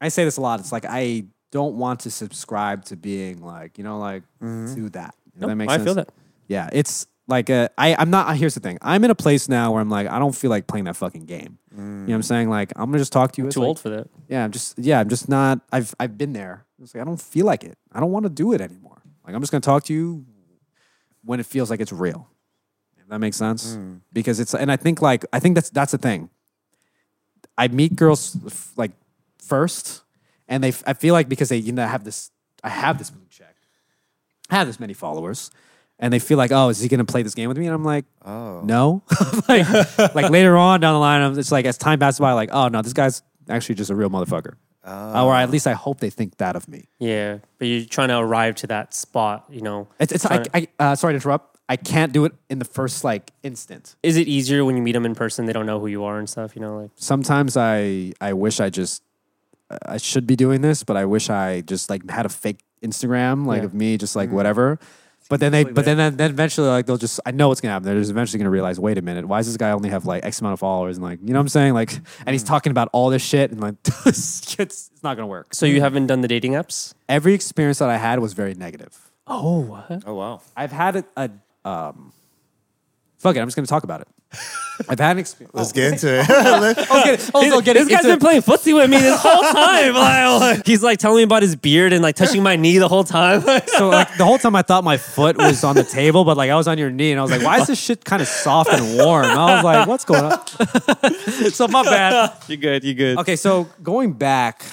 I 0.00 0.08
say 0.08 0.24
this 0.24 0.36
a 0.36 0.40
lot. 0.40 0.60
It's 0.60 0.72
like 0.72 0.84
I 0.88 1.24
don't 1.50 1.76
want 1.76 2.00
to 2.00 2.10
subscribe 2.10 2.84
to 2.86 2.96
being 2.96 3.42
like 3.42 3.78
you 3.78 3.84
know 3.84 3.98
like 3.98 4.22
mm-hmm. 4.42 4.74
do 4.74 4.88
that. 4.90 5.14
Does 5.38 5.48
that 5.48 5.54
make 5.54 5.70
I 5.70 5.76
sense? 5.76 5.84
feel 5.84 5.94
that. 5.94 6.10
Yeah, 6.48 6.68
it's 6.72 7.06
like 7.30 7.48
a, 7.48 7.70
I 7.78 7.94
I'm 7.94 8.10
not. 8.10 8.36
Here's 8.36 8.54
the 8.54 8.60
thing. 8.60 8.78
I'm 8.82 9.04
in 9.04 9.10
a 9.10 9.14
place 9.14 9.48
now 9.48 9.72
where 9.72 9.80
I'm 9.80 9.88
like 9.88 10.08
I 10.08 10.18
don't 10.18 10.34
feel 10.34 10.50
like 10.50 10.66
playing 10.66 10.84
that 10.84 10.96
fucking 10.96 11.26
game. 11.26 11.58
You 11.72 11.80
know 11.80 12.02
what 12.02 12.14
I'm 12.14 12.20
mm. 12.20 12.24
saying? 12.24 12.50
Like 12.50 12.72
I'm 12.76 12.86
gonna 12.90 12.98
just 12.98 13.12
talk 13.12 13.32
to 13.32 13.42
you. 13.42 13.48
Too 13.48 13.60
like, 13.60 13.66
old 13.68 13.78
for 13.78 13.88
that. 13.90 14.08
yeah, 14.28 14.44
I'm 14.44 14.50
just 14.50 14.78
yeah, 14.78 15.00
I'm 15.00 15.08
just 15.08 15.28
not. 15.28 15.60
I've 15.72 15.94
I've 16.00 16.18
been 16.18 16.32
there. 16.32 16.66
It's 16.82 16.94
like 16.94 17.02
I 17.02 17.04
don't 17.04 17.20
feel 17.20 17.46
like 17.46 17.62
it. 17.62 17.78
I 17.92 18.00
don't 18.00 18.10
want 18.10 18.24
to 18.24 18.30
do 18.30 18.52
it 18.52 18.60
anymore. 18.60 19.00
Like 19.24 19.34
I'm 19.34 19.40
just 19.40 19.52
gonna 19.52 19.60
talk 19.60 19.84
to 19.84 19.94
you 19.94 20.26
when 21.24 21.38
it 21.38 21.46
feels 21.46 21.70
like 21.70 21.80
it's 21.80 21.92
real. 21.92 22.28
If 22.98 23.08
that 23.08 23.20
makes 23.20 23.36
sense, 23.36 23.76
mm. 23.76 24.00
because 24.12 24.40
it's 24.40 24.52
and 24.54 24.70
I 24.70 24.76
think 24.76 25.00
like 25.00 25.24
I 25.32 25.38
think 25.38 25.54
that's 25.54 25.70
that's 25.70 25.92
the 25.92 25.98
thing. 25.98 26.30
I 27.64 27.68
meet 27.68 27.94
girls 27.96 28.36
f- 28.46 28.72
like 28.76 28.92
first, 29.38 30.02
and 30.48 30.62
they 30.64 30.68
f- 30.70 30.82
I 30.86 30.94
feel 30.94 31.12
like 31.14 31.28
because 31.28 31.48
they 31.50 31.58
you 31.58 31.72
know 31.72 31.86
have 31.86 32.04
this 32.04 32.30
I 32.64 32.68
have 32.70 32.98
this 32.98 33.10
blue 33.10 33.26
check, 33.30 33.54
I 34.50 34.56
have 34.56 34.66
this 34.66 34.80
many 34.80 34.94
followers. 34.94 35.50
And 36.02 36.10
they 36.14 36.18
feel 36.18 36.38
like, 36.38 36.50
oh, 36.50 36.70
is 36.70 36.80
he 36.80 36.88
gonna 36.88 37.04
play 37.04 37.22
this 37.22 37.34
game 37.34 37.48
with 37.48 37.58
me? 37.58 37.66
And 37.66 37.74
I'm 37.74 37.84
like, 37.84 38.06
Oh. 38.24 38.62
no. 38.64 39.02
like, 39.48 39.68
like 40.14 40.30
later 40.30 40.56
on 40.56 40.80
down 40.80 40.94
the 40.94 40.98
line, 40.98 41.20
I'm- 41.20 41.38
it's 41.38 41.52
like 41.52 41.66
as 41.66 41.76
time 41.76 41.98
passes 41.98 42.20
by, 42.20 42.32
like, 42.32 42.48
oh 42.52 42.68
no, 42.68 42.80
this 42.80 42.94
guy's 42.94 43.20
actually 43.50 43.74
just 43.74 43.90
a 43.90 43.94
real 43.94 44.08
motherfucker. 44.08 44.54
Oh. 44.82 45.26
or 45.26 45.34
at 45.36 45.50
least 45.50 45.66
I 45.66 45.74
hope 45.74 46.00
they 46.00 46.08
think 46.08 46.38
that 46.38 46.56
of 46.56 46.66
me. 46.66 46.88
Yeah, 46.98 47.40
but 47.58 47.68
you're 47.68 47.84
trying 47.84 48.08
to 48.08 48.16
arrive 48.16 48.54
to 48.56 48.66
that 48.68 48.94
spot. 48.94 49.44
You 49.50 49.60
know, 49.60 49.88
It's, 50.00 50.10
it's 50.10 50.24
I, 50.24 50.38
Trying 50.42 50.68
I, 50.80 50.82
uh, 50.92 50.94
sorry 50.96 51.12
to 51.12 51.16
interrupt. 51.16 51.58
I 51.70 51.76
can't 51.76 52.12
do 52.12 52.24
it 52.24 52.32
in 52.48 52.58
the 52.58 52.64
first 52.64 53.04
like 53.04 53.30
instant. 53.44 53.94
is 54.02 54.16
it 54.16 54.26
easier 54.26 54.64
when 54.64 54.76
you 54.76 54.82
meet 54.82 54.92
them 54.92 55.06
in 55.06 55.14
person? 55.14 55.46
They 55.46 55.52
don't 55.52 55.66
know 55.66 55.78
who 55.78 55.86
you 55.86 56.02
are 56.02 56.18
and 56.18 56.28
stuff. 56.28 56.56
You 56.56 56.62
know, 56.62 56.80
like 56.80 56.90
Sometimes 56.96 57.56
I 57.56 58.12
I 58.20 58.32
wish 58.32 58.58
I 58.58 58.70
just 58.70 59.04
I 59.86 59.98
should 59.98 60.26
be 60.26 60.34
doing 60.34 60.62
this, 60.62 60.82
but 60.82 60.96
I 60.96 61.04
wish 61.04 61.30
I 61.30 61.60
just 61.60 61.88
like 61.88 62.10
had 62.10 62.26
a 62.26 62.28
fake 62.28 62.58
Instagram 62.82 63.46
like 63.46 63.60
Yeah. 63.60 63.66
of 63.66 63.74
me, 63.74 63.96
just 63.98 64.16
like 64.16 64.28
mm-hmm. 64.30 64.36
whatever. 64.36 64.80
But 65.28 65.38
then 65.38 65.52
they, 65.52 65.62
but 65.62 65.84
then 65.84 66.16
then 66.16 66.30
eventually 66.30 66.66
like 66.66 66.86
they'll 66.86 66.96
just 66.96 67.20
I 67.24 67.30
know 67.30 67.46
what's 67.46 67.60
gonna 67.60 67.74
happen. 67.74 67.86
They're 67.86 68.00
just 68.00 68.10
eventually 68.10 68.40
gonna 68.40 68.50
realize, 68.50 68.80
wait 68.80 68.98
a 68.98 69.02
minute, 69.02 69.28
why 69.28 69.38
does 69.38 69.46
this 69.46 69.56
guy 69.56 69.70
only 69.70 69.90
have 69.90 70.04
like 70.06 70.24
X 70.24 70.40
amount 70.40 70.54
of 70.54 70.58
followers 70.58 70.96
and 70.96 71.04
like 71.04 71.20
you 71.20 71.32
know 71.32 71.38
what 71.38 71.42
I'm 71.42 71.48
saying? 71.50 71.74
Like, 71.74 71.92
and 72.26 72.30
he's 72.30 72.42
mm. 72.42 72.48
talking 72.48 72.72
about 72.72 72.88
all 72.92 73.10
this 73.10 73.22
shit 73.22 73.52
and 73.52 73.60
like 73.60 73.76
it's, 74.06 74.58
it's 74.58 74.90
not 75.04 75.16
gonna 75.16 75.28
work. 75.28 75.54
so 75.54 75.66
you 75.66 75.80
haven't 75.80 76.08
done 76.08 76.20
the 76.20 76.26
dating 76.26 76.54
apps. 76.54 76.94
Every 77.08 77.32
experience 77.32 77.78
that 77.78 77.90
I 77.90 77.96
had 77.96 78.18
was 78.18 78.32
very 78.32 78.54
negative. 78.54 79.12
Oh, 79.28 79.60
what? 79.60 80.02
Oh 80.04 80.14
wow. 80.14 80.42
I've 80.56 80.72
had 80.72 80.96
a, 80.96 81.04
a 81.16 81.30
um, 81.64 82.12
fuck 83.18 83.36
it, 83.36 83.40
I'm 83.40 83.46
just 83.46 83.56
gonna 83.56 83.66
talk 83.66 83.84
about 83.84 84.00
it. 84.02 84.08
I've 84.88 84.98
had 85.00 85.12
an 85.12 85.18
experience. 85.18 85.54
Let's 85.56 85.72
get 85.72 85.92
into 85.92 86.06
it. 86.08 87.30
also 87.34 87.60
get 87.60 87.74
this 87.74 87.88
guy's 87.88 88.04
been 88.04 88.20
playing 88.20 88.42
footsie 88.42 88.72
with 88.74 88.88
me 88.88 88.96
this 88.98 89.20
whole 89.20 89.42
time. 89.42 89.94
Like, 89.94 90.64
he's 90.66 90.82
like 90.84 90.98
telling 91.00 91.16
me 91.18 91.22
about 91.24 91.42
his 91.42 91.56
beard 91.56 91.92
and 91.92 92.00
like 92.00 92.14
touching 92.14 92.42
my 92.42 92.54
knee 92.56 92.78
the 92.78 92.86
whole 92.88 93.02
time. 93.04 93.40
so 93.66 93.88
like 93.88 94.16
the 94.16 94.24
whole 94.24 94.38
time 94.38 94.54
I 94.56 94.62
thought 94.62 94.84
my 94.84 94.96
foot 94.96 95.36
was 95.36 95.64
on 95.64 95.74
the 95.74 95.82
table, 95.82 96.24
but 96.24 96.36
like 96.36 96.48
I 96.50 96.54
was 96.54 96.68
on 96.68 96.78
your 96.78 96.90
knee 96.90 97.10
and 97.10 97.18
I 97.18 97.22
was 97.22 97.30
like, 97.32 97.42
why 97.42 97.58
is 97.60 97.66
this 97.66 97.78
shit 97.80 98.04
kind 98.04 98.22
of 98.22 98.28
soft 98.28 98.72
and 98.72 98.96
warm? 98.98 99.26
I 99.26 99.56
was 99.56 99.64
like, 99.64 99.88
what's 99.88 100.04
going 100.04 100.24
on? 100.24 101.50
so 101.50 101.66
my 101.68 101.82
bad. 101.82 102.32
you're 102.46 102.56
good. 102.56 102.84
You're 102.84 102.94
good. 102.94 103.18
Okay, 103.18 103.34
so 103.36 103.68
going 103.82 104.12
back, 104.12 104.64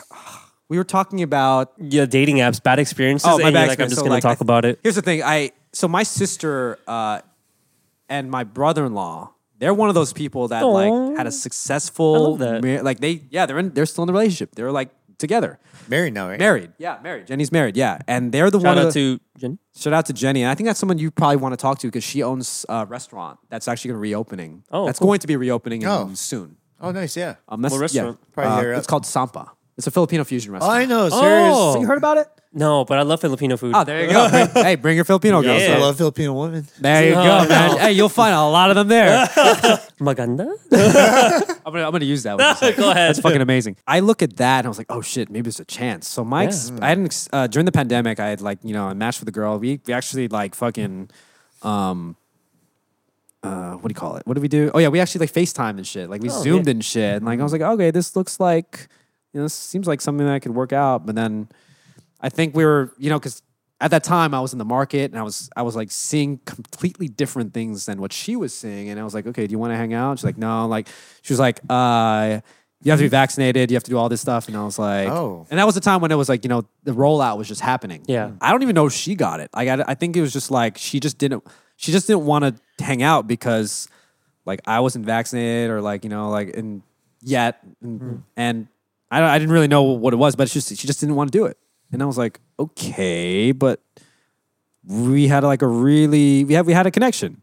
we 0.70 0.78
were 0.78 0.84
talking 0.84 1.24
about 1.24 1.74
Yeah, 1.80 2.06
dating 2.06 2.38
apps, 2.38 2.62
bad 2.62 2.78
experiences. 2.80 3.28
Oh, 3.28 3.40
my 3.40 3.48
and 3.48 3.54
bad 3.56 3.60
you're 3.62 3.68
like, 3.70 3.80
I'm 3.80 3.86
experience. 3.86 3.92
just 3.92 4.00
So, 4.00 4.04
gonna 4.04 4.14
like, 4.14 4.24
talk 4.24 4.38
I- 4.40 4.46
about 4.46 4.66
it. 4.66 4.80
Here's 4.84 4.96
the 4.96 5.02
thing. 5.02 5.24
I 5.24 5.52
so 5.78 5.88
my 5.88 6.04
sister 6.04 6.80
uh, 6.88 7.22
and 8.10 8.30
my 8.32 8.44
brother-in-law, 8.44 9.34
they're 9.60 9.74
one 9.74 9.90
of 9.90 9.96
those 9.96 10.14
people 10.14 10.48
that 10.50 10.64
Aw. 10.64 10.68
like 10.82 11.18
had 11.18 11.28
a 11.28 11.32
successful 11.32 12.42
I 12.42 12.60
mar- 12.62 12.82
like 12.84 13.00
they 13.00 13.24
yeah, 13.30 13.46
they're 13.46 13.60
in 13.60 13.74
they're 13.74 13.86
still 13.86 14.04
in 14.04 14.08
the 14.08 14.14
relationship. 14.14 14.56
They're 14.56 14.72
like 14.72 14.90
together. 15.18 15.60
Married 15.90 16.14
now, 16.14 16.28
right? 16.30 16.40
Married. 16.40 16.72
Yeah, 16.78 17.00
married. 17.02 17.28
Jenny's 17.28 17.52
married. 17.52 17.76
Yeah. 17.78 18.00
And 18.08 18.32
they're 18.32 18.52
the 18.52 18.60
Shout 18.60 18.76
one 18.76 18.86
out 18.86 18.94
the, 18.94 19.18
to 19.18 19.40
Jen. 19.40 19.58
shout 19.76 19.94
out 19.94 20.06
to 20.08 20.14
Jenny. 20.14 20.42
And 20.44 20.52
I 20.52 20.56
think 20.56 20.68
that's 20.68 20.80
someone 20.80 20.98
you 21.00 21.10
probably 21.12 21.38
want 21.38 21.54
to 21.54 21.58
talk 21.58 21.80
to 21.80 21.88
because 21.88 22.04
she 22.04 22.22
owns 22.24 22.66
a 22.70 22.86
restaurant 22.86 23.40
that's 23.50 23.68
actually 23.68 23.90
going 23.90 23.98
to 23.98 24.02
reopening. 24.02 24.64
Oh, 24.70 24.86
that's 24.86 25.00
cool. 25.00 25.08
going 25.08 25.20
to 25.20 25.28
be 25.28 25.36
reopening 25.38 25.82
in- 25.84 25.88
Oh. 25.88 26.12
soon. 26.14 26.58
Oh, 26.82 26.92
nice. 26.92 27.16
Yeah. 27.18 27.36
Um, 27.48 27.62
that's, 27.62 27.72
What 27.74 27.82
restaurant? 27.82 28.18
Yeah, 28.20 28.34
Probably 28.34 28.74
Uh, 28.74 28.78
it's 28.78 28.86
called 28.86 29.06
Sampa. 29.06 29.50
It's 29.78 29.88
a 29.88 29.92
Filipino 29.92 30.24
fusion 30.24 30.52
Oh, 30.52 30.54
restaurant. 30.56 30.78
I 30.78 30.86
know. 30.86 31.10
Oh. 31.12 31.74
So 31.74 31.80
you 31.82 31.88
heard 31.88 31.98
about 31.98 32.18
it? 32.18 32.28
No, 32.54 32.86
but 32.86 32.98
I 32.98 33.02
love 33.04 33.20
Filipino 33.22 33.56
food. 33.58 33.74
Oh, 33.76 33.84
there 33.84 34.06
you 34.06 34.10
go. 34.12 34.30
Bring- 34.30 34.66
hey, 34.66 34.76
bring 34.76 34.96
your 34.96 35.06
Filipino 35.06 35.42
girls. 35.42 35.62
Yeah. 35.62 35.76
I 35.76 35.80
love 35.80 35.98
Filipino 35.98 36.34
women. 36.34 36.68
There 36.80 37.08
you 37.10 37.14
Oh, 37.16 37.24
go, 37.24 37.44
no. 37.44 37.50
man. 37.50 37.78
Hey, 37.78 37.92
you'll 37.92 38.10
find 38.10 38.34
a 38.34 38.42
lot 38.42 38.70
of 38.72 38.76
them 38.78 38.88
there. 38.88 39.26
Maganda. 40.00 40.48
I'm 41.66 41.74
gonna, 41.74 41.86
I'm 41.86 41.92
gonna 41.92 42.06
use 42.06 42.24
that. 42.24 42.38
One. 42.38 42.56
Go 42.76 42.90
ahead. 42.92 43.10
That's 43.10 43.20
fucking 43.20 43.42
amazing. 43.42 43.76
I 43.86 44.00
look 44.00 44.22
at 44.22 44.38
that 44.38 44.60
and 44.60 44.68
I 44.68 44.70
was 44.70 44.78
like, 44.78 44.88
oh 44.90 45.02
shit, 45.02 45.30
maybe 45.30 45.44
there's 45.44 45.60
a 45.60 45.66
chance. 45.66 46.08
So 46.08 46.24
my, 46.24 46.46
ex- 46.46 46.72
I 46.82 46.88
hadn't 46.90 47.06
ex- 47.06 47.30
uh, 47.34 47.48
during 47.48 47.66
the 47.66 47.72
pandemic, 47.72 48.20
I 48.20 48.28
had 48.30 48.42
like 48.42 48.60
you 48.64 48.74
know 48.74 48.88
a 48.90 48.96
match 48.96 49.20
with 49.20 49.28
a 49.30 49.34
girl. 49.34 49.60
We 49.60 49.80
we 49.86 49.94
actually 49.94 50.28
like 50.30 50.56
fucking, 50.56 51.10
um, 51.64 52.16
uh, 53.44 53.74
what 53.74 53.90
do 53.90 53.92
you 53.92 54.00
call 54.00 54.16
it? 54.16 54.26
What 54.26 54.34
did 54.36 54.42
we 54.42 54.48
do? 54.48 54.72
Oh 54.74 54.80
yeah, 54.80 54.88
we 54.88 55.00
actually 55.00 55.20
like 55.20 55.34
FaceTime 55.34 55.72
and 55.78 55.86
shit. 55.86 56.10
Like 56.10 56.22
we 56.22 56.30
Oh, 56.30 56.42
zoomed 56.42 56.66
yeah. 56.68 56.72
and 56.72 56.86
shit. 56.86 57.16
And 57.18 57.26
like 57.26 57.40
I 57.40 57.44
was 57.44 57.52
like, 57.52 57.62
okay, 57.62 57.92
this 57.92 58.16
looks 58.16 58.40
like, 58.40 58.88
you 59.34 59.40
know, 59.40 59.46
this 59.46 59.54
seems 59.54 59.86
like 59.88 60.02
something 60.02 60.26
that 60.26 60.42
could 60.42 60.56
work 60.56 60.74
out. 60.74 61.06
But 61.06 61.16
then, 61.16 61.50
I 62.20 62.30
think 62.30 62.56
we 62.56 62.66
were, 62.66 62.94
you 62.98 63.10
know, 63.10 63.20
because 63.20 63.42
at 63.80 63.92
that 63.92 64.04
time 64.04 64.34
I 64.34 64.40
was 64.40 64.54
in 64.54 64.60
the 64.60 64.66
market 64.66 65.12
and 65.12 65.20
I 65.20 65.24
was 65.24 65.50
I 65.56 65.62
was 65.62 65.76
like 65.76 65.92
seeing 65.92 66.40
completely 66.46 67.08
different 67.08 67.54
things 67.54 67.86
than 67.86 68.02
what 68.02 68.12
she 68.12 68.36
was 68.36 68.54
seeing. 68.54 68.90
And 68.90 69.00
I 69.00 69.04
was 69.04 69.14
like, 69.14 69.28
okay, 69.28 69.46
do 69.46 69.52
you 69.52 69.60
want 69.60 69.74
to 69.74 69.78
hang 69.78 69.94
out? 69.94 70.18
She's 70.18 70.26
like, 70.26 70.38
no. 70.38 70.68
Like 70.68 70.88
she 71.22 71.34
was 71.34 71.40
like, 71.40 71.60
uh, 71.70 72.40
you 72.82 72.92
have 72.92 73.00
to 73.00 73.06
be 73.06 73.10
vaccinated. 73.10 73.72
You 73.72 73.76
have 73.76 73.84
to 73.84 73.92
do 73.92 73.98
all 73.98 74.10
this 74.10 74.22
stuff. 74.22 74.48
And 74.48 74.58
I 74.58 74.64
was 74.64 74.80
like, 74.80 75.10
Oh. 75.10 75.46
And 75.50 75.60
that 75.60 75.66
was 75.66 75.76
the 75.76 75.82
time 75.82 76.02
when 76.02 76.12
it 76.12 76.16
was 76.16 76.30
like, 76.30 76.44
you 76.44 76.50
know, 76.50 76.64
the 76.84 76.92
rollout 76.92 77.38
was 77.38 77.48
just 77.48 77.62
happening. 77.62 78.04
Yeah. 78.08 78.32
I 78.42 78.52
don't 78.52 78.64
even 78.64 78.76
know 78.76 78.88
if 78.88 78.94
she 78.94 79.16
got 79.16 79.40
it. 79.40 79.50
Like 79.56 79.68
I, 79.68 79.84
I 79.88 79.94
think 79.94 80.16
it 80.16 80.22
was 80.22 80.34
just 80.34 80.50
like 80.52 80.78
she 80.78 81.00
just 81.00 81.18
didn't 81.18 81.44
she 81.76 81.92
just 81.92 82.08
didn't 82.08 82.26
want 82.26 82.46
to 82.46 82.84
hang 82.84 83.04
out 83.04 83.28
because 83.28 83.88
like 84.46 84.62
I 84.66 84.80
wasn't 84.80 85.06
vaccinated 85.06 85.70
or 85.70 85.82
like 85.82 86.04
you 86.04 86.10
know 86.10 86.30
like 86.30 86.56
and 86.56 86.82
yet 87.22 87.64
and, 87.82 88.24
and 88.36 88.68
I 89.12 89.22
I 89.22 89.38
didn't 89.38 89.54
really 89.54 89.68
know 89.68 89.84
what 89.84 90.14
it 90.14 90.18
was, 90.18 90.36
but 90.36 90.44
it's 90.44 90.54
just 90.54 90.76
she 90.76 90.88
just 90.88 91.00
didn't 91.00 91.16
want 91.16 91.32
to 91.32 91.38
do 91.38 91.46
it. 91.46 91.58
And 91.92 92.02
I 92.04 92.06
was 92.06 92.18
like, 92.18 92.40
okay, 92.60 93.52
but 93.52 93.82
we 94.84 95.28
had 95.28 95.44
like 95.44 95.62
a 95.62 95.68
really 95.68 96.44
we 96.44 96.54
had 96.54 96.66
we 96.66 96.74
had 96.74 96.86
a 96.88 96.92
connection. 96.92 97.42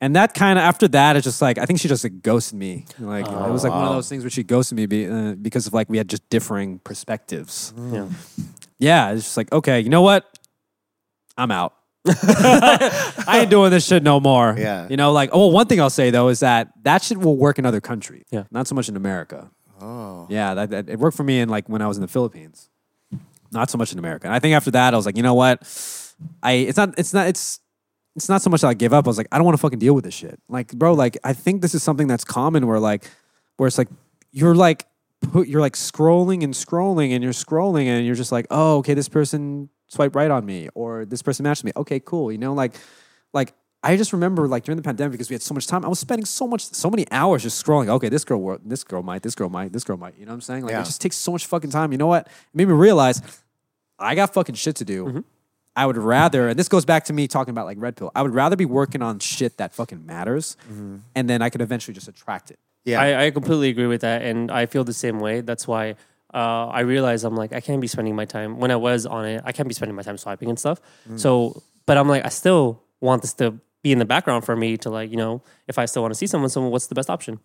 And 0.00 0.14
that 0.14 0.32
kind 0.32 0.58
of 0.58 0.62
after 0.62 0.86
that, 0.88 1.16
it's 1.16 1.24
just 1.24 1.42
like 1.42 1.58
I 1.58 1.66
think 1.66 1.80
she 1.80 1.88
just 1.88 2.04
like, 2.04 2.22
ghosted 2.22 2.58
me. 2.58 2.86
Like 3.00 3.26
it 3.26 3.50
was 3.50 3.64
like 3.64 3.72
one 3.72 3.84
of 3.84 3.94
those 3.94 4.08
things 4.08 4.22
where 4.22 4.30
she 4.30 4.44
ghosted 4.44 4.76
me 4.76 4.86
be, 4.86 5.08
uh, 5.08 5.34
because 5.34 5.66
of 5.66 5.72
like 5.74 5.88
we 5.88 5.98
had 5.98 6.08
just 6.08 6.28
differing 6.30 6.78
perspectives 6.78 7.72
Yeah. 7.76 8.08
yeah, 8.78 9.10
it's 9.10 9.24
just 9.24 9.36
like, 9.36 9.50
okay, 9.52 9.80
you 9.80 9.88
know 9.88 10.02
what? 10.02 10.24
I'm 11.36 11.50
out. 11.50 11.74
I 12.06 13.40
ain't 13.40 13.50
doing 13.50 13.70
this 13.70 13.86
shit 13.86 14.02
no 14.02 14.20
more. 14.20 14.54
Yeah. 14.56 14.86
You 14.88 14.96
know, 14.96 15.12
like, 15.12 15.30
oh, 15.32 15.48
one 15.48 15.66
thing 15.66 15.80
I'll 15.80 15.90
say 15.90 16.10
though 16.10 16.28
is 16.28 16.40
that 16.40 16.72
that 16.84 17.02
shit 17.02 17.18
will 17.18 17.36
work 17.36 17.58
in 17.58 17.66
other 17.66 17.80
countries. 17.80 18.24
Yeah. 18.30 18.44
Not 18.50 18.66
so 18.68 18.74
much 18.76 18.88
in 18.88 18.96
America. 18.96 19.50
Oh. 19.80 20.26
Yeah, 20.30 20.54
that, 20.54 20.70
that 20.70 20.88
it 20.88 20.98
worked 20.98 21.16
for 21.16 21.24
me 21.24 21.40
in 21.40 21.48
like 21.48 21.68
when 21.68 21.82
I 21.82 21.86
was 21.88 21.96
in 21.96 22.02
the 22.02 22.08
Philippines. 22.08 22.68
Not 23.52 23.70
so 23.70 23.78
much 23.78 23.92
in 23.92 23.98
America. 23.98 24.26
And 24.26 24.34
I 24.34 24.38
think 24.38 24.54
after 24.54 24.70
that, 24.72 24.94
I 24.94 24.96
was 24.96 25.06
like, 25.06 25.16
you 25.16 25.22
know 25.22 25.34
what? 25.34 25.62
I 26.42 26.52
it's 26.52 26.76
not 26.76 26.94
it's 26.98 27.14
not 27.14 27.28
it's 27.28 27.60
it's 28.16 28.28
not 28.28 28.42
so 28.42 28.50
much 28.50 28.62
that 28.62 28.68
I 28.68 28.74
give 28.74 28.92
up. 28.92 29.06
I 29.06 29.08
was 29.08 29.18
like, 29.18 29.28
I 29.30 29.38
don't 29.38 29.44
want 29.44 29.56
to 29.56 29.60
fucking 29.60 29.78
deal 29.78 29.94
with 29.94 30.04
this 30.04 30.14
shit. 30.14 30.40
Like, 30.48 30.72
bro, 30.72 30.92
like 30.92 31.16
I 31.22 31.32
think 31.32 31.62
this 31.62 31.74
is 31.74 31.82
something 31.82 32.08
that's 32.08 32.24
common 32.24 32.66
where 32.66 32.80
like 32.80 33.08
where 33.56 33.66
it's 33.66 33.78
like 33.78 33.88
you're 34.32 34.54
like 34.54 34.86
put 35.20 35.48
you're 35.48 35.60
like 35.60 35.74
scrolling 35.74 36.42
and 36.42 36.54
scrolling 36.54 37.12
and 37.12 37.22
you're 37.22 37.32
scrolling 37.32 37.86
and 37.86 38.04
you're 38.04 38.16
just 38.16 38.32
like, 38.32 38.46
oh, 38.50 38.78
okay, 38.78 38.94
this 38.94 39.08
person 39.08 39.68
swiped 39.88 40.14
right 40.14 40.30
on 40.30 40.44
me 40.44 40.68
or 40.74 41.04
this 41.04 41.22
person 41.22 41.44
matched 41.44 41.64
me. 41.64 41.72
Okay, 41.76 42.00
cool. 42.00 42.32
You 42.32 42.38
know, 42.38 42.54
like 42.54 42.74
like 43.32 43.52
I 43.82 43.96
just 43.96 44.12
remember 44.12 44.48
like 44.48 44.64
during 44.64 44.76
the 44.76 44.82
pandemic 44.82 45.12
because 45.12 45.30
we 45.30 45.34
had 45.34 45.42
so 45.42 45.54
much 45.54 45.66
time, 45.66 45.84
I 45.84 45.88
was 45.88 46.00
spending 46.00 46.24
so 46.24 46.48
much 46.48 46.64
so 46.64 46.90
many 46.90 47.06
hours 47.12 47.44
just 47.44 47.64
scrolling. 47.64 47.88
Okay, 47.88 48.08
this 48.08 48.24
girl 48.24 48.58
this 48.64 48.82
girl 48.82 49.02
might, 49.02 49.22
this 49.22 49.34
girl 49.34 49.48
might, 49.48 49.72
this 49.72 49.84
girl 49.84 49.96
might. 49.96 50.18
You 50.18 50.26
know 50.26 50.32
what 50.32 50.36
I'm 50.36 50.40
saying? 50.40 50.64
Like 50.64 50.72
Yeah. 50.72 50.80
it 50.80 50.86
just 50.86 51.00
takes 51.00 51.16
so 51.16 51.30
much 51.30 51.46
fucking 51.46 51.70
time. 51.70 51.92
You 51.92 51.98
know 51.98 52.08
what? 52.08 52.26
It 52.26 52.32
made 52.54 52.66
me 52.66 52.74
realize 52.74 53.22
I 53.98 54.14
got 54.14 54.34
fucking 54.34 54.56
shit 54.56 54.76
to 54.76 54.84
do. 54.84 55.04
Mm-hmm. 55.04 55.20
I 55.76 55.86
would 55.86 55.96
rather, 55.96 56.48
and 56.48 56.58
this 56.58 56.68
goes 56.68 56.84
back 56.84 57.04
to 57.04 57.12
me 57.12 57.28
talking 57.28 57.52
about 57.52 57.66
like 57.66 57.78
red 57.80 57.96
pill. 57.96 58.10
I 58.12 58.22
would 58.22 58.34
rather 58.34 58.56
be 58.56 58.64
working 58.64 59.00
on 59.00 59.20
shit 59.20 59.58
that 59.58 59.72
fucking 59.72 60.04
matters, 60.04 60.56
mm-hmm. 60.64 60.96
and 61.14 61.30
then 61.30 61.40
I 61.40 61.50
could 61.50 61.60
eventually 61.60 61.94
just 61.94 62.08
attract 62.08 62.50
it. 62.50 62.58
Yeah. 62.84 63.00
I, 63.00 63.26
I 63.26 63.30
completely 63.30 63.68
agree 63.68 63.86
with 63.86 64.00
that, 64.00 64.22
and 64.22 64.50
I 64.50 64.66
feel 64.66 64.82
the 64.82 64.92
same 64.92 65.20
way. 65.20 65.40
That's 65.40 65.68
why 65.68 65.94
uh, 66.34 66.66
I 66.66 66.80
realize 66.80 67.22
I'm 67.22 67.36
like 67.36 67.52
I 67.52 67.60
can't 67.60 67.80
be 67.80 67.86
spending 67.86 68.16
my 68.16 68.24
time 68.24 68.58
when 68.58 68.72
I 68.72 68.76
was 68.76 69.06
on 69.06 69.24
it. 69.24 69.42
I 69.44 69.52
can't 69.52 69.68
be 69.68 69.74
spending 69.74 69.94
my 69.94 70.02
time 70.02 70.18
swiping 70.18 70.48
and 70.48 70.58
stuff. 70.58 70.80
Mm. 71.08 71.20
So, 71.20 71.62
but 71.86 71.96
I'm 71.96 72.08
like 72.08 72.24
I 72.24 72.30
still 72.30 72.82
want 73.00 73.22
this 73.22 73.34
to 73.34 73.60
be 73.82 73.92
in 73.92 73.98
the 73.98 74.04
background 74.04 74.44
for 74.44 74.56
me 74.56 74.76
to 74.78 74.90
like, 74.90 75.10
you 75.10 75.16
know, 75.16 75.42
if 75.66 75.78
I 75.78 75.84
still 75.86 76.02
want 76.02 76.12
to 76.12 76.18
see 76.18 76.26
someone, 76.26 76.50
someone, 76.50 76.72
what's 76.72 76.86
the 76.88 76.94
best 76.94 77.08
option? 77.10 77.40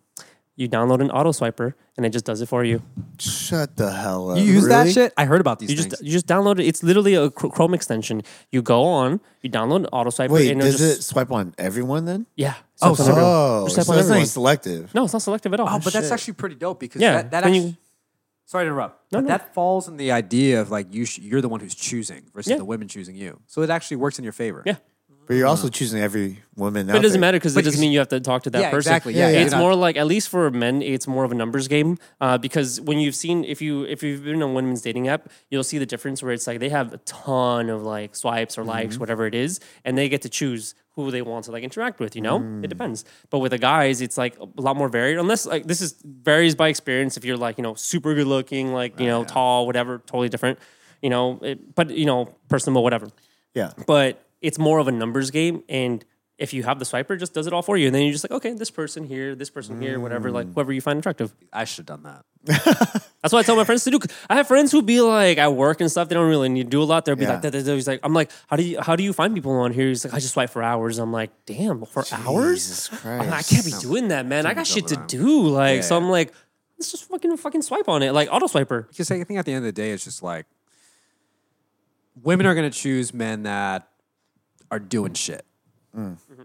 You 0.56 0.68
download 0.68 1.00
an 1.00 1.10
auto 1.10 1.32
swiper 1.32 1.74
and 1.96 2.06
it 2.06 2.10
just 2.10 2.24
does 2.24 2.40
it 2.40 2.46
for 2.48 2.62
you. 2.64 2.80
Shut 3.18 3.76
the 3.76 3.90
hell 3.90 4.30
up. 4.30 4.38
You 4.38 4.44
use 4.44 4.68
that 4.68 4.88
shit? 4.88 5.12
I 5.16 5.24
heard 5.24 5.40
about 5.40 5.58
these 5.58 5.70
You 5.70 5.76
things. 5.76 5.90
just 5.90 6.04
you 6.04 6.12
just 6.12 6.28
download 6.28 6.60
it. 6.60 6.66
It's 6.66 6.82
literally 6.84 7.14
a 7.14 7.28
Chr- 7.30 7.48
Chrome 7.48 7.74
extension. 7.74 8.22
You 8.52 8.62
go 8.62 8.84
on, 8.84 9.20
you 9.42 9.50
download 9.50 9.78
an 9.78 9.86
auto 9.86 10.10
swiper, 10.10 10.30
Wait, 10.30 10.52
and 10.52 10.60
it'll 10.60 10.70
does 10.70 10.78
just 10.80 11.00
it 11.00 11.02
swipe 11.02 11.32
on 11.32 11.54
everyone 11.58 12.04
then? 12.04 12.26
yeah. 12.36 12.54
Oh, 12.82 12.88
So 12.88 12.90
it's 12.94 12.98
so- 12.98 13.04
on 13.04 13.10
everyone. 13.10 13.24
Oh, 13.34 13.64
Just 13.64 13.74
so 13.74 13.80
on 13.80 13.86
that's 13.86 13.88
not 13.88 13.98
everyone. 13.98 14.16
even 14.18 14.26
selective. 14.28 14.94
No, 14.94 15.04
it's 15.04 15.12
not 15.12 15.22
selective 15.22 15.52
at 15.54 15.60
all. 15.60 15.68
oh, 15.68 15.80
but 15.82 15.92
that's 15.92 16.10
actually 16.12 16.34
pretty 16.34 16.54
dope 16.54 16.78
because 16.78 17.00
Yeah, 17.02 17.14
that, 17.14 17.30
that 17.32 17.44
when 17.44 17.54
actually, 17.54 17.68
you- 17.70 17.76
sorry 18.44 18.64
to 18.64 18.68
interrupt, 18.70 19.10
No, 19.12 19.18
but 19.18 19.22
no. 19.22 19.28
that 19.28 19.54
falls 19.54 19.88
in 19.88 19.96
the 19.96 20.12
idea 20.12 20.60
of 20.60 20.70
like 20.70 20.94
you 20.94 21.04
sh- 21.04 21.18
you're 21.18 21.40
the 21.40 21.48
one 21.48 21.58
who's 21.58 21.74
choosing 21.74 22.26
versus 22.32 22.50
Yeah. 22.52 22.58
the 22.58 22.64
women 22.64 22.86
choosing 22.86 23.16
you. 23.16 23.40
So 23.48 23.62
it 23.62 23.70
actually 23.70 23.96
works 23.96 24.18
in 24.18 24.24
your 24.24 24.32
favor. 24.32 24.62
yeah. 24.64 24.76
But 25.26 25.34
you're 25.36 25.46
also 25.46 25.68
choosing 25.68 26.00
every 26.02 26.42
woman. 26.56 26.86
But 26.86 26.96
it 26.96 27.02
doesn't 27.02 27.20
matter 27.20 27.36
because 27.38 27.52
it 27.54 27.58
But 27.58 27.64
doesn't 27.64 27.78
you- 27.80 27.86
mean 27.86 27.92
you 27.92 27.98
have 27.98 28.08
to 28.08 28.20
talk 28.20 28.42
to 28.44 28.50
that 28.50 28.60
Yeah, 28.60 28.70
person. 28.70 28.90
exactly. 28.90 29.14
Yeah, 29.14 29.28
yeah, 29.30 29.38
it's 29.40 29.52
you're 29.52 29.60
not- 29.60 29.64
more 29.66 29.74
like 29.74 29.96
at 29.96 30.06
least 30.06 30.28
for 30.28 30.50
men, 30.50 30.82
it's 30.82 31.06
more 31.06 31.24
of 31.24 31.32
a 31.32 31.34
numbers 31.34 31.66
game. 31.68 31.96
Uh, 32.20 32.36
because 32.38 32.80
when 32.80 32.98
you've 32.98 33.14
seen 33.14 33.44
if 33.44 33.62
you 33.62 33.84
if 33.84 34.02
you've 34.02 34.24
been 34.24 34.42
on 34.42 34.54
women's 34.54 34.82
dating 34.82 35.08
app, 35.08 35.28
you'll 35.50 35.64
see 35.64 35.78
the 35.78 35.86
difference 35.86 36.22
where 36.22 36.32
it's 36.32 36.46
like 36.46 36.60
they 36.60 36.68
have 36.68 36.92
a 36.92 36.98
ton 36.98 37.70
of 37.70 37.82
like 37.82 38.14
swipes 38.16 38.58
or 38.58 38.62
Mm-hmm. 38.62 38.70
likes, 38.70 38.98
whatever 38.98 39.26
it 39.26 39.34
is, 39.34 39.60
and 39.84 39.96
they 39.98 40.08
get 40.08 40.22
to 40.22 40.28
choose 40.28 40.74
who 40.96 41.10
they 41.10 41.22
want 41.22 41.44
to 41.46 41.50
like 41.50 41.64
interact 41.64 41.98
with. 42.00 42.14
You 42.14 42.22
know, 42.22 42.38
Mm. 42.38 42.62
it 42.64 42.68
depends. 42.68 43.04
But 43.30 43.40
with 43.40 43.50
the 43.50 43.58
guys, 43.58 44.00
it's 44.00 44.16
like 44.16 44.36
a 44.38 44.46
lot 44.60 44.76
more 44.76 44.88
varied. 44.88 45.18
Unless 45.18 45.46
like 45.46 45.66
this 45.66 45.80
is 45.80 45.94
varies 46.04 46.54
by 46.54 46.68
experience. 46.68 47.16
If 47.16 47.24
you're 47.24 47.36
like 47.36 47.58
you 47.58 47.62
know 47.62 47.74
super 47.74 48.14
good 48.14 48.26
looking, 48.26 48.72
like 48.72 49.00
you 49.00 49.06
know 49.06 49.24
tall, 49.24 49.66
whatever, 49.66 49.98
totally 50.06 50.28
different. 50.28 50.58
You 51.02 51.10
know, 51.10 51.38
it, 51.42 51.74
but 51.74 51.90
you 51.90 52.06
know 52.06 52.28
personal, 52.48 52.82
whatever 52.82 53.08
Yeah. 53.54 53.72
but 53.86 54.20
it's 54.44 54.58
more 54.58 54.78
of 54.78 54.86
a 54.88 54.92
numbers 54.92 55.30
game 55.30 55.62
and 55.68 56.04
if 56.36 56.52
you 56.52 56.64
have 56.64 56.78
the 56.80 56.84
swiper 56.84 57.12
it 57.12 57.18
just 57.18 57.32
does 57.32 57.46
it 57.46 57.52
all 57.52 57.62
for 57.62 57.76
you 57.76 57.86
and 57.86 57.94
then 57.94 58.02
you're 58.02 58.12
just 58.12 58.24
like 58.24 58.32
okay 58.38 58.52
this 58.54 58.70
person 58.70 59.04
here 59.04 59.34
this 59.36 59.50
person 59.50 59.80
here 59.80 60.00
whatever 60.00 60.30
like 60.32 60.52
whoever 60.52 60.72
you 60.72 60.80
find 60.80 60.98
attractive. 60.98 61.32
I 61.52 61.64
should 61.64 61.88
have 61.88 62.02
done 62.02 62.02
that. 62.10 62.24
that's 63.22 63.32
what 63.32 63.38
i 63.38 63.42
tell 63.42 63.56
my 63.56 63.64
friends 63.64 63.84
to 63.84 63.90
do 63.90 63.98
i 64.28 64.34
have 64.34 64.46
friends 64.46 64.70
who 64.70 64.82
be 64.82 65.00
like 65.00 65.38
at 65.38 65.54
work 65.54 65.80
and 65.80 65.90
stuff 65.90 66.08
they 66.08 66.14
don't 66.14 66.28
really 66.28 66.48
need 66.50 66.64
to 66.64 66.70
do 66.70 66.82
a 66.82 66.84
lot 66.84 67.04
they'll 67.06 67.16
be 67.16 67.22
Yeah. 67.24 67.34
like 67.40 67.42
that 67.42 67.54
he's 67.54 67.86
like 67.88 68.00
i'm 68.02 68.12
like 68.12 68.30
how 68.48 68.56
do 68.56 68.62
you 68.64 68.80
how 68.82 68.96
do 68.96 69.02
you 69.02 69.12
find 69.14 69.34
people 69.34 69.52
on 69.52 69.72
here? 69.72 69.88
He's 69.88 70.04
like 70.04 70.12
i 70.12 70.18
just 70.18 70.34
swipe 70.34 70.50
for 70.50 70.62
hours. 70.62 70.98
I'm 70.98 71.12
like 71.12 71.30
damn 71.46 71.84
for 71.86 72.04
hours? 72.12 72.56
Jesus 72.66 73.04
I'm 73.04 73.30
like, 73.30 73.32
i 73.32 73.42
can't 73.42 73.64
be 73.64 73.72
doing 73.80 74.08
that 74.08 74.26
man. 74.26 74.44
I 74.44 74.52
got 74.54 74.66
shit 74.66 74.88
to 74.88 74.96
do. 75.06 75.46
like 75.48 75.84
so 75.84 75.96
i'm 75.96 76.10
like 76.10 76.34
let's 76.78 76.90
just 76.90 77.08
fucking 77.08 77.36
fucking 77.38 77.62
swipe 77.62 77.88
on 77.88 78.02
it 78.02 78.12
like 78.12 78.28
auto 78.30 78.46
swiper. 78.46 78.88
Because 78.88 79.08
I 79.10 79.22
think 79.24 79.38
at 79.38 79.46
the 79.46 79.52
end 79.52 79.58
of 79.64 79.72
the 79.74 79.80
day, 79.80 79.92
it's 79.92 80.02
just 80.04 80.22
like 80.22 80.44
women 82.22 82.46
are 82.46 82.54
going 82.54 82.70
to 82.70 82.76
choose 82.76 83.12
men 83.14 83.44
that 83.44 83.88
are 84.74 84.78
doing 84.80 85.14
shit. 85.14 85.44
Mm. 85.96 86.16
Mm-hmm. 86.16 86.42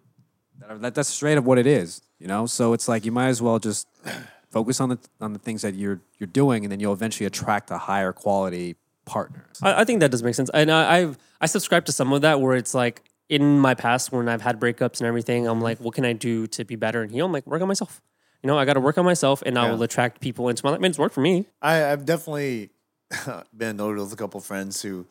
That 0.59 0.69
are- 0.72 0.77
that- 0.77 0.95
that's 0.95 1.09
straight 1.09 1.38
up 1.38 1.43
what 1.43 1.58
it 1.58 1.67
is, 1.67 2.01
you 2.19 2.27
know. 2.27 2.45
So 2.45 2.74
it's 2.74 2.88
like 2.88 3.06
you 3.06 3.11
might 3.11 3.27
as 3.30 3.41
well 3.41 3.58
just 3.59 3.88
focus 4.51 4.80
on 4.80 4.90
the 4.90 4.99
on 5.19 5.33
the 5.33 5.40
things 5.40 5.61
that 5.64 5.74
you're 5.75 5.99
you're 6.19 6.27
doing, 6.41 6.64
and 6.64 6.72
then 6.72 6.80
you'll 6.80 6.93
eventually 6.93 7.25
attract 7.25 7.72
a 7.72 7.77
higher 7.77 8.11
quality 8.14 8.75
partner. 9.06 9.45
I, 9.64 9.82
I 9.82 9.83
think 9.85 9.99
that 10.01 10.11
does 10.11 10.22
make 10.24 10.35
sense, 10.35 10.49
and 10.53 10.72
I, 10.72 10.98
I've 10.98 11.17
I 11.41 11.48
subscribe 11.48 11.85
to 11.85 11.91
some 11.91 12.14
of 12.14 12.22
that 12.22 12.40
where 12.41 12.56
it's 12.56 12.74
like 12.74 13.01
in 13.30 13.59
my 13.59 13.74
past 13.74 14.11
when 14.11 14.27
I've 14.30 14.41
had 14.41 14.59
breakups 14.59 14.99
and 14.99 15.08
everything, 15.08 15.48
I'm 15.48 15.61
like, 15.61 15.80
what 15.80 15.93
can 15.95 16.03
I 16.06 16.14
do 16.14 16.45
to 16.48 16.66
be 16.66 16.75
better 16.75 17.01
and 17.03 17.11
heal? 17.11 17.25
I'm 17.25 17.32
like, 17.32 17.45
work 17.48 17.61
on 17.61 17.67
myself. 17.67 18.01
You 18.43 18.48
know, 18.48 18.58
I 18.58 18.66
got 18.66 18.74
to 18.74 18.80
work 18.80 18.98
on 18.98 19.06
myself, 19.06 19.41
and 19.45 19.58
I 19.58 19.66
Yeah. 19.66 19.72
will 19.74 19.83
attract 19.83 20.19
people 20.22 20.49
into 20.49 20.64
my 20.66 20.72
life. 20.72 20.80
I 20.80 20.82
mean, 20.82 20.90
it's 20.91 20.98
worked 20.99 21.14
for 21.16 21.22
me. 21.22 21.45
I, 21.61 21.91
I've 21.91 22.06
definitely 22.06 22.69
been 23.56 23.77
noted 23.77 23.99
with 24.01 24.14
a 24.14 24.16
couple 24.16 24.40
friends 24.40 24.82
who, 24.82 25.06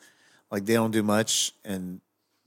like, 0.51 0.65
they 0.67 0.75
don't 0.75 0.91
do 0.91 1.03
much, 1.03 1.53
and 1.65 2.01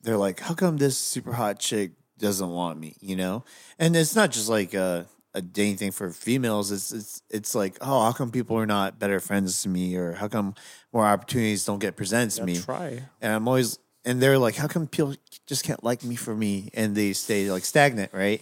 they're 0.03 0.17
like, 0.17 0.39
"How 0.39 0.53
come 0.53 0.77
this 0.77 0.97
super 0.97 1.33
hot 1.33 1.59
chick 1.59 1.91
doesn't 2.17 2.49
want 2.49 2.79
me?" 2.79 2.95
You 2.99 3.15
know, 3.15 3.43
and 3.79 3.95
it's 3.95 4.15
not 4.15 4.31
just 4.31 4.49
like 4.49 4.73
a, 4.73 5.05
a 5.33 5.41
dating 5.41 5.77
thing 5.77 5.91
for 5.91 6.11
females. 6.11 6.71
It's 6.71 6.91
it's 6.91 7.21
it's 7.29 7.55
like, 7.55 7.77
oh, 7.81 8.03
how 8.03 8.11
come 8.11 8.31
people 8.31 8.57
are 8.57 8.65
not 8.65 8.99
better 8.99 9.19
friends 9.19 9.61
to 9.63 9.69
me, 9.69 9.95
or 9.95 10.13
how 10.13 10.27
come 10.27 10.55
more 10.91 11.05
opportunities 11.05 11.65
don't 11.65 11.79
get 11.79 11.95
presented 11.95 12.35
to 12.37 12.45
me? 12.45 12.59
Try. 12.59 13.03
And 13.21 13.33
I'm 13.33 13.47
always, 13.47 13.79
and 14.05 14.21
they're 14.21 14.37
like, 14.37 14.55
how 14.55 14.67
come 14.67 14.87
people 14.87 15.15
just 15.47 15.63
can't 15.63 15.83
like 15.83 16.03
me 16.03 16.15
for 16.15 16.35
me, 16.35 16.69
and 16.73 16.95
they 16.95 17.13
stay 17.13 17.49
like 17.51 17.65
stagnant, 17.65 18.13
right? 18.13 18.41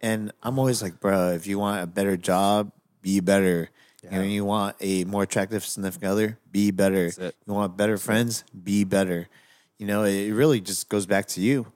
And 0.00 0.32
I'm 0.42 0.58
always 0.58 0.82
like, 0.82 0.98
bro, 1.00 1.30
if 1.30 1.46
you 1.46 1.58
want 1.58 1.82
a 1.82 1.86
better 1.86 2.16
job, 2.16 2.72
be 3.02 3.20
better. 3.20 3.68
You 4.02 4.10
know, 4.10 4.22
you 4.24 4.44
want 4.44 4.74
a 4.80 5.04
more 5.04 5.22
attractive 5.22 5.64
significant 5.64 6.10
other, 6.10 6.38
be 6.50 6.72
better. 6.72 7.12
You 7.46 7.54
want 7.54 7.76
better 7.76 7.96
friends, 7.98 8.42
be 8.52 8.82
better. 8.82 9.28
You 9.82 9.88
know, 9.88 10.04
it 10.04 10.30
really 10.30 10.60
just 10.60 10.88
goes 10.88 11.06
back 11.06 11.26
to 11.34 11.40
you. 11.40 11.66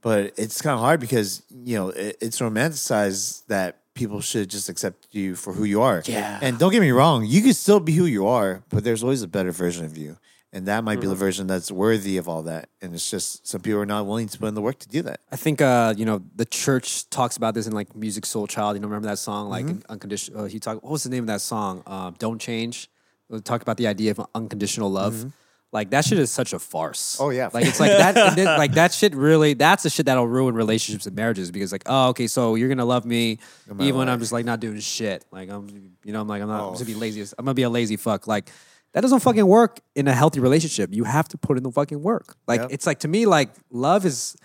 But 0.00 0.32
it's 0.38 0.62
kind 0.62 0.72
of 0.72 0.80
hard 0.80 0.98
because 0.98 1.42
you 1.50 1.76
know 1.76 1.90
it, 1.90 2.16
it's 2.22 2.40
romanticized 2.40 3.44
that 3.48 3.82
people 3.92 4.22
should 4.22 4.48
just 4.48 4.70
accept 4.70 5.08
you 5.10 5.36
for 5.36 5.52
who 5.52 5.64
you 5.64 5.82
are. 5.82 6.02
Yeah. 6.06 6.38
And 6.40 6.58
don't 6.58 6.72
get 6.72 6.80
me 6.80 6.90
wrong, 6.90 7.26
you 7.26 7.42
can 7.42 7.52
still 7.52 7.80
be 7.80 7.92
who 7.92 8.06
you 8.06 8.26
are, 8.26 8.62
but 8.70 8.82
there's 8.82 9.02
always 9.02 9.20
a 9.20 9.28
better 9.28 9.52
version 9.52 9.84
of 9.84 9.98
you, 9.98 10.16
and 10.54 10.64
that 10.68 10.84
might 10.84 11.02
be 11.02 11.06
the 11.06 11.14
version 11.14 11.46
that's 11.46 11.70
worthy 11.70 12.16
of 12.16 12.30
all 12.30 12.44
that. 12.44 12.70
And 12.80 12.94
it's 12.94 13.10
just 13.10 13.46
some 13.46 13.60
people 13.60 13.78
are 13.80 13.84
not 13.84 14.06
willing 14.06 14.28
to 14.28 14.38
put 14.38 14.46
in 14.46 14.54
the 14.54 14.62
work 14.62 14.78
to 14.78 14.88
do 14.88 15.02
that. 15.02 15.20
I 15.30 15.36
think 15.36 15.60
uh, 15.60 15.92
you 15.98 16.06
know 16.06 16.22
the 16.34 16.46
church 16.46 17.10
talks 17.10 17.36
about 17.36 17.52
this 17.52 17.66
in 17.66 17.74
like 17.74 17.90
Musiq 17.92 18.24
Soulchild. 18.24 18.72
You 18.72 18.80
know, 18.80 18.88
remember 18.88 19.08
that 19.08 19.18
song? 19.18 19.50
Like 19.50 19.66
unconditional. 19.90 20.44
Uh, 20.44 20.48
he 20.48 20.58
talked. 20.58 20.82
What 20.82 20.92
was 20.92 21.02
the 21.02 21.10
name 21.10 21.24
of 21.24 21.28
that 21.34 21.42
song? 21.42 21.82
Um, 21.86 22.14
Don't 22.18 22.40
change. 22.40 22.88
It 23.28 23.44
talked 23.44 23.62
about 23.62 23.76
the 23.76 23.86
idea 23.86 24.12
of 24.12 24.26
unconditional 24.34 24.90
love. 24.90 25.30
Like 25.70 25.90
that 25.90 26.04
shit 26.04 26.18
is 26.18 26.30
such 26.30 26.54
a 26.54 26.58
farce. 26.58 27.18
Oh, 27.20 27.28
yeah. 27.28 27.50
Like 27.52 27.66
it's 27.66 27.78
like 27.78 27.90
that. 27.90 28.14
then, 28.36 28.46
like 28.46 28.72
that 28.72 28.92
shit 28.92 29.14
really. 29.14 29.52
That's 29.54 29.82
the 29.82 29.90
shit 29.90 30.06
that'll 30.06 30.26
ruin 30.26 30.54
relationships 30.54 31.06
and 31.06 31.14
marriages 31.14 31.50
because 31.50 31.72
like 31.72 31.82
oh 31.86 32.08
okay 32.08 32.26
so 32.26 32.54
you're 32.54 32.70
gonna 32.70 32.86
love 32.86 33.04
me 33.04 33.38
even 33.78 33.96
when 33.96 34.08
I'm 34.08 34.18
just 34.18 34.32
like 34.32 34.46
not 34.46 34.60
doing 34.60 34.80
shit. 34.80 35.24
Like 35.30 35.50
I'm 35.50 35.68
you 36.04 36.12
know 36.12 36.22
I'm 36.22 36.28
like 36.28 36.40
I'm 36.40 36.48
not 36.48 36.68
I'm 36.68 36.72
just 36.72 36.84
gonna 36.84 36.94
be 36.94 37.00
lazy. 37.00 37.20
I'm 37.38 37.44
gonna 37.44 37.54
be 37.54 37.64
a 37.64 37.70
lazy 37.70 37.96
fuck. 37.96 38.26
Like 38.26 38.50
that 38.92 39.02
doesn't 39.02 39.20
fucking 39.20 39.46
work 39.46 39.80
in 39.94 40.08
a 40.08 40.12
healthy 40.14 40.40
relationship. 40.40 40.88
You 40.94 41.04
have 41.04 41.28
to 41.28 41.38
put 41.38 41.58
in 41.58 41.62
the 41.62 41.70
fucking 41.70 42.02
work. 42.02 42.36
Like 42.46 42.62
Yep. 42.62 42.70
it's 42.72 42.86
like 42.86 43.00
to 43.00 43.08
me 43.08 43.26
like 43.26 43.50
love 43.70 44.06
is 44.06 44.36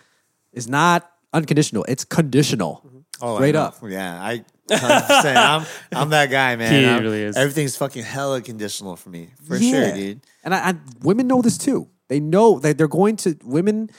is 0.52 0.68
not 0.68 1.10
unconditional. 1.32 1.86
It's 1.88 2.04
conditional. 2.04 2.84
Oh, 3.22 3.36
Straight 3.38 3.56
up. 3.56 3.78
Yeah, 3.88 4.22
I 4.22 4.44
100%. 4.70 5.36
I'm 5.36 5.66
I'm 5.92 6.10
that 6.10 6.30
guy, 6.30 6.56
man. 6.56 6.74
He 6.74 6.86
I'm- 6.88 7.02
really 7.02 7.22
is. 7.24 7.36
Everything's 7.38 7.76
fucking 7.76 8.04
hella 8.04 8.42
conditional 8.42 8.96
for 8.96 9.10
me, 9.10 9.30
for 9.48 9.56
Yeah. 9.58 9.88
sure, 9.88 9.96
dude. 9.96 10.22
And 10.44 10.54
I, 10.56 10.70
I, 10.70 10.74
women 11.02 11.28
know 11.28 11.42
this 11.42 11.58
too. 11.58 11.90
They 12.10 12.20
know 12.20 12.60
that 12.60 12.78
they're 12.78 12.88
going 12.88 13.16
to 13.18 13.38
women. 13.44 13.90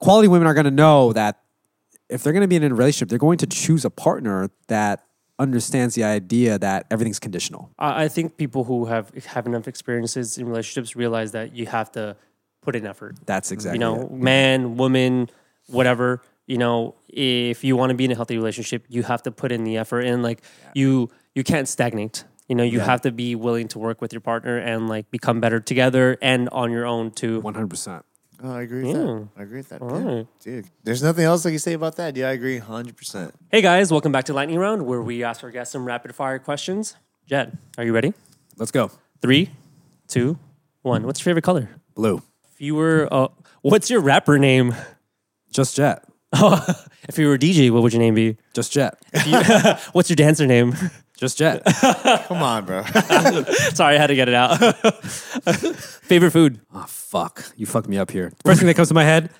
Quality 0.00 0.28
women 0.28 0.46
are 0.46 0.54
going 0.54 0.64
to 0.64 0.70
know 0.70 1.12
that 1.12 1.40
if 2.08 2.22
they're 2.22 2.32
going 2.32 2.42
to 2.42 2.48
be 2.48 2.56
in 2.56 2.64
a 2.64 2.74
relationship, 2.74 3.08
they're 3.10 3.18
going 3.18 3.38
to 3.38 3.46
choose 3.46 3.84
a 3.84 3.90
partner 3.90 4.50
that 4.68 5.04
understands 5.38 5.94
the 5.94 6.04
idea 6.04 6.58
that 6.58 6.86
everything's 6.90 7.18
conditional. 7.18 7.70
I, 7.78 8.04
I 8.04 8.08
think 8.08 8.36
people 8.36 8.64
who 8.64 8.86
have 8.86 9.10
have 9.26 9.46
enough 9.46 9.68
experiences 9.68 10.38
in 10.38 10.46
relationships 10.46 10.96
realize 10.96 11.32
that 11.32 11.54
you 11.54 11.66
have 11.66 11.92
to 11.92 12.16
put 12.62 12.76
in 12.76 12.86
effort. 12.86 13.16
That's 13.26 13.50
exactly. 13.52 13.76
you 13.76 13.80
know, 13.80 14.02
it. 14.02 14.12
man, 14.12 14.76
woman, 14.76 15.30
whatever. 15.66 16.22
You 16.46 16.58
know, 16.58 16.96
if 17.08 17.62
you 17.62 17.76
want 17.76 17.90
to 17.90 17.94
be 17.94 18.04
in 18.04 18.10
a 18.12 18.14
healthy 18.16 18.36
relationship, 18.36 18.84
you 18.88 19.02
have 19.04 19.22
to 19.24 19.30
put 19.30 19.52
in 19.52 19.64
the 19.64 19.76
effort 19.78 20.00
and 20.00 20.22
like 20.22 20.42
you 20.74 21.10
you 21.34 21.44
can't 21.44 21.68
stagnate. 21.68 22.24
You 22.48 22.56
know, 22.56 22.64
you 22.64 22.80
have 22.80 23.02
to 23.02 23.12
be 23.12 23.36
willing 23.36 23.68
to 23.68 23.78
work 23.78 24.00
with 24.00 24.12
your 24.12 24.20
partner 24.20 24.56
and 24.58 24.88
like 24.88 25.08
become 25.12 25.40
better 25.40 25.60
together 25.60 26.18
and 26.20 26.48
on 26.48 26.72
your 26.72 26.86
own 26.86 27.12
too. 27.12 27.40
one 27.40 27.54
hundred 27.54 27.70
percent. 27.70 28.04
Oh, 28.42 28.52
I 28.52 28.62
agree 28.62 28.82
with 28.84 28.96
Yeah. 28.96 29.02
that. 29.02 29.28
I 29.36 29.42
agree 29.42 29.58
with 29.58 29.68
that. 29.68 29.80
Yeah. 29.82 30.14
right. 30.16 30.26
Dude, 30.40 30.66
there's 30.82 31.02
nothing 31.02 31.24
else 31.24 31.44
I 31.46 31.50
can 31.50 31.58
say 31.58 31.74
about 31.74 31.96
that. 31.96 32.16
Yeah, 32.16 32.28
I 32.28 32.32
agree 32.32 32.58
100%. 32.58 33.32
Hey 33.52 33.60
guys, 33.60 33.92
welcome 33.92 34.12
back 34.12 34.24
to 34.24 34.32
Lightning 34.32 34.58
Round, 34.58 34.86
where 34.86 35.02
we 35.02 35.22
ask 35.22 35.44
our 35.44 35.50
guests 35.50 35.72
some 35.72 35.84
rapid 35.84 36.14
fire 36.14 36.38
questions. 36.38 36.96
Jet, 37.26 37.52
are 37.76 37.84
you 37.84 37.92
ready? 37.92 38.14
Let's 38.56 38.70
go. 38.72 38.90
Three, 39.20 39.50
two, 40.08 40.38
one. 40.82 41.04
What's 41.04 41.20
your 41.20 41.26
favorite 41.26 41.44
color? 41.44 41.68
Blue. 41.94 42.22
If 42.54 42.60
you 42.62 42.74
were, 42.74 43.06
uh, 43.12 43.28
what's 43.60 43.90
your 43.90 44.00
rapper 44.00 44.38
name? 44.38 44.74
Just 45.52 45.76
jet. 45.76 46.02
if 47.08 47.18
you 47.18 47.26
were 47.28 47.34
a 47.34 47.38
DJ, 47.38 47.70
what 47.70 47.82
would 47.82 47.92
your 47.92 48.00
name 48.00 48.14
be? 48.14 48.36
Just 48.54 48.72
jet. 48.72 48.96
What's 49.92 50.08
your 50.10 50.16
dancer 50.16 50.46
name? 50.46 50.74
Just 51.16 51.36
jet. 51.38 51.62
Come 52.28 52.42
on, 52.42 52.64
bro. 52.64 52.82
Sorry, 53.74 53.96
I 53.96 53.98
had 53.98 54.06
to 54.08 54.14
get 54.14 54.28
it 54.28 54.34
out. 54.34 54.56
favorite 56.06 56.30
food? 56.30 56.60
oh 56.72 56.84
fuck! 56.88 57.52
You 57.56 57.66
fucked 57.66 57.88
me 57.88 57.98
up 57.98 58.10
here. 58.10 58.32
First 58.44 58.60
thing 58.60 58.68
that 58.68 58.74
comes 58.74 58.88
to 58.88 58.94
my 58.94 59.04
head, 59.04 59.30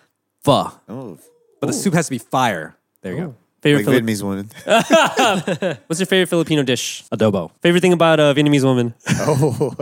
pho. 0.43 0.71
oh, 0.89 1.19
But 1.61 1.69
the 1.69 1.73
soup 1.73 1.95
has 1.95 2.07
to 2.07 2.11
be 2.11 2.19
fire. 2.19 2.77
There 3.03 3.13
you 3.15 3.19
go. 3.21 3.35
Favorite 3.63 3.87
like 3.87 3.95
Fili- 3.95 4.01
Vietnamese 4.15 4.23
woman. 4.23 4.51
What's 5.87 6.01
your 6.01 6.07
favorite 6.07 6.29
Filipino 6.29 6.63
dish? 6.63 7.05
Adobo. 7.13 7.51
Favorite 7.63 7.81
thing 7.83 7.93
about 7.93 8.19
a 8.19 8.35
Vietnamese 8.35 8.65
woman? 8.65 8.95
oh, 9.11 9.75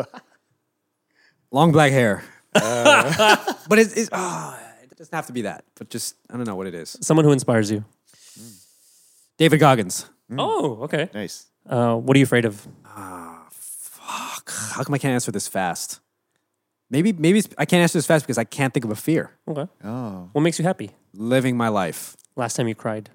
Long 1.50 1.72
black 1.72 1.92
hair. 1.92 2.22
but 2.52 3.78
it's, 3.78 3.94
it's 3.94 4.10
ah, 4.12 4.58
it 4.60 4.67
doesn't 4.98 5.14
have 5.14 5.26
to 5.26 5.32
be 5.32 5.42
that. 5.42 5.64
But 5.76 5.88
just 5.90 6.16
I 6.30 6.36
don't 6.36 6.46
know 6.46 6.56
what 6.56 6.66
it 6.66 6.74
is. 6.74 6.96
Someone 7.00 7.24
who 7.24 7.32
inspires 7.32 7.70
you. 7.70 7.84
David 9.36 9.58
Goggins. 9.60 10.08
Oh, 10.36 10.78
okay. 10.82 11.08
nice. 11.14 11.46
Uh, 11.66 11.94
what 11.96 12.16
are 12.16 12.18
you 12.18 12.24
afraid 12.24 12.44
of? 12.44 12.66
Ah, 12.84 13.46
Fuck. 13.50 14.50
How 14.74 14.82
come 14.84 14.94
I 14.94 14.98
can't 14.98 15.12
answer 15.14 15.30
this 15.32 15.48
fast? 15.48 16.00
Maybe 16.90 17.12
maybe 17.12 17.38
it's- 17.38 17.54
I 17.58 17.64
can't 17.66 17.82
answer 17.82 17.98
this 17.98 18.06
fast 18.06 18.24
because 18.24 18.38
I 18.38 18.44
can't 18.44 18.72
think 18.74 18.84
of 18.84 18.90
a 18.90 18.96
fear. 18.96 19.30
Okay. 19.46 19.66
Oh, 19.84 20.28
What 20.32 20.40
makes 20.42 20.58
you 20.58 20.64
happy? 20.64 20.90
Living 21.14 21.56
my 21.56 21.68
life. 21.68 22.16
Last 22.36 22.56
time 22.56 22.68
you 22.68 22.74
cried. 22.74 23.10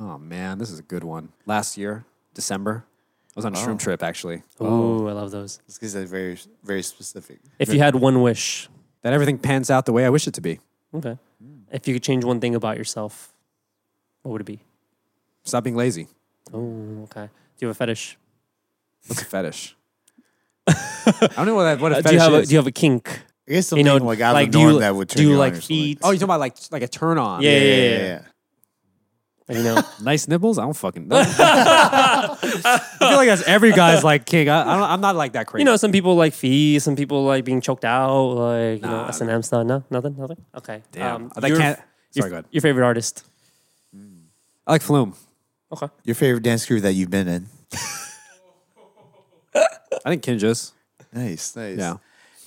Oh 0.00 0.18
man, 0.18 0.58
this 0.58 0.70
is 0.70 0.78
a 0.78 0.82
good 0.82 1.04
one. 1.04 1.30
Last 1.46 1.76
year, 1.78 2.04
December, 2.34 2.84
I 2.88 3.32
was 3.36 3.44
on 3.44 3.54
a 3.54 3.58
Oh. 3.58 3.62
shroom 3.66 3.78
trip 3.78 4.02
actually. 4.02 4.42
Oh, 4.60 5.06
I 5.06 5.12
love 5.12 5.30
those. 5.30 5.60
it's 5.66 5.78
because 5.78 5.92
they're 5.92 6.06
very, 6.06 6.38
very 6.64 6.82
specific. 6.82 7.38
If 7.58 7.72
you 7.72 7.78
had 7.78 7.94
one 7.94 8.20
wish, 8.22 8.68
That 9.06 9.12
everything 9.12 9.38
pans 9.38 9.70
out 9.70 9.86
the 9.86 9.92
way 9.92 10.04
I 10.04 10.08
wish 10.10 10.26
it 10.26 10.34
to 10.34 10.40
be. 10.40 10.58
okay. 10.92 11.16
If 11.70 11.86
you 11.86 11.94
could 11.94 12.02
change 12.02 12.24
one 12.24 12.40
thing 12.40 12.56
about 12.56 12.76
yourself, 12.76 13.32
what 14.22 14.32
would 14.32 14.40
it 14.40 14.44
be? 14.44 14.58
Stop 15.44 15.62
being 15.62 15.76
lazy. 15.76 16.08
Oh, 16.52 17.04
okay. 17.04 17.26
Do 17.26 17.30
you 17.60 17.68
have 17.68 17.76
a 17.76 17.78
fetish? 17.78 18.18
What's 19.06 19.22
a 19.22 19.24
fetish? 19.24 19.76
I 20.66 21.28
don't 21.36 21.46
know 21.46 21.54
what 21.54 21.62
that 21.62 21.80
what 21.80 21.92
a 21.92 21.98
Uh, 21.98 22.02
fetish 22.02 22.10
do 22.10 22.14
you 22.14 22.20
have 22.20 22.32
a 22.32 22.36
is. 22.38 22.48
Do 22.48 22.52
you 22.54 22.58
have 22.58 22.66
a 22.66 22.72
kink? 22.72 23.08
I 23.48 23.52
guess 23.52 23.56
You 23.56 23.62
something 23.62 23.86
know, 23.86 23.96
like 23.98 24.20
out 24.20 24.34
like 24.34 24.48
of 24.48 24.52
do 24.54 24.58
the 24.58 24.64
you 24.64 24.70
norm 24.70 24.80
that 24.80 24.96
would 24.96 25.08
turn 25.08 25.16
do 25.18 25.22
you 25.22 25.30
you 25.34 25.38
like 25.38 25.52
on 25.52 25.58
or 25.58 25.60
something 25.60 25.76
feet? 25.76 25.98
oh, 26.02 26.10
you're 26.10 26.14
talking 26.18 26.24
about 26.24 26.40
like 26.40 26.56
like 26.72 26.82
a 26.82 26.88
turn 26.88 27.16
on. 27.18 27.42
Yeah, 27.42 27.50
yeah, 27.50 27.58
yeah, 27.58 27.64
yeah, 27.74 27.84
yeah. 27.84 27.98
yeah. 28.06 28.20
You 29.48 29.62
know, 29.62 29.80
Nice 30.02 30.26
nipples? 30.26 30.58
I 30.58 30.62
don't 30.62 30.72
fucking 30.74 31.06
know. 31.08 31.16
I 31.24 32.80
feel 32.98 33.10
like 33.16 33.28
that's 33.28 33.42
every 33.46 33.70
guy's 33.72 34.02
like 34.02 34.26
king. 34.26 34.48
I, 34.48 34.62
I 34.62 34.74
don't, 34.76 34.90
I'm 34.90 35.00
not 35.00 35.14
like 35.14 35.32
that 35.34 35.46
crazy. 35.46 35.60
you 35.62 35.64
know, 35.66 35.76
some 35.76 35.92
people 35.92 36.16
like 36.16 36.32
feet. 36.34 36.82
Some 36.82 36.96
people 36.96 37.24
like 37.24 37.44
being 37.44 37.60
choked 37.60 37.84
out. 37.84 38.32
Like 38.32 38.80
you 38.82 38.88
know, 38.88 39.04
S 39.06 39.20
and 39.20 39.30
M 39.30 39.42
stuff. 39.42 39.64
No, 39.64 39.84
nothing, 39.90 40.16
nothing. 40.18 40.38
Okay. 40.56 40.82
Damn. 40.90 41.14
Um, 41.26 41.32
I 41.40 41.46
your- 41.46 41.58
can't. 41.58 41.78
Your, 42.12 42.22
Sorry, 42.22 42.30
go 42.30 42.34
ahead. 42.36 42.44
your 42.50 42.62
favorite 42.62 42.84
artist? 42.84 43.24
I 44.66 44.72
like 44.72 44.82
Flume. 44.82 45.14
Okay. 45.70 45.88
Your 46.04 46.14
favorite 46.14 46.42
dance 46.42 46.64
crew 46.66 46.80
that 46.80 46.94
you've 46.94 47.10
been 47.10 47.28
in? 47.28 47.46
I 49.54 50.10
think 50.10 50.22
Kinjaz. 50.24 50.72
Nice, 51.12 51.54
nice. 51.56 51.78
Yeah. 51.78 51.96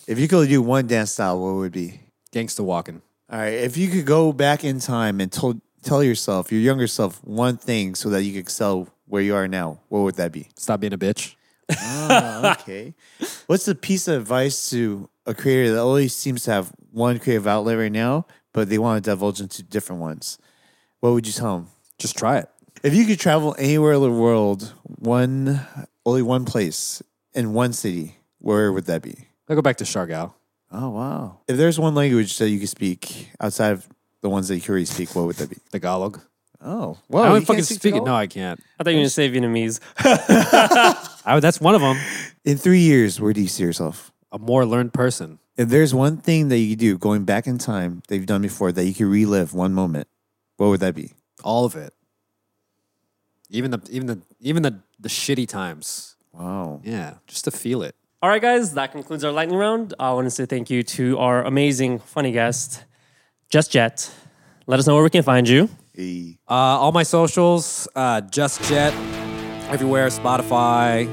If 0.08 0.20
you 0.20 0.28
could 0.28 0.48
do 0.50 0.62
one 0.62 0.88
dance 0.88 1.12
style, 1.12 1.40
what 1.40 1.56
would 1.56 1.68
it 1.68 1.72
be? 1.74 2.00
Gangsta 2.34 2.62
walking. 2.62 3.02
All 3.32 3.40
right. 3.40 3.54
If 3.54 3.78
you 3.78 3.90
could 3.90 4.06
go 4.06 4.32
back 4.34 4.64
in 4.64 4.80
time 4.80 5.20
and 5.22 5.32
told, 5.32 5.62
tell 5.84 6.04
yourself, 6.04 6.52
your 6.52 6.62
younger 6.62 6.88
self, 6.88 7.24
one 7.24 7.58
thing 7.58 7.96
so 7.96 8.10
that 8.10 8.24
you 8.24 8.34
could 8.34 8.40
excel 8.40 8.88
where 9.08 9.22
you 9.22 9.36
are 9.36 9.48
now, 9.48 9.80
what 9.90 10.02
would 10.02 10.16
that 10.16 10.32
be? 10.32 10.48
Stop 10.56 10.82
being 10.82 10.94
a 10.94 10.98
bitch. 10.98 11.36
Ah, 11.72 12.58
okay. 12.62 12.94
What's 13.48 13.66
the 13.66 13.76
piece 13.76 14.08
of 14.08 14.22
advice 14.22 14.70
to 14.70 15.10
a 15.26 15.34
creator 15.34 15.74
that 15.74 15.80
always 15.80 16.16
seems 16.16 16.44
to 16.44 16.52
have 16.52 16.72
one 16.92 17.20
creative 17.20 17.48
outlet 17.48 17.78
right 17.78 17.92
now, 17.92 18.26
but 18.54 18.70
they 18.70 18.78
want 18.78 19.04
to 19.04 19.10
divulge 19.10 19.42
into 19.42 19.64
different 19.64 20.02
ones? 20.02 20.38
What 21.00 21.14
would 21.14 21.28
you 21.28 21.34
tell 21.34 21.58
them? 21.58 21.68
Just 21.98 22.18
try 22.18 22.38
it. 22.38 22.50
If 22.84 22.94
you 22.94 23.06
could 23.06 23.20
travel 23.20 23.56
anywhere 23.58 23.94
in 23.94 24.02
the 24.02 24.12
world, 24.12 24.74
one 24.84 25.60
only 26.06 26.22
one 26.22 26.46
place 26.46 27.02
in 27.34 27.54
one 27.54 27.74
city, 27.74 28.16
where 28.40 28.72
would 28.72 28.86
that 28.86 29.02
be? 29.02 29.28
I'll 29.50 29.56
go 29.56 29.62
back 29.62 29.78
to 29.78 29.84
Siargao. 29.84 30.34
Oh 30.72 30.90
wow! 30.90 31.40
If 31.48 31.58
there's 31.58 31.80
one 31.80 31.96
language 31.96 32.38
that 32.38 32.50
you 32.50 32.60
could 32.60 32.70
speak 32.70 33.30
outside 33.40 33.72
of 33.72 33.90
the 34.22 34.30
ones 34.30 34.48
that 34.48 34.58
you 34.58 34.70
already 34.70 34.86
speak, 34.86 35.16
what 35.16 35.26
would 35.26 35.36
that 35.38 35.50
be? 35.50 35.56
The 35.56 35.80
Tagalog. 35.80 36.22
Oh, 36.62 36.94
I 36.94 37.04
well, 37.08 37.34
don't 37.34 37.46
fucking 37.46 37.64
speak 37.64 37.96
it. 37.96 38.04
No, 38.04 38.14
I 38.14 38.28
can't. 38.28 38.60
I 38.78 38.84
thought 38.84 38.90
you 38.90 38.98
were 38.98 39.02
gonna 39.04 39.10
say 39.10 39.30
Vietnamese. 39.30 39.80
I, 41.26 41.36
would- 41.36 41.44
that's 41.44 41.62
one 41.62 41.74
of 41.76 41.82
them. 41.82 41.98
In 42.44 42.58
three 42.58 42.80
years, 42.82 43.20
where 43.22 43.32
do 43.32 43.42
you 43.42 43.48
see 43.48 43.64
yourself? 43.64 44.12
A 44.32 44.40
more 44.40 44.66
learned 44.66 44.94
person. 44.94 45.40
If 45.56 45.70
there's 45.70 45.94
one 45.94 46.18
thing 46.18 46.50
that 46.50 46.58
you 46.58 46.76
do 46.76 46.98
going 46.98 47.24
back 47.24 47.48
in 47.48 47.58
time 47.58 48.02
that 48.08 48.16
you've 48.16 48.26
done 48.26 48.42
before 48.42 48.72
that 48.72 48.84
you 48.86 48.94
could 48.94 49.08
relive 49.08 49.54
one 49.54 49.74
moment, 49.74 50.08
what 50.58 50.68
would 50.68 50.80
that 50.82 50.96
be? 50.96 51.14
All 51.44 51.66
of 51.66 51.76
it. 51.76 51.94
Even 53.50 53.72
the 53.72 53.82
even 53.90 54.08
the 54.08 54.22
even 54.40 54.64
the 54.64 54.80
the 55.00 55.10
shitty 55.10 55.48
times. 55.48 56.16
Wow. 56.34 56.82
Yeah, 56.84 57.16
just 57.28 57.46
to 57.46 57.52
feel 57.52 57.82
it. 57.84 57.96
All 58.22 58.30
right, 58.30 58.42
guys, 58.42 58.74
that 58.74 58.92
concludes 58.92 59.24
our 59.24 59.32
lightning 59.32 59.58
round. 59.58 59.94
I 60.00 60.12
want 60.12 60.26
to 60.26 60.30
say 60.32 60.46
thank 60.46 60.70
you 60.70 60.84
to 60.84 61.18
our 61.20 61.44
amazing, 61.44 62.00
funny 62.00 62.32
guest, 62.34 62.84
Just 63.50 63.72
Jet. 63.72 64.12
Let 64.68 64.78
us 64.80 64.86
know 64.86 64.94
where 64.94 65.04
we 65.04 65.10
can 65.10 65.24
find 65.24 65.50
you. 65.50 65.70
Hey. 65.94 66.38
Uh, 66.48 66.54
all 66.54 66.92
my 66.92 67.02
socials, 67.04 67.88
uh, 67.96 68.22
Just 68.22 68.62
Jet, 68.66 68.94
everywhere, 69.70 70.08
Spotify, 70.10 71.08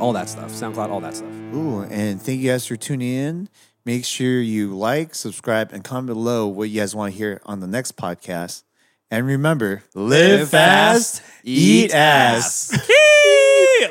all 0.00 0.14
that 0.14 0.30
stuff, 0.30 0.50
SoundCloud, 0.50 0.88
all 0.88 1.00
that 1.00 1.16
stuff. 1.16 1.28
Ooh, 1.54 1.82
and 1.82 2.20
thank 2.20 2.40
you 2.40 2.50
guys 2.50 2.66
for 2.66 2.76
tuning 2.76 3.12
in. 3.12 3.48
Make 3.84 4.06
sure 4.06 4.40
you 4.40 4.74
like, 4.74 5.14
subscribe, 5.14 5.72
and 5.72 5.84
comment 5.84 6.06
below 6.06 6.46
what 6.46 6.70
you 6.70 6.80
guys 6.80 6.94
want 6.94 7.12
to 7.12 7.18
hear 7.18 7.42
on 7.44 7.60
the 7.60 7.66
next 7.66 7.98
podcast. 7.98 8.62
And 9.10 9.26
remember, 9.26 9.82
live 9.94 10.48
fast, 10.48 11.20
eat 11.42 11.92
ass. 11.92 12.72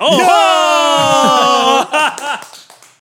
Oh! 0.02 0.50